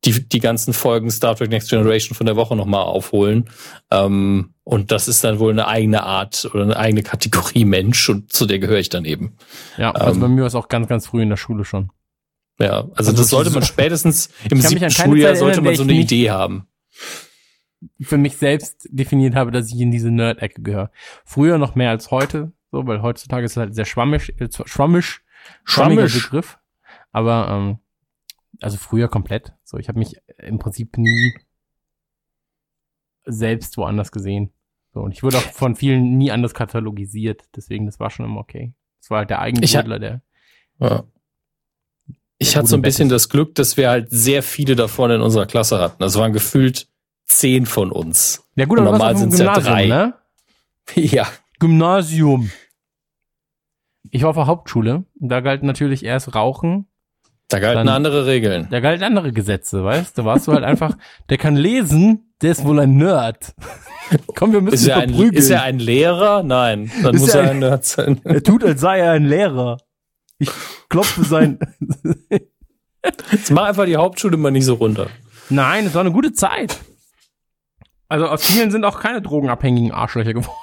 die, 0.06 0.26
die 0.28 0.38
ganzen 0.40 0.72
Folgen 0.72 1.10
Star 1.10 1.34
Trek 1.36 1.50
Next 1.50 1.68
Generation 1.70 2.14
von 2.16 2.26
der 2.26 2.36
Woche 2.36 2.56
nochmal 2.56 2.82
aufholen. 2.84 3.50
Ähm, 3.90 4.54
und 4.64 4.90
das 4.92 5.08
ist 5.08 5.22
dann 5.24 5.38
wohl 5.38 5.52
eine 5.52 5.68
eigene 5.68 6.02
Art 6.04 6.48
oder 6.52 6.62
eine 6.64 6.76
eigene 6.76 7.02
Kategorie 7.02 7.64
Mensch 7.64 8.08
und 8.08 8.32
zu 8.32 8.46
der 8.46 8.58
gehöre 8.58 8.78
ich 8.78 8.88
dann 8.88 9.04
eben. 9.04 9.36
Ja, 9.76 9.90
also 9.92 10.14
Ähm, 10.14 10.20
bei 10.20 10.28
mir 10.28 10.40
war 10.42 10.46
es 10.48 10.54
auch 10.54 10.68
ganz, 10.68 10.88
ganz 10.88 11.06
früh 11.06 11.22
in 11.22 11.28
der 11.28 11.36
Schule 11.36 11.64
schon. 11.64 11.90
Ja, 12.58 12.78
also, 12.80 12.92
Also 12.96 13.12
das 13.12 13.28
sollte 13.28 13.50
so- 13.50 13.58
man 13.58 13.66
spätestens 13.66 14.30
im 14.50 14.60
siebten 14.60 14.90
Schuljahr 14.90 15.36
sollte 15.36 15.60
man 15.60 15.76
so 15.76 15.82
eine 15.84 15.92
Idee 15.92 16.30
haben. 16.30 16.66
Für 18.00 18.16
mich 18.16 18.36
selbst 18.38 18.88
definiert 18.90 19.34
habe, 19.34 19.50
dass 19.50 19.68
ich 19.72 19.78
in 19.80 19.90
diese 19.90 20.10
Nerd-Ecke 20.10 20.62
gehöre. 20.62 20.90
Früher 21.24 21.58
noch 21.58 21.74
mehr 21.74 21.90
als 21.90 22.10
heute, 22.10 22.52
so, 22.72 22.86
weil 22.86 23.02
heutzutage 23.02 23.44
ist 23.44 23.52
es 23.52 23.56
halt 23.58 23.74
sehr 23.74 23.84
schwammisch, 23.84 24.30
äh, 24.38 24.48
schwammisch, 24.64 25.22
schwammiger 25.64 26.08
Schwammisch. 26.08 26.24
Begriff. 26.24 26.58
Aber 27.12 27.48
ähm, 27.50 27.78
also 28.60 28.76
früher 28.76 29.08
komplett. 29.08 29.52
So, 29.64 29.78
ich 29.78 29.88
habe 29.88 29.98
mich 29.98 30.16
im 30.38 30.58
Prinzip 30.58 30.96
nie 30.98 31.34
selbst 33.24 33.76
woanders 33.76 34.12
gesehen. 34.12 34.52
So, 34.92 35.00
und 35.00 35.12
ich 35.12 35.22
wurde 35.22 35.38
auch 35.38 35.42
von 35.42 35.76
vielen 35.76 36.16
nie 36.16 36.30
anders 36.30 36.54
katalogisiert. 36.54 37.44
Deswegen, 37.54 37.86
das 37.86 38.00
war 38.00 38.10
schon 38.10 38.24
immer 38.24 38.40
okay. 38.40 38.72
Das 39.00 39.10
war 39.10 39.18
halt 39.18 39.30
der 39.30 39.40
eigene 39.40 39.66
Buddler, 39.66 39.98
der. 39.98 40.22
Ja. 40.78 41.04
Ich 42.38 42.56
hatte 42.56 42.66
so 42.66 42.76
ein 42.76 42.82
bisschen 42.82 43.08
das 43.08 43.28
Glück, 43.28 43.54
dass 43.54 43.76
wir 43.76 43.88
halt 43.88 44.10
sehr 44.10 44.42
viele 44.42 44.76
davon 44.76 45.10
in 45.10 45.20
unserer 45.20 45.46
Klasse 45.46 45.78
hatten. 45.80 46.02
Das 46.02 46.16
waren 46.16 46.32
gefühlt 46.32 46.88
zehn 47.24 47.66
von 47.66 47.90
uns. 47.90 48.48
Ja 48.56 48.66
gut, 48.66 48.78
aber 48.78 48.92
normal 48.92 49.14
dem 49.14 49.20
sind's 49.20 49.38
ja 49.38 49.58
drei. 49.58 49.86
ne? 49.86 50.14
Ja. 50.94 51.26
Gymnasium. 51.58 52.50
Ich 54.10 54.22
war 54.22 54.30
auf 54.30 54.36
der 54.36 54.46
Hauptschule. 54.46 55.04
Da 55.14 55.40
galt 55.40 55.62
natürlich 55.62 56.04
erst 56.04 56.34
Rauchen. 56.34 56.86
Da 57.48 57.60
galten 57.60 57.86
Dann- 57.86 57.88
andere 57.94 58.26
Regeln. 58.26 58.66
Da 58.70 58.80
galten 58.80 59.04
andere 59.04 59.32
Gesetze, 59.32 59.84
weißt 59.84 60.16
du? 60.18 60.22
Da 60.22 60.26
warst 60.26 60.48
du 60.48 60.52
halt 60.52 60.64
einfach, 60.64 60.96
der 61.30 61.38
kann 61.38 61.54
lesen, 61.54 62.32
der 62.42 62.52
ist 62.52 62.64
wohl 62.64 62.80
ein 62.80 62.96
Nerd. 62.96 63.54
Komm, 64.34 64.52
wir 64.52 64.60
müssen 64.60 64.74
Ist 64.74 64.84
ihn 64.86 64.90
er, 64.90 64.96
ein, 64.98 65.14
ist 65.32 65.50
er 65.50 65.62
ein 65.62 65.78
Lehrer? 65.78 66.42
Nein. 66.42 66.90
Dann 67.02 67.14
Ist 67.14 67.20
muss 67.20 67.34
er 67.34 67.42
ein- 67.42 67.48
ein 67.50 67.58
Nerd 67.60 67.84
sein. 67.84 68.20
er 68.24 68.42
tut, 68.42 68.64
als 68.64 68.80
sei 68.80 68.98
er 68.98 69.12
ein 69.12 69.24
Lehrer. 69.26 69.78
Ich 70.38 70.50
klopfe 70.88 71.24
sein. 71.24 71.58
Jetzt 73.30 73.50
mach 73.52 73.64
einfach 73.66 73.84
die 73.86 73.96
Hauptschule 73.96 74.36
mal 74.36 74.50
nicht 74.50 74.64
so 74.64 74.74
runter. 74.74 75.06
Nein, 75.48 75.86
es 75.86 75.94
war 75.94 76.00
eine 76.00 76.10
gute 76.12 76.32
Zeit. 76.32 76.76
Also 78.08 78.26
aus 78.26 78.44
vielen 78.44 78.70
sind 78.72 78.84
auch 78.84 78.98
keine 79.00 79.22
drogenabhängigen 79.22 79.92
Arschlöcher 79.92 80.34
geworden. 80.34 80.56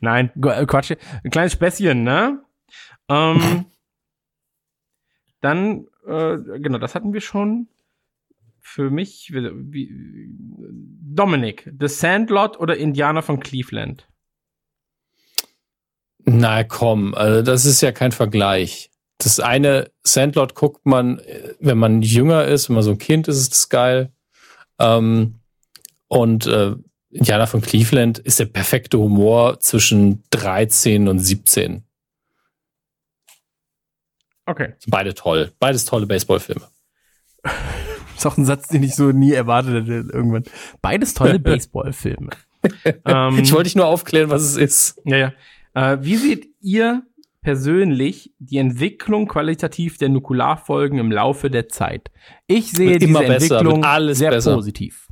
Nein, 0.00 0.30
äh, 0.44 0.66
Quatsch. 0.66 0.92
Ein 1.24 1.30
kleines 1.30 1.52
Späßchen, 1.52 2.02
ne? 2.02 2.40
Ähm, 3.08 3.66
dann, 5.42 5.86
äh, 6.06 6.38
genau, 6.58 6.78
das 6.78 6.94
hatten 6.94 7.12
wir 7.12 7.20
schon. 7.20 7.68
Für 8.60 8.90
mich, 8.90 9.32
wie, 9.34 9.50
wie, 9.72 10.28
Dominic, 11.14 11.70
The 11.78 11.88
Sandlot 11.88 12.58
oder 12.58 12.76
Indianer 12.76 13.22
von 13.22 13.40
Cleveland? 13.40 14.08
Na 16.24 16.62
komm, 16.62 17.14
also 17.14 17.42
das 17.42 17.64
ist 17.64 17.80
ja 17.80 17.90
kein 17.90 18.12
Vergleich. 18.12 18.90
Das 19.18 19.40
eine 19.40 19.90
Sandlot 20.04 20.54
guckt 20.54 20.86
man, 20.86 21.18
äh, 21.18 21.54
wenn 21.60 21.78
man 21.78 22.02
jünger 22.02 22.44
ist, 22.44 22.68
wenn 22.68 22.74
man 22.74 22.84
so 22.84 22.92
ein 22.92 22.98
Kind 22.98 23.28
ist, 23.28 23.38
ist 23.38 23.52
das 23.52 23.68
geil. 23.68 24.12
Ähm, 24.78 25.40
und 26.06 26.46
äh, 26.46 26.76
Indianer 27.10 27.46
von 27.48 27.60
Cleveland 27.60 28.18
ist 28.20 28.38
der 28.38 28.46
perfekte 28.46 28.98
Humor 28.98 29.58
zwischen 29.60 30.22
13 30.30 31.08
und 31.08 31.18
17. 31.18 31.84
Okay. 34.46 34.74
Beide 34.88 35.14
toll. 35.14 35.52
Beides 35.58 35.84
tolle 35.84 36.06
Baseballfilme. 36.06 36.62
ist 38.16 38.26
auch 38.26 38.36
ein 38.36 38.44
Satz, 38.44 38.68
den 38.68 38.82
ich 38.82 38.94
so 38.94 39.10
nie 39.12 39.32
erwartet 39.32 39.74
hätte 39.86 40.08
irgendwann. 40.12 40.44
Beides 40.80 41.14
tolle 41.14 41.38
Baseballfilme. 41.40 42.30
ähm, 43.04 43.38
Ich 43.38 43.52
wollte 43.52 43.64
dich 43.64 43.76
nur 43.76 43.86
aufklären, 43.86 44.30
was 44.30 44.42
es 44.42 44.56
ist. 44.56 45.00
Ja, 45.04 45.16
ja. 45.16 45.32
Äh, 45.74 45.98
wie 46.02 46.16
seht 46.16 46.48
ihr 46.60 47.02
persönlich 47.40 48.32
die 48.38 48.58
Entwicklung 48.58 49.26
qualitativ 49.26 49.98
der 49.98 50.08
Nukularfolgen 50.08 50.98
im 50.98 51.10
Laufe 51.10 51.50
der 51.50 51.68
Zeit? 51.68 52.10
Ich 52.46 52.70
sehe 52.70 52.98
diese 52.98 53.12
besser, 53.18 53.34
Entwicklung 53.34 54.14
sehr 54.14 54.30
besser. 54.30 54.54
positiv. 54.54 55.08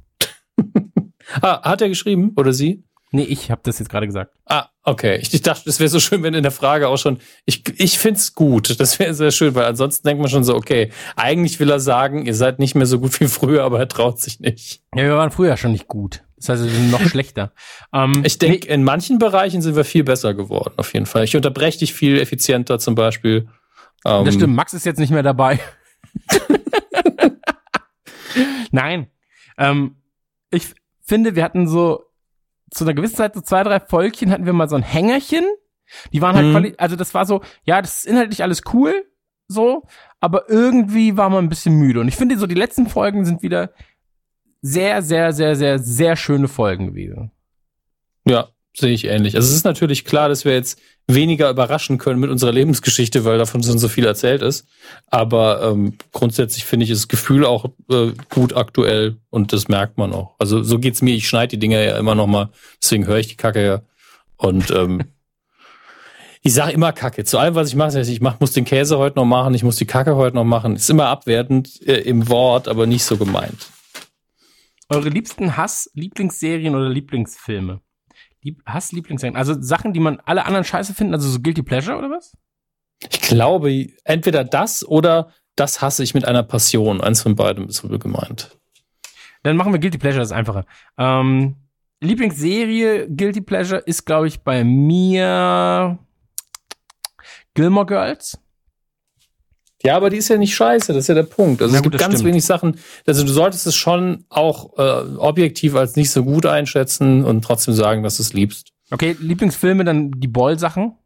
Ah, 1.41 1.63
hat 1.63 1.81
er 1.81 1.89
geschrieben 1.89 2.33
oder 2.37 2.53
sie? 2.53 2.85
Nee, 3.13 3.25
ich 3.25 3.51
habe 3.51 3.61
das 3.65 3.81
jetzt 3.81 3.89
gerade 3.89 4.07
gesagt. 4.07 4.33
Ah, 4.47 4.69
okay. 4.85 5.17
Ich, 5.21 5.35
ich 5.35 5.43
dachte, 5.43 5.69
es 5.69 5.81
wäre 5.81 5.89
so 5.89 5.99
schön, 5.99 6.23
wenn 6.23 6.33
in 6.35 6.45
der 6.45 6.53
Frage 6.53 6.87
auch 6.89 6.97
schon. 6.97 7.19
Ich, 7.45 7.65
ich 7.81 7.99
find's 7.99 8.35
gut. 8.35 8.79
Das 8.79 9.01
wäre 9.01 9.15
sehr 9.15 9.33
schön, 9.33 9.57
weil 9.57 9.65
ansonsten 9.65 10.07
denkt 10.07 10.21
man 10.21 10.31
schon 10.31 10.45
so, 10.45 10.55
okay, 10.55 10.93
eigentlich 11.17 11.59
will 11.59 11.71
er 11.71 11.81
sagen, 11.81 12.25
ihr 12.25 12.37
seid 12.37 12.61
nicht 12.61 12.77
mehr 12.77 12.87
so 12.87 13.01
gut 13.01 13.19
wie 13.21 13.27
früher, 13.27 13.65
aber 13.65 13.81
er 13.81 13.89
traut 13.89 14.21
sich 14.21 14.39
nicht. 14.39 14.83
Ja, 14.95 15.03
wir 15.03 15.17
waren 15.17 15.33
früher 15.33 15.57
schon 15.57 15.73
nicht 15.73 15.89
gut. 15.89 16.23
Das 16.37 16.51
heißt, 16.51 16.63
wir 16.63 16.71
sind 16.71 16.93
noch 16.93 17.01
schlechter. 17.09 17.53
Ähm, 17.93 18.23
Ich 18.25 18.39
denke, 18.39 18.69
in 18.69 18.85
manchen 18.85 19.19
Bereichen 19.19 19.61
sind 19.61 19.75
wir 19.75 19.85
viel 19.85 20.05
besser 20.05 20.33
geworden, 20.35 20.75
auf 20.77 20.95
jeden 20.95 21.07
Fall. 21.07 21.25
Ich 21.25 21.35
unterbreche 21.35 21.81
dich 21.81 21.93
viel 21.93 22.21
effizienter 22.21 22.79
zum 22.79 22.95
Beispiel. 22.95 23.49
Ähm, 24.07 24.25
Das 24.25 24.35
stimmt, 24.35 24.55
Max 24.55 24.73
ist 24.73 24.87
jetzt 24.87 25.01
nicht 25.01 25.11
mehr 25.11 25.25
dabei. 25.25 25.59
Nein. 28.71 29.09
Ähm, 29.59 29.97
ich 30.51 30.67
finde, 31.03 31.35
wir 31.35 31.45
hatten 31.45 31.69
so 31.69 32.05
zu 32.71 32.85
einer 32.85 32.95
gewissen 32.95 33.17
Zeit, 33.17 33.35
so 33.35 33.41
zwei, 33.41 33.63
drei 33.63 33.81
Volkchen, 33.81 34.31
hatten 34.31 34.47
wir 34.47 34.53
mal 34.53 34.69
so 34.69 34.77
ein 34.77 34.83
Hängerchen. 34.83 35.45
Die 36.13 36.23
waren 36.23 36.37
halt 36.37 36.47
Mhm. 36.47 36.75
also 36.79 36.97
das 36.97 37.15
war 37.15 37.27
so, 37.27 37.43
ja, 37.65 37.81
das 37.83 37.99
ist 37.99 38.07
inhaltlich 38.07 38.43
alles 38.43 38.63
cool, 38.73 39.05
so, 39.49 39.83
aber 40.21 40.49
irgendwie 40.49 41.17
war 41.17 41.29
man 41.31 41.45
ein 41.45 41.49
bisschen 41.49 41.75
müde. 41.75 42.01
Und 42.01 42.09
ich 42.09 42.17
finde, 42.17 42.39
so 42.39 42.47
die 42.47 42.55
letzten 42.55 42.87
Folgen 42.87 43.25
sind 43.25 43.43
wieder 43.43 43.73
sehr, 44.63 45.03
sehr, 45.03 45.33
sehr, 45.33 45.57
sehr, 45.57 45.79
sehr 45.79 46.15
schöne 46.17 46.47
Folgen 46.47 46.89
gewesen. 46.89 47.33
Ja, 48.25 48.49
sehe 48.75 48.93
ich 48.93 49.05
ähnlich. 49.05 49.37
Also 49.37 49.49
es 49.49 49.55
ist 49.55 49.65
natürlich 49.65 50.05
klar, 50.05 50.29
dass 50.29 50.45
wir 50.45 50.53
jetzt 50.53 50.81
weniger 51.07 51.51
überraschen 51.51 51.99
können 51.99 52.21
mit 52.21 52.31
unserer 52.31 52.53
Lebensgeschichte, 52.53 53.25
weil 53.25 53.39
davon 53.39 53.63
schon 53.63 53.79
so 53.79 53.89
viel 53.89 54.07
erzählt 54.07 54.43
ist. 54.43 54.67
Aber 55.09 55.63
ähm, 55.63 55.95
grundsätzlich 56.13 56.65
finde 56.65 56.85
ich 56.85 56.91
das 56.91 57.09
Gefühl 57.09 57.45
auch 57.45 57.67
äh, 57.91 58.13
gut 58.29 58.55
aktuell 58.55 59.17
und 59.31 59.53
das 59.53 59.69
merkt 59.69 59.99
man 59.99 60.13
auch. 60.13 60.35
Also 60.39 60.63
so 60.63 60.79
geht's 60.79 61.03
mir. 61.03 61.15
Ich 61.15 61.29
schneide 61.29 61.51
die 61.51 61.59
Dinger 61.59 61.81
ja 61.81 61.99
immer 61.99 62.15
noch 62.15 62.27
mal, 62.27 62.51
deswegen 62.81 63.07
höre 63.07 63.19
ich 63.19 63.29
die 63.29 63.37
Kacke 63.37 63.65
ja. 63.65 63.83
Und 64.37 64.71
ähm, 64.71 65.05
ich 66.43 66.55
sage 66.55 66.73
immer 66.73 66.93
Kacke. 66.93 67.25
Zu 67.25 67.39
allem, 67.39 67.57
was 67.57 67.69
ich 67.69 67.75
mache, 67.75 68.01
ich 68.01 68.21
mach, 68.21 68.39
muss 68.39 68.53
den 68.53 68.65
Käse 68.65 68.97
heute 68.99 69.17
noch 69.17 69.27
machen, 69.27 69.55
ich 69.55 69.65
muss 69.65 69.77
die 69.77 69.87
Kacke 69.87 70.15
heute 70.15 70.37
noch 70.37 70.45
machen. 70.45 70.77
Ist 70.77 70.91
immer 70.91 71.07
abwertend 71.07 71.83
äh, 71.87 72.01
im 72.01 72.29
Wort, 72.29 72.69
aber 72.69 72.87
nicht 72.87 73.05
so 73.05 73.17
gemeint. 73.17 73.67
Eure 74.89 75.09
liebsten 75.09 75.57
Hass, 75.57 75.91
Lieblingsserien 75.95 76.75
oder 76.75 76.89
Lieblingsfilme? 76.89 77.81
Lieb 78.43 78.63
Hass, 78.67 78.93
Lieblingsserien. 78.93 79.37
Also 79.37 79.61
Sachen, 79.61 79.93
die 79.93 80.01
man 80.01 80.21
alle 80.25 80.47
anderen 80.47 80.65
scheiße 80.65 80.95
finden, 80.95 81.15
also 81.15 81.29
so 81.29 81.41
Guilty 81.41 81.63
Pleasure 81.63 81.99
oder 81.99 82.11
was? 82.11 82.37
Ich 83.01 83.21
glaube, 83.21 83.89
entweder 84.05 84.45
das 84.45 84.87
oder 84.87 85.33
das 85.57 85.83
hasse 85.83 86.03
ich 86.03 86.15
mit 86.15 86.25
einer 86.25 86.43
Passion. 86.43 87.01
Eins 87.01 87.23
von 87.23 87.35
beidem 87.35 87.69
ist 87.69 87.83
wohl 87.85 87.99
gemeint. 87.99 88.57
Dann 89.43 89.57
machen 89.57 89.73
wir 89.73 89.81
Guilty 89.81 89.99
Pleasure, 89.99 90.21
das 90.21 90.29
ist 90.29 90.37
einfacher. 90.37 90.65
Ähm, 90.99 91.57
Lieblingsserie 92.01 93.09
Guilty 93.09 93.43
Pleasure 93.43 93.81
ist, 93.81 94.07
glaube 94.07 94.29
ich, 94.29 94.41
bei 94.41 94.65
mir 94.65 95.99
Gilmore 97.55 97.87
Girls. 97.87 98.39
Ja, 99.83 99.97
aber 99.97 100.11
die 100.11 100.19
ist 100.19 100.29
ja 100.29 100.37
nicht 100.37 100.55
scheiße, 100.55 100.93
das 100.93 101.05
ist 101.05 101.09
ja 101.09 101.15
der 101.15 101.23
Punkt. 101.23 101.63
Also 101.63 101.73
Na 101.73 101.79
es 101.79 101.83
gut, 101.83 101.93
gibt 101.93 102.03
ganz 102.03 102.15
stimmt. 102.15 102.29
wenig 102.29 102.45
Sachen. 102.45 102.77
Also 103.07 103.25
du 103.25 103.33
solltest 103.33 103.67
es 103.67 103.75
schon 103.77 104.25
auch 104.29 104.77
äh, 104.79 105.17
objektiv 105.17 105.75
als 105.75 105.97
nicht 105.97 106.11
so 106.11 106.23
gut 106.25 106.45
einschätzen 106.45 107.25
und 107.25 107.43
trotzdem 107.43 107.75
sagen, 107.75 108.03
dass 108.03 108.17
du 108.17 108.23
es 108.23 108.33
liebst. 108.35 108.73
Okay, 108.91 109.17
Lieblingsfilme, 109.19 109.85
dann 109.85 110.11
die 110.13 110.29
Ball-Sachen. 110.29 110.97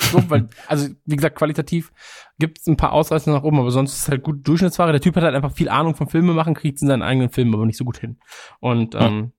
ist 0.00 0.12
doof, 0.12 0.24
weil, 0.28 0.48
also 0.66 0.88
wie 1.06 1.16
gesagt, 1.16 1.36
qualitativ 1.36 1.92
gibt 2.38 2.58
es 2.58 2.66
ein 2.66 2.76
paar 2.76 2.92
Ausreißer 2.92 3.32
nach 3.32 3.42
oben, 3.42 3.58
aber 3.58 3.70
sonst 3.70 3.94
ist 3.94 4.02
es 4.02 4.08
halt 4.08 4.22
gut 4.22 4.46
Durchschnittsware. 4.46 4.92
Der 4.92 5.00
Typ 5.00 5.16
hat 5.16 5.22
halt 5.24 5.34
einfach 5.34 5.52
viel 5.52 5.68
Ahnung 5.70 5.94
vom 5.94 6.08
Filme 6.08 6.34
machen, 6.34 6.54
kriegt 6.54 6.76
es 6.76 6.82
in 6.82 6.88
seinen 6.88 7.02
eigenen 7.02 7.30
Filmen 7.30 7.54
aber 7.54 7.64
nicht 7.64 7.78
so 7.78 7.84
gut 7.84 7.98
hin. 7.98 8.18
Und 8.60 8.94
ähm, 8.96 9.32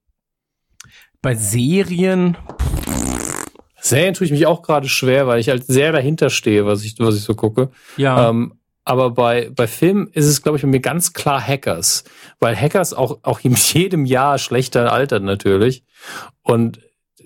bei 1.22 1.36
Serien, 1.36 2.38
Serien 3.82 4.14
tue 4.14 4.26
ich 4.26 4.32
mich 4.32 4.46
auch 4.46 4.62
gerade 4.62 4.90
schwer, 4.90 5.28
weil 5.28 5.40
ich 5.40 5.50
halt 5.50 5.66
sehr 5.66 5.92
dahinter 5.92 6.30
stehe, 6.30 6.66
was 6.66 6.84
ich, 6.84 6.96
was 7.00 7.16
ich 7.16 7.24
so 7.24 7.36
gucke. 7.36 7.70
ja, 7.98 8.30
Ähm, 8.30 8.54
aber 8.86 9.12
bei, 9.12 9.52
bei 9.56 9.68
Filmen 9.68 10.08
ist 10.14 10.26
es, 10.26 10.42
glaube 10.42 10.58
ich, 10.58 10.64
bei 10.64 10.68
mir 10.68 10.80
ganz 10.80 11.14
klar 11.14 11.40
Hackers. 11.40 12.06
Weil 12.40 12.60
Hackers 12.60 12.94
auch, 12.94 13.20
auch 13.22 13.40
in 13.42 13.54
jedem 13.74 14.06
Jahr 14.06 14.40
schlechter 14.40 14.92
altert 14.92 15.22
natürlich. 15.24 15.84
Und 16.42 16.80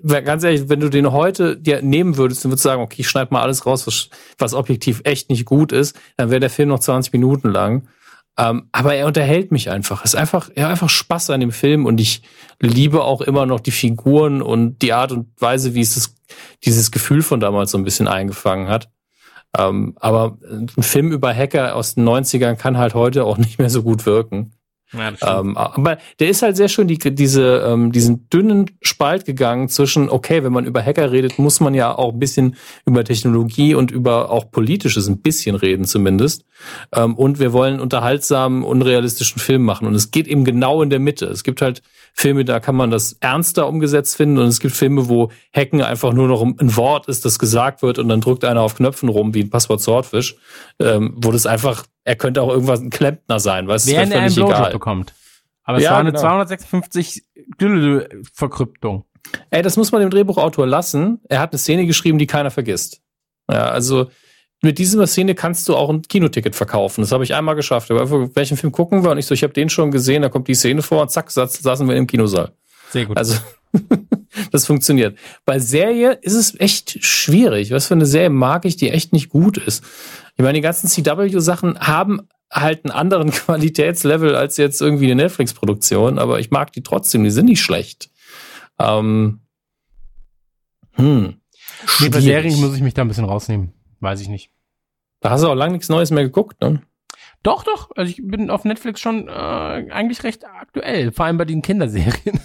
ganz 0.03 0.43
ehrlich, 0.43 0.67
wenn 0.67 0.81
du 0.81 0.89
den 0.89 1.11
heute 1.11 1.55
dir 1.55 1.81
nehmen 1.81 2.17
würdest 2.17 2.43
und 2.43 2.51
würdest 2.51 2.63
sagen, 2.63 2.81
okay, 2.81 2.97
ich 2.99 3.07
schneide 3.07 3.33
mal 3.33 3.41
alles 3.41 3.65
raus, 3.65 3.87
was, 3.87 4.09
was 4.37 4.53
objektiv 4.53 5.01
echt 5.05 5.29
nicht 5.29 5.45
gut 5.45 5.71
ist, 5.71 5.97
dann 6.17 6.29
wäre 6.29 6.41
der 6.41 6.49
Film 6.49 6.69
noch 6.69 6.79
20 6.79 7.13
Minuten 7.13 7.49
lang. 7.49 7.87
Ähm, 8.37 8.67
aber 8.71 8.95
er 8.95 9.05
unterhält 9.05 9.51
mich 9.51 9.69
einfach. 9.69 10.03
Es 10.03 10.13
ist 10.13 10.19
einfach, 10.19 10.49
er 10.55 10.65
hat 10.65 10.71
einfach 10.71 10.89
Spaß 10.89 11.29
an 11.29 11.39
dem 11.39 11.51
Film 11.51 11.85
und 11.85 12.01
ich 12.01 12.23
liebe 12.59 13.03
auch 13.03 13.21
immer 13.21 13.45
noch 13.45 13.59
die 13.59 13.71
Figuren 13.71 14.41
und 14.41 14.81
die 14.81 14.93
Art 14.93 15.11
und 15.11 15.29
Weise, 15.39 15.75
wie 15.75 15.81
es 15.81 15.93
das, 15.93 16.15
dieses 16.65 16.91
Gefühl 16.91 17.21
von 17.21 17.39
damals 17.39 17.71
so 17.71 17.77
ein 17.77 17.83
bisschen 17.83 18.07
eingefangen 18.07 18.69
hat. 18.69 18.89
Ähm, 19.55 19.93
aber 19.97 20.37
ein 20.49 20.67
Film 20.81 21.11
über 21.11 21.33
Hacker 21.33 21.75
aus 21.75 21.93
den 21.93 22.07
90ern 22.09 22.55
kann 22.55 22.77
halt 22.77 22.95
heute 22.95 23.23
auch 23.25 23.37
nicht 23.37 23.59
mehr 23.59 23.69
so 23.69 23.83
gut 23.83 24.05
wirken. 24.07 24.51
Ja. 24.93 25.39
Ähm, 25.39 25.57
aber 25.57 25.97
der 26.19 26.29
ist 26.29 26.41
halt 26.41 26.57
sehr 26.57 26.69
schön 26.69 26.87
die, 26.87 26.97
diese, 26.97 27.63
ähm, 27.67 27.91
diesen 27.91 28.29
dünnen 28.29 28.71
Spalt 28.81 29.25
gegangen 29.25 29.69
zwischen, 29.69 30.09
okay, 30.09 30.43
wenn 30.43 30.53
man 30.53 30.65
über 30.65 30.83
Hacker 30.83 31.11
redet, 31.11 31.39
muss 31.39 31.59
man 31.59 31.73
ja 31.73 31.97
auch 31.97 32.13
ein 32.13 32.19
bisschen 32.19 32.55
über 32.85 33.03
Technologie 33.03 33.75
und 33.75 33.91
über 33.91 34.29
auch 34.29 34.51
Politisches 34.51 35.07
ein 35.07 35.21
bisschen 35.21 35.55
reden 35.55 35.85
zumindest. 35.85 36.45
Ähm, 36.93 37.15
und 37.15 37.39
wir 37.39 37.53
wollen 37.53 37.79
unterhaltsamen, 37.79 38.63
unrealistischen 38.63 39.39
Film 39.39 39.63
machen. 39.63 39.87
Und 39.87 39.95
es 39.95 40.11
geht 40.11 40.27
eben 40.27 40.45
genau 40.45 40.81
in 40.81 40.89
der 40.89 40.99
Mitte. 40.99 41.25
Es 41.25 41.43
gibt 41.43 41.61
halt 41.61 41.81
Filme, 42.13 42.45
da 42.45 42.59
kann 42.59 42.75
man 42.75 42.91
das 42.91 43.13
ernster 43.19 43.67
umgesetzt 43.67 44.15
finden. 44.15 44.37
Und 44.37 44.47
es 44.47 44.59
gibt 44.59 44.75
Filme, 44.75 45.09
wo 45.09 45.31
Hacken 45.53 45.81
einfach 45.81 46.13
nur 46.13 46.27
noch 46.27 46.41
ein 46.41 46.75
Wort 46.75 47.07
ist, 47.07 47.25
das 47.25 47.39
gesagt 47.39 47.81
wird 47.81 47.99
und 47.99 48.07
dann 48.09 48.21
drückt 48.21 48.45
einer 48.45 48.61
auf 48.61 48.75
Knöpfen 48.75 49.09
rum, 49.09 49.33
wie 49.33 49.41
ein 49.41 49.49
Passwort 49.49 49.81
Swordfish, 49.81 50.35
ähm, 50.79 51.13
wo 51.17 51.31
das 51.31 51.45
einfach, 51.45 51.85
er 52.03 52.15
könnte 52.15 52.41
auch 52.41 52.49
irgendwas 52.49 52.79
ein 52.81 52.89
Klempner 52.89 53.39
sein, 53.39 53.65
du, 53.65 53.71
Während 53.71 54.11
er 54.13 54.19
einen 54.21 54.29
völlig 54.29 54.35
Blowjob 54.35 54.57
egal. 54.59 54.71
bekommt. 54.71 55.13
Aber 55.63 55.77
es 55.77 55.83
Ja, 55.83 55.91
war 55.91 55.99
eine 55.99 56.09
genau. 56.11 56.21
256 56.21 57.23
Verkryptung. 58.33 59.05
Ey, 59.49 59.61
das 59.61 59.77
muss 59.77 59.91
man 59.91 60.01
dem 60.01 60.09
Drehbuchautor 60.09 60.67
lassen. 60.67 61.19
Er 61.29 61.39
hat 61.39 61.51
eine 61.53 61.57
Szene 61.59 61.85
geschrieben, 61.85 62.17
die 62.17 62.27
keiner 62.27 62.51
vergisst. 62.51 63.01
Ja, 63.49 63.69
also 63.69 64.07
mit 64.61 64.77
dieser 64.77 65.07
Szene 65.07 65.35
kannst 65.35 65.67
du 65.67 65.75
auch 65.75 65.89
ein 65.89 66.01
Kinoticket 66.03 66.55
verkaufen. 66.55 67.01
Das 67.01 67.11
habe 67.11 67.23
ich 67.23 67.33
einmal 67.33 67.55
geschafft. 67.55 67.89
Aber 67.91 68.01
einfach, 68.01 68.29
welchen 68.35 68.57
Film 68.57 68.71
gucken 68.71 69.03
wir? 69.03 69.11
Und 69.11 69.17
ich 69.17 69.25
so, 69.25 69.33
ich 69.33 69.43
habe 69.43 69.53
den 69.53 69.69
schon 69.69 69.91
gesehen, 69.91 70.21
da 70.21 70.29
kommt 70.29 70.47
die 70.47 70.55
Szene 70.55 70.81
vor 70.81 71.01
und 71.01 71.11
zack, 71.11 71.29
saß- 71.29 71.61
saßen 71.61 71.87
wir 71.87 71.95
im 71.95 72.07
Kinosaal. 72.07 72.51
Sehr 72.91 73.05
gut. 73.05 73.17
Also 73.17 73.35
das 74.51 74.65
funktioniert. 74.65 75.17
Bei 75.45 75.59
Serie 75.59 76.11
ist 76.21 76.33
es 76.35 76.59
echt 76.59 77.03
schwierig. 77.03 77.71
Was 77.71 77.87
für 77.87 77.93
eine 77.95 78.05
Serie 78.05 78.29
mag 78.29 78.65
ich, 78.65 78.75
die 78.77 78.89
echt 78.89 79.13
nicht 79.13 79.29
gut 79.29 79.57
ist? 79.57 79.83
Ich 80.35 80.43
meine, 80.43 80.53
die 80.53 80.61
ganzen 80.61 80.87
CW-Sachen 80.87 81.79
haben 81.79 82.27
halt 82.51 82.85
einen 82.85 82.91
anderen 82.91 83.31
Qualitätslevel 83.31 84.35
als 84.35 84.57
jetzt 84.57 84.81
irgendwie 84.81 85.05
eine 85.05 85.23
Netflix-Produktion, 85.23 86.19
aber 86.19 86.39
ich 86.39 86.51
mag 86.51 86.71
die 86.73 86.83
trotzdem, 86.83 87.23
die 87.23 87.31
sind 87.31 87.45
nicht 87.45 87.61
schlecht. 87.61 88.09
Ähm, 88.79 89.41
hm. 90.93 91.35
nee, 91.99 92.09
bei. 92.09 92.21
Serien 92.21 92.59
muss 92.59 92.75
ich 92.75 92.81
mich 92.81 92.93
da 92.93 93.03
ein 93.03 93.07
bisschen 93.07 93.25
rausnehmen. 93.25 93.73
Weiß 93.99 94.21
ich 94.21 94.29
nicht. 94.29 94.51
Da 95.19 95.29
hast 95.29 95.43
du 95.43 95.47
auch 95.47 95.55
lange 95.55 95.73
nichts 95.73 95.89
Neues 95.89 96.11
mehr 96.11 96.23
geguckt, 96.23 96.61
ne? 96.61 96.81
Doch, 97.43 97.63
doch. 97.63 97.91
Also 97.95 98.09
ich 98.09 98.21
bin 98.21 98.49
auf 98.49 98.63
Netflix 98.63 98.99
schon 98.99 99.27
äh, 99.27 99.31
eigentlich 99.31 100.23
recht 100.23 100.45
aktuell. 100.45 101.11
Vor 101.11 101.25
allem 101.25 101.37
bei 101.37 101.45
den 101.45 101.61
Kinderserien. 101.61 102.39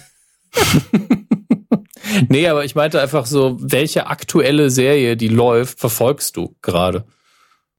nee, 2.29 2.47
aber 2.47 2.65
ich 2.65 2.75
meinte 2.75 3.01
einfach 3.01 3.25
so, 3.25 3.57
welche 3.59 4.07
aktuelle 4.07 4.69
Serie, 4.69 5.15
die 5.15 5.29
läuft, 5.29 5.79
verfolgst 5.79 6.37
du 6.37 6.55
gerade? 6.61 7.05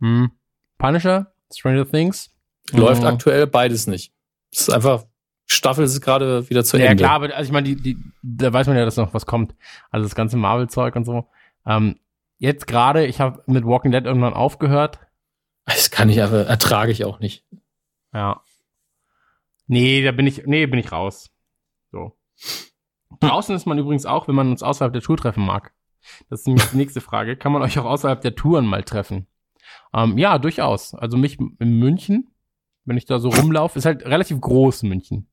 Hm. 0.01 0.31
Punisher, 0.78 1.32
Stranger 1.52 1.89
Things. 1.89 2.31
Läuft 2.72 3.02
Mhm. 3.02 3.09
aktuell 3.09 3.47
beides 3.47 3.86
nicht. 3.86 4.12
Es 4.52 4.60
ist 4.62 4.70
einfach, 4.70 5.05
Staffel 5.47 5.85
ist 5.85 6.01
gerade 6.01 6.48
wieder 6.48 6.64
zu 6.64 6.78
Ja, 6.78 6.86
Ende. 6.86 7.02
klar, 7.05 7.14
aber 7.16 7.35
also 7.35 7.48
ich 7.48 7.52
meine, 7.52 7.68
die, 7.68 7.77
die, 7.77 7.97
da 8.22 8.52
weiß 8.52 8.66
man 8.68 8.77
ja, 8.77 8.85
dass 8.85 8.97
noch 8.97 9.12
was 9.14 9.27
kommt. 9.27 9.55
Also 9.90 10.05
das 10.05 10.14
ganze 10.14 10.36
Marvel-Zeug 10.36 10.94
und 10.97 11.05
so. 11.05 11.28
Ähm, 11.66 11.98
jetzt 12.39 12.66
gerade, 12.66 13.06
ich 13.06 13.20
habe 13.20 13.43
mit 13.47 13.64
Walking 13.64 13.90
Dead 13.93 14.05
irgendwann 14.05 14.35
aufgehört. 14.35 15.01
Das 15.66 15.90
kann 15.90 16.09
ich 16.09 16.22
aber, 16.22 16.47
ertrage 16.47 16.93
ich 16.93 17.05
auch 17.05 17.18
nicht. 17.20 17.44
Ja. 18.12 18.43
Nee, 19.66 20.02
da 20.02 20.12
bin 20.12 20.27
ich, 20.27 20.47
nee, 20.47 20.66
bin 20.66 20.78
ich 20.81 20.90
raus. 20.93 21.31
So. 21.93 22.16
Draußen 23.20 23.55
ist 23.55 23.66
man 23.66 23.78
übrigens 23.78 24.06
auch, 24.06 24.28
wenn 24.28 24.35
man 24.35 24.51
uns 24.51 24.62
außerhalb 24.62 24.93
der 24.93 25.02
Tour 25.02 25.16
treffen 25.16 25.44
mag. 25.44 25.72
Das 26.28 26.40
ist 26.40 26.47
nämlich 26.47 26.64
die 26.70 26.77
nächste 26.77 27.01
Frage. 27.01 27.36
Kann 27.36 27.52
man 27.52 27.62
euch 27.62 27.78
auch 27.78 27.85
außerhalb 27.85 28.20
der 28.20 28.35
Touren 28.35 28.66
mal 28.66 28.82
treffen? 28.85 29.27
Ähm, 29.95 30.19
ja, 30.19 30.39
durchaus. 30.39 30.95
Also 30.95 31.17
mich 31.17 31.39
in 31.39 31.79
München, 31.79 32.29
wenn 32.85 32.97
ich 32.97 33.05
da 33.07 33.19
so 33.19 33.29
rumlaufe, 33.31 33.79
ist 33.79 33.85
halt 33.85 34.05
relativ 34.05 34.41
groß 34.41 34.83
München. 34.85 35.27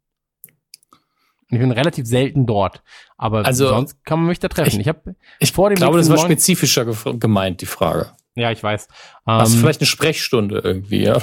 Und 1.50 1.56
Ich 1.56 1.60
bin 1.60 1.72
relativ 1.72 2.06
selten 2.08 2.46
dort. 2.46 2.84
Aber 3.18 3.46
Also, 3.46 3.68
sonst 3.70 4.04
kann 4.04 4.20
man 4.20 4.28
mich 4.30 4.40
da 4.40 4.48
treffen. 4.50 4.80
Ich, 4.80 4.88
habe 4.88 5.16
Ich 5.40 5.52
vor 5.52 5.70
dem 5.70 5.76
glaube, 5.76 5.98
das 5.98 6.10
war 6.10 6.18
Morgen- 6.18 6.28
spezifischer 6.32 6.86
gemeint, 6.86 7.62
die 7.62 7.66
Frage. 7.66 8.12
Ja, 8.36 8.52
ich 8.52 8.62
weiß. 8.62 8.88
Hast 9.26 9.52
du 9.54 9.56
Ähm, 9.58 9.62
vielleicht 9.62 9.80
eine 9.82 9.88
Sprechstunde 9.88 10.60
irgendwie, 10.64 11.04
ja? 11.04 11.18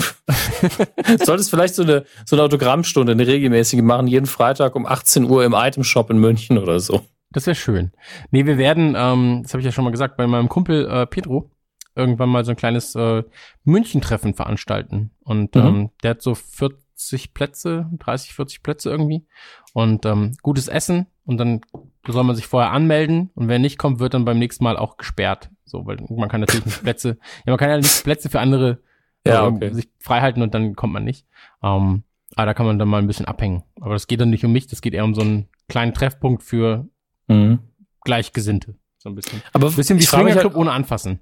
Solltest 1.25 1.51
vielleicht 1.51 1.75
so 1.77 1.83
eine, 1.83 2.05
so 2.25 2.35
eine 2.35 2.43
Autogrammstunde, 2.43 3.13
eine 3.13 3.27
regelmäßige 3.27 3.83
machen, 3.83 4.09
jeden 4.09 4.27
Freitag 4.27 4.75
um 4.75 4.85
18 4.87 5.25
Uhr 5.25 5.45
im 5.45 5.53
Item-Shop 5.55 6.11
in 6.11 6.19
München 6.19 6.59
oder 6.59 6.81
so. 6.81 7.03
Das 7.31 7.47
wäre 7.47 7.55
schön. 7.55 7.93
Nee, 8.31 8.47
wir 8.47 8.59
werden, 8.59 8.95
ähm, 8.97 9.41
das 9.43 9.53
habe 9.53 9.61
ich 9.61 9.65
ja 9.65 9.71
schon 9.73 9.85
mal 9.85 9.91
gesagt, 9.91 10.17
bei 10.17 10.27
meinem 10.27 10.49
Kumpel 10.49 10.89
äh, 10.89 11.07
Pedro 11.07 11.51
irgendwann 11.97 12.29
mal 12.29 12.45
so 12.45 12.51
ein 12.53 12.57
kleines 12.57 12.95
äh, 12.95 13.23
München-Treffen 13.65 14.35
veranstalten. 14.35 15.11
Und 15.21 15.55
Mhm. 15.55 15.61
ähm, 15.63 15.91
der 16.03 16.11
hat 16.11 16.23
so 16.23 16.35
40 16.35 17.35
Plätze, 17.35 17.89
30, 17.99 18.35
40 18.35 18.63
Plätze 18.63 18.91
irgendwie. 18.91 19.27
Und 19.73 20.05
ähm, 20.07 20.33
gutes 20.43 20.69
Essen. 20.69 21.07
Und 21.25 21.39
dann 21.39 21.61
soll 22.07 22.25
man 22.25 22.37
sich 22.37 22.47
vorher 22.47 22.73
anmelden. 22.73 23.31
Und 23.35 23.49
wer 23.49 23.59
nicht 23.59 23.79
kommt, 23.79 23.99
wird 23.99 24.15
dann 24.15 24.25
beim 24.25 24.39
nächsten 24.39 24.65
Mal 24.65 24.77
auch 24.77 24.97
gesperrt. 24.97 25.51
So, 25.65 25.87
weil 25.87 25.97
man 26.11 26.29
kann 26.29 26.41
natürlich 26.41 26.67
nicht 26.67 26.83
Plätze, 26.83 27.19
ja, 27.47 27.51
man 27.53 27.57
kann 27.57 27.71
ja 27.71 27.77
nicht 27.79 28.05
Plätze 28.05 28.29
für 28.29 28.41
andere 28.41 28.79
Ja, 29.27 29.45
äh, 29.45 29.47
okay. 29.49 29.73
sich 29.73 29.89
frei 29.99 30.21
halten 30.21 30.43
und 30.43 30.55
dann 30.55 30.77
kommt 30.77 30.93
man 30.93 31.05
nicht. 31.05 31.27
Ähm, 31.63 32.05
aber 32.37 32.47
da 32.47 32.55
kann 32.55 32.67
man 32.67 32.79
dann 32.79 32.89
mal 32.89 32.99
ein 32.99 33.07
bisschen 33.07 33.27
abhängen. 33.27 33.63
Aber 33.81 33.95
das 33.95 34.07
geht 34.07 34.21
dann 34.21 34.31
nicht 34.31 34.45
um 34.45 34.53
mich, 34.53 34.67
das 34.67 34.83
geht 34.83 34.93
eher 34.93 35.05
um 35.05 35.15
so 35.15 35.23
einen 35.23 35.49
kleinen 35.69 35.95
Treffpunkt 35.95 36.43
für 36.43 36.87
Mhm. 37.29 37.61
Gleichgesinnte. 38.05 38.75
So 38.99 39.09
ein 39.09 39.15
bisschen. 39.15 39.43
Aber 39.53 39.69
Ein 39.69 39.75
bisschen 39.75 39.99
wie 39.99 40.03
Swingerclub 40.03 40.53
halt, 40.53 40.57
ohne 40.57 40.73
Anfassen. 40.73 41.21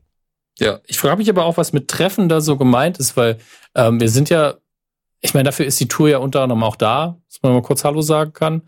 Ja, 0.58 0.80
ich 0.86 0.98
frage 0.98 1.16
mich 1.16 1.30
aber 1.30 1.44
auch, 1.44 1.56
was 1.56 1.72
mit 1.72 1.88
Treffen 1.88 2.28
da 2.28 2.40
so 2.40 2.56
gemeint 2.56 2.98
ist, 2.98 3.16
weil 3.16 3.38
ähm, 3.74 4.00
wir 4.00 4.08
sind 4.08 4.30
ja, 4.30 4.54
ich 5.20 5.34
meine, 5.34 5.44
dafür 5.44 5.66
ist 5.66 5.80
die 5.80 5.88
Tour 5.88 6.08
ja 6.08 6.18
unter 6.18 6.42
anderem 6.42 6.62
auch 6.62 6.76
da, 6.76 7.18
dass 7.28 7.42
man 7.42 7.52
mal 7.52 7.62
kurz 7.62 7.84
Hallo 7.84 8.02
sagen 8.02 8.32
kann. 8.32 8.62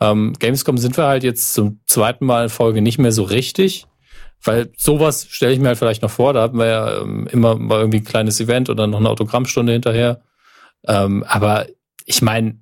Ähm, 0.00 0.34
Gamescom 0.38 0.78
sind 0.78 0.96
wir 0.96 1.06
halt 1.06 1.24
jetzt 1.24 1.54
zum 1.54 1.80
zweiten 1.86 2.24
Mal 2.24 2.44
in 2.44 2.48
Folge 2.50 2.82
nicht 2.82 2.98
mehr 2.98 3.12
so 3.12 3.24
richtig, 3.24 3.86
weil 4.42 4.72
sowas 4.76 5.26
stelle 5.28 5.52
ich 5.52 5.58
mir 5.58 5.68
halt 5.68 5.78
vielleicht 5.78 6.02
noch 6.02 6.10
vor, 6.10 6.32
da 6.32 6.42
hatten 6.42 6.58
wir 6.58 6.66
ja 6.66 7.00
ähm, 7.00 7.26
immer 7.30 7.56
mal 7.56 7.80
irgendwie 7.80 7.98
ein 7.98 8.04
kleines 8.04 8.40
Event 8.40 8.70
oder 8.70 8.86
noch 8.86 8.98
eine 8.98 9.10
Autogrammstunde 9.10 9.72
hinterher. 9.72 10.22
Ähm, 10.86 11.24
aber 11.26 11.66
ich 12.04 12.22
meine, 12.22 12.60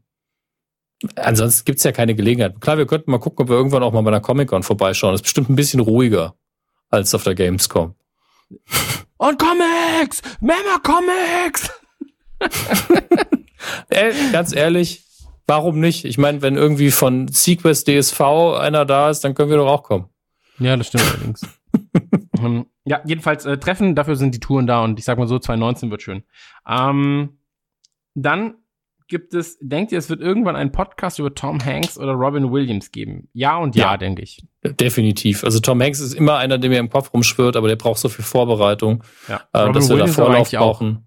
ansonsten 1.16 1.64
gibt's 1.64 1.84
ja 1.84 1.92
keine 1.92 2.14
Gelegenheit. 2.14 2.60
Klar, 2.60 2.78
wir 2.78 2.86
könnten 2.86 3.10
mal 3.10 3.18
gucken, 3.18 3.44
ob 3.44 3.48
wir 3.50 3.56
irgendwann 3.56 3.82
auch 3.82 3.92
mal 3.92 4.02
bei 4.02 4.10
einer 4.10 4.20
Comic-Con 4.20 4.62
vorbeischauen. 4.62 5.12
Das 5.12 5.20
ist 5.20 5.24
bestimmt 5.24 5.50
ein 5.50 5.56
bisschen 5.56 5.80
ruhiger 5.80 6.34
als 6.88 7.14
auf 7.14 7.24
der 7.24 7.34
Gamescom. 7.34 7.94
Und 9.18 9.38
Comics! 9.38 10.22
Mama 10.40 10.78
Comics! 10.82 11.70
Ey, 13.88 14.12
ganz 14.32 14.54
ehrlich, 14.54 15.04
warum 15.46 15.80
nicht? 15.80 16.04
Ich 16.04 16.18
meine, 16.18 16.42
wenn 16.42 16.56
irgendwie 16.56 16.90
von 16.90 17.28
Sequest 17.28 17.88
DSV 17.88 18.20
einer 18.60 18.84
da 18.84 19.10
ist, 19.10 19.24
dann 19.24 19.34
können 19.34 19.50
wir 19.50 19.56
doch 19.56 19.68
auch 19.68 19.82
kommen. 19.82 20.08
Ja, 20.58 20.76
das 20.76 20.88
stimmt 20.88 21.04
allerdings. 21.10 21.40
ähm, 22.38 22.66
ja, 22.84 23.00
jedenfalls 23.04 23.44
äh, 23.46 23.58
Treffen, 23.58 23.94
dafür 23.94 24.16
sind 24.16 24.34
die 24.34 24.40
Touren 24.40 24.66
da 24.66 24.84
und 24.84 24.98
ich 24.98 25.04
sag 25.04 25.18
mal 25.18 25.26
so, 25.26 25.38
2019 25.38 25.90
wird 25.90 26.02
schön. 26.02 26.22
Ähm, 26.68 27.38
dann 28.14 28.54
gibt 29.08 29.34
es, 29.34 29.58
denkt 29.60 29.92
ihr, 29.92 29.98
es 29.98 30.08
wird 30.10 30.20
irgendwann 30.20 30.56
einen 30.56 30.72
Podcast 30.72 31.18
über 31.18 31.34
Tom 31.34 31.64
Hanks 31.64 31.96
oder 31.98 32.12
Robin 32.12 32.50
Williams 32.50 32.90
geben? 32.90 33.28
Ja 33.32 33.56
und 33.58 33.76
ja, 33.76 33.92
Ja. 33.92 33.96
denke 33.96 34.22
ich. 34.22 34.42
Definitiv. 34.80 35.44
Also 35.44 35.60
Tom 35.60 35.80
Hanks 35.82 36.00
ist 36.00 36.14
immer 36.14 36.36
einer, 36.38 36.58
der 36.58 36.70
mir 36.70 36.78
im 36.80 36.90
Kopf 36.90 37.12
rumschwirrt, 37.14 37.56
aber 37.56 37.68
der 37.68 37.76
braucht 37.76 37.98
so 38.00 38.08
viel 38.08 38.24
Vorbereitung, 38.24 39.02
Ja. 39.28 39.42
äh, 39.52 39.72
dass 39.72 39.88
wir 39.88 39.96
da 39.96 40.06
Vorlauf 40.06 40.34
eigentlich 40.36 40.58
auch. 40.58 40.78
brauchen. 40.78 41.06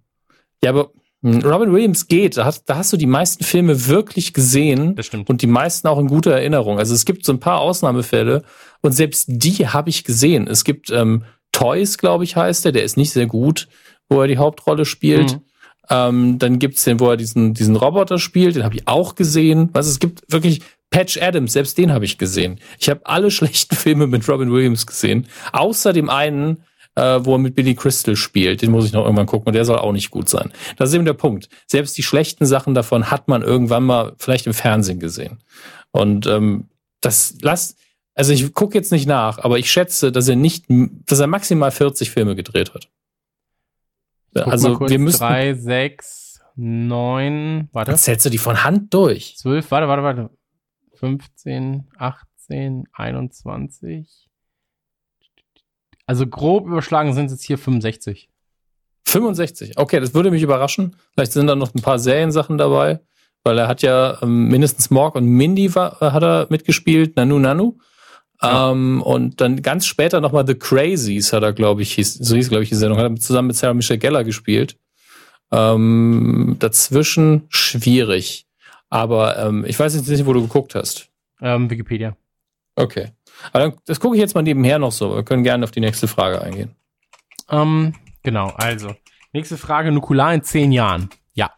Ja, 0.64 0.70
aber 0.72 0.92
mh, 1.22 1.46
Robin 1.48 1.72
Williams 1.74 2.08
geht. 2.08 2.38
Da 2.38 2.46
hast, 2.46 2.66
da 2.70 2.78
hast 2.78 2.94
du 2.94 2.98
die 2.98 3.06
meisten 3.06 3.44
Filme 3.44 3.88
wirklich 3.88 4.34
gesehen. 4.34 4.96
Das 4.96 5.06
stimmt. 5.06 5.30
Und 5.30 5.42
die 5.42 5.48
meisten 5.48 5.88
auch 5.88 6.00
in 6.00 6.08
guter 6.08 6.32
Erinnerung. 6.32 6.80
Also 6.80 6.94
es 6.94 7.06
gibt 7.06 7.26
so 7.26 7.34
ein 7.34 7.40
paar 7.40 7.60
Ausnahmefälle 7.60 8.44
und 8.82 8.94
selbst 8.94 9.26
die 9.28 9.68
habe 9.68 9.90
ich 9.90 10.04
gesehen. 10.06 10.48
Es 10.48 10.64
gibt 10.64 10.90
ähm, 10.92 11.24
Toys, 11.52 11.98
glaube 11.98 12.24
ich, 12.24 12.36
heißt 12.36 12.64
der. 12.64 12.72
Der 12.72 12.84
ist 12.84 12.96
nicht 12.96 13.12
sehr 13.12 13.26
gut, 13.26 13.68
wo 14.08 14.22
er 14.22 14.28
die 14.28 14.38
Hauptrolle 14.38 14.86
spielt. 14.86 15.34
Mhm. 15.34 15.42
Ähm, 15.90 16.38
dann 16.38 16.60
gibt's 16.60 16.84
den, 16.84 17.00
wo 17.00 17.10
er 17.10 17.18
diesen, 17.18 17.54
diesen 17.54 17.76
Roboter 17.76 18.20
spielt, 18.20 18.56
den 18.56 18.64
habe 18.64 18.76
ich 18.76 18.88
auch 18.88 19.16
gesehen. 19.16 19.70
Was 19.74 19.88
es 19.88 20.00
gibt 20.00 20.22
wirklich 20.32 20.62
Patch 20.90 21.22
Adams, 21.22 21.54
selbst 21.54 21.78
den 21.78 21.92
habe 21.92 22.06
ich 22.06 22.18
gesehen. 22.18 22.60
Ich 22.80 22.90
habe 22.90 23.02
alle 23.06 23.32
schlechten 23.32 23.76
Filme 23.76 24.08
mit 24.08 24.28
Robin 24.28 24.52
Williams 24.52 24.86
gesehen, 24.86 25.28
außer 25.52 25.94
dem 25.94 26.10
einen, 26.10 26.64
äh, 26.96 27.20
wo 27.24 27.36
er 27.36 27.40
mit 27.40 27.56
Billy 27.56 27.76
Crystal 27.76 28.16
spielt. 28.16 28.62
Den 28.62 28.72
muss 28.72 28.86
ich 28.86 28.94
noch 28.94 29.04
irgendwann 29.04 29.26
gucken 29.26 29.48
und 29.48 29.54
der 29.54 29.66
soll 29.66 29.78
auch 29.78 29.92
nicht 29.92 30.12
gut 30.12 30.30
sein. 30.30 30.52
Das 30.78 30.90
ist 30.90 30.96
eben 30.96 31.06
der 31.06 31.14
Punkt. 31.14 31.50
Selbst 31.68 31.98
die 31.98 32.04
schlechten 32.04 32.46
Sachen 32.46 32.74
davon 32.74 33.10
hat 33.10 33.28
man 33.28 33.42
irgendwann 33.42 33.84
mal 33.84 34.14
vielleicht 34.18 34.48
im 34.48 34.54
Fernsehen 34.54 35.00
gesehen. 35.00 35.40
Und 35.92 36.28
ähm, 36.28 36.70
das 37.02 37.36
lasst, 37.42 37.78
also 38.16 38.34
ich 38.34 38.54
gucke 38.54 38.78
jetzt 38.78 38.92
nicht 38.92 39.08
nach, 39.08 39.40
aber 39.40 39.60
ich 39.60 39.72
schätze, 39.72 40.12
dass 40.12 40.28
er 40.28 40.36
nicht, 40.36 40.66
dass 40.68 41.20
er 41.20 41.28
maximal 41.28 41.72
40 41.72 42.12
Filme 42.12 42.36
gedreht 42.36 42.74
hat. 42.74 42.90
Also 44.36 44.78
kurz, 44.78 44.92
wir 44.92 45.00
müssen. 45.00 45.20
Drei, 45.20 45.54
sechs, 45.54 46.40
neun, 46.56 47.70
warte. 47.72 47.96
Zählst 47.96 48.26
du 48.26 48.30
die 48.30 48.38
von 48.38 48.64
Hand 48.64 48.94
durch? 48.94 49.36
Zwölf, 49.38 49.72
warte, 49.72 49.88
warte, 49.88 50.04
warte. 50.04 50.30
15, 50.96 51.88
18, 51.98 52.88
21. 52.92 54.30
Also 56.06 56.28
grob 56.28 56.68
überschlagen 56.68 57.14
sind 57.14 57.28
es 57.28 57.34
jetzt 57.34 57.44
hier 57.44 57.58
65. 57.58 58.30
65, 59.06 59.78
okay, 59.78 60.00
das 60.00 60.14
würde 60.14 60.32
mich 60.32 60.44
überraschen. 60.44 60.96
Vielleicht 61.14 61.32
sind 61.32 61.48
da 61.48 61.56
noch 61.56 61.74
ein 61.74 61.82
paar 61.82 62.00
Seriensachen 62.00 62.58
dabei, 62.58 63.00
weil 63.44 63.58
er 63.58 63.68
hat 63.68 63.82
ja 63.82 64.22
ähm, 64.22 64.48
mindestens 64.50 64.90
Morg 64.90 65.16
und 65.16 65.26
Mindy 65.26 65.74
war, 65.74 66.00
hat 66.00 66.24
er 66.24 66.48
mitgespielt, 66.50 67.16
Nanu 67.16 67.40
Nanu. 67.40 67.78
Ja. 68.42 68.72
Ähm, 68.72 69.02
und 69.02 69.42
dann 69.42 69.62
ganz 69.62 69.86
später 69.86 70.22
nochmal 70.22 70.48
The 70.48 70.56
Crazies 70.56 71.34
hat 71.34 71.44
er, 71.44 71.54
glaube 71.54 71.82
ich, 71.82 71.94
hieß, 71.94 72.16
so 72.16 72.36
hieß, 72.36 72.50
glaube 72.50 72.64
ich, 72.64 72.70
die 72.70 72.76
Sendung, 72.76 72.98
hat 72.98 73.12
er 73.12 73.16
zusammen 73.18 73.48
mit 73.48 73.58
Sarah 73.58 73.74
Michelle 73.74 74.00
Geller 74.00 74.24
gespielt. 74.24 74.78
Ähm, 75.52 76.56
dazwischen 76.60 77.46
schwierig. 77.50 78.46
Aber 78.90 79.38
ähm, 79.38 79.66
ich 79.68 79.80
weiß 79.80 79.96
jetzt 79.96 80.08
nicht, 80.08 80.26
wo 80.26 80.34
du 80.34 80.42
geguckt 80.42 80.76
hast. 80.76 81.10
Ähm, 81.42 81.70
Wikipedia. 81.70 82.16
Okay. 82.76 83.12
Aber 83.52 83.60
dann, 83.60 83.74
das 83.86 84.00
gucke 84.00 84.16
ich 84.16 84.22
jetzt 84.22 84.36
mal 84.36 84.42
nebenher 84.42 84.80
noch 84.80 84.92
so. 84.92 85.16
Wir 85.16 85.24
können 85.24 85.44
gerne 85.44 85.64
auf 85.64 85.72
die 85.72 85.80
nächste 85.80 86.08
Frage 86.08 86.42
eingehen. 86.42 86.76
Ähm, 87.50 87.94
genau, 88.24 88.48
also. 88.58 88.96
Nächste 89.34 89.58
Frage, 89.58 89.92
Nukular 89.92 90.34
in 90.34 90.44
zehn 90.44 90.72
Jahren. 90.72 91.10
Ja. 91.34 91.52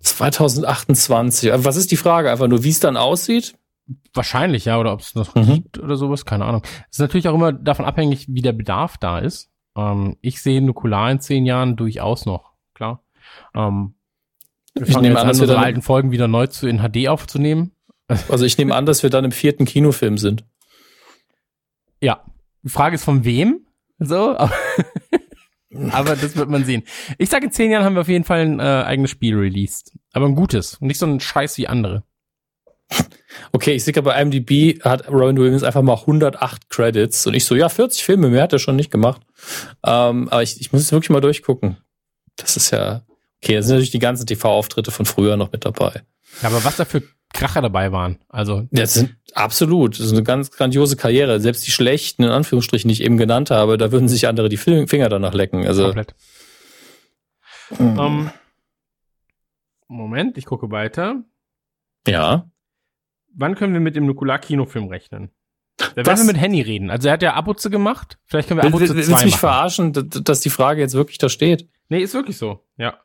2028. 0.00 1.52
Was 1.54 1.76
ist 1.76 1.90
die 1.90 1.96
Frage? 1.96 2.30
Einfach 2.30 2.48
nur, 2.48 2.64
wie 2.64 2.70
es 2.70 2.80
dann 2.80 2.96
aussieht? 2.96 3.54
Wahrscheinlich, 4.12 4.66
ja, 4.66 4.78
oder 4.78 4.92
ob 4.92 5.00
es 5.00 5.14
noch 5.14 5.34
mhm. 5.34 5.54
gibt 5.54 5.78
oder 5.78 5.96
sowas, 5.96 6.26
keine 6.26 6.44
Ahnung. 6.44 6.62
Es 6.90 6.96
ist 6.96 7.00
natürlich 7.00 7.28
auch 7.28 7.34
immer 7.34 7.52
davon 7.52 7.86
abhängig, 7.86 8.26
wie 8.28 8.42
der 8.42 8.52
Bedarf 8.52 8.98
da 8.98 9.18
ist. 9.18 9.50
Ähm, 9.76 10.16
ich 10.20 10.42
sehe 10.42 10.60
Nukular 10.60 11.10
in 11.10 11.20
zehn 11.20 11.46
Jahren 11.46 11.76
durchaus 11.76 12.26
noch, 12.26 12.52
klar. 12.74 13.02
Ähm, 13.54 13.94
wir 14.74 14.88
ich 14.88 15.00
nehme 15.00 15.18
an, 15.18 15.28
unsere 15.28 15.58
alten 15.58 15.82
Folgen 15.82 16.10
wieder 16.10 16.28
neu 16.28 16.46
zu 16.46 16.68
in 16.68 16.80
HD 16.80 17.08
aufzunehmen. 17.08 17.72
Also 18.30 18.46
ich 18.46 18.56
nehme 18.56 18.74
an, 18.74 18.86
dass 18.86 19.02
wir 19.02 19.10
dann 19.10 19.26
im 19.26 19.32
vierten 19.32 19.66
Kinofilm 19.66 20.16
sind. 20.16 20.42
Ja. 22.00 22.24
Die 22.62 22.70
Frage 22.70 22.94
ist 22.94 23.04
von 23.04 23.22
wem? 23.26 23.66
So, 23.98 24.34
aber, 24.38 24.50
aber 25.90 26.16
das 26.16 26.34
wird 26.34 26.48
man 26.48 26.64
sehen. 26.64 26.84
Ich 27.18 27.28
sage, 27.28 27.44
in 27.44 27.52
zehn 27.52 27.70
Jahren 27.70 27.84
haben 27.84 27.94
wir 27.94 28.00
auf 28.00 28.08
jeden 28.08 28.24
Fall 28.24 28.40
ein 28.40 28.60
äh, 28.60 28.62
eigenes 28.62 29.10
Spiel 29.10 29.36
released. 29.36 29.92
Aber 30.14 30.24
ein 30.24 30.36
gutes. 30.36 30.80
Nicht 30.80 30.98
so 30.98 31.04
ein 31.04 31.20
Scheiß 31.20 31.58
wie 31.58 31.68
andere. 31.68 32.04
Okay, 33.52 33.72
ich 33.72 33.84
sehe 33.84 33.92
gerade 33.92 34.04
bei 34.04 34.20
IMDb 34.20 34.82
hat 34.82 35.08
Robin 35.08 35.36
Williams 35.36 35.62
einfach 35.62 35.82
mal 35.82 35.94
108 35.94 36.68
Credits 36.68 37.26
und 37.26 37.34
ich 37.34 37.44
so, 37.44 37.54
ja, 37.54 37.68
40 37.68 38.04
Filme, 38.04 38.28
mehr 38.28 38.42
hat 38.42 38.52
er 38.52 38.58
schon 38.58 38.76
nicht 38.76 38.90
gemacht. 38.90 39.22
Ähm, 39.84 40.28
aber 40.28 40.42
ich, 40.42 40.60
ich 40.60 40.72
muss 40.72 40.82
es 40.82 40.92
wirklich 40.92 41.10
mal 41.10 41.20
durchgucken. 41.20 41.78
Das 42.36 42.56
ist 42.56 42.70
ja, 42.70 43.02
okay, 43.42 43.54
da 43.54 43.62
sind 43.62 43.74
natürlich 43.74 43.90
die 43.90 43.98
ganzen 43.98 44.26
TV-Auftritte 44.26 44.90
von 44.90 45.06
früher 45.06 45.36
noch 45.36 45.52
mit 45.52 45.64
dabei. 45.64 46.02
Ja, 46.42 46.48
aber 46.48 46.64
was 46.64 46.76
da 46.76 46.84
für 46.84 47.02
Kracher 47.32 47.60
dabei 47.60 47.92
waren, 47.92 48.18
also. 48.28 48.66
Das 48.70 48.94
sind 48.94 49.16
absolut, 49.34 49.98
das 49.98 50.06
ist 50.06 50.12
eine 50.12 50.22
ganz 50.22 50.50
grandiose 50.50 50.96
Karriere. 50.96 51.40
Selbst 51.40 51.66
die 51.66 51.70
schlechten, 51.70 52.22
in 52.22 52.30
Anführungsstrichen, 52.30 52.88
die 52.88 52.94
ich 52.94 53.02
eben 53.02 53.18
genannt 53.18 53.50
habe, 53.50 53.76
da 53.76 53.92
würden 53.92 54.08
sich 54.08 54.26
andere 54.28 54.48
die 54.48 54.56
Finger 54.56 55.08
danach 55.08 55.34
lecken. 55.34 55.66
Also. 55.66 55.84
Komplett. 55.84 56.14
Mhm. 57.78 57.98
Um, 57.98 58.30
Moment, 59.88 60.38
ich 60.38 60.46
gucke 60.46 60.70
weiter. 60.70 61.22
Ja 62.06 62.48
wann 63.38 63.54
können 63.54 63.72
wir 63.72 63.80
mit 63.80 63.96
dem 63.96 64.04
Nukular-Kinofilm 64.06 64.88
rechnen? 64.88 65.30
Da 65.78 66.04
werden 66.04 66.18
wir 66.18 66.24
mit 66.24 66.38
Henny 66.38 66.60
reden. 66.60 66.90
Also 66.90 67.08
er 67.08 67.14
hat 67.14 67.22
ja 67.22 67.34
Abuze 67.34 67.70
gemacht. 67.70 68.18
Vielleicht 68.24 68.48
können 68.48 68.60
wir 68.60 68.66
Abuze 68.66 68.94
Willst 68.94 69.10
du 69.10 69.24
mich 69.24 69.36
verarschen, 69.36 69.92
dass 69.92 70.40
die 70.40 70.50
Frage 70.50 70.80
jetzt 70.80 70.94
wirklich 70.94 71.18
da 71.18 71.28
steht? 71.28 71.68
Nee, 71.88 72.00
ist 72.00 72.14
wirklich 72.14 72.36
so. 72.36 72.64
Ja. 72.76 72.98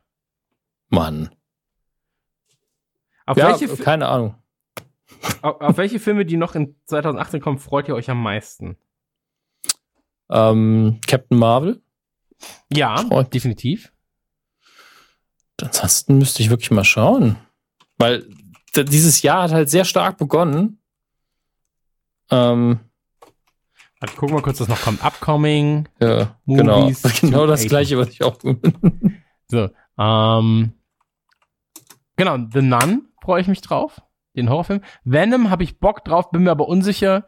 Mann. 0.89 1.29
Auf 3.25 3.37
ja, 3.37 3.49
welche 3.49 3.75
keine 3.77 4.07
Ahnung. 4.07 4.35
Auf, 5.41 5.61
auf, 5.61 5.77
welche 5.77 5.99
Filme, 5.99 6.25
die 6.25 6.37
noch 6.37 6.55
in 6.55 6.75
2018 6.85 7.39
kommen, 7.39 7.59
freut 7.59 7.87
ihr 7.87 7.95
euch 7.95 8.09
am 8.09 8.21
meisten? 8.21 8.77
Ähm, 10.29 10.99
Captain 11.07 11.37
Marvel. 11.37 11.81
Ja, 12.71 12.97
freut. 12.97 13.33
definitiv. 13.33 13.93
Ansonsten 15.61 16.17
müsste 16.17 16.41
ich 16.41 16.49
wirklich 16.49 16.71
mal 16.71 16.83
schauen. 16.83 17.37
Weil 17.97 18.27
dieses 18.75 19.21
Jahr 19.21 19.43
hat 19.43 19.51
halt 19.51 19.69
sehr 19.69 19.85
stark 19.85 20.17
begonnen. 20.17 20.79
Ähm, 22.31 22.79
ich 24.03 24.15
guck 24.15 24.31
mal 24.31 24.41
kurz, 24.41 24.59
was 24.59 24.67
noch 24.67 24.81
kommt. 24.81 25.03
Upcoming. 25.03 25.87
Ja, 25.99 26.35
genau. 26.45 26.81
Movies, 26.81 27.01
genau. 27.21 27.31
Genau 27.31 27.47
das 27.47 27.65
gleiche, 27.65 27.97
was 27.97 28.09
ich 28.09 28.23
auch 28.23 28.37
tue. 28.37 28.59
so, 29.47 29.69
ähm, 29.97 30.73
genau, 32.15 32.37
The 32.51 32.61
Nun 32.61 33.09
freue 33.21 33.41
ich 33.41 33.47
mich 33.47 33.61
drauf. 33.61 34.01
Den 34.35 34.49
Horrorfilm. 34.49 34.81
Venom 35.03 35.51
habe 35.51 35.63
ich 35.63 35.79
Bock 35.79 36.03
drauf, 36.03 36.31
bin 36.31 36.43
mir 36.43 36.51
aber 36.51 36.67
unsicher, 36.67 37.27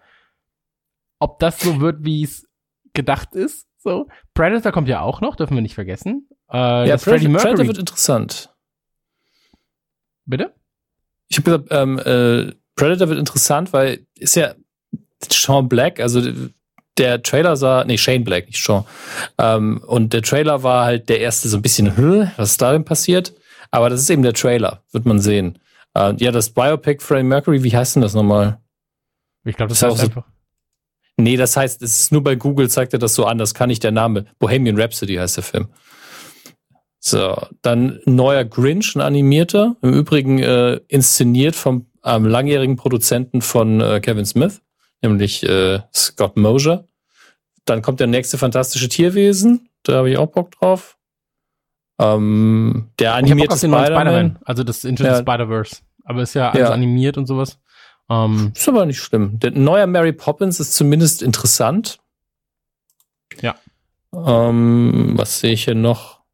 ob 1.20 1.40
das 1.40 1.60
so 1.60 1.80
wird, 1.80 2.04
wie 2.04 2.24
es 2.24 2.48
gedacht 2.94 3.36
ist. 3.36 3.68
So. 3.78 4.08
Predator 4.34 4.72
kommt 4.72 4.88
ja 4.88 5.02
auch 5.02 5.22
noch, 5.22 5.36
dürfen 5.36 5.54
wir 5.54 5.62
nicht 5.62 5.76
vergessen. 5.76 6.28
Äh, 6.52 6.90
ja, 6.90 6.98
Predator, 6.98 7.38
Predator 7.38 7.68
wird 7.68 7.78
interessant. 7.78 8.56
Bitte? 10.26 10.56
Ich 11.28 11.38
habe 11.38 11.44
gesagt, 11.44 11.68
ähm, 11.72 12.00
äh, 12.00 12.54
Predator 12.76 13.10
wird 13.10 13.20
interessant, 13.20 13.74
weil 13.74 14.06
ist 14.18 14.36
ja 14.36 14.54
Sean 15.30 15.70
Black, 15.70 16.00
also 16.00 16.22
der 16.98 17.22
Trailer 17.24 17.58
sah, 17.58 17.84
nee, 17.86 17.98
Shane 17.98 18.24
Black, 18.24 18.48
nicht 18.48 18.64
Sean. 18.64 18.86
Ähm, 19.38 19.82
und 19.86 20.14
der 20.14 20.22
Trailer 20.22 20.64
war 20.64 20.86
halt 20.86 21.10
der 21.10 21.20
erste 21.20 21.50
so 21.50 21.58
ein 21.58 21.62
bisschen, 21.62 22.32
was 22.38 22.52
ist 22.52 22.62
da 22.62 22.72
denn 22.72 22.86
passiert? 22.86 23.34
Aber 23.72 23.90
das 23.90 24.02
ist 24.02 24.10
eben 24.10 24.24
der 24.24 24.34
Trailer, 24.34 24.84
wird 24.92 25.06
man 25.06 25.20
sehen. 25.20 25.60
Äh, 25.94 26.14
ja, 26.18 26.32
das 26.32 26.50
Biopic 26.52 27.04
Freddie 27.04 27.24
Mercury, 27.24 27.64
wie 27.64 27.76
heißt 27.76 27.96
denn 27.96 28.02
das 28.02 28.14
nochmal? 28.14 28.60
Ich 29.44 29.56
glaube, 29.56 29.70
das, 29.70 29.80
das 29.80 29.90
heißt 29.90 29.98
so, 29.98 30.04
einfach. 30.06 30.26
Nee, 31.18 31.38
das 31.38 31.56
heißt, 31.56 31.82
es 31.82 32.00
ist 32.02 32.12
nur 32.12 32.24
bei 32.24 32.36
Google 32.36 32.70
zeigt 32.70 32.94
er 32.94 33.00
das 33.00 33.16
so 33.16 33.26
an, 33.26 33.38
das 33.38 33.54
kann 33.54 33.70
nicht 33.70 33.84
der 33.84 33.92
Name. 33.92 34.26
Bohemian 34.40 34.80
Rhapsody 34.80 35.16
heißt 35.16 35.38
der 35.38 35.44
Film. 35.44 35.70
So, 37.08 37.38
dann 37.62 38.00
neuer 38.06 38.44
Grinch, 38.46 38.96
ein 38.96 39.02
animierter, 39.02 39.76
im 39.84 39.94
Übrigen 39.94 40.40
äh, 40.40 40.80
inszeniert 40.88 41.56
vom 41.56 41.86
ähm, 42.04 42.26
langjährigen 42.26 42.78
Produzenten 42.78 43.44
von 43.44 43.80
äh, 43.80 44.00
Kevin 44.00 44.26
Smith, 44.26 44.64
nämlich 45.04 45.44
äh, 45.44 45.82
Scott 45.94 46.36
Mosier. 46.36 46.88
Dann 47.66 47.84
kommt 47.84 48.00
der 48.00 48.08
nächste 48.08 48.40
fantastische 48.40 48.90
Tierwesen, 48.90 49.70
da 49.84 49.98
habe 49.98 50.10
ich 50.10 50.18
auch 50.18 50.32
Bock 50.32 50.50
drauf. 50.50 50.98
Ähm, 52.00 52.90
der 52.98 53.14
animierte 53.14 53.56
Spider-Man. 53.56 54.32
Spider 54.32 54.40
also 54.44 54.64
das 54.64 54.84
Into 54.84 55.04
ja. 55.04 55.20
Spider-Verse. 55.20 55.78
Aber 56.06 56.24
ist 56.24 56.34
ja 56.34 56.50
alles 56.50 56.70
ja. 56.70 56.74
animiert 56.74 57.20
und 57.20 57.28
sowas. 57.28 57.60
Ähm, 58.10 58.52
ist 58.56 58.68
aber 58.68 58.84
nicht 58.88 59.00
schlimm. 59.00 59.38
Der 59.38 59.52
neue 59.52 59.86
Mary 59.86 60.12
Poppins 60.12 60.60
ist 60.60 60.74
zumindest 60.74 61.22
interessant. 61.22 62.00
Ja. 63.42 63.54
Ähm, 64.12 65.14
was 65.16 65.40
sehe 65.40 65.54
ich 65.54 65.66
hier 65.66 65.76
noch? 65.76 66.25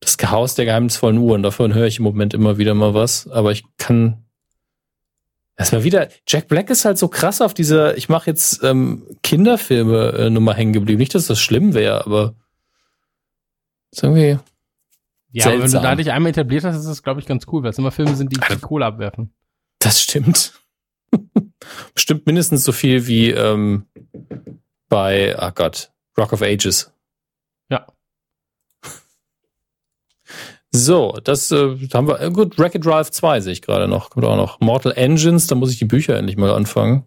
Das 0.00 0.16
Haus 0.30 0.54
der 0.54 0.64
geheimnisvollen 0.64 1.18
Uhren, 1.18 1.42
davon 1.42 1.74
höre 1.74 1.86
ich 1.86 1.98
im 1.98 2.04
Moment 2.04 2.34
immer 2.34 2.58
wieder 2.58 2.74
mal 2.74 2.94
was, 2.94 3.28
aber 3.28 3.52
ich 3.52 3.64
kann. 3.76 4.24
Erstmal 5.56 5.82
wieder, 5.82 6.08
Jack 6.26 6.46
Black 6.46 6.70
ist 6.70 6.84
halt 6.84 6.98
so 6.98 7.08
krass 7.08 7.40
auf 7.40 7.52
dieser, 7.52 7.96
ich 7.96 8.08
mache 8.08 8.30
jetzt 8.30 8.62
ähm, 8.62 9.04
Kinderfilme 9.24 10.12
äh, 10.12 10.30
Nummer 10.30 10.54
hängen 10.54 10.72
geblieben. 10.72 10.98
Nicht, 11.00 11.16
dass 11.16 11.26
das 11.26 11.40
schlimm 11.40 11.74
wäre, 11.74 12.06
aber 12.06 12.34
ist 13.90 14.02
irgendwie. 14.02 14.38
Ja, 15.30 15.44
seltsam. 15.44 15.52
aber 15.52 15.62
wenn 15.62 15.70
du 15.70 15.80
da 15.80 15.94
dich 15.96 16.12
einmal 16.12 16.30
etabliert 16.30 16.64
hast, 16.64 16.76
ist 16.76 16.86
das, 16.86 17.02
glaube 17.02 17.20
ich, 17.20 17.26
ganz 17.26 17.46
cool, 17.50 17.62
weil 17.62 17.70
es 17.70 17.78
immer 17.78 17.90
Filme 17.90 18.14
sind, 18.14 18.32
die 18.32 18.38
die 18.38 18.60
Kohle 18.60 18.86
abwerfen. 18.86 19.32
Das 19.78 20.00
stimmt. 20.00 20.54
Bestimmt 21.94 22.26
mindestens 22.26 22.64
so 22.64 22.72
viel 22.72 23.06
wie 23.06 23.30
ähm, 23.30 23.86
bei, 24.88 25.36
ach 25.38 25.54
Gott, 25.54 25.90
Rock 26.16 26.32
of 26.32 26.42
Ages. 26.42 26.92
Ja. 27.68 27.86
So, 30.78 31.18
das 31.24 31.50
äh, 31.50 31.76
haben 31.92 32.06
wir. 32.06 32.20
Äh, 32.20 32.30
gut, 32.30 32.56
Wreck-It 32.56 32.84
Drive 32.84 33.10
2 33.10 33.40
sehe 33.40 33.52
ich 33.52 33.62
gerade 33.62 33.88
noch. 33.88 34.10
Kommt 34.10 34.24
auch 34.24 34.36
noch. 34.36 34.60
Mortal 34.60 34.92
Engines, 34.92 35.48
da 35.48 35.56
muss 35.56 35.72
ich 35.72 35.78
die 35.78 35.84
Bücher 35.84 36.16
endlich 36.16 36.36
mal 36.36 36.52
anfangen. 36.52 37.04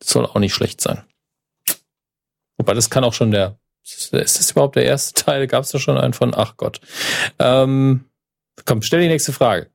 Das 0.00 0.10
soll 0.10 0.26
auch 0.26 0.38
nicht 0.40 0.52
schlecht 0.52 0.80
sein. 0.80 1.04
Wobei 2.58 2.74
das 2.74 2.90
kann 2.90 3.04
auch 3.04 3.12
schon 3.12 3.30
der, 3.30 3.60
ist 3.84 4.12
das 4.12 4.50
überhaupt 4.50 4.74
der 4.74 4.84
erste 4.84 5.22
Teil? 5.24 5.46
Gab 5.46 5.62
es 5.62 5.70
da 5.70 5.78
schon 5.78 5.96
einen 5.96 6.12
von? 6.12 6.34
Ach 6.34 6.56
Gott. 6.56 6.80
Ähm, 7.38 8.06
komm, 8.64 8.82
stell 8.82 9.00
die 9.00 9.08
nächste 9.08 9.32
Frage. 9.32 9.70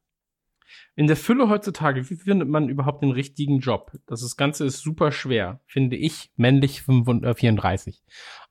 In 0.97 1.07
der 1.07 1.15
Fülle 1.15 1.47
heutzutage, 1.47 2.09
wie 2.09 2.17
findet 2.17 2.49
man 2.49 2.67
überhaupt 2.67 3.03
den 3.03 3.11
richtigen 3.11 3.59
Job? 3.59 3.93
Das, 4.07 4.21
das 4.21 4.35
Ganze 4.35 4.65
ist 4.65 4.79
super 4.79 5.13
schwer, 5.13 5.61
finde 5.65 5.95
ich, 5.95 6.29
männlich 6.35 6.81
34. 6.81 8.03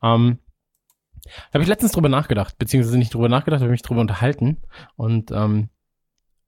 Ähm, 0.03 0.39
da 1.51 1.55
habe 1.55 1.63
ich 1.63 1.69
letztens 1.69 1.93
drüber 1.93 2.09
nachgedacht, 2.09 2.59
beziehungsweise 2.59 2.99
nicht 2.99 3.15
drüber 3.15 3.29
nachgedacht, 3.29 3.61
habe 3.61 3.71
mich 3.71 3.83
drüber 3.83 4.01
unterhalten. 4.01 4.59
Und 4.97 5.31
ähm, 5.31 5.71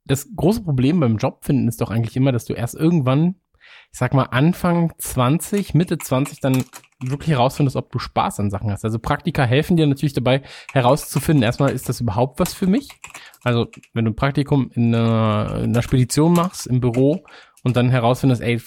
das 0.05 0.29
große 0.35 0.63
Problem 0.63 1.01
beim 1.01 1.17
Job 1.17 1.45
finden 1.45 1.69
ist 1.69 1.81
doch 1.81 1.91
eigentlich 1.91 2.17
immer, 2.17 2.33
dass 2.33 2.45
du 2.45 2.55
erst 2.55 2.75
irgendwann, 2.75 3.37
ich 3.93 3.99
sag 3.99 4.15
mal 4.15 4.25
Anfang 4.25 4.93
20, 4.99 5.75
Mitte 5.75 5.99
20 5.99 6.41
dann 6.41 6.65
wirklich 7.01 7.31
herausfindest, 7.31 7.77
ob 7.77 7.91
du 7.91 7.99
Spaß 7.99 8.41
an 8.41 8.51
Sachen 8.51 8.71
hast. 8.71 8.85
Also 8.85 8.99
Praktika 8.99 9.45
helfen 9.45 9.77
dir 9.77 9.87
natürlich 9.87 10.13
dabei 10.13 10.43
herauszufinden, 10.73 11.43
erstmal 11.43 11.71
ist 11.73 11.89
das 11.89 12.01
überhaupt 12.01 12.41
was 12.41 12.55
für 12.55 12.67
mich? 12.67 12.89
Also 13.43 13.69
wenn 13.93 14.05
du 14.05 14.13
ein 14.13 14.17
Praktikum 14.17 14.71
in 14.75 14.95
einer, 14.95 15.57
in 15.59 15.71
einer 15.71 15.83
Spedition 15.83 16.33
machst, 16.33 16.67
im 16.67 16.81
Büro 16.81 17.25
und 17.65 17.77
dann 17.77 17.91
herausfindest, 17.91 18.43
ey, 18.43 18.61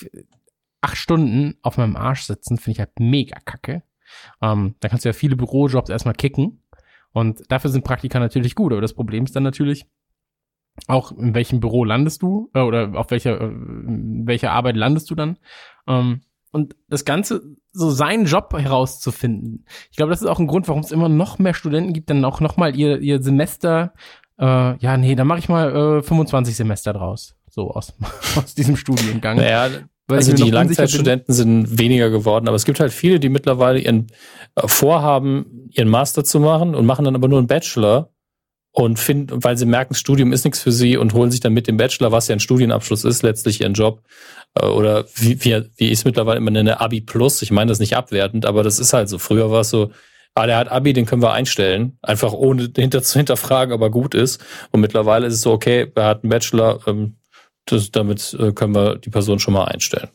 acht 0.81 0.97
Stunden 0.97 1.55
auf 1.61 1.77
meinem 1.77 1.95
Arsch 1.95 2.23
sitzen, 2.23 2.57
finde 2.57 2.71
ich 2.71 2.79
halt 2.79 2.99
mega 2.99 3.39
kacke. 3.39 3.83
Ähm, 4.41 4.75
da 4.79 4.89
kannst 4.89 5.05
du 5.05 5.09
ja 5.09 5.13
viele 5.13 5.35
Bürojobs 5.35 5.89
erstmal 5.89 6.15
kicken. 6.15 6.61
Und 7.11 7.43
dafür 7.49 7.69
sind 7.69 7.85
Praktika 7.85 8.19
natürlich 8.19 8.55
gut. 8.55 8.73
Aber 8.73 8.81
das 8.81 8.93
Problem 8.93 9.23
ist 9.23 9.35
dann 9.35 9.43
natürlich, 9.43 9.85
auch 10.87 11.11
in 11.13 11.33
welchem 11.33 11.59
Büro 11.59 11.85
landest 11.85 12.21
du 12.21 12.49
äh, 12.53 12.59
oder 12.59 12.91
auf 12.95 13.11
welcher, 13.11 13.39
äh, 13.39 13.51
welcher 13.51 14.51
Arbeit 14.51 14.75
landest 14.75 15.09
du 15.09 15.15
dann. 15.15 15.37
Ähm, 15.87 16.21
und 16.51 16.75
das 16.87 17.05
Ganze, 17.05 17.41
so 17.71 17.89
seinen 17.89 18.25
Job 18.25 18.53
herauszufinden. 18.57 19.65
Ich 19.91 19.97
glaube, 19.97 20.11
das 20.11 20.21
ist 20.21 20.27
auch 20.27 20.39
ein 20.39 20.47
Grund, 20.47 20.67
warum 20.67 20.81
es 20.81 20.91
immer 20.91 21.09
noch 21.09 21.37
mehr 21.37 21.53
Studenten 21.53 21.91
gibt, 21.91 22.09
dann 22.09 22.23
auch 22.23 22.39
nochmal 22.39 22.75
ihr, 22.77 22.99
ihr 22.99 23.21
Semester, 23.21 23.93
äh, 24.39 24.77
ja, 24.77 24.97
nee, 24.97 25.15
dann 25.15 25.27
mache 25.27 25.39
ich 25.39 25.49
mal 25.49 25.99
äh, 25.99 26.01
25 26.01 26.55
Semester 26.55 26.93
draus. 26.93 27.35
So 27.49 27.71
aus, 27.71 27.93
aus 28.35 28.55
diesem 28.55 28.77
Studiengang. 28.77 29.37
Naja, 29.37 29.69
weil 30.07 30.17
also 30.17 30.33
die 30.33 30.51
Langzeitstudenten 30.51 31.33
sind 31.33 31.79
weniger 31.79 32.09
geworden, 32.09 32.47
aber 32.47 32.55
es 32.55 32.65
gibt 32.65 32.79
halt 32.79 32.93
viele, 32.93 33.19
die 33.19 33.29
mittlerweile 33.29 33.79
ihren 33.79 34.07
äh, 34.55 34.67
Vorhaben, 34.67 35.67
ihren 35.71 35.89
Master 35.89 36.23
zu 36.23 36.39
machen 36.39 36.75
und 36.75 36.85
machen 36.85 37.05
dann 37.05 37.15
aber 37.15 37.27
nur 37.27 37.39
einen 37.39 37.47
Bachelor 37.47 38.11
und 38.71 38.99
finden, 38.99 39.43
weil 39.43 39.57
sie 39.57 39.65
merken, 39.65 39.95
Studium 39.95 40.33
ist 40.33 40.43
nichts 40.43 40.61
für 40.61 40.71
sie 40.71 40.97
und 40.97 41.13
holen 41.13 41.31
sich 41.31 41.39
dann 41.39 41.53
mit 41.53 41.65
dem 41.65 41.77
Bachelor, 41.77 42.11
was 42.11 42.27
ja 42.27 42.35
ein 42.35 42.41
Studienabschluss 42.41 43.05
ist, 43.05 43.23
letztlich 43.23 43.61
ihren 43.61 43.73
Job. 43.73 44.01
Äh, 44.53 44.67
oder 44.67 45.05
wie, 45.15 45.43
wie, 45.43 45.63
wie 45.77 45.85
ich 45.85 45.93
es 45.99 46.05
mittlerweile 46.05 46.37
immer 46.37 46.51
nenne, 46.51 46.81
Abi 46.81 47.01
Plus. 47.01 47.41
Ich 47.41 47.51
meine 47.51 47.69
das 47.69 47.79
nicht 47.79 47.95
abwertend, 47.95 48.45
aber 48.45 48.63
das 48.63 48.79
ist 48.79 48.93
halt 48.93 49.09
so. 49.09 49.17
Früher 49.17 49.49
war 49.49 49.61
es 49.61 49.69
so, 49.69 49.91
ah, 50.35 50.45
der 50.45 50.57
hat 50.57 50.69
Abi, 50.69 50.93
den 50.93 51.05
können 51.05 51.21
wir 51.21 51.31
einstellen. 51.31 51.97
Einfach 52.01 52.33
ohne 52.33 52.69
hinter 52.77 53.01
zu 53.01 53.17
hinterfragen, 53.17 53.73
aber 53.73 53.89
gut 53.89 54.13
ist. 54.13 54.43
Und 54.71 54.81
mittlerweile 54.81 55.27
ist 55.27 55.35
es 55.35 55.41
so, 55.41 55.51
okay, 55.51 55.91
er 55.95 56.05
hat 56.05 56.23
einen 56.23 56.29
Bachelor, 56.29 56.79
ähm, 56.85 57.15
das, 57.65 57.91
damit 57.91 58.35
äh, 58.39 58.51
können 58.51 58.75
wir 58.75 58.97
die 58.97 59.09
Person 59.09 59.39
schon 59.39 59.53
mal 59.53 59.65
einstellen. 59.65 60.09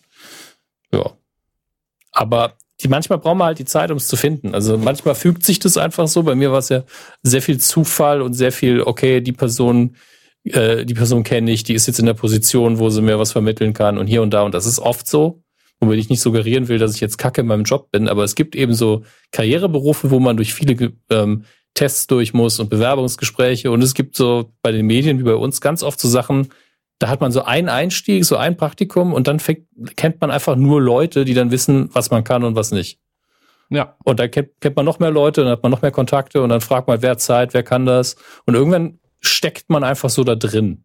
Ja. 0.93 1.13
Aber 2.13 2.55
die 2.83 2.89
manchmal 2.89 3.19
brauchen 3.19 3.39
wir 3.39 3.45
halt 3.45 3.59
die 3.59 3.65
Zeit, 3.65 3.91
um 3.91 3.99
es 3.99 4.09
zu 4.09 4.17
finden. 4.17 4.55
Also 4.55 4.79
manchmal 4.79 5.15
fügt 5.15 5.45
sich 5.45 5.59
das 5.59 5.77
einfach 5.77 6.09
so. 6.09 6.23
Bei 6.23 6.35
mir 6.35 6.51
war 6.51 6.59
es 6.59 6.71
ja 6.71 6.83
sehr 7.23 7.43
viel 7.43 7.59
Zufall 7.59 8.23
und 8.23 8.33
sehr 8.33 8.53
viel, 8.53 8.81
okay, 8.81 9.21
die 9.21 9.33
Person, 9.33 9.97
äh, 10.45 10.85
die 10.85 10.95
Person 10.95 11.23
kenne 11.23 11.51
ich, 11.51 11.63
die 11.63 11.75
ist 11.75 11.87
jetzt 11.87 11.99
in 11.99 12.07
der 12.07 12.15
Position, 12.15 12.79
wo 12.79 12.89
sie 12.89 13.03
mir 13.03 13.19
was 13.19 13.33
vermitteln 13.33 13.75
kann 13.75 13.99
und 13.99 14.07
hier 14.07 14.23
und 14.23 14.31
da. 14.31 14.43
Und 14.43 14.55
das 14.55 14.67
ist 14.67 14.79
oft 14.79 15.07
so, 15.07 15.43
womit 15.79 15.99
ich 15.99 16.09
nicht 16.09 16.21
suggerieren 16.21 16.69
will, 16.69 16.79
dass 16.79 16.95
ich 16.95 17.01
jetzt 17.01 17.19
kacke 17.19 17.43
in 17.43 17.47
meinem 17.47 17.65
Job 17.65 17.91
bin. 17.91 18.09
Aber 18.09 18.25
es 18.25 18.35
gibt 18.35 18.57
eben 18.57 18.75
so 18.75 19.05
Karriereberufe, 19.33 20.11
wo 20.11 20.19
man 20.19 20.37
durch 20.37 20.55
viele 20.55 20.93
ähm, 21.11 21.45
Tests 21.75 22.07
durch 22.07 22.33
muss 22.33 22.61
und 22.61 22.71
Bewerbungsgespräche. 22.71 23.71
Und 23.71 23.83
es 23.83 23.95
gibt 23.95 24.17
so 24.17 24.53
bei 24.63 24.73
den 24.73 24.87
Medien 24.87 25.19
wie 25.19 25.25
bei 25.25 25.35
uns 25.35 25.61
ganz 25.61 25.83
oft 25.83 26.01
so 26.01 26.09
Sachen, 26.09 26.49
da 27.01 27.09
hat 27.09 27.21
man 27.21 27.33
so 27.33 27.43
einen 27.43 27.69
Einstieg, 27.69 28.25
so 28.25 28.37
ein 28.37 28.57
Praktikum 28.57 29.13
und 29.13 29.27
dann 29.27 29.41
fängt, 29.41 29.67
kennt 29.97 30.21
man 30.21 30.31
einfach 30.31 30.55
nur 30.55 30.81
Leute, 30.81 31.25
die 31.25 31.35
dann 31.35 31.51
wissen, 31.51 31.89
was 31.95 32.11
man 32.11 32.23
kann 32.25 32.45
und 32.45 32.55
was 32.55 32.71
nicht. 32.73 33.01
Ja. 33.71 33.97
Und 34.05 34.21
dann 34.21 34.31
kennt, 34.31 34.51
kennt 34.61 34.77
man 34.77 34.85
noch 34.85 34.99
mehr 34.99 35.11
Leute, 35.11 35.43
dann 35.43 35.51
hat 35.51 35.63
man 35.63 35.73
noch 35.73 35.81
mehr 35.81 35.93
Kontakte 35.93 36.43
und 36.43 36.51
dann 36.51 36.61
fragt 36.61 36.89
man, 36.89 37.01
wer 37.01 37.13
hat 37.13 37.21
Zeit, 37.21 37.55
wer 37.55 37.63
kann 37.63 37.87
das. 37.87 38.17
Und 38.45 38.55
irgendwann 38.55 38.99
steckt 39.21 39.71
man 39.71 39.83
einfach 39.83 40.11
so 40.11 40.25
da 40.25 40.35
drin. 40.35 40.85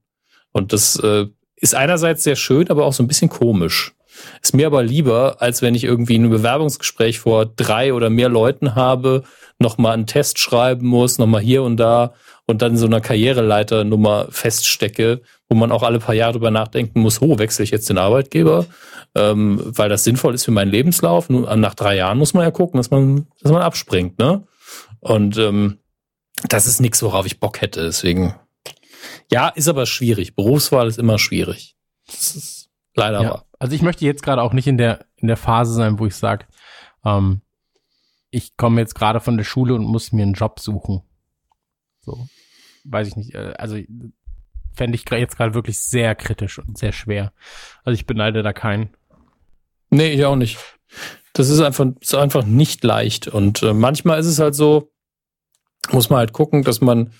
Und 0.53 0.71
das 0.71 0.97
äh, 0.99 1.25
ist 1.57 1.75
einerseits 1.75 2.23
sehr 2.23 2.37
schön, 2.37 2.69
aber 2.69 2.85
auch 2.85 2.93
so 2.93 3.03
ein 3.03 3.07
bisschen 3.07 3.29
komisch. 3.29 3.93
Ist 4.41 4.55
mir 4.55 4.67
aber 4.67 4.83
lieber, 4.83 5.41
als 5.41 5.61
wenn 5.61 5.75
ich 5.75 5.83
irgendwie 5.83 6.17
ein 6.17 6.29
Bewerbungsgespräch 6.29 7.19
vor 7.19 7.45
drei 7.45 7.93
oder 7.93 8.09
mehr 8.09 8.29
Leuten 8.29 8.75
habe, 8.75 9.23
nochmal 9.59 9.93
einen 9.93 10.07
Test 10.07 10.39
schreiben 10.39 10.87
muss, 10.87 11.17
nochmal 11.17 11.41
hier 11.41 11.63
und 11.63 11.77
da 11.77 12.13
und 12.45 12.61
dann 12.61 12.77
so 12.77 12.85
einer 12.85 13.01
Karriereleiternummer 13.01 14.27
feststecke, 14.29 15.21
wo 15.49 15.55
man 15.55 15.71
auch 15.71 15.83
alle 15.83 15.99
paar 15.99 16.15
Jahre 16.15 16.33
drüber 16.33 16.51
nachdenken 16.51 17.01
muss, 17.01 17.21
oh, 17.21 17.37
wechsle 17.37 17.63
ich 17.63 17.71
jetzt 17.71 17.89
den 17.89 17.97
Arbeitgeber, 17.97 18.65
ähm, 19.13 19.61
weil 19.63 19.89
das 19.89 20.03
sinnvoll 20.03 20.33
ist 20.33 20.45
für 20.45 20.51
meinen 20.51 20.71
Lebenslauf. 20.71 21.29
Nur 21.29 21.55
nach 21.55 21.75
drei 21.75 21.95
Jahren 21.95 22.17
muss 22.17 22.33
man 22.33 22.43
ja 22.43 22.51
gucken, 22.51 22.77
dass 22.77 22.91
man, 22.91 23.27
dass 23.41 23.51
man 23.51 23.61
abspringt, 23.61 24.17
ne? 24.17 24.43
Und 24.99 25.37
ähm, 25.37 25.79
das 26.47 26.67
ist 26.67 26.81
nichts, 26.81 27.01
worauf 27.03 27.25
ich 27.25 27.39
Bock 27.39 27.61
hätte. 27.61 27.83
Deswegen, 27.83 28.35
ja, 29.31 29.49
ist 29.49 29.67
aber 29.67 29.85
schwierig. 29.85 30.35
Berufswahl 30.35 30.87
ist 30.87 30.97
immer 30.97 31.19
schwierig. 31.19 31.75
Das 32.07 32.35
ist 32.35 32.69
leider 32.95 33.21
ja, 33.21 33.29
wahr. 33.29 33.45
Also 33.59 33.75
ich 33.75 33.81
möchte 33.81 34.05
jetzt 34.05 34.23
gerade 34.23 34.41
auch 34.41 34.53
nicht 34.53 34.67
in 34.67 34.77
der 34.77 35.05
in 35.15 35.27
der 35.27 35.37
Phase 35.37 35.73
sein, 35.73 35.99
wo 35.99 36.05
ich 36.05 36.15
sage, 36.15 36.45
ähm, 37.03 37.41
ich 38.29 38.57
komme 38.57 38.81
jetzt 38.81 38.95
gerade 38.95 39.19
von 39.19 39.37
der 39.37 39.43
Schule 39.43 39.75
und 39.75 39.85
muss 39.85 40.11
mir 40.11 40.23
einen 40.23 40.33
Job 40.33 40.59
suchen. 40.59 41.01
So, 42.01 42.27
weiß 42.83 43.07
ich 43.07 43.15
nicht. 43.15 43.33
Äh, 43.33 43.53
also 43.57 43.77
fände 44.75 44.95
ich 44.95 45.05
jetzt 45.09 45.37
gerade 45.37 45.53
wirklich 45.53 45.79
sehr 45.79 46.15
kritisch 46.15 46.59
und 46.59 46.77
sehr 46.77 46.91
schwer. 46.91 47.33
Also 47.83 47.95
ich 47.95 48.05
beneide 48.05 48.43
da 48.43 48.53
keinen. 48.53 48.89
Nee, 49.89 50.13
ich 50.13 50.25
auch 50.25 50.35
nicht. 50.35 50.57
Das 51.33 51.49
ist 51.49 51.59
einfach, 51.61 51.85
ist 51.99 52.15
einfach 52.15 52.45
nicht 52.45 52.83
leicht. 52.83 53.27
Und 53.27 53.61
äh, 53.63 53.73
manchmal 53.73 54.19
ist 54.19 54.27
es 54.27 54.39
halt 54.39 54.55
so, 54.55 54.91
muss 55.91 56.09
man 56.09 56.19
halt 56.19 56.33
gucken, 56.33 56.63
dass 56.63 56.81
man 56.81 57.11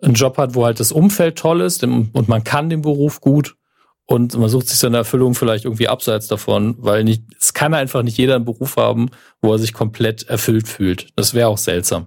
einen 0.00 0.14
Job 0.14 0.38
hat, 0.38 0.54
wo 0.54 0.64
halt 0.64 0.80
das 0.80 0.92
Umfeld 0.92 1.38
toll 1.38 1.60
ist 1.60 1.82
und 1.82 2.28
man 2.28 2.44
kann 2.44 2.68
den 2.68 2.82
Beruf 2.82 3.20
gut 3.20 3.56
und 4.04 4.36
man 4.36 4.48
sucht 4.48 4.68
sich 4.68 4.78
seine 4.78 4.98
Erfüllung 4.98 5.34
vielleicht 5.34 5.64
irgendwie 5.64 5.88
abseits 5.88 6.28
davon, 6.28 6.76
weil 6.78 7.04
nicht, 7.04 7.24
es 7.38 7.54
kann 7.54 7.74
einfach 7.74 8.02
nicht 8.02 8.16
jeder 8.16 8.36
einen 8.36 8.44
Beruf 8.44 8.76
haben, 8.76 9.10
wo 9.40 9.52
er 9.52 9.58
sich 9.58 9.72
komplett 9.72 10.28
erfüllt 10.28 10.68
fühlt. 10.68 11.08
Das 11.16 11.34
wäre 11.34 11.48
auch 11.48 11.58
seltsam. 11.58 12.06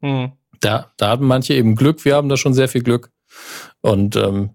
Mhm. 0.00 0.32
Da, 0.60 0.92
da 0.96 1.08
haben 1.08 1.26
manche 1.26 1.54
eben 1.54 1.74
Glück, 1.74 2.04
wir 2.04 2.14
haben 2.14 2.28
da 2.28 2.36
schon 2.36 2.54
sehr 2.54 2.68
viel 2.68 2.82
Glück. 2.82 3.10
Und 3.80 4.16
ähm, 4.16 4.50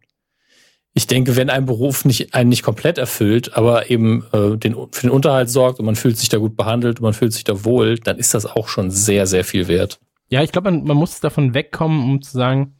ich 0.94 1.07
denke, 1.07 1.36
wenn 1.36 1.49
ein 1.49 1.66
Beruf 1.66 2.06
nicht 2.06 2.34
einen 2.34 2.49
nicht 2.49 2.64
komplett 2.64 2.98
erfüllt, 2.98 3.56
aber 3.57 3.90
eben 3.91 4.26
äh, 4.32 4.57
den, 4.57 4.76
für 4.91 5.02
den 5.02 5.10
Unterhalt 5.10 5.49
sorgt 5.49 5.80
und 5.80 5.86
man 5.86 5.98
fühlt 5.98 6.18
sich 6.18 6.30
da 6.30 6.38
gut 6.38 6.56
behandelt 6.56 6.99
und 6.99 7.03
man 7.03 7.14
fühlt 7.14 7.34
sich 7.34 7.44
da 7.44 7.66
wohl, 7.66 7.98
dann 7.99 8.18
ist 8.18 8.34
das 8.34 8.45
auch 8.45 8.70
schon 8.70 8.91
sehr, 8.91 9.28
sehr 9.28 9.44
viel 9.44 9.68
wert. 9.68 9.99
Ja, 10.30 10.41
ich 10.41 10.52
glaube, 10.52 10.72
man, 10.72 10.86
man 10.86 10.98
muss 10.98 11.20
davon 11.20 11.53
wegkommen, 11.53 12.03
um 12.03 12.22
zu 12.22 12.32
sagen, 12.32 12.76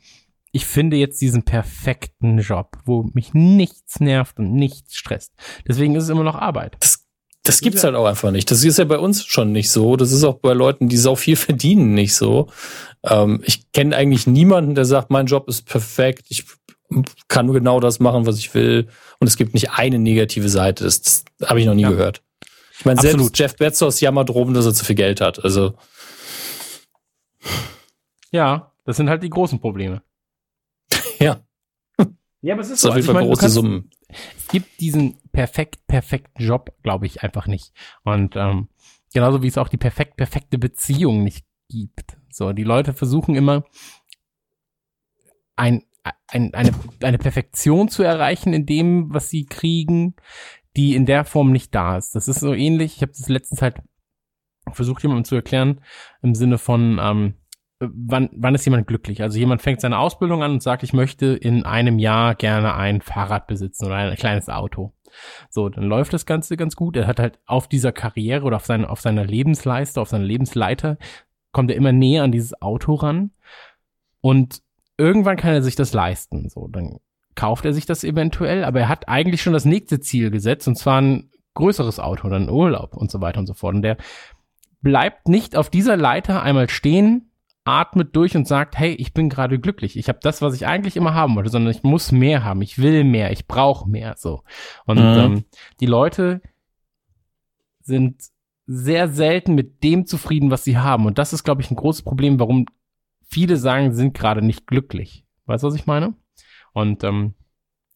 ich 0.54 0.66
finde 0.66 0.96
jetzt 0.96 1.20
diesen 1.20 1.44
perfekten 1.44 2.40
Job, 2.40 2.78
wo 2.86 3.04
mich 3.14 3.34
nichts 3.34 4.00
nervt 4.00 4.40
und 4.40 4.54
nichts 4.54 4.96
stresst. 4.96 5.34
Deswegen 5.68 5.96
ist 5.96 6.06
es 6.06 6.10
immer 6.10 6.24
noch 6.24 6.36
Arbeit. 6.36 6.78
Das, 6.80 7.05
das 7.46 7.62
gibt's 7.62 7.84
halt 7.84 7.96
auch 7.96 8.06
einfach 8.06 8.32
nicht. 8.32 8.50
Das 8.50 8.64
ist 8.64 8.80
ja 8.80 8.86
bei 8.86 8.98
uns 8.98 9.24
schon 9.24 9.52
nicht 9.52 9.70
so. 9.70 9.96
Das 9.96 10.12
ist 10.12 10.24
auch 10.24 10.40
bei 10.40 10.54
Leuten, 10.54 10.90
die 10.90 10.98
so 10.98 11.16
viel 11.16 11.36
verdienen, 11.36 11.94
nicht 11.94 12.16
so. 12.16 12.50
Ähm, 13.04 13.42
ich 13.46 13.72
kenne 13.72 13.96
eigentlich 13.96 14.28
niemanden, 14.28 14.76
der 14.76 14.86
sagt, 14.86 15.12
mein 15.12 15.28
Job 15.28 15.48
ist 15.48 15.66
perfekt. 15.66 16.26
Ich 16.30 16.46
kann 17.28 17.46
nur 17.46 17.56
genau 17.56 17.80
das 17.80 18.00
machen, 18.00 18.26
was 18.26 18.40
ich 18.40 18.54
will. 18.54 18.88
Und 19.20 19.28
es 19.28 19.38
gibt 19.38 19.54
nicht 19.54 19.72
eine 19.72 20.00
negative 20.00 20.50
Seite. 20.50 20.84
Das, 20.84 21.02
das 21.02 21.24
habe 21.46 21.60
ich 21.60 21.66
noch 21.66 21.76
nie 21.76 21.84
ja. 21.84 21.90
gehört. 21.90 22.24
Ich 22.78 22.86
meine, 22.86 23.00
selbst 23.00 23.38
Jeff 23.38 23.56
Bezos 23.56 24.02
jammert 24.02 24.30
drum, 24.30 24.54
dass 24.54 24.66
er 24.66 24.74
zu 24.74 24.84
viel 24.84 24.96
Geld 24.96 25.22
hat. 25.22 25.44
Also. 25.44 25.76
Ja, 28.32 28.72
das 28.86 28.98
sind 28.98 29.10
halt 29.10 29.24
die 29.24 29.30
großen 29.30 29.60
Probleme. 29.60 30.02
ja. 31.20 31.42
Ja, 32.42 32.54
aber 32.54 32.62
es 32.62 32.70
ist 32.70 32.82
so. 32.82 32.90
Auf 32.90 32.96
jeden 32.96 33.08
Fall 33.08 33.24
große 33.24 33.50
Summen. 33.50 33.90
Es 34.10 34.48
gibt 34.50 34.80
diesen 34.80 35.18
perfekt, 35.36 35.86
perfekten 35.88 36.42
Job, 36.42 36.74
glaube 36.82 37.06
ich, 37.06 37.22
einfach 37.22 37.46
nicht. 37.46 37.74
Und 38.04 38.38
ähm, 38.38 38.70
genauso 39.14 39.44
wie 39.44 39.48
es 39.48 39.58
auch 39.58 39.68
die 39.68 39.78
perfekt, 39.78 40.16
perfekte 40.16 40.58
Beziehung 40.58 41.24
nicht 41.24 41.46
gibt. 41.70 42.18
So, 42.30 42.54
die 42.54 42.64
Leute 42.64 42.94
versuchen 42.94 43.36
immer 43.36 43.66
ein, 45.58 45.84
ein, 46.28 46.54
eine, 46.54 46.72
eine 47.02 47.18
Perfektion 47.18 47.90
zu 47.90 48.02
erreichen 48.02 48.54
in 48.54 48.66
dem, 48.66 49.14
was 49.14 49.30
sie 49.30 49.46
kriegen, 49.46 50.16
die 50.78 50.96
in 50.96 51.06
der 51.06 51.26
Form 51.26 51.52
nicht 51.52 51.76
da 51.76 51.98
ist. 51.98 52.16
Das 52.16 52.30
ist 52.30 52.40
so 52.40 52.54
ähnlich. 52.54 52.96
Ich 52.96 53.02
habe 53.02 53.12
das 53.12 53.28
letztens 53.28 53.62
halt 53.62 53.82
versucht, 54.72 55.04
jemandem 55.04 55.26
zu 55.26 55.36
erklären, 55.36 55.82
im 56.22 56.34
Sinne 56.34 56.58
von, 56.58 56.98
ähm, 57.02 57.34
äh, 57.80 57.88
wann, 57.92 58.30
wann 58.34 58.56
ist 58.56 58.66
jemand 58.66 58.88
glücklich? 58.88 59.22
Also 59.22 59.38
jemand 59.38 59.62
fängt 59.62 59.82
seine 59.82 59.98
Ausbildung 59.98 60.44
an 60.44 60.52
und 60.52 60.64
sagt, 60.64 60.84
ich 60.84 60.94
möchte 60.94 61.28
in 61.28 61.66
einem 61.66 62.00
Jahr 62.00 62.36
gerne 62.36 62.74
ein 62.76 63.02
Fahrrad 63.02 63.48
besitzen 63.48 63.86
oder 63.86 63.96
ein 63.96 64.16
kleines 64.16 64.48
Auto. 64.48 64.94
So, 65.50 65.70
dann 65.70 65.86
läuft 65.86 66.14
das 66.14 66.26
Ganze 66.26 66.58
ganz 66.58 66.76
gut. 66.76 66.98
Er 66.98 67.08
hat 67.08 67.20
halt 67.20 67.40
auf 67.46 67.68
dieser 67.68 67.92
Karriere 67.92 68.46
oder 68.46 68.58
auf, 68.58 68.66
seine, 68.66 68.90
auf 68.90 69.02
seiner 69.02 69.26
Lebensleiste, 69.26 70.02
auf 70.02 70.10
seiner 70.10 70.26
Lebensleiter, 70.26 70.98
kommt 71.52 71.72
er 71.72 71.78
immer 71.78 71.92
näher 71.92 72.24
an 72.24 72.32
dieses 72.32 72.62
Auto 72.62 72.96
ran. 72.96 73.32
Und 74.22 74.62
irgendwann 74.98 75.38
kann 75.38 75.54
er 75.54 75.62
sich 75.62 75.76
das 75.76 75.94
leisten. 75.94 76.50
So, 76.50 76.68
dann 76.68 77.00
kauft 77.36 77.66
er 77.66 77.74
sich 77.74 77.86
das 77.86 78.04
eventuell, 78.04 78.64
aber 78.64 78.82
er 78.82 78.90
hat 78.90 79.08
eigentlich 79.08 79.42
schon 79.42 79.54
das 79.54 79.66
nächste 79.66 80.00
Ziel 80.00 80.32
gesetzt, 80.32 80.68
und 80.68 80.78
zwar 80.78 81.02
ein 81.02 81.30
größeres 81.54 82.00
Auto, 82.00 82.30
dann 82.30 82.50
Urlaub 82.50 82.96
und 82.96 83.12
so 83.12 83.22
weiter 83.22 83.40
und 83.40 83.48
so 83.48 83.54
fort. 83.54 83.76
Und 83.76 83.82
der 83.82 83.98
bleibt 84.82 85.28
nicht 85.28 85.56
auf 85.56 85.70
dieser 85.70 85.98
Leiter 85.98 86.44
einmal 86.44 86.70
stehen, 86.70 87.32
atmet 87.66 88.16
durch 88.16 88.38
und 88.38 88.48
sagt, 88.48 88.78
hey, 88.78 88.94
ich 88.94 89.14
bin 89.14 89.28
gerade 89.28 89.60
glücklich. 89.60 89.98
Ich 89.98 90.08
habe 90.08 90.20
das, 90.22 90.42
was 90.42 90.54
ich 90.54 90.68
eigentlich 90.68 90.96
immer 90.96 91.14
haben 91.14 91.36
wollte, 91.36 91.50
sondern 91.50 91.72
ich 91.72 91.84
muss 91.84 92.12
mehr 92.12 92.44
haben. 92.44 92.62
Ich 92.62 92.78
will 92.78 93.04
mehr. 93.04 93.32
Ich 93.32 93.48
brauche 93.48 93.90
mehr. 93.90 94.16
So. 94.18 94.44
Und 94.86 95.00
mhm. 95.00 95.20
ähm, 95.20 95.46
die 95.80 95.88
Leute 95.88 96.42
sind 97.82 98.22
sehr 98.68 99.10
selten 99.10 99.56
mit 99.56 99.84
dem 99.84 100.06
zufrieden, 100.06 100.52
was 100.52 100.64
sie 100.64 100.78
haben. 100.78 101.06
Und 101.06 101.18
das 101.18 101.34
ist, 101.34 101.44
glaube 101.44 101.62
ich, 101.62 101.72
ein 101.72 101.76
großes 101.76 102.04
Problem, 102.04 102.40
warum 102.40 102.66
viele 103.28 103.58
sagen, 103.58 103.94
sind 103.94 104.14
gerade 104.14 104.44
nicht 104.44 104.68
glücklich. 104.68 105.26
Weißt 105.46 105.64
du, 105.64 105.68
was 105.68 105.76
ich 105.76 105.88
meine? 105.88 106.14
Und 106.72 107.04
ähm, 107.04 107.34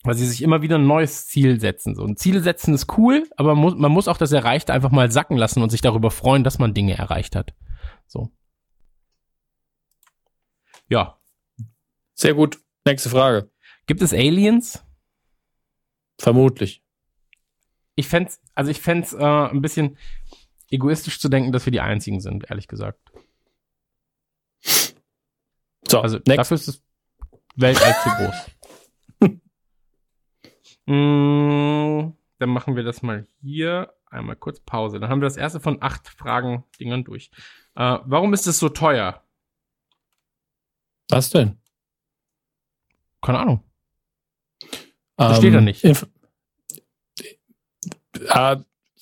weil 0.04 0.16
sie 0.16 0.26
sich 0.26 0.42
immer 0.42 0.62
wieder 0.62 0.78
ein 0.78 0.88
neues 0.88 1.28
Ziel 1.28 1.60
setzen. 1.60 1.96
So 1.96 2.06
ein 2.06 2.16
Ziel 2.16 2.42
setzen 2.42 2.74
ist 2.74 2.98
cool, 2.98 3.28
aber 3.36 3.54
man 3.54 3.62
muss, 3.62 3.76
man 3.76 3.92
muss 3.92 4.08
auch 4.08 4.18
das 4.18 4.32
Erreichte 4.32 4.74
einfach 4.74 4.92
mal 4.92 5.12
sacken 5.12 5.38
lassen 5.38 5.62
und 5.62 5.70
sich 5.70 5.82
darüber 5.82 6.10
freuen, 6.10 6.44
dass 6.44 6.58
man 6.58 6.74
Dinge 6.74 6.98
erreicht 6.98 7.36
hat. 7.36 7.54
So. 8.08 8.32
Ja. 10.90 11.18
Sehr 12.14 12.34
gut. 12.34 12.60
Nächste 12.86 13.10
Frage. 13.10 13.50
Gibt 13.86 14.02
es 14.02 14.14
Aliens? 14.14 14.84
Vermutlich. 16.18 16.84
Ich 17.96 18.08
fände 18.08 18.32
also 18.56 18.72
ich 18.72 18.82
fände 18.82 19.08
äh, 19.18 19.50
ein 19.50 19.62
bisschen 19.62 19.98
egoistisch 20.70 21.20
zu 21.20 21.30
denken, 21.30 21.52
dass 21.52 21.66
wir 21.66 21.72
die 21.72 21.80
Einzigen 21.80 22.20
sind, 22.20 22.50
ehrlich 22.50 22.68
gesagt. 22.68 23.00
So, 25.88 26.02
also 26.02 26.18
next. 26.18 26.38
dafür 26.38 26.56
ist 26.56 26.68
das 26.68 26.84
Weltall 27.56 27.96
zu 28.04 28.10
groß. 28.10 29.32
mm, 30.86 32.14
dann 32.38 32.50
machen 32.50 32.76
wir 32.76 32.84
das 32.84 33.02
mal 33.02 33.28
hier. 33.42 33.94
Einmal 34.06 34.36
kurz 34.36 34.60
Pause. 34.60 35.00
Dann 35.00 35.10
haben 35.10 35.22
wir 35.22 35.28
das 35.28 35.38
erste 35.38 35.60
von 35.60 35.82
acht 35.82 36.08
Fragen-Dingern 36.08 37.04
durch. 37.04 37.30
Äh, 37.76 38.00
warum 38.06 38.34
ist 38.34 38.48
es 38.48 38.60
so 38.60 38.70
teuer? 38.70 39.24
Was 41.10 41.30
denn? 41.32 41.60
Keine 43.22 43.40
Ahnung. 43.40 43.64
Ähm, 45.18 45.36
steht 45.36 45.54
da 45.54 45.62
nicht. 45.62 45.84
Inf 45.84 46.08
äh, 48.28 48.58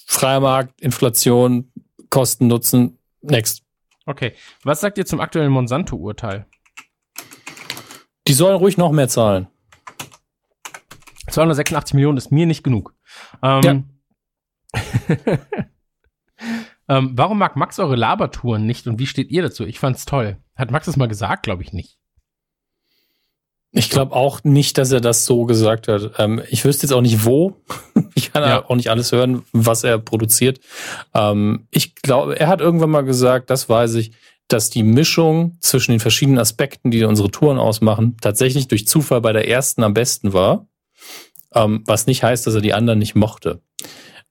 freier 0.05 0.39
Markt, 0.39 0.81
Inflation, 0.81 1.71
Kosten, 2.09 2.47
Nutzen. 2.47 2.97
Next. 3.21 3.63
Okay. 4.05 4.33
Was 4.63 4.81
sagt 4.81 4.97
ihr 4.97 5.05
zum 5.05 5.19
aktuellen 5.19 5.51
Monsanto-Urteil? 5.51 6.45
Die 8.27 8.33
sollen 8.33 8.57
ruhig 8.57 8.77
noch 8.77 8.91
mehr 8.91 9.09
zahlen. 9.09 9.47
286 11.29 11.93
Millionen 11.93 12.17
ist 12.17 12.31
mir 12.31 12.45
nicht 12.45 12.63
genug. 12.63 12.95
Ähm, 13.43 13.89
ja. 14.73 15.37
ähm, 16.89 17.11
warum 17.15 17.37
mag 17.37 17.55
Max 17.55 17.79
eure 17.79 17.95
Labertouren 17.95 18.65
nicht 18.65 18.87
und 18.87 18.99
wie 18.99 19.07
steht 19.07 19.31
ihr 19.31 19.41
dazu? 19.41 19.65
Ich 19.65 19.79
fand's 19.79 20.05
toll. 20.05 20.37
Hat 20.55 20.71
Max 20.71 20.85
das 20.85 20.97
mal 20.97 21.07
gesagt? 21.07 21.43
Glaube 21.43 21.63
ich 21.63 21.73
nicht. 21.73 21.97
Ich 23.71 23.89
glaube 23.89 24.15
auch 24.15 24.43
nicht, 24.43 24.77
dass 24.77 24.91
er 24.91 25.01
das 25.01 25.25
so 25.25 25.45
gesagt 25.45 25.87
hat. 25.87 26.11
Ähm, 26.17 26.41
ich 26.49 26.63
wüsste 26.63 26.87
jetzt 26.87 26.93
auch 26.93 27.01
nicht 27.01 27.25
wo. 27.25 27.57
ich 28.15 28.31
kann 28.31 28.43
ja. 28.43 28.65
auch 28.65 28.75
nicht 28.75 28.89
alles 28.89 29.11
hören, 29.11 29.43
was 29.51 29.83
er 29.83 29.99
produziert. 29.99 30.59
Ähm, 31.13 31.67
ich 31.69 31.95
glaube, 31.95 32.39
er 32.39 32.47
hat 32.47 32.61
irgendwann 32.61 32.89
mal 32.89 33.03
gesagt, 33.03 33.49
das 33.49 33.69
weiß 33.69 33.95
ich, 33.95 34.13
dass 34.47 34.69
die 34.69 34.83
Mischung 34.83 35.57
zwischen 35.59 35.91
den 35.91 35.99
verschiedenen 35.99 36.39
Aspekten, 36.39 36.89
die 36.89 37.03
unsere 37.03 37.29
Touren 37.29 37.57
ausmachen, 37.57 38.15
tatsächlich 38.21 38.69
durch 38.69 38.87
Zufall 38.87 39.19
bei 39.19 39.33
der 39.33 39.47
ersten 39.47 39.83
am 39.83 39.93
besten 39.93 40.31
war. 40.31 40.67
Ähm, 41.53 41.83
was 41.85 42.07
nicht 42.07 42.23
heißt, 42.23 42.47
dass 42.47 42.55
er 42.55 42.61
die 42.61 42.73
anderen 42.73 42.99
nicht 42.99 43.15
mochte. 43.15 43.61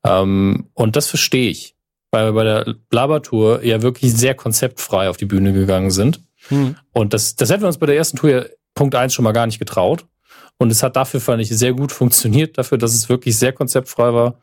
Ähm, 0.03 0.71
und 0.73 0.97
das 0.97 1.09
verstehe 1.09 1.51
ich, 1.51 1.76
weil 2.17 2.29
wir 2.29 2.33
bei 2.33 2.45
der 2.45 2.75
Blabber-Tour 2.89 3.63
ja 3.63 3.83
wirklich 3.83 4.15
sehr 4.15 4.35
konzeptfrei 4.35 5.11
auf 5.11 5.19
die 5.19 5.27
Bühne 5.27 5.53
gegangen 5.53 5.91
sind. 5.91 6.23
Hm. 6.49 6.77
Und 6.93 7.13
das, 7.13 7.37
das 7.37 7.51
hätten 7.51 7.63
wir 7.63 7.67
uns 7.67 7.77
bei 7.77 7.85
der 7.85 7.97
ersten 7.97 8.17
Tour 8.17 8.31
ja 8.31 8.45
Punkt 8.75 8.95
eins 8.95 9.13
schon 9.13 9.25
mal 9.25 9.33
gar 9.33 9.45
nicht 9.45 9.59
getraut. 9.59 10.07
Und 10.57 10.73
es 10.73 10.83
hat 10.83 10.97
dafür, 10.97 11.21
fand 11.21 11.43
ich, 11.43 11.51
sehr 11.51 11.75
gut 11.75 11.93
funktioniert, 11.93 12.57
dafür, 12.57 12.79
dass 12.79 12.95
es 12.95 13.11
wirklich 13.11 13.37
sehr 13.37 13.53
konzeptfrei 13.53 14.15
war. 14.15 14.41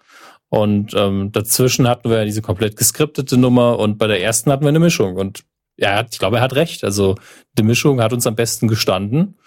Und 0.49 0.93
ähm, 0.93 1.31
dazwischen 1.31 1.87
hatten 1.87 2.11
wir 2.11 2.17
ja 2.17 2.25
diese 2.25 2.43
komplett 2.43 2.75
geskriptete 2.75 3.37
Nummer 3.37 3.79
und 3.79 3.97
bei 3.97 4.05
der 4.05 4.21
ersten 4.21 4.51
hatten 4.51 4.63
wir 4.63 4.69
eine 4.69 4.79
Mischung. 4.79 5.15
Und 5.15 5.43
er 5.77 5.95
hat, 5.95 6.09
ich 6.11 6.19
glaube, 6.19 6.37
er 6.37 6.43
hat 6.43 6.53
recht. 6.53 6.83
Also 6.83 7.15
die 7.57 7.63
Mischung 7.63 8.01
hat 8.03 8.13
uns 8.13 8.27
am 8.27 8.35
besten 8.35 8.67
gestanden. 8.67 9.39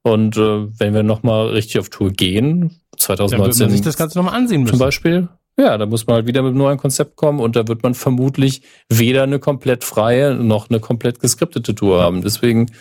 Und 0.00 0.38
äh, 0.38 0.66
wenn 0.78 0.94
wir 0.94 1.02
nochmal 1.02 1.48
richtig 1.48 1.80
auf 1.80 1.90
Tour 1.90 2.10
gehen, 2.10 2.80
2019 2.96 3.58
Dann 3.58 3.68
man 3.68 3.76
sich 3.76 3.84
das 3.84 3.98
Ganze 3.98 4.16
nochmal 4.16 4.36
ansehen 4.36 4.62
müssen. 4.62 4.72
Zum 4.72 4.78
Beispiel, 4.78 5.28
ja, 5.56 5.78
da 5.78 5.86
muss 5.86 6.06
man 6.06 6.16
halt 6.16 6.26
wieder 6.26 6.42
mit 6.42 6.50
einem 6.50 6.58
neuen 6.58 6.78
Konzept 6.78 7.16
kommen 7.16 7.38
und 7.38 7.54
da 7.54 7.68
wird 7.68 7.82
man 7.82 7.94
vermutlich 7.94 8.62
weder 8.88 9.22
eine 9.22 9.38
komplett 9.38 9.84
freie 9.84 10.34
noch 10.34 10.68
eine 10.68 10.80
komplett 10.80 11.20
geskriptete 11.20 11.74
Tour 11.74 12.02
haben. 12.02 12.22
Deswegen 12.22 12.72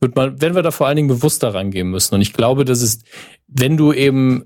wird 0.00 0.14
man, 0.14 0.40
werden 0.40 0.54
wir 0.54 0.62
da 0.62 0.70
vor 0.70 0.86
allen 0.86 0.96
Dingen 0.96 1.08
bewusster 1.08 1.54
rangehen 1.54 1.90
müssen. 1.90 2.14
Und 2.14 2.20
ich 2.20 2.32
glaube, 2.32 2.64
das 2.64 2.82
ist, 2.82 3.04
wenn 3.48 3.76
du 3.76 3.92
eben 3.92 4.44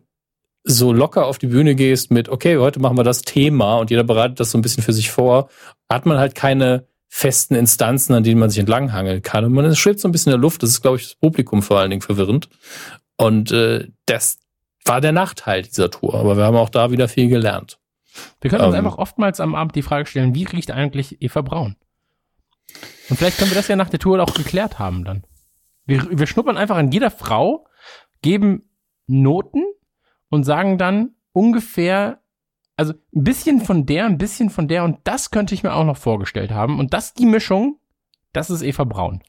so 0.65 0.95
locker 0.95 1.27
auf 1.27 1.37
die 1.37 1.47
Bühne 1.47 1.75
gehst 1.75 2.11
mit, 2.11 2.31
okay, 2.31 2.57
heute 2.57 2.81
machen 2.81 2.97
wir 2.97 3.05
das 3.05 3.21
Thema 3.21 3.77
und 3.77 3.91
jeder 3.91 4.05
bereitet 4.05 4.41
das 4.41 4.51
so 4.51 4.57
ein 4.57 4.63
bisschen 4.63 4.83
für 4.83 4.95
sich 4.95 5.11
vor, 5.11 5.51
hat 5.91 6.07
man 6.07 6.17
halt 6.17 6.35
keine 6.35 6.87
festen 7.09 7.55
Instanzen, 7.55 8.15
an 8.15 8.25
denen 8.25 8.41
man 8.41 8.49
sich 8.49 8.59
entlanghangeln 8.59 9.21
kann. 9.21 9.45
Und 9.45 9.53
man 9.53 9.77
schwebt 9.77 10.01
so 10.01 10.09
ein 10.09 10.13
bisschen 10.13 10.33
in 10.33 10.39
der 10.39 10.43
Luft. 10.43 10.63
Das 10.63 10.71
ist, 10.71 10.81
glaube 10.81 10.97
ich, 10.97 11.05
das 11.05 11.15
Publikum 11.15 11.63
vor 11.63 11.79
allen 11.79 11.91
Dingen 11.91 12.03
verwirrend. 12.03 12.49
Und 13.17 13.53
äh, 13.53 13.89
das 14.07 14.39
war 14.85 15.01
der 15.01 15.13
Nachteil 15.13 15.63
dieser 15.63 15.91
Tour. 15.91 16.15
Aber 16.15 16.37
wir 16.37 16.45
haben 16.45 16.57
auch 16.57 16.69
da 16.69 16.91
wieder 16.91 17.09
viel 17.09 17.29
gelernt. 17.29 17.79
Wir 18.41 18.51
können 18.51 18.65
uns 18.65 18.75
ähm, 18.75 18.85
einfach 18.85 18.99
oftmals 18.99 19.41
am 19.41 19.55
Abend 19.55 19.75
die 19.75 19.83
Frage 19.83 20.07
stellen, 20.07 20.35
wie 20.35 20.45
riecht 20.45 20.71
eigentlich 20.71 21.21
Eva 21.21 21.43
Braun? 21.43 21.77
Und 23.11 23.17
vielleicht 23.17 23.39
können 23.39 23.51
wir 23.51 23.57
das 23.57 23.69
ja 23.69 23.77
nach 23.77 23.91
der 23.91 23.99
Tour 23.99 24.23
auch 24.23 24.35
geklärt 24.35 24.79
haben 24.79 25.05
dann. 25.05 25.25
Wir, 25.87 26.07
wir 26.19 26.27
schnuppern 26.27 26.57
einfach 26.57 26.77
an 26.77 26.93
jeder 26.93 27.11
Frau, 27.11 27.67
geben 28.23 28.71
Noten 29.07 29.65
und 30.31 30.45
sagen 30.45 30.79
dann 30.79 31.15
ungefähr, 31.33 32.23
also 32.77 32.95
ein 33.15 33.25
bisschen 33.25 33.61
von 33.61 33.85
der, 33.85 34.07
ein 34.07 34.19
bisschen 34.19 34.49
von 34.49 34.69
der 34.69 34.85
und 34.85 35.01
das 35.05 35.31
könnte 35.31 35.55
ich 35.55 35.63
mir 35.63 35.75
auch 35.75 35.85
noch 35.85 35.99
vorgestellt 35.99 36.53
haben. 36.53 36.79
Und 36.79 36.95
das, 36.95 37.13
die 37.13 37.27
Mischung, 37.27 37.79
das 38.33 38.51
ist 38.51 38.63
Eva 38.63 38.85
Braun. 38.85 39.23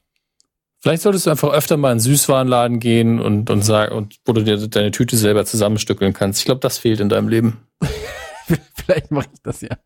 Vielleicht 0.86 1.02
solltest 1.02 1.26
du 1.26 1.30
einfach 1.30 1.50
öfter 1.50 1.76
mal 1.76 1.88
in 1.88 1.92
einen 1.94 2.00
Süßwarenladen 2.00 2.78
gehen 2.78 3.18
und, 3.18 3.50
und 3.50 3.62
sagen, 3.62 3.92
und 3.92 4.20
wo 4.24 4.32
du 4.32 4.44
dir 4.44 4.56
deine 4.68 4.92
Tüte 4.92 5.16
selber 5.16 5.44
zusammenstückeln 5.44 6.12
kannst. 6.12 6.38
Ich 6.38 6.44
glaube, 6.44 6.60
das 6.60 6.78
fehlt 6.78 7.00
in 7.00 7.08
deinem 7.08 7.26
Leben. 7.26 7.66
Vielleicht 8.76 9.10
mache 9.10 9.26
ich 9.32 9.42
das 9.42 9.62
ja. 9.62 9.78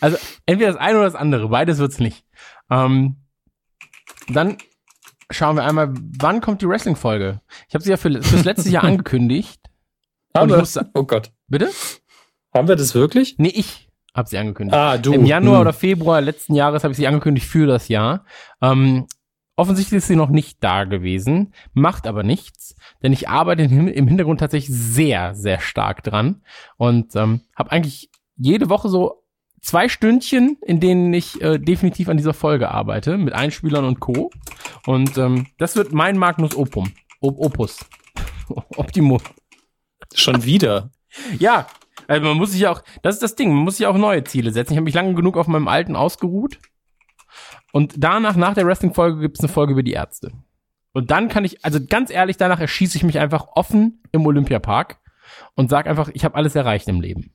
Also 0.00 0.18
entweder 0.44 0.72
das 0.72 0.78
eine 0.82 0.98
oder 0.98 1.06
das 1.06 1.14
andere, 1.14 1.48
beides 1.48 1.78
wird's 1.78 1.98
nicht. 1.98 2.26
Ähm, 2.68 3.22
dann 4.28 4.58
schauen 5.30 5.56
wir 5.56 5.64
einmal, 5.64 5.94
wann 6.18 6.42
kommt 6.42 6.60
die 6.60 6.68
Wrestling-Folge? 6.68 7.40
Ich 7.68 7.74
habe 7.74 7.82
sie 7.82 7.88
ja 7.88 7.96
für, 7.96 8.22
fürs 8.22 8.44
letzte 8.44 8.68
Jahr 8.68 8.84
angekündigt. 8.84 9.62
Haben 10.36 10.50
wir? 10.50 10.90
Oh 10.92 11.04
Gott. 11.04 11.32
Bitte? 11.48 11.70
Haben 12.52 12.68
wir 12.68 12.76
das 12.76 12.94
wirklich? 12.94 13.36
Nee, 13.38 13.54
ich 13.54 13.88
habe 14.14 14.28
sie 14.28 14.36
angekündigt. 14.36 14.76
Ah, 14.76 14.98
du. 14.98 15.14
Im 15.14 15.24
Januar 15.24 15.54
hm. 15.54 15.60
oder 15.62 15.72
Februar 15.72 16.20
letzten 16.20 16.54
Jahres 16.54 16.84
habe 16.84 16.92
ich 16.92 16.98
sie 16.98 17.06
angekündigt 17.06 17.46
für 17.46 17.66
das 17.66 17.88
Jahr. 17.88 18.26
Ähm, 18.60 19.06
offensichtlich 19.56 19.98
ist 19.98 20.08
sie 20.08 20.16
noch 20.16 20.30
nicht 20.30 20.58
da 20.62 20.84
gewesen, 20.84 21.54
macht 21.72 22.06
aber 22.06 22.22
nichts, 22.22 22.74
denn 23.02 23.12
ich 23.12 23.28
arbeite 23.28 23.62
im 23.62 24.08
Hintergrund 24.08 24.40
tatsächlich 24.40 24.76
sehr, 24.76 25.34
sehr 25.34 25.60
stark 25.60 26.02
dran 26.02 26.42
und 26.76 27.14
ähm, 27.16 27.42
habe 27.56 27.72
eigentlich 27.72 28.10
jede 28.36 28.68
Woche 28.68 28.88
so 28.88 29.22
zwei 29.60 29.88
Stündchen, 29.88 30.58
in 30.62 30.80
denen 30.80 31.14
ich 31.14 31.40
äh, 31.40 31.58
definitiv 31.58 32.08
an 32.08 32.16
dieser 32.16 32.34
Folge 32.34 32.70
arbeite, 32.70 33.16
mit 33.16 33.32
Einspielern 33.32 33.84
und 33.84 34.00
Co. 34.00 34.30
Und 34.86 35.16
ähm, 35.16 35.46
das 35.58 35.76
wird 35.76 35.92
mein 35.92 36.18
Magnus 36.18 36.56
Opum. 36.56 36.92
Op 37.20 37.38
Opus. 37.38 37.84
Optimum. 38.76 39.20
Schon 40.14 40.44
wieder. 40.44 40.90
ja, 41.38 41.66
also 42.08 42.26
man 42.26 42.36
muss 42.36 42.52
sich 42.52 42.62
ja 42.62 42.72
auch, 42.72 42.82
das 43.02 43.16
ist 43.16 43.22
das 43.22 43.36
Ding, 43.36 43.54
man 43.54 43.64
muss 43.64 43.76
sich 43.76 43.86
auch 43.86 43.96
neue 43.96 44.24
Ziele 44.24 44.50
setzen. 44.50 44.72
Ich 44.72 44.76
habe 44.76 44.84
mich 44.84 44.94
lange 44.94 45.14
genug 45.14 45.36
auf 45.36 45.46
meinem 45.46 45.68
alten 45.68 45.96
ausgeruht. 45.96 46.58
Und 47.72 47.94
danach, 47.96 48.36
nach 48.36 48.54
der 48.54 48.66
Wrestling-Folge, 48.66 49.20
gibt 49.20 49.38
es 49.38 49.40
eine 49.40 49.52
Folge 49.52 49.72
über 49.72 49.82
die 49.82 49.92
Ärzte. 49.92 50.30
Und 50.92 51.10
dann 51.10 51.28
kann 51.28 51.44
ich, 51.44 51.64
also 51.64 51.80
ganz 51.84 52.10
ehrlich, 52.10 52.36
danach 52.36 52.60
erschieße 52.60 52.96
ich 52.98 53.02
mich 53.02 53.18
einfach 53.18 53.48
offen 53.54 54.02
im 54.12 54.24
Olympiapark 54.26 55.00
und 55.54 55.70
sag 55.70 55.86
einfach, 55.86 56.10
ich 56.12 56.24
habe 56.24 56.34
alles 56.34 56.54
erreicht 56.54 56.86
im 56.88 57.00
Leben. 57.00 57.32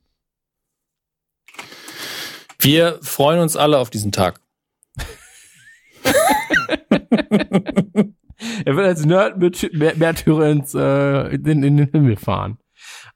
Wir 2.59 2.99
freuen 3.01 3.39
uns 3.39 3.55
alle 3.55 3.79
auf 3.79 3.89
diesen 3.89 4.11
Tag. 4.11 4.39
er 6.89 8.75
wird 8.75 8.85
als 8.85 9.05
Nerd 9.05 9.37
mit 9.37 9.73
Märtyrer 9.73 10.49
ins, 10.51 10.75
äh, 10.75 11.33
in, 11.33 11.63
in 11.63 11.77
den 11.77 11.91
Himmel 11.91 12.15
fahren. 12.15 12.59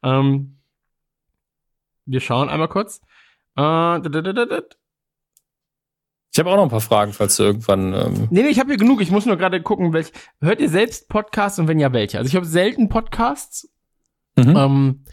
Ähm, 0.04 0.60
wir 2.06 2.20
schauen 2.20 2.50
einmal 2.50 2.68
kurz. 2.68 3.00
Äh. 3.58 3.62
Ich 6.34 6.40
habe 6.40 6.50
auch 6.50 6.56
noch 6.56 6.64
ein 6.64 6.70
paar 6.70 6.82
Fragen, 6.82 7.14
falls 7.14 7.36
du 7.36 7.44
irgendwann. 7.44 7.94
Ähm 7.94 8.28
Nee, 8.30 8.44
nee, 8.44 8.50
ich 8.50 8.60
habe 8.60 8.70
hier 8.70 8.78
genug. 8.78 9.02
Ich 9.02 9.12
muss 9.12 9.26
nur 9.26 9.38
gerade 9.38 9.62
gucken, 9.62 9.92
welche. 9.92 10.12
Hört 10.40 10.62
ihr 10.62 10.70
selbst 10.70 11.10
Podcasts 11.10 11.60
und 11.60 11.68
wenn 11.68 11.80
ja, 11.80 11.92
welche? 11.92 12.18
Also 12.18 12.30
ich 12.30 12.36
habe 12.36 12.46
selten 12.46 12.88
Podcasts. 12.88 13.70
mhm. 14.38 14.56
Ähm, 14.56 15.06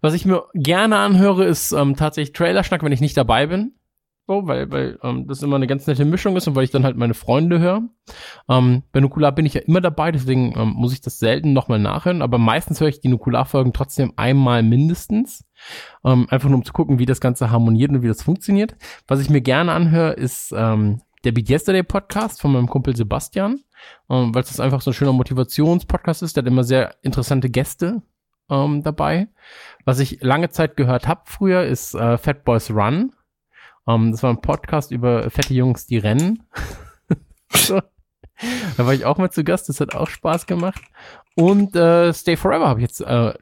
was 0.00 0.14
ich 0.14 0.26
mir 0.26 0.44
gerne 0.54 0.98
anhöre, 0.98 1.44
ist 1.44 1.72
ähm, 1.72 1.96
tatsächlich 1.96 2.34
Trailerschnack, 2.34 2.82
wenn 2.82 2.92
ich 2.92 3.00
nicht 3.00 3.16
dabei 3.16 3.46
bin. 3.46 3.74
So, 4.26 4.46
weil, 4.46 4.70
weil 4.70 4.98
ähm, 5.02 5.26
das 5.26 5.42
immer 5.42 5.56
eine 5.56 5.66
ganz 5.66 5.86
nette 5.86 6.06
Mischung 6.06 6.34
ist 6.36 6.48
und 6.48 6.54
weil 6.54 6.64
ich 6.64 6.70
dann 6.70 6.84
halt 6.84 6.96
meine 6.96 7.12
Freunde 7.12 7.58
höre. 7.58 7.82
Ähm, 8.48 8.82
bei 8.90 9.00
Nukular 9.00 9.32
bin 9.32 9.44
ich 9.44 9.52
ja 9.52 9.60
immer 9.60 9.82
dabei, 9.82 10.12
deswegen 10.12 10.58
ähm, 10.58 10.70
muss 10.70 10.94
ich 10.94 11.02
das 11.02 11.18
selten 11.18 11.52
nochmal 11.52 11.78
nachhören, 11.78 12.22
aber 12.22 12.38
meistens 12.38 12.80
höre 12.80 12.88
ich 12.88 13.00
die 13.00 13.08
Nukular-Folgen 13.08 13.74
trotzdem 13.74 14.14
einmal 14.16 14.62
mindestens. 14.62 15.44
Ähm, 16.04 16.26
einfach 16.30 16.48
nur 16.48 16.58
um 16.58 16.64
zu 16.64 16.72
gucken, 16.72 16.98
wie 16.98 17.04
das 17.04 17.20
Ganze 17.20 17.50
harmoniert 17.50 17.90
und 17.90 18.02
wie 18.02 18.08
das 18.08 18.22
funktioniert. 18.22 18.76
Was 19.06 19.20
ich 19.20 19.28
mir 19.28 19.42
gerne 19.42 19.72
anhöre, 19.72 20.14
ist 20.14 20.54
ähm, 20.56 21.02
der 21.24 21.32
Beat 21.32 21.50
Yesterday 21.50 21.82
Podcast 21.82 22.40
von 22.40 22.52
meinem 22.52 22.68
Kumpel 22.68 22.96
Sebastian, 22.96 23.60
ähm, 24.08 24.34
weil 24.34 24.42
es 24.42 24.60
einfach 24.60 24.80
so 24.80 24.90
ein 24.90 24.94
schöner 24.94 25.12
Motivationspodcast 25.12 26.22
ist. 26.22 26.36
Der 26.36 26.44
hat 26.44 26.48
immer 26.48 26.64
sehr 26.64 26.94
interessante 27.02 27.50
Gäste 27.50 28.02
ähm, 28.50 28.82
dabei. 28.82 29.28
Was 29.84 29.98
ich 29.98 30.22
lange 30.22 30.50
Zeit 30.50 30.76
gehört 30.76 31.08
habe 31.08 31.22
früher, 31.26 31.64
ist 31.64 31.94
äh, 31.94 32.16
Fat 32.16 32.44
Boys 32.44 32.70
Run. 32.70 33.12
Ähm, 33.86 34.12
das 34.12 34.22
war 34.22 34.30
ein 34.30 34.40
Podcast 34.40 34.90
über 34.90 35.30
fette 35.30 35.54
Jungs, 35.54 35.86
die 35.86 35.98
rennen. 35.98 36.42
so. 37.50 37.80
Da 38.76 38.86
war 38.86 38.92
ich 38.94 39.04
auch 39.04 39.18
mal 39.18 39.30
zu 39.30 39.44
Gast, 39.44 39.68
das 39.68 39.80
hat 39.80 39.94
auch 39.94 40.08
Spaß 40.08 40.46
gemacht. 40.46 40.82
Und 41.36 41.76
äh, 41.76 42.12
Stay 42.12 42.36
Forever 42.36 42.68
habe 42.68 42.80
ich 42.80 42.86
jetzt 42.86 43.00
äh, 43.00 43.34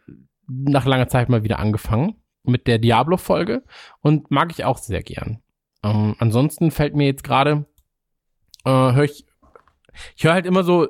nach 0.47 0.85
langer 0.85 1.09
Zeit 1.09 1.29
mal 1.29 1.45
wieder 1.45 1.59
angefangen 1.59 2.17
mit 2.45 2.67
der 2.67 2.79
Diablo-Folge 2.79 3.62
und 4.01 4.31
mag 4.31 4.51
ich 4.51 4.65
auch 4.65 4.79
sehr 4.79 5.03
gern. 5.03 5.43
Ähm, 5.83 6.15
ansonsten 6.19 6.71
fällt 6.71 6.95
mir 6.95 7.07
jetzt 7.07 7.25
gerade, 7.25 7.67
äh, 8.65 8.71
höre 8.71 9.05
ich, 9.05 9.27
ich 10.17 10.25
höre 10.25 10.35
halt 10.35 10.47
immer 10.47 10.65
so 10.65 10.89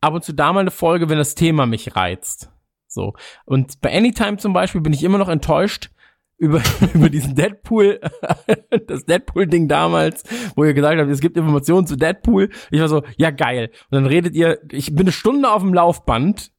ab 0.00 0.14
und 0.14 0.24
zu 0.24 0.32
da 0.32 0.52
mal 0.52 0.60
eine 0.60 0.70
Folge, 0.70 1.08
wenn 1.08 1.18
das 1.18 1.34
Thema 1.34 1.66
mich 1.66 1.96
reizt. 1.96 2.50
So. 2.86 3.14
Und 3.44 3.80
bei 3.80 3.96
Anytime 3.96 4.36
zum 4.36 4.52
Beispiel 4.52 4.80
bin 4.80 4.92
ich 4.92 5.02
immer 5.02 5.18
noch 5.18 5.28
enttäuscht 5.28 5.90
über, 6.38 6.62
über 6.94 7.08
diesen 7.10 7.34
Deadpool, 7.34 8.00
das 8.86 9.04
Deadpool-Ding 9.04 9.68
damals, 9.68 10.22
wo 10.56 10.64
ihr 10.64 10.74
gesagt 10.74 10.98
habt, 10.98 11.10
es 11.10 11.20
gibt 11.20 11.36
Informationen 11.36 11.86
zu 11.86 11.96
Deadpool. 11.96 12.50
Ich 12.70 12.80
war 12.80 12.88
so, 12.88 13.02
ja 13.16 13.30
geil. 13.30 13.70
Und 13.90 13.96
dann 13.96 14.06
redet 14.06 14.34
ihr, 14.34 14.58
ich 14.70 14.90
bin 14.94 15.00
eine 15.06 15.12
Stunde 15.12 15.50
auf 15.50 15.62
dem 15.62 15.74
Laufband 15.74 16.50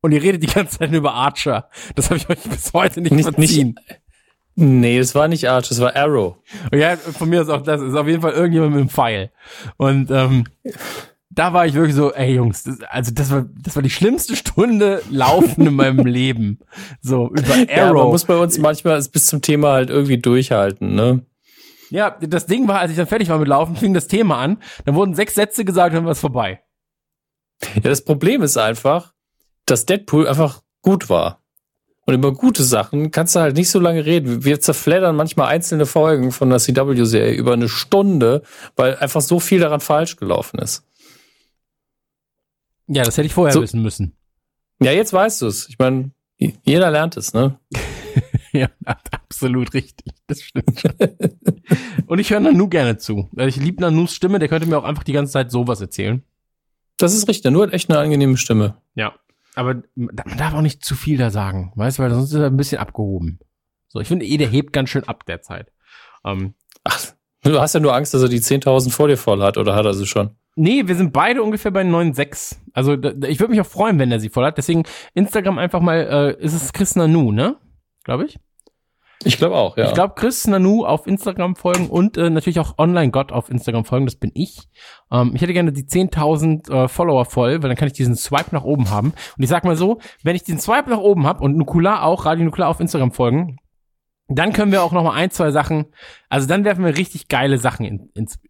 und 0.00 0.12
ihr 0.12 0.22
redet 0.22 0.42
die 0.42 0.46
ganze 0.48 0.78
Zeit 0.78 0.92
über 0.92 1.14
Archer. 1.14 1.68
Das 1.94 2.06
habe 2.10 2.16
ich 2.16 2.28
euch 2.28 2.40
bis 2.42 2.72
heute 2.72 3.00
nicht, 3.00 3.12
Nicht- 3.12 3.24
verziehen. 3.34 3.76
Nee, 4.54 4.98
es 4.98 5.14
war 5.14 5.28
nicht 5.28 5.48
Arch, 5.48 5.70
es 5.70 5.80
war 5.80 5.96
Arrow. 5.96 6.36
Ja, 6.74 6.96
von 6.98 7.30
mir 7.30 7.40
ist 7.40 7.48
auch 7.48 7.62
das, 7.62 7.80
ist 7.80 7.94
auf 7.94 8.06
jeden 8.06 8.20
Fall 8.20 8.32
irgendjemand 8.32 8.72
mit 8.72 8.80
einem 8.80 8.90
Pfeil. 8.90 9.30
Und 9.78 10.10
ähm, 10.10 10.44
da 11.34 11.52
war 11.52 11.66
ich 11.66 11.74
wirklich 11.74 11.94
so, 11.96 12.12
ey 12.12 12.34
Jungs, 12.34 12.62
das, 12.64 12.80
also 12.88 13.10
das 13.12 13.30
war, 13.30 13.46
das 13.62 13.74
war 13.74 13.82
die 13.82 13.90
schlimmste 13.90 14.36
Stunde 14.36 15.02
Laufen 15.10 15.66
in 15.66 15.74
meinem 15.74 16.04
Leben. 16.06 16.58
So, 17.00 17.28
über 17.30 17.56
Ja, 17.56 17.86
man 17.86 17.96
Arrow. 17.96 18.12
muss 18.12 18.24
bei 18.24 18.36
uns 18.36 18.58
manchmal 18.58 19.02
bis 19.12 19.26
zum 19.26 19.40
Thema 19.40 19.72
halt 19.72 19.90
irgendwie 19.90 20.18
durchhalten, 20.18 20.94
ne? 20.94 21.24
Ja, 21.90 22.10
das 22.20 22.46
Ding 22.46 22.68
war, 22.68 22.80
als 22.80 22.90
ich 22.90 22.96
dann 22.96 23.06
fertig 23.06 23.28
war 23.28 23.38
mit 23.38 23.48
Laufen, 23.48 23.76
fing 23.76 23.92
das 23.92 24.08
Thema 24.08 24.38
an. 24.38 24.58
Dann 24.86 24.94
wurden 24.94 25.14
sechs 25.14 25.34
Sätze 25.34 25.64
gesagt, 25.64 25.94
dann 25.94 26.04
war 26.04 26.12
es 26.12 26.20
vorbei. 26.20 26.62
Ja, 27.74 27.82
das 27.82 28.02
Problem 28.04 28.42
ist 28.42 28.56
einfach, 28.56 29.12
dass 29.66 29.84
Deadpool 29.86 30.26
einfach 30.26 30.62
gut 30.80 31.08
war. 31.10 31.42
Und 32.04 32.14
über 32.14 32.32
gute 32.32 32.64
Sachen 32.64 33.10
kannst 33.12 33.36
du 33.36 33.40
halt 33.40 33.56
nicht 33.56 33.70
so 33.70 33.78
lange 33.78 34.04
reden. 34.04 34.44
Wir 34.44 34.60
zerfleddern 34.60 35.14
manchmal 35.14 35.48
einzelne 35.48 35.86
Folgen 35.86 36.32
von 36.32 36.50
der 36.50 36.58
CW-Serie 36.58 37.34
über 37.34 37.52
eine 37.52 37.68
Stunde, 37.68 38.42
weil 38.74 38.96
einfach 38.96 39.20
so 39.20 39.38
viel 39.38 39.60
daran 39.60 39.80
falsch 39.80 40.16
gelaufen 40.16 40.58
ist. 40.58 40.84
Ja, 42.86 43.02
das 43.04 43.16
hätte 43.16 43.26
ich 43.26 43.34
vorher 43.34 43.52
So- 43.52 43.62
wissen 43.62 43.82
müssen. 43.82 44.16
Ja, 44.82 44.90
jetzt 44.92 45.12
weißt 45.12 45.42
du 45.42 45.46
es. 45.46 45.68
Ich 45.68 45.78
meine, 45.78 46.10
jeder 46.64 46.90
lernt 46.90 47.16
es, 47.16 47.32
ne? 47.34 47.58
Ja, 48.54 48.68
absolut 48.82 49.72
richtig. 49.72 50.12
Das 50.26 50.42
stimmt 50.42 50.78
schon. 50.78 50.92
Und 52.06 52.18
ich 52.18 52.30
höre 52.30 52.40
Nanu 52.40 52.68
gerne 52.68 52.98
zu. 52.98 53.30
Ich 53.38 53.56
liebe 53.56 53.80
Nanus 53.80 54.14
Stimme, 54.14 54.38
der 54.38 54.48
könnte 54.48 54.68
mir 54.68 54.76
auch 54.76 54.84
einfach 54.84 55.04
die 55.04 55.14
ganze 55.14 55.32
Zeit 55.32 55.50
sowas 55.50 55.80
erzählen. 55.80 56.22
Das 56.98 57.14
ist 57.14 57.28
richtig. 57.28 57.50
Nur 57.50 57.62
hat 57.66 57.72
echt 57.72 57.88
eine 57.88 57.98
angenehme 57.98 58.36
Stimme. 58.36 58.76
Ja. 58.94 59.14
Aber 59.54 59.82
man 59.94 60.14
darf 60.36 60.52
auch 60.52 60.60
nicht 60.60 60.84
zu 60.84 60.94
viel 60.94 61.16
da 61.16 61.30
sagen, 61.30 61.72
weißt 61.76 61.98
du, 61.98 62.02
weil 62.02 62.10
sonst 62.10 62.28
ist 62.30 62.34
er 62.38 62.46
ein 62.48 62.56
bisschen 62.58 62.76
abgehoben. 62.78 63.38
So, 63.88 64.00
ich 64.00 64.08
finde 64.08 64.26
eh, 64.26 64.36
der 64.36 64.48
hebt 64.48 64.74
ganz 64.74 64.90
schön 64.90 65.04
ab 65.04 65.24
derzeit. 65.24 65.72
Ähm, 66.22 66.52
Ach, 66.84 67.00
du 67.44 67.58
hast 67.58 67.72
ja 67.74 67.80
nur 67.80 67.94
Angst, 67.94 68.12
dass 68.12 68.20
er 68.20 68.28
die 68.28 68.40
10.000 68.40 68.90
vor 68.90 69.08
dir 69.08 69.16
voll 69.16 69.42
hat, 69.42 69.56
oder 69.56 69.74
hat 69.74 69.86
er 69.86 69.94
sie 69.94 70.06
schon? 70.06 70.36
Nee, 70.54 70.86
wir 70.86 70.94
sind 70.94 71.12
beide 71.12 71.42
ungefähr 71.42 71.70
bei 71.70 71.82
9,6. 71.82 72.56
Also 72.72 72.96
da, 72.96 73.26
ich 73.26 73.40
würde 73.40 73.52
mich 73.52 73.60
auch 73.60 73.66
freuen, 73.66 73.98
wenn 73.98 74.12
er 74.12 74.20
sie 74.20 74.28
voll 74.28 74.44
hat. 74.44 74.58
Deswegen 74.58 74.84
Instagram 75.14 75.58
einfach 75.58 75.80
mal, 75.80 76.36
äh, 76.40 76.44
ist 76.44 76.54
es 76.54 76.72
Chris 76.72 76.96
Nanu, 76.96 77.32
ne? 77.32 77.56
Glaube 78.04 78.26
ich. 78.26 78.38
Ich 79.24 79.36
glaube 79.36 79.54
auch, 79.54 79.76
ja. 79.76 79.86
Ich 79.86 79.94
glaube, 79.94 80.14
Chris 80.16 80.46
Nanu 80.46 80.84
auf 80.84 81.06
Instagram 81.06 81.54
folgen 81.54 81.88
und 81.88 82.16
äh, 82.16 82.28
natürlich 82.30 82.58
auch 82.58 82.78
Online-Gott 82.78 83.30
auf 83.30 83.50
Instagram 83.50 83.84
folgen, 83.84 84.06
das 84.06 84.16
bin 84.16 84.32
ich. 84.34 84.68
Ähm, 85.10 85.32
ich 85.34 85.42
hätte 85.42 85.52
gerne 85.52 85.72
die 85.72 85.84
10.000 85.84 86.70
äh, 86.70 86.88
Follower 86.88 87.24
voll, 87.24 87.62
weil 87.62 87.68
dann 87.68 87.76
kann 87.76 87.86
ich 87.86 87.94
diesen 87.94 88.16
Swipe 88.16 88.52
nach 88.52 88.64
oben 88.64 88.90
haben. 88.90 89.12
Und 89.36 89.42
ich 89.42 89.48
sag 89.48 89.64
mal 89.64 89.76
so, 89.76 90.00
wenn 90.24 90.36
ich 90.36 90.42
den 90.42 90.58
Swipe 90.58 90.90
nach 90.90 90.98
oben 90.98 91.26
habe 91.26 91.42
und 91.44 91.56
Nukular 91.56 92.02
auch, 92.02 92.26
Radio 92.26 92.44
Nukular 92.44 92.68
auf 92.68 92.80
Instagram 92.80 93.12
folgen, 93.12 93.58
dann 94.28 94.52
können 94.52 94.72
wir 94.72 94.82
auch 94.82 94.92
noch 94.92 95.04
mal 95.04 95.14
ein, 95.14 95.30
zwei 95.30 95.50
Sachen, 95.50 95.86
also 96.28 96.48
dann 96.48 96.64
werfen 96.64 96.84
wir 96.84 96.96
richtig 96.96 97.28
geile 97.28 97.58
Sachen 97.58 97.84
in, 97.84 98.10
ins 98.14 98.40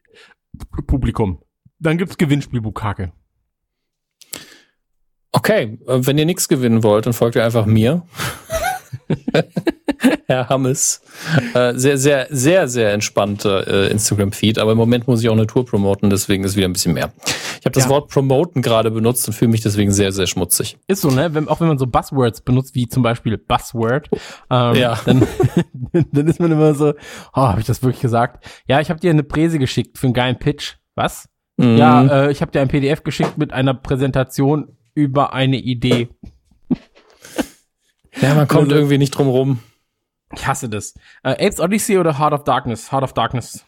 Publikum. 0.86 1.42
Dann 1.82 1.98
gibt's 1.98 2.16
Gewinnspiel-Bukake. 2.16 3.12
Okay, 5.32 5.78
äh, 5.86 5.98
wenn 6.06 6.18
ihr 6.18 6.26
nichts 6.26 6.48
gewinnen 6.48 6.82
wollt, 6.82 7.06
dann 7.06 7.12
folgt 7.12 7.36
ihr 7.36 7.44
einfach 7.44 7.66
mir. 7.66 8.02
Herr 10.26 10.48
Hammes. 10.48 11.00
Äh, 11.54 11.74
sehr, 11.74 11.96
sehr, 11.98 12.26
sehr, 12.30 12.68
sehr 12.68 12.92
entspannter 12.92 13.66
äh, 13.66 13.90
Instagram-Feed, 13.90 14.58
aber 14.58 14.72
im 14.72 14.78
Moment 14.78 15.06
muss 15.08 15.22
ich 15.22 15.28
auch 15.28 15.32
eine 15.34 15.46
Tour 15.46 15.64
promoten, 15.64 16.10
deswegen 16.10 16.44
ist 16.44 16.56
wieder 16.56 16.68
ein 16.68 16.72
bisschen 16.74 16.92
mehr. 16.94 17.12
Ich 17.60 17.64
habe 17.66 17.70
das 17.72 17.84
Ja. 17.84 17.90
Wort 17.90 18.10
promoten 18.10 18.60
gerade 18.62 18.90
benutzt 18.90 19.26
und 19.26 19.34
fühle 19.34 19.50
mich 19.50 19.60
deswegen 19.62 19.92
sehr, 19.92 20.12
sehr 20.12 20.26
schmutzig. 20.26 20.76
Ist 20.88 21.02
so, 21.02 21.10
ne? 21.10 21.32
Wenn, 21.34 21.48
auch 21.48 21.60
wenn 21.60 21.68
man 21.68 21.78
so 21.78 21.86
Buzzwords 21.86 22.42
benutzt, 22.42 22.74
wie 22.74 22.88
zum 22.88 23.02
Beispiel 23.02 23.38
Buzzword, 23.38 24.08
ähm, 24.50 24.74
Ja. 24.74 24.98
dann, 25.04 25.26
dann 26.12 26.26
ist 26.26 26.40
man 26.40 26.52
immer 26.52 26.74
so, 26.74 26.90
oh, 27.34 27.40
habe 27.42 27.60
ich 27.60 27.66
das 27.66 27.82
wirklich 27.82 28.02
gesagt? 28.02 28.44
Ja, 28.66 28.80
ich 28.80 28.90
habe 28.90 29.00
dir 29.00 29.10
eine 29.10 29.22
Präse 29.24 29.58
geschickt 29.58 29.98
für 29.98 30.06
einen 30.06 30.14
geilen 30.14 30.38
Pitch. 30.38 30.74
Was? 30.94 31.26
Mhm. 31.56 31.76
Ja, 31.76 32.06
äh, 32.26 32.30
ich 32.32 32.40
habe 32.40 32.50
dir 32.52 32.60
ein 32.60 32.68
PDF 32.68 33.02
geschickt 33.04 33.38
mit 33.38 33.52
einer 33.52 33.74
Präsentation 33.74 34.76
über 34.94 35.32
eine 35.32 35.56
Idee. 35.58 36.08
ja, 38.20 38.34
man 38.34 38.48
kommt 38.48 38.64
Also- 38.64 38.76
irgendwie 38.76 38.98
nicht 38.98 39.10
drum 39.12 39.28
rum. 39.28 39.58
Ich 40.34 40.46
hasse 40.46 40.68
das. 40.68 40.94
Äh, 41.22 41.32
Apes 41.46 41.60
Odyssey 41.60 41.98
oder 41.98 42.18
Heart 42.18 42.32
of 42.32 42.44
Darkness? 42.44 42.90
Heart 42.90 43.04
of 43.04 43.12
Darkness. 43.12 43.66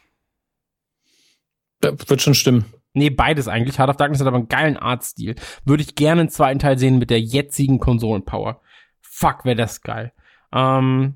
Das 1.80 2.08
wird 2.08 2.22
schon 2.22 2.34
stimmen. 2.34 2.64
Nee, 2.94 3.10
beides 3.10 3.48
eigentlich. 3.48 3.78
Heart 3.78 3.90
of 3.90 3.96
Darkness 3.96 4.20
hat 4.20 4.26
aber 4.28 4.38
einen 4.38 4.48
geilen 4.48 4.76
Artstil. 4.78 5.34
Würde 5.66 5.82
ich 5.82 5.94
gerne 5.94 6.22
einen 6.22 6.30
zweiten 6.30 6.58
Teil 6.60 6.78
sehen 6.78 6.98
mit 6.98 7.10
der 7.10 7.20
jetzigen 7.20 7.80
Konsolenpower. 7.80 8.62
Fuck, 9.02 9.44
wäre 9.44 9.56
das 9.56 9.82
geil. 9.82 10.12
Ähm, 10.52 11.14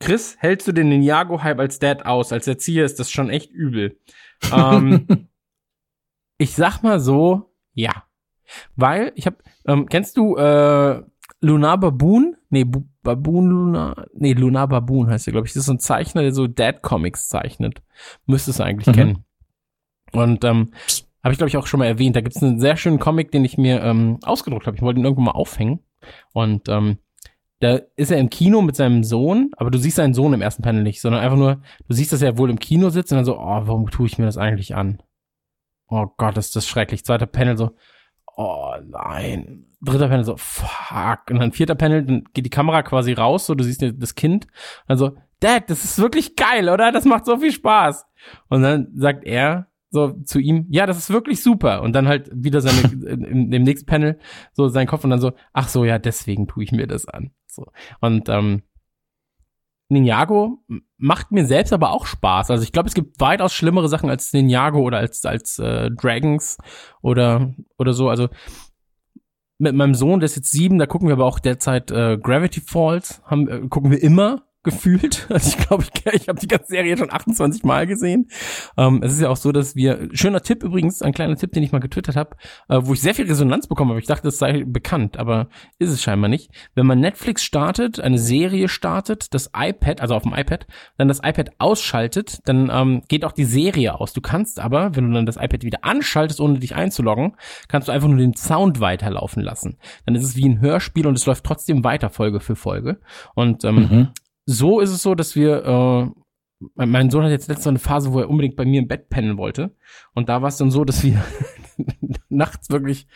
Chris, 0.00 0.36
hältst 0.40 0.66
du 0.66 0.72
den 0.72 0.88
Ninjago-Hype 0.88 1.60
als 1.60 1.78
Dad 1.78 2.04
aus? 2.06 2.32
Als 2.32 2.46
Erzieher 2.48 2.84
ist 2.84 2.98
das 2.98 3.10
schon 3.10 3.30
echt 3.30 3.50
übel. 3.52 3.98
Ähm, 4.52 5.06
ich 6.38 6.54
sag 6.54 6.82
mal 6.82 7.00
so, 7.00 7.54
ja. 7.72 8.04
Weil, 8.76 9.12
ich 9.14 9.26
hab, 9.26 9.42
ähm, 9.66 9.86
kennst 9.86 10.16
du 10.16 10.36
äh, 10.36 11.02
Lunar 11.40 11.78
Baboon? 11.78 12.36
Nee, 12.50 12.64
Bu 12.64 12.84
Baboon 13.02 13.46
Lunar, 13.48 14.06
nee, 14.14 14.32
Lunar 14.32 14.66
Baboon 14.66 15.10
heißt 15.10 15.26
er, 15.28 15.32
glaube 15.32 15.46
ich. 15.46 15.52
Das 15.52 15.60
ist 15.60 15.66
so 15.66 15.74
ein 15.74 15.78
Zeichner, 15.78 16.22
der 16.22 16.32
so 16.32 16.46
Dad-Comics 16.46 17.28
zeichnet. 17.28 17.82
Müsstest 18.26 18.60
du 18.60 18.64
eigentlich 18.64 18.86
Mhm. 18.86 18.92
kennen. 18.92 19.24
Und 20.12 20.44
ähm, 20.44 20.72
habe 21.22 21.32
ich, 21.32 21.38
glaube 21.38 21.48
ich, 21.48 21.56
auch 21.58 21.66
schon 21.66 21.80
mal 21.80 21.86
erwähnt. 21.86 22.16
Da 22.16 22.22
gibt's 22.22 22.42
einen 22.42 22.60
sehr 22.60 22.76
schönen 22.76 22.98
Comic, 22.98 23.30
den 23.30 23.44
ich 23.44 23.58
mir 23.58 23.82
ähm, 23.82 24.18
ausgedruckt 24.22 24.66
habe. 24.66 24.76
Ich 24.76 24.82
wollte 24.82 25.00
ihn 25.00 25.04
irgendwo 25.04 25.22
mal 25.22 25.32
aufhängen. 25.32 25.80
Und 26.32 26.68
ähm, 26.70 26.98
da 27.60 27.80
ist 27.96 28.10
er 28.10 28.18
im 28.18 28.30
Kino 28.30 28.62
mit 28.62 28.76
seinem 28.76 29.04
Sohn, 29.04 29.50
aber 29.56 29.70
du 29.70 29.78
siehst 29.78 29.96
seinen 29.96 30.14
Sohn 30.14 30.32
im 30.32 30.42
ersten 30.42 30.62
Panel 30.62 30.82
nicht, 30.82 31.00
sondern 31.00 31.22
einfach 31.22 31.38
nur, 31.38 31.62
du 31.88 31.94
siehst, 31.94 32.12
dass 32.12 32.22
er 32.22 32.38
wohl 32.38 32.50
im 32.50 32.58
Kino 32.58 32.90
sitzt 32.90 33.12
und 33.12 33.16
dann 33.16 33.24
so, 33.24 33.38
oh, 33.38 33.62
warum 33.64 33.90
tue 33.90 34.06
ich 34.06 34.18
mir 34.18 34.26
das 34.26 34.36
eigentlich 34.36 34.74
an? 34.74 35.02
Oh 35.88 36.06
Gott, 36.16 36.36
ist 36.36 36.56
das 36.56 36.66
schrecklich. 36.66 37.04
Zweiter 37.04 37.26
Panel 37.26 37.56
so, 37.56 37.70
oh 38.36 38.74
nein. 38.84 39.66
Dritter 39.80 40.08
Panel 40.08 40.24
so, 40.24 40.36
fuck. 40.36 41.30
Und 41.30 41.40
dann 41.40 41.52
vierter 41.52 41.74
Panel, 41.74 42.04
dann 42.04 42.24
geht 42.32 42.46
die 42.46 42.50
Kamera 42.50 42.82
quasi 42.82 43.12
raus, 43.12 43.46
so 43.46 43.54
du 43.54 43.64
siehst 43.64 43.84
das 43.98 44.14
Kind. 44.14 44.46
Also, 44.86 45.16
Dad, 45.40 45.68
das 45.68 45.84
ist 45.84 45.98
wirklich 45.98 46.36
geil, 46.36 46.68
oder? 46.68 46.90
Das 46.90 47.04
macht 47.04 47.26
so 47.26 47.36
viel 47.36 47.52
Spaß. 47.52 48.06
Und 48.48 48.62
dann 48.62 48.88
sagt 48.94 49.24
er, 49.24 49.68
so 49.94 50.12
zu 50.24 50.40
ihm, 50.40 50.66
ja, 50.70 50.86
das 50.86 50.98
ist 50.98 51.10
wirklich 51.10 51.42
super. 51.42 51.82
Und 51.82 51.92
dann 51.92 52.08
halt 52.08 52.30
wieder 52.34 52.60
seine, 52.60 52.80
in, 53.06 53.50
dem 53.50 53.62
nächsten 53.62 53.86
Panel, 53.86 54.18
so 54.52 54.68
sein 54.68 54.86
Kopf 54.86 55.04
und 55.04 55.10
dann 55.10 55.20
so, 55.20 55.32
ach 55.52 55.68
so, 55.68 55.84
ja, 55.84 55.98
deswegen 55.98 56.46
tue 56.46 56.64
ich 56.64 56.72
mir 56.72 56.86
das 56.86 57.06
an. 57.06 57.30
So. 57.54 57.66
Und 58.00 58.28
ähm, 58.28 58.62
Ninjago 59.88 60.58
macht 60.96 61.30
mir 61.30 61.46
selbst 61.46 61.72
aber 61.72 61.90
auch 61.90 62.06
Spaß. 62.06 62.50
Also 62.50 62.64
ich 62.64 62.72
glaube, 62.72 62.88
es 62.88 62.94
gibt 62.94 63.20
weitaus 63.20 63.52
schlimmere 63.52 63.88
Sachen 63.88 64.10
als 64.10 64.32
Ninjago 64.32 64.80
oder 64.80 64.98
als 64.98 65.24
als 65.24 65.58
äh, 65.58 65.90
Dragons 65.90 66.58
oder 67.02 67.54
oder 67.78 67.92
so. 67.92 68.08
Also 68.08 68.28
mit 69.58 69.74
meinem 69.74 69.94
Sohn, 69.94 70.20
der 70.20 70.26
ist 70.26 70.36
jetzt 70.36 70.50
sieben, 70.50 70.78
da 70.78 70.86
gucken 70.86 71.08
wir 71.08 71.14
aber 71.14 71.26
auch 71.26 71.38
derzeit 71.38 71.90
äh, 71.90 72.18
Gravity 72.18 72.60
Falls, 72.60 73.22
haben, 73.24 73.48
äh, 73.48 73.68
gucken 73.68 73.90
wir 73.90 74.02
immer 74.02 74.43
gefühlt. 74.64 75.28
Also 75.34 75.48
ich 75.48 75.66
glaube, 75.66 75.84
ich, 75.84 76.12
ich 76.12 76.28
habe 76.28 76.38
die 76.38 76.46
ganze 76.46 76.68
Serie 76.68 76.96
schon 76.96 77.10
28 77.10 77.64
Mal 77.64 77.86
gesehen. 77.86 78.28
Ähm, 78.76 79.00
es 79.02 79.12
ist 79.12 79.20
ja 79.20 79.30
auch 79.30 79.36
so, 79.36 79.50
dass 79.50 79.74
wir, 79.74 80.08
schöner 80.12 80.42
Tipp 80.42 80.62
übrigens, 80.62 81.02
ein 81.02 81.12
kleiner 81.12 81.34
Tipp, 81.36 81.52
den 81.52 81.62
ich 81.62 81.72
mal 81.72 81.80
getwittert 81.80 82.14
habe, 82.14 82.36
äh, 82.68 82.78
wo 82.82 82.92
ich 82.92 83.00
sehr 83.00 83.14
viel 83.14 83.26
Resonanz 83.26 83.66
bekommen 83.66 83.90
habe. 83.90 84.00
Ich 84.00 84.06
dachte, 84.06 84.22
das 84.22 84.38
sei 84.38 84.64
bekannt, 84.64 85.16
aber 85.16 85.48
ist 85.78 85.90
es 85.90 86.02
scheinbar 86.02 86.28
nicht. 86.28 86.50
Wenn 86.74 86.86
man 86.86 87.00
Netflix 87.00 87.42
startet, 87.42 87.98
eine 87.98 88.18
Serie 88.18 88.68
startet, 88.68 89.34
das 89.34 89.50
iPad, 89.56 90.00
also 90.00 90.14
auf 90.14 90.22
dem 90.22 90.34
iPad, 90.34 90.66
dann 90.98 91.08
das 91.08 91.18
iPad 91.18 91.50
ausschaltet, 91.58 92.38
dann 92.44 92.70
ähm, 92.72 93.02
geht 93.08 93.24
auch 93.24 93.32
die 93.32 93.44
Serie 93.44 93.98
aus. 93.98 94.12
Du 94.12 94.20
kannst 94.20 94.60
aber, 94.60 94.94
wenn 94.94 95.08
du 95.08 95.14
dann 95.14 95.26
das 95.26 95.36
iPad 95.36 95.64
wieder 95.64 95.84
anschaltest, 95.84 96.40
ohne 96.40 96.60
dich 96.60 96.76
einzuloggen, 96.76 97.36
kannst 97.68 97.88
du 97.88 97.92
einfach 97.92 98.08
nur 98.08 98.18
den 98.18 98.36
Sound 98.36 98.80
weiterlaufen 98.80 99.42
lassen. 99.42 99.78
Dann 100.06 100.14
ist 100.14 100.24
es 100.24 100.36
wie 100.36 100.48
ein 100.48 100.60
Hörspiel 100.60 101.06
und 101.06 101.14
es 101.14 101.26
läuft 101.26 101.44
trotzdem 101.44 101.82
weiter 101.82 102.08
Folge 102.08 102.40
für 102.40 102.56
Folge. 102.56 103.00
Und 103.34 103.64
ähm, 103.64 103.74
mhm 103.74 104.08
so 104.46 104.80
ist 104.80 104.90
es 104.90 105.02
so, 105.02 105.14
dass 105.14 105.36
wir, 105.36 105.64
äh, 105.64 106.86
mein 106.86 107.10
Sohn 107.10 107.24
hat 107.24 107.30
jetzt 107.30 107.48
letzte 107.48 107.68
eine 107.68 107.78
Phase, 107.78 108.12
wo 108.12 108.20
er 108.20 108.30
unbedingt 108.30 108.56
bei 108.56 108.64
mir 108.64 108.80
im 108.80 108.88
Bett 108.88 109.08
pennen 109.08 109.36
wollte. 109.36 109.74
Und 110.14 110.28
da 110.28 110.42
war 110.42 110.48
es 110.48 110.56
dann 110.56 110.70
so, 110.70 110.84
dass 110.84 111.02
wir 111.02 111.24
nachts 112.28 112.70
wirklich 112.70 113.06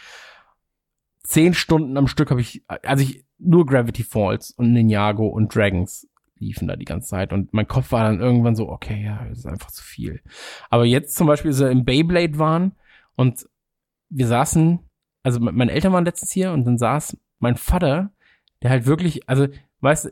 zehn 1.23 1.55
Stunden 1.55 1.97
am 1.97 2.07
Stück 2.07 2.31
habe 2.31 2.41
ich, 2.41 2.65
also 2.67 3.03
ich 3.03 3.25
nur 3.39 3.67
Gravity 3.67 4.03
Falls 4.03 4.51
und 4.51 4.73
Ninjago 4.73 5.27
und 5.27 5.55
Dragons 5.55 6.09
liefen 6.39 6.69
da 6.69 6.77
die 6.77 6.85
ganze 6.85 7.09
Zeit 7.09 7.33
und 7.33 7.53
mein 7.53 7.69
Kopf 7.69 7.93
war 7.93 8.05
dann 8.05 8.21
irgendwann 8.21 8.57
so, 8.57 8.69
okay, 8.69 9.05
ja, 9.05 9.25
das 9.29 9.39
ist 9.39 9.47
einfach 9.47 9.71
zu 9.71 9.83
viel. 9.83 10.23
Aber 10.71 10.85
jetzt 10.85 11.17
zum 11.17 11.27
Beispiel, 11.27 11.51
als 11.51 11.61
wir 11.61 11.71
im 11.71 11.85
Beyblade 11.85 12.39
waren 12.39 12.73
und 13.17 13.49
wir 14.09 14.27
saßen, 14.27 14.79
also 15.23 15.41
meine 15.41 15.73
Eltern 15.73 15.93
waren 15.93 16.05
letztens 16.05 16.33
hier 16.33 16.53
und 16.53 16.65
dann 16.65 16.79
saß 16.79 17.19
mein 17.41 17.57
Vater, 17.57 18.13
der 18.63 18.71
halt 18.71 18.87
wirklich, 18.87 19.29
also, 19.29 19.49
weißt 19.81 20.07
du, 20.07 20.11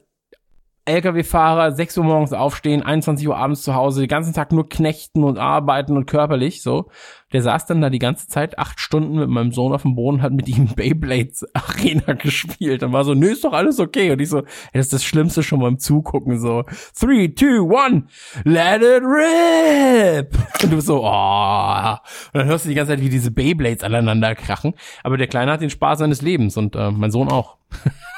LKW-Fahrer, 0.86 1.72
6 1.72 1.98
Uhr 1.98 2.04
morgens 2.04 2.32
aufstehen, 2.32 2.82
21 2.82 3.26
Uhr 3.26 3.36
abends 3.36 3.62
zu 3.62 3.74
Hause, 3.74 4.00
den 4.00 4.08
ganzen 4.08 4.32
Tag 4.32 4.52
nur 4.52 4.68
knechten 4.68 5.24
und 5.24 5.36
arbeiten 5.36 5.96
und 5.96 6.06
körperlich, 6.06 6.62
so. 6.62 6.88
Der 7.32 7.42
saß 7.42 7.66
dann 7.66 7.80
da 7.80 7.90
die 7.90 7.98
ganze 7.98 8.28
Zeit 8.28 8.56
acht 8.56 8.78
Stunden 8.78 9.16
mit 9.16 9.28
meinem 9.28 9.50
Sohn 9.50 9.72
auf 9.72 9.82
dem 9.82 9.96
Boden, 9.96 10.22
hat 10.22 10.32
mit 10.32 10.48
ihm 10.48 10.68
Beyblades 10.76 11.44
Arena 11.54 12.12
gespielt 12.12 12.84
und 12.84 12.92
war 12.92 13.04
so, 13.04 13.14
nö, 13.14 13.26
ist 13.26 13.44
doch 13.44 13.52
alles 13.52 13.80
okay. 13.80 14.12
Und 14.12 14.20
ich 14.20 14.28
so, 14.28 14.38
ey, 14.38 14.44
das 14.74 14.86
ist 14.86 14.92
das 14.92 15.04
Schlimmste 15.04 15.42
schon 15.42 15.58
beim 15.58 15.78
Zugucken, 15.78 16.38
so, 16.38 16.62
three, 16.98 17.28
two, 17.28 17.68
one, 17.68 18.04
let 18.44 18.80
it 18.80 19.02
rip! 19.02 20.38
Und 20.62 20.72
du 20.72 20.76
bist 20.76 20.86
so, 20.86 21.02
oh. 21.02 21.96
Und 22.32 22.40
dann 22.40 22.46
hörst 22.46 22.64
du 22.64 22.68
die 22.68 22.76
ganze 22.76 22.92
Zeit, 22.92 23.00
wie 23.00 23.08
diese 23.08 23.32
Beyblades 23.32 23.82
aneinander 23.82 24.36
krachen. 24.36 24.74
Aber 25.02 25.16
der 25.16 25.26
Kleine 25.26 25.50
hat 25.50 25.60
den 25.60 25.70
Spaß 25.70 25.98
seines 25.98 26.22
Lebens 26.22 26.56
und 26.56 26.76
äh, 26.76 26.92
mein 26.92 27.10
Sohn 27.10 27.28
auch. 27.28 27.56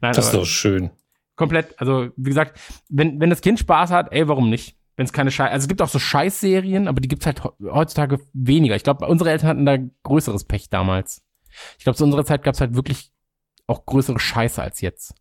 Nein, 0.00 0.12
das 0.12 0.26
ist 0.26 0.34
doch 0.34 0.44
schön. 0.44 0.90
Komplett, 1.36 1.78
also 1.80 2.08
wie 2.16 2.30
gesagt, 2.30 2.60
wenn, 2.88 3.20
wenn 3.20 3.30
das 3.30 3.40
Kind 3.40 3.58
Spaß 3.58 3.90
hat, 3.90 4.12
ey, 4.12 4.28
warum 4.28 4.50
nicht? 4.50 4.76
Wenn 4.96 5.06
es 5.06 5.12
keine 5.12 5.30
Scheiß, 5.30 5.50
also 5.50 5.64
es 5.64 5.68
gibt 5.68 5.80
auch 5.80 5.88
so 5.88 5.98
Scheißserien, 5.98 6.86
aber 6.86 7.00
die 7.00 7.08
gibt's 7.08 7.24
halt 7.24 7.42
heutzutage 7.62 8.20
weniger. 8.34 8.76
Ich 8.76 8.84
glaube, 8.84 9.06
unsere 9.06 9.30
Eltern 9.30 9.48
hatten 9.48 9.66
da 9.66 9.78
größeres 10.02 10.44
Pech 10.44 10.68
damals. 10.68 11.22
Ich 11.78 11.84
glaube, 11.84 11.96
zu 11.96 12.04
unserer 12.04 12.24
Zeit 12.24 12.42
gab's 12.42 12.60
halt 12.60 12.74
wirklich 12.74 13.10
auch 13.66 13.86
größere 13.86 14.18
Scheiße 14.18 14.60
als 14.60 14.80
jetzt. 14.80 15.14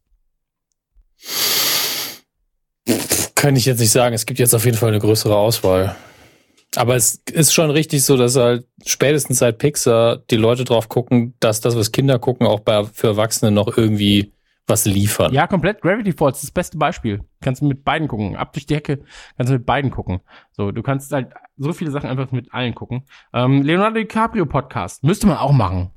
Kann 3.35 3.55
ich 3.55 3.65
jetzt 3.65 3.80
nicht 3.80 3.91
sagen. 3.91 4.13
Es 4.13 4.25
gibt 4.25 4.39
jetzt 4.39 4.53
auf 4.53 4.65
jeden 4.65 4.77
Fall 4.77 4.89
eine 4.89 4.99
größere 4.99 5.35
Auswahl. 5.35 5.95
Aber 6.75 6.95
es 6.95 7.21
ist 7.31 7.53
schon 7.53 7.69
richtig 7.69 8.03
so, 8.03 8.15
dass 8.15 8.35
halt 8.35 8.65
spätestens 8.85 9.39
seit 9.39 9.57
Pixar 9.57 10.17
die 10.17 10.38
Leute 10.38 10.63
drauf 10.63 10.89
gucken, 10.89 11.33
dass 11.39 11.59
das, 11.59 11.75
was 11.75 11.91
Kinder 11.91 12.17
gucken, 12.17 12.47
auch 12.47 12.61
bei, 12.61 12.85
für 12.85 13.07
Erwachsene 13.07 13.51
noch 13.51 13.77
irgendwie 13.77 14.33
was 14.67 14.85
liefern. 14.85 15.33
Ja, 15.33 15.48
komplett. 15.48 15.81
Gravity 15.81 16.14
Falls 16.14 16.38
ist 16.38 16.45
das 16.45 16.51
beste 16.51 16.77
Beispiel. 16.77 17.22
Kannst 17.41 17.61
du 17.61 17.65
mit 17.65 17.83
beiden 17.83 18.07
gucken. 18.07 18.35
Ab 18.35 18.53
durch 18.53 18.65
die 18.65 18.75
Hecke 18.75 19.03
kannst 19.38 19.49
du 19.49 19.53
mit 19.53 19.65
beiden 19.65 19.91
gucken. 19.91 20.22
So, 20.51 20.72
du 20.72 20.81
kannst 20.81 21.11
halt 21.11 21.33
so 21.57 21.73
viele 21.73 21.91
Sachen 21.91 22.09
einfach 22.09 22.31
mit 22.31 22.53
allen 22.53 22.75
gucken. 22.75 23.03
Ähm, 23.33 23.64
Leonardo 23.64 23.95
DiCaprio 23.95 24.45
Podcast. 24.45 25.03
Müsste 25.03 25.27
man 25.27 25.38
auch 25.38 25.51
machen. 25.51 25.91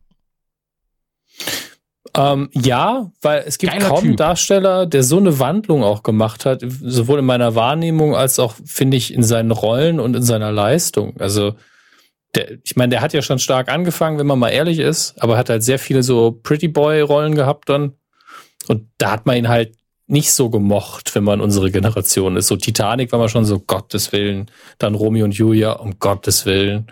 Ähm, 2.16 2.48
ja, 2.52 3.10
weil 3.22 3.42
es 3.46 3.58
gibt 3.58 3.72
Geiler 3.72 3.88
kaum 3.88 4.04
einen 4.04 4.16
Darsteller, 4.16 4.86
der 4.86 5.02
so 5.02 5.16
eine 5.16 5.38
Wandlung 5.40 5.82
auch 5.82 6.02
gemacht 6.02 6.46
hat, 6.46 6.62
sowohl 6.62 7.18
in 7.18 7.24
meiner 7.24 7.54
Wahrnehmung 7.54 8.14
als 8.14 8.38
auch, 8.38 8.54
finde 8.64 8.96
ich, 8.96 9.12
in 9.12 9.24
seinen 9.24 9.50
Rollen 9.50 9.98
und 9.98 10.14
in 10.14 10.22
seiner 10.22 10.52
Leistung. 10.52 11.16
Also, 11.18 11.54
der, 12.36 12.58
ich 12.62 12.76
meine, 12.76 12.90
der 12.90 13.00
hat 13.00 13.12
ja 13.14 13.22
schon 13.22 13.40
stark 13.40 13.68
angefangen, 13.68 14.18
wenn 14.18 14.26
man 14.26 14.38
mal 14.38 14.50
ehrlich 14.50 14.78
ist, 14.78 15.20
aber 15.20 15.36
hat 15.36 15.50
halt 15.50 15.64
sehr 15.64 15.78
viele 15.78 16.02
so 16.04 16.30
Pretty 16.30 16.68
Boy-Rollen 16.68 17.34
gehabt 17.34 17.68
dann. 17.68 17.94
Und 18.68 18.88
da 18.98 19.12
hat 19.12 19.26
man 19.26 19.36
ihn 19.36 19.48
halt 19.48 19.74
nicht 20.06 20.32
so 20.32 20.50
gemocht, 20.50 21.14
wenn 21.14 21.24
man 21.24 21.40
unsere 21.40 21.70
Generation 21.70 22.36
ist. 22.36 22.48
So 22.48 22.56
Titanic 22.56 23.10
war 23.12 23.18
man 23.18 23.28
schon 23.28 23.44
so, 23.44 23.58
Gottes 23.58 24.12
Willen. 24.12 24.50
Dann 24.78 24.94
Romeo 24.94 25.24
und 25.24 25.32
Julia, 25.32 25.72
um 25.72 25.98
Gottes 25.98 26.44
Willen. 26.44 26.86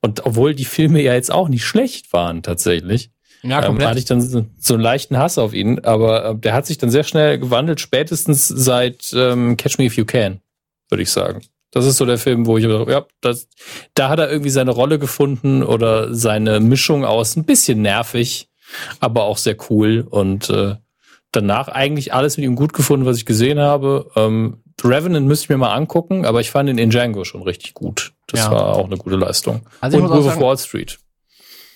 Und 0.00 0.24
obwohl 0.24 0.54
die 0.54 0.64
Filme 0.64 1.02
ja 1.02 1.14
jetzt 1.14 1.32
auch 1.32 1.48
nicht 1.48 1.64
schlecht 1.64 2.12
waren, 2.12 2.42
tatsächlich. 2.42 3.10
Ja, 3.42 3.58
ähm, 3.58 3.66
komplett. 3.66 3.84
Ähm, 3.84 3.90
hatte 3.90 3.98
ich 3.98 4.04
dann 4.04 4.20
so, 4.20 4.46
so, 4.58 4.74
einen 4.74 4.82
leichten 4.82 5.18
Hass 5.18 5.38
auf 5.38 5.54
ihn, 5.54 5.80
aber 5.80 6.30
äh, 6.30 6.36
der 6.36 6.54
hat 6.54 6.66
sich 6.66 6.78
dann 6.78 6.90
sehr 6.90 7.04
schnell 7.04 7.38
gewandelt, 7.38 7.80
spätestens 7.80 8.46
seit 8.46 9.12
ähm, 9.14 9.56
Catch 9.56 9.78
Me 9.78 9.86
If 9.86 9.96
You 9.96 10.04
Can, 10.04 10.40
würde 10.88 11.02
ich 11.02 11.10
sagen. 11.10 11.42
Das 11.72 11.84
ist 11.84 11.96
so 11.96 12.06
der 12.06 12.18
Film, 12.18 12.46
wo 12.46 12.56
ich 12.56 12.64
ja, 12.64 13.04
das, 13.20 13.48
da 13.94 14.08
hat 14.08 14.18
er 14.18 14.30
irgendwie 14.30 14.50
seine 14.50 14.70
Rolle 14.70 14.98
gefunden 14.98 15.62
oder 15.62 16.14
seine 16.14 16.60
Mischung 16.60 17.04
aus 17.04 17.36
ein 17.36 17.44
bisschen 17.44 17.82
nervig, 17.82 18.48
aber 19.00 19.24
auch 19.24 19.36
sehr 19.36 19.56
cool 19.68 20.06
und 20.08 20.48
äh, 20.48 20.76
danach 21.32 21.68
eigentlich 21.68 22.14
alles 22.14 22.36
mit 22.36 22.46
ihm 22.46 22.56
gut 22.56 22.72
gefunden, 22.72 23.06
was 23.06 23.16
ich 23.16 23.26
gesehen 23.26 23.58
habe. 23.58 24.10
Ähm, 24.16 24.62
Revenant 24.82 25.26
müsste 25.26 25.44
ich 25.44 25.48
mir 25.50 25.58
mal 25.58 25.74
angucken, 25.74 26.24
aber 26.24 26.40
ich 26.40 26.50
fand 26.50 26.68
ihn 26.68 26.78
in 26.78 26.90
Django 26.90 27.24
schon 27.24 27.42
richtig 27.42 27.74
gut. 27.74 28.12
Das 28.26 28.40
ja. 28.40 28.50
war 28.50 28.76
auch 28.76 28.86
eine 28.86 28.96
gute 28.96 29.16
Leistung. 29.16 29.62
Also 29.80 29.98
und 29.98 30.08
Wolf 30.08 30.26
of 30.26 30.40
Wall 30.40 30.58
Street. 30.58 30.98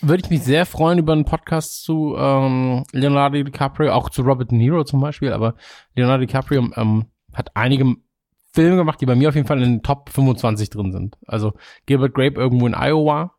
Würde 0.02 0.22
ich 0.24 0.30
mich 0.30 0.42
sehr 0.42 0.64
freuen 0.64 0.98
über 0.98 1.12
einen 1.12 1.26
Podcast 1.26 1.82
zu 1.82 2.16
ähm, 2.18 2.84
Leonardo 2.92 3.42
DiCaprio, 3.42 3.92
auch 3.92 4.08
zu 4.08 4.22
Robert 4.22 4.50
De 4.50 4.56
Niro 4.56 4.84
zum 4.84 5.00
Beispiel, 5.00 5.32
aber 5.32 5.54
Leonardo 5.94 6.24
DiCaprio 6.24 6.70
ähm, 6.76 7.06
hat 7.34 7.50
einige 7.54 7.96
Filme 8.52 8.76
gemacht, 8.76 9.00
die 9.00 9.06
bei 9.06 9.14
mir 9.14 9.28
auf 9.28 9.34
jeden 9.34 9.46
Fall 9.46 9.62
in 9.62 9.70
den 9.70 9.82
Top 9.82 10.08
25 10.10 10.70
drin 10.70 10.92
sind. 10.92 11.16
Also 11.26 11.52
Gilbert 11.86 12.14
Grape 12.14 12.40
irgendwo 12.40 12.66
in 12.66 12.74
Iowa, 12.74 13.34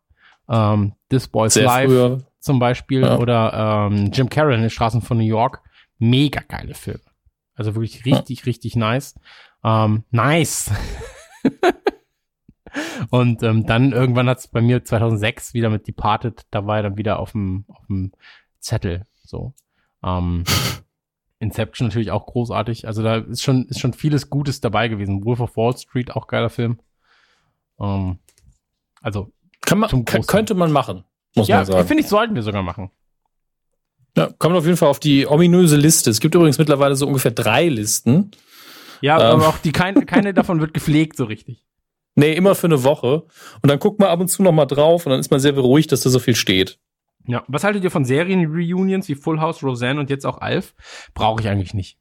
ähm, 0.50 0.94
This 1.10 1.28
Boy's 1.28 1.56
Life 1.56 2.20
zum 2.40 2.60
Beispiel 2.60 3.02
ja. 3.02 3.18
oder 3.18 3.90
ähm, 3.92 4.12
Jim 4.14 4.30
Carroll 4.30 4.54
in 4.54 4.62
den 4.62 4.70
Straßen 4.70 5.02
von 5.02 5.18
New 5.18 5.26
York 5.26 5.62
mega 6.02 6.42
geile 6.42 6.74
Filme. 6.74 7.00
Also 7.54 7.76
wirklich 7.76 8.06
richtig, 8.06 8.46
richtig 8.46 8.76
nice. 8.76 9.16
Ähm, 9.64 10.04
nice. 10.10 10.72
und 13.10 13.44
ähm, 13.44 13.66
dann 13.66 13.92
irgendwann 13.92 14.28
hat 14.28 14.40
es 14.40 14.48
bei 14.48 14.62
mir 14.62 14.84
2006 14.84 15.54
wieder 15.54 15.70
mit 15.70 15.88
Departed, 15.88 16.46
da 16.52 16.66
war 16.66 16.78
er 16.78 16.84
dann 16.84 16.98
wieder 16.98 17.20
auf 17.20 17.34
dem, 17.34 17.66
auf 17.68 17.86
dem 17.88 18.12
Zettel. 18.60 19.06
So. 19.24 19.54
Ähm, 20.04 20.44
Inception 21.40 21.88
natürlich 21.88 22.12
auch 22.12 22.26
großartig. 22.26 22.88
Also 22.88 23.04
da 23.04 23.18
ist 23.18 23.42
schon, 23.42 23.66
ist 23.68 23.80
schon 23.80 23.94
vieles 23.94 24.30
Gutes 24.30 24.62
dabei 24.62 24.88
gewesen. 24.88 25.26
Wolf 25.26 25.40
of 25.40 25.58
Wall 25.58 25.76
Street, 25.76 26.12
auch 26.12 26.28
geiler 26.28 26.50
Film. 26.50 26.80
Ähm, 27.80 28.20
also. 29.02 29.32
Kann 29.62 29.80
man, 29.80 30.06
könnte 30.06 30.56
man 30.56 30.72
machen, 30.72 31.04
muss 31.36 31.48
ja, 31.48 31.58
man 31.58 31.66
sagen. 31.66 31.78
Ja, 31.78 31.86
finde 31.86 32.02
ich, 32.02 32.10
sollten 32.10 32.36
wir 32.36 32.42
sogar 32.42 32.64
machen. 32.64 32.90
Ja, 34.18 34.30
kommt 34.38 34.56
auf 34.56 34.66
jeden 34.66 34.78
Fall 34.78 34.90
auf 34.90 35.00
die 35.00 35.26
ominöse 35.26 35.78
Liste. 35.78 36.10
Es 36.10 36.20
gibt 36.20 36.36
übrigens 36.36 36.58
mittlerweile 36.58 36.96
so 36.96 37.08
ungefähr 37.08 37.32
drei 37.32 37.70
Listen. 37.70 38.32
Ja, 39.02 39.18
ähm. 39.18 39.40
aber 39.40 39.48
auch 39.48 39.58
die 39.58 39.72
keine, 39.72 40.06
keine 40.06 40.34
davon 40.34 40.60
wird 40.60 40.74
gepflegt 40.74 41.18
so 41.18 41.26
richtig. 41.26 41.64
Nee, 42.16 42.34
immer 42.34 42.56
für 42.56 42.68
eine 42.68 42.84
Woche. 42.84 43.24
Und 43.62 43.70
dann 43.70 43.80
guckt 43.80 44.00
man 44.00 44.10
ab 44.10 44.20
und 44.20 44.28
zu 44.28 44.44
noch 44.44 44.52
mal 44.52 44.66
drauf 44.66 45.06
und 45.06 45.12
dann 45.12 45.20
ist 45.20 45.32
man 45.32 45.40
sehr 45.40 45.54
beruhigt, 45.54 45.92
dass 45.92 46.02
da 46.02 46.10
so 46.10 46.20
viel 46.20 46.36
steht. 46.36 46.78
Ja, 47.26 47.44
was 47.48 47.64
haltet 47.64 47.84
ihr 47.84 47.92
von 47.92 48.04
Serien-Reunions 48.04 49.08
wie 49.08 49.16
Full 49.16 49.40
House, 49.40 49.64
Roseanne 49.64 50.00
und 50.00 50.10
jetzt 50.10 50.26
auch 50.26 50.40
Alf? 50.40 50.74
Brauche 51.14 51.42
ich 51.42 51.48
eigentlich 51.48 51.74
nicht. 51.74 51.98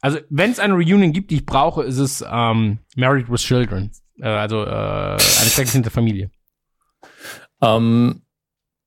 Also, 0.00 0.18
wenn 0.28 0.50
es 0.50 0.60
eine 0.60 0.74
Reunion 0.74 1.12
gibt, 1.12 1.30
die 1.30 1.36
ich 1.36 1.46
brauche, 1.46 1.82
ist 1.82 1.98
es 1.98 2.24
ähm, 2.30 2.78
Married 2.94 3.30
with 3.30 3.40
Children. 3.40 3.90
Äh, 4.20 4.28
also 4.28 4.62
äh, 4.62 4.68
eine 4.68 5.82
der 5.82 5.90
Familie. 5.90 6.30
Ähm, 7.60 8.22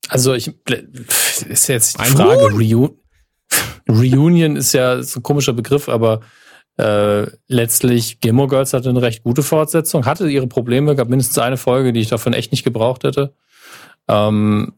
also 0.10 0.34
ich 0.34 0.54
ist 1.48 1.68
jetzt 1.68 2.00
die 2.00 2.06
Frage, 2.06 2.54
Reun 2.54 2.98
Reunion 3.90 4.56
ist 4.56 4.74
ja 4.74 5.02
so 5.04 5.20
ein 5.20 5.24
komischer 5.24 5.54
Begriff, 5.54 5.90
aber 5.90 6.22
äh, 6.78 7.28
letztlich 7.48 8.20
Gilmore 8.22 8.48
Girls 8.48 8.74
hatte 8.74 8.90
eine 8.90 9.02
recht 9.02 9.24
gute 9.24 9.44
Fortsetzung, 9.44 10.06
hatte 10.06 10.30
ihre 10.30 10.48
Probleme, 10.48 10.96
gab 10.96 11.10
mindestens 11.10 11.38
eine 11.38 11.58
Folge, 11.58 11.94
die 11.94 12.00
ich 12.00 12.10
davon 12.10 12.34
echt 12.34 12.52
nicht 12.52 12.64
gebraucht 12.64 13.04
hätte. 13.04 13.34
Ähm, 14.08 14.74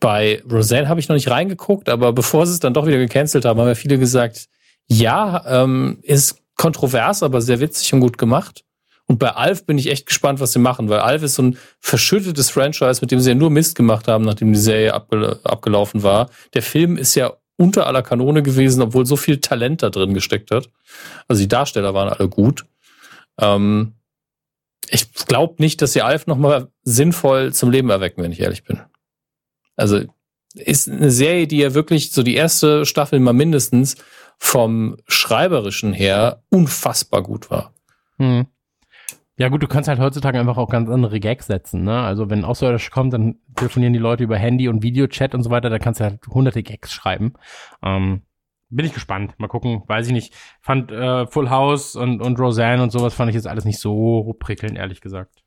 bei 0.00 0.42
Roseanne 0.50 0.88
habe 0.88 1.00
ich 1.00 1.08
noch 1.08 1.16
nicht 1.16 1.30
reingeguckt, 1.30 1.88
aber 1.88 2.12
bevor 2.12 2.46
sie 2.46 2.52
es 2.52 2.60
dann 2.60 2.74
doch 2.74 2.86
wieder 2.86 2.98
gecancelt 2.98 3.44
haben, 3.44 3.60
haben 3.60 3.68
ja 3.68 3.74
viele 3.74 3.98
gesagt, 3.98 4.48
ja, 4.86 5.44
ähm, 5.46 5.98
ist 6.02 6.42
kontrovers, 6.56 7.22
aber 7.22 7.40
sehr 7.40 7.60
witzig 7.60 7.92
und 7.94 8.00
gut 8.00 8.18
gemacht. 8.18 8.64
Und 9.08 9.18
bei 9.18 9.30
Alf 9.30 9.64
bin 9.64 9.78
ich 9.78 9.90
echt 9.90 10.06
gespannt, 10.06 10.38
was 10.38 10.52
sie 10.52 10.58
machen, 10.58 10.90
weil 10.90 11.00
Alf 11.00 11.22
ist 11.22 11.34
so 11.34 11.42
ein 11.42 11.58
verschüttetes 11.80 12.50
Franchise, 12.50 13.00
mit 13.00 13.10
dem 13.10 13.20
sie 13.20 13.30
ja 13.30 13.34
nur 13.34 13.48
Mist 13.48 13.74
gemacht 13.74 14.06
haben, 14.06 14.24
nachdem 14.24 14.52
die 14.52 14.58
Serie 14.58 14.92
abgel 14.92 15.40
abgelaufen 15.44 16.02
war. 16.02 16.28
Der 16.52 16.62
Film 16.62 16.98
ist 16.98 17.14
ja 17.14 17.32
unter 17.56 17.86
aller 17.86 18.02
Kanone 18.02 18.42
gewesen, 18.42 18.82
obwohl 18.82 19.06
so 19.06 19.16
viel 19.16 19.40
Talent 19.40 19.82
da 19.82 19.88
drin 19.88 20.12
gesteckt 20.12 20.50
hat. 20.50 20.70
Also 21.26 21.40
die 21.40 21.48
Darsteller 21.48 21.94
waren 21.94 22.10
alle 22.10 22.28
gut. 22.28 22.66
Ähm, 23.40 23.94
ich 24.90 25.12
glaube 25.12 25.54
nicht, 25.58 25.80
dass 25.80 25.94
sie 25.94 26.02
Alf 26.02 26.26
nochmal 26.26 26.68
sinnvoll 26.82 27.54
zum 27.54 27.70
Leben 27.70 27.88
erwecken, 27.88 28.22
wenn 28.22 28.32
ich 28.32 28.40
ehrlich 28.40 28.64
bin. 28.64 28.80
Also 29.74 30.02
ist 30.54 30.88
eine 30.88 31.10
Serie, 31.10 31.46
die 31.46 31.58
ja 31.58 31.72
wirklich 31.72 32.12
so 32.12 32.22
die 32.22 32.34
erste 32.34 32.84
Staffel 32.84 33.20
mal 33.20 33.32
mindestens 33.32 33.96
vom 34.38 34.96
Schreiberischen 35.06 35.92
her 35.92 36.42
unfassbar 36.50 37.22
gut 37.22 37.50
war. 37.50 37.72
Hm. 38.18 38.46
Ja 39.38 39.48
gut, 39.48 39.62
du 39.62 39.68
kannst 39.68 39.88
halt 39.88 40.00
heutzutage 40.00 40.38
einfach 40.38 40.56
auch 40.56 40.68
ganz 40.68 40.90
andere 40.90 41.20
Gags 41.20 41.46
setzen, 41.46 41.84
ne? 41.84 42.00
Also 42.00 42.28
wenn 42.28 42.44
Außerirdische 42.44 42.90
kommt, 42.90 43.12
dann 43.12 43.36
telefonieren 43.54 43.92
die 43.92 44.00
Leute 44.00 44.24
über 44.24 44.36
Handy 44.36 44.68
und 44.68 44.82
Videochat 44.82 45.32
und 45.32 45.44
so 45.44 45.50
weiter, 45.50 45.70
da 45.70 45.78
kannst 45.78 46.00
du 46.00 46.04
halt 46.04 46.26
hunderte 46.26 46.64
Gags 46.64 46.92
schreiben. 46.92 47.34
Ähm, 47.80 48.22
bin 48.68 48.84
ich 48.84 48.92
gespannt. 48.92 49.34
Mal 49.38 49.46
gucken, 49.46 49.82
weiß 49.86 50.08
ich 50.08 50.12
nicht. 50.12 50.34
Fand 50.60 50.90
äh, 50.90 51.26
Full 51.26 51.50
House 51.50 51.94
und, 51.94 52.20
und 52.20 52.38
Roseanne 52.38 52.82
und 52.82 52.90
sowas 52.90 53.14
fand 53.14 53.30
ich 53.30 53.36
jetzt 53.36 53.46
alles 53.46 53.64
nicht 53.64 53.78
so 53.78 54.34
prickelnd, 54.40 54.76
ehrlich 54.76 55.00
gesagt. 55.00 55.44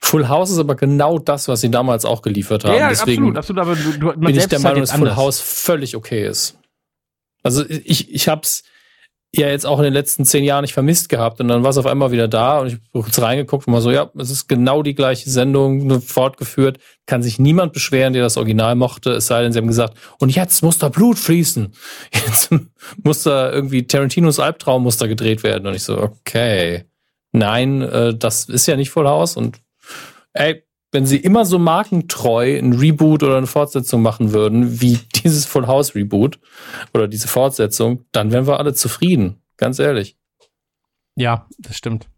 Full 0.00 0.28
House 0.28 0.50
ist 0.50 0.58
aber 0.58 0.74
genau 0.74 1.18
das, 1.18 1.48
was 1.48 1.60
sie 1.60 1.70
damals 1.70 2.04
auch 2.04 2.22
geliefert 2.22 2.64
haben. 2.64 2.76
Ja, 2.76 2.88
Deswegen 2.88 3.36
absolut, 3.36 3.62
absolut. 3.62 3.62
Aber 3.62 3.76
du, 3.76 4.12
du, 4.12 4.20
bin 4.20 4.36
ich 4.36 4.46
der 4.46 4.58
halt 4.58 4.64
Meinung, 4.64 4.78
jetzt 4.80 4.90
dass 4.90 4.98
Full 4.98 5.08
anders. 5.08 5.24
House 5.24 5.40
völlig 5.40 5.96
okay 5.96 6.26
ist. 6.26 6.58
Also 7.42 7.64
ich, 7.68 8.12
ich 8.12 8.28
hab's 8.28 8.64
ja 9.34 9.48
jetzt 9.48 9.64
auch 9.64 9.78
in 9.78 9.84
den 9.84 9.92
letzten 9.92 10.24
zehn 10.24 10.42
Jahren 10.42 10.62
nicht 10.62 10.74
vermisst 10.74 11.08
gehabt 11.08 11.40
und 11.40 11.48
dann 11.48 11.62
war 11.62 11.70
es 11.70 11.78
auf 11.78 11.86
einmal 11.86 12.10
wieder 12.10 12.26
da 12.26 12.58
und 12.58 12.66
ich 12.66 12.72
habe 12.74 13.02
kurz 13.04 13.20
reingeguckt 13.20 13.66
und 13.66 13.72
mal 13.72 13.80
so, 13.80 13.90
ja, 13.92 14.10
es 14.18 14.30
ist 14.30 14.48
genau 14.48 14.82
die 14.82 14.94
gleiche 14.94 15.30
Sendung, 15.30 15.86
nur 15.86 16.00
fortgeführt, 16.00 16.78
kann 17.06 17.22
sich 17.22 17.38
niemand 17.38 17.72
beschweren, 17.72 18.12
der 18.12 18.22
das 18.22 18.36
Original 18.36 18.74
mochte, 18.74 19.12
es 19.12 19.28
sei 19.28 19.42
denn, 19.42 19.52
sie 19.52 19.58
haben 19.58 19.68
gesagt, 19.68 19.94
und 20.18 20.34
jetzt 20.34 20.62
muss 20.62 20.78
da 20.78 20.88
Blut 20.88 21.18
fließen. 21.18 21.72
Jetzt 22.12 22.50
muss 23.02 23.22
da 23.24 23.50
irgendwie 23.52 23.86
Tarantinos 23.86 24.38
Albtraum 24.38 24.82
muss 24.82 24.96
da 24.96 25.06
gedreht 25.06 25.42
werden 25.42 25.66
und 25.66 25.74
ich 25.74 25.82
so, 25.82 25.98
okay. 25.98 26.84
Nein, 27.32 27.82
äh, 27.82 28.14
das 28.14 28.48
ist 28.48 28.66
ja 28.66 28.76
nicht 28.76 28.90
Full 28.90 29.06
House 29.06 29.36
und 29.36 29.60
ey, 30.32 30.64
wenn 30.92 31.06
sie 31.06 31.18
immer 31.18 31.44
so 31.44 31.58
markentreu 31.58 32.58
ein 32.58 32.72
Reboot 32.72 33.22
oder 33.22 33.36
eine 33.36 33.46
Fortsetzung 33.46 34.02
machen 34.02 34.32
würden, 34.32 34.80
wie 34.80 34.98
dieses 35.24 35.46
Full 35.46 35.66
House 35.66 35.94
Reboot 35.94 36.38
oder 36.92 37.08
diese 37.08 37.28
Fortsetzung, 37.28 38.04
dann 38.12 38.32
wären 38.32 38.46
wir 38.46 38.58
alle 38.58 38.74
zufrieden. 38.74 39.42
Ganz 39.56 39.78
ehrlich. 39.78 40.16
Ja, 41.16 41.46
das 41.58 41.76
stimmt. 41.76 42.08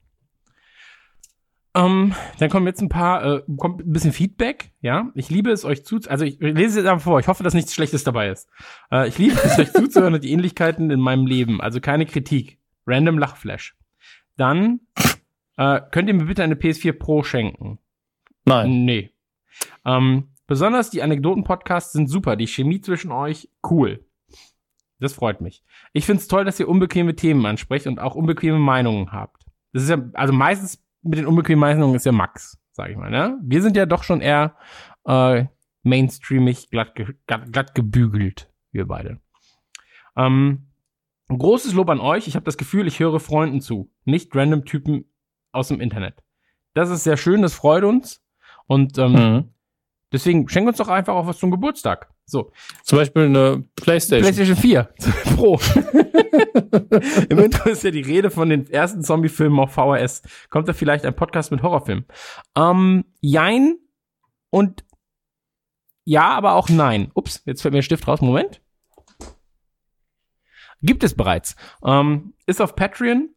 Ähm, 1.75 2.15
dann 2.39 2.51
kommen 2.51 2.67
jetzt 2.67 2.83
ein 2.83 2.91
paar, 2.91 3.25
äh, 3.25 3.42
kommt 3.57 3.81
ein 3.81 3.92
bisschen 3.92 4.12
Feedback, 4.12 4.73
ja. 4.83 5.10
Ich 5.15 5.31
liebe 5.31 5.51
es, 5.51 5.65
euch 5.65 5.86
zu, 5.86 6.01
also 6.07 6.25
ich 6.25 6.39
lese 6.39 6.68
es 6.68 6.76
jetzt 6.76 6.86
einfach 6.86 7.05
vor, 7.05 7.18
ich 7.18 7.28
hoffe, 7.28 7.42
dass 7.42 7.55
nichts 7.55 7.75
Schlechtes 7.75 8.05
dabei 8.05 8.28
ist. 8.28 8.47
Äh, 8.91 9.09
ich 9.09 9.17
liebe 9.17 9.41
es, 9.42 9.59
euch 9.59 9.73
zuzuhören 9.73 10.12
und 10.12 10.23
die 10.23 10.33
Ähnlichkeiten 10.33 10.91
in 10.91 11.01
meinem 11.01 11.26
Leben, 11.26 11.60
also 11.62 11.81
keine 11.81 12.05
Kritik. 12.05 12.59
Random 12.86 13.18
Lachflash. 13.18 13.76
Dann, 14.36 14.81
äh, 15.57 15.81
könnt 15.91 16.09
ihr 16.09 16.15
mir 16.15 16.25
bitte 16.26 16.42
eine 16.42 16.57
PS4 16.57 16.92
Pro 16.92 17.23
schenken? 17.23 17.78
Nein. 18.45 18.85
Nee. 18.85 19.11
Ähm, 19.85 20.29
besonders 20.47 20.91
die 20.91 21.03
Anekdoten-Podcasts 21.03 21.93
sind 21.93 22.09
super. 22.09 22.37
Die 22.37 22.47
Chemie 22.47 22.81
zwischen 22.81 23.12
euch, 23.12 23.49
cool. 23.69 24.05
Das 24.99 25.15
freut 25.15 25.41
mich. 25.41 25.65
Ich 25.93 26.07
find's 26.07 26.29
toll, 26.29 26.45
dass 26.45 26.61
ihr 26.61 26.69
unbequeme 26.69 27.17
Themen 27.17 27.45
ansprecht 27.45 27.87
und 27.87 27.99
auch 27.99 28.15
unbequeme 28.15 28.59
Meinungen 28.59 29.11
habt. 29.11 29.45
Das 29.73 29.83
ist 29.83 29.89
ja, 29.89 29.99
also 30.15 30.33
meistens 30.33 30.85
mit 31.03 31.19
den 31.19 31.27
unbequemen 31.27 31.61
Meinungen 31.61 31.97
ist 31.97 32.07
ja 32.07 32.12
Max, 32.12 32.59
sag 32.71 32.91
ich 32.91 32.97
mal, 32.97 33.11
ne? 33.11 33.39
Wir 33.43 33.62
sind 33.62 33.77
ja 33.77 33.87
doch 33.87 34.05
schon 34.05 34.21
eher 34.21 34.57
äh, 35.05 35.47
mainstreamig 35.83 36.71
glatt, 36.71 36.95
ge 36.95 37.15
glatt, 37.27 37.53
glatt 37.53 37.75
gebügelt, 37.75 38.53
wir 38.71 38.87
beide. 38.87 39.21
Ähm, 40.17 40.69
großes 41.29 41.75
Lob 41.75 41.91
an 41.91 42.01
euch. 42.01 42.29
Ich 42.29 42.37
habe 42.37 42.45
das 42.45 42.57
Gefühl, 42.57 42.87
ich 42.87 43.01
höre 43.01 43.19
Freunden 43.19 43.61
zu, 43.61 43.91
nicht 44.05 44.35
random 44.37 44.65
Typen 44.65 45.07
aus 45.51 45.69
dem 45.69 45.81
Internet. 45.81 46.23
Das 46.75 46.91
ist 46.91 47.05
sehr 47.05 47.17
schön, 47.17 47.43
das 47.43 47.55
freut 47.55 47.85
uns. 47.85 48.23
Und 48.67 48.99
ähm, 48.99 49.13
Mhm. 49.13 49.49
deswegen 50.13 50.49
schenk 50.49 50.67
uns 50.69 50.79
doch 50.79 50.89
einfach 50.89 51.15
auch 51.15 51.27
was 51.27 51.39
zum 51.39 51.51
Geburtstag. 51.51 52.09
So, 52.25 52.53
Zum 52.85 52.99
Beispiel 52.99 53.25
eine 53.25 53.65
Playstation. 53.77 54.23
PlayStation 54.33 54.57
4 54.57 54.85
Pro. 55.37 55.59
Im 57.29 57.39
Intro 57.41 57.69
ist 57.69 57.83
ja 57.83 57.91
die 57.91 58.01
Rede 58.01 58.31
von 58.31 58.49
den 58.49 58.71
ersten 58.71 59.03
Zombie-Filmen 59.03 59.59
auf 59.59 59.73
VHS. 59.73 60.23
Kommt 60.49 60.69
da 60.69 60.73
vielleicht 60.73 61.05
ein 61.05 61.15
Podcast 61.17 61.51
mit 61.51 61.63
Horrorfilmen? 61.63 62.07
Ähm, 62.57 63.05
jein 63.21 63.77
und 64.51 64.85
ja, 66.05 66.29
aber 66.31 66.55
auch 66.55 66.69
nein. 66.69 67.11
Ups, 67.15 67.43
jetzt 67.45 67.63
fällt 67.63 67.73
mir 67.73 67.79
der 67.79 67.83
Stift 67.83 68.07
raus. 68.09 68.21
Moment. 68.21 68.61
Gibt 70.81 71.05
es 71.05 71.15
bereits. 71.15 71.55
Ähm, 71.85 72.35
ist 72.47 72.61
auf 72.61 72.75
Patreon, 72.75 73.31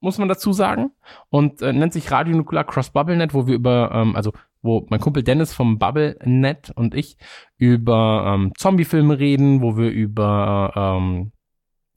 muss 0.00 0.18
man 0.18 0.28
dazu 0.28 0.52
sagen. 0.52 0.90
Und 1.30 1.62
äh, 1.62 1.72
nennt 1.72 1.92
sich 1.92 2.10
Radio 2.10 2.36
Nukular 2.36 2.64
Cross 2.64 2.90
BubbleNet, 2.90 3.34
wo 3.34 3.46
wir 3.46 3.54
über, 3.54 3.90
ähm, 3.92 4.16
also 4.16 4.32
wo 4.62 4.86
mein 4.90 5.00
Kumpel 5.00 5.22
Dennis 5.22 5.54
vom 5.54 5.78
BubbleNet 5.78 6.72
und 6.74 6.94
ich 6.94 7.16
über 7.56 8.34
ähm, 8.34 8.52
Zombie-Filme 8.56 9.18
reden, 9.18 9.62
wo 9.62 9.76
wir 9.76 9.90
über 9.90 10.72
ähm, 10.76 11.32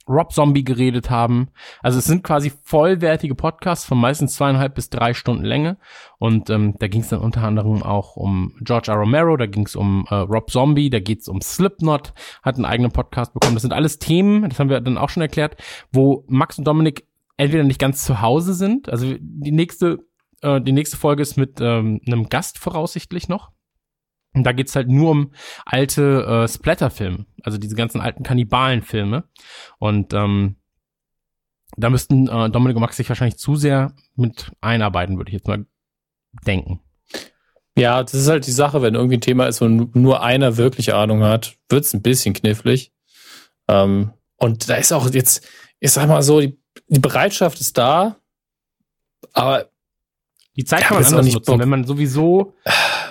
Rob 0.10 0.34
Zombie 0.34 0.64
geredet 0.64 1.10
haben. 1.10 1.50
Also 1.82 2.00
es 2.00 2.06
sind 2.06 2.24
quasi 2.24 2.52
vollwertige 2.64 3.36
Podcasts 3.36 3.86
von 3.86 4.00
meistens 4.00 4.34
zweieinhalb 4.34 4.74
bis 4.74 4.90
drei 4.90 5.14
Stunden 5.14 5.45
Länge. 5.45 5.78
Und 6.18 6.50
ähm, 6.50 6.76
da 6.80 6.88
ging 6.88 7.02
es 7.02 7.10
dann 7.10 7.19
unter 7.19 7.44
anderem 7.44 7.84
auch 7.84 8.16
um 8.16 8.56
George 8.61 8.92
R. 8.92 8.98
Romero, 8.98 9.38
da 9.38 9.45
ging 9.45 9.68
es 9.68 9.76
um 9.76 10.06
äh, 10.10 10.16
Rob 10.16 10.50
Zombie, 10.50 10.90
da 10.90 11.00
geht 11.00 11.22
es 11.22 11.28
um 11.28 11.42
Slipknot, 11.42 12.14
hat 12.42 12.56
einen 12.56 12.66
eigenen 12.66 12.92
Podcast 12.92 13.34
bekommen. 13.34 13.53
Das 13.53 13.61
sind 13.61 13.74
alles 13.74 14.00
Themen, 14.00 14.50
das 14.50 14.60
haben 14.60 14.69
wir 14.69 14.82
dann 14.82 14.98
auch 14.98 15.10
schon 15.10 15.22
erklärt, 15.22 15.58
wo 15.92 16.26
Max 16.28 16.58
und 16.58 16.66
Dominik 16.66 17.08
entweder 17.40 17.64
nicht 17.64 17.80
ganz 17.80 18.03
zu 18.03 18.22
Hause 18.22 18.53
sind. 18.53 18.90
Also 18.90 19.16
die 19.18 19.51
nächste, 19.51 20.00
äh, 20.42 20.59
die 20.59 20.74
nächste 20.74 20.98
Folge 20.98 21.22
ist 21.22 21.38
mit 21.38 21.59
ähm, 21.61 22.01
einem 22.06 22.27
Gast 22.27 22.59
voraussichtlich 22.59 23.30
noch. 23.30 23.51
Und 24.34 24.43
da 24.43 24.51
geht's 24.51 24.76
halt 24.76 24.90
nur 24.90 25.11
um 25.11 25.32
alte 25.66 26.26
äh, 26.26 26.48
Splatter-Filme, 26.48 27.26
also 27.43 27.58
diese 27.58 27.76
ganzen 27.76 28.01
alten 28.01 28.24
Kannibalen-Filme. 28.24 29.24
Und 29.80 30.14
ähm, 30.14 30.58
da 31.77 31.90
müssten 31.90 32.27
äh, 32.27 32.50
Dominik 32.50 32.76
und 32.76 32.82
Max 32.82 32.98
sich 32.98 33.08
wahrscheinlich 33.09 33.40
zu 33.40 33.56
sehr 33.56 33.95
mit 34.16 34.51
einarbeiten, 34.59 35.18
würde 35.18 35.30
ich 35.30 35.35
jetzt 35.35 35.48
mal 35.48 35.66
denken. 36.45 36.82
Ja, 37.77 38.03
das 38.03 38.14
ist 38.14 38.27
halt 38.27 38.45
die 38.45 38.51
Sache, 38.51 38.82
wenn 38.82 38.95
irgendwie 38.95 39.16
ein 39.18 39.22
Thema 39.22 39.48
ist, 39.48 39.61
wo 39.61 39.68
nur 39.68 40.22
einer 40.22 40.58
wirklich 40.58 40.93
Ahnung 40.93 41.24
hat, 41.24 41.56
wird's 41.69 41.93
ein 41.93 42.01
bisschen 42.01 42.34
knifflig. 42.34 42.92
Ähm, 43.69 44.11
und 44.35 44.69
da 44.69 44.76
ist 44.76 44.92
auch 44.92 45.09
jetzt, 45.09 45.48
ich 45.80 45.92
sag 45.92 46.08
mal 46.09 46.22
so, 46.22 46.42
die, 46.42 46.59
die 46.90 47.00
Bereitschaft 47.00 47.59
ist 47.61 47.77
da, 47.77 48.18
aber 49.34 49.69
Die 50.56 50.66
Zeit 50.66 50.82
Ja, 50.82 50.88
kann 50.88 50.98
man 50.98 51.06
anders 51.06 51.26
nicht 51.26 51.34
nutzen, 51.35 51.51
Bock. 51.51 51.59
wenn 51.59 51.69
man 51.69 51.84
sowieso 51.85 52.53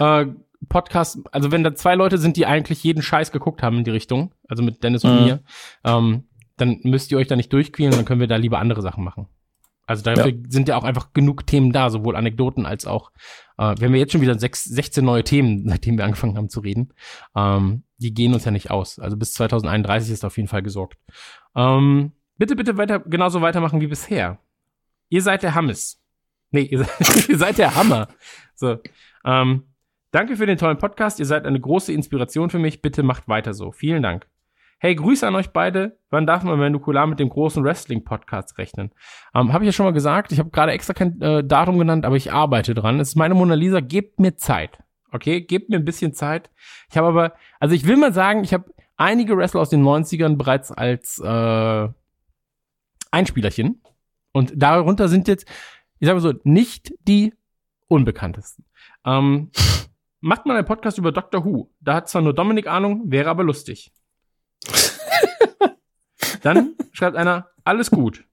äh, 0.01 0.27
Podcast, 0.69 1.19
also 1.33 1.51
wenn 1.53 1.63
da 1.65 1.75
zwei 1.75 1.95
Leute 1.95 2.19
sind, 2.19 2.37
die 2.37 2.45
eigentlich 2.47 2.83
jeden 2.83 3.03
Scheiß 3.03 3.31
geguckt 3.33 3.63
haben 3.63 3.79
in 3.79 3.85
die 3.85 3.91
Richtung, 3.93 4.35
also 4.49 4.63
mit 4.63 4.83
Dennis 4.83 5.05
und 5.05 5.15
Mhm. 5.17 5.25
mir, 5.25 5.43
ähm, 5.85 6.25
dann 6.57 6.81
müsst 6.83 7.13
ihr 7.13 7.19
euch 7.19 7.29
da 7.29 7.37
nicht 7.37 7.53
durchquälen, 7.53 7.95
dann 7.95 8.05
können 8.05 8.21
wir 8.21 8.27
da 8.27 8.37
lieber 8.37 8.59
andere 8.59 8.83
Sachen 8.83 9.05
machen. 9.05 9.29
Also 9.87 10.03
dafür 10.03 10.35
sind 10.49 10.69
ja 10.69 10.77
auch 10.77 10.85
einfach 10.85 11.15
genug 11.15 11.47
Themen 11.47 11.73
da, 11.73 11.89
sowohl 11.89 12.17
Anekdoten 12.17 12.67
als 12.67 12.87
auch, 12.87 13.11
äh, 13.57 13.75
wir 13.79 13.87
haben 13.87 13.95
ja 13.95 14.01
jetzt 14.01 14.13
schon 14.13 14.21
wieder 14.21 14.39
sechs, 14.39 14.65
16 14.65 15.03
neue 15.05 15.25
Themen, 15.25 15.65
seitdem 15.69 15.97
wir 15.97 16.05
angefangen 16.05 16.37
haben 16.37 16.51
zu 16.51 16.61
reden. 16.61 16.93
Ähm, 17.35 17.85
die 17.99 18.13
gehen 18.13 18.35
uns 18.35 18.45
ja 18.45 18.51
nicht 18.51 18.71
aus. 18.71 18.99
Also 18.99 19.17
bis 19.17 19.33
2031 19.35 20.13
ist 20.13 20.25
auf 20.25 20.37
jeden 20.37 20.49
Fall 20.49 20.63
gesorgt. 20.63 20.99
Ähm, 21.57 22.13
bitte, 22.39 22.57
bitte 22.57 22.77
weiter, 22.77 23.01
genauso 23.01 23.43
weitermachen 23.43 23.81
wie 23.81 23.87
bisher. 23.87 24.39
Ihr 25.09 25.23
seid 25.23 25.43
der 25.43 25.55
Hammes. 25.55 26.03
Nee, 26.51 26.63
ihr 26.63 26.85
seid, 26.85 27.29
ihr 27.29 27.39
seid 27.39 27.59
der 27.59 27.75
Hammer. 27.75 28.09
So. 28.55 28.79
Ähm, 29.25 29.65
danke 30.11 30.37
für 30.37 30.47
den 30.47 30.59
tollen 30.59 30.79
Podcast. 30.79 31.19
Ihr 31.19 31.27
seid 31.27 31.47
eine 31.47 31.61
große 31.61 31.93
Inspiration 31.93 32.51
für 32.51 32.59
mich. 32.59 32.81
Bitte 32.81 33.03
macht 33.03 33.29
weiter 33.29 33.53
so. 33.53 33.73
Vielen 33.73 34.03
Dank. 34.03 34.27
Hey, 34.81 34.95
Grüße 34.95 35.27
an 35.27 35.35
euch 35.35 35.51
beide. 35.51 35.99
Wann 36.09 36.25
darf 36.25 36.45
man 36.45 36.59
bei 36.59 36.69
Nukular 36.69 37.07
mit 37.09 37.19
dem 37.19 37.29
großen 37.29 37.65
Wrestling-Podcast 37.65 38.59
rechnen? 38.59 38.93
Ähm, 39.35 39.53
habe 39.53 39.65
ich 39.65 39.69
ja 39.69 39.73
schon 39.73 39.87
mal 39.87 39.93
gesagt. 39.93 40.31
Ich 40.31 40.39
habe 40.39 40.51
gerade 40.51 40.71
extra 40.71 40.95
kein 40.95 41.21
äh, 41.21 41.43
Datum 41.43 41.79
genannt, 41.79 42.05
aber 42.05 42.15
ich 42.15 42.33
arbeite 42.33 42.75
dran. 42.75 43.01
Es 43.01 43.09
ist 43.09 43.17
meine 43.17 43.35
Mona 43.35 43.55
Lisa. 43.55 43.81
Gebt 43.81 44.21
mir 44.21 44.37
Zeit. 44.37 44.79
Okay? 45.11 45.41
Gebt 45.41 45.69
mir 45.69 45.77
ein 45.77 45.85
bisschen 45.85 46.13
Zeit. 46.13 46.51
Ich 46.91 46.97
habe 46.97 47.09
aber, 47.09 47.33
also 47.59 47.75
ich 47.75 47.89
will 47.89 47.97
mal 47.97 48.13
sagen, 48.13 48.45
ich 48.45 48.55
habe 48.55 48.73
einige 48.97 49.37
Wrestler 49.37 49.63
aus 49.63 49.71
den 49.71 49.83
90ern 49.83 50.37
bereits 50.37 50.71
als, 50.71 51.19
äh, 51.19 51.89
Einspielerchen. 53.11 53.83
Und 54.33 54.53
darunter 54.57 55.09
sind 55.09 55.29
jetzt, 55.29 55.47
ich 55.99 56.07
sage 56.07 56.21
mal 56.21 56.33
so, 56.33 56.35
nicht 56.45 56.93
die 57.07 57.35
unbekanntesten. 57.89 58.65
Ähm, 59.05 59.51
macht 60.21 60.47
mal 60.47 60.57
einen 60.57 60.67
Podcast 60.67 60.99
über 60.99 61.13
Doctor 61.13 61.45
Who. 61.45 61.71
Da 61.81 61.95
hat 61.95 62.09
zwar 62.09 62.23
nur 62.23 62.35
Dominik 62.35 62.67
Ahnung, 62.67 63.03
wäre 63.07 63.31
aber 63.31 63.45
lustig. 63.45 63.93
Dann 66.43 66.75
schreibt 66.93 67.17
einer, 67.17 67.49
alles 67.65 67.91
gut. 67.91 68.25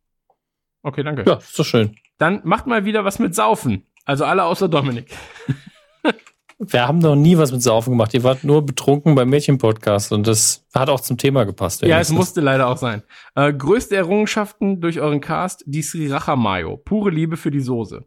Okay, 0.82 1.04
danke. 1.04 1.24
Ja, 1.26 1.38
ist 1.38 1.58
doch 1.58 1.66
schön. 1.66 1.98
Dann 2.18 2.42
macht 2.44 2.68
mal 2.68 2.86
wieder 2.86 3.06
was 3.06 3.20
mit 3.20 3.34
Saufen. 3.34 3.86
Also 4.06 4.26
alle 4.26 4.44
außer 4.44 4.70
Dominik. 4.70 5.12
Wir 6.58 6.88
haben 6.88 7.00
noch 7.00 7.16
nie 7.16 7.38
was 7.38 7.52
mit 7.52 7.62
Saufen 7.62 7.92
gemacht. 7.92 8.14
Ihr 8.14 8.24
wart 8.24 8.46
nur 8.46 8.66
betrunken 8.66 9.14
beim 9.14 9.30
Mädchen-Podcast 9.30 10.14
und 10.14 10.26
das 10.26 10.66
hat 10.74 10.90
auch 10.90 11.02
zum 11.02 11.18
Thema 11.18 11.44
gepasst. 11.44 11.82
Ja, 11.82 12.00
es 12.00 12.12
musste 12.12 12.40
leider 12.40 12.68
auch 12.68 12.78
sein. 12.78 13.04
Äh, 13.36 13.52
größte 13.54 13.96
Errungenschaften 13.96 14.80
durch 14.80 15.02
euren 15.02 15.20
Cast, 15.20 15.64
die 15.68 15.82
Sriracha 15.82 16.36
Mayo. 16.38 16.78
Pure 16.78 17.10
Liebe 17.10 17.36
für 17.36 17.52
die 17.52 17.60
Soße. 17.60 18.06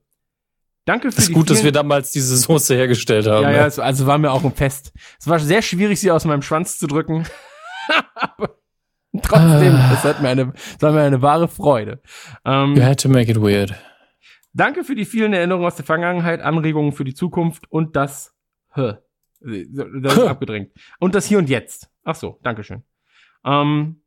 Danke 0.87 1.13
für 1.13 1.19
Es 1.19 1.25
ist 1.25 1.29
die 1.29 1.33
gut, 1.35 1.51
dass 1.51 1.63
wir 1.63 1.73
damals 1.73 2.13
diese 2.13 2.35
Soße 2.39 2.75
hergestellt 2.75 3.27
haben. 3.27 3.43
Ja, 3.43 3.51
ja, 3.51 3.67
es, 3.67 3.79
also 3.79 4.07
war 4.07 4.17
mir 4.17 4.33
auch 4.33 4.43
ein 4.43 4.53
Fest. 4.55 4.93
Es 5.21 5.29
war 5.29 5.39
sehr 5.39 5.61
schwierig, 5.61 6.01
sie 6.01 6.11
aus 6.11 6.25
meinem 6.25 6.41
Schwanz 6.41 6.79
zu 6.79 6.87
drücken. 6.87 7.27
Aber 8.15 8.57
trotzdem, 9.23 9.75
Ah. 9.75 9.91
es 9.93 10.05
hat 10.05 10.23
mir 10.23 10.31
eine, 10.31 10.53
es 10.57 10.81
war 10.83 10.93
mir 10.93 11.03
eine 11.03 11.21
wahre 11.21 11.49
Freude. 11.49 12.01
Ähm, 12.47 12.75
You 12.77 12.83
had 12.83 12.99
to 13.03 13.11
make 13.11 13.31
it 13.31 13.39
weird. 13.39 13.75
Danke 14.55 14.83
für 14.85 14.95
die 14.95 15.05
vielen 15.05 15.35
Erinnerungen 15.35 15.67
aus 15.67 15.77
der 15.77 15.85
Vergangenheit, 15.85 16.41
Anregungen 16.41 16.93
für 16.93 17.05
die 17.05 17.13
Zukunft 17.15 17.71
und 17.71 17.95
das 17.95 18.33
Hä. 18.79 18.95
Das 19.41 20.17
ist 20.17 20.25
abgedrängt. 20.25 20.73
Und 20.99 21.15
das 21.15 21.27
Hier 21.27 21.39
und 21.39 21.49
Jetzt. 21.49 21.91
Ach 22.05 22.15
so, 22.15 22.39
Dankeschön. 22.43 22.83
Ähm, 23.45 24.03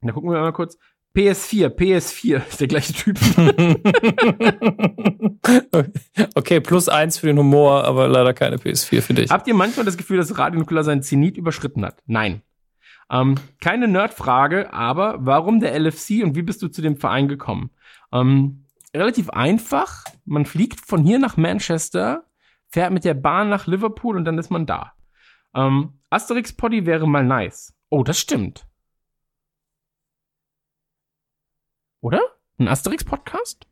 da 0.00 0.12
gucken 0.12 0.30
wir 0.30 0.40
mal 0.40 0.52
kurz. 0.52 0.78
PS4, 1.14 1.68
PS4 1.68 2.36
ist 2.48 2.60
der 2.60 2.68
gleiche 2.68 2.92
Typ. 2.94 3.18
okay, 6.34 6.60
plus 6.60 6.88
eins 6.88 7.18
für 7.18 7.26
den 7.26 7.38
Humor, 7.38 7.84
aber 7.84 8.08
leider 8.08 8.32
keine 8.32 8.56
PS4 8.56 9.02
für 9.02 9.14
dich. 9.14 9.30
Habt 9.30 9.46
ihr 9.46 9.54
manchmal 9.54 9.84
das 9.84 9.96
Gefühl, 9.96 10.16
dass 10.16 10.38
Radio 10.38 10.60
Nukular 10.60 10.84
seinen 10.84 11.02
Zenit 11.02 11.36
überschritten 11.36 11.84
hat? 11.84 12.02
Nein. 12.06 12.42
Ähm, 13.10 13.34
keine 13.60 13.88
Nerdfrage, 13.88 14.72
aber 14.72 15.18
warum 15.20 15.60
der 15.60 15.78
LFC 15.78 16.24
und 16.24 16.34
wie 16.34 16.42
bist 16.42 16.62
du 16.62 16.68
zu 16.68 16.80
dem 16.80 16.96
Verein 16.96 17.28
gekommen? 17.28 17.70
Ähm, 18.10 18.64
relativ 18.94 19.28
einfach. 19.30 20.04
Man 20.24 20.46
fliegt 20.46 20.80
von 20.80 21.04
hier 21.04 21.18
nach 21.18 21.36
Manchester, 21.36 22.24
fährt 22.72 22.92
mit 22.92 23.04
der 23.04 23.14
Bahn 23.14 23.50
nach 23.50 23.66
Liverpool 23.66 24.16
und 24.16 24.24
dann 24.24 24.38
ist 24.38 24.50
man 24.50 24.66
da. 24.66 24.94
Ähm, 25.54 26.00
Asterix 26.10 26.54
Poddy 26.54 26.86
wäre 26.86 27.06
mal 27.06 27.24
nice. 27.24 27.74
Oh, 27.90 28.02
das 28.02 28.18
stimmt. 28.18 28.66
Oder? 32.00 32.20
Ein 32.58 32.68
Asterix 32.68 33.04
Podcast? 33.04 33.66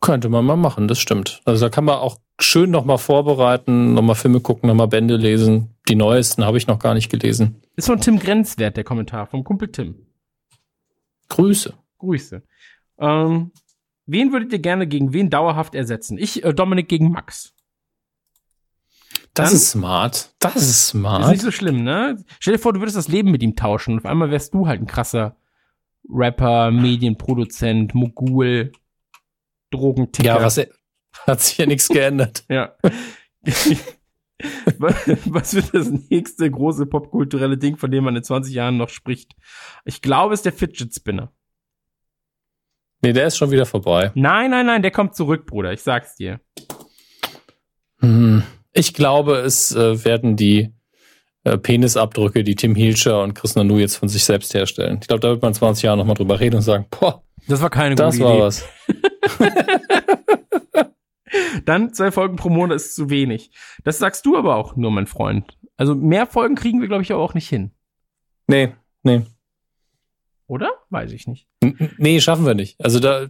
Könnte 0.00 0.28
man 0.28 0.44
mal 0.44 0.56
machen, 0.56 0.88
das 0.88 0.98
stimmt. 1.00 1.40
Also 1.44 1.66
da 1.66 1.70
kann 1.70 1.84
man 1.84 1.96
auch 1.96 2.18
schön 2.38 2.70
nochmal 2.70 2.98
vorbereiten, 2.98 3.94
nochmal 3.94 4.14
Filme 4.14 4.40
gucken, 4.40 4.68
nochmal 4.68 4.88
Bände 4.88 5.16
lesen. 5.16 5.74
Die 5.88 5.94
neuesten 5.94 6.44
habe 6.44 6.58
ich 6.58 6.66
noch 6.66 6.78
gar 6.78 6.94
nicht 6.94 7.10
gelesen. 7.10 7.62
Ist 7.76 7.86
von 7.86 8.00
Tim 8.00 8.18
Grenzwert 8.18 8.76
der 8.76 8.84
Kommentar, 8.84 9.26
vom 9.26 9.44
Kumpel 9.44 9.72
Tim. 9.72 10.06
Grüße. 11.28 11.74
Grüße. 11.98 12.42
Ähm, 12.98 13.52
wen 14.06 14.32
würdet 14.32 14.52
ihr 14.52 14.58
gerne 14.58 14.86
gegen 14.86 15.12
wen 15.12 15.30
dauerhaft 15.30 15.74
ersetzen? 15.74 16.18
Ich, 16.18 16.44
äh, 16.44 16.52
Dominik 16.54 16.88
gegen 16.88 17.10
Max. 17.10 17.54
Das 19.40 19.52
ist 19.52 19.70
smart. 19.70 20.30
Das 20.38 20.56
ist 20.56 20.62
Ist 20.62 20.86
smart. 20.88 21.30
nicht 21.30 21.42
so 21.42 21.50
schlimm, 21.50 21.82
ne? 21.82 22.22
Stell 22.38 22.54
dir 22.54 22.58
vor, 22.60 22.72
du 22.72 22.80
würdest 22.80 22.96
das 22.96 23.08
Leben 23.08 23.30
mit 23.30 23.42
ihm 23.42 23.56
tauschen. 23.56 23.98
Auf 23.98 24.06
einmal 24.06 24.30
wärst 24.30 24.54
du 24.54 24.66
halt 24.66 24.80
ein 24.80 24.86
krasser 24.86 25.36
Rapper, 26.08 26.70
Medienproduzent, 26.70 27.94
Mogul, 27.94 28.72
Drogenticker. 29.70 30.26
ja, 30.26 30.42
was 30.42 30.60
hat 31.26 31.40
sich 31.40 31.58
ja 31.58 31.66
nichts 31.66 31.88
geändert. 31.88 32.44
Ja. 32.48 32.74
was 34.78 34.94
was 35.26 35.54
wird 35.54 35.74
das 35.74 35.90
nächste 36.10 36.50
große 36.50 36.86
popkulturelle 36.86 37.58
Ding, 37.58 37.76
von 37.76 37.90
dem 37.90 38.04
man 38.04 38.16
in 38.16 38.22
20 38.22 38.54
Jahren 38.54 38.76
noch 38.76 38.88
spricht? 38.88 39.34
Ich 39.84 40.00
glaube, 40.02 40.34
es 40.34 40.40
ist 40.40 40.44
der 40.46 40.52
Fidget 40.52 40.94
Spinner. 40.94 41.32
Nee, 43.02 43.12
der 43.12 43.26
ist 43.26 43.36
schon 43.38 43.50
wieder 43.50 43.64
vorbei. 43.66 44.12
Nein, 44.14 44.50
nein, 44.50 44.66
nein, 44.66 44.82
der 44.82 44.90
kommt 44.90 45.14
zurück, 45.14 45.46
Bruder. 45.46 45.72
Ich 45.72 45.82
sag's 45.82 46.16
dir. 46.16 46.40
Hm. 48.00 48.42
Ich 48.80 48.94
glaube, 48.94 49.36
es 49.36 49.72
äh, 49.76 50.02
werden 50.06 50.36
die 50.36 50.72
äh, 51.44 51.58
Penisabdrücke, 51.58 52.42
die 52.44 52.54
Tim 52.54 52.74
Hilscher 52.74 53.22
und 53.22 53.34
Chris 53.34 53.54
Nanu 53.54 53.76
jetzt 53.78 53.96
von 53.96 54.08
sich 54.08 54.24
selbst 54.24 54.54
herstellen. 54.54 55.00
Ich 55.02 55.08
glaube, 55.08 55.20
da 55.20 55.28
wird 55.28 55.42
man 55.42 55.50
in 55.50 55.54
20 55.54 55.82
Jahren 55.84 55.98
nochmal 55.98 56.14
drüber 56.14 56.40
reden 56.40 56.56
und 56.56 56.62
sagen, 56.62 56.86
boah, 56.88 57.22
Das 57.46 57.60
war 57.60 57.68
keine 57.68 57.94
das 57.94 58.16
gute 58.16 58.24
war 58.26 58.34
Idee. 58.36 58.42
was. 58.42 58.64
Dann 61.66 61.92
zwei 61.92 62.10
Folgen 62.10 62.36
pro 62.36 62.48
Monat 62.48 62.76
ist 62.76 62.94
zu 62.94 63.10
wenig. 63.10 63.50
Das 63.84 63.98
sagst 63.98 64.24
du 64.24 64.38
aber 64.38 64.56
auch 64.56 64.76
nur, 64.76 64.90
mein 64.90 65.06
Freund. 65.06 65.58
Also 65.76 65.94
mehr 65.94 66.26
Folgen 66.26 66.54
kriegen 66.54 66.80
wir, 66.80 66.88
glaube 66.88 67.02
ich, 67.02 67.12
aber 67.12 67.22
auch 67.22 67.34
nicht 67.34 67.50
hin. 67.50 67.72
Nee, 68.46 68.72
nee. 69.02 69.26
Oder? 70.46 70.70
Weiß 70.88 71.12
ich 71.12 71.26
nicht. 71.26 71.46
Nee, 71.98 72.18
schaffen 72.22 72.46
wir 72.46 72.54
nicht. 72.54 72.82
Also 72.82 72.98
da, 72.98 73.26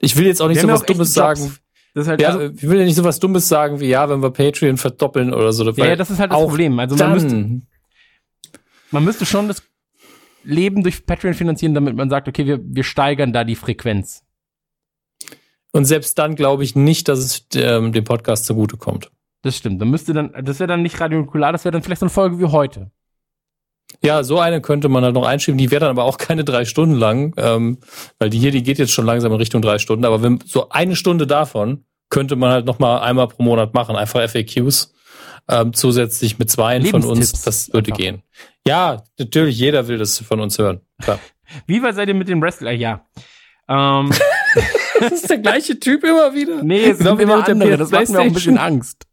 ich 0.00 0.16
will 0.16 0.26
jetzt 0.26 0.42
auch 0.42 0.48
nicht 0.48 0.56
Wir 0.56 0.62
so 0.62 0.68
was 0.68 0.82
Dummes 0.82 1.14
sagen. 1.14 1.54
Das 1.94 2.02
ist 2.02 2.08
halt, 2.08 2.20
Ja, 2.20 2.30
also, 2.30 2.40
ich 2.42 2.62
will 2.68 2.78
ja 2.80 2.84
nicht 2.84 2.96
so 2.96 3.04
was 3.04 3.20
Dummes 3.20 3.48
sagen 3.48 3.80
wie, 3.80 3.86
ja, 3.86 4.08
wenn 4.08 4.20
wir 4.22 4.30
Patreon 4.30 4.76
verdoppeln 4.76 5.32
oder 5.32 5.52
so. 5.52 5.68
ja, 5.70 5.96
das 5.96 6.10
ist 6.10 6.18
halt 6.18 6.32
das 6.32 6.38
Problem. 6.38 6.78
Also 6.78 6.96
man 6.96 7.12
müsste, 7.12 7.60
man 8.90 9.04
müsste 9.04 9.24
schon 9.26 9.48
das 9.48 9.62
Leben 10.42 10.82
durch 10.82 11.06
Patreon 11.06 11.34
finanzieren, 11.34 11.72
damit 11.74 11.96
man 11.96 12.10
sagt, 12.10 12.28
okay, 12.28 12.44
wir, 12.46 12.60
wir 12.62 12.84
steigern 12.84 13.32
da 13.32 13.44
die 13.44 13.54
Frequenz. 13.54 14.24
und 15.72 15.84
selbst 15.86 16.18
dann 16.18 16.34
glaube 16.36 16.64
ich 16.64 16.74
nicht, 16.76 17.08
dass 17.08 17.18
es 17.20 17.46
ähm, 17.54 17.92
dem 17.92 18.04
Podcast 18.04 18.44
zugutekommt. 18.44 19.10
Das 19.42 19.56
stimmt. 19.56 19.80
Dann 19.80 19.90
müsste 19.90 20.12
dann, 20.12 20.32
das 20.42 20.58
wäre 20.58 20.68
dann 20.68 20.82
nicht 20.82 21.00
Radio 21.00 21.18
Nukular, 21.18 21.52
das 21.52 21.64
wäre 21.64 21.72
dann 21.72 21.82
vielleicht 21.82 22.00
so 22.00 22.06
eine 22.06 22.10
Folge 22.10 22.38
wie 22.38 22.46
heute. 22.46 22.90
Ja, 24.04 24.22
so 24.22 24.38
eine 24.38 24.60
könnte 24.60 24.90
man 24.90 25.02
halt 25.02 25.14
noch 25.14 25.24
einschieben. 25.24 25.56
Die 25.56 25.70
wäre 25.70 25.80
dann 25.80 25.90
aber 25.90 26.04
auch 26.04 26.18
keine 26.18 26.44
drei 26.44 26.66
Stunden 26.66 26.94
lang, 26.94 27.32
ähm, 27.38 27.78
weil 28.18 28.28
die 28.28 28.38
hier, 28.38 28.50
die 28.50 28.62
geht 28.62 28.78
jetzt 28.78 28.92
schon 28.92 29.06
langsam 29.06 29.32
in 29.32 29.38
Richtung 29.38 29.62
drei 29.62 29.78
Stunden. 29.78 30.04
Aber 30.04 30.22
wenn 30.22 30.40
so 30.44 30.68
eine 30.68 30.94
Stunde 30.94 31.26
davon 31.26 31.84
könnte 32.10 32.36
man 32.36 32.50
halt 32.50 32.66
noch 32.66 32.78
mal 32.78 32.98
einmal 32.98 33.28
pro 33.28 33.42
Monat 33.42 33.72
machen, 33.72 33.96
einfach 33.96 34.20
FAQs 34.28 34.92
ähm, 35.48 35.72
zusätzlich 35.72 36.38
mit 36.38 36.50
zweien 36.50 36.84
von 36.84 37.02
uns. 37.02 37.42
Das 37.42 37.72
würde 37.72 37.92
einfach. 37.92 37.98
gehen. 37.98 38.22
Ja, 38.66 39.02
natürlich, 39.18 39.58
jeder 39.58 39.88
will 39.88 39.98
das 39.98 40.18
von 40.18 40.38
uns 40.40 40.58
hören. 40.58 40.80
Klar. 41.02 41.18
Wie 41.66 41.82
weit 41.82 41.94
seid 41.94 42.08
ihr 42.08 42.14
mit 42.14 42.28
dem 42.28 42.42
Wrestler? 42.42 42.72
Ja. 42.72 43.06
Ähm, 43.68 44.10
das 45.00 45.12
ist 45.12 45.30
der 45.30 45.38
gleiche 45.38 45.80
Typ 45.80 46.04
immer 46.04 46.34
wieder. 46.34 46.62
nee, 46.62 46.90
es 46.90 46.98
Genau 46.98 47.16
sind 47.16 47.20
immer 47.20 47.48
andere. 47.48 47.78
Das 47.78 47.90
macht 47.90 48.08
mir 48.10 48.20
auch 48.20 48.24
ein 48.24 48.32
bisschen. 48.32 48.58
Angst. 48.58 49.06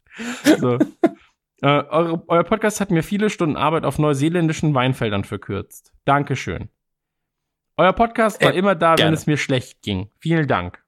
So. 0.60 0.78
äh, 1.62 1.66
eure, 1.66 2.22
euer 2.28 2.44
Podcast 2.44 2.80
hat 2.80 2.90
mir 2.90 3.02
viele 3.02 3.30
Stunden 3.30 3.56
Arbeit 3.56 3.84
auf 3.84 3.98
neuseeländischen 3.98 4.74
Weinfeldern 4.74 5.24
verkürzt. 5.24 5.92
Dankeschön. 6.04 6.68
Euer 7.76 7.92
Podcast 7.94 8.42
war 8.42 8.52
Äh, 8.52 8.58
immer 8.58 8.74
da, 8.74 8.90
wenn 8.92 8.96
gerne. 8.98 9.14
es 9.16 9.26
mir 9.26 9.36
schlecht 9.38 9.82
ging. 9.82 10.10
Vielen 10.18 10.46
Dank. 10.46 10.82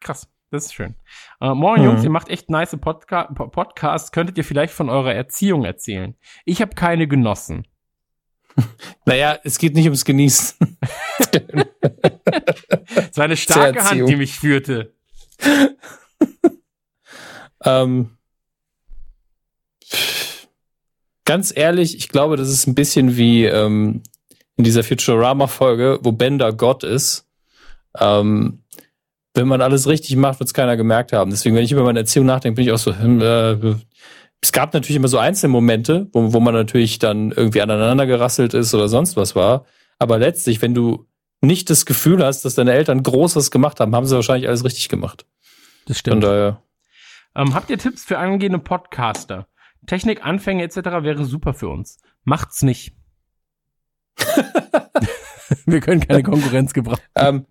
Krass, 0.00 0.28
das 0.50 0.66
ist 0.66 0.74
schön. 0.74 0.94
Äh, 1.40 1.52
moin 1.54 1.80
Mhm. 1.80 1.86
Jungs, 1.86 2.04
ihr 2.04 2.10
macht 2.10 2.28
echt 2.30 2.48
nice 2.48 2.76
Podca 2.80 3.24
Po- 3.24 3.48
Podcasts. 3.48 4.10
Könntet 4.12 4.38
ihr 4.38 4.44
vielleicht 4.44 4.72
von 4.72 4.88
eurer 4.88 5.12
Erziehung 5.14 5.64
erzählen? 5.64 6.14
Ich 6.44 6.60
habe 6.62 6.74
keine 6.74 7.06
genossen. 7.06 7.66
Naja, 9.06 9.38
es 9.44 9.58
geht 9.58 9.74
nicht 9.74 9.84
ums 9.86 10.04
Genießen. 10.04 10.78
Es 13.10 13.16
war 13.18 13.24
eine 13.24 13.36
starke 13.36 13.84
Hand, 13.84 14.08
die 14.08 14.16
mich 14.16 14.38
führte. 14.38 14.94
Ähm, 17.66 18.10
ganz 21.24 21.52
ehrlich, 21.54 21.96
ich 21.96 22.08
glaube, 22.08 22.36
das 22.36 22.48
ist 22.48 22.66
ein 22.66 22.74
bisschen 22.74 23.16
wie 23.16 23.44
ähm, 23.44 24.02
in 24.56 24.64
dieser 24.64 24.84
Futurama-Folge, 24.84 25.98
wo 26.02 26.12
Bender 26.12 26.52
Gott 26.52 26.84
ist. 26.84 27.26
Ähm, 27.98 28.60
wenn 29.34 29.48
man 29.48 29.60
alles 29.60 29.88
richtig 29.88 30.16
macht, 30.16 30.38
wird 30.38 30.48
es 30.48 30.54
keiner 30.54 30.76
gemerkt 30.76 31.12
haben. 31.12 31.30
Deswegen, 31.30 31.56
wenn 31.56 31.64
ich 31.64 31.72
über 31.72 31.82
meine 31.82 32.00
Erziehung 32.00 32.26
nachdenke, 32.26 32.56
bin 32.56 32.66
ich 32.66 32.72
auch 32.72 32.78
so, 32.78 32.96
hm, 32.96 33.20
äh, 33.20 33.74
es 34.40 34.52
gab 34.52 34.74
natürlich 34.74 34.96
immer 34.96 35.08
so 35.08 35.18
einzelne 35.18 35.50
Momente, 35.50 36.08
wo, 36.12 36.32
wo 36.32 36.40
man 36.40 36.54
natürlich 36.54 36.98
dann 36.98 37.32
irgendwie 37.32 37.62
aneinander 37.62 38.06
gerasselt 38.06 38.54
ist 38.54 38.74
oder 38.74 38.88
sonst 38.88 39.16
was 39.16 39.34
war. 39.34 39.64
Aber 39.98 40.18
letztlich, 40.18 40.62
wenn 40.62 40.74
du 40.74 41.06
nicht 41.40 41.70
das 41.70 41.86
Gefühl 41.86 42.24
hast, 42.24 42.44
dass 42.44 42.54
deine 42.54 42.72
Eltern 42.72 43.02
Großes 43.02 43.50
gemacht 43.50 43.80
haben, 43.80 43.94
haben 43.94 44.06
sie 44.06 44.14
wahrscheinlich 44.14 44.48
alles 44.48 44.64
richtig 44.64 44.88
gemacht. 44.88 45.26
Das 45.86 46.00
Von 46.00 46.20
daher. 46.20 46.62
Ähm, 47.34 47.54
habt 47.54 47.70
ihr 47.70 47.78
Tipps 47.78 48.04
für 48.04 48.18
angehende 48.18 48.58
Podcaster? 48.58 49.46
Technik, 49.86 50.24
Anfänge 50.24 50.62
etc. 50.62 50.76
wäre 51.02 51.24
super 51.24 51.54
für 51.54 51.68
uns. 51.68 51.98
Macht's 52.24 52.62
nicht. 52.62 52.92
Wir 55.66 55.80
können 55.80 56.00
keine 56.00 56.22
Konkurrenz 56.22 56.72
gebrauchen. 56.72 57.00
Ähm, 57.14 57.46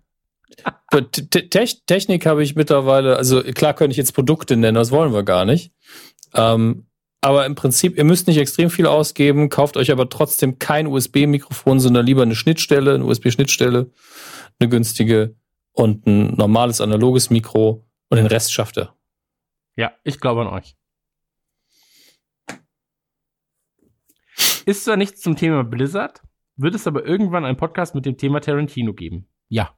Te- 0.90 1.28
Te- 1.48 1.48
Technik 1.86 2.26
habe 2.26 2.42
ich 2.42 2.54
mittlerweile, 2.54 3.16
also 3.16 3.42
klar 3.42 3.74
könnte 3.74 3.90
ich 3.92 3.96
jetzt 3.96 4.12
Produkte 4.14 4.56
nennen, 4.56 4.76
das 4.76 4.90
wollen 4.92 5.12
wir 5.12 5.24
gar 5.24 5.44
nicht. 5.44 5.72
Ähm, 6.32 6.86
aber 7.20 7.44
im 7.46 7.54
Prinzip, 7.56 7.96
ihr 7.96 8.04
müsst 8.04 8.26
nicht 8.28 8.36
extrem 8.38 8.70
viel 8.70 8.86
ausgeben, 8.86 9.48
kauft 9.48 9.76
euch 9.76 9.90
aber 9.90 10.08
trotzdem 10.08 10.58
kein 10.58 10.86
USB-Mikrofon, 10.86 11.80
sondern 11.80 12.06
lieber 12.06 12.22
eine 12.22 12.36
Schnittstelle, 12.36 12.94
eine 12.94 13.04
USB-Schnittstelle, 13.04 13.90
eine 14.60 14.68
günstige 14.68 15.34
und 15.72 16.06
ein 16.06 16.34
normales 16.34 16.80
analoges 16.80 17.30
Mikro 17.30 17.84
und 18.08 18.18
den 18.18 18.26
Rest 18.26 18.52
schafft 18.52 18.76
er. 18.76 18.94
Ja, 19.76 19.92
ich 20.04 20.20
glaube 20.20 20.42
an 20.42 20.48
euch. 20.48 20.76
Ist 24.66 24.84
zwar 24.84 24.96
nichts 24.96 25.20
zum 25.20 25.36
Thema 25.36 25.64
Blizzard, 25.64 26.22
wird 26.56 26.74
es 26.74 26.86
aber 26.86 27.04
irgendwann 27.04 27.44
einen 27.44 27.56
Podcast 27.56 27.94
mit 27.94 28.06
dem 28.06 28.16
Thema 28.16 28.40
Tarantino 28.40 28.92
geben. 28.94 29.28
Ja. 29.48 29.74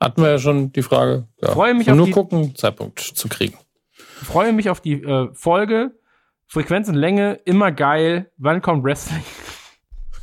Hatten 0.00 0.22
wir 0.22 0.30
ja 0.30 0.38
schon 0.38 0.72
die 0.72 0.82
Frage. 0.82 1.28
Ja. 1.40 1.52
Freue 1.52 1.74
mich 1.74 1.86
Und 1.86 1.92
auf 1.92 1.96
nur 1.98 2.06
die- 2.06 2.12
gucken, 2.12 2.54
Zeitpunkt 2.56 3.00
zu 3.00 3.28
kriegen. 3.28 3.56
Freue 3.92 4.52
mich 4.52 4.68
auf 4.70 4.80
die 4.80 5.02
äh, 5.02 5.28
Folge. 5.34 5.98
Frequenz 6.46 6.88
und 6.88 6.94
Länge, 6.96 7.34
immer 7.44 7.72
geil. 7.72 8.30
Wann 8.36 8.60
kommt 8.62 8.84
Wrestling? 8.84 9.22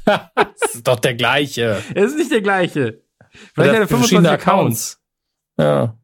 Das 0.05 0.73
ist 0.75 0.87
doch 0.87 0.99
der 0.99 1.13
gleiche. 1.13 1.83
Es 1.93 2.05
ist 2.11 2.17
nicht 2.17 2.31
der 2.31 2.41
gleiche. 2.41 3.03
Vielleicht 3.53 3.73
hat 3.75 3.79
er 3.81 3.87
25 3.87 3.89
verschiedene 3.89 4.29
Accounts. 4.31 5.03
Ja. 5.57 5.99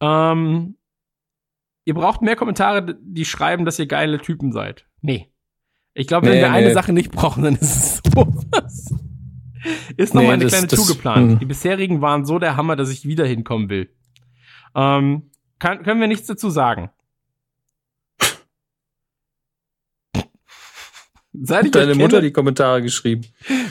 Ähm, 0.00 0.76
ihr 1.84 1.94
braucht 1.94 2.22
mehr 2.22 2.34
Kommentare, 2.34 2.96
die 3.00 3.24
schreiben, 3.24 3.64
dass 3.64 3.78
ihr 3.78 3.86
geile 3.86 4.20
Typen 4.20 4.50
seid. 4.52 4.86
Nee. 5.00 5.31
Ich 5.94 6.06
glaube, 6.06 6.26
wenn 6.26 6.34
Nee, 6.34 6.40
wir 6.40 6.52
eine 6.52 6.68
nee. 6.68 6.72
Sache 6.74 6.92
nicht 6.92 7.12
brauchen, 7.12 7.42
dann 7.44 7.54
ist 7.56 7.62
es 7.62 8.02
sowas. 8.14 8.94
Ist 9.96 10.14
noch 10.14 10.22
Nee, 10.22 10.30
eine 10.30 10.44
das- 10.44 10.52
kleine 10.52 10.66
das- 10.66 10.78
Tour 10.78 10.88
geplant. 10.94 11.32
hm. 11.32 11.38
Die 11.38 11.44
bisherigen 11.44 12.00
waren 12.00 12.24
so 12.24 12.38
der 12.38 12.56
Hammer, 12.56 12.76
dass 12.76 12.90
ich 12.90 13.06
wieder 13.06 13.26
hinkommen 13.26 13.68
will. 13.68 13.94
Ähm, 14.74 15.30
kann, 15.58 15.82
können 15.82 16.00
wir 16.00 16.08
nichts 16.08 16.26
dazu 16.26 16.50
sagen. 16.50 16.90
Seit 21.34 21.64
ich 21.64 21.70
Deine 21.70 21.94
Mutter 21.94 22.20
die 22.20 22.30
Kommentare 22.32 22.82
geschrieben. 22.82 23.24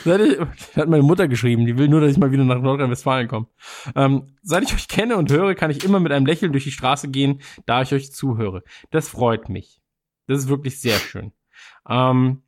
Seit 0.03 0.19
ich, 0.22 0.40
hat 0.75 0.90
meine 0.90 1.03
Mutter 1.03 1.27
geschrieben, 1.27 1.67
die 1.67 1.77
will 1.77 1.90
nur, 1.90 2.01
dass 2.01 2.11
ich 2.11 2.17
mal 2.17 2.32
wieder 2.32 2.43
nach 2.43 2.59
Nordrhein-Westfalen 2.59 3.27
komme. 3.27 3.48
Ähm, 3.95 4.35
seit 4.41 4.64
ich 4.64 4.74
euch 4.74 4.88
kenne 4.88 5.16
und 5.17 5.32
höre, 5.32 5.53
kann 5.53 5.69
ich 5.69 5.83
immer 5.83 6.00
mit 6.00 6.11
einem 6.11 6.25
Lächeln 6.25 6.53
durch 6.53 6.64
die 6.64 6.72
Straße 6.72 7.09
gehen, 7.09 7.41
da 7.67 7.83
ich 7.83 7.93
euch 7.93 8.11
zuhöre. 8.11 8.64
Das 8.90 9.09
freut 9.09 9.48
mich. 9.50 9.80
Das 10.25 10.40
ist 10.40 10.48
wirklich 10.50 10.80
sehr 10.82 10.98
schön. 10.98 11.33
Ähm, 11.88 12.43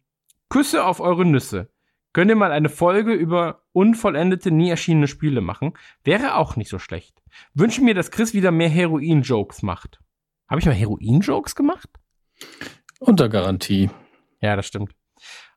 Küsse 0.50 0.86
auf 0.86 1.00
eure 1.00 1.26
Nüsse. 1.26 1.70
Könnt 2.14 2.30
ihr 2.30 2.36
mal 2.36 2.52
eine 2.52 2.70
Folge 2.70 3.14
über 3.14 3.64
unvollendete, 3.72 4.52
nie 4.52 4.70
erschienene 4.70 5.08
Spiele 5.08 5.42
machen? 5.42 5.74
Wäre 6.04 6.36
auch 6.36 6.56
nicht 6.56 6.70
so 6.70 6.78
schlecht. 6.78 7.24
Wünsche 7.56 7.84
mir, 7.84 7.96
dass 7.96 8.12
Chris 8.12 8.36
wieder 8.36 8.52
mehr 8.52 8.70
Heroin-Jokes 8.70 9.64
macht. 9.64 10.00
Habe 10.48 10.60
ich 10.60 10.68
mal 10.68 10.76
Heroin-Jokes 10.76 11.56
gemacht? 11.56 11.90
Unter 13.00 13.30
Garantie. 13.30 13.90
Ja, 14.42 14.56
das 14.56 14.68
stimmt. 14.68 14.94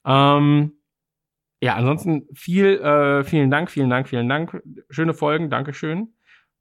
Ähm, 0.06 0.72
ja, 1.60 1.74
ansonsten 1.74 2.26
viel, 2.32 2.78
äh, 2.78 3.24
vielen 3.24 3.50
Dank, 3.50 3.70
vielen 3.70 3.90
Dank, 3.90 4.08
vielen 4.08 4.28
Dank. 4.28 4.62
Schöne 4.88 5.12
Folgen, 5.12 5.50
Dankeschön. 5.50 6.14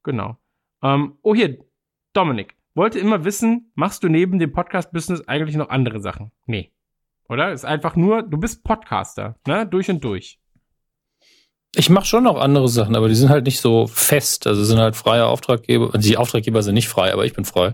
Genau. 0.03 0.37
Ähm, 0.83 1.17
oh, 1.21 1.33
hier, 1.33 1.57
Dominik. 2.13 2.55
Wollte 2.73 2.99
immer 2.99 3.23
wissen, 3.23 3.71
machst 3.75 4.03
du 4.03 4.09
neben 4.09 4.39
dem 4.39 4.51
Podcast-Business 4.51 5.27
eigentlich 5.29 5.55
noch 5.55 5.69
andere 5.69 6.01
Sachen? 6.01 6.31
Nee. 6.45 6.74
Oder? 7.29 7.51
Ist 7.51 7.65
einfach 7.65 7.95
nur, 7.95 8.23
du 8.23 8.37
bist 8.37 8.63
Podcaster, 8.63 9.35
ne? 9.47 9.65
Durch 9.65 9.89
und 9.89 10.03
durch. 10.03 10.39
Ich 11.77 11.89
mache 11.89 12.05
schon 12.05 12.23
noch 12.23 12.39
andere 12.39 12.69
Sachen, 12.69 12.95
aber 12.95 13.09
die 13.09 13.15
sind 13.15 13.29
halt 13.29 13.45
nicht 13.45 13.59
so 13.59 13.87
fest. 13.87 14.47
Also 14.47 14.63
sind 14.63 14.79
halt 14.79 14.95
freie 14.95 15.25
Auftraggeber. 15.25 15.97
Die 15.97 16.15
Auftraggeber 16.17 16.63
sind 16.63 16.75
nicht 16.75 16.87
frei, 16.87 17.11
aber 17.11 17.25
ich 17.25 17.33
bin 17.33 17.43
frei. 17.43 17.73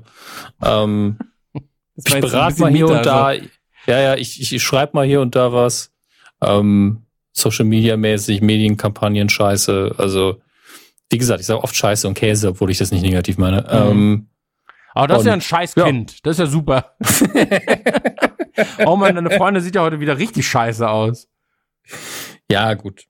Ähm, 0.64 1.20
ich 1.96 2.20
berate 2.20 2.60
mal 2.62 2.72
hier 2.72 2.88
und 2.88 3.06
da. 3.06 3.26
also. 3.28 3.46
Ja, 3.88 4.00
ja, 4.00 4.16
ich, 4.16 4.40
ich, 4.42 4.54
ich 4.54 4.64
schreibe 4.64 4.92
mal 4.96 5.06
hier 5.06 5.22
und 5.22 5.36
da 5.36 5.54
was. 5.54 5.92
Ähm, 6.42 7.04
Social 7.34 7.66
Media 7.66 7.96
mäßig, 7.98 8.42
Medienkampagnen, 8.42 9.30
Scheiße. 9.30 9.96
Also, 9.98 10.42
wie 11.10 11.18
gesagt, 11.18 11.40
ich 11.42 11.46
sage 11.46 11.64
oft 11.64 11.76
Scheiße 11.76 12.08
und 12.08 12.14
Käse, 12.16 12.50
obwohl 12.50 12.72
ich 12.72 12.78
das 12.80 12.92
nicht 12.92 13.04
negativ 13.04 13.38
meine. 13.38 13.68
Ähm, 13.70 14.30
Aber 14.94 15.08
das 15.08 15.20
ist 15.20 15.26
ja 15.26 15.34
Und- 15.34 15.38
ein 15.38 15.42
Scheißkind. 15.42 16.26
Das 16.26 16.36
ist 16.36 16.40
ja 16.40 16.46
super. 16.48 16.96
oh 18.86 18.96
Mann, 18.96 19.16
deine 19.16 19.32
Freundin 19.32 19.64
sieht 19.64 19.76
ja 19.76 19.82
heute 19.82 20.00
wieder 20.00 20.18
richtig 20.18 20.48
scheiße 20.48 20.88
aus. 20.90 21.28
ja, 22.50 22.74
gut. 22.74 23.06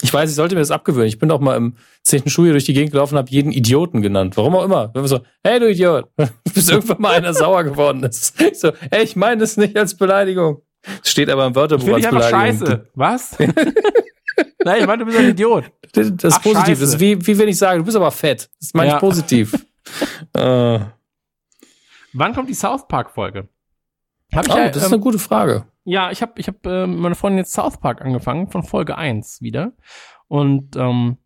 Ich 0.00 0.14
weiß, 0.14 0.30
ich 0.30 0.36
sollte 0.36 0.54
mir 0.54 0.60
das 0.60 0.70
abgewöhnen. 0.70 1.08
Ich 1.08 1.18
bin 1.18 1.28
auch 1.32 1.40
mal 1.40 1.56
im 1.56 1.76
zehnten 2.04 2.30
Schuljahr 2.30 2.52
durch 2.52 2.64
die 2.64 2.72
Gegend 2.72 2.92
gelaufen 2.92 3.14
und 3.14 3.18
habe 3.18 3.30
jeden 3.30 3.50
Idioten 3.50 4.00
genannt. 4.00 4.36
Warum 4.36 4.54
auch 4.54 4.64
immer. 4.64 4.92
Wenn 4.94 5.02
wir 5.02 5.08
so, 5.08 5.20
hey 5.42 5.58
du 5.58 5.68
Idiot, 5.68 6.08
bis 6.54 6.68
irgendwann 6.68 7.00
mal 7.00 7.14
einer 7.16 7.34
sauer 7.34 7.64
geworden 7.64 8.04
ist. 8.04 8.40
Ich 8.40 8.60
so, 8.60 8.70
hey, 8.92 9.02
ich 9.02 9.16
meine 9.16 9.40
das 9.40 9.56
nicht 9.56 9.76
als 9.76 9.96
Beleidigung. 9.96 10.62
Es 11.02 11.10
steht 11.10 11.28
aber 11.28 11.46
im 11.46 11.54
Wörterbuch 11.56 11.84
Finde 11.84 11.96
als 11.96 12.04
ich 12.04 12.10
Beleidigung. 12.12 12.66
scheiße. 12.68 12.88
Was? 12.94 13.38
Nein, 14.64 14.80
ich 14.80 14.86
meine, 14.86 14.98
du 14.98 15.06
bist 15.06 15.18
ein 15.18 15.30
Idiot. 15.30 15.64
Das 15.92 16.12
das 16.16 16.34
ist 16.34 16.38
Ach, 16.38 16.42
positiv. 16.42 16.66
scheiße. 16.68 16.80
Das 16.80 16.88
ist 16.94 17.00
wie, 17.00 17.26
wie 17.26 17.38
wenn 17.38 17.48
ich 17.48 17.58
sage, 17.58 17.78
du 17.80 17.84
bist 17.84 17.96
aber 17.96 18.12
fett. 18.12 18.48
Das 18.60 18.72
meine 18.74 18.90
Ja. 18.90 18.94
ich 18.96 19.00
positiv. 19.00 19.54
äh, 20.34 20.78
Wann 22.12 22.34
kommt 22.34 22.48
die 22.48 22.54
South 22.54 22.86
Park 22.86 23.10
Folge? 23.10 23.48
Hab 24.34 24.46
ich 24.46 24.52
oh, 24.52 24.56
ja, 24.58 24.68
das 24.68 24.76
ist 24.78 24.88
ähm, 24.88 24.94
eine 24.94 25.02
gute 25.02 25.18
Frage. 25.18 25.66
ja, 25.84 26.10
ich 26.10 26.20
habe 26.22 26.32
ich 26.36 26.48
hab, 26.48 26.64
äh, 26.66 26.86
mit 26.86 26.98
meiner 26.98 27.14
Freundin 27.14 27.38
jetzt 27.38 27.52
South 27.52 27.78
Park 27.78 28.02
angefangen, 28.02 28.50
von 28.50 28.62
Folge 28.62 28.96
1 28.98 29.40
wieder. 29.40 29.72
Und 30.26 30.76
ähm, 30.76 31.16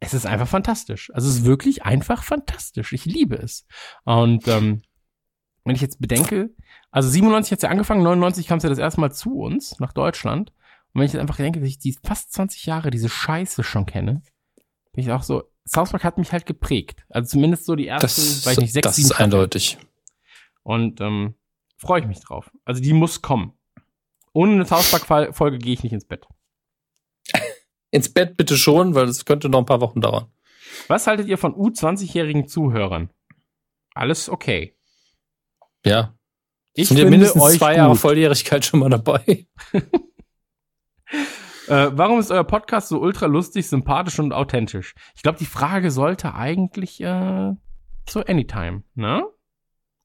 es 0.00 0.14
ist 0.14 0.26
einfach 0.26 0.48
fantastisch. 0.48 1.10
Also 1.14 1.28
es 1.28 1.36
ist 1.36 1.44
wirklich 1.44 1.84
einfach 1.84 2.22
fantastisch. 2.24 2.92
Ich 2.92 3.04
liebe 3.04 3.36
es. 3.36 3.66
Und 4.04 4.46
ähm, 4.48 4.82
wenn 5.64 5.74
ich 5.74 5.80
jetzt 5.80 6.00
bedenke, 6.00 6.50
also 6.90 7.08
97 7.08 7.52
hat's 7.52 7.62
ja 7.62 7.68
angefangen, 7.68 8.02
99 8.02 8.46
kam 8.46 8.58
es 8.58 8.64
ja 8.64 8.70
das 8.70 8.78
erste 8.78 9.00
Mal 9.00 9.12
zu 9.12 9.38
uns, 9.38 9.78
nach 9.78 9.92
Deutschland. 9.92 10.50
Und 10.92 11.00
wenn 11.00 11.06
ich 11.06 11.12
jetzt 11.12 11.20
einfach 11.20 11.36
denke, 11.36 11.60
dass 11.60 11.68
ich 11.68 11.78
die 11.78 11.96
fast 12.02 12.32
20 12.32 12.66
Jahre 12.66 12.90
diese 12.90 13.08
Scheiße 13.08 13.62
schon 13.62 13.86
kenne, 13.86 14.22
bin 14.92 15.04
ich 15.04 15.12
auch 15.12 15.22
so, 15.22 15.44
South 15.68 15.90
Park 15.90 16.02
hat 16.04 16.18
mich 16.18 16.32
halt 16.32 16.46
geprägt. 16.46 17.04
Also 17.10 17.28
zumindest 17.28 17.66
so 17.66 17.76
die 17.76 17.86
ersten, 17.86 18.02
Das, 18.02 18.46
weiß 18.46 18.54
ich 18.54 18.62
nicht, 18.62 18.72
sechs, 18.72 18.84
das 18.84 18.96
sieben 18.96 19.10
ist 19.10 19.20
eindeutig. 19.20 19.78
und 20.62 21.00
ähm, 21.00 21.34
freue 21.78 22.00
ich 22.02 22.06
mich 22.06 22.20
drauf. 22.20 22.50
Also 22.64 22.82
die 22.82 22.92
muss 22.92 23.22
kommen. 23.22 23.54
Ohne 24.32 24.52
eine 24.52 24.66
South 24.66 24.90
Park 24.90 25.34
Folge 25.34 25.58
gehe 25.58 25.72
ich 25.72 25.82
nicht 25.82 25.92
ins 25.92 26.04
Bett. 26.04 26.26
Ins 27.90 28.12
Bett 28.12 28.36
bitte 28.36 28.56
schon, 28.58 28.94
weil 28.94 29.06
das 29.06 29.24
könnte 29.24 29.48
noch 29.48 29.60
ein 29.60 29.66
paar 29.66 29.80
Wochen 29.80 30.00
dauern. 30.00 30.30
Was 30.88 31.06
haltet 31.06 31.26
ihr 31.26 31.38
von 31.38 31.54
U20-jährigen 31.54 32.46
Zuhörern? 32.46 33.10
Alles 33.94 34.28
okay. 34.28 34.76
Ja. 35.84 36.14
Ich 36.74 36.88
Sind 36.88 36.98
finde 36.98 37.10
mindestens 37.10 37.42
euch 37.42 37.58
zwei 37.58 37.76
Jahre 37.76 37.92
gut. 37.92 38.00
Volljährigkeit 38.00 38.64
schon 38.64 38.80
mal 38.80 38.90
dabei. 38.90 39.46
Äh, 41.68 41.90
warum 41.92 42.18
ist 42.18 42.30
euer 42.30 42.44
Podcast 42.44 42.88
so 42.88 42.98
ultra 42.98 43.26
lustig, 43.26 43.68
sympathisch 43.68 44.18
und 44.18 44.32
authentisch? 44.32 44.94
Ich 45.14 45.22
glaube, 45.22 45.36
die 45.36 45.44
Frage 45.44 45.90
sollte 45.90 46.34
eigentlich 46.34 46.98
äh, 47.02 47.52
so 48.08 48.20
Anytime, 48.24 48.84
ne? 48.94 49.26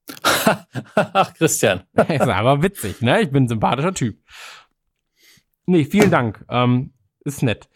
Ach, 0.94 1.34
Christian. 1.34 1.84
ist 2.08 2.20
aber 2.20 2.62
witzig, 2.62 3.00
ne? 3.00 3.22
Ich 3.22 3.30
bin 3.30 3.44
ein 3.44 3.48
sympathischer 3.48 3.94
Typ. 3.94 4.18
Nee, 5.66 5.84
vielen 5.84 6.10
Dank. 6.10 6.44
Ähm, 6.48 6.92
ist 7.24 7.42
nett. 7.42 7.68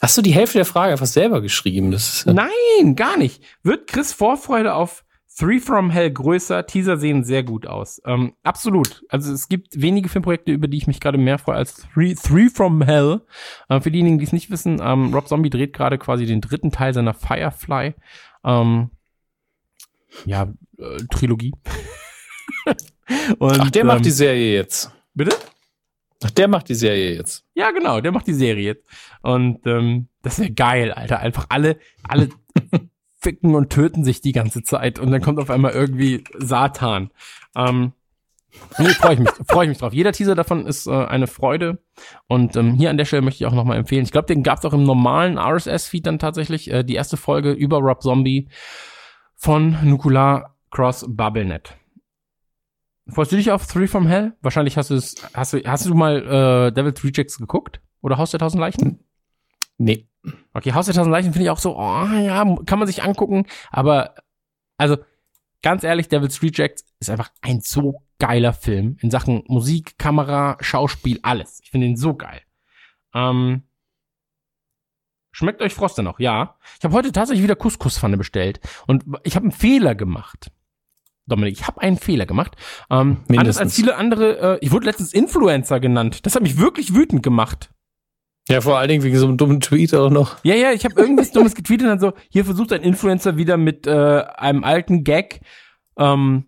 Hast 0.00 0.18
du 0.18 0.22
die 0.22 0.34
Hälfte 0.34 0.58
der 0.58 0.64
Frage 0.64 0.92
einfach 0.92 1.06
selber 1.06 1.40
geschrieben? 1.40 1.92
Ist, 1.92 2.26
Nein, 2.26 2.96
gar 2.96 3.16
nicht. 3.16 3.42
Wird 3.62 3.86
Chris 3.86 4.12
Vorfreude 4.12 4.74
auf 4.74 5.04
Three 5.36 5.60
from 5.60 5.90
Hell 5.90 6.10
größer? 6.10 6.66
Teaser 6.66 6.96
sehen 6.96 7.24
sehr 7.24 7.42
gut 7.42 7.66
aus. 7.66 8.00
Ähm, 8.04 8.34
absolut. 8.42 9.04
Also 9.08 9.32
es 9.32 9.48
gibt 9.48 9.80
wenige 9.80 10.08
Filmprojekte, 10.08 10.52
über 10.52 10.68
die 10.68 10.76
ich 10.76 10.86
mich 10.86 11.00
gerade 11.00 11.18
mehr 11.18 11.38
freue 11.38 11.56
als 11.56 11.74
Three, 11.74 12.14
Three 12.14 12.48
from 12.48 12.82
Hell. 12.82 13.22
Äh, 13.68 13.80
für 13.80 13.90
diejenigen, 13.90 14.18
die 14.18 14.24
es 14.24 14.32
nicht 14.32 14.50
wissen, 14.50 14.80
ähm, 14.82 15.12
Rob 15.14 15.28
Zombie 15.28 15.50
dreht 15.50 15.72
gerade 15.72 15.98
quasi 15.98 16.26
den 16.26 16.40
dritten 16.40 16.70
Teil 16.70 16.94
seiner 16.94 17.14
Firefly. 17.14 17.94
Ähm, 18.44 18.90
ja, 20.24 20.52
äh, 20.78 20.98
Trilogie. 21.10 21.52
Und, 23.38 23.60
Ach, 23.60 23.70
der 23.70 23.82
ähm, 23.82 23.86
macht 23.88 24.04
die 24.04 24.10
Serie 24.10 24.54
jetzt. 24.54 24.90
Bitte? 25.14 25.36
Ach, 26.24 26.30
der 26.30 26.48
macht 26.48 26.68
die 26.68 26.74
Serie 26.74 27.14
jetzt. 27.14 27.44
Ja, 27.54 27.70
genau, 27.70 28.00
der 28.00 28.12
macht 28.12 28.26
die 28.26 28.34
Serie 28.34 28.64
jetzt. 28.64 28.84
Und 29.22 29.66
ähm, 29.66 30.08
das 30.22 30.38
wäre 30.38 30.50
geil, 30.50 30.92
Alter. 30.92 31.20
Einfach 31.20 31.46
alle, 31.50 31.78
alle 32.02 32.30
ficken 33.20 33.54
und 33.54 33.70
töten 33.70 34.04
sich 34.04 34.20
die 34.20 34.32
ganze 34.32 34.62
Zeit 34.62 34.98
und 34.98 35.10
dann 35.10 35.22
kommt 35.22 35.38
auf 35.38 35.50
einmal 35.50 35.72
irgendwie 35.72 36.24
Satan. 36.38 37.10
Ähm, 37.56 37.92
nee, 38.78 38.88
freue 38.88 39.14
ich 39.14 39.20
mich, 39.20 39.30
freue 39.46 39.64
ich 39.64 39.68
mich 39.68 39.78
drauf. 39.78 39.92
Jeder 39.92 40.12
Teaser 40.12 40.34
davon 40.34 40.66
ist 40.66 40.86
äh, 40.86 40.92
eine 40.92 41.26
Freude. 41.26 41.78
Und 42.26 42.56
ähm, 42.56 42.74
hier 42.74 42.90
an 42.90 42.96
der 42.96 43.04
Stelle 43.04 43.22
möchte 43.22 43.42
ich 43.42 43.46
auch 43.46 43.54
nochmal 43.54 43.78
empfehlen. 43.78 44.04
Ich 44.04 44.12
glaube, 44.12 44.26
den 44.26 44.42
gab 44.42 44.58
es 44.58 44.64
auch 44.64 44.72
im 44.72 44.84
normalen 44.84 45.38
RSS-Feed 45.38 46.06
dann 46.06 46.18
tatsächlich. 46.18 46.70
Äh, 46.70 46.84
die 46.84 46.94
erste 46.94 47.16
Folge 47.16 47.52
über 47.52 47.78
Rob 47.78 48.02
Zombie 48.02 48.48
von 49.44 49.76
Nukular 49.82 50.56
Cross 50.70 51.04
BubbleNet. 51.06 51.76
Freust 53.08 53.30
du 53.30 53.36
dich 53.36 53.50
auf 53.50 53.66
Three 53.66 53.86
from 53.86 54.06
Hell? 54.06 54.32
Wahrscheinlich 54.40 54.78
hast 54.78 54.88
du 54.88 54.94
es, 54.94 55.16
hast 55.34 55.52
du, 55.52 55.62
hast 55.66 55.84
du 55.84 55.92
mal 55.92 56.68
äh, 56.68 56.72
Devil's 56.72 57.04
Rejects 57.04 57.36
geguckt? 57.36 57.82
Oder 58.00 58.16
Haus 58.16 58.30
der 58.30 58.40
Tausend 58.40 58.60
Leichen? 58.60 59.04
Nee. 59.76 60.08
Okay, 60.54 60.72
Haus 60.72 60.86
der 60.86 60.94
Tausend 60.94 61.12
Leichen 61.12 61.34
finde 61.34 61.44
ich 61.44 61.50
auch 61.50 61.58
so, 61.58 61.76
oh 61.76 62.06
ja, 62.06 62.42
kann 62.64 62.78
man 62.78 62.88
sich 62.88 63.02
angucken, 63.02 63.44
aber 63.70 64.14
also 64.78 64.96
ganz 65.60 65.84
ehrlich, 65.84 66.08
Devil's 66.08 66.42
Rejects 66.42 66.86
ist 66.98 67.10
einfach 67.10 67.30
ein 67.42 67.60
so 67.60 68.02
geiler 68.18 68.54
Film 68.54 68.96
in 69.02 69.10
Sachen 69.10 69.44
Musik, 69.46 69.98
Kamera, 69.98 70.56
Schauspiel, 70.60 71.18
alles. 71.22 71.60
Ich 71.62 71.70
finde 71.70 71.88
ihn 71.88 71.96
so 71.96 72.14
geil. 72.14 72.40
Ähm, 73.12 73.64
Schmeckt 75.34 75.60
euch 75.62 75.74
Froster 75.74 76.02
noch? 76.02 76.20
Ja. 76.20 76.54
Ich 76.78 76.84
habe 76.84 76.94
heute 76.94 77.10
tatsächlich 77.10 77.42
wieder 77.42 77.56
Couscous-Pfanne 77.56 78.16
bestellt. 78.16 78.60
Und 78.86 79.04
ich 79.24 79.34
habe 79.34 79.42
einen 79.42 79.52
Fehler 79.52 79.96
gemacht. 79.96 80.52
Dominik, 81.26 81.54
ich 81.58 81.66
habe 81.66 81.80
einen 81.80 81.96
Fehler 81.98 82.24
gemacht. 82.24 82.54
Ähm, 82.88 82.98
anders 82.98 83.28
Mindestens. 83.28 83.60
als 83.60 83.74
viele 83.74 83.96
andere, 83.96 84.38
äh, 84.38 84.58
ich 84.60 84.70
wurde 84.70 84.86
letztens 84.86 85.12
Influencer 85.12 85.80
genannt. 85.80 86.24
Das 86.24 86.36
hat 86.36 86.42
mich 86.42 86.56
wirklich 86.58 86.94
wütend 86.94 87.24
gemacht. 87.24 87.70
Ja, 88.48 88.60
vor 88.60 88.78
allen 88.78 88.88
Dingen 88.88 89.02
wegen 89.02 89.18
so 89.18 89.26
einem 89.26 89.36
dummen 89.36 89.60
Tweet 89.60 89.92
auch 89.94 90.10
noch. 90.10 90.36
Ja, 90.44 90.54
ja, 90.54 90.70
ich 90.70 90.84
habe 90.84 91.00
irgendwas 91.00 91.32
Dummes 91.32 91.56
getweetet 91.56 91.86
und 91.86 91.88
dann 91.88 91.98
so, 91.98 92.12
hier 92.28 92.44
versucht 92.44 92.72
ein 92.72 92.82
Influencer 92.82 93.36
wieder 93.36 93.56
mit 93.56 93.88
äh, 93.88 94.22
einem 94.36 94.62
alten 94.62 95.02
Gag 95.02 95.40
ähm, 95.98 96.44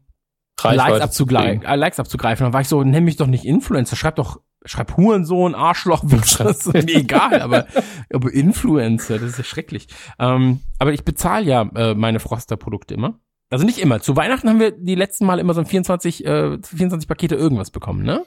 Likes, 0.63 0.79
Reichweite 0.81 1.05
abzugreifen, 1.05 1.65
äh, 1.65 1.75
Likes 1.75 1.99
abzugreifen. 1.99 2.45
Dann 2.45 2.53
war 2.53 2.61
ich 2.61 2.69
so, 2.69 2.85
nenn 2.85 3.05
mich 3.05 3.17
doch 3.17 3.27
nicht 3.27 3.45
Influencer, 3.45 3.97
schreib 3.97 4.15
doch, 4.17 4.41
schreib 4.67 4.97
Hurensohn, 4.97 5.55
Arschloch, 5.55 6.03
Wichser, 6.07 6.45
das 6.45 6.67
ist 6.67 6.73
mir 6.75 6.95
egal, 6.95 7.41
aber, 7.41 7.67
aber 8.13 8.33
Influencer, 8.33 9.19
das 9.19 9.31
ist 9.31 9.39
ja 9.39 9.45
schrecklich. 9.45 9.89
Ähm, 10.19 10.61
aber 10.79 10.93
ich 10.93 11.05
bezahle 11.05 11.45
ja 11.47 11.63
äh, 11.75 11.95
meine 11.95 12.21
Froster-Produkte 12.21 12.95
immer. 12.95 13.19
Also 13.51 13.65
nicht 13.65 13.79
immer. 13.79 14.01
Zu 14.01 14.17
Weihnachten 14.17 14.49
haben 14.49 14.61
wir 14.61 14.73
die 14.73 14.97
letzten 14.97 15.25
Mal 15.25 15.39
immer 15.39 15.55
so 15.55 15.61
ein 15.61 15.67
24, 15.67 16.27
äh, 16.27 16.59
24 16.63 17.09
Pakete 17.09 17.37
irgendwas 17.37 17.71
bekommen, 17.71 18.03
ne? 18.03 18.25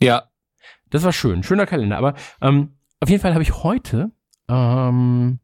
Ja, 0.00 0.24
Das 0.90 1.04
war 1.04 1.12
schön, 1.12 1.42
schöner 1.42 1.66
Kalender. 1.66 1.96
Aber 1.98 2.14
ähm, 2.42 2.76
auf 3.00 3.08
jeden 3.08 3.22
Fall 3.22 3.32
habe 3.32 3.42
ich 3.42 3.62
heute 3.62 4.12
ähm, 4.48 5.40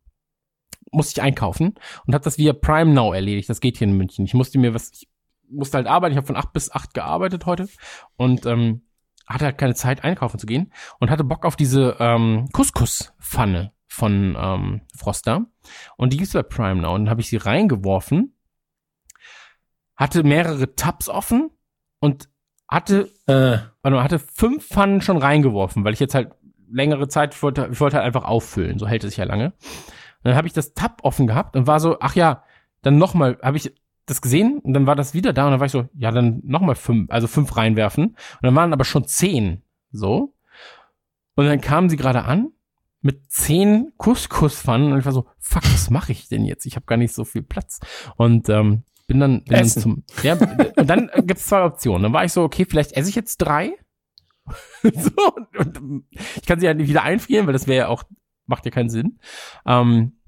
musste 0.92 1.20
ich 1.20 1.22
einkaufen 1.24 1.74
und 2.06 2.14
habe 2.14 2.24
das 2.24 2.38
via 2.38 2.52
Prime 2.52 2.92
Now 2.92 3.12
erledigt. 3.12 3.48
Das 3.48 3.60
geht 3.60 3.78
hier 3.78 3.86
in 3.86 3.96
München. 3.96 4.24
Ich 4.24 4.34
musste 4.34 4.58
mir 4.58 4.74
was, 4.74 4.90
ich 4.92 5.08
musste 5.48 5.76
halt 5.76 5.86
arbeiten. 5.86 6.12
Ich 6.12 6.16
habe 6.16 6.26
von 6.26 6.36
acht 6.36 6.52
bis 6.52 6.70
acht 6.70 6.94
gearbeitet 6.94 7.46
heute 7.46 7.68
und 8.16 8.46
ähm, 8.46 8.82
hatte 9.26 9.44
halt 9.44 9.58
keine 9.58 9.74
Zeit 9.74 10.04
einkaufen 10.04 10.38
zu 10.38 10.46
gehen 10.46 10.72
und 10.98 11.10
hatte 11.10 11.24
Bock 11.24 11.44
auf 11.44 11.56
diese 11.56 11.96
ähm, 11.98 12.48
Couscous-Pfanne 12.52 13.72
von 13.86 14.36
ähm, 14.38 14.80
Froster. 14.96 15.46
Und 15.96 16.12
die 16.12 16.18
gibt's 16.18 16.32
bei 16.32 16.42
Prime 16.42 16.82
Now. 16.82 16.94
Und 16.94 17.04
dann 17.04 17.10
habe 17.10 17.20
ich 17.20 17.28
sie 17.28 17.36
reingeworfen, 17.36 18.34
hatte 19.96 20.22
mehrere 20.22 20.74
Tabs 20.74 21.08
offen 21.08 21.50
und 22.00 22.28
hatte 22.68 23.10
äh, 23.26 23.58
Warte 23.86 23.98
mal, 23.98 24.02
hatte 24.02 24.18
fünf 24.18 24.66
Pfannen 24.66 25.00
schon 25.00 25.16
reingeworfen, 25.16 25.84
weil 25.84 25.92
ich 25.92 26.00
jetzt 26.00 26.16
halt 26.16 26.32
längere 26.68 27.06
Zeit, 27.06 27.40
wollte, 27.40 27.68
ich 27.70 27.78
wollte 27.78 27.98
halt 27.98 28.04
einfach 28.04 28.24
auffüllen, 28.24 28.80
so 28.80 28.88
hält 28.88 29.04
es 29.04 29.10
sich 29.10 29.18
ja 29.18 29.24
lange. 29.24 29.44
Und 29.46 30.24
dann 30.24 30.34
habe 30.34 30.48
ich 30.48 30.52
das 30.52 30.74
Tab 30.74 31.04
offen 31.04 31.28
gehabt 31.28 31.54
und 31.54 31.68
war 31.68 31.78
so, 31.78 31.98
ach 32.00 32.16
ja, 32.16 32.42
dann 32.82 32.98
nochmal, 32.98 33.38
habe 33.44 33.58
ich 33.58 33.72
das 34.06 34.22
gesehen 34.22 34.60
und 34.60 34.72
dann 34.72 34.86
war 34.86 34.96
das 34.96 35.14
wieder 35.14 35.32
da 35.32 35.44
und 35.44 35.50
dann 35.50 35.60
war 35.60 35.66
ich 35.66 35.72
so, 35.72 35.88
ja, 35.94 36.10
dann 36.10 36.40
nochmal 36.44 36.76
fünf, 36.76 37.10
also 37.10 37.26
fünf 37.26 37.56
reinwerfen. 37.56 38.06
Und 38.06 38.42
dann 38.42 38.54
waren 38.54 38.72
aber 38.72 38.84
schon 38.84 39.06
zehn, 39.06 39.62
so. 39.90 40.34
Und 41.34 41.46
dann 41.46 41.60
kamen 41.60 41.90
sie 41.90 41.96
gerade 41.96 42.24
an 42.24 42.52
mit 43.02 43.30
zehn 43.30 43.92
Couscous-Pfannen 43.98 44.92
und 44.92 44.98
ich 44.98 45.04
war 45.04 45.12
so, 45.12 45.26
fuck, 45.38 45.64
was 45.64 45.90
mache 45.90 46.12
ich 46.12 46.28
denn 46.28 46.44
jetzt? 46.44 46.66
Ich 46.66 46.76
habe 46.76 46.86
gar 46.86 46.96
nicht 46.96 47.14
so 47.14 47.24
viel 47.24 47.42
Platz. 47.42 47.80
Und 48.16 48.48
ähm, 48.48 48.84
bin 49.06 49.20
dann, 49.20 49.44
bin 49.44 49.58
dann 49.58 49.68
zum, 49.68 50.04
ja, 50.22 50.34
und 50.76 50.88
dann 50.88 51.10
gibt's 51.24 51.46
zwei 51.46 51.62
Optionen. 51.62 52.04
Dann 52.04 52.12
war 52.12 52.24
ich 52.24 52.32
so, 52.32 52.42
okay, 52.42 52.64
vielleicht 52.68 52.92
esse 52.92 53.08
ich 53.08 53.14
jetzt 53.14 53.38
drei. 53.38 53.72
so, 54.82 55.34
und, 55.58 55.78
und 55.78 56.04
ich 56.10 56.46
kann 56.46 56.58
sie 56.60 56.66
ja 56.66 56.74
nicht 56.74 56.88
wieder 56.88 57.02
einfrieren, 57.02 57.46
weil 57.46 57.52
das 57.52 57.66
wäre 57.66 57.78
ja 57.78 57.88
auch, 57.88 58.04
macht 58.46 58.64
ja 58.64 58.70
keinen 58.70 58.88
Sinn. 58.90 59.18
Ähm, 59.66 60.18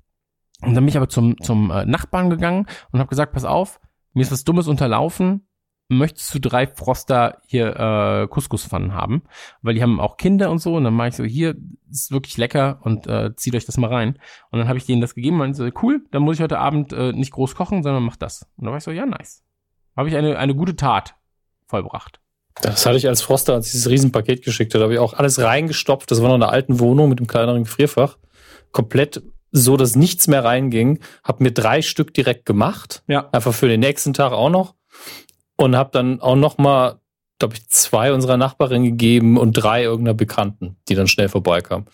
und 0.63 0.75
dann 0.75 0.85
bin 0.85 0.89
ich 0.89 0.97
aber 0.97 1.09
zum, 1.09 1.41
zum 1.41 1.71
äh, 1.71 1.85
Nachbarn 1.85 2.31
gegangen 2.31 2.67
und 2.91 2.99
habe 2.99 3.09
gesagt, 3.09 3.33
pass 3.33 3.45
auf, 3.45 3.81
mir 4.13 4.23
ist 4.23 4.33
was 4.33 4.45
Dummes 4.45 4.67
unterlaufen. 4.67 5.45
Möchtest 5.91 6.35
du 6.35 6.39
drei 6.39 6.67
Froster 6.67 7.41
hier 7.47 7.69
äh, 7.77 8.29
Couscous-Pfannen 8.29 8.93
haben? 8.93 9.23
Weil 9.63 9.75
die 9.75 9.83
haben 9.83 10.01
auch 10.01 10.19
Kinder 10.19 10.51
und 10.51 10.59
so. 10.59 10.75
Und 10.75 10.85
dann 10.85 10.93
mache 10.93 11.09
ich 11.09 11.17
so, 11.17 11.25
hier, 11.25 11.55
ist 11.91 12.11
wirklich 12.11 12.37
lecker 12.37 12.81
und 12.83 13.07
äh, 13.07 13.35
zieht 13.37 13.55
euch 13.55 13.65
das 13.65 13.79
mal 13.79 13.89
rein. 13.89 14.19
Und 14.51 14.59
dann 14.59 14.69
habe 14.69 14.77
ich 14.77 14.85
denen 14.85 15.01
das 15.01 15.15
gegeben 15.15 15.41
und 15.41 15.55
so, 15.55 15.67
cool, 15.83 16.05
dann 16.11 16.23
muss 16.23 16.37
ich 16.37 16.43
heute 16.43 16.59
Abend 16.59 16.93
äh, 16.93 17.13
nicht 17.13 17.31
groß 17.31 17.55
kochen, 17.55 17.83
sondern 17.83 18.03
mach 18.03 18.17
das. 18.17 18.43
Und 18.57 18.65
dann 18.65 18.73
war 18.73 18.79
ich 18.79 18.85
so, 18.85 18.91
ja, 18.91 19.07
nice. 19.07 19.45
Habe 19.97 20.09
ich 20.11 20.17
eine, 20.17 20.37
eine 20.37 20.55
gute 20.55 20.77
Tat 20.77 21.15
vollbracht. 21.67 22.21
das 22.61 22.85
hatte 22.85 22.99
ich 22.99 23.09
als 23.09 23.23
Froster, 23.23 23.55
als 23.55 23.67
ich 23.67 23.73
dieses 23.73 23.89
Riesenpaket 23.89 24.45
geschickt 24.45 24.75
hat, 24.75 24.83
habe 24.83 24.93
ich 24.93 24.99
auch 24.99 25.15
alles 25.15 25.41
reingestopft. 25.41 26.11
Das 26.11 26.21
war 26.21 26.29
noch 26.29 26.35
in 26.35 26.41
der 26.41 26.51
alten 26.51 26.81
Wohnung 26.81 27.09
mit 27.09 27.19
dem 27.19 27.29
kleineren 27.29 27.65
Gefrierfach. 27.65 28.19
Komplett 28.73 29.23
so, 29.51 29.77
dass 29.77 29.97
nichts 29.97 30.29
mehr 30.29 30.45
reinging. 30.45 31.01
Hab 31.25 31.41
mir 31.41 31.53
drei 31.53 31.83
Stück 31.83 32.15
direkt 32.15 32.47
gemacht. 32.47 33.03
Ja. 33.07 33.29
Einfach 33.33 33.55
für 33.55 33.69
den 33.69 33.81
nächsten 33.81 34.13
Tag 34.13 34.33
auch 34.33 34.51
noch. 34.51 34.75
Und 35.57 35.77
habe 35.77 35.91
dann 35.93 36.21
auch 36.21 36.37
noch 36.37 36.59
mal, 36.59 37.01
glaube 37.39 37.55
ich, 37.55 37.69
zwei 37.69 38.13
unserer 38.13 38.37
Nachbarin 38.37 38.85
gegeben 38.85 39.37
und 39.37 39.53
drei 39.53 39.83
irgendeiner 39.83 40.15
Bekannten, 40.15 40.77
die 40.89 40.95
dann 40.95 41.09
schnell 41.09 41.29
vorbeikamen. 41.29 41.87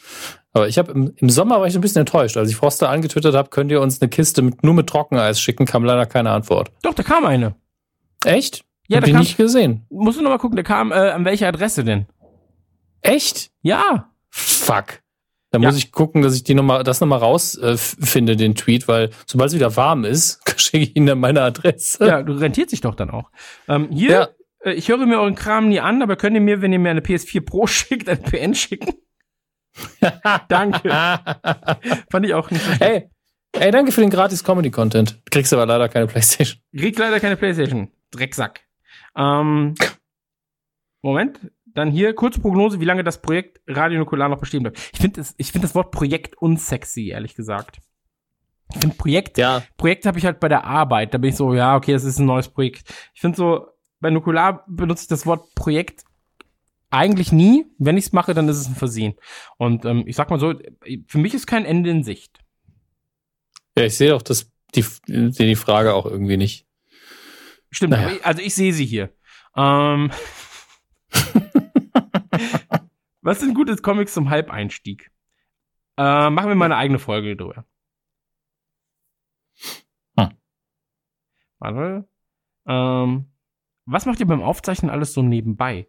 Aber 0.53 0.69
ich 0.69 0.79
habe 0.79 0.93
im, 0.93 1.13
im 1.17 1.31
Sommer 1.31 1.61
war 1.61 1.67
ich 1.67 1.75
ein 1.75 1.81
bisschen 1.81 2.01
enttäuscht. 2.01 2.37
Als 2.37 2.51
ich 2.51 2.57
Froster 2.57 2.89
angetwittert 2.89 3.35
habe, 3.35 3.51
könnt 3.51 3.71
ihr 3.71 3.81
uns 3.81 4.01
eine 4.01 4.09
Kiste 4.09 4.43
mit, 4.43 4.63
nur 4.63 4.75
mit 4.75 4.89
Trockeneis 4.89 5.41
schicken, 5.41 5.67
kam 5.67 5.85
leider 5.85 6.07
keine 6.07 6.31
Antwort. 6.31 6.71
Doch, 6.83 6.95
da 6.95 7.03
kam 7.03 7.25
eine. 7.25 7.55
Echt? 8.25 8.65
Ja, 8.89 8.99
hab 8.99 9.05
da 9.05 9.11
kam, 9.11 9.21
nicht 9.21 9.37
gesehen. 9.37 9.87
musst 9.91 10.19
du 10.19 10.23
noch 10.23 10.31
mal 10.31 10.39
gucken, 10.39 10.57
der 10.57 10.65
kam, 10.65 10.93
äh, 10.93 10.95
an 10.95 11.25
welche 11.25 11.47
Adresse 11.47 11.85
denn? 11.85 12.07
Echt? 13.01 13.51
Ja. 13.63 14.11
Fuck. 14.31 15.04
Dann 15.55 15.63
Ja. 15.63 15.69
muss 15.69 15.79
ich 15.79 15.93
gucken, 15.93 16.21
dass 16.23 16.35
ich 16.35 16.43
die 16.43 16.55
noch 16.55 16.65
mal, 16.65 16.83
das 16.83 17.01
nochmal 17.01 17.21
rausfinde, 17.21 18.33
äh, 18.33 18.37
den 18.37 18.57
Tweet, 18.57 18.89
weil 18.89 19.11
sobald 19.25 19.51
es 19.51 19.55
wieder 19.55 19.77
warm 19.77 20.05
ist, 20.05 20.41
schicke 20.61 20.79
ich 20.79 20.97
Ihnen 20.97 21.07
dann 21.07 21.21
meine 21.21 21.43
Adresse. 21.43 22.05
Ja, 22.05 22.23
du 22.25 22.33
rentiert 22.33 22.71
sich 22.71 22.81
doch 22.81 22.97
dann 22.97 23.11
auch. 23.11 23.31
Ähm, 23.69 23.89
hier, 23.93 24.11
Ja. 24.11 24.29
äh, 24.65 24.73
ich 24.75 24.89
höre 24.89 24.99
mir 25.07 25.21
euren 25.21 25.37
Kram 25.37 25.69
nie 25.69 25.79
an, 25.79 26.03
aber 26.03 26.17
könnt 26.17 26.35
ihr 26.35 26.41
mir, 26.41 26.61
wenn 26.61 26.73
ihr 26.73 26.81
mir 26.81 26.91
eine 26.91 27.03
PS4 27.03 27.41
Pro 27.41 27.67
schickt, 27.69 28.09
ein 28.09 28.21
PN 28.21 28.55
schicken? 28.57 28.95
Danke. 30.49 30.89
Fand 32.11 32.27
ich 32.27 32.35
auch 32.35 32.51
nicht 32.51 32.65
schlecht. 32.65 33.09
Ey, 33.57 33.71
danke 33.71 33.93
für 33.93 34.01
den 34.01 34.11
gratis 34.11 34.43
Comedy-Content. 34.43 35.21
Kriegst 35.31 35.53
aber 35.53 35.67
leider 35.67 35.89
keine 35.89 36.09
Playstation. 36.09 36.59
Kriegt 36.77 36.99
leider 36.99 37.21
keine 37.21 37.37
Playstation. 37.37 37.89
Drecksack. 38.11 38.63
Ähm, 39.17 39.75
Moment. 41.03 41.39
Dann 41.75 41.91
hier, 41.91 42.15
kurze 42.15 42.41
Prognose, 42.41 42.81
wie 42.81 42.85
lange 42.85 43.03
das 43.05 43.21
Projekt 43.21 43.61
Radio 43.67 43.99
Nukular 43.99 44.29
noch 44.29 44.39
bestehen 44.39 44.63
bleibt. 44.63 44.79
Ich 44.93 45.01
finde 45.01 45.21
das, 45.21 45.35
ich 45.37 45.51
finde 45.53 45.67
das 45.67 45.75
Wort 45.75 45.91
Projekt 45.91 46.37
unsexy, 46.39 47.09
ehrlich 47.09 47.35
gesagt. 47.35 47.81
Ich 48.73 48.81
finde 48.81 48.97
Projekt, 48.97 49.39
Ja. 49.39 49.63
Projekt 49.77 50.07
habe 50.07 50.19
ich 50.19 50.25
halt 50.25 50.41
bei 50.41 50.49
der 50.49 50.65
Arbeit. 50.65 51.13
Da 51.15 51.19
bin 51.19 51.31
ich 51.31 51.37
so, 51.37 51.53
ja, 51.55 51.77
okay, 51.77 51.93
das 51.93 52.05
ist 52.05 52.19
ein 52.19 52.27
neues 52.27 52.49
Projekt. 52.49 52.85
Ich 53.15 53.21
finde 53.21 53.37
so, 53.37 53.67
bei 54.01 54.11
Nukular 54.11 54.65
benutze 54.69 55.03
ich 55.03 55.09
das 55.09 55.27
Wort 55.27 55.55
Projekt 55.55 56.05
eigentlich 56.91 57.33
nie. 57.33 57.67
Wenn 57.79 57.97
ich 57.97 58.07
es 58.07 58.13
mache, 58.13 58.35
dann 58.35 58.49
ist 58.49 58.57
es 58.59 58.69
ein 58.69 58.77
Versehen. 58.77 59.15
Und 59.59 59.85
ähm, 59.85 60.05
ich 60.07 60.15
sag 60.17 60.31
mal 60.31 60.39
so, 60.39 60.55
für 61.07 61.19
mich 61.19 61.35
ist 61.35 61.47
kein 61.47 61.65
Ende 61.65 61.91
in 61.91 62.05
Sicht. 62.05 62.39
Ja, 63.77 63.85
ich 63.85 63.97
sehe 63.97 64.15
auch 64.15 64.23
das, 64.23 64.51
die, 64.77 64.85
die 65.09 65.57
Frage 65.57 65.95
auch 65.95 66.07
irgendwie 66.07 66.37
nicht. 66.37 66.67
Stimmt, 67.71 67.91
Naja. 67.93 68.17
also 68.23 68.41
ich 68.41 68.55
sehe 68.55 68.73
sie 68.73 68.87
hier. 68.87 69.11
Ähm, 69.57 70.13
was 73.25 73.41
sind 73.41 73.55
gute 73.55 73.75
Comics 73.77 74.15
zum 74.15 74.31
Halbeinstieg? 74.31 75.11
Äh, 75.97 76.31
machen 76.31 76.49
wir 76.49 76.55
mal 76.55 76.67
eine 76.67 76.77
eigene 76.77 76.99
Folge 76.99 77.37
drüber. 77.37 77.65
Hm. 80.19 80.31
Warte. 81.59 82.09
Ähm, 82.67 83.27
was 83.87 84.07
macht 84.07 84.21
ihr 84.21 84.27
beim 84.27 84.43
Aufzeichnen 84.43 84.91
alles 84.91 85.13
so 85.13 85.23
nebenbei? 85.23 85.89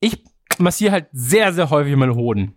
Ich 0.00 0.24
massiere 0.58 0.92
halt 0.92 1.08
sehr, 1.12 1.52
sehr 1.52 1.70
häufig 1.70 1.94
meine 1.96 2.14
Hoden. 2.14 2.56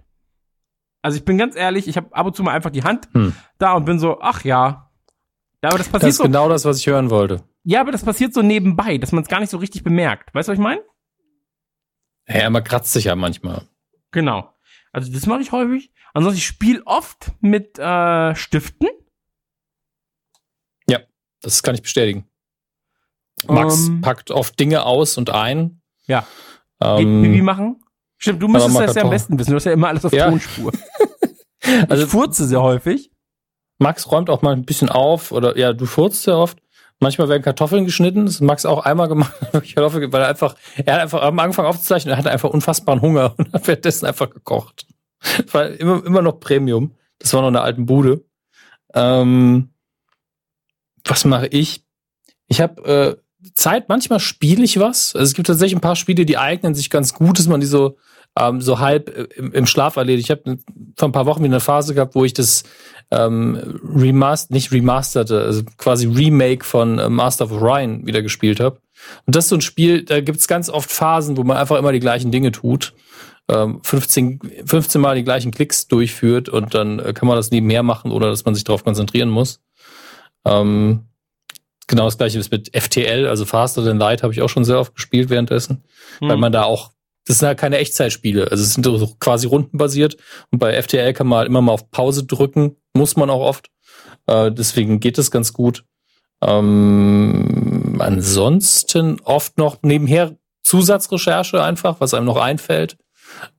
Also 1.02 1.18
ich 1.18 1.26
bin 1.26 1.38
ganz 1.38 1.56
ehrlich, 1.56 1.88
ich 1.88 1.98
habe 1.98 2.14
ab 2.16 2.26
und 2.26 2.36
zu 2.36 2.42
mal 2.44 2.52
einfach 2.54 2.72
die 2.72 2.84
Hand 2.84 3.08
Hm. 3.14 3.36
da 3.58 3.74
und 3.74 3.86
bin 3.86 4.00
so, 4.00 4.20
ach 4.22 4.44
ja. 4.44 4.92
Ja, 5.64 5.70
aber 5.70 5.78
das 5.78 5.88
Das 5.88 5.92
passiert 5.92 6.10
ist 6.12 6.18
so. 6.18 6.24
genau 6.24 6.50
das, 6.50 6.66
was 6.66 6.80
ich 6.80 6.88
hören 6.88 7.10
wollte. 7.10 7.44
Ja, 7.64 7.82
aber 7.82 7.92
das 7.92 8.04
passiert 8.04 8.34
so 8.34 8.42
nebenbei, 8.42 8.98
dass 8.98 9.12
man 9.12 9.24
es 9.24 9.30
gar 9.30 9.40
nicht 9.40 9.50
so 9.50 9.58
richtig 9.58 9.84
bemerkt. 9.84 10.34
Weißt 10.34 10.48
du, 10.48 10.52
was 10.52 10.58
ich 10.60 10.64
meine? 10.64 10.82
Ja, 12.28 12.50
man 12.50 12.64
kratzt 12.64 12.94
sich 12.94 13.06
ja 13.06 13.16
manchmal. 13.16 13.68
Genau. 14.16 14.52
Also 14.92 15.12
das 15.14 15.28
mache 15.28 15.42
ich 15.42 15.52
häufig. 15.52 15.92
Ansonsten 16.14 16.38
ich 16.40 16.46
spiele 16.48 16.82
oft 16.86 17.32
mit 17.42 17.78
äh, 17.78 18.34
Stiften. 18.34 18.88
Das 21.42 21.62
kann 21.62 21.76
ich 21.76 21.84
bestätigen. 21.84 22.28
Max 23.48 23.88
Ähm. 23.88 24.02
packt 24.02 24.32
oft 24.32 24.60
Dinge 24.60 24.84
aus 24.84 25.16
und 25.20 25.30
ein. 25.30 25.80
Ja. 26.08 26.26
Ähm, 26.82 27.22
Pipi 27.22 27.44
machen. 27.44 27.84
Stimmt, 28.18 28.42
du 28.42 28.48
müsstest 28.48 28.80
das 28.80 28.96
ja 28.96 29.04
am 29.04 29.12
besten 29.12 29.38
wissen. 29.38 29.52
Du 29.52 29.58
hast 29.58 29.66
ja 29.66 29.74
immer 29.74 29.90
alles 29.90 30.06
auf 30.06 30.12
Ja. 30.14 30.30
Tonspur. 30.30 30.72
Also- 31.88 32.06
ich 32.06 32.10
furze 32.10 32.46
sehr 32.48 32.64
häufig. 32.64 33.12
Max 33.78 34.12
räumt 34.12 34.32
auch 34.32 34.42
mal 34.42 34.54
ein 34.54 34.66
bisschen 34.66 34.90
auf 34.90 35.32
oder 35.32 35.56
ja, 35.56 35.74
du 35.74 35.86
furzt 35.86 36.24
sehr 36.24 36.38
oft. 36.38 36.58
Manchmal 37.06 37.30
werden 37.30 37.44
Kartoffeln 37.44 37.86
geschnitten. 37.86 38.26
Das 38.26 38.38
hat 38.38 38.42
Max 38.42 38.66
auch 38.66 38.84
einmal 38.84 39.08
gemacht, 39.08 39.32
weil 39.54 40.22
er 40.22 40.28
einfach, 40.28 40.56
er 40.84 40.96
hat 40.96 41.02
einfach 41.04 41.22
am 41.22 41.38
Anfang 41.38 41.68
aufzuzeichnen, 41.68 42.16
er 42.16 42.18
hatte 42.18 42.32
einfach 42.32 42.50
unfassbaren 42.50 43.00
Hunger 43.00 43.36
und 43.38 43.54
hat 43.54 43.68
währenddessen 43.68 44.08
einfach 44.08 44.28
gekocht. 44.32 44.88
Das 45.20 45.54
war 45.54 45.68
immer, 45.68 46.04
immer 46.04 46.24
noch 46.24 46.40
Premium. 46.40 46.96
Das 47.20 47.32
war 47.34 47.42
noch 47.42 47.50
in 47.50 47.54
der 47.54 47.62
alten 47.62 47.86
Bude. 47.86 48.26
Ähm, 48.96 49.70
was 51.04 51.26
mache 51.26 51.46
ich? 51.46 51.84
Ich 52.48 52.60
habe 52.60 53.20
äh, 53.44 53.52
Zeit, 53.54 53.88
manchmal 53.88 54.20
spiele 54.20 54.64
ich 54.64 54.80
was. 54.80 55.16
Also 55.16 55.26
es 55.26 55.36
gibt 55.36 55.46
tatsächlich 55.46 55.78
ein 55.78 55.82
paar 55.82 55.96
Spiele, 55.96 56.26
die 56.26 56.40
eignen 56.40 56.74
sich 56.74 56.90
ganz 56.90 57.14
gut, 57.14 57.38
dass 57.38 57.46
man 57.46 57.60
die 57.60 57.68
so 57.68 58.00
ähm, 58.38 58.62
so 58.62 58.80
halb 58.80 59.16
äh, 59.16 59.24
im, 59.36 59.52
im 59.54 59.66
Schlaf 59.66 59.96
erledigt. 59.96 60.30
Ich 60.30 60.32
habe 60.32 60.58
vor 60.98 61.10
ein 61.10 61.14
paar 61.14 61.26
Wochen 61.26 61.44
wieder 61.44 61.54
eine 61.54 61.60
Phase 61.60 61.94
gehabt, 61.94 62.16
wo 62.16 62.26
ich 62.26 62.34
das 62.34 62.64
ähm, 63.12 63.80
Remaster, 63.96 64.54
nicht 64.54 64.72
remasterte, 64.72 65.42
also 65.42 65.64
quasi 65.78 66.08
Remake 66.08 66.66
von 66.66 67.00
äh, 67.00 67.10
Master 67.10 67.46
of 67.46 67.52
Orion 67.52 68.06
wieder 68.06 68.22
gespielt 68.22 68.60
habe. 68.60 68.80
Und 69.26 69.36
das 69.36 69.46
ist 69.46 69.50
so 69.50 69.56
ein 69.56 69.62
Spiel, 69.62 70.04
da 70.04 70.22
gibt's 70.22 70.48
ganz 70.48 70.70
oft 70.70 70.92
Phasen, 70.92 71.38
wo 71.38 71.44
man 71.44 71.58
einfach 71.58 71.78
immer 71.78 71.92
die 71.92 72.00
gleichen 72.00 72.32
Dinge 72.32 72.52
tut. 72.52 72.94
Ähm, 73.48 73.80
15, 73.84 74.40
15 74.66 75.00
Mal 75.00 75.16
die 75.16 75.24
gleichen 75.24 75.52
Klicks 75.52 75.88
durchführt 75.88 76.50
und 76.50 76.74
dann 76.74 77.00
äh, 77.00 77.14
kann 77.14 77.28
man 77.28 77.38
das 77.38 77.52
nebenher 77.52 77.84
machen, 77.84 78.12
oder 78.12 78.30
dass 78.30 78.46
man 78.46 78.56
sich 78.56 78.64
darauf 78.64 78.84
konzentrieren 78.84 79.30
muss. 79.30 79.62
Ähm, 80.46 81.06
genau 81.86 82.06
das 82.06 82.18
gleiche 82.18 82.40
ist 82.40 82.52
mit 82.52 82.76
FTL, 82.76 83.28
also 83.28 83.46
Faster 83.46 83.84
Than 83.84 84.00
Light, 84.00 84.24
habe 84.24 84.34
ich 84.34 84.42
auch 84.42 84.50
schon 84.50 84.66
sehr 84.66 84.80
oft 84.80 84.96
gespielt 84.96 85.30
währenddessen, 85.30 85.84
mhm. 86.20 86.30
weil 86.30 86.38
man 86.38 86.52
da 86.52 86.64
auch 86.64 86.95
das 87.26 87.40
sind 87.40 87.48
halt 87.48 87.58
keine 87.58 87.78
Echtzeitspiele. 87.80 88.50
Also 88.52 88.64
es 88.64 88.74
sind 88.76 88.84
so 88.84 89.16
quasi 89.20 89.48
rundenbasiert. 89.48 90.18
Und 90.52 90.60
bei 90.60 90.80
FTL 90.82 91.14
kann 91.14 91.28
man 91.28 91.40
halt 91.40 91.48
immer 91.48 91.62
mal 91.62 91.72
auf 91.72 91.90
Pause 91.90 92.26
drücken. 92.26 92.76
Muss 92.94 93.16
man 93.16 93.30
auch 93.30 93.42
oft. 93.42 93.70
Äh, 94.28 94.52
deswegen 94.52 95.00
geht 95.00 95.18
es 95.18 95.32
ganz 95.32 95.52
gut. 95.52 95.84
Ähm, 96.42 97.98
ansonsten 98.00 99.20
oft 99.22 99.58
noch 99.58 99.78
nebenher 99.82 100.38
Zusatzrecherche 100.64 101.64
einfach, 101.64 102.00
was 102.00 102.14
einem 102.14 102.26
noch 102.26 102.38
einfällt, 102.38 102.98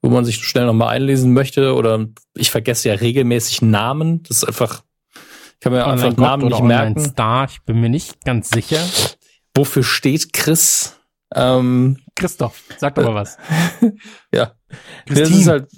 wo 0.01 0.11
man 0.11 0.25
sich 0.25 0.37
schnell 0.37 0.67
nochmal 0.67 0.95
einlesen 0.95 1.33
möchte. 1.33 1.75
Oder 1.75 2.07
ich 2.35 2.53
vergesse 2.53 2.89
ja 2.89 2.95
regelmäßig 2.95 3.63
Namen. 3.63 4.23
Das 4.23 4.39
ist 4.39 4.45
einfach, 4.45 4.83
ich 5.55 5.61
kann 5.61 5.73
mir 5.73 5.85
Online 5.85 6.05
einfach 6.05 6.17
Namen 6.17 6.49
nicht 6.49 6.63
merken. 6.63 7.01
Star, 7.01 7.49
ich 7.51 7.63
bin 7.63 7.81
mir 7.81 7.89
nicht 7.89 8.25
ganz 8.25 8.51
sicher. 8.51 8.81
Wofür 9.57 9.83
steht 9.83 10.33
Chris? 10.33 10.96
Ähm, 11.35 11.99
Christoph, 12.15 12.63
sag 12.79 12.95
doch 12.95 13.05
mal 13.05 13.15
was. 13.15 13.37
ja. 14.33 14.53
Christine. 15.07 15.29
Das 15.29 15.31
ist 15.31 15.49
halt 15.49 15.69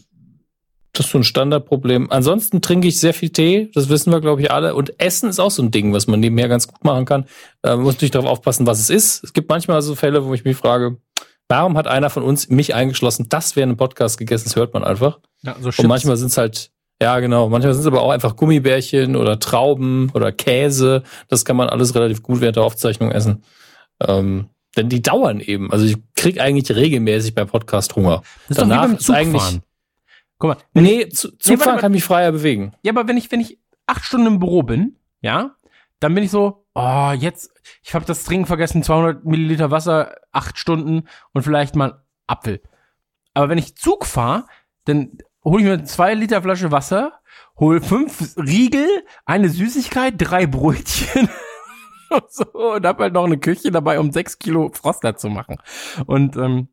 das 0.98 1.06
ist 1.06 1.12
so 1.12 1.18
ein 1.18 1.24
Standardproblem. 1.24 2.10
Ansonsten 2.10 2.60
trinke 2.60 2.88
ich 2.88 2.98
sehr 2.98 3.14
viel 3.14 3.30
Tee, 3.30 3.70
das 3.72 3.88
wissen 3.88 4.12
wir, 4.12 4.20
glaube 4.20 4.42
ich, 4.42 4.50
alle. 4.50 4.74
Und 4.74 5.00
Essen 5.00 5.28
ist 5.28 5.38
auch 5.38 5.50
so 5.50 5.62
ein 5.62 5.70
Ding, 5.70 5.92
was 5.92 6.08
man 6.08 6.18
nebenher 6.18 6.48
ganz 6.48 6.66
gut 6.66 6.82
machen 6.84 7.04
kann. 7.04 7.24
Äh, 7.62 7.76
man 7.76 7.82
muss 7.82 7.94
natürlich 7.94 8.10
darauf 8.10 8.28
aufpassen, 8.28 8.66
was 8.66 8.80
es 8.80 8.90
ist. 8.90 9.22
Es 9.22 9.32
gibt 9.32 9.48
manchmal 9.48 9.80
so 9.82 9.94
Fälle, 9.94 10.24
wo 10.24 10.34
ich 10.34 10.44
mich 10.44 10.56
frage, 10.56 10.96
warum 11.48 11.76
hat 11.76 11.86
einer 11.86 12.10
von 12.10 12.22
uns 12.22 12.48
mich 12.48 12.74
eingeschlossen, 12.74 13.26
das 13.28 13.54
wäre 13.54 13.68
ein 13.68 13.76
Podcast 13.76 14.18
gegessen, 14.18 14.44
das 14.46 14.56
hört 14.56 14.74
man 14.74 14.82
einfach. 14.82 15.20
Ja, 15.42 15.56
so 15.60 15.70
Und 15.76 15.86
manchmal 15.86 16.16
sind 16.16 16.28
es 16.28 16.38
halt, 16.38 16.70
ja 17.00 17.20
genau, 17.20 17.48
manchmal 17.48 17.74
sind 17.74 17.82
es 17.82 17.86
aber 17.86 18.02
auch 18.02 18.10
einfach 18.10 18.34
Gummibärchen 18.34 19.14
oder 19.14 19.38
Trauben 19.38 20.10
oder 20.14 20.32
Käse. 20.32 21.04
Das 21.28 21.44
kann 21.44 21.56
man 21.56 21.68
alles 21.68 21.94
relativ 21.94 22.22
gut 22.22 22.40
während 22.40 22.56
der 22.56 22.64
Aufzeichnung 22.64 23.12
essen. 23.12 23.44
Ähm, 24.04 24.48
denn 24.78 24.89
die 24.89 25.02
dauern 25.02 25.40
eben. 25.40 25.70
Also 25.73 25.84
ich 25.84 25.97
krieg 26.15 26.40
eigentlich 26.40 26.74
regelmäßig 26.74 27.34
beim 27.34 27.48
Podcast 27.48 27.94
Hunger. 27.97 28.23
Das 28.48 28.57
ist 28.57 28.62
Danach 28.62 28.92
ist 28.92 29.10
eigentlich. 29.10 29.60
Guck 30.39 30.50
mal. 30.50 30.57
Nee, 30.73 31.08
zu, 31.08 31.36
Zugfahren 31.36 31.76
nee, 31.76 31.81
kann 31.81 31.92
mich 31.92 32.05
freier 32.05 32.32
bewegen. 32.32 32.73
Ja, 32.82 32.92
aber 32.92 33.08
wenn 33.08 33.16
ich, 33.16 33.31
wenn 33.32 33.40
ich 33.40 33.58
acht 33.86 34.05
Stunden 34.05 34.26
im 34.26 34.39
Büro 34.39 34.62
bin, 34.62 34.97
ja, 35.20 35.57
dann 36.00 36.15
bin 36.15 36.23
ich 36.23 36.31
so, 36.31 36.65
oh, 36.74 37.12
jetzt, 37.18 37.50
ich 37.82 37.94
habe 37.94 38.05
das 38.05 38.23
Trinken 38.23 38.47
vergessen, 38.47 38.82
200 38.82 39.24
Milliliter 39.24 39.70
Wasser, 39.70 40.15
acht 40.31 40.58
Stunden 40.58 41.08
und 41.32 41.42
vielleicht 41.42 41.74
mal 41.74 42.05
Apfel. 42.28 42.62
Aber 43.34 43.48
wenn 43.48 43.58
ich 43.58 43.76
Zug 43.76 44.07
fahre, 44.07 44.47
dann 44.84 45.18
hole 45.44 45.62
ich 45.62 45.68
mir 45.68 45.84
zwei 45.84 46.15
Liter 46.15 46.42
Flasche 46.42 46.70
Wasser, 46.70 47.20
hole 47.58 47.81
fünf 47.81 48.36
Riegel, 48.36 48.86
eine 49.26 49.48
Süßigkeit, 49.48 50.15
drei 50.18 50.47
Brötchen 50.47 51.28
und 52.10 52.24
so 52.30 52.44
und 52.52 52.86
hab 52.86 52.98
halt 52.98 53.14
noch 53.14 53.24
eine 53.24 53.38
Küche 53.38 53.70
dabei, 53.70 53.98
um 53.98 54.12
sechs 54.12 54.38
Kilo 54.38 54.70
Froster 54.72 55.16
zu 55.16 55.28
machen. 55.28 55.56
Und 56.06 56.36
ähm, 56.36 56.68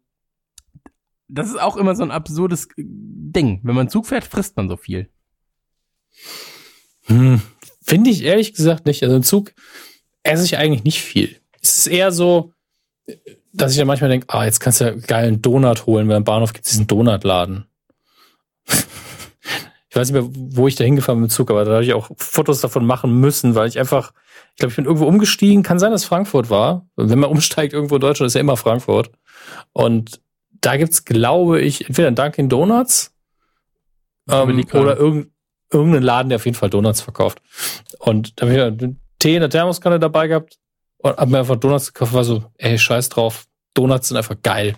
das 1.28 1.50
ist 1.50 1.60
auch 1.60 1.78
immer 1.78 1.96
so 1.96 2.04
ein 2.04 2.12
absurdes 2.12 2.68
Ding. 2.78 3.60
Wenn 3.64 3.76
man 3.76 3.90
Zug 3.90 4.08
fährt, 4.08 4.26
frisst 4.26 4.58
man 4.58 4.70
so 4.70 4.78
viel. 4.78 5.10
Hm, 7.06 7.42
Finde 7.82 8.10
ich 8.10 8.24
ehrlich 8.24 8.54
gesagt 8.54 8.86
nicht. 8.86 9.04
Also 9.04 9.16
im 9.16 9.24
Zug 9.24 9.54
esse 10.24 10.46
ich 10.46 10.58
eigentlich 10.58 10.84
nicht 10.84 11.02
viel. 11.02 11.36
Es 11.62 11.80
ist 11.80 11.88
eher 11.88 12.12
so, 12.12 12.54
dass 13.54 13.72
ich 13.72 13.78
dann 13.78 13.88
manchmal 13.88 14.10
denke, 14.10 14.28
ah, 14.30 14.46
jetzt 14.46 14.60
kannst 14.60 14.82
du 14.82 14.86
ja 14.86 14.92
geilen 14.92 15.42
Donut 15.42 15.86
holen, 15.86 16.08
weil 16.08 16.18
am 16.18 16.24
Bahnhof 16.24 16.54
gibt 16.54 16.66
es 16.66 16.72
diesen 16.72 16.88
Donutladen. 16.88 17.66
ich 18.68 19.96
weiß 19.96 20.12
nicht 20.12 20.22
mehr, 20.22 20.30
wo 20.34 20.68
ich 20.68 20.76
da 20.76 20.84
hingefahren 20.84 21.20
bin 21.20 21.28
dem 21.28 21.32
Zug, 21.32 21.50
aber 21.50 21.66
da 21.66 21.74
habe 21.74 21.84
ich 21.84 21.94
auch 21.94 22.10
Fotos 22.18 22.62
davon 22.62 22.86
machen 22.86 23.20
müssen, 23.20 23.56
weil 23.56 23.68
ich 23.68 23.80
einfach 23.80 24.14
ich 24.56 24.60
glaube, 24.60 24.70
ich 24.70 24.78
bin 24.78 24.86
irgendwo 24.86 25.06
umgestiegen. 25.06 25.64
Kann 25.64 25.80
sein, 25.80 25.92
dass 25.92 26.06
Frankfurt 26.06 26.50
war. 26.50 26.88
Wenn 26.96 27.20
man 27.20 27.30
umsteigt 27.30 27.74
irgendwo 27.74 27.96
in 27.96 28.02
Deutschland, 28.02 28.28
ist 28.28 28.36
ja 28.36 28.40
immer 28.40 28.56
Frankfurt. 28.56 29.12
Und 29.74 30.22
da 30.62 30.78
gibt's, 30.78 31.04
glaube 31.04 31.60
ich, 31.60 31.88
entweder 31.88 32.08
ein 32.08 32.16
Dunkin' 32.16 32.48
Donuts 32.48 33.14
ähm, 34.32 34.66
oder 34.72 34.96
irgend, 34.96 35.32
irgendeinen 35.70 36.04
Laden, 36.04 36.30
der 36.30 36.38
auf 36.38 36.46
jeden 36.46 36.56
Fall 36.56 36.70
Donuts 36.70 37.02
verkauft. 37.02 37.42
Und 38.00 38.40
da 38.40 38.46
habe 38.46 38.56
ich 38.56 38.62
einen 38.62 39.02
Tee 39.20 39.36
in 39.36 39.42
der 39.42 39.50
Thermoskanne 39.50 40.00
dabei 40.00 40.30
gehabt 40.30 40.58
und 41.00 41.18
habe 41.18 41.32
mir 41.32 41.40
einfach 41.40 41.58
Donuts 41.58 41.94
gekauft. 41.94 42.14
War 42.14 42.24
so, 42.24 42.46
ey, 42.58 42.80
scheiß 42.80 43.10
drauf. 43.10 43.48
Donuts 43.74 44.08
sind 44.08 44.16
einfach 44.16 44.42
geil. 44.42 44.78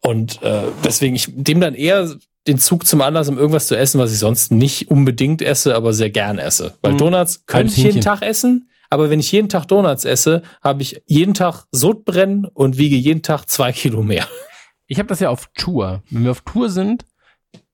Und 0.00 0.42
äh, 0.42 0.64
deswegen 0.84 1.16
ich 1.16 1.28
dem 1.34 1.62
dann 1.62 1.74
eher 1.74 2.14
den 2.46 2.58
Zug 2.58 2.86
zum 2.86 3.00
Anlass, 3.00 3.28
um 3.28 3.38
irgendwas 3.38 3.66
zu 3.66 3.76
essen, 3.76 3.98
was 3.98 4.12
ich 4.12 4.18
sonst 4.18 4.52
nicht 4.52 4.90
unbedingt 4.90 5.40
esse, 5.40 5.74
aber 5.74 5.92
sehr 5.92 6.10
gern 6.10 6.38
esse. 6.38 6.74
Weil 6.82 6.92
mhm. 6.92 6.98
Donuts 6.98 7.46
könnte 7.46 7.72
ich 7.72 7.82
jeden 7.82 8.00
Tag 8.00 8.22
essen, 8.22 8.68
aber 8.90 9.10
wenn 9.10 9.20
ich 9.20 9.32
jeden 9.32 9.48
Tag 9.48 9.66
Donuts 9.66 10.04
esse, 10.04 10.42
habe 10.62 10.82
ich 10.82 11.02
jeden 11.06 11.34
Tag 11.34 11.64
Sodbrennen 11.72 12.44
und 12.44 12.78
wiege 12.78 12.96
jeden 12.96 13.22
Tag 13.22 13.46
zwei 13.46 13.72
Kilo 13.72 14.02
mehr. 14.02 14.28
Ich 14.86 14.98
habe 14.98 15.08
das 15.08 15.20
ja 15.20 15.30
auf 15.30 15.50
Tour. 15.54 16.02
Wenn 16.10 16.24
wir 16.24 16.30
auf 16.30 16.42
Tour 16.42 16.68
sind, 16.68 17.06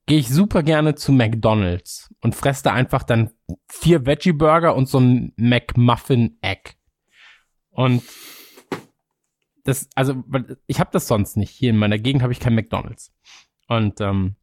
gehe 0.07 0.19
ich 0.19 0.29
super 0.29 0.63
gerne 0.63 0.95
zu 0.95 1.13
McDonald's 1.13 2.09
und 2.21 2.35
fresse 2.35 2.63
da 2.65 2.73
einfach 2.73 3.03
dann 3.03 3.31
vier 3.69 4.07
Veggie 4.07 4.33
Burger 4.33 4.75
und 4.75 4.89
so 4.89 4.99
ein 4.99 5.33
McMuffin 5.37 6.39
Egg. 6.43 6.73
Und 7.71 8.03
das, 9.65 9.89
also 9.95 10.23
ich 10.67 10.81
habe 10.81 10.91
das 10.93 11.07
sonst 11.07 11.37
nicht. 11.37 11.51
Hier 11.51 11.71
in 11.71 11.77
meiner 11.77 11.99
Gegend 11.99 12.23
habe 12.23 12.33
ich 12.33 12.41
kein 12.41 12.55
McDonald's. 12.55 13.13
Und 13.69 14.01
ähm, 14.01 14.37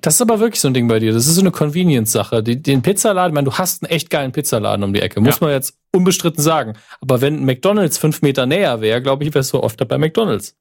das 0.00 0.14
ist 0.14 0.22
aber 0.22 0.40
wirklich 0.40 0.60
so 0.60 0.68
ein 0.68 0.74
Ding 0.74 0.88
bei 0.88 0.98
dir. 0.98 1.12
Das 1.12 1.26
ist 1.26 1.34
so 1.34 1.40
eine 1.40 1.50
Convenience-Sache. 1.50 2.42
Den 2.42 2.82
Pizzaladen, 2.82 3.32
ich 3.32 3.34
meine, 3.34 3.44
du 3.44 3.54
hast 3.54 3.82
einen 3.82 3.90
echt 3.90 4.10
geilen 4.10 4.32
Pizzaladen 4.32 4.84
um 4.84 4.92
die 4.92 5.00
Ecke, 5.00 5.20
muss 5.20 5.40
ja. 5.40 5.46
man 5.46 5.50
jetzt 5.50 5.76
unbestritten 5.92 6.42
sagen. 6.42 6.74
Aber 7.00 7.20
wenn 7.20 7.44
McDonalds 7.44 7.98
fünf 7.98 8.22
Meter 8.22 8.46
näher 8.46 8.80
wäre, 8.80 9.02
glaube 9.02 9.24
ich, 9.24 9.34
wärst 9.34 9.52
du 9.52 9.60
öfter 9.60 9.84
bei 9.84 9.98
McDonalds. 9.98 10.56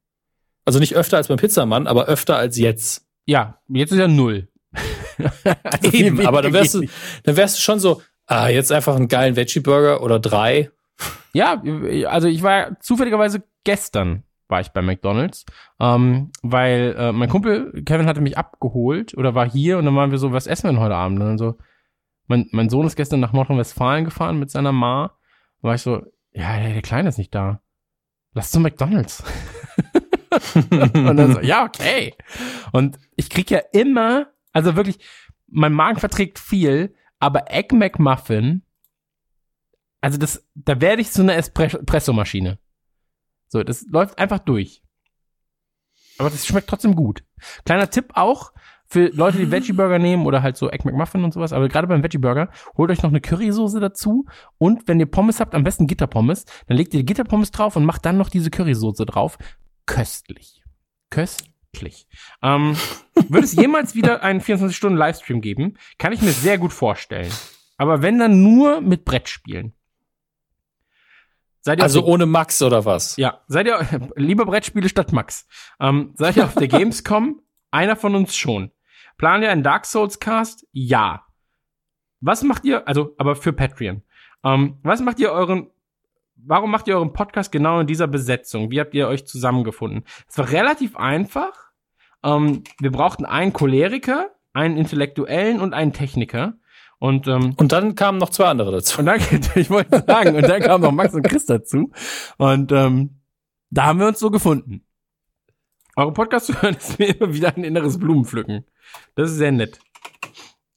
Also 0.65 0.79
nicht 0.79 0.95
öfter 0.95 1.17
als 1.17 1.27
beim 1.27 1.37
Pizzamann, 1.37 1.87
aber 1.87 2.05
öfter 2.05 2.37
als 2.37 2.57
jetzt. 2.57 3.05
Ja, 3.25 3.59
jetzt 3.67 3.91
ist 3.91 3.99
ja 3.99 4.07
null. 4.07 4.47
also 5.63 5.91
Eben, 5.91 6.25
aber 6.25 6.41
dann 6.41 6.53
wärst 6.53 6.75
du, 6.75 6.85
dann 7.23 7.35
wärst 7.35 7.57
du 7.57 7.61
schon 7.61 7.79
so, 7.79 8.01
ah, 8.25 8.47
jetzt 8.47 8.71
einfach 8.71 8.95
einen 8.95 9.07
geilen 9.07 9.35
Veggie-Burger 9.35 10.01
oder 10.01 10.19
drei. 10.19 10.71
Ja, 11.33 11.61
also 12.07 12.27
ich 12.27 12.43
war 12.43 12.79
zufälligerweise 12.79 13.43
gestern 13.63 14.23
war 14.47 14.61
ich 14.61 14.69
bei 14.69 14.81
McDonalds, 14.81 15.45
ähm, 15.79 16.31
weil 16.41 16.95
äh, 16.97 17.11
mein 17.11 17.29
Kumpel 17.29 17.83
Kevin 17.85 18.07
hatte 18.07 18.21
mich 18.21 18.37
abgeholt 18.37 19.17
oder 19.17 19.35
war 19.35 19.49
hier 19.49 19.77
und 19.77 19.85
dann 19.85 19.95
waren 19.95 20.11
wir 20.11 20.17
so, 20.17 20.31
was 20.31 20.47
essen 20.47 20.65
wir 20.65 20.73
denn 20.73 20.81
heute 20.81 20.95
Abend? 20.95 21.19
Und 21.19 21.25
dann 21.25 21.37
so, 21.37 21.57
mein, 22.27 22.47
mein 22.51 22.69
Sohn 22.69 22.85
ist 22.85 22.95
gestern 22.95 23.19
nach 23.19 23.33
Nordrhein-Westfalen 23.33 24.05
gefahren 24.05 24.39
mit 24.39 24.49
seiner 24.49 24.71
Ma. 24.71 25.17
Da 25.61 25.67
war 25.67 25.75
ich 25.75 25.81
so, 25.81 26.03
ja, 26.31 26.59
der, 26.59 26.73
der 26.73 26.81
Kleine 26.81 27.09
ist 27.09 27.17
nicht 27.17 27.33
da. 27.33 27.61
Lass 28.33 28.51
zu 28.51 28.59
McDonalds. 28.59 29.23
und 30.55 31.17
dann 31.17 31.33
so, 31.33 31.41
ja, 31.41 31.63
okay. 31.65 32.15
Und 32.71 32.97
ich 33.15 33.29
krieg 33.29 33.49
ja 33.51 33.59
immer, 33.71 34.27
also 34.51 34.75
wirklich, 34.75 34.99
mein 35.47 35.73
Magen 35.73 35.99
verträgt 35.99 36.39
viel, 36.39 36.95
aber 37.19 37.51
Egg 37.51 37.75
McMuffin, 37.75 38.63
also 40.01 40.17
das, 40.17 40.45
da 40.55 40.81
werde 40.81 41.01
ich 41.01 41.11
zu 41.11 41.21
einer 41.21 41.35
Espressomaschine. 41.35 42.59
So, 43.53 43.63
das 43.63 43.85
läuft 43.87 44.17
einfach 44.17 44.39
durch. 44.39 44.81
Aber 46.17 46.31
das 46.31 46.47
schmeckt 46.47 46.67
trotzdem 46.67 46.95
gut. 46.95 47.23
Kleiner 47.65 47.87
Tipp 47.87 48.13
auch 48.15 48.51
für 48.87 49.09
Leute, 49.09 49.37
die 49.37 49.51
Veggie 49.51 49.73
Burger 49.73 49.99
nehmen 49.99 50.25
oder 50.25 50.41
halt 50.41 50.57
so 50.57 50.71
Egg 50.71 50.85
McMuffin 50.85 51.23
und 51.23 51.35
sowas. 51.35 51.53
Aber 51.53 51.67
gerade 51.67 51.85
beim 51.85 52.01
Veggie 52.01 52.17
Burger 52.17 52.49
holt 52.75 52.89
euch 52.89 53.03
noch 53.03 53.11
eine 53.11 53.21
Currysoße 53.21 53.79
dazu. 53.79 54.25
Und 54.57 54.87
wenn 54.87 54.99
ihr 54.99 55.05
Pommes 55.05 55.39
habt, 55.39 55.53
am 55.53 55.63
besten 55.63 55.85
Gitterpommes, 55.85 56.45
dann 56.65 56.77
legt 56.77 56.95
ihr 56.95 57.01
die 57.01 57.05
Gitterpommes 57.05 57.51
drauf 57.51 57.75
und 57.75 57.85
macht 57.85 58.07
dann 58.07 58.17
noch 58.17 58.29
diese 58.29 58.49
Currysoße 58.49 59.05
drauf. 59.05 59.37
Köstlich. 59.85 60.63
Köstlich. 61.11 62.07
Ähm, 62.41 62.75
wird 63.29 63.43
es 63.43 63.53
jemals 63.53 63.93
wieder 63.93 64.23
einen 64.23 64.41
24-Stunden-Livestream 64.41 65.41
geben? 65.41 65.77
Kann 65.99 66.11
ich 66.11 66.23
mir 66.23 66.31
sehr 66.31 66.57
gut 66.57 66.73
vorstellen. 66.73 67.31
Aber 67.77 68.01
wenn 68.01 68.17
dann 68.17 68.41
nur 68.41 68.81
mit 68.81 69.05
Brettspielen. 69.05 69.75
Seid 71.65 71.79
ihr 71.79 71.83
also 71.83 72.03
ohne 72.05 72.25
Max 72.25 72.61
oder 72.61 72.83
was? 72.85 73.15
Ja, 73.17 73.41
seid 73.47 73.67
ihr 73.67 73.79
lieber 74.15 74.45
Brettspiele 74.45 74.89
statt 74.89 75.11
Max. 75.13 75.47
Ähm, 75.79 76.11
seid 76.15 76.35
ihr 76.37 76.43
auf 76.45 76.55
der 76.55 76.67
Gamescom? 76.69 77.41
Einer 77.71 77.95
von 77.95 78.15
uns 78.15 78.35
schon. 78.35 78.71
Planen 79.17 79.43
ihr 79.43 79.49
einen 79.51 79.63
Dark 79.63 79.85
Souls 79.85 80.19
Cast? 80.19 80.67
Ja. 80.71 81.25
Was 82.19 82.43
macht 82.43 82.65
ihr, 82.65 82.87
also, 82.87 83.15
aber 83.17 83.35
für 83.35 83.53
Patreon. 83.53 84.03
Ähm, 84.43 84.77
was 84.83 85.01
macht 85.01 85.19
ihr 85.19 85.31
euren, 85.31 85.69
warum 86.35 86.69
macht 86.71 86.87
ihr 86.87 86.95
euren 86.97 87.13
Podcast 87.13 87.51
genau 87.51 87.79
in 87.79 87.87
dieser 87.87 88.07
Besetzung? 88.07 88.69
Wie 88.69 88.79
habt 88.79 88.93
ihr 88.93 89.07
euch 89.07 89.25
zusammengefunden? 89.25 90.03
Es 90.27 90.37
war 90.37 90.51
relativ 90.51 90.97
einfach. 90.97 91.53
ähm, 92.23 92.63
wir 92.79 92.91
brauchten 92.91 93.25
einen 93.25 93.53
Choleriker, 93.53 94.31
einen 94.53 94.77
Intellektuellen 94.77 95.59
und 95.61 95.73
einen 95.73 95.93
Techniker. 95.93 96.53
Und, 97.03 97.27
ähm, 97.27 97.53
Und 97.57 97.73
dann 97.73 97.95
kamen 97.95 98.17
noch 98.17 98.29
zwei 98.29 98.45
andere 98.45 98.71
dazu. 98.71 98.99
und 98.99 99.07
dann, 99.07 99.19
ich 99.55 99.69
wollte 99.69 100.05
sagen, 100.07 100.37
und 100.37 100.43
dann 100.43 100.61
kamen 100.61 100.81
noch 100.81 100.93
Max 100.93 101.13
und 101.13 101.23
Chris 101.23 101.45
dazu. 101.45 101.91
Und 102.37 102.71
ähm, 102.71 103.19
da 103.71 103.87
haben 103.87 103.99
wir 103.99 104.07
uns 104.07 104.19
so 104.19 104.31
gefunden. 104.31 104.85
Eure 105.97 106.13
Podcasts 106.13 106.47
zu 106.47 106.61
hören 106.61 106.75
ist 106.79 106.97
mir 106.99 107.07
immer 107.19 107.33
wieder 107.33 107.53
ein 107.53 107.65
inneres 107.65 107.99
Blumenpflücken. 107.99 108.63
Das 109.15 109.31
ist 109.31 109.35
sehr 109.35 109.51
nett. 109.51 109.79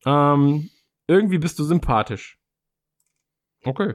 Ähm, 0.04 0.68
irgendwie 1.06 1.38
bist 1.38 1.60
du 1.60 1.64
sympathisch. 1.64 2.40
Okay. 3.64 3.92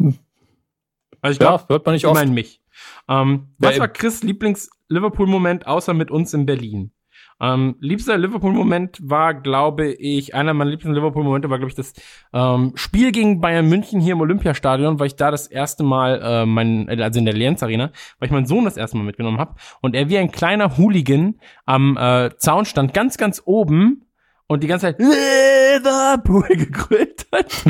Also 1.19 1.34
ich 1.34 1.40
glaube, 1.40 1.64
Ja, 1.64 1.68
hört 1.68 1.85
man 1.85 1.93
nicht 1.95 2.03
ich 2.03 2.08
oft. 2.08 2.16
meine 2.16 2.32
mich. 2.32 2.61
Ähm, 3.10 3.50
Ja, 3.60 3.72
was 3.72 3.80
war. 3.80 3.90
Chris 3.90 4.24
Lieblings-Liverpool-Moment 4.24 5.68
außer 5.68 5.93
mit 5.93 6.10
uns 6.11 6.34
in 6.34 6.45
Berlin? 6.45 6.93
Ähm, 7.42 7.76
liebster 7.80 8.18
Liverpool-Moment 8.18 9.00
war, 9.02 9.34
glaube 9.34 9.92
ich, 9.92 10.36
einer 10.36 10.53
meiner 10.53 10.70
liebsten 10.70 10.94
Liverpool-Momente 10.94 11.50
war, 11.50 11.58
glaube 11.58 11.72
ich, 11.72 11.76
das 11.76 11.94
ähm, 12.34 12.74
Spiel 12.76 13.11
gegen 13.11 13.42
Bayern 13.42 13.68
München 13.68 14.00
hier 14.00 14.14
im 14.14 14.22
Olympiastadion, 14.22 15.00
weil 15.00 15.08
ich 15.08 15.16
da 15.16 15.32
das 15.32 15.48
erste 15.48 15.84
Mal, 15.84 16.22
äh, 16.24 16.45
mein, 16.45 16.88
also 16.88 17.20
in 17.20 17.26
der 17.26 17.34
Lienz 17.34 17.64
Arena, 17.64 17.92
weil 18.20 18.28
ich 18.28 18.32
meinen 18.32 18.45
Sohn 18.45 18.66
das 18.66 18.78
erste 18.78 18.98
Mal 18.98 19.03
mitgenommen 19.03 19.40
habe 19.40 19.56
und 19.82 19.95
er 19.95 20.08
wie 20.10 20.20
ein 20.20 20.32
kleiner 20.32 20.78
Hooligan 20.78 21.40
am 21.66 21.98
äh, 21.98 22.30
Zaun 22.38 22.66
stand, 22.66 22.94
ganz, 22.94 23.18
ganz 23.18 23.42
oben 23.45 24.06
und 24.52 24.64
die 24.64 24.68
ganze 24.68 24.88
Zeit 24.88 25.00
Liverpool 25.00 26.48
gegrölt 26.50 27.26
hat. 27.32 27.66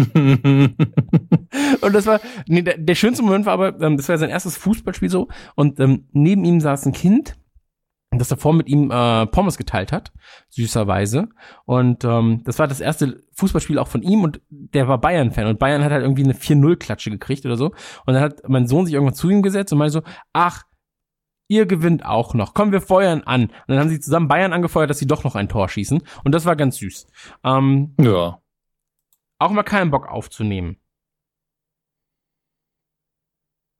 Und 1.82 1.93
das 1.93 2.08
war, 2.08 2.19
nee, 2.48 2.61
der, 2.61 2.77
der 2.77 2.95
schönste 2.95 3.24
Moment 3.24 3.45
war 3.45 3.53
aber, 3.53 3.80
ähm, 3.82 3.98
das 3.98 4.09
war 4.09 4.17
sein 4.17 4.32
erstes 4.32 4.58
Fußballspiel 4.58 5.09
so. 5.09 5.27
Und 5.56 5.80
ähm, 5.80 6.08
neben 6.11 6.43
ihm 6.43 6.59
saß 6.59 6.88
ein 6.88 6.93
Kind, 6.93 7.35
das 8.19 8.27
davor 8.27 8.53
mit 8.53 8.67
ihm 8.67 8.91
äh, 8.91 9.25
Pommes 9.27 9.57
geteilt 9.57 9.91
hat, 9.91 10.11
süßerweise. 10.49 11.30
Und 11.65 12.03
ähm, 12.03 12.41
das 12.43 12.59
war 12.59 12.67
das 12.67 12.81
erste 12.81 13.23
Fußballspiel 13.33 13.80
auch 13.80 13.88
von 13.88 14.01
ihm 14.01 14.23
und 14.23 14.41
der 14.49 14.88
war 14.88 14.99
Bayern-Fan 14.99 15.48
und 15.48 15.59
Bayern 15.59 15.83
hat 15.83 15.91
halt 15.91 16.03
irgendwie 16.03 16.23
eine 16.23 16.33
4-0-Klatsche 16.33 17.09
gekriegt 17.09 17.45
oder 17.45 17.56
so. 17.56 17.67
Und 18.06 18.14
dann 18.14 18.22
hat 18.22 18.48
mein 18.49 18.67
Sohn 18.67 18.85
sich 18.85 18.93
irgendwann 18.95 19.15
zu 19.15 19.30
ihm 19.30 19.41
gesetzt 19.41 19.72
und 19.72 19.80
meinte 19.80 19.93
so, 19.93 20.01
ach, 20.33 20.64
ihr 21.48 21.65
gewinnt 21.65 22.06
auch 22.06 22.33
noch. 22.33 22.53
Komm, 22.53 22.72
wir 22.72 22.81
feuern 22.81 23.23
an. 23.23 23.43
Und 23.43 23.53
dann 23.67 23.80
haben 23.80 23.90
sie 23.90 23.99
zusammen 23.99 24.27
Bayern 24.27 24.53
angefeuert, 24.53 24.90
dass 24.90 24.99
sie 24.99 25.07
doch 25.07 25.23
noch 25.23 25.35
ein 25.35 25.49
Tor 25.49 25.69
schießen. 25.69 26.01
Und 26.23 26.31
das 26.33 26.45
war 26.45 26.56
ganz 26.56 26.77
süß. 26.77 27.07
Ähm, 27.43 27.95
ja. 27.99 28.41
auch 29.40 29.51
mal 29.51 29.64
keinen 29.64 29.90
Bock 29.91 30.07
aufzunehmen. 30.07 30.77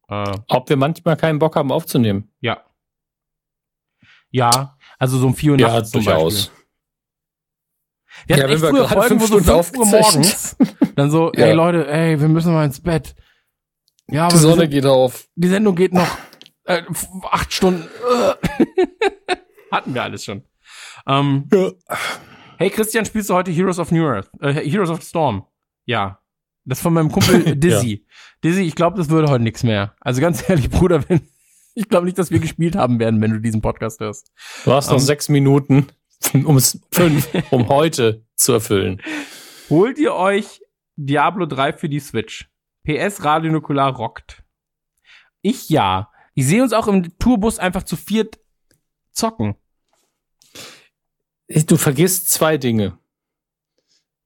Äh, 0.08 0.38
Ob 0.50 0.69
wir 0.69 0.77
manchmal 0.77 1.18
keinen 1.18 1.40
Bock 1.40 1.56
haben 1.56 1.72
aufzunehmen. 1.72 2.30
ja. 2.40 2.61
Ja, 4.32 4.77
also 4.98 5.18
so 5.18 5.27
um 5.27 5.35
4 5.35 5.51
Uhr 5.53 5.60
Ja, 5.60 5.68
nachts 5.74 5.92
zum 5.92 6.03
durchaus. 6.03 6.35
Beispiel. 6.48 6.58
Wir 8.27 8.38
Ja, 8.38 8.43
wenn 8.50 8.61
wir 8.76 8.88
Folgen, 8.88 8.95
wo 8.95 9.01
fünf 9.01 9.22
so 9.22 9.40
Stunden 9.40 9.64
5 9.64 9.77
Uhr 9.77 9.85
morgens 9.85 10.56
dann 10.95 11.11
so, 11.11 11.32
Ja. 11.35 11.45
ey 11.48 11.53
Leute, 11.53 11.88
ey, 11.88 12.19
wir 12.19 12.27
müssen 12.27 12.53
mal 12.53 12.66
ins 12.66 12.80
Bett. 12.82 13.16
Ja, 14.08 14.26
aber 14.26 14.34
Die 14.34 14.40
Sonne 14.40 14.61
sind, 14.61 14.72
geht 14.72 14.85
auf. 14.85 15.27
die 15.35 15.48
Sendung 15.48 15.76
geht 15.76 15.93
noch 15.93 16.08
äh, 16.66 16.84
acht 17.32 17.53
Stunden. 17.53 17.88
Hatten 19.72 19.93
wir 19.93 20.03
alles 20.03 20.24
schon. 20.26 20.43
Ähm, 21.08 21.48
Ja. 21.51 21.72
Hey 22.58 22.69
Christian, 22.69 23.06
spielst 23.06 23.30
du 23.30 23.34
heute 23.34 23.50
Heroes 23.51 23.80
of 23.80 23.92
New 23.92 24.06
Earth? 24.06 24.30
Äh, 24.40 24.53
Heroes 24.69 24.90
of 24.90 25.01
the 25.01 25.08
Storm? 25.08 25.45
Ja. 25.85 26.19
Das 26.64 26.80
von 26.80 26.93
meinem 26.93 27.11
Kumpel 27.11 27.56
Dizzy. 27.56 28.06
Dizzy, 28.43 28.61
ich 28.61 28.76
glaube, 28.76 28.98
das 28.98 29.10
würde 29.10 29.30
heute 29.32 29.43
nichts 29.43 29.64
mehr. 29.64 29.95
Also 30.00 30.22
ganz 30.22 30.48
ehrlich, 30.48 30.69
Bruder, 30.69 31.08
wenn 31.10 31.22
ich 31.74 31.88
glaube 31.90 32.06
nicht, 32.06 32.17
dass 32.17 32.32
wir 32.32 32.40
gespielt 32.40 32.75
haben 32.75 33.00
werden, 33.00 33.22
wenn 33.22 33.32
du 33.32 33.40
diesen 33.40 33.61
Podcast 33.61 34.00
hörst. 34.00 34.32
Du 34.66 34.72
hast 34.74 34.88
noch 34.88 34.95
Ähm. 34.95 35.00
sechs 35.00 35.30
Minuten, 35.30 35.88
um 36.33 36.58
es 36.58 36.80
fünf, 36.91 37.30
um 37.51 37.67
heute 37.69 38.25
zu 38.35 38.53
erfüllen. 38.53 39.01
Holt 39.69 39.98
ihr 39.98 40.14
euch 40.14 40.61
Diablo 40.95 41.45
3 41.45 41.74
für 41.74 41.90
die 41.90 42.00
Switch? 42.00 42.50
PS 42.83 43.24
Radio 43.24 43.51
Nukular 43.51 43.95
rockt. 43.95 44.43
Ich 45.41 45.69
ja. 45.69 46.11
Ich 46.33 46.48
sehe 46.48 46.64
uns 46.64 46.74
auch 46.74 46.88
im 46.88 47.17
Tourbus 47.19 47.59
einfach 47.59 47.83
zu 47.83 47.95
viert 47.95 48.40
zocken. 49.11 49.56
Du 51.48 51.77
vergisst 51.77 52.30
zwei 52.30 52.58
Dinge. 52.58 52.98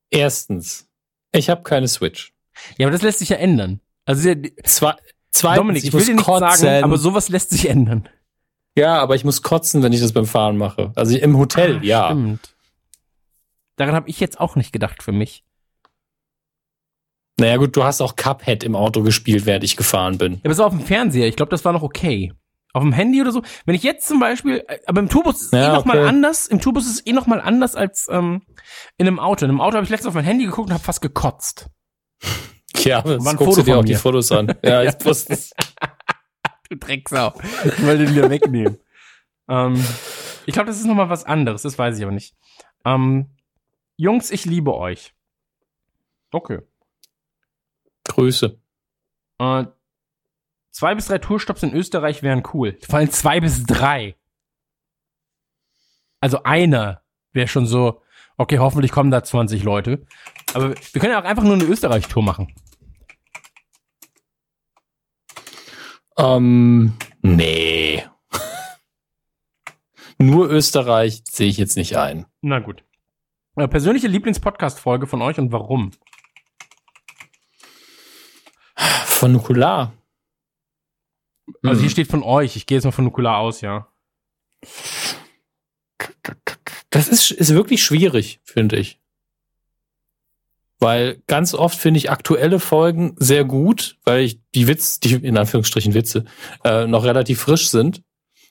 Erstens, 0.10 0.88
ich 1.32 1.50
habe 1.50 1.64
keine 1.64 1.88
Switch. 1.88 2.34
Ja, 2.78 2.86
aber 2.88 2.92
das 2.92 3.02
lässt 3.02 3.20
sich 3.20 3.30
ja 3.30 3.38
ändern. 3.38 3.82
Also 4.06 4.34
Zwei, 4.64 4.96
zweitens, 5.36 5.58
Dominik, 5.60 5.84
ich, 5.84 5.94
muss 5.94 6.02
will 6.02 6.08
dir 6.08 6.14
nichts 6.16 6.26
kotzen. 6.28 6.58
sagen, 6.58 6.84
aber 6.84 6.98
sowas 6.98 7.30
lässt 7.30 7.50
sich 7.52 7.70
ändern. 7.70 8.10
ja, 8.76 8.98
aber 9.00 9.16
ich 9.16 9.24
muss 9.26 9.42
kotzen, 9.42 9.84
wenn 9.84 9.94
ich 9.94 10.02
das 10.02 10.12
beim 10.14 10.26
Fahren 10.26 10.58
mache. 10.58 10.92
Also 10.96 11.18
im 11.18 11.38
Hotel, 11.38 11.84
ja. 11.84 12.06
Ah, 12.08 12.12
Stimmt. 12.12 12.56
Daran 13.78 13.96
habe 13.96 14.10
ich 14.10 14.20
jetzt 14.20 14.40
auch 14.40 14.56
nicht 14.56 14.72
gedacht 14.72 15.04
für 15.04 15.12
mich. 15.12 15.44
Naja 17.38 17.58
gut, 17.58 17.76
du 17.76 17.84
hast 17.84 18.00
auch 18.02 18.16
Cuphead 18.16 18.64
im 18.64 18.76
Auto 18.76 19.02
gespielt, 19.04 19.46
während 19.46 19.66
ich 19.66 19.76
gefahren 19.76 20.18
bin. 20.18 20.36
Ja, 20.36 20.40
aber 20.46 20.54
so 20.54 20.64
auf 20.64 20.72
dem 20.72 20.80
Fernseher, 20.86 21.28
ich 21.28 21.36
glaube, 21.36 21.50
das 21.50 21.66
war 21.66 21.74
noch 21.74 21.82
okay. 21.84 22.32
Auf 22.72 22.82
dem 22.84 22.94
Handy 22.94 23.22
oder 23.22 23.32
so. 23.34 23.42
Wenn 23.66 23.76
ich 23.76 23.84
jetzt 23.84 24.08
zum 24.08 24.20
Beispiel, 24.20 24.64
äh, 24.68 24.80
aber 24.86 25.00
im 25.02 25.10
Tourbus 25.10 25.42
ist 25.42 25.46
es 25.48 25.52
Ja, 25.52 25.72
eh 25.72 25.76
noch 25.76 25.86
mal 25.86 25.98
okay. 25.98 26.08
anders. 26.08 26.48
Im 26.48 26.62
Tourbus 26.62 26.86
ist 26.86 26.94
es 27.00 27.06
eh 27.08 27.12
noch 27.14 27.28
mal 27.28 27.42
anders 27.42 27.76
als 27.76 28.08
ähm, 28.10 28.42
in 28.98 29.08
einem 29.08 29.20
Auto. 29.20 29.44
In 29.46 29.52
einem 29.52 29.62
Auto 29.62 29.76
habe 29.76 29.84
ich 29.84 29.90
letztens 29.90 30.08
auf 30.10 30.14
mein 30.14 30.24
Handy 30.26 30.46
geguckt 30.46 30.70
und 30.70 30.74
habe 30.74 30.84
fast 30.84 31.02
gekotzt. 31.02 31.68
Ja, 32.86 33.02
das 33.02 33.36
guckst 33.36 33.58
du 33.58 33.64
dir 33.64 33.78
auch 33.78 33.86
die 33.86 33.94
mir. 33.94 34.00
Fotos 34.00 34.32
an. 34.32 34.56
Ja, 34.64 34.84
ich 34.84 34.94
wusste 35.04 35.34
es. 35.34 35.52
Du 36.70 36.78
Drecksau. 36.78 37.34
Ich 37.64 37.86
wollte 37.86 38.06
den 38.06 38.16
wieder 38.16 38.30
wegnehmen. 38.30 38.78
ähm, 39.50 39.84
ich 40.46 40.54
glaube, 40.54 40.68
das 40.68 40.80
ist 40.80 40.86
noch 40.86 40.96
mal 40.96 41.10
was 41.10 41.24
anderes. 41.26 41.64
Das 41.64 41.78
weiß 41.78 41.98
ich 41.98 42.04
aber 42.04 42.12
nicht. 42.14 42.36
Ähm, 42.86 43.30
Jungs, 43.98 44.32
ich 44.32 44.46
liebe 44.46 44.74
euch. 44.76 45.14
Okay. 46.32 46.60
Grüße. 48.06 48.60
Äh, 49.40 49.66
zwei 50.72 50.96
bis 50.96 51.08
drei 51.08 51.18
Tourstops 51.18 51.64
in 51.64 51.74
Österreich 51.74 52.24
wären 52.24 52.44
cool. 52.54 52.78
Vor 52.88 53.00
allem 53.00 53.10
zwei 53.12 53.40
bis 53.40 53.64
drei. 53.66 54.16
Also 56.20 56.44
einer 56.44 57.02
wäre 57.34 57.48
schon 57.48 57.66
so, 57.66 58.02
okay, 58.38 58.60
hoffentlich 58.60 58.92
kommen 58.92 59.12
da 59.12 59.24
20 59.24 59.64
Leute. 59.64 60.06
Aber 60.54 60.70
wir 60.70 61.02
können 61.02 61.12
ja 61.14 61.22
auch 61.22 61.26
einfach 61.26 61.44
nur 61.44 61.54
eine 61.54 61.66
Österreich-Tour 61.66 62.24
machen. 62.24 62.54
Ähm, 66.18 66.94
nee. 67.22 68.04
Nur 70.18 70.50
Österreich 70.50 71.24
sehe 71.30 71.48
ich 71.50 71.58
jetzt 71.58 71.76
nicht 71.78 71.98
ein. 71.98 72.26
Na 72.42 72.60
gut. 72.60 72.84
Äh, 73.58 73.68
persönliche 73.68 74.08
Lieblings-Podcast-Folge 74.08 75.08
von 75.08 75.22
euch 75.22 75.38
und 75.40 75.52
warum? 75.52 75.92
Von 78.76 79.32
Nukular. 79.32 79.94
Also 81.64 81.76
Hm. 81.76 81.80
hier 81.82 81.90
steht 81.90 82.08
von 82.10 82.24
euch. 82.24 82.56
Ich 82.56 82.66
gehe 82.66 82.78
jetzt 82.78 82.86
mal 82.86 82.92
von 82.92 83.06
Nukular 83.06 83.38
aus, 83.38 83.62
ja. 83.62 83.88
Das 86.90 87.08
ist, 87.08 87.32
ist 87.32 87.54
wirklich 87.54 87.84
schwierig, 87.84 88.40
finde 88.44 88.78
ich. 88.78 89.00
Weil 90.80 91.22
ganz 91.28 91.54
oft 91.54 91.78
finde 91.78 92.00
ich 92.00 92.12
aktuelle 92.12 92.60
Folgen 92.60 93.16
sehr 93.18 93.46
gut, 93.46 93.98
weil 94.04 94.22
ich 94.24 94.42
die 94.54 94.68
Witz, 94.68 95.00
die 95.00 95.14
in 95.16 95.38
Anführungsstrichen 95.38 95.94
Witze, 95.94 96.26
äh, 96.64 96.86
noch 96.86 97.04
relativ 97.06 97.40
frisch 97.40 97.70
sind. 97.70 98.02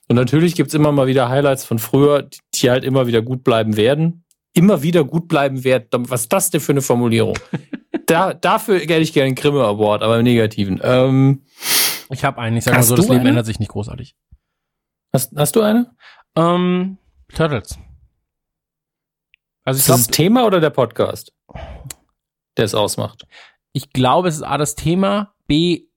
Und 0.07 0.15
natürlich 0.15 0.55
gibt's 0.55 0.73
immer 0.73 0.91
mal 0.91 1.07
wieder 1.07 1.29
Highlights 1.29 1.65
von 1.65 1.79
früher, 1.79 2.29
die- 2.55 2.69
halt 2.69 2.83
immer 2.83 3.07
wieder 3.07 3.21
gut 3.21 3.43
bleiben 3.43 3.77
werden. 3.77 4.23
Immer 4.53 4.81
wieder 4.83 5.03
gut 5.03 5.27
bleiben 5.27 5.63
werden. 5.63 5.87
Was 6.09 6.21
ist 6.21 6.33
das 6.33 6.49
denn 6.49 6.61
für 6.61 6.71
eine 6.71 6.81
Formulierung? 6.81 7.37
da, 8.07 8.33
dafür 8.33 8.79
hätte 8.79 8.95
ich 8.95 9.13
gerne 9.13 9.27
einen 9.27 9.35
Grimme 9.35 9.63
Award, 9.63 10.01
aber 10.01 10.17
im 10.17 10.23
Negativen. 10.23 10.79
Ähm, 10.83 11.43
Ich 12.09 12.23
habe 12.23 12.39
einen. 12.39 12.57
Ich 12.57 12.63
sag 12.63 12.73
mal 12.75 12.83
so, 12.83 12.95
das 12.95 13.07
Leben 13.07 13.21
eine? 13.21 13.29
ändert 13.29 13.45
sich 13.45 13.59
nicht 13.59 13.69
großartig. 13.71 14.15
hast, 15.13 15.33
hast 15.35 15.55
du 15.55 15.61
eine? 15.61 15.91
Ähm, 16.35 16.97
Turtles. 17.33 17.77
Also 19.63 19.77
ich 19.77 19.81
Ist 19.81 19.89
das 19.89 19.95
glaube, 19.95 20.07
das 20.07 20.15
Thema 20.15 20.45
oder 20.45 20.59
der 20.59 20.69
Podcast, 20.69 21.31
der 22.57 22.65
es 22.65 22.75
ausmacht? 22.75 23.25
ich 23.73 23.91
glaube, 23.91 24.29
es 24.29 24.35
ist 24.35 24.43
A, 24.43 24.57
das 24.57 24.75
Thema, 24.75 25.33
B, 25.47 25.87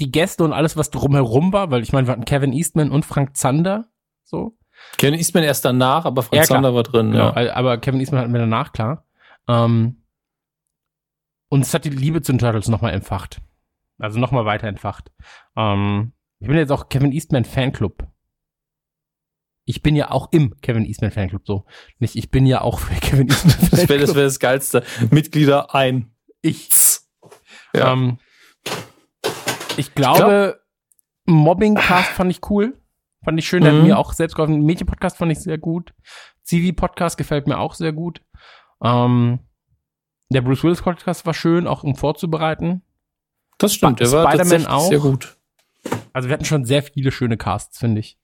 die 0.00 0.10
Gäste 0.10 0.44
und 0.44 0.54
alles, 0.54 0.78
was 0.78 0.90
drumherum 0.90 1.52
war, 1.52 1.70
weil 1.70 1.82
ich 1.82 1.92
meine, 1.92 2.06
wir 2.06 2.12
hatten 2.12 2.24
Kevin 2.24 2.54
Eastman 2.54 2.90
und 2.90 3.04
Frank 3.04 3.36
Zander, 3.36 3.90
so. 4.24 4.56
Kevin 4.96 5.14
Eastman 5.18 5.44
erst 5.44 5.64
danach, 5.66 6.06
aber 6.06 6.22
Frank 6.22 6.36
Ja. 6.42 6.44
Zander 6.44 6.74
war 6.74 6.82
drin. 6.82 7.10
Genau, 7.12 7.34
Ja. 7.38 7.54
aber 7.54 7.76
Kevin 7.78 8.00
Eastman 8.00 8.22
hatten 8.22 8.32
wir 8.32 8.40
danach, 8.40 8.72
klar. 8.72 9.04
Ähm, 9.46 10.02
und 11.50 11.60
es 11.60 11.74
hat 11.74 11.84
die 11.84 11.90
Liebe 11.90 12.22
zu 12.22 12.32
den 12.32 12.38
Turtles 12.38 12.68
nochmal 12.68 12.94
entfacht. 12.94 13.42
Also 13.98 14.18
nochmal 14.18 14.46
weiter 14.46 14.66
entfacht. 14.68 15.12
Ähm, 15.54 16.12
ich 16.40 16.46
bin 16.48 16.56
jetzt 16.56 16.72
auch 16.72 16.88
Kevin 16.88 17.12
Eastman 17.12 17.44
Fanclub. 17.44 18.06
Ich 19.64 19.82
bin 19.82 19.94
ja 19.94 20.10
auch 20.10 20.32
im 20.32 20.54
Kevin 20.60 20.84
Eastman 20.84 21.12
Fanclub 21.12 21.42
so. 21.46 21.64
Nicht, 21.98 22.16
ich 22.16 22.30
bin 22.30 22.46
ja 22.46 22.60
auch 22.62 22.80
für 22.80 22.94
Kevin 23.00 23.28
Eastman 23.28 23.56
Das 23.70 23.70
wäre 23.72 23.86
Fanclub. 23.86 24.00
das, 24.08 24.14
wär 24.16 24.24
das 24.24 24.38
Geilste. 24.40 24.84
Mitglieder 25.10 25.74
ein. 25.74 26.12
ich. 26.42 26.68
Ja. 27.74 27.92
Ähm, 27.92 28.18
ich 29.76 29.94
glaube, 29.94 30.60
Mobbing-Cast 31.26 32.10
fand 32.10 32.30
ich 32.30 32.40
cool. 32.50 32.76
Fand 33.24 33.38
ich 33.38 33.46
schön. 33.46 33.62
Der 33.62 33.72
hat 33.72 33.78
Mhm. 33.80 33.86
mir 33.86 33.98
auch 33.98 34.12
selbst 34.12 34.34
geholfen. 34.34 34.60
Mädchen-Podcast 34.64 35.16
fand 35.16 35.30
ich 35.32 35.38
sehr 35.40 35.58
gut. 35.58 35.94
Zivi-Podcast 36.42 37.16
gefällt 37.16 37.46
mir 37.46 37.58
auch 37.58 37.74
sehr 37.74 37.92
gut. 37.92 38.20
Ähm, 38.82 39.38
der 40.30 40.40
Bruce 40.42 40.64
Willis-Podcast 40.64 41.24
war 41.24 41.34
schön, 41.34 41.66
auch 41.68 41.84
um 41.84 41.94
vorzubereiten. 41.94 42.82
Das 43.58 43.74
stimmt, 43.74 44.00
der 44.00 44.10
war 44.10 44.28
Spider-Man 44.32 44.66
auch. 44.66 44.88
sehr 44.88 44.98
gut. 44.98 45.36
Also 46.12 46.28
wir 46.28 46.34
hatten 46.34 46.44
schon 46.44 46.64
sehr 46.64 46.82
viele 46.82 47.12
schöne 47.12 47.36
Casts, 47.36 47.78
finde 47.78 48.00
ich. 48.00 48.18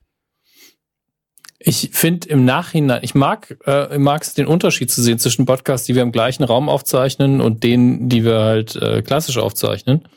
Ich 1.60 1.90
finde 1.92 2.28
im 2.28 2.44
Nachhinein, 2.44 3.00
ich 3.02 3.16
mag, 3.16 3.58
äh, 3.66 3.98
mag 3.98 4.22
es 4.22 4.34
den 4.34 4.46
Unterschied 4.46 4.92
zu 4.92 5.02
sehen 5.02 5.18
zwischen 5.18 5.44
Podcasts, 5.44 5.86
die 5.86 5.96
wir 5.96 6.02
im 6.02 6.12
gleichen 6.12 6.44
Raum 6.44 6.68
aufzeichnen 6.68 7.40
und 7.40 7.64
denen, 7.64 8.08
die 8.08 8.24
wir 8.24 8.38
halt 8.38 8.76
äh, 8.76 9.02
klassisch 9.02 9.38
aufzeichnen. 9.38 10.08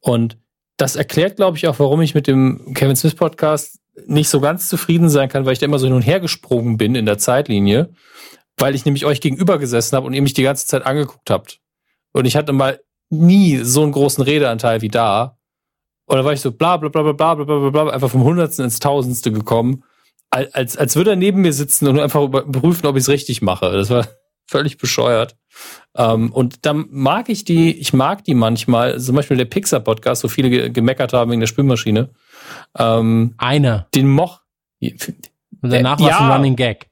Und 0.00 0.36
das 0.76 0.94
erklärt, 0.94 1.36
glaube 1.36 1.56
ich, 1.56 1.66
auch, 1.68 1.78
warum 1.78 2.02
ich 2.02 2.14
mit 2.14 2.26
dem 2.26 2.74
Kevin 2.74 2.96
Smith 2.96 3.14
Podcast 3.14 3.80
nicht 4.06 4.28
so 4.28 4.40
ganz 4.40 4.68
zufrieden 4.68 5.08
sein 5.08 5.28
kann, 5.28 5.46
weil 5.46 5.54
ich 5.54 5.58
da 5.58 5.66
immer 5.66 5.78
so 5.78 5.86
hin 5.86 5.96
und 5.96 6.02
her 6.02 6.20
gesprungen 6.20 6.76
bin 6.76 6.94
in 6.94 7.06
der 7.06 7.18
Zeitlinie, 7.18 7.90
weil 8.58 8.74
ich 8.74 8.84
nämlich 8.84 9.06
euch 9.06 9.20
gegenüber 9.20 9.58
gesessen 9.58 9.96
habe 9.96 10.06
und 10.06 10.12
ihr 10.12 10.22
mich 10.22 10.34
die 10.34 10.42
ganze 10.42 10.66
Zeit 10.66 10.84
angeguckt 10.84 11.30
habt. 11.30 11.60
Und 12.12 12.26
ich 12.26 12.36
hatte 12.36 12.52
mal 12.52 12.80
nie 13.10 13.56
so 13.56 13.82
einen 13.82 13.92
großen 13.92 14.22
Redeanteil 14.22 14.82
wie 14.82 14.88
da. 14.88 15.38
Und 16.04 16.16
da 16.16 16.24
war 16.24 16.32
ich 16.32 16.40
so 16.40 16.52
bla 16.52 16.76
bla 16.76 16.90
bla 16.90 17.02
bla 17.02 17.12
bla 17.12 17.34
bla 17.34 17.44
bla 17.44 17.70
bla, 17.70 17.92
einfach 17.92 18.10
vom 18.10 18.22
Hundertsten 18.22 18.66
ins 18.66 18.78
Tausendste 18.78 19.32
gekommen 19.32 19.82
als, 20.52 20.76
als 20.76 20.96
würde 20.96 21.10
er 21.10 21.16
neben 21.16 21.42
mir 21.42 21.52
sitzen 21.52 21.88
und 21.88 21.98
einfach 21.98 22.22
überprüfen, 22.22 22.86
ob 22.86 22.96
ich 22.96 23.02
es 23.02 23.08
richtig 23.08 23.42
mache. 23.42 23.70
Das 23.72 23.90
war 23.90 24.06
völlig 24.46 24.78
bescheuert. 24.78 25.36
Ähm, 25.96 26.32
und 26.32 26.64
dann 26.66 26.86
mag 26.90 27.28
ich 27.28 27.44
die, 27.44 27.72
ich 27.78 27.92
mag 27.92 28.24
die 28.24 28.34
manchmal, 28.34 28.98
zum 29.00 29.16
Beispiel 29.16 29.36
der 29.36 29.44
Pixar-Podcast, 29.44 30.24
wo 30.24 30.28
viele 30.28 30.50
ge 30.50 30.70
gemeckert 30.70 31.12
haben 31.12 31.30
wegen 31.30 31.40
der 31.40 31.46
Spülmaschine. 31.46 32.10
Ähm, 32.76 33.34
Einer. 33.38 33.88
den 33.94 34.08
moch. 34.08 34.40
Und 34.80 35.70
danach 35.70 35.98
Äh, 35.98 36.02
war 36.04 36.10
es 36.10 36.16
ein 36.16 36.28
ja. 36.28 36.36
Running 36.36 36.56
Gag. 36.56 36.90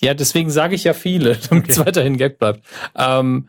Ja, 0.00 0.14
deswegen 0.14 0.50
sage 0.50 0.74
ich 0.74 0.84
ja 0.84 0.94
viele, 0.94 1.36
damit 1.50 1.68
es 1.70 1.78
weiterhin 1.78 2.16
Gag 2.16 2.38
bleibt. 2.38 2.64
Ähm, 2.96 3.48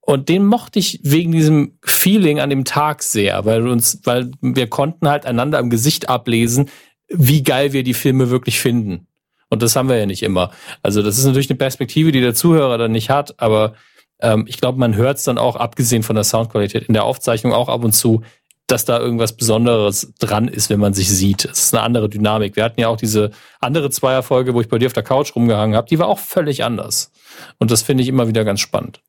und 0.00 0.30
den 0.30 0.46
mochte 0.46 0.78
ich 0.78 1.00
wegen 1.02 1.32
diesem 1.32 1.78
Feeling 1.84 2.40
an 2.40 2.48
dem 2.48 2.64
Tag 2.64 3.02
sehr, 3.02 3.44
weil 3.44 3.64
wir 3.64 3.70
uns, 3.70 4.00
weil 4.04 4.30
wir 4.40 4.66
konnten 4.66 5.06
halt 5.06 5.26
einander 5.26 5.58
im 5.58 5.68
Gesicht 5.68 6.08
ablesen, 6.08 6.70
wie 7.08 7.42
geil 7.42 7.72
wir 7.72 7.82
die 7.82 7.94
Filme 7.94 8.30
wirklich 8.30 8.60
finden. 8.60 9.06
Und 9.48 9.62
das 9.62 9.76
haben 9.76 9.88
wir 9.88 9.96
ja 9.96 10.06
nicht 10.06 10.22
immer. 10.22 10.50
Also 10.82 11.02
das 11.02 11.18
ist 11.18 11.24
natürlich 11.24 11.50
eine 11.50 11.56
Perspektive, 11.56 12.12
die 12.12 12.20
der 12.20 12.34
Zuhörer 12.34 12.76
dann 12.78 12.92
nicht 12.92 13.10
hat, 13.10 13.40
aber 13.40 13.74
ähm, 14.20 14.44
ich 14.46 14.60
glaube, 14.60 14.78
man 14.78 14.94
hört 14.96 15.18
es 15.18 15.24
dann 15.24 15.38
auch, 15.38 15.56
abgesehen 15.56 16.02
von 16.02 16.16
der 16.16 16.24
Soundqualität, 16.24 16.84
in 16.84 16.94
der 16.94 17.04
Aufzeichnung 17.04 17.52
auch 17.52 17.68
ab 17.68 17.84
und 17.84 17.92
zu, 17.92 18.22
dass 18.66 18.84
da 18.84 18.98
irgendwas 18.98 19.34
Besonderes 19.34 20.12
dran 20.18 20.46
ist, 20.46 20.68
wenn 20.68 20.78
man 20.78 20.92
sich 20.92 21.08
sieht. 21.08 21.46
Es 21.46 21.64
ist 21.64 21.74
eine 21.74 21.82
andere 21.82 22.10
Dynamik. 22.10 22.54
Wir 22.54 22.64
hatten 22.64 22.80
ja 22.80 22.88
auch 22.88 22.98
diese 22.98 23.30
andere 23.60 23.88
Zweierfolge, 23.88 24.52
wo 24.52 24.60
ich 24.60 24.68
bei 24.68 24.78
dir 24.78 24.86
auf 24.86 24.92
der 24.92 25.02
Couch 25.02 25.34
rumgehangen 25.34 25.74
habe, 25.74 25.88
die 25.88 25.98
war 25.98 26.06
auch 26.06 26.18
völlig 26.18 26.64
anders. 26.64 27.10
Und 27.58 27.70
das 27.70 27.82
finde 27.82 28.02
ich 28.02 28.08
immer 28.08 28.28
wieder 28.28 28.44
ganz 28.44 28.60
spannend. 28.60 29.00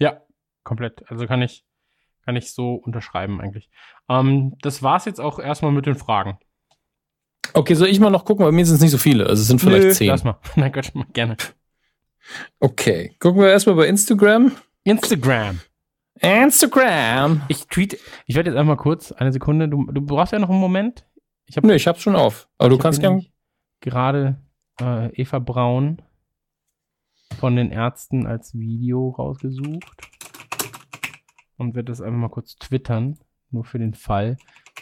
Ja, 0.00 0.22
komplett. 0.64 1.08
Also 1.08 1.26
kann 1.26 1.40
ich, 1.40 1.64
kann 2.24 2.34
ich 2.34 2.52
so 2.52 2.74
unterschreiben 2.74 3.40
eigentlich. 3.40 3.70
Ähm, 4.08 4.56
das 4.62 4.82
war's 4.82 5.04
jetzt 5.04 5.20
auch 5.20 5.38
erstmal 5.38 5.72
mit 5.72 5.86
den 5.86 5.96
Fragen. 5.96 6.38
Okay, 7.54 7.74
soll 7.74 7.88
ich 7.88 8.00
mal 8.00 8.10
noch 8.10 8.24
gucken? 8.24 8.44
Bei 8.44 8.52
mir 8.52 8.64
sind 8.66 8.76
es 8.76 8.80
nicht 8.80 8.90
so 8.90 8.98
viele. 8.98 9.26
Also 9.26 9.42
es 9.42 9.48
sind 9.48 9.60
vielleicht 9.60 9.86
Nö, 9.86 9.92
zehn. 9.92 10.08
Lass 10.08 10.24
mal. 10.24 10.38
Nein, 10.56 10.72
Gott, 10.72 10.92
gerne. 11.12 11.36
Okay, 12.60 13.16
gucken 13.20 13.40
wir 13.40 13.48
erstmal 13.48 13.76
bei 13.76 13.86
Instagram. 13.86 14.52
Instagram. 14.84 15.60
Instagram. 16.20 17.42
Ich 17.48 17.66
tweet, 17.66 17.98
ich 18.26 18.34
werde 18.34 18.50
jetzt 18.50 18.58
einmal 18.58 18.76
kurz, 18.76 19.12
eine 19.12 19.32
Sekunde, 19.32 19.68
du, 19.68 19.86
du 19.86 20.00
brauchst 20.00 20.32
ja 20.32 20.38
noch 20.38 20.50
einen 20.50 20.60
Moment. 20.60 21.06
Ich 21.46 21.56
habe 21.56 21.66
Nö, 21.66 21.74
ich 21.74 21.86
hab's 21.86 22.02
schon 22.02 22.16
auf. 22.16 22.48
Aber 22.58 22.68
du 22.68 22.76
hab 22.76 22.82
kannst 22.82 22.98
hier 22.98 23.08
gern. 23.08 23.18
nämlich 23.18 23.32
gerade 23.80 24.38
äh, 24.80 25.08
Eva 25.20 25.38
Braun 25.38 26.02
von 27.38 27.56
den 27.56 27.70
Ärzten 27.70 28.26
als 28.26 28.54
Video 28.54 29.10
rausgesucht 29.10 30.08
und 31.56 31.74
werde 31.74 31.92
das 31.92 32.00
einfach 32.00 32.18
mal 32.18 32.28
kurz 32.28 32.56
twittern, 32.56 33.18
nur 33.50 33.64
für 33.64 33.78
den 33.78 33.94
Fall. 33.94 34.36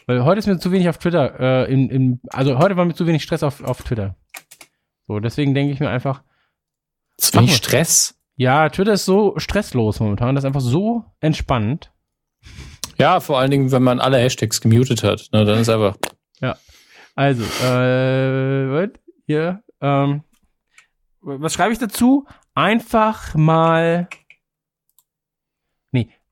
Weil 0.06 0.24
heute 0.24 0.38
ist 0.38 0.46
mir 0.46 0.58
zu 0.58 0.72
wenig 0.72 0.88
auf 0.88 0.98
Twitter, 0.98 1.38
äh, 1.40 1.72
in, 1.72 1.88
in, 1.90 2.20
also 2.28 2.58
heute 2.58 2.76
war 2.76 2.84
mir 2.84 2.94
zu 2.94 3.06
wenig 3.06 3.22
Stress 3.22 3.42
auf, 3.42 3.62
auf 3.62 3.82
Twitter. 3.82 4.16
So, 5.06 5.20
deswegen 5.20 5.54
denke 5.54 5.72
ich 5.72 5.80
mir 5.80 5.88
einfach, 5.90 6.22
Zu 7.16 7.38
wenig. 7.38 7.56
Stress. 7.56 8.18
ja, 8.36 8.68
Twitter 8.68 8.92
ist 8.92 9.04
so 9.04 9.34
stresslos 9.38 10.00
momentan, 10.00 10.34
das 10.34 10.44
ist 10.44 10.46
einfach 10.46 10.60
so 10.60 11.04
entspannt. 11.20 11.92
Ja, 12.98 13.20
vor 13.20 13.38
allen 13.38 13.50
Dingen, 13.50 13.72
wenn 13.72 13.82
man 13.82 14.00
alle 14.00 14.18
Hashtags 14.18 14.60
gemutet 14.60 15.02
hat. 15.02 15.28
Ne, 15.32 15.44
dann 15.44 15.58
ist 15.58 15.68
einfach. 15.68 15.96
Also, 17.18 17.42
äh, 17.64 18.70
was? 18.70 18.90
Hier, 19.26 19.62
ähm, 19.80 20.22
was 21.22 21.54
schreibe 21.54 21.72
ich 21.72 21.78
dazu? 21.78 22.26
Einfach 22.54 23.34
mal, 23.34 24.08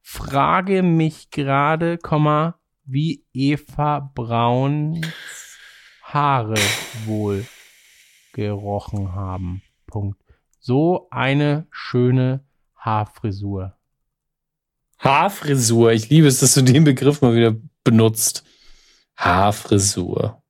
frage 0.05 0.83
mich 0.83 1.31
gerade, 1.31 1.99
Komma, 1.99 2.61
wie 2.85 3.25
Eva 3.33 3.99
Brauns 4.15 5.07
Haare 6.03 6.61
wohl 7.07 7.45
gerochen 8.33 9.15
haben. 9.15 9.63
Punkt. 9.87 10.21
So 10.61 11.09
eine 11.11 11.67
schöne 11.71 12.45
Haarfrisur. 12.77 13.77
Haarfrisur. 14.99 15.93
Ich 15.93 16.11
liebe 16.11 16.29
es, 16.29 16.41
dass 16.41 16.55
du 16.55 16.63
den 16.63 16.85
Begriff 16.85 17.23
mal 17.23 17.35
wieder 17.35 17.57
benutzt. 17.83 18.45
Haarfrisur. 19.17 20.43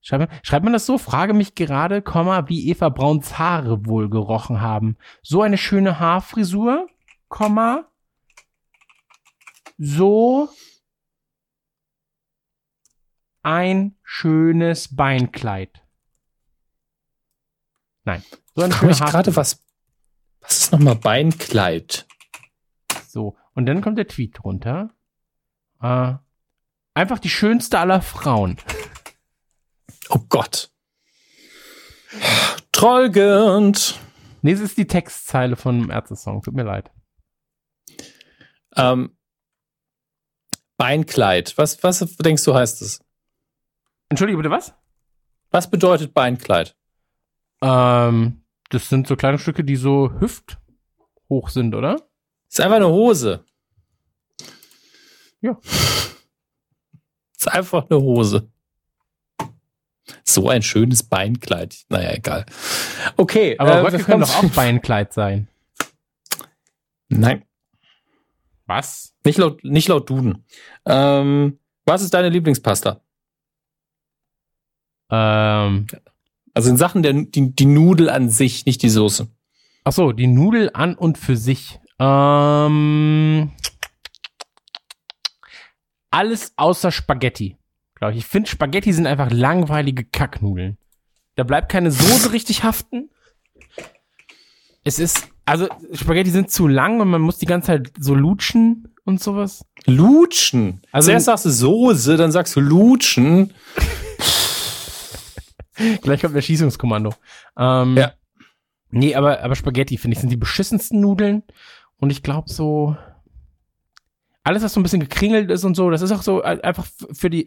Schreibt 0.00 0.30
man, 0.30 0.40
schreibt 0.42 0.64
man 0.64 0.72
das 0.72 0.86
so? 0.86 0.98
Frage 0.98 1.32
mich 1.32 1.54
gerade, 1.54 2.02
Komma, 2.02 2.48
wie 2.48 2.68
Eva 2.68 2.88
Brauns 2.88 3.38
Haare 3.38 3.86
wohl 3.86 4.10
gerochen 4.10 4.60
haben. 4.60 4.96
So 5.22 5.42
eine 5.42 5.58
schöne 5.58 6.00
Haarfrisur, 6.00 6.88
Komma, 7.28 7.88
so 9.78 10.48
ein 13.42 13.96
schönes 14.02 14.94
Beinkleid. 14.94 15.82
Nein, 18.04 18.24
so 18.54 18.62
eine 18.62 18.72
Frag 18.72 18.80
schöne 18.80 18.90
mich 18.90 19.00
gerade, 19.00 19.36
was. 19.36 19.62
Was 20.40 20.58
ist 20.58 20.72
nochmal 20.72 20.96
Beinkleid? 20.96 22.06
So, 23.08 23.36
und 23.54 23.66
dann 23.66 23.80
kommt 23.82 23.98
der 23.98 24.08
Tweet 24.08 24.38
drunter. 24.38 24.90
Äh, 25.80 26.14
einfach 26.94 27.18
die 27.18 27.30
schönste 27.30 27.78
aller 27.78 28.02
Frauen. 28.02 28.58
Oh 30.08 30.20
Gott. 30.28 30.70
Trollgend. 32.72 33.98
Nee, 34.42 34.52
es 34.52 34.60
ist 34.60 34.78
die 34.78 34.86
Textzeile 34.86 35.56
von 35.56 35.76
einem 35.76 35.90
Ärzte-Song. 35.90 36.42
Tut 36.42 36.54
mir 36.54 36.62
leid. 36.62 36.90
Ähm, 38.76 39.15
Beinkleid. 40.76 41.56
Was, 41.56 41.82
was 41.82 41.98
denkst 42.16 42.44
du 42.44 42.54
heißt 42.54 42.82
es? 42.82 43.00
Entschuldige 44.08 44.36
bitte, 44.38 44.50
was? 44.50 44.74
Was 45.50 45.70
bedeutet 45.70 46.14
Beinkleid? 46.14 46.76
Ähm, 47.62 48.42
das 48.70 48.88
sind 48.88 49.06
so 49.06 49.16
Kleidungsstücke, 49.16 49.64
die 49.64 49.76
so 49.76 50.12
hüfthoch 50.20 51.48
sind, 51.48 51.74
oder? 51.74 51.96
Ist 52.48 52.60
einfach 52.60 52.76
eine 52.76 52.88
Hose. 52.88 53.44
Ja. 55.40 55.58
Ist 57.38 57.48
einfach 57.48 57.88
eine 57.88 58.00
Hose. 58.00 58.50
So 60.24 60.48
ein 60.48 60.62
schönes 60.62 61.02
Beinkleid. 61.02 61.84
Naja, 61.88 62.12
egal. 62.12 62.46
Okay. 63.16 63.56
Aber 63.58 63.88
äh, 63.88 63.92
wir 63.92 64.04
können 64.04 64.20
doch 64.20 64.36
auch 64.36 64.50
Beinkleid 64.50 65.12
sein. 65.12 65.48
Nein, 67.08 67.44
Was? 68.66 69.14
nicht 69.24 69.38
laut, 69.38 69.62
nicht 69.64 69.88
laut 69.88 70.08
Duden. 70.10 70.44
Ähm, 70.84 71.58
was 71.84 72.02
ist 72.02 72.14
deine 72.14 72.28
Lieblingspasta? 72.28 73.00
Ähm, 75.10 75.86
Also 76.54 76.70
in 76.70 76.76
Sachen 76.76 77.02
der 77.02 77.12
die, 77.12 77.54
die 77.54 77.66
Nudel 77.66 78.08
an 78.10 78.28
sich, 78.28 78.66
nicht 78.66 78.82
die 78.82 78.88
Soße. 78.90 79.28
ach 79.84 79.92
so, 79.92 80.12
die 80.12 80.26
Nudel 80.26 80.70
an 80.74 80.94
und 80.96 81.16
für 81.18 81.36
sich. 81.36 81.78
Ähm, 81.98 83.52
alles 86.10 86.52
außer 86.56 86.90
Spaghetti, 86.92 87.56
glaube 87.94 88.12
ich. 88.14 88.18
Ich 88.20 88.26
finde, 88.26 88.48
Spaghetti 88.50 88.92
sind 88.92 89.06
einfach 89.06 89.30
langweilige 89.30 90.04
Kacknudeln. 90.04 90.78
Da 91.36 91.44
bleibt 91.44 91.70
keine 91.70 91.90
Soße 91.92 92.32
richtig 92.32 92.64
haften. 92.64 93.10
Es 94.86 95.00
ist, 95.00 95.28
also 95.44 95.66
Spaghetti 95.94 96.30
sind 96.30 96.48
zu 96.48 96.68
lang 96.68 97.00
und 97.00 97.08
man 97.08 97.20
muss 97.20 97.38
die 97.38 97.46
ganze 97.46 97.66
Zeit 97.66 97.92
so 97.98 98.14
lutschen 98.14 98.94
und 99.04 99.20
sowas. 99.20 99.64
Lutschen. 99.84 100.80
Also- 100.92 101.10
erst 101.10 101.26
sagst 101.26 101.44
du 101.44 101.50
Soße, 101.50 102.16
dann 102.16 102.30
sagst 102.30 102.54
du 102.54 102.60
Lutschen. 102.60 103.52
Gleich 106.02 106.20
kommt 106.22 106.36
der 106.36 106.40
Schießungskommando. 106.42 107.12
Ähm, 107.58 107.96
Ja. 107.96 108.12
Nee, 108.90 109.16
aber, 109.16 109.42
aber 109.42 109.56
Spaghetti, 109.56 109.98
finde 109.98 110.14
ich, 110.14 110.20
sind 110.20 110.30
die 110.30 110.36
beschissensten 110.36 111.00
Nudeln. 111.00 111.42
Und 111.98 112.10
ich 112.10 112.22
glaube 112.22 112.48
so, 112.48 112.96
alles, 114.44 114.62
was 114.62 114.72
so 114.72 114.78
ein 114.78 114.84
bisschen 114.84 115.00
gekringelt 115.00 115.50
ist 115.50 115.64
und 115.64 115.74
so, 115.74 115.90
das 115.90 116.00
ist 116.02 116.12
auch 116.12 116.22
so 116.22 116.44
äh, 116.44 116.60
einfach 116.62 116.86
für 117.12 117.28
die, 117.28 117.44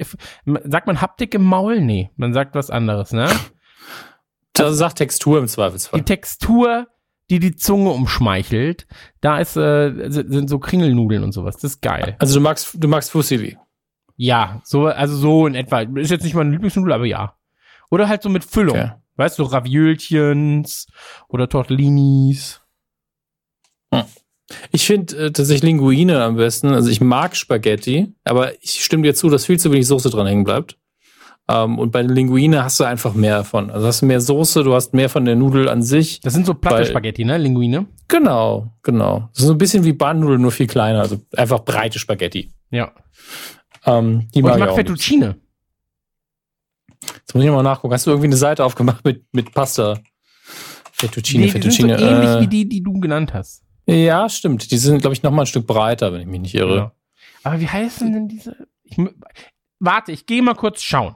sagt 0.65 0.87
man 0.87 0.99
Haptik 0.99 1.33
im 1.33 1.43
Maul? 1.45 1.79
Nee, 1.79 2.09
man 2.17 2.33
sagt 2.33 2.53
was 2.55 2.69
anderes, 2.69 3.13
ne? 3.13 3.29
Also 4.57 4.73
sag 4.73 4.95
Textur 4.95 5.39
im 5.39 5.47
Zweifelsfall. 5.47 6.01
Die 6.01 6.05
Textur, 6.05 6.87
die 7.29 7.39
die 7.39 7.55
Zunge 7.55 7.91
umschmeichelt, 7.91 8.87
da 9.21 9.39
ist, 9.39 9.55
äh, 9.55 10.09
sind 10.09 10.49
so 10.49 10.59
Kringelnudeln 10.59 11.23
und 11.23 11.31
sowas. 11.31 11.55
Das 11.55 11.75
ist 11.75 11.81
geil. 11.81 12.15
Also 12.19 12.35
du 12.35 12.41
magst, 12.41 12.75
du 12.77 12.87
magst 12.87 13.11
Fusilli. 13.11 13.57
Ja, 14.15 14.61
so, 14.63 14.87
also 14.87 15.15
so 15.15 15.47
in 15.47 15.55
etwa. 15.55 15.81
Ist 15.81 16.11
jetzt 16.11 16.23
nicht 16.23 16.35
meine 16.35 16.51
Lieblingsnudel, 16.51 16.91
aber 16.91 17.05
ja. 17.05 17.37
Oder 17.89 18.09
halt 18.09 18.21
so 18.21 18.29
mit 18.29 18.43
Füllung. 18.43 18.77
Okay. 18.77 18.91
Weißt 19.15 19.37
du, 19.37 19.43
so 19.43 19.49
Raviolchens 19.49 20.87
oder 21.27 21.47
Tortellinis. 21.47 22.61
Ich 24.71 24.85
finde 24.85 25.15
äh, 25.15 25.31
tatsächlich 25.31 25.63
Linguine 25.63 26.23
am 26.23 26.35
besten. 26.35 26.69
Also 26.69 26.89
ich 26.89 27.01
mag 27.01 27.35
Spaghetti, 27.35 28.13
aber 28.23 28.61
ich 28.63 28.83
stimme 28.83 29.03
dir 29.03 29.13
zu, 29.13 29.29
dass 29.29 29.45
viel 29.45 29.59
zu 29.59 29.71
wenig 29.71 29.87
Soße 29.87 30.09
dran 30.09 30.27
hängen 30.27 30.43
bleibt. 30.43 30.77
Ähm, 31.51 31.79
und 31.79 31.91
bei 31.91 32.03
Linguine 32.03 32.63
hast 32.63 32.79
du 32.79 32.83
einfach 32.83 33.15
mehr 33.15 33.37
davon. 33.37 33.71
Also 33.71 33.87
hast 33.87 34.01
du 34.03 34.05
mehr 34.05 34.21
Soße, 34.21 34.63
du 34.63 34.75
hast 34.75 34.93
mehr 34.93 35.09
von 35.09 35.25
der 35.25 35.35
Nudel 35.35 35.67
an 35.67 35.81
sich. 35.81 36.19
Das 36.19 36.33
sind 36.33 36.45
so 36.45 36.53
platte 36.53 36.85
Spaghetti, 36.85 37.25
ne? 37.25 37.37
Linguine. 37.39 37.87
Genau, 38.07 38.67
genau. 38.83 39.29
Das 39.33 39.39
ist 39.41 39.47
so 39.47 39.53
ein 39.53 39.57
bisschen 39.57 39.83
wie 39.83 39.93
Bahnnudeln, 39.93 40.39
nur 40.41 40.51
viel 40.51 40.67
kleiner. 40.67 40.99
Also 41.01 41.17
einfach 41.35 41.61
breite 41.65 41.97
Spaghetti. 41.97 42.51
Ja. 42.69 42.91
Ähm, 43.85 44.27
die 44.35 44.43
Und 44.43 44.49
mag 44.49 44.57
ich 44.57 44.63
ich 44.63 44.67
mag. 44.67 44.75
Fettuccine. 44.75 45.35
Jetzt 47.01 47.33
muss 47.33 47.43
ich 47.43 47.49
mal 47.49 47.63
nachgucken. 47.63 47.93
Hast 47.93 48.05
du 48.05 48.11
irgendwie 48.11 48.27
eine 48.27 48.37
Seite 48.37 48.63
aufgemacht 48.63 49.03
mit, 49.03 49.23
mit 49.31 49.51
Pasta? 49.53 49.97
Fettuccine, 50.91 51.45
Nee, 51.45 51.51
die 51.51 51.51
sind 51.61 51.63
so 51.73 51.87
Fettuccine. 51.87 52.11
ähnlich 52.11 52.39
wie 52.41 52.43
äh, 52.43 52.47
die, 52.63 52.69
die 52.69 52.83
du 52.83 52.99
genannt 52.99 53.33
hast. 53.33 53.63
ja, 53.87 54.27
stimmt. 54.29 54.69
Die 54.69 54.77
sind, 54.77 54.99
glaube 55.01 55.13
ich, 55.15 55.23
noch 55.23 55.31
mal 55.31 55.43
ein 55.43 55.47
Stück 55.47 55.65
breiter, 55.65 56.11
wenn 56.13 56.21
ich 56.21 56.27
mich 56.27 56.41
nicht 56.41 56.55
irre. 56.55 56.73
Genau. 56.75 56.91
Aber 57.43 57.59
wie 57.59 57.67
heißen 57.67 58.11
denn 58.11 58.27
diese? 58.27 58.67
Ich, 58.83 58.97
warte, 59.79 60.11
ich 60.11 60.25
gehe 60.25 60.41
mal 60.43 60.55
kurz 60.55 60.81
schauen. 60.83 61.15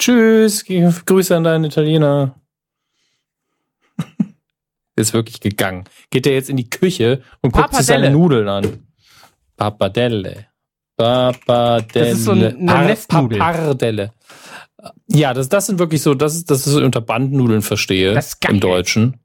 Tschüss, 0.00 0.64
Grüße 0.64 1.36
an 1.36 1.44
deinen 1.44 1.64
Italiener. 1.64 2.34
Ist 4.96 5.12
wirklich 5.12 5.40
gegangen. 5.40 5.84
Geht 6.08 6.24
der 6.24 6.32
jetzt 6.32 6.48
in 6.48 6.56
die 6.56 6.70
Küche 6.70 7.22
und 7.42 7.52
guckt 7.52 7.74
sich 7.74 7.84
seine. 7.84 8.10
Nudeln 8.10 8.48
an. 8.48 8.86
Pappardelle. 9.58 10.46
Pappardelle. 10.96 12.10
Das 12.10 12.18
ist 12.18 12.24
so 12.24 12.30
eine 12.30 12.54
Nestnudel. 12.54 13.38
Pappardelle. 13.38 14.12
Ja, 15.06 15.34
das, 15.34 15.50
das 15.50 15.66
sind 15.66 15.78
wirklich 15.78 16.00
so, 16.00 16.14
das 16.14 16.34
ist, 16.34 16.50
das 16.50 16.66
ist 16.66 16.72
so 16.72 16.82
unter 16.82 17.02
Bandnudeln 17.02 17.60
verstehe. 17.60 18.14
Das 18.14 18.28
ist 18.28 18.40
geil. 18.40 18.54
Im 18.54 18.60
Deutschen. 18.60 19.20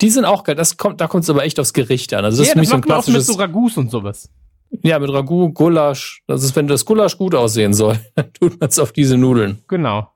Die 0.00 0.10
sind 0.10 0.24
auch 0.24 0.44
geil. 0.44 0.54
Das 0.54 0.76
kommt, 0.76 1.00
da 1.00 1.08
kommt 1.08 1.24
es 1.24 1.30
aber 1.30 1.42
echt 1.44 1.58
aufs 1.58 1.72
Gericht 1.72 2.14
an. 2.14 2.24
Also 2.24 2.38
das 2.38 2.54
ja, 2.54 2.54
ist 2.54 2.60
das 2.60 2.68
so 2.68 2.74
ein 2.76 2.80
man 2.80 2.92
auch 2.92 2.98
mit 2.98 3.04
klassisches. 3.06 3.26
so 3.26 3.32
Ragus 3.34 3.76
und 3.76 3.90
sowas. 3.90 4.30
Ja, 4.82 4.98
mit 4.98 5.12
Ragout, 5.12 5.52
Gulasch. 5.52 6.22
Das 6.26 6.42
ist, 6.42 6.54
wenn 6.56 6.66
das 6.66 6.84
Gulasch 6.84 7.16
gut 7.16 7.34
aussehen 7.34 7.74
soll, 7.74 7.98
dann 8.14 8.32
tut 8.32 8.60
man 8.60 8.68
es 8.68 8.78
auf 8.78 8.92
diese 8.92 9.16
Nudeln. 9.16 9.62
Genau. 9.68 10.12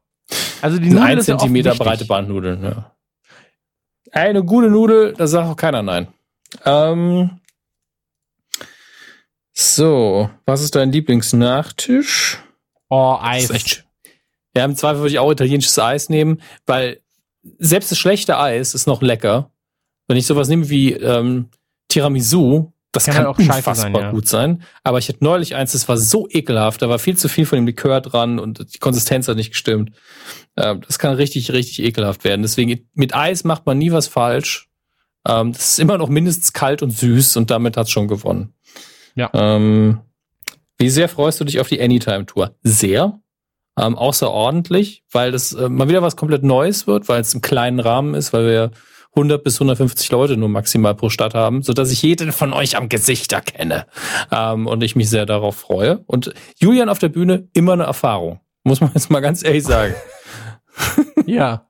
Also 0.61 0.79
die 0.79 0.91
Nudeln 0.91 1.19
ein 1.19 1.21
Zentimeter 1.21 1.75
breite 1.75 2.05
Bandnudeln, 2.05 2.63
ja. 2.63 2.93
Eine 4.13 4.45
gute 4.45 4.69
Nudel, 4.69 5.15
da 5.15 5.27
sagt 5.27 5.49
auch 5.49 5.57
keiner 5.57 5.83
nein. 5.83 6.09
Ähm, 6.67 7.41
so, 9.55 10.31
was 10.45 10.63
ist 10.63 10.75
dein 10.75 10.93
Lieblingsnachtisch? 10.93 12.43
Oh, 12.89 13.17
Eis. 13.21 13.51
echt. 13.51 13.87
Ja, 14.55 14.67
im 14.67 14.77
Zweifel 14.77 15.01
würde 15.01 15.13
ich 15.13 15.19
auch 15.19 15.33
italienisches 15.33 15.79
Eis 15.79 16.11
nehmen, 16.11 16.43
weil 16.67 17.01
selbst 17.59 17.91
das 17.91 17.99
schlechte 17.99 18.39
Eis 18.39 18.75
ist 18.75 18.87
noch 18.87 19.01
lecker. 19.01 19.51
Wenn 20.09 20.19
ich 20.19 20.27
sowas 20.27 20.49
nehme 20.49 20.69
wie 20.69 20.93
ähm, 20.93 21.49
Tiramisu, 21.89 22.71
das 22.93 23.07
Kann 23.07 23.15
kann, 23.15 23.25
halt 23.25 23.35
auch 23.35 23.39
scheiße 23.39 23.59
unfassbar 23.59 23.75
sein, 23.75 23.95
ja. 23.95 24.11
gut 24.11 24.29
sein. 24.29 24.63
Aber 24.85 24.99
ich 24.99 25.09
hatte 25.09 25.25
neulich 25.25 25.55
eins, 25.55 25.73
das 25.73 25.89
war 25.89 25.97
so 25.97 26.29
ekelhaft, 26.31 26.83
da 26.83 26.91
war 26.91 26.99
viel 26.99 27.17
zu 27.17 27.29
viel 27.29 27.47
von 27.47 27.57
dem 27.57 27.67
Likör 27.67 28.03
dran 28.03 28.39
und 28.39 28.75
die 28.75 28.79
Konsistenz 28.79 29.29
hat 29.29 29.37
nicht 29.37 29.51
gestimmt. 29.51 29.93
Ähm, 30.59 30.83
das 30.87 30.99
kann 30.99 31.15
richtig, 31.15 31.53
richtig 31.53 31.83
ekelhaft 31.83 32.25
werden. 32.25 32.43
Deswegen, 32.43 32.87
mit 32.93 33.17
Eis 33.17 33.45
macht 33.45 33.65
man 33.65 33.79
nie 33.79 33.93
was 33.93 34.09
falsch. 34.09 34.69
Ähm, 35.27 35.53
das 35.53 35.71
ist 35.71 35.79
immer 35.79 35.97
noch 35.97 36.11
mindestens 36.11 36.53
kalt 36.53 36.83
und 36.83 36.91
süß 36.91 37.39
und 37.39 37.51
damit 37.51 37.79
hat's 37.79 37.91
schon 37.91 38.09
gewonnen. 38.09 38.53
Ja. 39.15 39.31
Ähm, 39.33 40.01
wie 40.77 40.91
sehr 40.91 41.09
freust 41.09 41.41
du 41.41 41.45
dich 41.45 41.61
auf 41.61 41.69
die 41.69 41.81
Anytime-Tour? 41.81 42.57
Sehr. 42.63 43.21
Ähm, 43.79 43.97
außerordentlich, 43.97 45.03
weil 45.11 45.33
das 45.33 45.55
äh, 45.55 45.71
mal 45.71 45.89
wieder 45.89 46.03
was 46.03 46.17
komplett 46.17 46.43
Neues 46.43 46.87
wird, 46.87 47.09
weil 47.09 47.23
es 47.23 47.33
im 47.33 47.41
kleinen 47.41 47.81
Rahmen 47.81 48.15
ist, 48.15 48.35
weil 48.35 48.47
wir 48.47 48.71
100 49.15 49.45
bis 49.45 49.57
150 49.57 50.11
Leute 50.11 50.37
nur 50.37 50.49
maximal 50.49 50.95
pro 50.95 51.11
Stadt 51.11 51.35
haben, 51.35 51.63
so 51.63 51.73
dass 51.73 51.91
ich 51.91 52.03
jeden 52.03 52.33
von 52.33 52.53
euch 52.53 52.77
am 52.77 52.89
Gesicht 52.89 53.33
erkenne 53.33 53.87
ähm, 54.31 54.67
und 54.67 54.83
ich 54.83 54.97
mich 54.97 55.11
sehr 55.11 55.27
darauf 55.27 55.57
freue. 55.57 56.03
Und 56.07 56.33
Julian 56.59 56.89
auf 56.89 56.99
der 56.99 57.11
Bühne 57.11 57.49
immer 57.53 57.75
eine 57.75 57.85
Erfahrung, 57.85 58.41
muss 58.65 58.81
man 58.81 58.91
jetzt 58.95 59.11
mal 59.11 59.21
ganz 59.21 59.45
ehrlich 59.45 59.65
sagen. 59.65 59.95
Ja. 61.27 61.69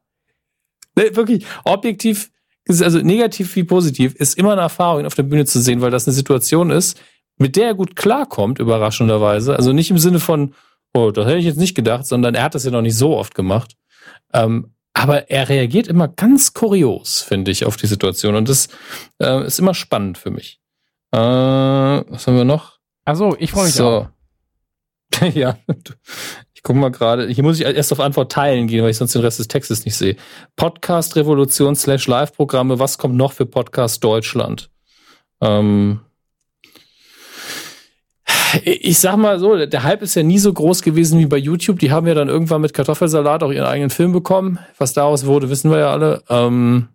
Nee, 0.97 1.15
wirklich, 1.15 1.45
objektiv, 1.65 2.31
ist 2.65 2.83
also 2.83 2.99
negativ 2.99 3.55
wie 3.57 3.65
positiv, 3.65 4.15
ist 4.15 4.39
immer 4.39 4.53
eine 4.53 4.63
Erfahrung, 4.63 5.01
ihn 5.01 5.07
auf 5.07 5.15
der 5.15 5.25
Bühne 5.25 5.45
zu 5.45 5.61
sehen, 5.61 5.81
weil 5.81 5.91
das 5.91 6.07
eine 6.07 6.15
Situation 6.15 6.71
ist, 6.71 7.01
mit 7.39 7.57
der 7.57 7.67
er 7.67 7.75
gut 7.75 7.97
klarkommt, 7.97 8.59
überraschenderweise. 8.59 9.57
Also 9.57 9.73
nicht 9.73 9.91
im 9.91 9.99
Sinne 9.99 10.21
von, 10.21 10.55
oh, 10.95 11.11
das 11.11 11.27
hätte 11.27 11.39
ich 11.39 11.45
jetzt 11.45 11.59
nicht 11.59 11.75
gedacht, 11.75 12.07
sondern 12.07 12.35
er 12.35 12.45
hat 12.45 12.55
das 12.55 12.65
ja 12.65 12.71
noch 12.71 12.83
nicht 12.83 12.97
so 12.97 13.17
oft 13.17 13.35
gemacht. 13.35 13.77
Ähm, 14.33 14.75
aber 14.95 15.31
er 15.31 15.49
reagiert 15.49 15.89
immer 15.89 16.09
ganz 16.09 16.53
kurios, 16.55 17.21
finde 17.21 17.51
ich, 17.51 17.65
auf 17.65 17.77
die 17.77 17.87
Situation. 17.87 18.35
Und 18.35 18.49
das 18.49 18.69
äh, 19.21 19.47
ist 19.47 19.59
immer 19.59 19.75
spannend 19.75 20.19
für 20.19 20.31
mich. 20.31 20.61
Äh, 21.13 21.19
was 21.19 22.27
haben 22.27 22.37
wir 22.37 22.45
noch? 22.45 22.79
Also, 23.05 23.37
ich 23.39 23.51
freue 23.53 23.67
mich 23.67 23.81
auch. 23.81 24.09
ja, 25.35 25.59
ich 26.55 26.63
guck 26.63 26.77
mal 26.77 26.91
gerade. 26.91 27.29
Hier 27.29 27.43
muss 27.43 27.59
ich 27.59 27.67
erst 27.67 27.93
auf 27.93 28.01
Antwort 28.01 28.33
teilen 28.33 28.67
gehen, 28.67 28.83
weil 28.83 28.91
ich 28.91 28.97
sonst 28.97 29.15
den 29.15 29.23
Rest 29.23 29.39
des 29.39 29.49
Textes 29.49 29.85
nicht 29.85 29.97
sehe. 29.97 30.17
Podcast 30.57 31.17
Revolution 31.17 31.75
slash 31.75 32.07
Live-Programme. 32.07 32.79
Was 32.79 32.99
kommt 32.99 33.17
noch 33.17 33.33
für 33.33 33.47
Podcast 33.47 34.05
Deutschland? 34.05 34.71
Ähm, 35.41 36.01
ich 38.65 38.99
sag 38.99 39.17
mal 39.17 39.39
so, 39.39 39.67
der 39.67 39.83
Hype 39.83 40.03
ist 40.03 40.15
ja 40.15 40.23
nie 40.23 40.39
so 40.39 40.53
groß 40.53 40.83
gewesen 40.83 41.19
wie 41.19 41.27
bei 41.27 41.37
YouTube. 41.37 41.79
Die 41.79 41.91
haben 41.91 42.07
ja 42.07 42.15
dann 42.15 42.29
irgendwann 42.29 42.61
mit 42.61 42.75
Kartoffelsalat 42.75 43.43
auch 43.43 43.53
ihren 43.53 43.67
eigenen 43.67 43.91
Film 43.91 44.13
bekommen. 44.13 44.59
Was 44.79 44.93
daraus 44.93 45.27
wurde, 45.27 45.51
wissen 45.51 45.71
wir 45.71 45.79
ja 45.79 45.91
alle. 45.91 46.23
Ähm, 46.29 46.89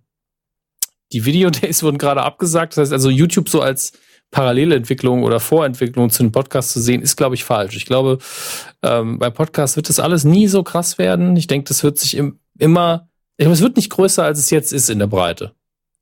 die 1.11 1.25
Videodays 1.25 1.83
wurden 1.83 1.97
gerade 1.97 2.23
abgesagt. 2.23 2.73
Das 2.73 2.81
heißt 2.81 2.93
also, 2.93 3.09
YouTube 3.09 3.49
so 3.49 3.61
als 3.61 3.93
Parallelentwicklung 4.31 5.23
oder 5.23 5.39
Vorentwicklung 5.39 6.09
zu 6.09 6.23
den 6.23 6.31
Podcasts 6.31 6.73
zu 6.73 6.81
sehen, 6.81 7.01
ist, 7.01 7.15
glaube 7.15 7.35
ich, 7.35 7.43
falsch. 7.43 7.77
Ich 7.77 7.85
glaube, 7.85 8.17
ähm, 8.83 9.19
bei 9.19 9.29
Podcasts 9.29 9.77
wird 9.77 9.89
das 9.89 9.99
alles 9.99 10.25
nie 10.25 10.47
so 10.47 10.63
krass 10.63 10.97
werden. 10.97 11.35
Ich 11.37 11.47
denke, 11.47 11.67
das 11.67 11.83
wird 11.83 11.97
sich 11.97 12.17
im, 12.17 12.39
immer, 12.59 13.07
ich 13.37 13.43
glaube, 13.43 13.53
es 13.53 13.61
wird 13.61 13.77
nicht 13.77 13.89
größer, 13.89 14.23
als 14.23 14.39
es 14.39 14.49
jetzt 14.49 14.73
ist 14.73 14.89
in 14.89 14.99
der 14.99 15.07
Breite. 15.07 15.53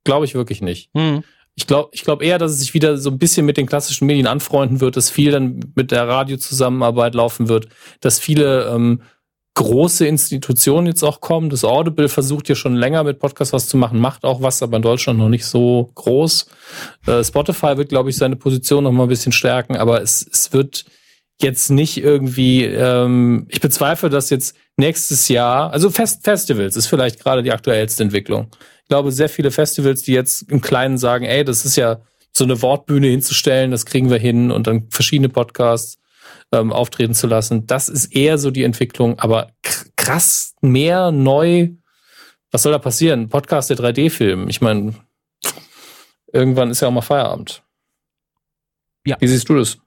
Glaube 0.03 0.25
ich 0.25 0.33
wirklich 0.33 0.61
nicht. 0.61 0.89
Hm. 0.95 1.23
Ich 1.55 1.67
glaube 1.67 1.89
ich 1.93 2.03
glaub 2.03 2.21
eher, 2.21 2.37
dass 2.37 2.51
es 2.51 2.59
sich 2.59 2.73
wieder 2.73 2.97
so 2.97 3.09
ein 3.09 3.17
bisschen 3.17 3.45
mit 3.45 3.57
den 3.57 3.65
klassischen 3.65 4.07
Medien 4.07 4.27
anfreunden 4.27 4.81
wird, 4.81 4.97
dass 4.97 5.09
viel 5.09 5.31
dann 5.31 5.59
mit 5.75 5.91
der 5.91 6.07
Radiozusammenarbeit 6.07 7.15
laufen 7.15 7.47
wird, 7.47 7.69
dass 8.01 8.19
viele 8.19 8.65
ähm, 8.65 9.01
große 9.55 10.05
Institutionen 10.05 10.87
jetzt 10.87 11.03
auch 11.03 11.21
kommen. 11.21 11.49
Das 11.49 11.63
Audible 11.63 12.09
versucht 12.09 12.49
ja 12.49 12.55
schon 12.55 12.75
länger 12.75 13.03
mit 13.03 13.19
Podcasts 13.19 13.53
was 13.53 13.67
zu 13.67 13.77
machen, 13.77 13.99
macht 13.99 14.25
auch 14.25 14.41
was, 14.41 14.61
aber 14.61 14.75
in 14.77 14.83
Deutschland 14.83 15.17
noch 15.17 15.29
nicht 15.29 15.45
so 15.45 15.91
groß. 15.95 16.47
Äh, 17.07 17.23
Spotify 17.23 17.77
wird, 17.77 17.89
glaube 17.89 18.09
ich, 18.09 18.17
seine 18.17 18.35
Position 18.35 18.83
noch 18.83 18.91
mal 18.91 19.03
ein 19.03 19.09
bisschen 19.09 19.31
stärken, 19.31 19.77
aber 19.77 20.01
es, 20.01 20.27
es 20.29 20.51
wird 20.51 20.85
jetzt 21.41 21.69
nicht 21.69 21.97
irgendwie, 21.97 22.65
ähm, 22.65 23.47
ich 23.49 23.61
bezweifle, 23.61 24.09
dass 24.09 24.29
jetzt 24.29 24.57
nächstes 24.77 25.29
Jahr, 25.29 25.71
also 25.71 25.89
Fest 25.89 26.23
Festivals 26.23 26.75
ist 26.75 26.87
vielleicht 26.87 27.19
gerade 27.19 27.41
die 27.41 27.51
aktuellste 27.51 28.03
Entwicklung. 28.03 28.51
Ich 28.85 28.89
glaube, 28.89 29.11
sehr 29.11 29.29
viele 29.29 29.49
Festivals, 29.49 30.03
die 30.03 30.13
jetzt 30.13 30.43
im 30.43 30.61
Kleinen 30.61 30.99
sagen, 30.99 31.25
ey, 31.25 31.43
das 31.43 31.65
ist 31.65 31.75
ja 31.75 32.01
so 32.31 32.43
eine 32.43 32.61
Wortbühne 32.61 33.07
hinzustellen, 33.07 33.71
das 33.71 33.87
kriegen 33.87 34.11
wir 34.11 34.19
hin 34.19 34.51
und 34.51 34.67
dann 34.67 34.91
verschiedene 34.91 35.27
Podcasts 35.27 35.97
ähm, 36.51 36.71
auftreten 36.71 37.15
zu 37.15 37.25
lassen. 37.25 37.65
Das 37.65 37.89
ist 37.89 38.15
eher 38.15 38.37
so 38.37 38.51
die 38.51 38.63
Entwicklung, 38.63 39.17
aber 39.17 39.53
krass, 39.97 40.53
mehr, 40.61 41.11
neu. 41.11 41.69
Was 42.51 42.61
soll 42.61 42.73
da 42.73 42.77
passieren? 42.77 43.27
Podcast 43.27 43.71
der 43.71 43.77
3D-Film. 43.77 44.49
Ich 44.49 44.61
meine, 44.61 44.93
irgendwann 46.31 46.69
ist 46.69 46.81
ja 46.81 46.87
auch 46.87 46.91
mal 46.91 47.01
Feierabend. 47.01 47.63
Ja. 49.03 49.17
Wie 49.19 49.27
siehst 49.27 49.49
du 49.49 49.55
das? 49.55 49.79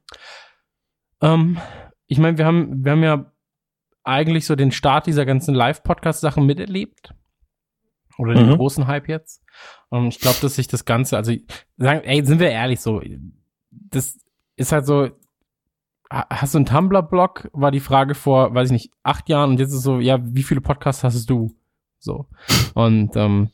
Ähm, 1.22 1.60
ich 2.08 2.18
meine, 2.18 2.36
wir 2.36 2.46
haben, 2.46 2.84
wir 2.84 2.90
haben 2.90 3.04
ja 3.04 3.32
eigentlich 4.02 4.44
so 4.44 4.56
den 4.56 4.72
Start 4.72 5.06
dieser 5.06 5.24
ganzen 5.24 5.54
Live-Podcast-Sachen 5.54 6.44
miterlebt. 6.44 7.14
Oder 8.18 8.34
den 8.34 8.48
Mhm. 8.50 8.56
großen 8.56 8.86
Hype 8.86 9.08
jetzt. 9.08 9.42
Und 9.88 10.08
ich 10.08 10.18
glaube, 10.20 10.36
dass 10.42 10.56
sich 10.56 10.68
das 10.68 10.84
Ganze, 10.84 11.16
also 11.16 11.32
sagen, 11.78 12.00
ey, 12.04 12.24
sind 12.24 12.40
wir 12.40 12.50
ehrlich 12.50 12.80
so, 12.80 13.00
das 13.70 14.18
ist 14.56 14.72
halt 14.72 14.84
so, 14.86 15.08
ha- 16.12 16.26
hast 16.30 16.54
du 16.54 16.58
einen 16.58 16.66
Tumblr-Blog, 16.66 17.48
war 17.52 17.70
die 17.70 17.80
Frage 17.80 18.14
vor, 18.14 18.54
weiß 18.54 18.68
ich 18.68 18.72
nicht, 18.72 18.90
acht 19.02 19.28
Jahren 19.28 19.50
und 19.50 19.60
jetzt 19.60 19.72
ist 19.72 19.82
so, 19.82 20.00
ja, 20.00 20.18
wie 20.22 20.42
viele 20.42 20.60
Podcasts 20.60 21.04
hast 21.04 21.30
du? 21.30 21.54
So. 22.00 22.26
Und 22.74 23.16
ähm, 23.16 23.50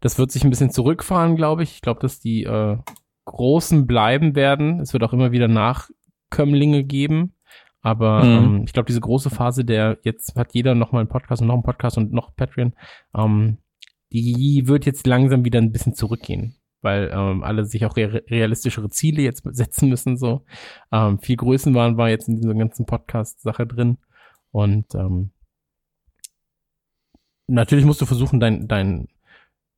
das 0.00 0.18
wird 0.18 0.30
sich 0.30 0.44
ein 0.44 0.50
bisschen 0.50 0.70
zurückfahren, 0.70 1.36
glaube 1.36 1.62
ich. 1.62 1.72
Ich 1.76 1.80
glaube, 1.82 2.00
dass 2.00 2.20
die 2.20 2.44
äh, 2.44 2.76
Großen 3.24 3.86
bleiben 3.86 4.34
werden. 4.34 4.80
Es 4.80 4.92
wird 4.92 5.04
auch 5.04 5.12
immer 5.12 5.30
wieder 5.32 5.48
Nachkömmlinge 5.48 6.84
geben. 6.84 7.34
Aber 7.84 8.22
Mhm. 8.24 8.44
ähm, 8.56 8.62
ich 8.64 8.72
glaube, 8.72 8.86
diese 8.86 9.00
große 9.00 9.30
Phase, 9.30 9.64
der 9.64 9.98
jetzt 10.02 10.36
hat 10.36 10.54
jeder 10.54 10.74
noch 10.74 10.92
mal 10.92 11.00
einen 11.00 11.08
Podcast 11.08 11.42
und 11.42 11.48
noch 11.48 11.54
einen 11.54 11.62
Podcast 11.64 11.98
und 11.98 12.12
noch 12.12 12.34
Patreon, 12.36 12.74
ähm, 13.16 13.58
die 14.12 14.68
wird 14.68 14.84
jetzt 14.86 15.06
langsam 15.06 15.44
wieder 15.44 15.60
ein 15.60 15.72
bisschen 15.72 15.94
zurückgehen, 15.94 16.56
weil 16.82 17.10
ähm, 17.12 17.42
alle 17.42 17.64
sich 17.64 17.84
auch 17.86 17.96
re 17.96 18.22
realistischere 18.28 18.90
Ziele 18.90 19.22
jetzt 19.22 19.42
setzen 19.56 19.88
müssen. 19.88 20.16
So 20.16 20.44
ähm, 20.92 21.18
viel 21.18 21.36
Größenwahn 21.36 21.96
war 21.96 22.10
jetzt 22.10 22.28
in 22.28 22.36
dieser 22.40 22.54
ganzen 22.54 22.86
Podcast-Sache 22.86 23.66
drin 23.66 23.98
und 24.50 24.94
ähm, 24.94 25.30
natürlich 27.46 27.84
musst 27.84 28.00
du 28.00 28.06
versuchen, 28.06 28.40
dein, 28.40 28.68
dein 28.68 29.08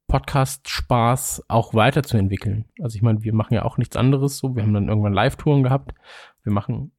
Podcast-Spaß 0.08 1.44
auch 1.48 1.74
weiterzuentwickeln. 1.74 2.66
Also 2.80 2.96
ich 2.96 3.02
meine, 3.02 3.22
wir 3.22 3.32
machen 3.34 3.54
ja 3.54 3.64
auch 3.64 3.78
nichts 3.78 3.96
anderes 3.96 4.38
so. 4.38 4.54
Wir 4.54 4.62
haben 4.62 4.74
dann 4.74 4.88
irgendwann 4.88 5.14
Live-Touren 5.14 5.62
gehabt. 5.62 5.94
Wir 6.42 6.52
machen 6.52 6.92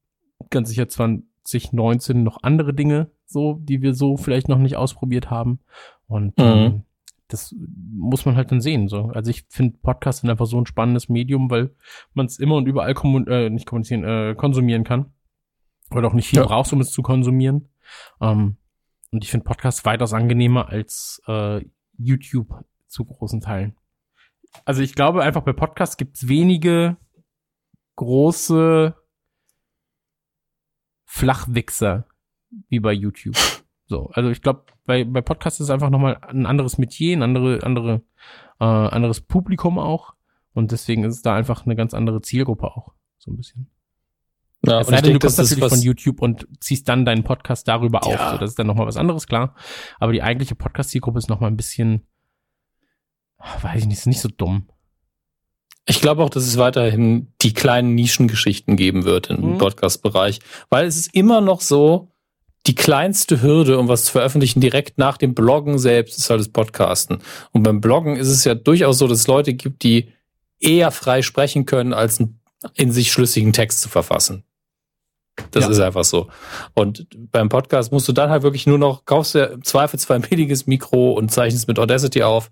ganz 0.50 0.70
sicher 0.70 0.88
2019 0.88 2.24
noch 2.24 2.40
andere 2.44 2.74
Dinge 2.74 3.12
so, 3.26 3.60
die 3.62 3.82
wir 3.82 3.94
so 3.94 4.18
vielleicht 4.18 4.50
noch 4.50 4.58
nicht 4.58 4.76
ausprobiert 4.76 5.30
haben. 5.30 5.60
Und 6.08 6.38
Mhm. 6.38 6.44
ähm, 6.44 6.84
das 7.28 7.56
muss 7.58 8.26
man 8.26 8.36
halt 8.36 8.52
dann 8.52 8.62
sehen. 8.62 8.88
So. 8.88 9.06
Also 9.08 9.32
ich 9.32 9.46
finde 9.50 9.78
Podcasts 9.82 10.22
sind 10.22 10.30
einfach 10.30 10.46
so 10.46 10.60
ein 10.60 10.66
spannendes 10.66 11.10
Medium, 11.10 11.50
weil 11.50 11.76
man 12.14 12.26
es 12.28 12.40
immer 12.40 12.56
und 12.56 12.68
überall 12.68 12.94
kommun 12.94 13.28
äh, 13.28 13.50
nicht 13.50 13.66
kommunizieren, 13.66 14.04
äh, 14.04 14.36
konsumieren 14.36 14.84
kann. 14.84 15.12
Oder 15.92 16.08
auch 16.08 16.14
nicht 16.14 16.30
viel 16.30 16.40
Ja. 16.40 16.46
brauchst, 16.46 16.74
um 16.74 16.82
es 16.82 16.92
zu 16.92 17.02
konsumieren. 17.02 17.70
Ähm, 18.22 18.58
und 19.12 19.24
ich 19.24 19.32
finde 19.32 19.46
Podcasts 19.46 19.86
weitaus 19.86 20.14
angenehmer 20.14 20.70
als 20.70 21.22
äh, 21.28 21.64
YouTube 21.98 22.66
zu 22.88 23.06
großen 23.06 23.42
Teilen. 23.42 23.76
Also 24.64 24.82
ich 24.82 24.96
glaube 24.96 25.24
einfach 25.24 25.42
bei 25.42 25.54
Podcasts 25.54 25.98
gibt 25.98 26.16
es 26.18 26.28
wenige 26.28 26.98
große 27.96 28.96
Flachwichser 31.06 32.08
wie 32.70 32.80
bei 32.80 32.94
YouTube. 32.94 33.36
So, 33.88 34.10
also 34.14 34.30
ich 34.32 34.42
glaube, 34.42 34.64
bei, 34.86 35.04
bei 35.04 35.22
Podcasts 35.22 35.60
ist 35.60 35.66
es 35.66 35.70
einfach 35.70 35.90
nochmal 35.90 36.18
ein 36.28 36.46
anderes 36.46 36.78
Metier, 36.78 37.16
ein 37.18 37.22
andere, 37.24 37.62
andere, 37.64 38.02
äh, 38.60 38.64
anderes 38.66 39.22
Publikum 39.22 39.78
auch. 39.78 40.14
Und 40.54 40.72
deswegen 40.72 41.04
ist 41.04 41.16
es 41.16 41.22
da 41.22 41.36
einfach 41.36 41.66
eine 41.66 41.76
ganz 41.76 41.94
andere 41.94 42.22
Zielgruppe 42.22 42.66
auch. 42.68 42.94
So 43.18 43.32
ein 43.32 43.38
bisschen. 43.38 43.70
Ja, 44.66 44.80
Es 44.80 44.88
sei 44.88 45.02
denn, 45.02 45.14
du 45.14 45.20
kommst 45.20 45.38
natürlich 45.38 45.68
von 45.68 45.82
YouTube 45.82 46.22
und 46.22 46.48
ziehst 46.60 46.88
dann 46.90 47.06
deinen 47.06 47.24
Podcast 47.24 47.68
darüber 47.68 48.04
auf. 48.06 48.14
Ja. 48.14 48.32
So, 48.32 48.38
das 48.38 48.52
ist 48.52 48.60
dann 48.60 48.66
nochmal 48.68 48.88
was 48.88 48.98
anderes, 48.98 49.28
klar. 49.28 49.54
Aber 50.00 50.12
die 50.14 50.24
eigentliche 50.24 50.56
Podcast-Zielgruppe 50.56 51.20
ist 51.20 51.30
nochmal 51.30 51.52
ein 51.52 51.58
bisschen, 51.58 52.08
weiß 53.62 53.82
ich 53.82 53.88
nicht, 53.88 53.98
ist 54.00 54.08
nicht 54.08 54.22
so 54.22 54.30
dumm. 54.30 54.70
Ich 55.86 56.02
glaube 56.02 56.24
auch, 56.24 56.32
dass 56.32 56.48
es 56.48 56.58
weiterhin 56.58 57.32
die 57.44 57.54
kleinen 57.54 57.94
Nischengeschichten 57.94 58.76
geben 58.76 59.04
wird 59.06 59.30
im 59.30 59.54
Mhm. 59.54 59.58
Podcast-Bereich, 59.60 60.40
weil 60.70 60.88
es 60.88 60.98
ist 60.98 61.14
immer 61.14 61.42
noch 61.42 61.62
so, 61.62 62.15
die 62.68 62.76
kleinste 62.76 63.42
Hürde, 63.42 63.78
um 63.78 63.88
was 63.88 64.06
zu 64.06 64.12
veröffentlichen, 64.14 64.60
direkt 64.60 64.98
nach 64.98 65.18
dem 65.18 65.36
Bloggen 65.36 65.78
selbst, 65.78 66.18
ist 66.18 66.30
halt 66.30 66.40
das 66.40 66.50
Podcasten. 66.50 67.20
Und 67.52 67.64
beim 67.64 67.80
Bloggen 67.82 68.16
ist 68.16 68.28
es 68.30 68.44
ja 68.44 68.56
durchaus 68.56 68.98
so, 68.98 69.08
dass 69.08 69.20
es 69.20 69.28
Leute 69.28 69.54
gibt, 69.54 69.84
die 69.84 70.12
eher 70.60 70.92
frei 70.92 71.22
sprechen 71.22 71.66
können, 71.66 71.94
als 71.94 72.20
einen 72.20 72.40
in 72.74 72.92
sich 72.92 73.12
schlüssigen 73.12 73.54
Text 73.54 73.82
zu 73.82 73.90
verfassen. 73.90 74.44
Das 75.52 75.66
Ja. 75.66 75.70
ist 75.70 75.80
einfach 75.80 76.06
so. 76.06 76.28
Und 76.74 77.06
beim 77.32 77.50
Podcast 77.50 77.92
musst 77.92 78.08
du 78.08 78.14
dann 78.14 78.30
halt 78.30 78.42
wirklich 78.44 78.66
nur 78.66 78.78
noch, 78.80 79.06
kaufst 79.06 79.36
dir 79.36 79.52
im 79.52 79.64
Zweifelsfall 79.64 80.18
ein 80.18 80.22
billiges 80.28 80.66
Mikro 80.66 81.12
und 81.12 81.30
zeichnest 81.30 81.68
mit 81.68 81.78
Audacity 81.78 82.24
auf 82.24 82.50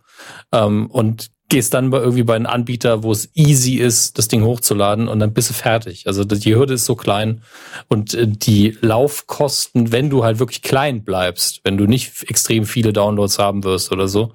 ähm, 0.51 0.88
und 0.92 1.32
gehst 1.49 1.73
dann 1.73 1.89
bei 1.89 1.99
irgendwie 1.99 2.23
bei 2.23 2.35
einem 2.35 2.45
Anbieter, 2.45 3.03
wo 3.03 3.11
es 3.11 3.30
easy 3.35 3.75
ist, 3.75 4.17
das 4.17 4.27
Ding 4.27 4.43
hochzuladen 4.43 5.07
und 5.07 5.19
dann 5.19 5.33
bist 5.33 5.49
du 5.49 5.53
fertig. 5.53 6.07
Also 6.07 6.23
die 6.23 6.55
Hürde 6.55 6.73
ist 6.73 6.85
so 6.85 6.95
klein 6.95 7.43
und 7.89 8.13
äh, 8.13 8.27
die 8.27 8.77
Laufkosten, 8.81 9.91
wenn 9.91 10.09
du 10.09 10.23
halt 10.23 10.39
wirklich 10.39 10.61
klein 10.61 11.03
bleibst, 11.03 11.61
wenn 11.63 11.77
du 11.77 11.85
nicht 11.85 12.30
extrem 12.30 12.65
viele 12.65 12.93
Downloads 12.93 13.39
haben 13.39 13.63
wirst 13.63 13.91
oder 13.91 14.07
so, 14.07 14.33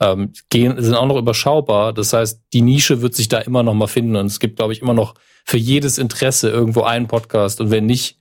ähm, 0.00 0.32
gehen, 0.50 0.80
sind 0.82 0.94
auch 0.94 1.06
noch 1.06 1.16
überschaubar. 1.16 1.92
Das 1.92 2.12
heißt, 2.12 2.42
die 2.52 2.62
Nische 2.62 3.02
wird 3.02 3.14
sich 3.14 3.28
da 3.28 3.38
immer 3.38 3.62
noch 3.62 3.74
mal 3.74 3.86
finden 3.86 4.16
und 4.16 4.26
es 4.26 4.40
gibt, 4.40 4.56
glaube 4.56 4.72
ich, 4.72 4.82
immer 4.82 4.94
noch 4.94 5.14
für 5.44 5.56
jedes 5.56 5.98
Interesse 5.98 6.50
irgendwo 6.50 6.82
einen 6.82 7.08
Podcast 7.08 7.60
und 7.60 7.70
wenn 7.70 7.86
nicht, 7.86 8.17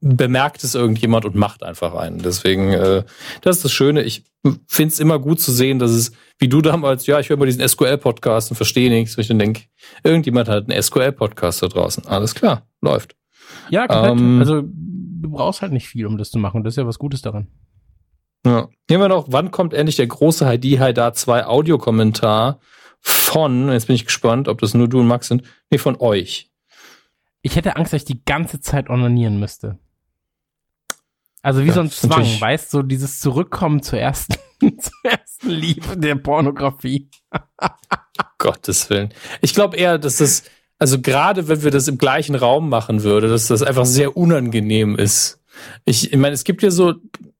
bemerkt 0.00 0.62
es 0.64 0.74
irgendjemand 0.74 1.24
und 1.24 1.34
macht 1.34 1.62
einfach 1.62 1.94
einen. 1.94 2.18
Deswegen, 2.18 2.72
äh, 2.72 3.04
das 3.40 3.56
ist 3.56 3.64
das 3.64 3.72
Schöne. 3.72 4.02
Ich 4.02 4.24
finde 4.66 4.92
es 4.92 5.00
immer 5.00 5.18
gut 5.18 5.40
zu 5.40 5.52
sehen, 5.52 5.78
dass 5.78 5.90
es, 5.90 6.12
wie 6.38 6.48
du 6.48 6.60
damals, 6.60 7.06
ja, 7.06 7.18
ich 7.18 7.30
höre 7.30 7.36
mal 7.36 7.46
diesen 7.46 7.66
SQL-Podcast 7.66 8.50
und 8.50 8.56
verstehe 8.56 8.90
nichts. 8.90 9.16
Und 9.16 9.22
ich 9.22 9.28
dann 9.28 9.38
denke, 9.38 9.62
irgendjemand 10.04 10.48
hat 10.48 10.70
einen 10.70 10.80
SQL-Podcast 10.80 11.62
da 11.62 11.68
draußen. 11.68 12.06
Alles 12.06 12.34
klar, 12.34 12.66
läuft. 12.80 13.16
Ja, 13.70 13.86
komplett. 13.86 14.18
Ähm, 14.18 14.38
also 14.38 14.62
du 14.62 15.30
brauchst 15.30 15.62
halt 15.62 15.72
nicht 15.72 15.88
viel, 15.88 16.06
um 16.06 16.18
das 16.18 16.30
zu 16.30 16.38
machen. 16.38 16.62
Das 16.62 16.74
ist 16.74 16.78
ja 16.78 16.86
was 16.86 16.98
Gutes 16.98 17.22
daran. 17.22 17.48
Ja. 18.44 18.68
Haben 18.90 19.00
wir 19.00 19.08
noch, 19.08 19.26
wann 19.30 19.50
kommt 19.50 19.74
endlich 19.74 19.96
der 19.96 20.06
große 20.06 20.46
Heidi 20.46 20.76
Haidar 20.76 21.14
2 21.14 21.46
Audiokommentar 21.46 22.60
von, 23.00 23.70
jetzt 23.70 23.86
bin 23.86 23.96
ich 23.96 24.04
gespannt, 24.04 24.48
ob 24.48 24.60
das 24.60 24.74
nur 24.74 24.88
du 24.88 25.00
und 25.00 25.08
Max 25.08 25.28
sind, 25.28 25.42
nee, 25.70 25.78
von 25.78 25.96
euch. 25.98 26.50
Ich 27.42 27.56
hätte 27.56 27.76
Angst, 27.76 27.92
dass 27.92 28.02
ich 28.02 28.06
die 28.06 28.24
ganze 28.24 28.60
Zeit 28.60 28.90
onanieren 28.90 29.38
müsste. 29.38 29.78
Also 31.46 31.62
wie 31.62 31.68
Ja, 31.68 31.74
so 31.74 31.80
ein 31.80 31.90
Zwang, 31.92 32.10
natürlich- 32.10 32.40
weißt 32.40 32.72
du, 32.74 32.78
so 32.78 32.82
dieses 32.82 33.20
Zurückkommen 33.20 33.80
zur 33.80 34.00
ersten, 34.00 34.34
zur 34.60 34.92
ersten 35.04 35.48
Liebe 35.48 35.96
der 35.96 36.16
Pornografie. 36.16 37.08
Gottes 38.38 38.90
Willen. 38.90 39.14
Ich 39.42 39.54
glaube 39.54 39.76
eher, 39.76 39.98
dass 39.98 40.16
das, 40.16 40.42
also 40.80 41.00
gerade 41.00 41.46
wenn 41.46 41.62
wir 41.62 41.70
das 41.70 41.86
im 41.86 41.98
gleichen 41.98 42.34
Raum 42.34 42.68
machen 42.68 43.04
würde, 43.04 43.28
dass 43.28 43.46
das 43.46 43.62
einfach 43.62 43.86
sehr 43.86 44.16
unangenehm 44.16 44.96
ist. 44.96 45.40
Ich, 45.84 46.12
ich 46.12 46.18
meine, 46.18 46.34
es 46.34 46.42
gibt 46.42 46.64
ja 46.64 46.72
so, 46.72 46.94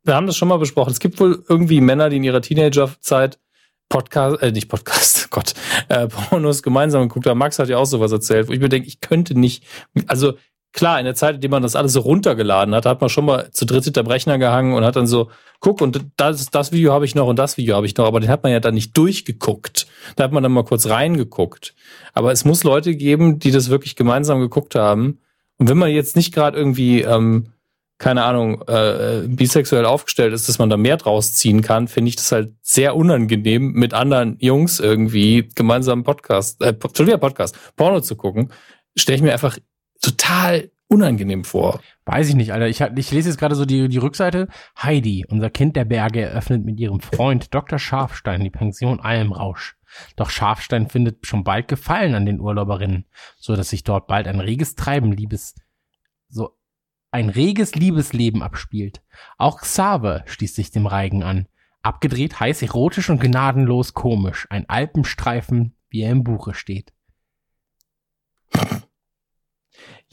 wir 0.05 0.15
haben 0.15 0.29
das 0.29 0.37
schon 0.37 0.47
mal 0.47 0.59
besprochen, 0.59 0.93
es 0.93 1.01
gibt 1.01 1.19
wohl 1.19 1.45
irgendwie 1.49 1.81
Männer, 1.81 2.09
die 2.09 2.19
in 2.19 2.25
ihrer 2.25 2.43
Teenagerzeit 2.43 3.41
Podcast, 3.89 4.41
äh, 4.41 4.53
nicht 4.53 4.69
Podcast, 4.69 5.31
Gott, 5.31 5.55
äh, 5.89 6.07
Pornos 6.07 6.63
gemeinsam 6.63 7.03
geguckt 7.09 7.27
haben. 7.27 7.39
Max 7.39 7.59
hat 7.59 7.69
ja 7.69 7.79
auch 7.79 7.87
sowas 7.87 8.13
erzählt, 8.13 8.47
wo 8.47 8.53
ich 8.53 8.61
mir 8.61 8.69
denke, 8.69 8.87
ich 8.87 9.01
könnte 9.01 9.37
nicht, 9.37 9.65
also 10.07 10.35
klar, 10.77 11.01
in 11.01 11.07
der 11.07 11.15
Zeit, 11.15 11.37
in 11.37 11.41
der 11.41 11.51
man 11.51 11.63
das 11.63 11.75
alles 11.75 11.95
so 11.95 12.01
runtergeladen 12.01 12.75
hat, 12.75 12.87
hat 12.87 13.01
man 13.01 13.11
schon 13.11 13.25
mal 13.25 13.51
zu 13.51 13.65
dritt 13.65 13.85
hinterm 13.85 14.07
Rechner 14.07 14.39
gehangen 14.39 14.75
und 14.75 14.85
hat 14.85 14.95
dann 14.95 15.07
so, 15.07 15.31
guck, 15.59 15.81
und 15.81 16.01
das, 16.17 16.51
das 16.51 16.71
Video 16.71 16.93
habe 16.93 17.07
ich 17.07 17.15
noch 17.15 17.27
und 17.27 17.39
das 17.39 17.57
Video 17.57 17.75
habe 17.75 17.87
ich 17.87 17.97
noch, 17.97 18.07
aber 18.07 18.21
den 18.21 18.29
hat 18.29 18.43
man 18.43 18.53
ja 18.53 18.61
dann 18.61 18.75
nicht 18.75 18.97
durchgeguckt. 18.97 19.87
Da 20.15 20.25
hat 20.25 20.33
man 20.33 20.43
dann 20.43 20.53
mal 20.53 20.65
kurz 20.65 20.87
reingeguckt. 20.87 21.75
Aber 22.13 22.31
es 22.31 22.45
muss 22.45 22.63
Leute 22.63 22.95
geben, 22.95 23.39
die 23.39 23.51
das 23.51 23.71
wirklich 23.71 23.97
gemeinsam 23.97 24.39
geguckt 24.39 24.75
haben. 24.75 25.19
Und 25.57 25.71
wenn 25.71 25.79
man 25.79 25.91
jetzt 25.91 26.15
nicht 26.15 26.35
gerade 26.35 26.59
irgendwie, 26.59 27.01
ähm, 27.01 27.53
keine 27.97 28.25
Ahnung, 28.25 28.61
äh, 28.69 29.23
bisexuell 29.27 29.87
aufgestellt 29.87 30.35
ist, 30.35 30.47
dass 30.47 30.59
man 30.59 30.69
da 30.69 30.77
mehr 30.77 30.99
draus 30.99 31.33
ziehen 31.33 31.63
kann, 31.63 31.89
finde 31.89 32.11
ich 32.11 32.17
das 32.17 32.31
halt 32.31 32.53
sehr 32.61 32.95
unangenehm, 32.95 33.73
mit 33.73 33.95
anderen 33.95 34.37
Jungs 34.41 34.79
irgendwie 34.79 35.49
gemeinsam 35.55 36.05
Podcast, 36.05 36.61
äh, 36.61 36.75
Podcast, 36.75 37.57
Porno 37.77 38.03
zu 38.03 38.15
gucken, 38.15 38.53
stelle 38.95 39.17
ich 39.17 39.23
mir 39.23 39.33
einfach 39.33 39.57
total 40.01 40.71
unangenehm 40.89 41.45
vor. 41.45 41.81
Weiß 42.05 42.29
ich 42.29 42.35
nicht, 42.35 42.53
Alter. 42.53 42.69
Ich, 42.69 42.81
ich 42.81 43.11
lese 43.11 43.29
jetzt 43.29 43.39
gerade 43.39 43.55
so 43.55 43.65
die, 43.65 43.89
die 43.89 43.99
Rückseite. 43.99 44.49
Heidi, 44.81 45.27
unser 45.29 45.51
Kind 45.51 45.77
der 45.77 45.85
Berge, 45.85 46.23
eröffnet 46.23 46.65
mit 46.65 46.79
ihrem 46.79 47.01
Freund 47.01 47.49
Dr. 47.55 47.79
Scharfstein 47.79 48.43
die 48.43 48.51
Pension 48.51 49.01
Almrausch. 49.01 49.77
Doch 50.15 50.31
Scharfstein 50.31 50.89
findet 50.89 51.27
schon 51.27 51.45
bald 51.45 51.69
Gefallen 51.69 52.15
an 52.15 52.27
den 52.27 52.41
Urlauberinnen, 52.41 53.07
so 53.39 53.57
dass 53.57 53.71
sich 53.71 53.83
dort 53.83 54.07
bald 54.07 54.29
ein 54.29 54.41
reges 54.41 54.75
Treiben, 54.75 55.13
Liebes, 55.13 55.55
so 56.29 56.57
ein 57.11 57.31
reges 57.31 57.75
Liebesleben 57.75 58.43
abspielt. 58.43 59.03
Auch 59.39 59.61
Xaver 59.61 60.23
schließt 60.27 60.55
sich 60.55 60.71
dem 60.71 60.87
Reigen 60.87 61.23
an. 61.23 61.47
Abgedreht, 61.83 62.41
heiß, 62.41 62.63
erotisch 62.63 63.11
und 63.11 63.21
gnadenlos 63.21 63.95
komisch. 63.95 64.47
Ein 64.51 64.69
Alpenstreifen, 64.69 65.77
wie 65.89 66.03
er 66.03 66.11
im 66.11 66.25
Buche 66.25 66.53
steht. 66.53 66.93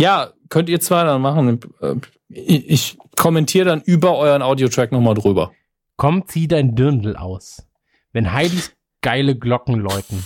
Ja, 0.03 0.33
könnt 0.49 0.67
ihr 0.67 0.81
zwei 0.81 1.05
dann 1.05 1.21
machen. 1.21 1.59
Äh, 1.79 1.95
Ich, 2.27 2.97
kommentiere 3.15 3.65
dann 3.65 3.81
über 3.81 4.17
euren 4.17 4.41
Audiotrack 4.41 4.91
nochmal 4.91 5.13
drüber. 5.13 5.53
Komm, 5.95 6.27
zieh 6.27 6.47
dein 6.49 6.75
Dirndl 6.75 7.15
aus. 7.15 7.65
Wenn 8.11 8.33
Heidis 8.33 8.75
geile 9.01 9.37
Glocken 9.37 9.75
läuten. 9.75 10.25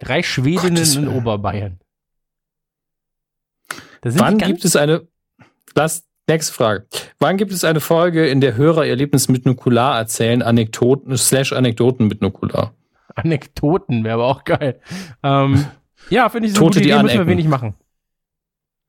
Drei 0.00 0.24
Schwedinnen 0.24 0.74
Gottes 0.74 0.96
in. 0.96 1.08
Oberbayern. 1.08 1.78
Wann 4.02 4.38
gibt 4.38 4.64
es 4.64 4.74
eine, 4.74 5.06
lass, 5.74 6.06
nächste 6.26 6.52
Frage. 6.54 6.86
Wann 7.20 7.36
gibt 7.36 7.52
es 7.52 7.62
eine 7.62 7.80
Folge, 7.80 8.26
in 8.26 8.40
der 8.40 8.56
Hörer 8.56 8.84
ihr 8.84 8.90
Erlebnis 8.90 9.28
mit 9.28 9.46
Nukular 9.46 9.96
erzählen, 9.96 10.42
Anekdoten, 10.42 11.16
slash 11.16 11.52
Anekdoten 11.52 12.08
mit 12.08 12.20
Nukular? 12.20 12.74
Anekdoten, 13.14 14.02
wäre 14.02 14.14
aber 14.14 14.26
auch 14.26 14.42
geil. 14.44 14.80
Ähm, 15.22 15.66
ja, 16.10 16.28
finde 16.28 16.48
ich 16.48 16.54
so 16.54 16.60
Tote, 16.60 16.78
gute 16.78 16.80
die 16.80 16.90
Idee, 16.90 17.02
müssen 17.02 17.18
wir 17.18 17.26
wenig 17.26 17.48
machen. 17.48 17.74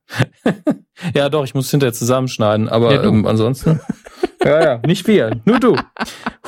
Ja, 1.13 1.29
doch, 1.29 1.43
ich 1.43 1.53
muss 1.53 1.69
hinterher 1.69 1.93
zusammenschneiden, 1.93 2.69
aber 2.69 2.93
Ja, 2.93 3.03
ähm, 3.03 3.25
ansonsten. 3.27 3.79
ja, 4.43 4.63
ja, 4.63 4.77
nicht 4.85 5.07
wir, 5.07 5.39
nur 5.45 5.59
du. 5.59 5.75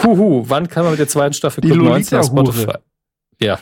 Huhu, 0.03 0.45
wann 0.47 0.67
kann 0.67 0.83
man 0.83 0.91
mit 0.93 0.99
der 0.99 1.07
zweiten 1.07 1.33
Staffel 1.33 1.61
Club 1.61 1.77
19 1.77 2.17
auf. 2.17 2.25
Spotify? 2.25 2.73
Ja. 3.39 3.59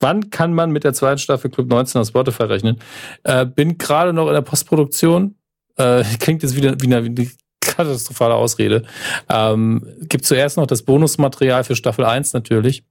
Wann 0.00 0.30
kann 0.30 0.54
man 0.54 0.70
mit 0.70 0.84
der 0.84 0.94
zweiten 0.94 1.18
Staffel 1.18 1.50
Club 1.50 1.68
19 1.68 2.00
auf 2.00 2.06
Spotify 2.06 2.44
rechnen? 2.44 2.78
Äh, 3.24 3.46
bin 3.46 3.78
gerade 3.78 4.12
noch 4.12 4.28
in 4.28 4.34
der 4.34 4.42
Postproduktion. 4.42 5.34
Äh, 5.76 6.04
klingt 6.20 6.42
jetzt 6.42 6.54
wieder 6.54 6.76
wie 6.80 6.86
eine, 6.86 7.04
wie 7.04 7.22
eine 7.22 7.30
katastrophale 7.60 8.34
Ausrede. 8.34 8.84
Ähm, 9.28 9.86
gibt 10.02 10.24
zuerst 10.24 10.56
noch 10.56 10.66
das 10.66 10.82
Bonusmaterial 10.82 11.64
für 11.64 11.74
Staffel 11.74 12.04
1 12.04 12.32
natürlich, 12.32 12.84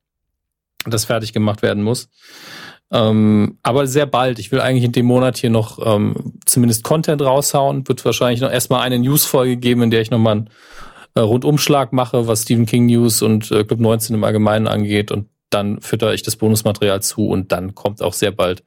das 0.86 1.06
fertig 1.06 1.32
gemacht 1.32 1.62
werden 1.62 1.84
muss. 1.84 2.10
Ähm, 2.92 3.58
aber 3.64 3.88
sehr 3.88 4.06
bald. 4.06 4.40
Ich 4.40 4.52
will 4.52 4.62
eigentlich 4.62 4.86
in 4.86 4.92
dem 4.94 5.06
Monat 5.06 5.38
hier 5.38 5.50
noch 5.50 5.80
ähm, 5.86 6.34
zumindest 6.46 6.84
Content 6.84 7.22
raushauen. 7.22 7.88
Wird 7.88 8.04
wahrscheinlich 8.06 8.42
noch 8.42 8.52
erstmal 8.52 8.82
eine 8.82 9.00
News-Folge 9.00 9.58
geben, 9.58 9.84
in 9.84 9.92
der 9.92 10.02
ich 10.02 10.12
nochmal 10.12 10.34
einen 10.34 10.50
äh, 11.16 11.20
Rundumschlag 11.20 11.92
mache, 11.94 12.28
was 12.28 12.44
Stephen 12.44 12.66
King 12.66 12.86
News 12.86 13.22
und 13.22 13.52
äh, 13.52 13.64
Club 13.64 13.80
19 13.80 14.16
im 14.16 14.24
Allgemeinen 14.24 14.68
angeht. 14.68 15.12
Und 15.12 15.28
dann 15.50 15.82
fütter 15.82 16.14
ich 16.14 16.24
das 16.24 16.36
Bonusmaterial 16.36 17.02
zu 17.02 17.28
und 17.28 17.52
dann 17.52 17.76
kommt 17.76 18.02
auch 18.02 18.14
sehr 18.14 18.32
bald 18.32 18.64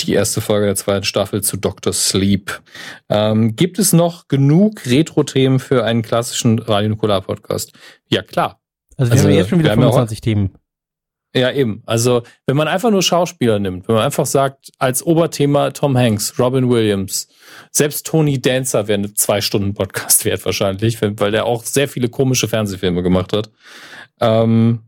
die 0.00 0.12
erste 0.12 0.40
Folge 0.40 0.66
der 0.66 0.76
zweiten 0.76 1.04
Staffel 1.04 1.42
zu 1.42 1.56
Dr. 1.56 1.92
Sleep. 1.92 2.60
Ähm, 3.08 3.56
gibt 3.56 3.78
es 3.78 3.92
noch 3.92 4.28
genug 4.28 4.86
Retro-Themen 4.86 5.58
für 5.58 5.84
einen 5.84 6.02
klassischen 6.02 6.58
Radio 6.58 6.90
Nukular 6.90 7.20
Podcast? 7.20 7.72
Ja, 8.08 8.22
klar. 8.22 8.60
Also 8.96 9.12
wir 9.12 9.16
also, 9.16 9.28
haben 9.28 9.34
jetzt 9.34 9.50
schon 9.50 9.58
wieder 9.58 9.74
25 9.74 10.18
ja 10.18 10.22
Themen. 10.22 10.54
Ja, 11.34 11.50
eben. 11.50 11.82
Also, 11.86 12.22
wenn 12.46 12.56
man 12.56 12.68
einfach 12.68 12.90
nur 12.90 13.02
Schauspieler 13.02 13.58
nimmt, 13.58 13.88
wenn 13.88 13.94
man 13.94 14.04
einfach 14.04 14.26
sagt, 14.26 14.70
als 14.78 15.04
Oberthema 15.04 15.70
Tom 15.70 15.96
Hanks, 15.96 16.38
Robin 16.38 16.68
Williams, 16.68 17.28
selbst 17.70 18.06
Tony 18.06 18.40
Dancer 18.40 18.86
wäre 18.86 18.98
eine 18.98 19.14
zwei 19.14 19.40
Stunden 19.40 19.72
Podcast 19.72 20.24
wert 20.26 20.44
wahrscheinlich, 20.44 21.00
weil 21.00 21.30
der 21.30 21.46
auch 21.46 21.64
sehr 21.64 21.88
viele 21.88 22.08
komische 22.10 22.48
Fernsehfilme 22.48 23.02
gemacht 23.02 23.32
hat. 23.32 23.50
Ähm, 24.20 24.80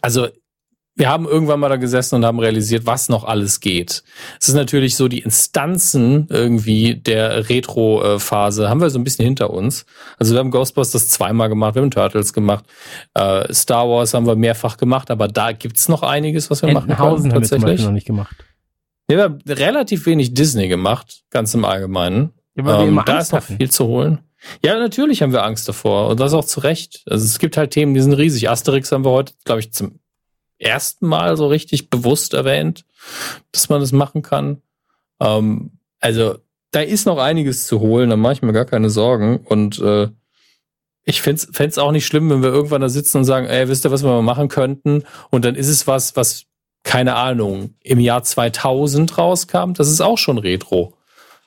also 0.00 0.28
wir 1.00 1.08
haben 1.08 1.26
irgendwann 1.26 1.58
mal 1.58 1.70
da 1.70 1.76
gesessen 1.76 2.16
und 2.16 2.26
haben 2.26 2.38
realisiert, 2.38 2.84
was 2.84 3.08
noch 3.08 3.24
alles 3.24 3.60
geht. 3.60 4.04
Es 4.38 4.50
ist 4.50 4.54
natürlich 4.54 4.96
so, 4.96 5.08
die 5.08 5.20
Instanzen 5.20 6.26
irgendwie 6.28 6.94
der 6.94 7.48
Retro-Phase 7.48 8.68
haben 8.68 8.82
wir 8.82 8.90
so 8.90 8.98
ein 8.98 9.04
bisschen 9.04 9.24
hinter 9.24 9.48
uns. 9.48 9.86
Also 10.18 10.34
wir 10.34 10.40
haben 10.40 10.50
Ghostbusters 10.50 11.08
zweimal 11.08 11.48
gemacht, 11.48 11.74
wir 11.74 11.80
haben 11.80 11.90
Turtles 11.90 12.34
gemacht, 12.34 12.66
äh, 13.14 13.50
Star 13.52 13.88
Wars 13.88 14.12
haben 14.12 14.26
wir 14.26 14.36
mehrfach 14.36 14.76
gemacht, 14.76 15.10
aber 15.10 15.26
da 15.26 15.52
gibt's 15.52 15.88
noch 15.88 16.02
einiges, 16.02 16.50
was 16.50 16.60
wir 16.60 16.70
machen 16.70 16.94
können. 16.94 16.98
Tatsächlich. 16.98 17.32
haben 17.32 17.42
wir 17.42 17.48
zum 17.48 17.60
Beispiel 17.62 17.86
noch 17.86 17.92
nicht 17.92 18.06
gemacht. 18.06 18.36
Wir 19.08 19.22
haben 19.22 19.38
relativ 19.48 20.04
wenig 20.04 20.34
Disney 20.34 20.68
gemacht, 20.68 21.22
ganz 21.30 21.54
im 21.54 21.64
Allgemeinen. 21.64 22.34
Ja, 22.56 22.82
ähm, 22.82 23.00
da 23.06 23.18
ist 23.20 23.32
noch 23.32 23.42
viel 23.42 23.70
zu 23.70 23.86
holen. 23.86 24.18
Ja, 24.62 24.78
natürlich 24.78 25.22
haben 25.22 25.32
wir 25.32 25.44
Angst 25.44 25.66
davor 25.66 26.08
und 26.08 26.20
das 26.20 26.34
auch 26.34 26.44
zu 26.44 26.60
Recht. 26.60 27.02
Also 27.08 27.24
es 27.24 27.38
gibt 27.38 27.56
halt 27.56 27.70
Themen, 27.70 27.94
die 27.94 28.00
sind 28.00 28.12
riesig. 28.12 28.50
Asterix 28.50 28.92
haben 28.92 29.04
wir 29.04 29.10
heute, 29.10 29.32
glaube 29.44 29.60
ich, 29.60 29.72
zum 29.72 29.99
ersten 30.60 31.06
Mal 31.06 31.36
so 31.36 31.46
richtig 31.46 31.90
bewusst 31.90 32.34
erwähnt, 32.34 32.84
dass 33.52 33.68
man 33.68 33.80
das 33.80 33.92
machen 33.92 34.22
kann. 34.22 34.62
Ähm, 35.20 35.72
also 36.00 36.36
da 36.70 36.80
ist 36.80 37.06
noch 37.06 37.18
einiges 37.18 37.66
zu 37.66 37.80
holen, 37.80 38.10
da 38.10 38.16
mache 38.16 38.34
ich 38.34 38.42
mir 38.42 38.52
gar 38.52 38.64
keine 38.64 38.90
Sorgen. 38.90 39.38
Und 39.38 39.80
äh, 39.80 40.08
ich 41.04 41.22
fände 41.22 41.46
es 41.56 41.78
auch 41.78 41.92
nicht 41.92 42.06
schlimm, 42.06 42.30
wenn 42.30 42.42
wir 42.42 42.50
irgendwann 42.50 42.82
da 42.82 42.88
sitzen 42.88 43.18
und 43.18 43.24
sagen, 43.24 43.46
ey, 43.46 43.68
wisst 43.68 43.84
ihr, 43.84 43.90
was 43.90 44.04
wir 44.04 44.10
mal 44.10 44.22
machen 44.22 44.48
könnten? 44.48 45.04
Und 45.30 45.44
dann 45.44 45.56
ist 45.56 45.68
es 45.68 45.86
was, 45.86 46.14
was, 46.14 46.44
keine 46.84 47.16
Ahnung, 47.16 47.74
im 47.80 47.98
Jahr 47.98 48.22
2000 48.22 49.18
rauskam. 49.18 49.72
Das 49.72 49.88
ist 49.88 50.00
auch 50.00 50.18
schon 50.18 50.38
Retro. 50.38 50.94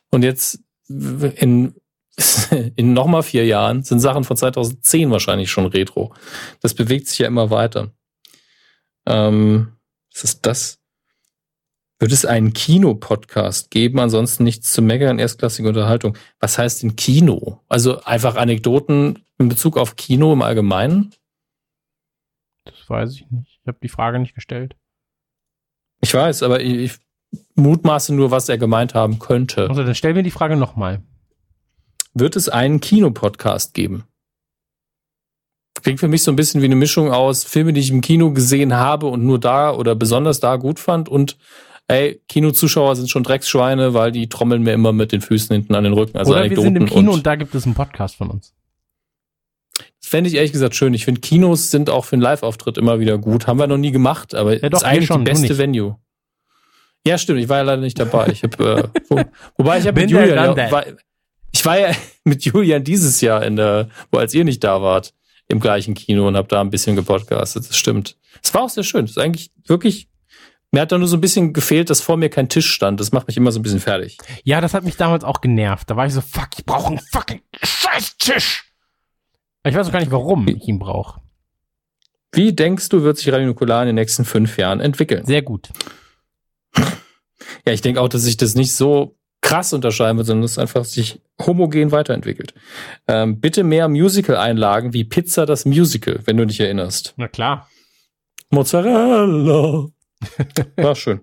Und 0.10 0.24
jetzt 0.24 0.60
in 0.90 1.76
in 2.76 2.94
nochmal 2.94 3.24
vier 3.24 3.46
Jahren 3.46 3.84
sind 3.84 4.00
Sachen 4.00 4.24
von 4.24 4.38
2010 4.38 5.12
wahrscheinlich 5.12 5.50
schon 5.50 5.66
Retro. 5.66 6.14
Das 6.62 6.74
bewegt 6.74 7.08
sich 7.08 7.20
ja 7.20 7.28
immer 7.28 7.50
weiter. 7.50 7.92
Ähm, 9.06 9.74
was 10.14 10.24
ist 10.24 10.46
das? 10.46 10.80
Wird 12.00 12.12
es 12.12 12.26
einen 12.26 12.54
Kinopodcast 12.54 13.72
geben? 13.72 14.00
Ansonsten 14.00 14.44
nichts 14.44 14.74
zu 14.74 14.82
meckern, 14.82 15.20
erstklassige 15.20 15.68
Unterhaltung. 15.68 16.18
Was 16.40 16.58
heißt 16.58 16.84
denn 16.84 16.96
Kino? 16.96 17.62
Also 17.70 18.02
einfach 18.02 18.36
Anekdoten 18.36 19.24
in 19.38 19.50
Bezug 19.50 19.78
auf 19.78 19.96
Kino 19.96 20.34
im 20.34 20.42
Allgemeinen? 20.42 21.14
Das 22.66 22.90
weiß 22.90 23.16
ich 23.16 23.30
nicht. 23.32 23.60
Ich 23.62 23.68
habe 23.68 23.78
die 23.82 23.90
Frage 23.90 24.20
nicht 24.20 24.36
gestellt. 24.36 24.76
Ich 26.02 26.14
weiß, 26.14 26.44
aber 26.44 26.62
ich, 26.62 26.74
ich 26.74 27.00
mutmaße 27.56 28.14
nur, 28.14 28.32
was 28.32 28.50
er 28.50 28.58
gemeint 28.58 28.94
haben 28.94 29.20
könnte. 29.20 29.70
Also 29.70 29.84
dann 29.84 29.96
stell 29.96 30.14
mir 30.14 30.24
die 30.24 30.32
Frage 30.32 30.56
nochmal 30.56 31.02
wird 32.14 32.36
es 32.36 32.50
einen 32.50 32.80
Kinopodcast 32.80 33.74
geben. 33.74 34.06
Klingt 35.84 36.00
für 36.00 36.08
mich 36.08 36.24
so 36.24 36.32
ein 36.32 36.36
bisschen 36.36 36.62
wie 36.62 36.66
eine 36.66 36.76
Mischung 36.76 37.12
aus 37.12 37.44
Filme, 37.44 37.74
die 37.74 37.82
ich 37.82 37.92
im 37.92 38.02
Kino 38.02 38.32
gesehen 38.32 38.74
habe 38.74 39.08
und 39.08 39.24
nur 39.24 39.40
da 39.40 39.74
oder 39.74 39.96
besonders 39.96 40.40
da 40.40 40.56
gut 40.56 40.80
fand 40.80 41.10
und 41.10 41.38
ey, 41.88 42.22
Kinozuschauer 42.30 42.96
sind 42.96 43.10
schon 43.10 43.24
Drecksschweine, 43.24 43.94
weil 43.94 44.12
die 44.12 44.30
trommeln 44.30 44.64
mir 44.64 44.74
immer 44.74 44.94
mit 44.94 45.12
den 45.12 45.22
Füßen 45.22 45.54
hinten 45.54 45.76
an 45.76 45.84
den 45.84 45.94
Rücken. 45.94 46.18
Also 46.18 46.32
oder 46.32 46.50
wir 46.50 46.60
sind 46.60 46.78
im 46.78 46.86
Kino 46.86 47.12
und, 47.12 47.18
und 47.18 47.28
da 47.28 47.36
gibt 47.36 47.54
es 47.54 47.66
einen 47.66 47.76
Podcast 47.76 48.16
von 48.16 48.30
uns. 48.30 48.54
Das 49.78 50.10
fände 50.10 50.30
ich 50.30 50.36
ehrlich 50.36 50.52
gesagt 50.52 50.76
schön. 50.76 50.94
Ich 50.94 51.06
finde, 51.06 51.22
Kinos 51.22 51.72
sind 51.72 51.90
auch 51.90 52.06
für 52.06 52.14
einen 52.14 52.22
Live-Auftritt 52.22 52.78
immer 52.78 53.00
wieder 53.00 53.18
gut. 53.18 53.48
Haben 53.48 53.60
wir 53.60 53.68
noch 53.68 53.78
nie 53.78 53.92
gemacht, 53.92 54.36
aber 54.36 54.62
ja, 54.62 54.70
doch, 54.70 54.80
ist 54.80 54.84
eigentlich 54.84 55.08
schon, 55.08 55.26
die 55.26 55.32
beste 55.32 55.58
Venue. 55.58 55.98
Ja, 57.06 57.18
stimmt. 57.18 57.40
Ich 57.40 57.50
war 57.50 57.58
ja 57.58 57.64
leider 57.64 57.82
nicht 57.82 58.00
dabei. 58.00 58.28
Ich 58.28 58.44
hab, 58.44 58.60
äh, 58.60 58.84
wo, 59.10 59.22
wobei 59.58 59.80
ich 59.80 59.88
habe 59.88 60.00
mit 60.00 60.12
Julian, 60.12 60.58
ja, 60.58 60.72
war, 60.72 60.86
ich 61.52 61.66
war 61.66 61.80
ja 61.80 61.92
mit 62.24 62.46
Julian 62.46 62.84
dieses 62.84 63.20
Jahr 63.22 63.44
in 63.44 63.56
der, 63.56 63.90
wo 64.12 64.20
als 64.20 64.34
ihr 64.34 64.46
nicht 64.46 64.64
da 64.64 64.82
wart, 64.82 65.14
im 65.54 65.62
gleichen 65.62 65.94
Kino 65.94 66.28
und 66.28 66.36
habe 66.36 66.48
da 66.50 66.60
ein 66.60 66.70
bisschen 66.70 66.96
gepodcastet. 66.96 67.70
Das 67.70 67.78
stimmt. 67.78 68.18
Es 68.42 68.54
war 68.54 68.64
auch 68.64 68.70
sehr 68.70 68.84
schön. 68.84 69.06
Das 69.06 69.12
ist 69.12 69.18
eigentlich 69.18 69.52
wirklich 69.66 70.10
mir 70.74 70.82
hat 70.82 70.92
da 70.92 70.98
nur 70.98 71.08
so 71.08 71.18
ein 71.18 71.22
bisschen 71.22 71.54
gefehlt, 71.54 71.92
dass 71.92 72.02
vor 72.02 72.18
mir 72.18 72.30
kein 72.30 72.50
Tisch 72.50 72.72
stand. 72.72 73.00
Das 73.00 73.12
macht 73.12 73.28
mich 73.28 73.38
immer 73.38 73.52
so 73.52 73.60
ein 73.60 73.62
bisschen 73.62 73.80
fertig. 73.80 74.18
Ja, 74.44 74.60
das 74.60 74.74
hat 74.74 74.84
mich 74.84 74.98
damals 74.98 75.24
auch 75.24 75.40
genervt. 75.40 75.88
Da 75.88 75.96
war 75.96 76.08
ich 76.08 76.14
so, 76.14 76.22
fuck, 76.22 76.50
ich 76.58 76.66
brauche 76.66 76.88
einen 76.88 77.00
fucking 77.12 77.42
Scheißtisch. 77.62 78.74
Ich 79.64 79.76
weiß 79.76 79.88
auch 79.88 79.92
gar 79.92 80.00
nicht, 80.00 80.12
warum 80.12 80.48
ich 80.48 80.68
ihn 80.68 80.80
brauche. 80.80 81.22
Wie 82.32 82.54
denkst 82.54 82.90
du, 82.90 83.04
wird 83.04 83.20
sich 83.20 83.32
Radio 83.32 83.46
Nukular 83.46 83.84
in 83.84 83.88
den 83.88 83.96
nächsten 83.96 84.26
fünf 84.26 84.58
Jahren 84.58 84.80
entwickeln? 84.80 85.24
Sehr 85.26 85.44
gut. 85.44 85.70
Ja, 86.76 87.72
ich 87.72 87.82
denke 87.82 88.02
auch, 88.02 88.10
dass 88.10 88.24
sich 88.24 88.38
das 88.38 88.56
nicht 88.56 88.76
so 88.76 89.16
krass 89.44 89.74
unterscheiden 89.74 90.18
wird, 90.18 90.26
sondern 90.26 90.46
es 90.46 90.58
einfach 90.58 90.86
sich 90.86 91.22
homogen 91.40 91.92
weiterentwickelt. 91.92 92.56
Ähm, 93.08 93.40
bitte 93.40 93.64
mehr 93.64 93.88
Musical-Einlagen 93.88 94.94
wie 94.94 95.04
Pizza 95.04 95.46
das 95.46 95.66
Musical, 95.66 96.22
wenn 96.26 96.38
du 96.38 96.48
dich 96.48 96.60
erinnerst. 96.60 97.14
Na 97.18 97.28
klar. 97.28 97.70
Mozzarella. 98.50 99.88
War 100.78 100.96
schön. 100.96 101.22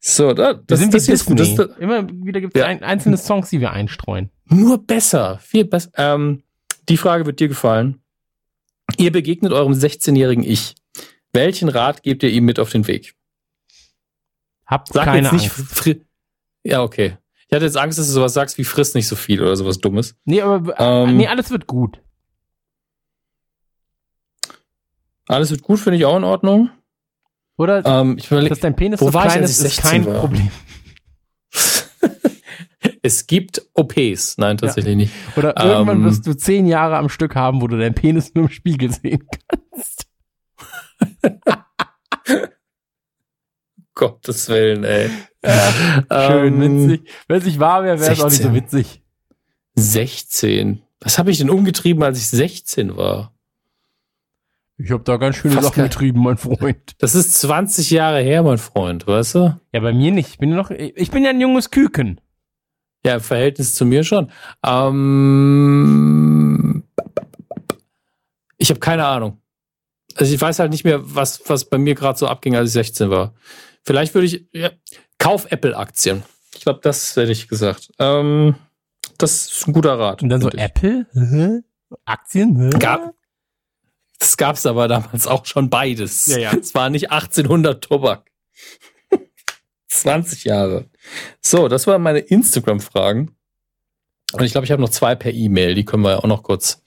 So, 0.00 0.32
da, 0.32 0.54
das, 0.54 0.80
sind 0.80 0.94
das 0.94 1.08
ist 1.08 1.26
gut. 1.26 1.38
Das, 1.38 1.54
das, 1.54 1.76
Immer 1.78 2.08
wieder 2.08 2.40
gibt 2.40 2.56
es 2.56 2.60
ja. 2.60 2.66
ein, 2.66 2.82
einzelne 2.82 3.16
Songs, 3.16 3.50
die 3.50 3.60
wir 3.60 3.72
einstreuen. 3.72 4.30
Nur 4.46 4.84
besser, 4.84 5.38
viel 5.38 5.64
besser. 5.64 5.90
Ähm, 5.96 6.42
die 6.88 6.96
Frage 6.96 7.26
wird 7.26 7.38
dir 7.38 7.48
gefallen. 7.48 8.02
Ihr 8.96 9.12
begegnet 9.12 9.52
eurem 9.52 9.72
16-jährigen 9.72 10.42
Ich. 10.42 10.74
Welchen 11.32 11.68
Rat 11.68 12.02
gebt 12.02 12.22
ihr 12.22 12.30
ihm 12.30 12.44
mit 12.44 12.58
auf 12.58 12.70
den 12.70 12.86
Weg? 12.86 13.14
Habt 14.66 14.88
Sag 14.92 15.04
keine 15.04 15.28
jetzt 15.28 15.32
nicht, 15.32 15.58
Angst. 15.58 16.00
Ja, 16.64 16.82
okay. 16.82 17.16
Ich 17.48 17.54
hatte 17.54 17.66
jetzt 17.66 17.76
Angst, 17.76 17.98
dass 17.98 18.06
du 18.06 18.12
sowas 18.12 18.32
sagst 18.32 18.56
wie 18.58 18.64
frisst 18.64 18.94
nicht 18.94 19.08
so 19.08 19.16
viel 19.16 19.42
oder 19.42 19.54
sowas 19.56 19.78
Dummes. 19.78 20.14
Nee, 20.24 20.40
aber 20.40 20.78
ähm, 20.78 21.16
nee, 21.16 21.26
alles 21.26 21.50
wird 21.50 21.66
gut. 21.66 22.00
Alles 25.28 25.50
wird 25.50 25.62
gut, 25.62 25.78
finde 25.78 25.98
ich 25.98 26.04
auch 26.04 26.16
in 26.16 26.24
Ordnung. 26.24 26.70
Oder 27.56 27.84
ähm, 27.84 28.16
ich 28.18 28.30
überleg, 28.30 28.48
dass 28.48 28.60
dein 28.60 28.74
Penis 28.74 29.00
wo 29.00 29.06
so 29.06 29.14
war 29.14 29.26
klein 29.26 29.44
ich, 29.44 29.50
ist, 29.50 29.60
ist 29.60 29.82
kein 29.82 30.06
war? 30.06 30.20
Problem. 30.20 30.50
es 33.02 33.26
gibt 33.26 33.62
OPs. 33.74 34.38
Nein, 34.38 34.58
tatsächlich 34.58 34.92
ja. 34.92 34.96
nicht. 34.96 35.12
Oder 35.36 35.56
irgendwann 35.62 35.98
ähm, 35.98 36.04
wirst 36.04 36.26
du 36.26 36.34
zehn 36.34 36.66
Jahre 36.66 36.96
am 36.96 37.08
Stück 37.08 37.36
haben, 37.36 37.60
wo 37.60 37.66
du 37.66 37.78
deinen 37.78 37.94
Penis 37.94 38.34
nur 38.34 38.44
im 38.44 38.50
Spiegel 38.50 38.90
sehen 38.92 39.26
kannst. 39.30 39.61
Gottes 44.02 44.48
Willen, 44.48 44.82
ey. 44.82 45.10
Ja, 45.44 45.72
schön, 46.28 46.60
ähm, 46.60 46.88
witzig. 46.88 47.08
Wenn 47.28 47.38
es 47.38 47.44
nicht 47.44 47.60
wahr 47.60 47.84
wäre, 47.84 48.00
wäre 48.00 48.12
es 48.12 48.20
auch 48.20 48.30
nicht 48.30 48.42
so 48.42 48.52
witzig. 48.52 49.00
16. 49.76 50.82
Was 50.98 51.18
habe 51.18 51.30
ich 51.30 51.38
denn 51.38 51.50
umgetrieben, 51.50 52.02
als 52.02 52.18
ich 52.18 52.26
16 52.26 52.96
war? 52.96 53.32
Ich 54.76 54.90
habe 54.90 55.04
da 55.04 55.18
ganz 55.18 55.36
schöne 55.36 55.54
Fast 55.54 55.68
Sachen 55.68 55.84
getrieben, 55.84 56.20
mein 56.20 56.36
Freund. 56.36 56.96
Das 56.98 57.14
ist 57.14 57.34
20 57.42 57.92
Jahre 57.92 58.20
her, 58.22 58.42
mein 58.42 58.58
Freund, 58.58 59.06
weißt 59.06 59.36
du? 59.36 59.60
Ja, 59.72 59.78
bei 59.78 59.92
mir 59.92 60.10
nicht. 60.10 60.30
Ich 60.30 60.38
bin 60.38 60.50
noch, 60.50 60.72
ich 60.72 61.12
bin 61.12 61.22
ja 61.22 61.30
ein 61.30 61.40
junges 61.40 61.70
Küken. 61.70 62.20
Ja, 63.06 63.14
im 63.14 63.20
Verhältnis 63.20 63.76
zu 63.76 63.86
mir 63.86 64.02
schon. 64.02 64.32
Ähm, 64.66 65.12
ich 68.58 68.70
habe 68.70 68.80
keine 68.80 69.06
Ahnung. 69.06 69.38
Also 70.16 70.34
ich 70.34 70.40
weiß 70.40 70.58
halt 70.58 70.72
nicht 70.72 70.82
mehr, 70.82 70.98
was, 71.02 71.40
was 71.46 71.66
bei 71.66 71.78
mir 71.78 71.94
gerade 71.94 72.18
so 72.18 72.26
abging, 72.26 72.56
als 72.56 72.70
ich 72.70 72.72
16 72.72 73.10
war. 73.10 73.34
Vielleicht 73.84 74.14
würde 74.14 74.26
ich, 74.26 74.46
ja, 74.52 74.70
kauf 75.18 75.50
Apple-Aktien. 75.50 76.22
Ich 76.54 76.62
glaube, 76.62 76.80
das 76.82 77.16
hätte 77.16 77.32
ich 77.32 77.48
gesagt. 77.48 77.90
Ähm, 77.98 78.54
das 79.18 79.50
ist 79.52 79.66
ein 79.66 79.72
guter 79.72 79.98
Rat. 79.98 80.22
Und 80.22 80.28
dann 80.28 80.40
so 80.40 80.50
Apple? 80.50 81.06
Aktien? 82.04 82.70
Gab, 82.78 83.14
Das 84.18 84.36
gab's 84.36 84.66
aber 84.66 84.88
damals 84.88 85.26
auch 85.26 85.46
schon 85.46 85.68
beides. 85.70 86.26
Ja, 86.26 86.38
ja. 86.38 86.52
Es 86.54 86.74
war 86.74 86.90
nicht 86.90 87.10
1800 87.10 87.82
Tobak. 87.82 88.30
20 89.88 90.44
Jahre. 90.44 90.86
So, 91.40 91.68
das 91.68 91.86
waren 91.86 92.02
meine 92.02 92.20
Instagram-Fragen. 92.20 93.34
Und 94.32 94.42
ich 94.44 94.52
glaube, 94.52 94.64
ich 94.64 94.70
habe 94.70 94.80
noch 94.80 94.88
zwei 94.88 95.14
per 95.14 95.32
E-Mail. 95.32 95.74
Die 95.74 95.84
können 95.84 96.02
wir 96.04 96.10
ja 96.12 96.18
auch 96.18 96.26
noch 96.26 96.42
kurz 96.42 96.82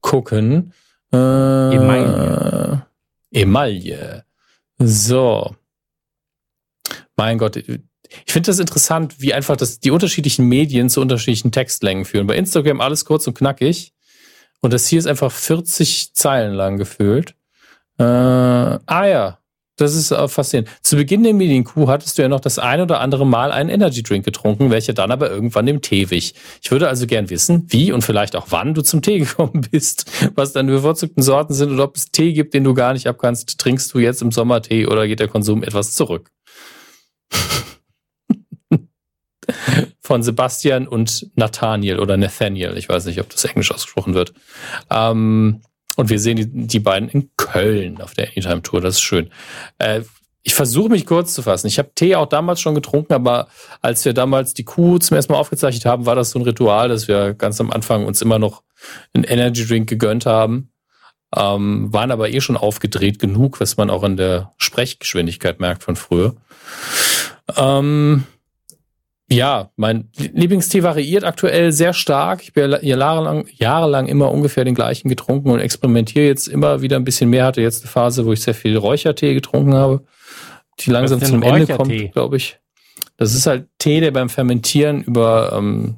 gucken. 0.00 0.74
Äh, 1.12 1.16
Emaille. 1.16 2.86
Emaille. 3.30 4.24
So. 4.78 5.54
Mein 7.16 7.38
Gott. 7.38 7.56
Ich 7.56 8.32
finde 8.32 8.46
das 8.46 8.58
interessant, 8.58 9.20
wie 9.20 9.34
einfach 9.34 9.56
das, 9.56 9.80
die 9.80 9.90
unterschiedlichen 9.90 10.46
Medien 10.46 10.90
zu 10.90 11.00
unterschiedlichen 11.00 11.52
Textlängen 11.52 12.04
führen. 12.04 12.26
Bei 12.26 12.36
Instagram 12.36 12.80
alles 12.80 13.04
kurz 13.04 13.26
und 13.26 13.34
knackig. 13.36 13.92
Und 14.60 14.72
das 14.72 14.86
hier 14.86 14.98
ist 14.98 15.06
einfach 15.06 15.32
40 15.32 16.14
Zeilen 16.14 16.54
lang 16.54 16.76
gefüllt. 16.76 17.34
Äh, 17.98 18.04
ah 18.04 19.06
ja, 19.06 19.38
das 19.76 19.94
ist 19.94 20.14
faszinierend. 20.30 20.70
Zu 20.82 20.96
Beginn 20.96 21.24
der 21.24 21.32
Medienkuh 21.32 21.88
hattest 21.88 22.16
du 22.16 22.22
ja 22.22 22.28
noch 22.28 22.40
das 22.40 22.58
ein 22.58 22.80
oder 22.80 23.00
andere 23.00 23.26
Mal 23.26 23.50
einen 23.50 23.70
Energy 23.70 24.02
Drink 24.02 24.24
getrunken, 24.24 24.70
welcher 24.70 24.92
dann 24.92 25.10
aber 25.10 25.30
irgendwann 25.30 25.66
dem 25.66 25.80
Tee 25.80 26.10
wich. 26.10 26.34
Ich 26.62 26.70
würde 26.70 26.88
also 26.88 27.06
gern 27.06 27.30
wissen, 27.30 27.66
wie 27.68 27.90
und 27.90 28.02
vielleicht 28.02 28.36
auch 28.36 28.46
wann 28.50 28.74
du 28.74 28.82
zum 28.82 29.02
Tee 29.02 29.18
gekommen 29.20 29.66
bist, 29.70 30.10
was 30.34 30.52
deine 30.52 30.70
bevorzugten 30.72 31.22
Sorten 31.22 31.54
sind 31.54 31.70
und 31.70 31.80
ob 31.80 31.96
es 31.96 32.10
Tee 32.10 32.32
gibt, 32.32 32.54
den 32.54 32.64
du 32.64 32.74
gar 32.74 32.92
nicht 32.92 33.06
abkannst. 33.06 33.58
Trinkst 33.58 33.92
du 33.94 33.98
jetzt 33.98 34.22
im 34.22 34.30
Sommer 34.30 34.62
Tee 34.62 34.86
oder 34.86 35.08
geht 35.08 35.20
der 35.20 35.28
Konsum 35.28 35.62
etwas 35.62 35.92
zurück? 35.94 36.30
Von 40.00 40.22
Sebastian 40.22 40.86
und 40.86 41.30
Nathaniel 41.34 41.98
oder 41.98 42.16
Nathaniel. 42.16 42.76
Ich 42.76 42.88
weiß 42.88 43.06
nicht, 43.06 43.20
ob 43.20 43.30
das 43.30 43.44
Englisch 43.44 43.72
ausgesprochen 43.72 44.14
wird. 44.14 44.32
Ähm, 44.90 45.62
und 45.96 46.08
wir 46.10 46.18
sehen 46.18 46.36
die, 46.36 46.46
die 46.48 46.80
beiden 46.80 47.08
in 47.08 47.30
Köln 47.36 48.00
auf 48.00 48.14
der 48.14 48.28
Anytime 48.28 48.62
Tour. 48.62 48.80
Das 48.80 48.94
ist 48.94 49.02
schön. 49.02 49.30
Äh, 49.78 50.02
ich 50.42 50.54
versuche 50.54 50.88
mich 50.88 51.06
kurz 51.06 51.34
zu 51.34 51.42
fassen. 51.42 51.68
Ich 51.68 51.78
habe 51.78 51.92
Tee 51.94 52.16
auch 52.16 52.26
damals 52.26 52.60
schon 52.60 52.74
getrunken, 52.74 53.12
aber 53.12 53.48
als 53.80 54.04
wir 54.04 54.12
damals 54.12 54.54
die 54.54 54.64
Kuh 54.64 54.98
zum 54.98 55.16
ersten 55.16 55.32
Mal 55.32 55.38
aufgezeichnet 55.38 55.84
haben, 55.84 56.04
war 56.04 56.16
das 56.16 56.30
so 56.30 56.38
ein 56.38 56.42
Ritual, 56.42 56.88
dass 56.88 57.06
wir 57.06 57.34
ganz 57.34 57.60
am 57.60 57.70
Anfang 57.70 58.06
uns 58.06 58.20
immer 58.22 58.38
noch 58.38 58.62
einen 59.14 59.24
Energy 59.24 59.66
Drink 59.66 59.88
gegönnt 59.88 60.26
haben. 60.26 60.70
Ähm, 61.34 61.92
waren 61.92 62.10
aber 62.10 62.28
eh 62.28 62.40
schon 62.40 62.56
aufgedreht 62.56 63.18
genug, 63.18 63.60
was 63.60 63.76
man 63.76 63.88
auch 63.88 64.02
in 64.02 64.16
der 64.16 64.52
Sprechgeschwindigkeit 64.58 65.60
merkt 65.60 65.82
von 65.82 65.96
früher. 65.96 66.34
Ähm, 67.56 68.24
ja, 69.32 69.70
mein 69.76 70.10
Lieblingstee 70.16 70.82
variiert 70.82 71.24
aktuell 71.24 71.72
sehr 71.72 71.92
stark. 71.92 72.42
Ich 72.42 72.48
habe 72.50 72.80
jahrelang, 72.82 73.46
jahrelang 73.54 74.06
immer 74.06 74.30
ungefähr 74.30 74.64
den 74.64 74.74
gleichen 74.74 75.08
getrunken 75.08 75.50
und 75.50 75.60
experimentiere 75.60 76.26
jetzt 76.26 76.48
immer 76.48 76.82
wieder 76.82 76.96
ein 76.96 77.04
bisschen 77.04 77.30
mehr. 77.30 77.46
Hatte 77.46 77.62
jetzt 77.62 77.82
eine 77.82 77.90
Phase, 77.90 78.26
wo 78.26 78.32
ich 78.32 78.42
sehr 78.42 78.54
viel 78.54 78.76
Räuchertee 78.76 79.34
getrunken 79.34 79.74
habe, 79.74 80.04
die 80.80 80.90
langsam 80.90 81.22
zum 81.22 81.42
Ende 81.42 81.66
kommt, 81.66 82.12
glaube 82.12 82.36
ich. 82.36 82.58
Das 83.16 83.34
ist 83.34 83.46
halt 83.46 83.68
Tee, 83.78 84.00
der 84.00 84.10
beim 84.10 84.28
Fermentieren 84.28 85.02
über, 85.02 85.52
ähm, 85.56 85.96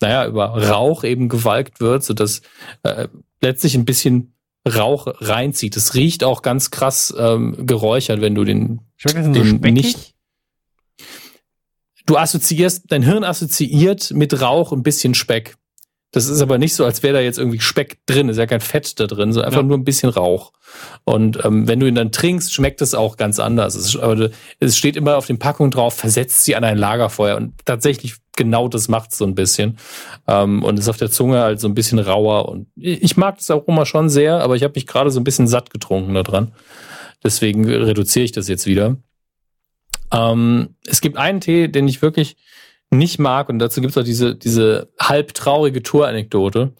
naja, 0.00 0.26
über 0.26 0.46
Rauch 0.68 1.04
eben 1.04 1.28
gewalkt 1.28 1.80
wird, 1.80 2.04
sodass 2.04 2.42
äh, 2.84 3.08
letztlich 3.40 3.74
ein 3.74 3.84
bisschen 3.84 4.34
Rauch 4.66 5.08
reinzieht. 5.20 5.76
Es 5.76 5.94
riecht 5.94 6.22
auch 6.24 6.42
ganz 6.42 6.70
krass 6.70 7.12
ähm, 7.18 7.66
geräuchert, 7.66 8.20
wenn 8.20 8.34
du 8.34 8.44
den, 8.44 8.80
den 9.04 9.34
so 9.34 9.68
nicht 9.68 10.11
du 12.06 12.16
assoziierst, 12.16 12.84
dein 12.88 13.02
Hirn 13.02 13.24
assoziiert 13.24 14.12
mit 14.12 14.40
Rauch 14.40 14.72
ein 14.72 14.82
bisschen 14.82 15.14
Speck. 15.14 15.56
Das 16.12 16.28
ist 16.28 16.42
aber 16.42 16.58
nicht 16.58 16.74
so, 16.74 16.84
als 16.84 17.02
wäre 17.02 17.14
da 17.14 17.20
jetzt 17.20 17.38
irgendwie 17.38 17.60
Speck 17.60 18.04
drin, 18.04 18.28
ist 18.28 18.36
ja 18.36 18.46
kein 18.46 18.60
Fett 18.60 19.00
da 19.00 19.06
drin, 19.06 19.32
sondern 19.32 19.46
einfach 19.46 19.62
ja. 19.62 19.66
nur 19.66 19.78
ein 19.78 19.84
bisschen 19.84 20.10
Rauch. 20.10 20.52
Und 21.04 21.42
ähm, 21.42 21.66
wenn 21.66 21.80
du 21.80 21.86
ihn 21.86 21.94
dann 21.94 22.12
trinkst, 22.12 22.52
schmeckt 22.52 22.82
es 22.82 22.94
auch 22.94 23.16
ganz 23.16 23.40
anders. 23.40 23.74
Es, 23.74 23.96
aber 23.96 24.28
es 24.60 24.76
steht 24.76 24.96
immer 24.96 25.16
auf 25.16 25.26
den 25.26 25.38
Packungen 25.38 25.70
drauf, 25.70 25.94
versetzt 25.94 26.44
sie 26.44 26.54
an 26.54 26.64
ein 26.64 26.76
Lagerfeuer. 26.76 27.38
Und 27.38 27.54
tatsächlich 27.64 28.16
genau 28.36 28.68
das 28.68 28.88
macht 28.88 29.14
so 29.14 29.24
ein 29.24 29.34
bisschen. 29.34 29.78
Ähm, 30.28 30.62
und 30.62 30.78
ist 30.78 30.90
auf 30.90 30.98
der 30.98 31.10
Zunge 31.10 31.40
halt 31.40 31.60
so 31.60 31.66
ein 31.66 31.74
bisschen 31.74 31.98
rauer. 31.98 32.46
Und 32.50 32.66
ich 32.76 33.16
mag 33.16 33.38
das 33.38 33.50
Aroma 33.50 33.86
schon 33.86 34.10
sehr, 34.10 34.40
aber 34.40 34.54
ich 34.54 34.64
habe 34.64 34.74
mich 34.74 34.86
gerade 34.86 35.10
so 35.10 35.18
ein 35.18 35.24
bisschen 35.24 35.48
satt 35.48 35.70
getrunken 35.70 36.12
da 36.12 36.22
dran. 36.22 36.52
Deswegen 37.24 37.64
reduziere 37.64 38.26
ich 38.26 38.32
das 38.32 38.48
jetzt 38.48 38.66
wieder. 38.66 38.96
Ähm, 40.12 40.76
es 40.86 41.00
gibt 41.00 41.16
einen 41.16 41.40
Tee, 41.40 41.68
den 41.68 41.88
ich 41.88 42.02
wirklich 42.02 42.36
nicht 42.90 43.18
mag 43.18 43.48
und 43.48 43.58
dazu 43.58 43.80
gibt 43.80 43.92
es 43.92 43.98
auch 43.98 44.04
diese, 44.04 44.34
diese 44.34 44.92
halb 45.00 45.34
traurige 45.34 45.82
Tour-Anekdote. 45.82 46.72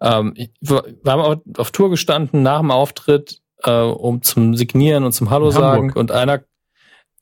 Ähm, 0.00 0.34
wir 0.60 0.82
haben 1.06 1.20
auf, 1.20 1.38
auf 1.56 1.70
Tour 1.70 1.90
gestanden 1.90 2.42
nach 2.42 2.60
dem 2.60 2.72
Auftritt, 2.72 3.40
äh, 3.62 3.70
um 3.70 4.22
zum 4.22 4.56
Signieren 4.56 5.04
und 5.04 5.12
zum 5.12 5.30
Hallo 5.30 5.50
sagen 5.50 5.92
und 5.92 6.10
einer 6.10 6.42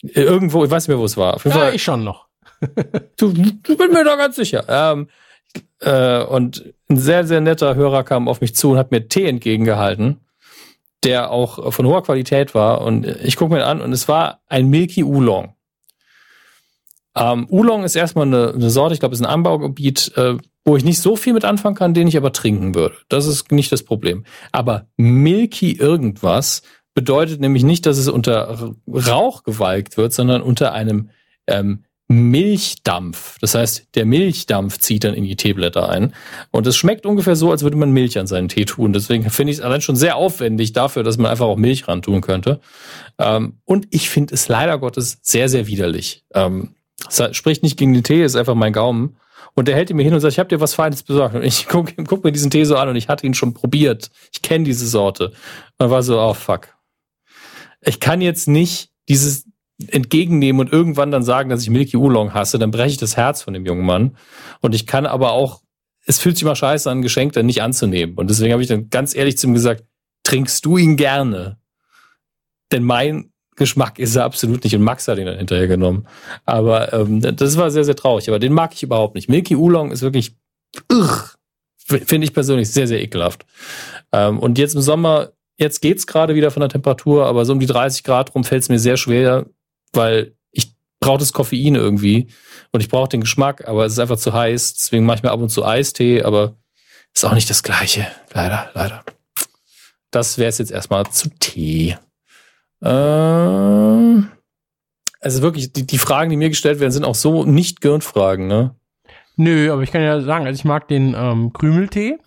irgendwo, 0.00 0.64
ich 0.64 0.70
weiß 0.70 0.84
nicht 0.84 0.94
mehr, 0.94 0.98
wo 0.98 1.04
es 1.04 1.16
war. 1.16 1.38
Ja, 1.44 1.50
Fall, 1.50 1.74
ich 1.74 1.82
schon 1.82 2.02
noch. 2.02 2.26
du, 3.16 3.32
du 3.32 3.76
bin 3.76 3.92
mir 3.92 4.04
da 4.04 4.16
ganz 4.16 4.36
sicher. 4.36 4.64
Ähm, 4.68 5.08
äh, 5.80 6.24
und 6.24 6.72
ein 6.88 6.96
sehr, 6.96 7.26
sehr 7.26 7.40
netter 7.40 7.74
Hörer 7.74 8.02
kam 8.04 8.26
auf 8.26 8.40
mich 8.40 8.56
zu 8.56 8.70
und 8.70 8.78
hat 8.78 8.90
mir 8.90 9.08
Tee 9.08 9.26
entgegengehalten 9.26 10.20
der 11.04 11.30
auch 11.30 11.72
von 11.72 11.86
hoher 11.86 12.02
Qualität 12.02 12.54
war. 12.54 12.82
Und 12.82 13.06
ich 13.06 13.36
gucke 13.36 13.54
mir 13.54 13.66
an 13.66 13.80
und 13.80 13.92
es 13.92 14.08
war 14.08 14.40
ein 14.46 14.68
Milky 14.68 15.02
Oolong. 15.04 15.54
Ähm, 17.14 17.46
Oolong 17.50 17.84
ist 17.84 17.96
erstmal 17.96 18.26
eine, 18.26 18.52
eine 18.54 18.70
Sorte, 18.70 18.94
ich 18.94 19.00
glaube, 19.00 19.14
es 19.14 19.20
ist 19.20 19.26
ein 19.26 19.32
Anbaugebiet, 19.32 20.12
äh, 20.16 20.36
wo 20.64 20.76
ich 20.76 20.84
nicht 20.84 21.00
so 21.00 21.16
viel 21.16 21.32
mit 21.32 21.44
anfangen 21.44 21.74
kann, 21.74 21.94
den 21.94 22.08
ich 22.08 22.16
aber 22.16 22.32
trinken 22.32 22.74
würde. 22.74 22.96
Das 23.08 23.26
ist 23.26 23.50
nicht 23.52 23.72
das 23.72 23.82
Problem. 23.82 24.24
Aber 24.52 24.86
Milky 24.96 25.72
irgendwas 25.72 26.62
bedeutet 26.94 27.40
nämlich 27.40 27.64
nicht, 27.64 27.86
dass 27.86 27.98
es 27.98 28.08
unter 28.08 28.72
Rauch 28.86 29.42
gewalkt 29.44 29.96
wird, 29.96 30.12
sondern 30.12 30.42
unter 30.42 30.72
einem 30.72 31.10
ähm, 31.46 31.84
Milchdampf. 32.12 33.38
Das 33.40 33.54
heißt, 33.54 33.94
der 33.94 34.04
Milchdampf 34.04 34.78
zieht 34.78 35.04
dann 35.04 35.14
in 35.14 35.24
die 35.24 35.36
Teeblätter 35.36 35.88
ein. 35.88 36.14
Und 36.50 36.66
es 36.66 36.76
schmeckt 36.76 37.06
ungefähr 37.06 37.36
so, 37.36 37.50
als 37.50 37.62
würde 37.62 37.76
man 37.76 37.90
Milch 37.90 38.18
an 38.18 38.26
seinen 38.26 38.48
Tee 38.48 38.64
tun. 38.64 38.92
Deswegen 38.92 39.28
finde 39.30 39.52
ich 39.52 39.58
es 39.58 39.64
allein 39.64 39.80
schon 39.80 39.96
sehr 39.96 40.16
aufwendig 40.16 40.72
dafür, 40.72 41.02
dass 41.02 41.18
man 41.18 41.30
einfach 41.30 41.46
auch 41.46 41.56
Milch 41.56 41.88
ran 41.88 42.02
tun 42.02 42.20
könnte. 42.20 42.60
Ähm, 43.18 43.58
und 43.64 43.88
ich 43.90 44.10
finde 44.10 44.34
es 44.34 44.48
leider 44.48 44.78
Gottes 44.78 45.18
sehr, 45.22 45.48
sehr 45.48 45.66
widerlich. 45.66 46.24
Ähm, 46.34 46.74
spricht 47.32 47.62
nicht 47.62 47.78
gegen 47.78 47.94
den 47.94 48.04
Tee, 48.04 48.22
ist 48.22 48.36
einfach 48.36 48.54
mein 48.54 48.72
Gaumen. 48.72 49.16
Und 49.54 49.68
der 49.68 49.74
hält 49.74 49.90
ihn 49.90 49.96
mir 49.96 50.02
hin 50.02 50.14
und 50.14 50.20
sagt, 50.20 50.32
ich 50.32 50.38
habe 50.38 50.48
dir 50.48 50.60
was 50.60 50.74
Feines 50.74 51.02
besorgt. 51.02 51.34
Und 51.34 51.42
ich 51.42 51.66
gucke 51.68 51.92
guck 52.04 52.24
mir 52.24 52.32
diesen 52.32 52.50
Tee 52.50 52.64
so 52.64 52.76
an 52.76 52.88
und 52.88 52.96
ich 52.96 53.08
hatte 53.08 53.26
ihn 53.26 53.34
schon 53.34 53.54
probiert. 53.54 54.10
Ich 54.32 54.42
kenne 54.42 54.64
diese 54.64 54.86
Sorte. 54.86 55.32
Und 55.78 55.90
war 55.90 56.02
so, 56.02 56.20
oh 56.20 56.34
fuck. 56.34 56.68
Ich 57.80 58.00
kann 58.00 58.20
jetzt 58.20 58.48
nicht 58.48 58.90
dieses, 59.08 59.44
entgegennehmen 59.88 60.60
und 60.60 60.72
irgendwann 60.72 61.10
dann 61.10 61.22
sagen, 61.22 61.50
dass 61.50 61.62
ich 61.62 61.70
Milky 61.70 61.96
Oolong 61.96 62.34
hasse, 62.34 62.58
dann 62.58 62.70
breche 62.70 62.90
ich 62.90 62.96
das 62.98 63.16
Herz 63.16 63.42
von 63.42 63.54
dem 63.54 63.66
jungen 63.66 63.84
Mann. 63.84 64.16
Und 64.60 64.74
ich 64.74 64.86
kann 64.86 65.06
aber 65.06 65.32
auch, 65.32 65.62
es 66.06 66.18
fühlt 66.18 66.36
sich 66.36 66.42
immer 66.42 66.56
scheiße 66.56 66.90
an, 66.90 66.98
ein 66.98 67.02
Geschenk 67.02 67.32
dann 67.32 67.46
nicht 67.46 67.62
anzunehmen. 67.62 68.16
Und 68.16 68.30
deswegen 68.30 68.52
habe 68.52 68.62
ich 68.62 68.68
dann 68.68 68.90
ganz 68.90 69.14
ehrlich 69.14 69.38
zu 69.38 69.46
ihm 69.46 69.54
gesagt, 69.54 69.84
trinkst 70.24 70.64
du 70.64 70.76
ihn 70.76 70.96
gerne? 70.96 71.58
Denn 72.70 72.84
mein 72.84 73.32
Geschmack 73.56 73.98
ist 73.98 74.16
er 74.16 74.24
absolut 74.24 74.64
nicht 74.64 74.74
und 74.74 74.82
Max 74.82 75.06
hat 75.08 75.18
ihn 75.18 75.26
dann 75.26 75.36
hinterher 75.36 75.68
genommen. 75.68 76.06
Aber 76.44 76.92
ähm, 76.92 77.20
das 77.20 77.56
war 77.56 77.70
sehr, 77.70 77.84
sehr 77.84 77.96
traurig. 77.96 78.28
Aber 78.28 78.38
den 78.38 78.52
mag 78.52 78.72
ich 78.74 78.82
überhaupt 78.82 79.14
nicht. 79.14 79.28
Milky 79.28 79.56
Oolong 79.56 79.90
ist 79.92 80.02
wirklich, 80.02 80.36
finde 81.76 82.24
ich 82.24 82.32
persönlich 82.32 82.70
sehr, 82.70 82.86
sehr 82.86 83.02
ekelhaft. 83.02 83.44
Ähm, 84.10 84.38
und 84.38 84.58
jetzt 84.58 84.74
im 84.74 84.80
Sommer, 84.80 85.32
jetzt 85.58 85.80
geht's 85.80 86.06
gerade 86.06 86.34
wieder 86.34 86.50
von 86.50 86.60
der 86.60 86.70
Temperatur, 86.70 87.26
aber 87.26 87.44
so 87.44 87.52
um 87.52 87.60
die 87.60 87.66
30 87.66 88.04
Grad 88.04 88.34
rum 88.34 88.44
fällt 88.44 88.62
es 88.62 88.68
mir 88.68 88.78
sehr 88.78 88.96
schwer, 88.96 89.46
weil 89.92 90.34
ich 90.50 90.74
brauche 91.00 91.18
das 91.18 91.32
Koffein 91.32 91.74
irgendwie 91.74 92.28
und 92.72 92.80
ich 92.80 92.88
brauche 92.88 93.08
den 93.08 93.20
Geschmack, 93.22 93.66
aber 93.66 93.84
es 93.84 93.94
ist 93.94 93.98
einfach 93.98 94.18
zu 94.18 94.32
heiß. 94.32 94.74
Deswegen 94.74 95.04
mache 95.04 95.18
ich 95.18 95.22
mir 95.22 95.30
ab 95.30 95.40
und 95.40 95.48
zu 95.48 95.64
Eistee, 95.64 96.22
aber 96.22 96.56
ist 97.14 97.24
auch 97.24 97.34
nicht 97.34 97.50
das 97.50 97.62
Gleiche. 97.62 98.06
Leider, 98.32 98.70
leider. 98.74 99.04
Das 100.10 100.38
wäre 100.38 100.48
es 100.48 100.58
jetzt 100.58 100.70
erstmal 100.70 101.06
zu 101.10 101.30
Tee. 101.40 101.96
Äh, 102.82 102.88
also 105.20 105.42
wirklich, 105.42 105.72
die, 105.72 105.86
die 105.86 105.98
Fragen, 105.98 106.30
die 106.30 106.36
mir 106.36 106.48
gestellt 106.48 106.80
werden, 106.80 106.92
sind 106.92 107.04
auch 107.04 107.14
so 107.14 107.44
nicht 107.44 107.80
Gehirnfragen, 107.80 108.46
ne? 108.46 108.74
Nö, 109.36 109.72
aber 109.72 109.82
ich 109.82 109.90
kann 109.90 110.02
ja 110.02 110.20
sagen, 110.20 110.46
also 110.46 110.58
ich 110.58 110.64
mag 110.64 110.88
den 110.88 111.14
ähm, 111.16 111.52
Krümeltee. 111.52 112.18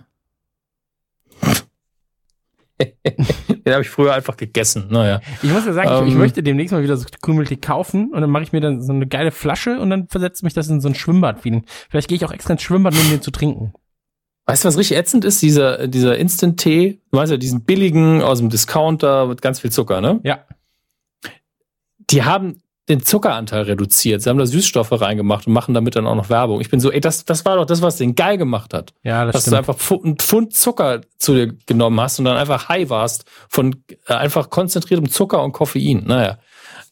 Den 2.80 3.74
habe 3.74 3.82
ich 3.82 3.90
früher 3.90 4.14
einfach 4.14 4.38
gegessen. 4.38 4.88
Naja. 4.90 5.22
Ich 5.42 5.50
muss 5.50 5.66
ja 5.66 5.74
sagen, 5.74 5.90
ähm, 5.90 6.04
ich, 6.04 6.08
ich, 6.10 6.14
ähm. 6.14 6.20
möchte 6.20 6.44
demnächst 6.44 6.74
mal 6.74 6.84
wieder 6.84 6.98
so 6.98 7.06
Krümeltee 7.22 7.58
kaufen 7.58 8.12
und 8.12 8.22
dann 8.22 8.30
mache 8.30 8.44
ich 8.44 8.52
mir 8.52 8.62
dann 8.62 8.82
so 8.82 8.92
eine 8.92 9.08
geile 9.08 9.32
Flasche 9.32 9.80
und 9.80 9.90
dann 9.90 10.08
versetzt 10.08 10.44
mich 10.44 10.54
das 10.54 10.68
in 10.68 10.82
so 10.82 10.90
ein 10.90 10.96
Schwimmbad-Feeling. 10.96 11.64
Vielleicht 11.90 12.08
gehe 12.08 12.16
ich 12.18 12.26
auch 12.26 12.32
extra 12.32 12.54
ins 12.54 12.64
Schwimmbad, 12.64 12.94
um 12.94 13.10
den 13.10 13.22
zu 13.22 13.32
trinken. 13.32 13.74
Weißt 14.46 14.64
du, 14.64 14.68
was 14.68 14.78
richtig 14.78 14.98
ätzend 14.98 15.26
ist? 15.26 15.42
Dieser, 15.42 15.88
dieser 15.88 16.18
Instant-Tee, 16.18 17.02
du 17.12 17.18
weißt 17.18 17.32
ja, 17.32 17.38
diesen 17.38 17.64
billigen 17.64 18.22
aus 18.22 18.40
dem 18.40 18.50
Discounter 18.50 19.26
mit 19.28 19.42
ganz 19.42 19.60
viel 19.60 19.72
Zucker, 19.72 20.02
ne? 20.02 20.20
Ja. 20.24 20.46
Die 22.12 22.24
haben 22.24 22.62
den 22.88 23.04
Zuckeranteil 23.04 23.64
reduziert. 23.64 24.22
Sie 24.22 24.30
haben 24.30 24.38
da 24.38 24.46
Süßstoffe 24.46 24.92
reingemacht 24.92 25.48
und 25.48 25.54
machen 25.54 25.74
damit 25.74 25.96
dann 25.96 26.06
auch 26.06 26.16
noch 26.16 26.30
Werbung. 26.30 26.62
Ich 26.62 26.70
bin 26.70 26.80
so, 26.80 26.92
ey, 26.92 27.02
das, 27.02 27.26
das 27.26 27.44
war 27.44 27.56
doch 27.56 27.66
das, 27.66 27.82
was 27.82 27.98
den 27.98 28.14
geil 28.14 28.38
gemacht 28.38 28.74
hat. 28.74 28.94
Ja, 29.04 29.26
das 29.26 29.34
dass 29.34 29.42
stimmt. 29.44 29.54
du 29.54 29.58
einfach 29.58 29.92
einen 30.04 30.18
Pfund 30.18 30.54
Zucker 30.54 31.02
zu 31.18 31.34
dir 31.34 31.56
genommen 31.66 32.00
hast 32.00 32.20
und 32.20 32.26
dann 32.26 32.38
einfach 32.38 32.70
high 32.70 32.90
warst 32.90 33.26
von 33.50 33.76
äh, 34.08 34.14
einfach 34.14 34.52
konzentriertem 34.52 35.10
Zucker 35.10 35.44
und 35.44 35.52
Koffein. 35.52 36.04
Naja. 36.06 36.38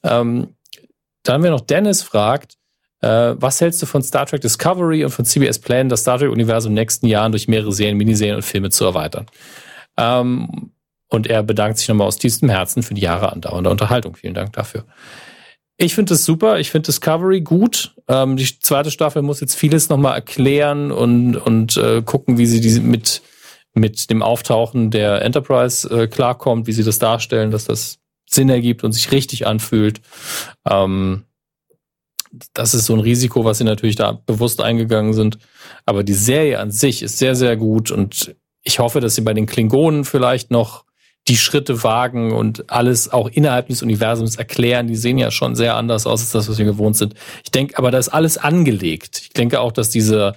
Ähm, 0.04 0.56
da 1.22 1.34
haben 1.34 1.44
wir 1.44 1.52
noch 1.52 1.62
Dennis 1.62 2.02
fragt, 2.02 2.58
äh, 3.02 3.36
was 3.38 3.62
hältst 3.62 3.82
du 3.82 3.86
von 3.86 4.02
Star 4.02 4.26
Trek 4.26 4.42
Discovery 4.42 5.04
und 5.04 5.12
von 5.12 5.26
CBS 5.26 5.60
Plan, 5.60 5.90
das 5.90 6.02
Star 6.02 6.18
Trek-Universum 6.18 6.72
in 6.72 6.76
den 6.76 6.82
nächsten 6.82 7.06
Jahren 7.06 7.32
durch 7.32 7.48
mehrere 7.48 7.72
Serien, 7.72 7.98
Miniserien 7.98 8.38
und 8.38 8.44
Filme 8.44 8.72
zu 8.72 8.84
erweitern? 8.86 9.28
Ähm, 9.98 10.72
und 11.10 11.28
er 11.28 11.44
bedankt 11.44 11.78
sich 11.78 11.88
nochmal 11.88 12.08
aus 12.08 12.18
tiefstem 12.18 12.50
Herzen 12.50 12.82
für 12.82 12.96
die 12.96 13.02
Jahre 13.02 13.32
andauernde 13.32 13.70
Unterhaltung. 13.70 14.16
Vielen 14.16 14.34
Dank 14.34 14.54
dafür. 14.54 14.86
Ich 15.78 15.96
finde 15.96 16.14
das 16.14 16.24
super. 16.26 16.60
Ich 16.60 16.72
finde 16.72 16.88
Discovery 16.88 17.42
gut. 17.42 17.96
Ähm, 18.08 18.38
die 18.38 18.60
zweite 18.60 18.92
Staffel 18.92 19.22
muss 19.22 19.42
jetzt 19.42 19.56
vieles 19.56 19.90
nochmal 19.90 20.16
erklären 20.16 20.92
und, 20.92 21.36
und 21.36 21.78
äh, 21.78 22.02
gucken, 22.04 22.38
wie 22.38 22.46
sie 22.46 22.62
diese 22.62 22.82
mit, 22.82 23.22
mit 23.74 24.10
dem 24.10 24.22
Auftauchen 24.22 24.92
der 24.92 25.24
Enterprise 25.24 25.90
äh, 25.90 26.08
klarkommt, 26.08 26.68
wie 26.68 26.74
sie 26.74 26.84
das 26.84 27.00
darstellen, 27.00 27.52
dass 27.52 27.66
das 27.66 28.00
Sinn 28.30 28.50
ergibt 28.50 28.84
und 28.84 28.92
sich 28.92 29.12
richtig 29.12 29.48
anfühlt. 29.48 30.02
Ähm, 30.70 31.24
das 32.54 32.74
ist 32.74 32.86
so 32.86 32.94
ein 32.94 33.00
Risiko, 33.00 33.46
was 33.46 33.60
sie 33.60 33.64
natürlich 33.64 33.96
da 33.96 34.12
bewusst 34.12 34.62
eingegangen 34.62 35.14
sind. 35.14 35.38
Aber 35.86 36.04
die 36.04 36.14
Serie 36.14 36.60
an 36.60 36.72
sich 36.72 37.04
ist 37.04 37.18
sehr, 37.18 37.36
sehr 37.36 37.58
gut 37.58 37.92
und 37.92 38.36
ich 38.64 38.80
hoffe, 38.80 39.02
dass 39.02 39.16
sie 39.16 39.22
bei 39.22 39.34
den 39.34 39.46
Klingonen 39.46 40.06
vielleicht 40.06 40.50
noch 40.50 40.86
die 41.28 41.38
Schritte 41.38 41.84
wagen 41.84 42.34
und 42.34 42.70
alles 42.70 43.12
auch 43.12 43.30
innerhalb 43.30 43.68
des 43.70 43.82
Universums 43.82 44.36
erklären. 44.36 44.88
Die 44.88 44.96
sehen 44.96 45.18
ja 45.18 45.32
schon 45.32 45.56
sehr 45.56 45.76
anders 45.76 46.06
aus 46.06 46.22
als 46.22 46.32
das, 46.32 46.50
was 46.50 46.58
wir 46.58 46.66
gewohnt 46.66 46.98
sind. 46.98 47.14
Ich 47.44 47.52
denke, 47.52 47.78
aber 47.78 47.92
da 47.92 47.98
ist 47.98 48.10
alles 48.10 48.38
angelegt. 48.38 49.22
Ich 49.24 49.30
denke 49.30 49.62
auch, 49.62 49.72
dass 49.72 49.90
diese, 49.90 50.34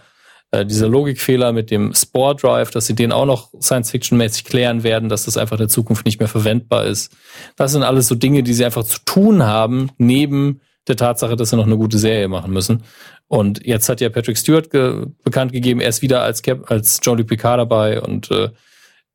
äh, 0.53 0.65
dieser 0.65 0.89
Logikfehler 0.89 1.53
mit 1.53 1.73
dem 1.73 1.93
Spore 1.93 2.37
Drive, 2.37 2.71
dass 2.71 2.87
sie 2.87 2.95
den 2.95 3.11
auch 3.11 3.27
noch 3.27 3.51
Science-Fiction-mäßig 3.61 4.45
klären 4.45 4.85
werden, 4.85 5.09
dass 5.09 5.25
das 5.25 5.37
einfach 5.37 5.57
in 5.57 5.63
der 5.65 5.69
Zukunft 5.69 6.07
nicht 6.07 6.21
mehr 6.21 6.29
verwendbar 6.29 6.85
ist. 6.87 7.13
Das 7.57 7.73
sind 7.73 7.83
alles 7.83 8.07
so 8.07 8.15
Dinge, 8.15 8.45
die 8.45 8.55
sie 8.55 8.65
einfach 8.65 8.85
zu 8.85 8.99
tun 9.05 9.43
haben, 9.43 9.91
neben 9.99 10.61
der 10.87 10.97
Tatsache, 10.97 11.35
dass 11.35 11.51
sie 11.51 11.57
noch 11.57 11.67
eine 11.67 11.77
gute 11.77 11.99
Serie 11.99 12.29
machen 12.29 12.53
müssen. 12.53 12.85
Und 13.27 13.67
jetzt 13.67 13.89
hat 13.89 14.01
ja 14.01 14.09
Patrick 14.09 14.39
Stewart 14.39 14.71
ge 14.71 15.07
bekannt 15.25 15.53
gegeben, 15.53 15.81
er 15.81 15.89
ist 15.89 16.01
wieder 16.01 16.23
als, 16.23 16.43
Cap 16.43 16.71
als 16.71 17.01
Jean-Luc 17.01 17.27
Picard 17.27 17.59
dabei 17.59 18.01
und 18.01 18.31
äh, 18.31 18.51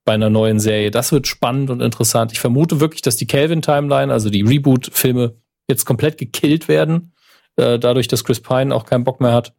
bei 0.04 0.14
einer 0.14 0.30
neuen 0.30 0.60
Serie. 0.60 0.92
Das 0.92 1.12
wird 1.12 1.28
spannend 1.28 1.70
und 1.70 1.82
interessant. 1.82 2.32
Ich 2.32 2.40
vermute 2.40 2.80
wirklich, 2.80 3.02
dass 3.02 3.18
die 3.18 3.28
Kelvin-Timeline, 3.28 4.12
also 4.12 4.30
die 4.30 4.42
Reboot-Filme, 4.42 5.36
jetzt 5.68 5.86
komplett 5.86 6.18
gekillt 6.18 6.68
werden, 6.68 7.14
äh, 7.56 7.80
dadurch, 7.80 8.08
dass 8.08 8.24
Chris 8.24 8.42
Pine 8.42 8.74
auch 8.76 8.86
keinen 8.86 9.04
Bock 9.04 9.22
mehr 9.22 9.34
hat. 9.34 9.54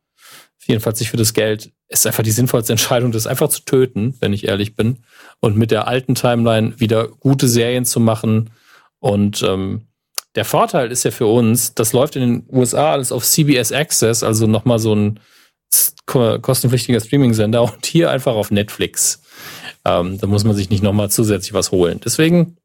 Jedenfalls 0.66 1.00
nicht 1.00 1.10
für 1.10 1.16
das 1.16 1.34
Geld. 1.34 1.72
Ist 1.88 2.06
einfach 2.06 2.22
die 2.22 2.30
sinnvollste 2.30 2.72
Entscheidung, 2.72 3.12
das 3.12 3.26
einfach 3.26 3.48
zu 3.48 3.64
töten, 3.64 4.14
wenn 4.20 4.32
ich 4.32 4.46
ehrlich 4.46 4.76
bin. 4.76 5.04
Und 5.40 5.56
mit 5.56 5.70
der 5.70 5.88
alten 5.88 6.14
Timeline 6.14 6.78
wieder 6.78 7.08
gute 7.08 7.48
Serien 7.48 7.84
zu 7.84 8.00
machen. 8.00 8.50
Und 8.98 9.42
ähm, 9.42 9.88
der 10.34 10.44
Vorteil 10.44 10.90
ist 10.90 11.04
ja 11.04 11.10
für 11.10 11.26
uns, 11.26 11.74
das 11.74 11.92
läuft 11.92 12.16
in 12.16 12.22
den 12.22 12.46
USA 12.50 12.92
alles 12.92 13.12
auf 13.12 13.24
CBS 13.24 13.72
Access, 13.72 14.22
also 14.22 14.46
nochmal 14.46 14.78
so 14.78 14.94
ein 14.94 15.20
kostenpflichtiger 16.06 17.00
Streaming-Sender 17.00 17.62
und 17.62 17.86
hier 17.86 18.10
einfach 18.10 18.34
auf 18.34 18.50
Netflix. 18.50 19.22
Ähm, 19.84 20.18
da 20.18 20.26
muss 20.26 20.44
man 20.44 20.54
sich 20.54 20.70
nicht 20.70 20.82
nochmal 20.82 21.10
zusätzlich 21.10 21.52
was 21.54 21.72
holen. 21.72 22.00
Deswegen, 22.04 22.56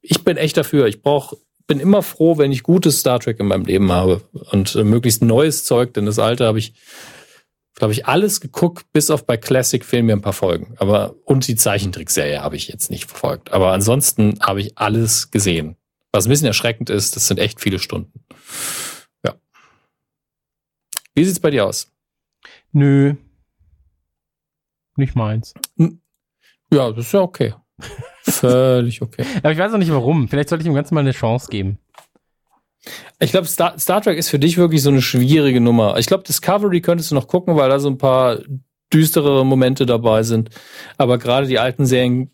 ich 0.00 0.24
bin 0.24 0.36
echt 0.36 0.56
dafür. 0.56 0.86
Ich 0.86 1.02
brauche, 1.02 1.36
bin 1.66 1.80
immer 1.80 2.02
froh, 2.02 2.38
wenn 2.38 2.52
ich 2.52 2.62
gutes 2.62 3.00
Star 3.00 3.20
Trek 3.20 3.38
in 3.40 3.46
meinem 3.46 3.64
Leben 3.64 3.92
habe 3.92 4.22
und 4.50 4.74
äh, 4.74 4.84
möglichst 4.84 5.22
neues 5.22 5.64
Zeug, 5.64 5.94
denn 5.94 6.06
das 6.06 6.18
alte 6.18 6.46
habe 6.46 6.58
ich, 6.58 6.74
glaube 7.74 7.92
ich, 7.92 8.06
alles 8.06 8.40
geguckt, 8.40 8.86
bis 8.92 9.10
auf 9.10 9.26
bei 9.26 9.36
Classic 9.36 9.84
fehlen 9.84 10.06
mir 10.06 10.14
ein 10.14 10.22
paar 10.22 10.32
Folgen. 10.32 10.74
Aber 10.78 11.14
und 11.24 11.46
die 11.46 11.56
Zeichentrickserie 11.56 12.42
habe 12.42 12.56
ich 12.56 12.68
jetzt 12.68 12.90
nicht 12.90 13.04
verfolgt. 13.04 13.52
Aber 13.52 13.72
ansonsten 13.72 14.38
habe 14.40 14.60
ich 14.60 14.78
alles 14.78 15.30
gesehen. 15.30 15.76
Was 16.10 16.26
ein 16.26 16.30
bisschen 16.30 16.46
erschreckend 16.46 16.88
ist, 16.88 17.16
das 17.16 17.28
sind 17.28 17.38
echt 17.38 17.60
viele 17.60 17.78
Stunden. 17.78 18.24
Ja. 19.24 19.34
Wie 21.14 21.24
sieht's 21.24 21.40
bei 21.40 21.50
dir 21.50 21.66
aus? 21.66 21.92
Nö. 22.72 23.14
Nicht 24.96 25.14
meins. 25.14 25.54
Ja, 26.70 26.90
das 26.90 27.06
ist 27.06 27.12
ja 27.12 27.20
okay. 27.20 27.54
Völlig 28.22 29.02
okay. 29.02 29.24
Aber 29.38 29.52
ich 29.52 29.58
weiß 29.58 29.72
auch 29.72 29.78
nicht 29.78 29.92
warum. 29.92 30.28
Vielleicht 30.28 30.48
sollte 30.48 30.62
ich 30.62 30.68
ihm 30.68 30.74
ganz 30.74 30.90
mal 30.90 31.00
eine 31.00 31.12
Chance 31.12 31.48
geben. 31.50 31.78
Ich 33.18 33.30
glaube, 33.30 33.46
Star, 33.46 33.78
Star 33.78 34.00
Trek 34.00 34.18
ist 34.18 34.28
für 34.28 34.38
dich 34.38 34.56
wirklich 34.56 34.82
so 34.82 34.90
eine 34.90 35.02
schwierige 35.02 35.60
Nummer. 35.60 35.98
Ich 35.98 36.06
glaube, 36.06 36.24
Discovery 36.24 36.80
könntest 36.80 37.10
du 37.10 37.14
noch 37.14 37.26
gucken, 37.26 37.56
weil 37.56 37.68
da 37.68 37.78
so 37.78 37.88
ein 37.88 37.98
paar 37.98 38.38
düstere 38.92 39.44
Momente 39.44 39.86
dabei 39.86 40.22
sind. 40.22 40.50
Aber 40.96 41.18
gerade 41.18 41.46
die 41.46 41.58
alten 41.58 41.86
Serien, 41.86 42.30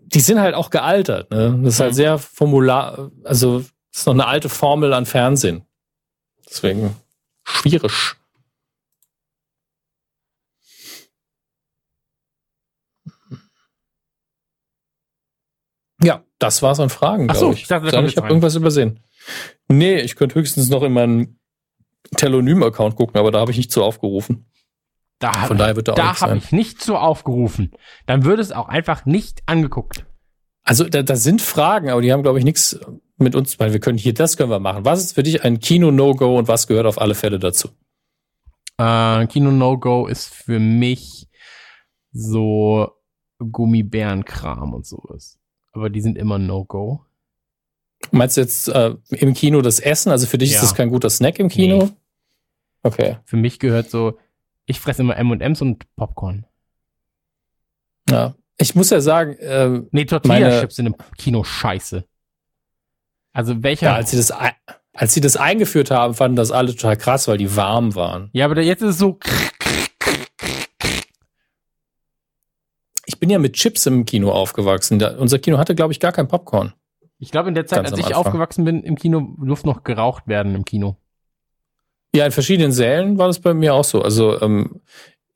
die 0.00 0.20
sind 0.20 0.40
halt 0.40 0.54
auch 0.54 0.70
gealtert. 0.70 1.30
Ne? 1.30 1.60
Das 1.62 1.74
ist 1.74 1.80
halt 1.80 1.94
sehr 1.94 2.18
formular, 2.18 3.10
also 3.24 3.60
das 3.60 4.00
ist 4.00 4.06
noch 4.06 4.14
eine 4.14 4.26
alte 4.26 4.48
Formel 4.48 4.92
an 4.92 5.06
Fernsehen. 5.06 5.66
Deswegen 6.48 6.96
schwierig. 7.44 8.16
Ja, 16.02 16.24
das 16.42 16.62
war's 16.62 16.80
an 16.80 16.90
Fragen, 16.90 17.28
Ach 17.30 17.34
so, 17.34 17.40
glaube 17.40 17.54
ich. 17.54 17.62
ich 17.62 17.68
dachte, 17.68 17.90
da 17.90 18.02
ich 18.02 18.16
habe 18.16 18.28
irgendwas 18.28 18.54
übersehen. 18.54 19.00
Nee, 19.68 20.00
ich 20.00 20.16
könnte 20.16 20.34
höchstens 20.34 20.68
noch 20.68 20.82
in 20.82 20.92
meinen 20.92 21.38
Telonym-Account 22.16 22.96
gucken, 22.96 23.18
aber 23.18 23.30
da 23.30 23.40
habe 23.40 23.50
ich 23.50 23.56
nicht 23.56 23.72
so 23.72 23.82
aufgerufen. 23.82 24.46
Da, 25.18 25.32
Von 25.32 25.56
daher 25.56 25.76
wird 25.76 25.86
da 25.86 25.92
da 25.94 26.20
habe 26.20 26.36
ich 26.36 26.50
nicht 26.50 26.82
so 26.82 26.96
aufgerufen. 26.96 27.70
Dann 28.06 28.24
würde 28.24 28.42
es 28.42 28.50
auch 28.50 28.68
einfach 28.68 29.06
nicht 29.06 29.42
angeguckt. 29.46 30.04
Also 30.64 30.84
da, 30.84 31.02
da 31.02 31.16
sind 31.16 31.40
Fragen, 31.40 31.90
aber 31.90 32.02
die 32.02 32.12
haben, 32.12 32.22
glaube 32.22 32.38
ich, 32.38 32.44
nichts 32.44 32.78
mit 33.18 33.36
uns, 33.36 33.58
weil 33.60 33.72
wir 33.72 33.80
können 33.80 33.98
hier, 33.98 34.14
das 34.14 34.36
können 34.36 34.50
wir 34.50 34.58
machen. 34.58 34.84
Was 34.84 35.00
ist 35.00 35.12
für 35.14 35.22
dich 35.22 35.44
ein 35.44 35.60
Kino-No-Go 35.60 36.38
und 36.38 36.48
was 36.48 36.66
gehört 36.66 36.86
auf 36.86 37.00
alle 37.00 37.14
Fälle 37.14 37.38
dazu? 37.38 37.68
Äh, 38.78 39.26
Kino 39.26 39.50
No-Go 39.50 40.06
ist 40.06 40.32
für 40.34 40.58
mich 40.58 41.28
so 42.12 42.90
Gummibärenkram 43.38 44.74
und 44.74 44.86
sowas. 44.86 45.38
Aber 45.72 45.90
die 45.90 46.00
sind 46.00 46.18
immer 46.18 46.38
No-Go. 46.38 47.00
Meinst 48.10 48.36
du 48.36 48.40
jetzt 48.42 48.68
äh, 48.68 48.94
im 49.10 49.32
Kino 49.34 49.62
das 49.62 49.78
Essen? 49.80 50.10
Also 50.10 50.26
für 50.26 50.38
dich 50.38 50.50
Ja. 50.50 50.56
ist 50.56 50.62
das 50.62 50.74
kein 50.74 50.90
guter 50.90 51.08
Snack 51.10 51.38
im 51.38 51.48
Kino? 51.48 51.84
Nee. 51.84 51.90
Okay. 52.82 53.16
Für 53.24 53.36
mich 53.36 53.58
gehört 53.58 53.90
so, 53.90 54.18
ich 54.66 54.80
fresse 54.80 55.02
immer 55.02 55.16
M&M's 55.16 55.62
und 55.62 55.84
Popcorn. 55.96 56.44
Ja. 58.10 58.34
Ich 58.58 58.74
muss 58.74 58.90
ja 58.90 59.00
sagen, 59.00 59.34
äh, 59.38 59.82
Nee, 59.92 60.04
Tortilla-Chips 60.04 60.76
sind 60.76 60.86
im 60.86 60.96
Kino 61.16 61.42
scheiße. 61.44 62.04
Also 63.32 63.62
welcher? 63.62 63.86
ja, 63.86 63.94
als 63.94 64.10
sie 64.10 64.16
das 64.16 64.32
als 64.94 65.14
sie 65.14 65.22
das 65.22 65.36
eingeführt 65.38 65.90
haben, 65.90 66.12
fanden 66.14 66.36
das 66.36 66.50
alle 66.50 66.72
total 66.74 66.98
krass, 66.98 67.26
weil 67.28 67.38
die 67.38 67.56
warm 67.56 67.94
waren. 67.94 68.28
ja, 68.34 68.44
aber 68.44 68.60
jetzt 68.60 68.82
ist 68.82 68.90
es 68.90 68.98
so, 68.98 69.18
bin 73.22 73.30
ja 73.30 73.38
mit 73.38 73.52
Chips 73.52 73.86
im 73.86 74.04
Kino 74.04 74.32
aufgewachsen. 74.32 74.98
Da, 74.98 75.16
unser 75.16 75.38
Kino 75.38 75.56
hatte, 75.56 75.76
glaube 75.76 75.92
ich, 75.92 76.00
gar 76.00 76.10
kein 76.10 76.26
Popcorn. 76.26 76.72
ich 77.20 77.30
glaube 77.30 77.50
in 77.50 77.54
der 77.54 77.66
Zeit, 77.66 77.84
Ganz 77.84 77.92
als 77.92 78.00
ich 78.00 78.06
Anfang. 78.06 78.20
aufgewachsen 78.26 78.64
bin, 78.64 78.82
im 78.82 78.96
Kino 78.96 79.36
durfte 79.38 79.68
noch 79.68 79.84
geraucht 79.84 80.26
werden 80.26 80.56
im 80.56 80.64
Kino. 80.64 80.96
Ja, 82.12 82.26
in 82.26 82.32
verschiedenen 82.32 82.72
Sälen 82.72 83.18
war 83.18 83.28
das 83.28 83.38
bei 83.38 83.54
mir 83.54 83.74
auch 83.74 83.84
so. 83.84 84.02
Also 84.02 84.42
ähm, 84.42 84.80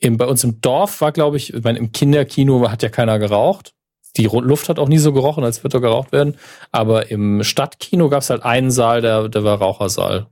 eben 0.01 0.17
bei 0.17 0.27
uns 0.27 0.43
im 0.43 0.61
Dorf 0.61 1.01
war, 1.01 1.13
glaube 1.13 1.37
ich, 1.37 1.55
ich 1.55 1.63
meine, 1.63 1.79
im 1.79 1.93
Kinderkino 1.93 2.69
hat 2.69 2.83
ja 2.83 2.89
keiner 2.89 3.21
geraucht. 3.21 3.73
Die 4.17 4.27
Luft 4.27 4.69
hat 4.69 4.81
auch 4.81 4.89
nie 4.89 4.99
so 4.99 5.13
gerochen, 5.13 5.45
als 5.45 5.63
würde 5.63 5.75
da 5.75 5.79
geraucht 5.79 6.11
werden. 6.11 6.39
Aber 6.73 7.13
im 7.13 7.45
Stadtkino 7.45 8.09
gab 8.09 8.23
es 8.23 8.31
halt 8.31 8.43
einen 8.43 8.73
Saal, 8.73 9.01
der, 9.01 9.29
der 9.29 9.45
war 9.45 9.59
Rauchersaal. 9.59 10.27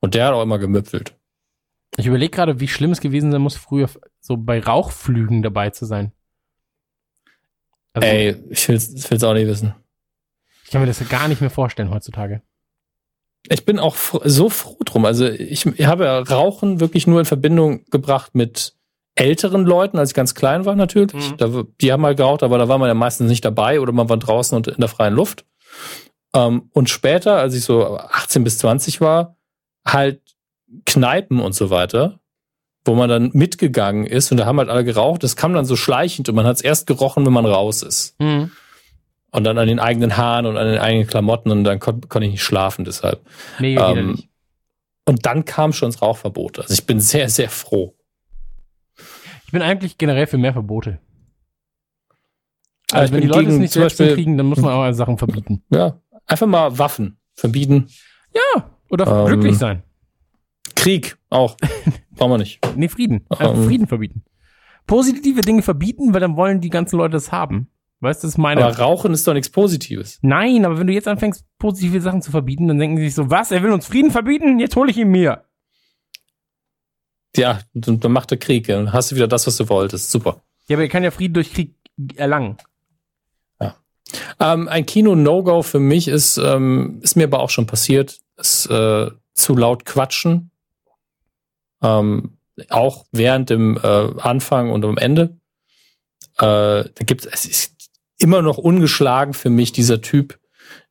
Und 0.00 0.14
der 0.14 0.26
hat 0.26 0.34
auch 0.34 0.42
immer 0.42 0.58
gemüpfelt. 0.58 1.14
Ich 1.98 2.06
überlege 2.08 2.32
gerade, 2.32 2.58
wie 2.58 2.66
schlimm 2.66 2.90
es 2.90 3.00
gewesen 3.00 3.30
sein 3.30 3.42
muss, 3.42 3.54
früher 3.54 3.88
so 4.18 4.36
bei 4.36 4.58
Rauchflügen 4.58 5.44
dabei 5.44 5.70
zu 5.70 5.84
sein. 5.84 6.10
Also, 7.96 8.08
Ey, 8.08 8.36
ich 8.50 8.68
will's, 8.68 8.92
ich 8.92 9.10
will's 9.10 9.24
auch 9.24 9.32
nicht 9.32 9.46
wissen. 9.46 9.74
Ich 10.64 10.70
kann 10.70 10.82
mir 10.82 10.86
das 10.86 11.08
gar 11.08 11.28
nicht 11.28 11.40
mehr 11.40 11.48
vorstellen 11.48 11.90
heutzutage. 11.90 12.42
Ich 13.48 13.64
bin 13.64 13.78
auch 13.78 13.94
fr 13.94 14.20
so 14.28 14.50
froh 14.50 14.76
drum. 14.84 15.06
Also 15.06 15.26
ich, 15.26 15.64
ich 15.64 15.86
habe 15.86 16.04
ja 16.04 16.18
Rauchen 16.18 16.80
wirklich 16.80 17.06
nur 17.06 17.20
in 17.20 17.24
Verbindung 17.24 17.84
gebracht 17.90 18.34
mit 18.34 18.74
älteren 19.14 19.64
Leuten, 19.64 19.98
als 19.98 20.10
ich 20.10 20.14
ganz 20.14 20.34
klein 20.34 20.66
war 20.66 20.76
natürlich. 20.76 21.30
Mhm. 21.30 21.36
Da, 21.38 21.62
die 21.80 21.90
haben 21.90 22.04
halt 22.04 22.18
geraucht, 22.18 22.42
aber 22.42 22.58
da 22.58 22.68
war 22.68 22.76
man 22.76 22.88
ja 22.88 22.94
meistens 22.94 23.30
nicht 23.30 23.44
dabei 23.44 23.80
oder 23.80 23.92
man 23.92 24.10
war 24.10 24.18
draußen 24.18 24.54
und 24.54 24.68
in 24.68 24.80
der 24.80 24.90
freien 24.90 25.14
Luft. 25.14 25.46
Ähm, 26.34 26.68
und 26.74 26.90
später, 26.90 27.36
als 27.38 27.54
ich 27.54 27.64
so 27.64 27.96
18 27.96 28.44
bis 28.44 28.58
20 28.58 29.00
war, 29.00 29.36
halt 29.86 30.20
Kneipen 30.84 31.40
und 31.40 31.54
so 31.54 31.70
weiter, 31.70 32.20
wo 32.86 32.94
man 32.94 33.08
dann 33.08 33.30
mitgegangen 33.34 34.06
ist 34.06 34.30
und 34.30 34.36
da 34.38 34.46
haben 34.46 34.58
halt 34.58 34.68
alle 34.68 34.84
geraucht. 34.84 35.22
Das 35.22 35.36
kam 35.36 35.52
dann 35.52 35.64
so 35.64 35.76
schleichend 35.76 36.28
und 36.28 36.34
man 36.34 36.46
hat 36.46 36.56
es 36.56 36.62
erst 36.62 36.86
gerochen, 36.86 37.26
wenn 37.26 37.32
man 37.32 37.44
raus 37.46 37.82
ist. 37.82 38.18
Mhm. 38.20 38.50
Und 39.32 39.44
dann 39.44 39.58
an 39.58 39.66
den 39.66 39.80
eigenen 39.80 40.16
Haaren 40.16 40.46
und 40.46 40.56
an 40.56 40.66
den 40.66 40.78
eigenen 40.78 41.06
Klamotten 41.06 41.50
und 41.50 41.64
dann 41.64 41.78
kon 41.80 42.00
konnte 42.08 42.26
ich 42.26 42.32
nicht 42.32 42.42
schlafen 42.42 42.84
deshalb. 42.84 43.20
Mega 43.58 43.90
Ähm, 43.90 43.96
widerlich. 43.96 44.28
Und 45.04 45.26
dann 45.26 45.44
kam 45.44 45.72
schon 45.72 45.90
das 45.90 46.00
Rauchverbot. 46.02 46.58
Also 46.58 46.72
ich 46.74 46.86
bin 46.86 47.00
sehr, 47.00 47.28
sehr 47.28 47.50
froh. 47.50 47.94
Ich 49.44 49.52
bin 49.52 49.62
eigentlich 49.62 49.98
generell 49.98 50.26
für 50.26 50.38
mehr 50.38 50.52
Verbote. 50.52 50.98
Also 52.92 53.06
ich 53.06 53.12
wenn 53.12 53.20
die 53.20 53.26
Leute 53.28 53.42
es 53.42 53.46
gegen 53.48 53.58
nicht 53.60 53.72
zum 53.72 53.82
selbst 53.82 53.98
Beispiel- 53.98 54.06
hinkriegen, 54.08 54.36
dann 54.38 54.46
muss 54.46 54.58
man 54.60 54.72
auch 54.72 54.92
Sachen 54.92 55.18
verbieten. 55.18 55.62
Ja, 55.70 56.00
einfach 56.26 56.46
mal 56.46 56.78
Waffen 56.78 57.18
verbieten. 57.34 57.88
Ja, 58.34 58.70
oder 58.90 59.06
Ähm, 59.06 59.26
glücklich 59.26 59.58
sein. 59.58 59.82
Krieg 60.86 61.18
auch. 61.30 61.56
Brauchen 62.14 62.30
wir 62.30 62.38
nicht. 62.38 62.60
Nee, 62.76 62.88
Frieden. 62.88 63.24
Einfach 63.28 63.54
ähm, 63.54 63.64
Frieden 63.64 63.86
verbieten. 63.86 64.22
Positive 64.86 65.40
Dinge 65.40 65.62
verbieten, 65.62 66.14
weil 66.14 66.20
dann 66.20 66.36
wollen 66.36 66.60
die 66.60 66.70
ganzen 66.70 66.96
Leute 66.98 67.12
das 67.12 67.32
haben. 67.32 67.68
Weißt 68.00 68.22
du, 68.22 68.26
das 68.28 68.34
ist 68.34 68.38
meine. 68.38 68.64
Aber 68.64 68.78
Rauchen 68.78 69.12
ist 69.12 69.26
doch 69.26 69.32
nichts 69.32 69.50
Positives. 69.50 70.18
Nein, 70.22 70.64
aber 70.64 70.78
wenn 70.78 70.86
du 70.86 70.92
jetzt 70.92 71.08
anfängst, 71.08 71.44
positive 71.58 72.00
Sachen 72.00 72.22
zu 72.22 72.30
verbieten, 72.30 72.68
dann 72.68 72.78
denken 72.78 72.98
sie 72.98 73.04
sich 73.04 73.14
so, 73.14 73.30
was, 73.30 73.50
er 73.50 73.62
will 73.62 73.72
uns 73.72 73.86
Frieden 73.86 74.10
verbieten? 74.10 74.60
Jetzt 74.60 74.76
hole 74.76 74.90
ich 74.90 74.96
ihn 74.96 75.08
mir. 75.08 75.44
Ja, 77.34 77.60
dann 77.74 77.98
dann 77.98 78.12
macht 78.12 78.30
der 78.30 78.38
Krieg. 78.38 78.68
Dann 78.68 78.92
hast 78.92 79.10
du 79.10 79.16
wieder 79.16 79.26
das, 79.28 79.46
was 79.46 79.56
du 79.56 79.68
wolltest. 79.68 80.10
Super. 80.10 80.42
Ja, 80.68 80.76
aber 80.76 80.82
er 80.82 80.88
kann 80.88 81.02
ja 81.02 81.10
Frieden 81.10 81.34
durch 81.34 81.52
Krieg 81.52 81.74
erlangen. 82.14 82.58
Ähm, 84.38 84.68
ein 84.68 84.86
Kino-No-Go 84.86 85.62
für 85.62 85.80
mich 85.80 86.06
ist, 86.06 86.36
ähm, 86.36 87.00
ist 87.02 87.16
mir 87.16 87.24
aber 87.24 87.40
auch 87.40 87.50
schon 87.50 87.66
passiert, 87.66 88.20
ist 88.36 88.66
äh, 88.66 89.10
zu 89.34 89.56
laut 89.56 89.84
quatschen. 89.84 90.52
Ähm, 91.86 92.38
auch 92.70 93.04
während 93.12 93.50
dem 93.50 93.78
äh, 93.82 94.20
Anfang 94.20 94.70
und 94.70 94.84
am 94.84 94.96
Ende. 94.96 95.36
Äh, 96.38 96.84
da 96.84 97.04
gibt 97.04 97.26
es 97.26 97.44
ist 97.44 97.76
immer 98.18 98.42
noch 98.42 98.58
ungeschlagen 98.58 99.34
für 99.34 99.50
mich 99.50 99.72
dieser 99.72 100.00
Typ, 100.00 100.38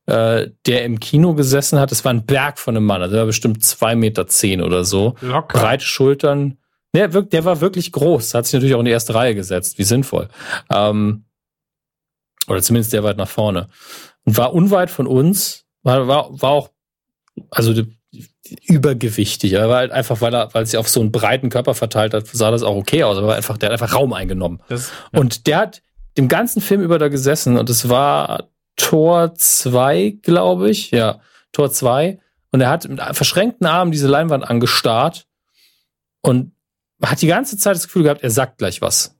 äh, 0.06 0.48
der 0.66 0.84
im 0.84 1.00
Kino 1.00 1.34
gesessen 1.34 1.78
hat. 1.78 1.90
Es 1.92 2.04
war 2.04 2.12
ein 2.12 2.24
Berg 2.24 2.58
von 2.58 2.76
einem 2.76 2.86
Mann, 2.86 3.02
also 3.02 3.12
der 3.12 3.22
war 3.22 3.26
bestimmt 3.26 3.64
zwei 3.64 3.96
Meter 3.96 4.26
zehn 4.26 4.62
oder 4.62 4.84
so. 4.84 5.16
Locker. 5.20 5.58
Breite 5.58 5.84
Schultern. 5.84 6.58
Der, 6.94 7.08
der 7.08 7.44
war 7.44 7.60
wirklich 7.60 7.92
groß, 7.92 8.32
hat 8.34 8.46
sich 8.46 8.54
natürlich 8.54 8.74
auch 8.74 8.80
in 8.80 8.86
die 8.86 8.92
erste 8.92 9.14
Reihe 9.14 9.34
gesetzt. 9.34 9.78
Wie 9.78 9.84
sinnvoll. 9.84 10.28
Ähm, 10.70 11.24
oder 12.48 12.62
zumindest 12.62 12.92
der 12.92 13.02
weit 13.02 13.16
nach 13.16 13.28
vorne. 13.28 13.68
Und 14.24 14.36
war 14.36 14.54
unweit 14.54 14.90
von 14.90 15.06
uns, 15.06 15.64
war, 15.82 16.06
war, 16.08 16.40
war 16.40 16.50
auch, 16.50 16.70
also 17.50 17.74
übergewichtig. 18.66 19.52
Er 19.52 19.68
war 19.68 19.78
halt 19.78 19.92
einfach, 19.92 20.20
weil 20.20 20.34
er, 20.34 20.52
weil 20.54 20.66
sich 20.66 20.76
auf 20.76 20.88
so 20.88 21.00
einen 21.00 21.12
breiten 21.12 21.48
Körper 21.50 21.74
verteilt 21.74 22.14
hat, 22.14 22.26
sah 22.26 22.50
das 22.50 22.62
auch 22.62 22.76
okay 22.76 23.04
aus, 23.04 23.18
aber 23.18 23.34
einfach, 23.34 23.58
der 23.58 23.68
hat 23.70 23.80
einfach 23.80 23.94
Raum 23.94 24.12
eingenommen. 24.12 24.60
Das, 24.68 24.90
Und 25.12 25.46
der 25.46 25.58
hat 25.58 25.82
den 26.16 26.28
ganzen 26.28 26.60
Film 26.62 26.80
über 26.82 26.98
da 26.98 27.08
gesessen 27.08 27.58
und 27.58 27.68
es 27.70 27.88
war 27.88 28.48
Tor 28.76 29.34
2, 29.34 30.18
glaube 30.22 30.70
ich. 30.70 30.90
Ja, 30.90 31.20
Tor 31.52 31.70
2. 31.72 32.18
Und 32.52 32.60
er 32.60 32.70
hat 32.70 32.88
mit 32.88 33.00
verschränkten 33.12 33.66
Armen 33.66 33.92
diese 33.92 34.08
Leinwand 34.08 34.48
angestarrt 34.48 35.26
und 36.22 36.52
hat 37.02 37.20
die 37.20 37.26
ganze 37.26 37.58
Zeit 37.58 37.76
das 37.76 37.84
Gefühl 37.84 38.04
gehabt, 38.04 38.22
er 38.22 38.30
sagt 38.30 38.58
gleich 38.58 38.80
was. 38.80 39.16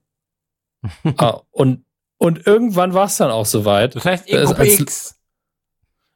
ah, 1.17 1.41
und, 1.51 1.85
und 2.17 2.47
irgendwann 2.47 2.93
war 2.93 3.05
es 3.05 3.17
dann 3.17 3.29
auch 3.31 3.45
soweit. 3.45 3.95
das 3.95 4.05
heißt, 4.05 4.27
Ego 4.29 4.51
als- 4.53 4.79
X. 4.79 5.19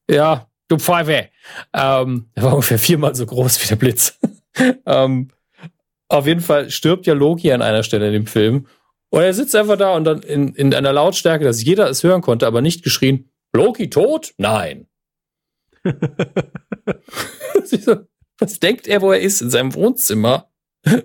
Ja, 0.10 0.48
du 0.72 0.78
Pfeife. 0.78 1.30
Ähm, 1.74 2.30
er 2.34 2.44
war 2.44 2.54
ungefähr 2.54 2.80
viermal 2.80 3.16
so 3.16 3.26
groß 3.26 3.62
wie 3.64 3.68
der 3.68 3.76
Blitz. 3.76 4.20
ähm, 4.86 5.30
auf 6.08 6.28
jeden 6.28 6.42
Fall 6.42 6.70
stirbt 6.70 7.06
ja 7.06 7.14
Loki 7.14 7.52
an 7.52 7.62
einer 7.62 7.84
Stelle 7.84 8.08
in 8.08 8.14
dem 8.14 8.28
Film. 8.28 8.68
Und 9.10 9.22
er 9.22 9.34
sitzt 9.34 9.56
einfach 9.56 9.78
da 9.78 9.94
und 9.94 10.06
dann 10.06 10.22
in, 10.22 10.56
in 10.56 10.74
einer 10.74 10.94
Lautstärke, 10.94 11.44
dass 11.44 11.64
jeder 11.64 11.90
es 11.90 12.04
hören 12.04 12.22
konnte, 12.22 12.48
aber 12.48 12.62
nicht 12.62 12.84
geschrien, 12.84 13.30
Loki 13.54 13.90
tot? 13.90 14.34
Nein. 14.38 14.88
Was 18.40 18.60
denkt 18.60 18.88
er, 18.88 19.02
wo 19.02 19.12
er 19.12 19.20
ist? 19.20 19.42
In 19.42 19.52
seinem 19.52 19.76
Wohnzimmer? 19.76 20.50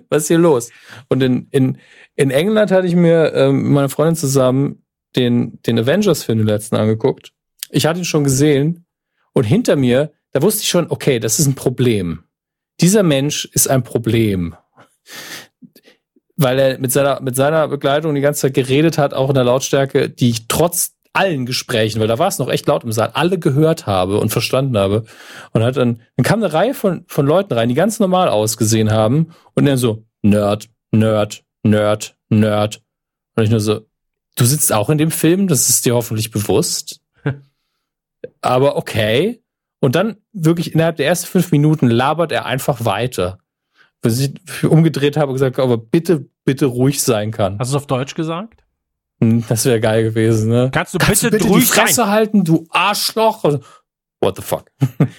Was 0.09 0.23
ist 0.23 0.29
hier 0.29 0.39
los? 0.39 0.71
Und 1.07 1.21
in, 1.21 1.47
in, 1.51 1.77
in 2.15 2.31
England 2.31 2.71
hatte 2.71 2.87
ich 2.87 2.95
mir 2.95 3.31
ähm, 3.35 3.61
mit 3.61 3.71
meiner 3.73 3.89
Freundin 3.89 4.15
zusammen 4.15 4.83
den, 5.15 5.61
den 5.61 5.77
Avengers-Film 5.77 6.39
den 6.39 6.47
letzten 6.47 6.75
angeguckt. 6.75 7.31
Ich 7.69 7.85
hatte 7.85 7.99
ihn 7.99 8.05
schon 8.05 8.23
gesehen 8.23 8.86
und 9.37 9.43
hinter 9.43 9.75
mir, 9.75 10.11
da 10.31 10.41
wusste 10.41 10.63
ich 10.63 10.69
schon, 10.69 10.89
okay, 10.89 11.19
das 11.19 11.39
ist 11.39 11.45
ein 11.45 11.53
Problem. 11.53 12.23
Dieser 12.81 13.03
Mensch 13.03 13.45
ist 13.53 13.69
ein 13.69 13.83
Problem. 13.83 14.55
Weil 16.35 16.57
er 16.57 16.79
mit 16.79 16.91
seiner, 16.91 17.21
mit 17.21 17.35
seiner 17.35 17.67
Begleitung 17.67 18.15
die 18.15 18.21
ganze 18.21 18.41
Zeit 18.41 18.55
geredet 18.55 18.97
hat, 18.97 19.13
auch 19.13 19.29
in 19.29 19.35
der 19.35 19.43
Lautstärke, 19.43 20.09
die 20.09 20.31
ich 20.31 20.47
trotz 20.47 20.95
allen 21.13 21.45
Gesprächen, 21.45 21.99
weil 21.99 22.07
da 22.07 22.17
war 22.17 22.29
es 22.29 22.39
noch 22.39 22.49
echt 22.49 22.65
laut 22.65 22.83
im 22.83 22.91
Saal, 22.91 23.11
alle 23.13 23.37
gehört 23.37 23.85
habe 23.85 24.19
und 24.19 24.31
verstanden 24.31 24.75
habe. 24.75 25.03
Und 25.51 25.61
hat 25.63 25.77
dann, 25.77 26.01
dann 26.15 26.23
kam 26.23 26.41
eine 26.41 26.51
Reihe 26.51 26.73
von, 26.73 27.05
von 27.07 27.27
Leuten 27.27 27.53
rein, 27.53 27.69
die 27.69 27.75
ganz 27.75 27.99
normal 27.99 28.29
ausgesehen 28.29 28.89
haben 28.89 29.35
und 29.53 29.65
dann 29.65 29.77
so, 29.77 30.03
Nerd, 30.23 30.67
Nerd, 30.89 31.43
Nerd, 31.61 32.17
Nerd. 32.29 32.81
Und 33.35 33.43
ich 33.43 33.51
nur 33.51 33.59
so, 33.59 33.81
du 34.35 34.45
sitzt 34.45 34.73
auch 34.73 34.89
in 34.89 34.97
dem 34.97 35.11
Film, 35.11 35.47
das 35.47 35.69
ist 35.69 35.85
dir 35.85 35.93
hoffentlich 35.93 36.31
bewusst. 36.31 37.01
Aber 38.41 38.75
okay. 38.77 39.41
Und 39.79 39.95
dann 39.95 40.17
wirklich 40.33 40.73
innerhalb 40.73 40.95
der 40.97 41.07
ersten 41.07 41.27
fünf 41.27 41.51
Minuten 41.51 41.87
labert 41.87 42.31
er 42.31 42.45
einfach 42.45 42.83
weiter. 42.85 43.39
Bis 44.01 44.19
ich 44.19 44.63
umgedreht 44.63 45.17
habe 45.17 45.27
und 45.27 45.35
gesagt, 45.35 45.59
aber 45.59 45.77
bitte, 45.77 46.27
bitte 46.45 46.65
ruhig 46.67 47.01
sein 47.01 47.31
kann. 47.31 47.57
Hast 47.59 47.71
du 47.71 47.77
es 47.77 47.81
auf 47.83 47.87
Deutsch 47.87 48.15
gesagt? 48.15 48.63
Hm, 49.21 49.43
Das 49.47 49.65
wäre 49.65 49.79
geil 49.79 50.03
gewesen, 50.03 50.49
ne? 50.49 50.69
Kannst 50.71 50.93
du 50.93 50.97
Kannst 50.99 51.21
bitte, 51.23 51.31
du 51.31 51.37
bitte 51.37 51.47
die 51.47 51.53
ruhig 51.53 51.67
Fresse 51.69 51.93
sein? 51.95 52.07
halten, 52.09 52.43
du 52.43 52.65
Arschloch? 52.69 53.43
Also, 53.43 53.59
What 54.19 54.35
the 54.35 54.41
fuck? 54.41 54.65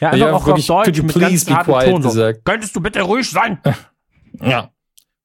Ja, 0.01 0.11
einfach 0.11 0.33
auch 0.33 0.47
wirklich, 0.47 0.69
auf 0.71 0.85
could 0.85 0.89
Deutsch 0.89 0.99
you 0.99 1.05
mit 1.05 1.15
please 1.15 1.47
be 1.47 1.55
quiet 1.55 1.91
Ton. 1.91 2.03
Gesagt. 2.03 2.45
Könntest 2.45 2.75
du 2.75 2.81
bitte 2.81 3.03
ruhig 3.03 3.29
sein? 3.31 3.61
Ja. 4.41 4.71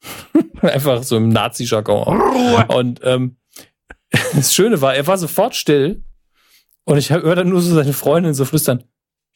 Einfach 0.61 1.03
so 1.03 1.17
im 1.17 1.29
Nazi-Jargon. 1.29 2.19
Ruhe. 2.21 2.65
Und 2.69 3.01
ähm, 3.03 3.37
das 4.33 4.53
Schöne 4.53 4.81
war, 4.81 4.95
er 4.95 5.05
war 5.05 5.17
sofort 5.17 5.55
still 5.55 6.03
und 6.85 6.97
ich 6.97 7.09
höre 7.11 7.35
dann 7.35 7.49
nur 7.49 7.61
so 7.61 7.73
seine 7.75 7.93
Freundin 7.93 8.33
so 8.33 8.45
flüstern, 8.45 8.83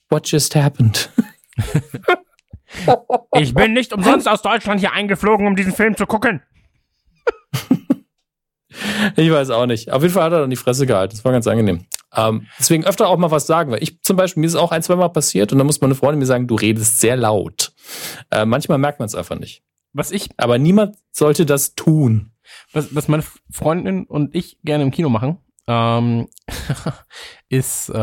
What 0.10 0.30
just 0.32 0.56
happened? 0.56 1.10
Ich 3.40 3.54
bin 3.54 3.74
nicht 3.74 3.94
umsonst 3.94 4.28
aus 4.28 4.42
Deutschland 4.42 4.82
hier 4.82 4.92
eingeflogen, 4.92 5.48
um 5.48 5.56
diesen 5.56 5.72
Film 5.74 5.96
zu 5.96 6.06
gucken. 6.06 6.42
Ich 9.16 9.32
weiß 9.32 9.50
auch 9.50 9.66
nicht. 9.66 9.92
Auf 9.92 10.04
jeden 10.04 10.14
Fall 10.14 10.26
hat 10.26 10.34
er 10.34 10.42
dann 10.42 10.50
die 10.52 10.56
Fresse 10.56 10.86
gehalten. 10.86 11.16
Das 11.16 11.26
war 11.26 11.32
ganz 11.32 11.48
angenehm. 11.48 11.86
Ähm, 12.16 12.46
deswegen 12.60 12.86
öfter 12.86 13.08
auch 13.08 13.18
mal 13.18 13.32
was 13.32 13.48
sagen, 13.48 13.72
weil 13.72 13.82
ich 13.82 14.02
zum 14.04 14.18
Beispiel, 14.18 14.42
mir 14.42 14.48
ist 14.48 14.54
es 14.54 14.60
auch 14.60 14.72
ein, 14.72 14.84
zwei 14.84 14.96
Mal 14.96 15.10
passiert 15.10 15.52
und 15.52 15.58
dann 15.58 15.66
muss 15.66 15.82
meine 15.82 15.96
Freundin 15.96 16.20
mir 16.20 16.26
sagen, 16.26 16.48
du 16.48 16.56
redest 16.56 17.00
sehr 17.00 17.16
laut. 17.16 17.74
Äh, 18.30 18.46
manchmal 18.46 18.78
merkt 18.78 19.00
man 19.00 19.08
es 19.08 19.16
einfach 19.16 19.40
nicht. 19.40 19.64
Was 19.94 20.12
ich, 20.12 20.30
Aber 20.38 20.60
niemand 20.60 20.96
sollte 21.12 21.46
das 21.46 21.74
tun. 21.74 22.34
was, 22.72 22.94
was 22.94 23.08
meine 23.08 23.24
Freundin 23.50 24.06
und 24.06 24.36
ich 24.36 24.60
gerne 24.64 24.84
im 24.84 24.92
Kino 24.92 25.10
machen, 25.10 25.40
ähm, 25.68 26.28
ist, 27.50 27.90
äh, 27.90 27.94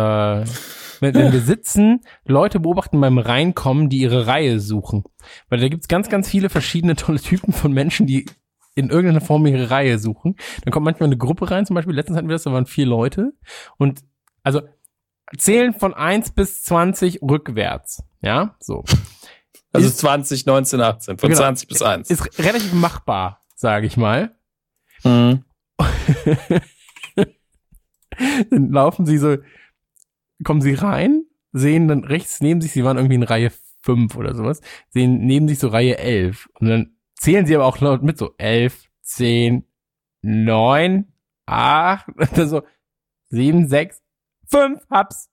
wenn, 1.00 1.14
wenn 1.14 1.32
wir 1.32 1.40
sitzen, 1.40 2.00
Leute 2.24 2.60
beobachten 2.60 3.00
beim 3.00 3.18
Reinkommen, 3.18 3.88
die 3.88 3.98
ihre 3.98 4.26
Reihe 4.26 4.60
suchen. 4.60 5.04
Weil 5.48 5.60
da 5.60 5.68
gibt's 5.68 5.88
ganz, 5.88 6.08
ganz 6.08 6.28
viele 6.28 6.48
verschiedene 6.50 6.96
tolle 6.96 7.20
Typen 7.20 7.52
von 7.52 7.72
Menschen, 7.72 8.06
die 8.06 8.26
in 8.74 8.90
irgendeiner 8.90 9.20
Form 9.20 9.46
ihre 9.46 9.70
Reihe 9.70 9.98
suchen. 9.98 10.36
Dann 10.64 10.72
kommt 10.72 10.84
manchmal 10.84 11.08
eine 11.08 11.16
Gruppe 11.16 11.50
rein, 11.50 11.64
zum 11.66 11.74
Beispiel, 11.74 11.94
letztens 11.94 12.16
hatten 12.16 12.28
wir 12.28 12.34
das, 12.34 12.42
da 12.44 12.52
waren 12.52 12.66
vier 12.66 12.86
Leute. 12.86 13.32
Und 13.78 14.00
also 14.42 14.62
zählen 15.38 15.72
von 15.74 15.94
eins 15.94 16.30
bis 16.32 16.62
20 16.64 17.22
rückwärts. 17.22 18.02
Ja, 18.20 18.56
so. 18.60 18.84
Also 19.72 19.88
Ist- 19.88 19.98
20, 19.98 20.46
19, 20.46 20.80
18, 20.80 21.18
von 21.18 21.28
Genau. 21.28 21.40
20 21.40 21.68
bis 21.68 21.82
1. 21.82 22.10
Ist 22.10 22.38
relativ 22.38 22.72
machbar, 22.72 23.40
sage 23.54 23.86
ich 23.86 23.96
mal. 23.96 24.34
Mhm. 25.02 25.44
dann 28.50 28.70
laufen 28.70 29.06
sie 29.06 29.18
so, 29.18 29.36
kommen 30.42 30.60
sie 30.60 30.74
rein, 30.74 31.24
sehen 31.52 31.88
dann 31.88 32.04
rechts 32.04 32.40
neben 32.40 32.60
sich, 32.60 32.72
sie 32.72 32.84
waren 32.84 32.96
irgendwie 32.96 33.16
in 33.16 33.22
Reihe 33.22 33.50
5 33.82 34.16
oder 34.16 34.34
sowas, 34.34 34.60
sehen 34.90 35.24
neben 35.26 35.48
sich 35.48 35.58
so 35.58 35.68
Reihe 35.68 35.98
11. 35.98 36.48
Und 36.58 36.68
dann 36.68 36.96
zählen 37.14 37.46
sie 37.46 37.54
aber 37.54 37.66
auch 37.66 37.80
laut 37.80 38.02
mit 38.02 38.18
so 38.18 38.34
11, 38.38 38.88
10, 39.02 39.64
9, 40.22 41.12
8, 41.46 42.08
und 42.08 42.38
dann 42.38 42.48
so 42.48 42.62
7, 43.30 43.68
6, 43.68 44.02
5, 44.50 44.80
hab's. 44.90 45.30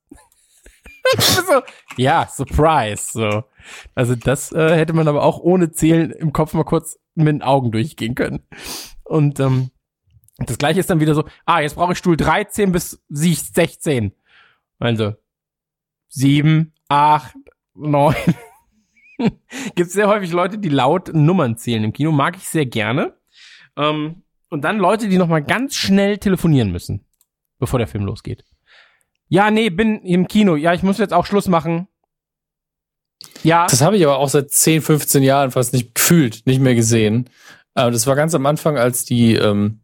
so, 1.18 1.62
ja, 1.96 2.28
Surprise, 2.28 3.12
so. 3.12 3.44
Also 3.94 4.14
das 4.14 4.52
äh, 4.52 4.76
hätte 4.76 4.92
man 4.92 5.08
aber 5.08 5.22
auch 5.22 5.38
ohne 5.38 5.70
Zählen 5.70 6.10
im 6.10 6.32
Kopf 6.32 6.54
mal 6.54 6.64
kurz 6.64 6.98
mit 7.14 7.28
den 7.28 7.42
Augen 7.42 7.72
durchgehen 7.72 8.14
können. 8.14 8.46
Und 9.04 9.40
ähm, 9.40 9.70
das 10.38 10.58
gleiche 10.58 10.80
ist 10.80 10.90
dann 10.90 11.00
wieder 11.00 11.14
so, 11.14 11.24
ah, 11.44 11.60
jetzt 11.60 11.74
brauche 11.74 11.92
ich 11.92 11.98
Stuhl 11.98 12.16
13 12.16 12.72
bis 12.72 13.02
16. 13.08 14.12
Also 14.78 15.14
7, 16.08 16.72
8, 16.88 17.34
9. 17.74 18.14
Gibt 19.74 19.90
sehr 19.90 20.08
häufig 20.08 20.32
Leute, 20.32 20.58
die 20.58 20.68
laut 20.68 21.14
Nummern 21.14 21.56
zählen 21.56 21.84
im 21.84 21.92
Kino, 21.92 22.12
mag 22.12 22.36
ich 22.36 22.48
sehr 22.48 22.66
gerne. 22.66 23.16
Ähm, 23.76 24.22
und 24.50 24.62
dann 24.62 24.78
Leute, 24.78 25.08
die 25.08 25.18
nochmal 25.18 25.42
ganz 25.42 25.74
schnell 25.76 26.18
telefonieren 26.18 26.72
müssen. 26.72 27.04
bevor 27.58 27.78
der 27.78 27.88
Film 27.88 28.04
losgeht. 28.04 28.44
Ja, 29.28 29.50
nee, 29.52 29.70
bin 29.70 30.02
im 30.02 30.26
Kino. 30.26 30.56
Ja, 30.56 30.74
ich 30.74 30.82
muss 30.82 30.98
jetzt 30.98 31.14
auch 31.14 31.24
Schluss 31.24 31.46
machen. 31.46 31.86
Ja. 33.44 33.66
Das 33.68 33.80
habe 33.80 33.96
ich 33.96 34.04
aber 34.04 34.18
auch 34.18 34.28
seit 34.28 34.50
10, 34.50 34.82
15 34.82 35.22
Jahren 35.22 35.52
fast 35.52 35.72
nicht 35.72 35.94
gefühlt, 35.94 36.44
nicht 36.44 36.60
mehr 36.60 36.74
gesehen. 36.74 37.30
Aber 37.74 37.92
das 37.92 38.06
war 38.06 38.16
ganz 38.16 38.34
am 38.34 38.44
Anfang, 38.46 38.76
als 38.76 39.04
die 39.04 39.34
ähm, 39.34 39.81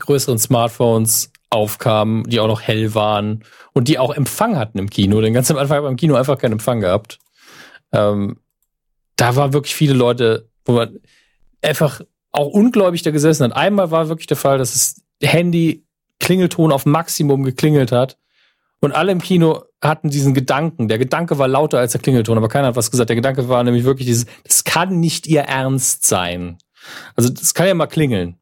größeren 0.00 0.38
Smartphones 0.38 1.32
aufkamen, 1.50 2.24
die 2.24 2.40
auch 2.40 2.48
noch 2.48 2.60
hell 2.60 2.94
waren 2.94 3.44
und 3.72 3.88
die 3.88 3.98
auch 3.98 4.14
Empfang 4.14 4.56
hatten 4.56 4.78
im 4.78 4.90
Kino. 4.90 5.20
Denn 5.20 5.32
ganz 5.32 5.50
am 5.50 5.56
Anfang 5.56 5.84
im 5.86 5.96
Kino 5.96 6.14
einfach 6.14 6.38
keinen 6.38 6.52
Empfang 6.52 6.80
gehabt. 6.80 7.18
Ähm, 7.92 8.38
da 9.16 9.36
waren 9.36 9.52
wirklich 9.52 9.74
viele 9.74 9.94
Leute, 9.94 10.48
wo 10.64 10.72
man 10.72 10.98
einfach 11.62 12.00
auch 12.32 12.48
ungläubig 12.48 13.02
da 13.02 13.10
gesessen 13.10 13.44
hat. 13.44 13.56
Einmal 13.56 13.90
war 13.90 14.08
wirklich 14.08 14.26
der 14.26 14.36
Fall, 14.36 14.58
dass 14.58 14.72
das 14.72 15.02
Handy 15.22 15.86
Klingelton 16.20 16.72
auf 16.72 16.86
Maximum 16.86 17.44
geklingelt 17.44 17.92
hat 17.92 18.18
und 18.80 18.92
alle 18.92 19.12
im 19.12 19.20
Kino 19.20 19.62
hatten 19.82 20.10
diesen 20.10 20.34
Gedanken. 20.34 20.88
Der 20.88 20.98
Gedanke 20.98 21.38
war 21.38 21.48
lauter 21.48 21.78
als 21.78 21.92
der 21.92 22.00
Klingelton, 22.00 22.36
aber 22.36 22.48
keiner 22.48 22.68
hat 22.68 22.76
was 22.76 22.90
gesagt. 22.90 23.08
Der 23.08 23.16
Gedanke 23.16 23.48
war 23.48 23.62
nämlich 23.64 23.84
wirklich 23.84 24.06
dieses, 24.06 24.26
das 24.44 24.64
kann 24.64 25.00
nicht 25.00 25.26
ihr 25.26 25.42
Ernst 25.42 26.06
sein. 26.06 26.58
Also 27.14 27.28
das 27.28 27.54
kann 27.54 27.66
ja 27.66 27.74
mal 27.74 27.86
klingeln. 27.86 28.38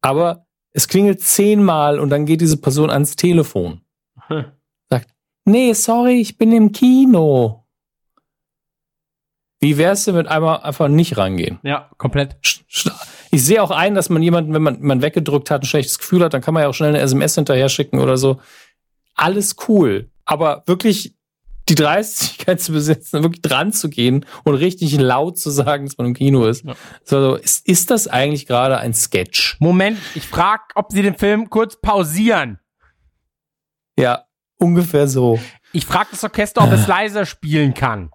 Aber 0.00 0.46
es 0.72 0.88
klingelt 0.88 1.20
zehnmal 1.20 1.98
und 1.98 2.10
dann 2.10 2.26
geht 2.26 2.40
diese 2.40 2.56
Person 2.56 2.90
ans 2.90 3.16
Telefon. 3.16 3.80
Hm. 4.28 4.46
Sagt, 4.88 5.10
nee, 5.44 5.72
sorry, 5.72 6.20
ich 6.20 6.38
bin 6.38 6.52
im 6.52 6.72
Kino. 6.72 7.66
Wie 9.60 9.76
wär's 9.76 10.06
denn 10.06 10.14
mit 10.14 10.26
einmal 10.26 10.60
einfach 10.60 10.88
nicht 10.88 11.18
rangehen? 11.18 11.58
Ja, 11.62 11.90
komplett. 11.98 12.36
Ich 13.32 13.44
sehe 13.44 13.62
auch 13.62 13.70
ein, 13.70 13.94
dass 13.94 14.08
man 14.08 14.22
jemanden, 14.22 14.54
wenn 14.54 14.62
man, 14.62 14.80
man 14.80 15.02
weggedrückt 15.02 15.50
hat, 15.50 15.62
ein 15.62 15.66
schlechtes 15.66 15.98
Gefühl 15.98 16.24
hat, 16.24 16.34
dann 16.34 16.40
kann 16.40 16.54
man 16.54 16.64
ja 16.64 16.68
auch 16.68 16.74
schnell 16.74 16.88
eine 16.88 17.00
SMS 17.00 17.34
hinterher 17.34 17.68
schicken 17.68 18.00
oder 18.00 18.16
so. 18.16 18.40
Alles 19.14 19.54
cool. 19.68 20.10
Aber 20.24 20.64
wirklich 20.66 21.14
die 21.70 21.76
Dreistigkeit 21.76 22.60
zu 22.60 22.72
besitzen, 22.72 23.22
wirklich 23.22 23.42
dran 23.42 23.72
zu 23.72 23.88
gehen 23.88 24.26
und 24.42 24.54
richtig 24.56 24.98
laut 24.98 25.38
zu 25.38 25.50
sagen, 25.50 25.86
dass 25.86 25.96
man 25.96 26.08
im 26.08 26.14
Kino 26.14 26.44
ist. 26.46 26.64
Ja. 26.64 26.74
So, 27.04 27.36
ist, 27.36 27.66
ist 27.66 27.90
das 27.90 28.08
eigentlich 28.08 28.46
gerade 28.46 28.78
ein 28.78 28.92
Sketch? 28.92 29.56
Moment, 29.60 29.98
ich 30.16 30.26
frage, 30.26 30.64
ob 30.74 30.90
Sie 30.90 31.00
den 31.00 31.16
Film 31.16 31.48
kurz 31.48 31.80
pausieren. 31.80 32.58
Ja, 33.96 34.24
ungefähr 34.58 35.06
so. 35.06 35.38
Ich 35.72 35.86
frage 35.86 36.08
das 36.10 36.24
Orchester, 36.24 36.64
ob 36.64 36.72
es 36.72 36.86
leiser 36.88 37.24
spielen 37.24 37.72
kann. 37.72 38.10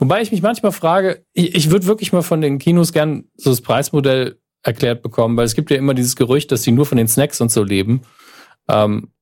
Wobei 0.00 0.20
ich 0.20 0.32
mich 0.32 0.42
manchmal 0.42 0.72
frage, 0.72 1.24
ich, 1.32 1.54
ich 1.54 1.70
würde 1.70 1.86
wirklich 1.86 2.12
mal 2.12 2.22
von 2.22 2.40
den 2.40 2.58
Kinos 2.58 2.92
gern 2.92 3.26
so 3.36 3.50
das 3.50 3.60
Preismodell 3.60 4.40
erklärt 4.64 5.02
bekommen, 5.02 5.36
weil 5.36 5.44
es 5.44 5.54
gibt 5.54 5.70
ja 5.70 5.76
immer 5.76 5.94
dieses 5.94 6.16
Gerücht, 6.16 6.50
dass 6.50 6.64
sie 6.64 6.72
nur 6.72 6.84
von 6.84 6.98
den 6.98 7.06
Snacks 7.06 7.40
und 7.40 7.52
so 7.52 7.62
leben. 7.62 8.02
Ähm, 8.68 9.12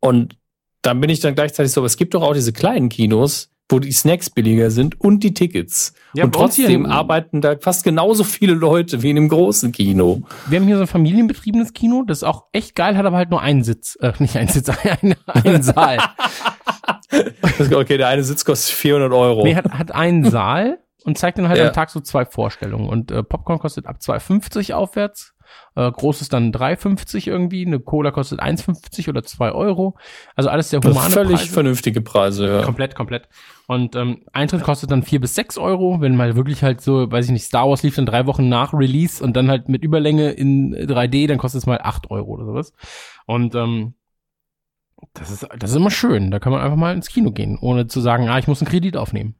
und 0.00 0.36
dann 0.84 1.00
bin 1.00 1.10
ich 1.10 1.20
dann 1.20 1.34
gleichzeitig 1.34 1.72
so, 1.72 1.80
aber 1.80 1.86
es 1.86 1.96
gibt 1.96 2.14
doch 2.14 2.22
auch 2.22 2.34
diese 2.34 2.52
kleinen 2.52 2.88
Kinos, 2.88 3.50
wo 3.70 3.78
die 3.78 3.92
Snacks 3.92 4.28
billiger 4.28 4.70
sind 4.70 5.00
und 5.00 5.20
die 5.24 5.32
Tickets. 5.32 5.94
Ja, 6.12 6.24
und 6.24 6.34
trotzdem 6.34 6.84
arbeiten 6.84 7.40
da 7.40 7.56
fast 7.58 7.82
genauso 7.82 8.22
viele 8.22 8.52
Leute 8.52 9.02
wie 9.02 9.10
in 9.10 9.16
einem 9.16 9.28
großen 9.30 9.72
Kino. 9.72 10.22
Wir 10.46 10.60
haben 10.60 10.66
hier 10.66 10.76
so 10.76 10.82
ein 10.82 10.86
familienbetriebenes 10.86 11.72
Kino, 11.72 12.04
das 12.06 12.18
ist 12.18 12.24
auch 12.24 12.44
echt 12.52 12.74
geil, 12.74 12.96
hat 12.98 13.06
aber 13.06 13.16
halt 13.16 13.30
nur 13.30 13.40
einen 13.40 13.64
Sitz. 13.64 13.96
Äh, 14.00 14.12
nicht 14.18 14.36
einen 14.36 14.48
Sitz, 14.48 14.68
einen, 15.00 15.14
einen 15.26 15.62
Saal. 15.62 15.98
Okay, 17.72 17.96
der 17.96 18.08
eine 18.08 18.24
Sitz 18.24 18.44
kostet 18.44 18.74
400 18.74 19.12
Euro. 19.12 19.44
Nee, 19.44 19.54
hat, 19.54 19.70
hat 19.70 19.92
einen 19.94 20.28
Saal 20.30 20.78
und 21.04 21.16
zeigt 21.16 21.38
dann 21.38 21.48
halt 21.48 21.58
Ja. 21.60 21.68
am 21.68 21.72
Tag 21.72 21.90
so 21.90 22.00
zwei 22.00 22.26
Vorstellungen. 22.26 22.88
Und 22.88 23.10
äh, 23.10 23.22
Popcorn 23.22 23.58
kostet 23.58 23.86
ab 23.86 23.96
2,50 24.02 24.74
aufwärts. 24.74 25.33
Äh, 25.76 25.90
großes 25.90 26.28
dann 26.28 26.52
3,50 26.52 27.26
irgendwie. 27.28 27.66
Eine 27.66 27.80
Cola 27.80 28.12
kostet 28.12 28.40
1,50 28.40 29.08
oder 29.08 29.24
2 29.24 29.52
Euro. 29.52 29.96
Also 30.36 30.48
alles 30.50 30.70
sehr 30.70 30.80
Das 30.80 30.90
humane 30.92 31.08
ist 31.08 31.14
völlig 31.14 31.36
Preise. 31.36 31.52
vernünftige 31.52 32.00
Preise, 32.00 32.46
ja. 32.46 32.62
Komplett, 32.62 32.94
komplett. 32.94 33.28
Und 33.66 33.96
ähm, 33.96 34.22
Eintritt 34.32 34.62
kostet 34.62 34.90
dann 34.90 35.02
4 35.02 35.20
bis 35.20 35.34
6 35.34 35.58
Euro, 35.58 36.00
wenn 36.00 36.14
mal 36.16 36.36
wirklich 36.36 36.62
halt 36.62 36.80
so, 36.80 37.10
weiß 37.10 37.24
ich 37.26 37.32
nicht, 37.32 37.44
Star 37.44 37.68
Wars 37.68 37.82
lief 37.82 37.96
dann 37.96 38.06
drei 38.06 38.26
Wochen 38.26 38.48
nach 38.48 38.72
Release 38.72 39.22
und 39.22 39.34
dann 39.36 39.50
halt 39.50 39.68
mit 39.68 39.82
Überlänge 39.82 40.30
in 40.32 40.74
3D, 40.76 41.26
dann 41.26 41.38
kostet 41.38 41.62
es 41.62 41.66
mal 41.66 41.80
8 41.82 42.10
Euro 42.10 42.32
oder 42.34 42.44
sowas. 42.44 42.72
Und 43.26 43.54
ähm, 43.54 43.94
das 45.14 45.30
ist, 45.30 45.46
das 45.58 45.70
ist 45.70 45.76
immer 45.76 45.90
schön. 45.90 46.30
Da 46.30 46.38
kann 46.38 46.52
man 46.52 46.60
einfach 46.62 46.76
mal 46.76 46.94
ins 46.94 47.08
Kino 47.08 47.32
gehen, 47.32 47.58
ohne 47.60 47.86
zu 47.88 48.00
sagen, 48.00 48.28
ah, 48.28 48.38
ich 48.38 48.46
muss 48.46 48.60
einen 48.60 48.70
Kredit 48.70 48.96
aufnehmen. 48.96 49.34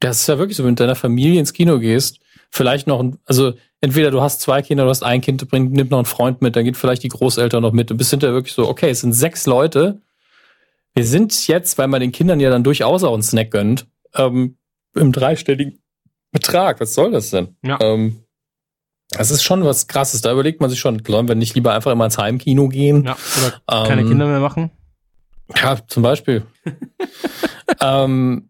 Das 0.00 0.20
ist 0.20 0.26
ja 0.26 0.38
wirklich 0.38 0.56
so, 0.56 0.64
wenn 0.64 0.68
du 0.68 0.72
mit 0.72 0.80
deiner 0.80 0.96
Familie 0.96 1.40
ins 1.40 1.52
Kino 1.52 1.78
gehst, 1.78 2.20
vielleicht 2.50 2.86
noch, 2.86 3.00
ein, 3.00 3.18
also 3.26 3.52
entweder 3.80 4.10
du 4.10 4.20
hast 4.20 4.40
zwei 4.40 4.62
Kinder, 4.62 4.84
du 4.84 4.90
hast 4.90 5.02
ein 5.02 5.20
Kind, 5.20 5.46
bringt, 5.48 5.72
nimmt 5.72 5.90
noch 5.90 5.98
einen 5.98 6.06
Freund 6.06 6.42
mit, 6.42 6.56
dann 6.56 6.64
geht 6.64 6.76
vielleicht 6.76 7.02
die 7.02 7.08
Großeltern 7.08 7.62
noch 7.62 7.72
mit. 7.72 7.90
Du 7.90 7.96
bist 7.96 8.10
hinterher 8.10 8.34
wirklich 8.34 8.54
so, 8.54 8.68
okay, 8.68 8.90
es 8.90 9.00
sind 9.00 9.12
sechs 9.12 9.46
Leute. 9.46 10.00
Wir 10.94 11.04
sind 11.04 11.46
jetzt, 11.46 11.78
weil 11.78 11.88
man 11.88 12.00
den 12.00 12.12
Kindern 12.12 12.40
ja 12.40 12.50
dann 12.50 12.64
durchaus 12.64 13.04
auch 13.04 13.14
einen 13.14 13.22
Snack 13.22 13.50
gönnt, 13.50 13.86
ähm, 14.14 14.56
im 14.94 15.12
dreistelligen 15.12 15.78
Betrag. 16.32 16.80
Was 16.80 16.94
soll 16.94 17.12
das 17.12 17.30
denn? 17.30 17.56
Ja. 17.62 17.78
Ähm, 17.80 18.24
das 19.10 19.30
ist 19.30 19.42
schon 19.42 19.64
was 19.64 19.86
krasses. 19.88 20.20
Da 20.20 20.32
überlegt 20.32 20.60
man 20.60 20.70
sich 20.70 20.78
schon, 20.78 21.02
sollen 21.04 21.28
wir 21.28 21.34
nicht 21.34 21.54
lieber 21.54 21.72
einfach 21.74 21.90
immer 21.90 22.04
ins 22.04 22.18
Heimkino 22.18 22.68
gehen? 22.68 23.04
Ja, 23.04 23.16
oder 23.66 23.86
keine 23.86 24.02
Ähm, 24.02 24.08
Kinder 24.08 24.26
mehr 24.26 24.40
machen. 24.40 24.70
Ja, 25.56 25.78
zum 25.86 26.02
Beispiel. 26.02 26.44
ähm, 27.80 28.49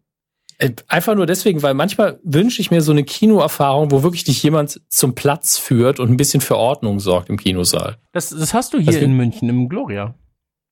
einfach 0.87 1.15
nur 1.15 1.25
deswegen, 1.25 1.61
weil 1.63 1.73
manchmal 1.73 2.19
wünsche 2.23 2.61
ich 2.61 2.69
mir 2.71 2.81
so 2.81 2.91
eine 2.91 3.03
Kinoerfahrung, 3.03 3.91
wo 3.91 4.03
wirklich 4.03 4.23
dich 4.23 4.41
jemand 4.43 4.81
zum 4.89 5.15
Platz 5.15 5.57
führt 5.57 5.99
und 5.99 6.09
ein 6.11 6.17
bisschen 6.17 6.41
für 6.41 6.55
Ordnung 6.57 6.99
sorgt 6.99 7.29
im 7.29 7.37
Kinosaal. 7.37 7.97
Das, 8.11 8.29
das 8.29 8.53
hast 8.53 8.73
du 8.73 8.77
hier 8.79 8.93
Das- 8.93 9.01
in 9.01 9.13
München 9.13 9.49
im 9.49 9.69
Gloria. 9.69 10.15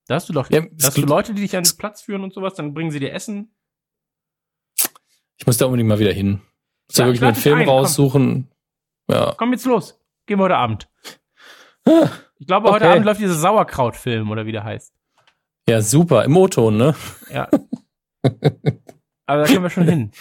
Da 0.08 0.16
hast 0.16 0.28
du 0.30 0.34
doch, 0.34 0.50
Ja, 0.50 0.64
hast 0.82 0.98
du 0.98 1.02
Leute, 1.02 1.34
die 1.36 1.42
dich 1.42 1.56
an 1.56 1.64
den 1.64 1.78
Platz 1.78 2.02
führen 2.02 2.24
und 2.24 2.34
sowas, 2.34 2.56
dann 2.56 2.74
bringen 2.74 2.90
sie 2.92 3.00
dir 3.00 3.14
Essen. 3.14 3.54
Ich 5.38 5.46
muss 5.46 5.58
da 5.58 5.66
unbedingt 5.66 5.88
mal 5.88 6.00
wieder 6.00 6.12
hin. 6.14 6.42
Muss 6.90 6.98
Ja, 6.98 7.06
wirklich 7.06 7.22
mal 7.22 7.28
einen 7.28 7.36
Film 7.36 7.60
ein, 7.60 7.66
komm. 7.66 7.76
raussuchen. 7.76 8.52
Ja. 9.10 9.34
Komm 9.38 9.52
jetzt 9.54 9.66
los. 9.66 10.00
Gehen 10.26 10.40
wir 10.40 10.44
heute 10.46 10.58
Abend. 10.58 10.90
Ich 12.40 12.48
glaube, 12.48 12.70
heute 12.72 12.86
Okay. 12.86 12.94
Abend 12.94 13.06
läuft 13.06 13.22
dieser 13.22 13.36
Sauerkraut-Film 13.36 14.30
oder 14.32 14.46
wie 14.46 14.52
der 14.52 14.64
heißt. 14.64 14.94
ja, 15.68 15.82
super. 15.82 16.26
Im 16.26 16.36
O-Ton, 16.38 16.78
ne? 16.78 16.96
Ja. 17.32 17.48
Aber 19.30 19.44
da 19.44 19.48
können 19.48 19.64
wir 19.64 19.70
schon 19.70 19.88
hin. 19.88 20.12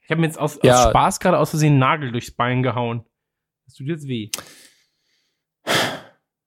Ich 0.00 0.10
habe 0.10 0.20
mir 0.20 0.26
jetzt 0.26 0.38
aus, 0.38 0.58
Ja. 0.62 0.82
aus 0.84 0.90
Spaß 0.90 1.20
gerade 1.20 1.38
aus 1.38 1.50
Versehen 1.50 1.72
einen 1.74 1.78
Nagel 1.78 2.10
durchs 2.12 2.32
Bein 2.32 2.62
gehauen. 2.62 3.04
Das 3.66 3.74
tut 3.74 3.86
jetzt 3.86 4.08
weh. 4.08 4.30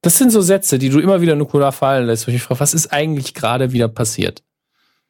Das 0.02 0.18
sind 0.18 0.30
so 0.30 0.42
Sätze, 0.42 0.78
die 0.78 0.90
du 0.90 1.00
immer 1.00 1.22
wieder 1.22 1.36
nukular 1.36 1.72
fallen 1.72 2.06
lässt, 2.06 2.28
wo 2.28 2.30
ich 2.30 2.36
mich 2.36 2.44
frage, 2.44 2.60
was 2.60 2.74
ist 2.74 2.94
eigentlich 2.94 3.34
gerade 3.34 3.72
wieder 3.72 3.88
passiert? 3.88 4.44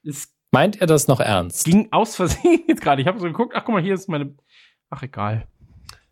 Es 0.04 0.32
Meint 0.52 0.80
er 0.80 0.88
das 0.88 1.08
noch 1.10 1.20
ernst? 1.20 1.66
ging 1.66 1.90
aus 1.92 2.16
Versehen 2.16 2.64
jetzt 2.68 2.82
gerade. 2.82 3.02
Ich 3.02 3.08
habe 3.08 3.20
so 3.20 3.26
geguckt, 3.26 3.54
ach 3.58 3.66
guck 3.66 3.74
mal, 3.76 3.82
hier 3.84 3.94
ist 3.96 4.08
meine. 4.08 4.36
Ach 4.90 5.02
egal. 5.04 5.48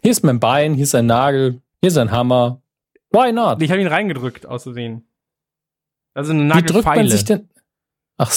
Hier 0.01 0.11
ist 0.11 0.23
mein 0.23 0.39
Bein, 0.39 0.73
hier 0.73 0.83
ist 0.83 0.95
ein 0.95 1.05
Nagel, 1.05 1.61
hier 1.79 1.87
ist 1.87 1.97
ein 1.97 2.11
Hammer. 2.11 2.61
Why 3.11 3.31
not? 3.31 3.61
Ich 3.61 3.69
habe 3.71 3.79
ihn 3.79 3.87
reingedrückt 3.87 4.45
aus 4.47 4.63
Versehen. 4.63 5.07
Also 6.13 6.31
eine 6.33 6.41
Wie 6.55 6.61
drückt 6.63 6.85
man 6.85 6.95
Nagelfeile. 6.95 7.09
sich 7.11 7.23
denn? 7.25 7.49
Ach, 8.17 8.33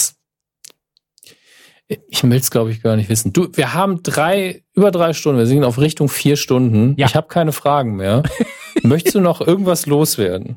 ich 1.88 2.22
will 2.24 2.32
es, 2.36 2.50
glaube 2.50 2.70
ich, 2.70 2.82
gar 2.82 2.96
nicht 2.96 3.08
wissen. 3.08 3.32
Du, 3.32 3.48
wir 3.52 3.72
haben 3.74 4.02
drei, 4.02 4.64
über 4.74 4.90
drei 4.90 5.12
Stunden. 5.12 5.38
Wir 5.38 5.46
sind 5.46 5.62
auf 5.64 5.78
Richtung 5.78 6.08
vier 6.08 6.36
Stunden. 6.36 6.94
Ja. 6.98 7.06
Ich 7.06 7.14
habe 7.14 7.28
keine 7.28 7.52
Fragen 7.52 7.96
mehr. 7.96 8.22
Möchtest 8.82 9.14
du 9.14 9.20
noch 9.20 9.40
irgendwas 9.40 9.86
loswerden? 9.86 10.56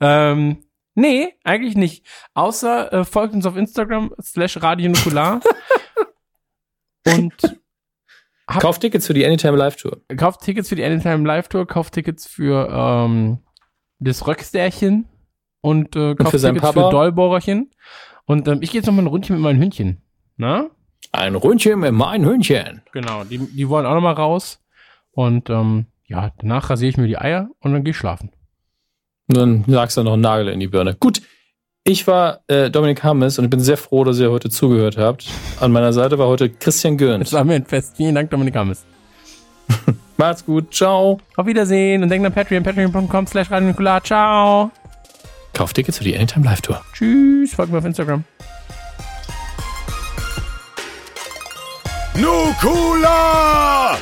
Ähm, 0.00 0.64
nee, 0.94 1.34
eigentlich 1.44 1.76
nicht. 1.76 2.04
Außer 2.34 2.92
äh, 2.92 3.04
folgt 3.04 3.34
uns 3.34 3.46
auf 3.46 3.56
Instagram 3.56 4.12
slash 4.20 4.60
Radio 4.62 4.90
Nukular. 4.90 5.40
Und 7.06 7.32
Hab- 8.48 8.60
Kauf 8.62 8.78
Tickets 8.78 9.06
für 9.06 9.14
die 9.14 9.24
Anytime 9.24 9.56
Live 9.56 9.76
Tour. 9.76 10.00
kauft 10.16 10.40
Tickets 10.42 10.68
für 10.68 10.74
die 10.76 10.84
Anytime 10.84 11.26
Live 11.26 11.48
Tour, 11.48 11.66
kauft 11.66 11.94
Tickets 11.94 12.26
für 12.26 12.68
ähm, 12.70 13.38
das 14.00 14.26
Röckstärchen 14.26 15.06
und 15.60 15.94
äh, 15.94 16.14
kauft 16.16 16.32
für 16.32 16.38
seinen 16.38 16.54
Tickets 16.56 16.72
Papa? 16.74 16.88
für 16.88 16.90
Dollbohrerchen. 16.90 17.70
Und 18.24 18.48
ähm, 18.48 18.58
ich 18.62 18.70
gehe 18.72 18.80
jetzt 18.80 18.86
noch 18.86 18.94
mal 18.94 19.02
ein 19.02 19.06
Rundchen 19.08 19.36
mit 19.36 19.42
meinen 19.42 19.60
Hündchen. 19.60 20.02
Na? 20.40 20.70
Ein 21.12 21.34
Ründchen 21.34 21.80
mit 21.80 21.92
meinem 21.92 22.24
Hündchen. 22.24 22.80
Genau, 22.92 23.24
die, 23.24 23.36
die 23.38 23.68
wollen 23.68 23.84
auch 23.84 23.94
noch 23.94 24.00
mal 24.00 24.12
raus. 24.14 24.58
Und 25.12 25.50
ähm, 25.50 25.84
ja, 26.06 26.30
danach 26.38 26.70
rasiere 26.70 26.88
ich 26.88 26.96
mir 26.96 27.06
die 27.06 27.18
Eier 27.18 27.50
und 27.60 27.72
dann 27.74 27.84
gehe 27.84 27.90
ich 27.90 27.96
schlafen. 27.98 28.30
Und 29.28 29.36
dann 29.36 29.64
sagst 29.66 29.98
du 29.98 30.02
noch 30.02 30.14
einen 30.14 30.22
Nagel 30.22 30.48
in 30.48 30.58
die 30.60 30.66
Birne. 30.68 30.94
Gut. 30.94 31.20
Ich 31.84 32.06
war 32.06 32.40
äh, 32.46 32.70
Dominik 32.70 33.02
Hammes 33.04 33.38
und 33.38 33.44
ich 33.44 33.50
bin 33.50 33.60
sehr 33.60 33.76
froh, 33.76 34.04
dass 34.04 34.18
ihr 34.18 34.30
heute 34.30 34.48
zugehört 34.50 34.96
habt. 34.96 35.26
An 35.60 35.72
meiner 35.72 35.92
Seite 35.92 36.18
war 36.18 36.26
heute 36.28 36.48
Christian 36.50 36.96
Das 36.96 37.06
Gürnt. 37.06 37.32
war 37.32 37.44
mir 37.44 37.54
ein 37.54 37.64
Fest. 37.66 37.96
Vielen 37.96 38.14
Dank, 38.14 38.30
Dominik 38.30 38.54
Hammes. 38.56 38.84
Macht's 40.16 40.44
gut. 40.44 40.74
Ciao. 40.74 41.20
Auf 41.36 41.46
Wiedersehen 41.46 42.02
und 42.02 42.08
denkt 42.08 42.26
an 42.26 42.32
Patreon, 42.32 42.62
patreon.com 42.62 43.26
slash. 43.26 43.48
Ciao. 44.04 44.70
Kauf 45.54 45.72
Tickets 45.72 45.98
für 45.98 46.04
die 46.04 46.16
Anytime 46.16 46.44
Live 46.46 46.60
Tour. 46.62 46.80
Tschüss. 46.94 47.54
Folgt 47.54 47.72
mir 47.72 47.78
auf 47.78 47.84
Instagram. 47.84 48.24
Nukula! 52.20 53.96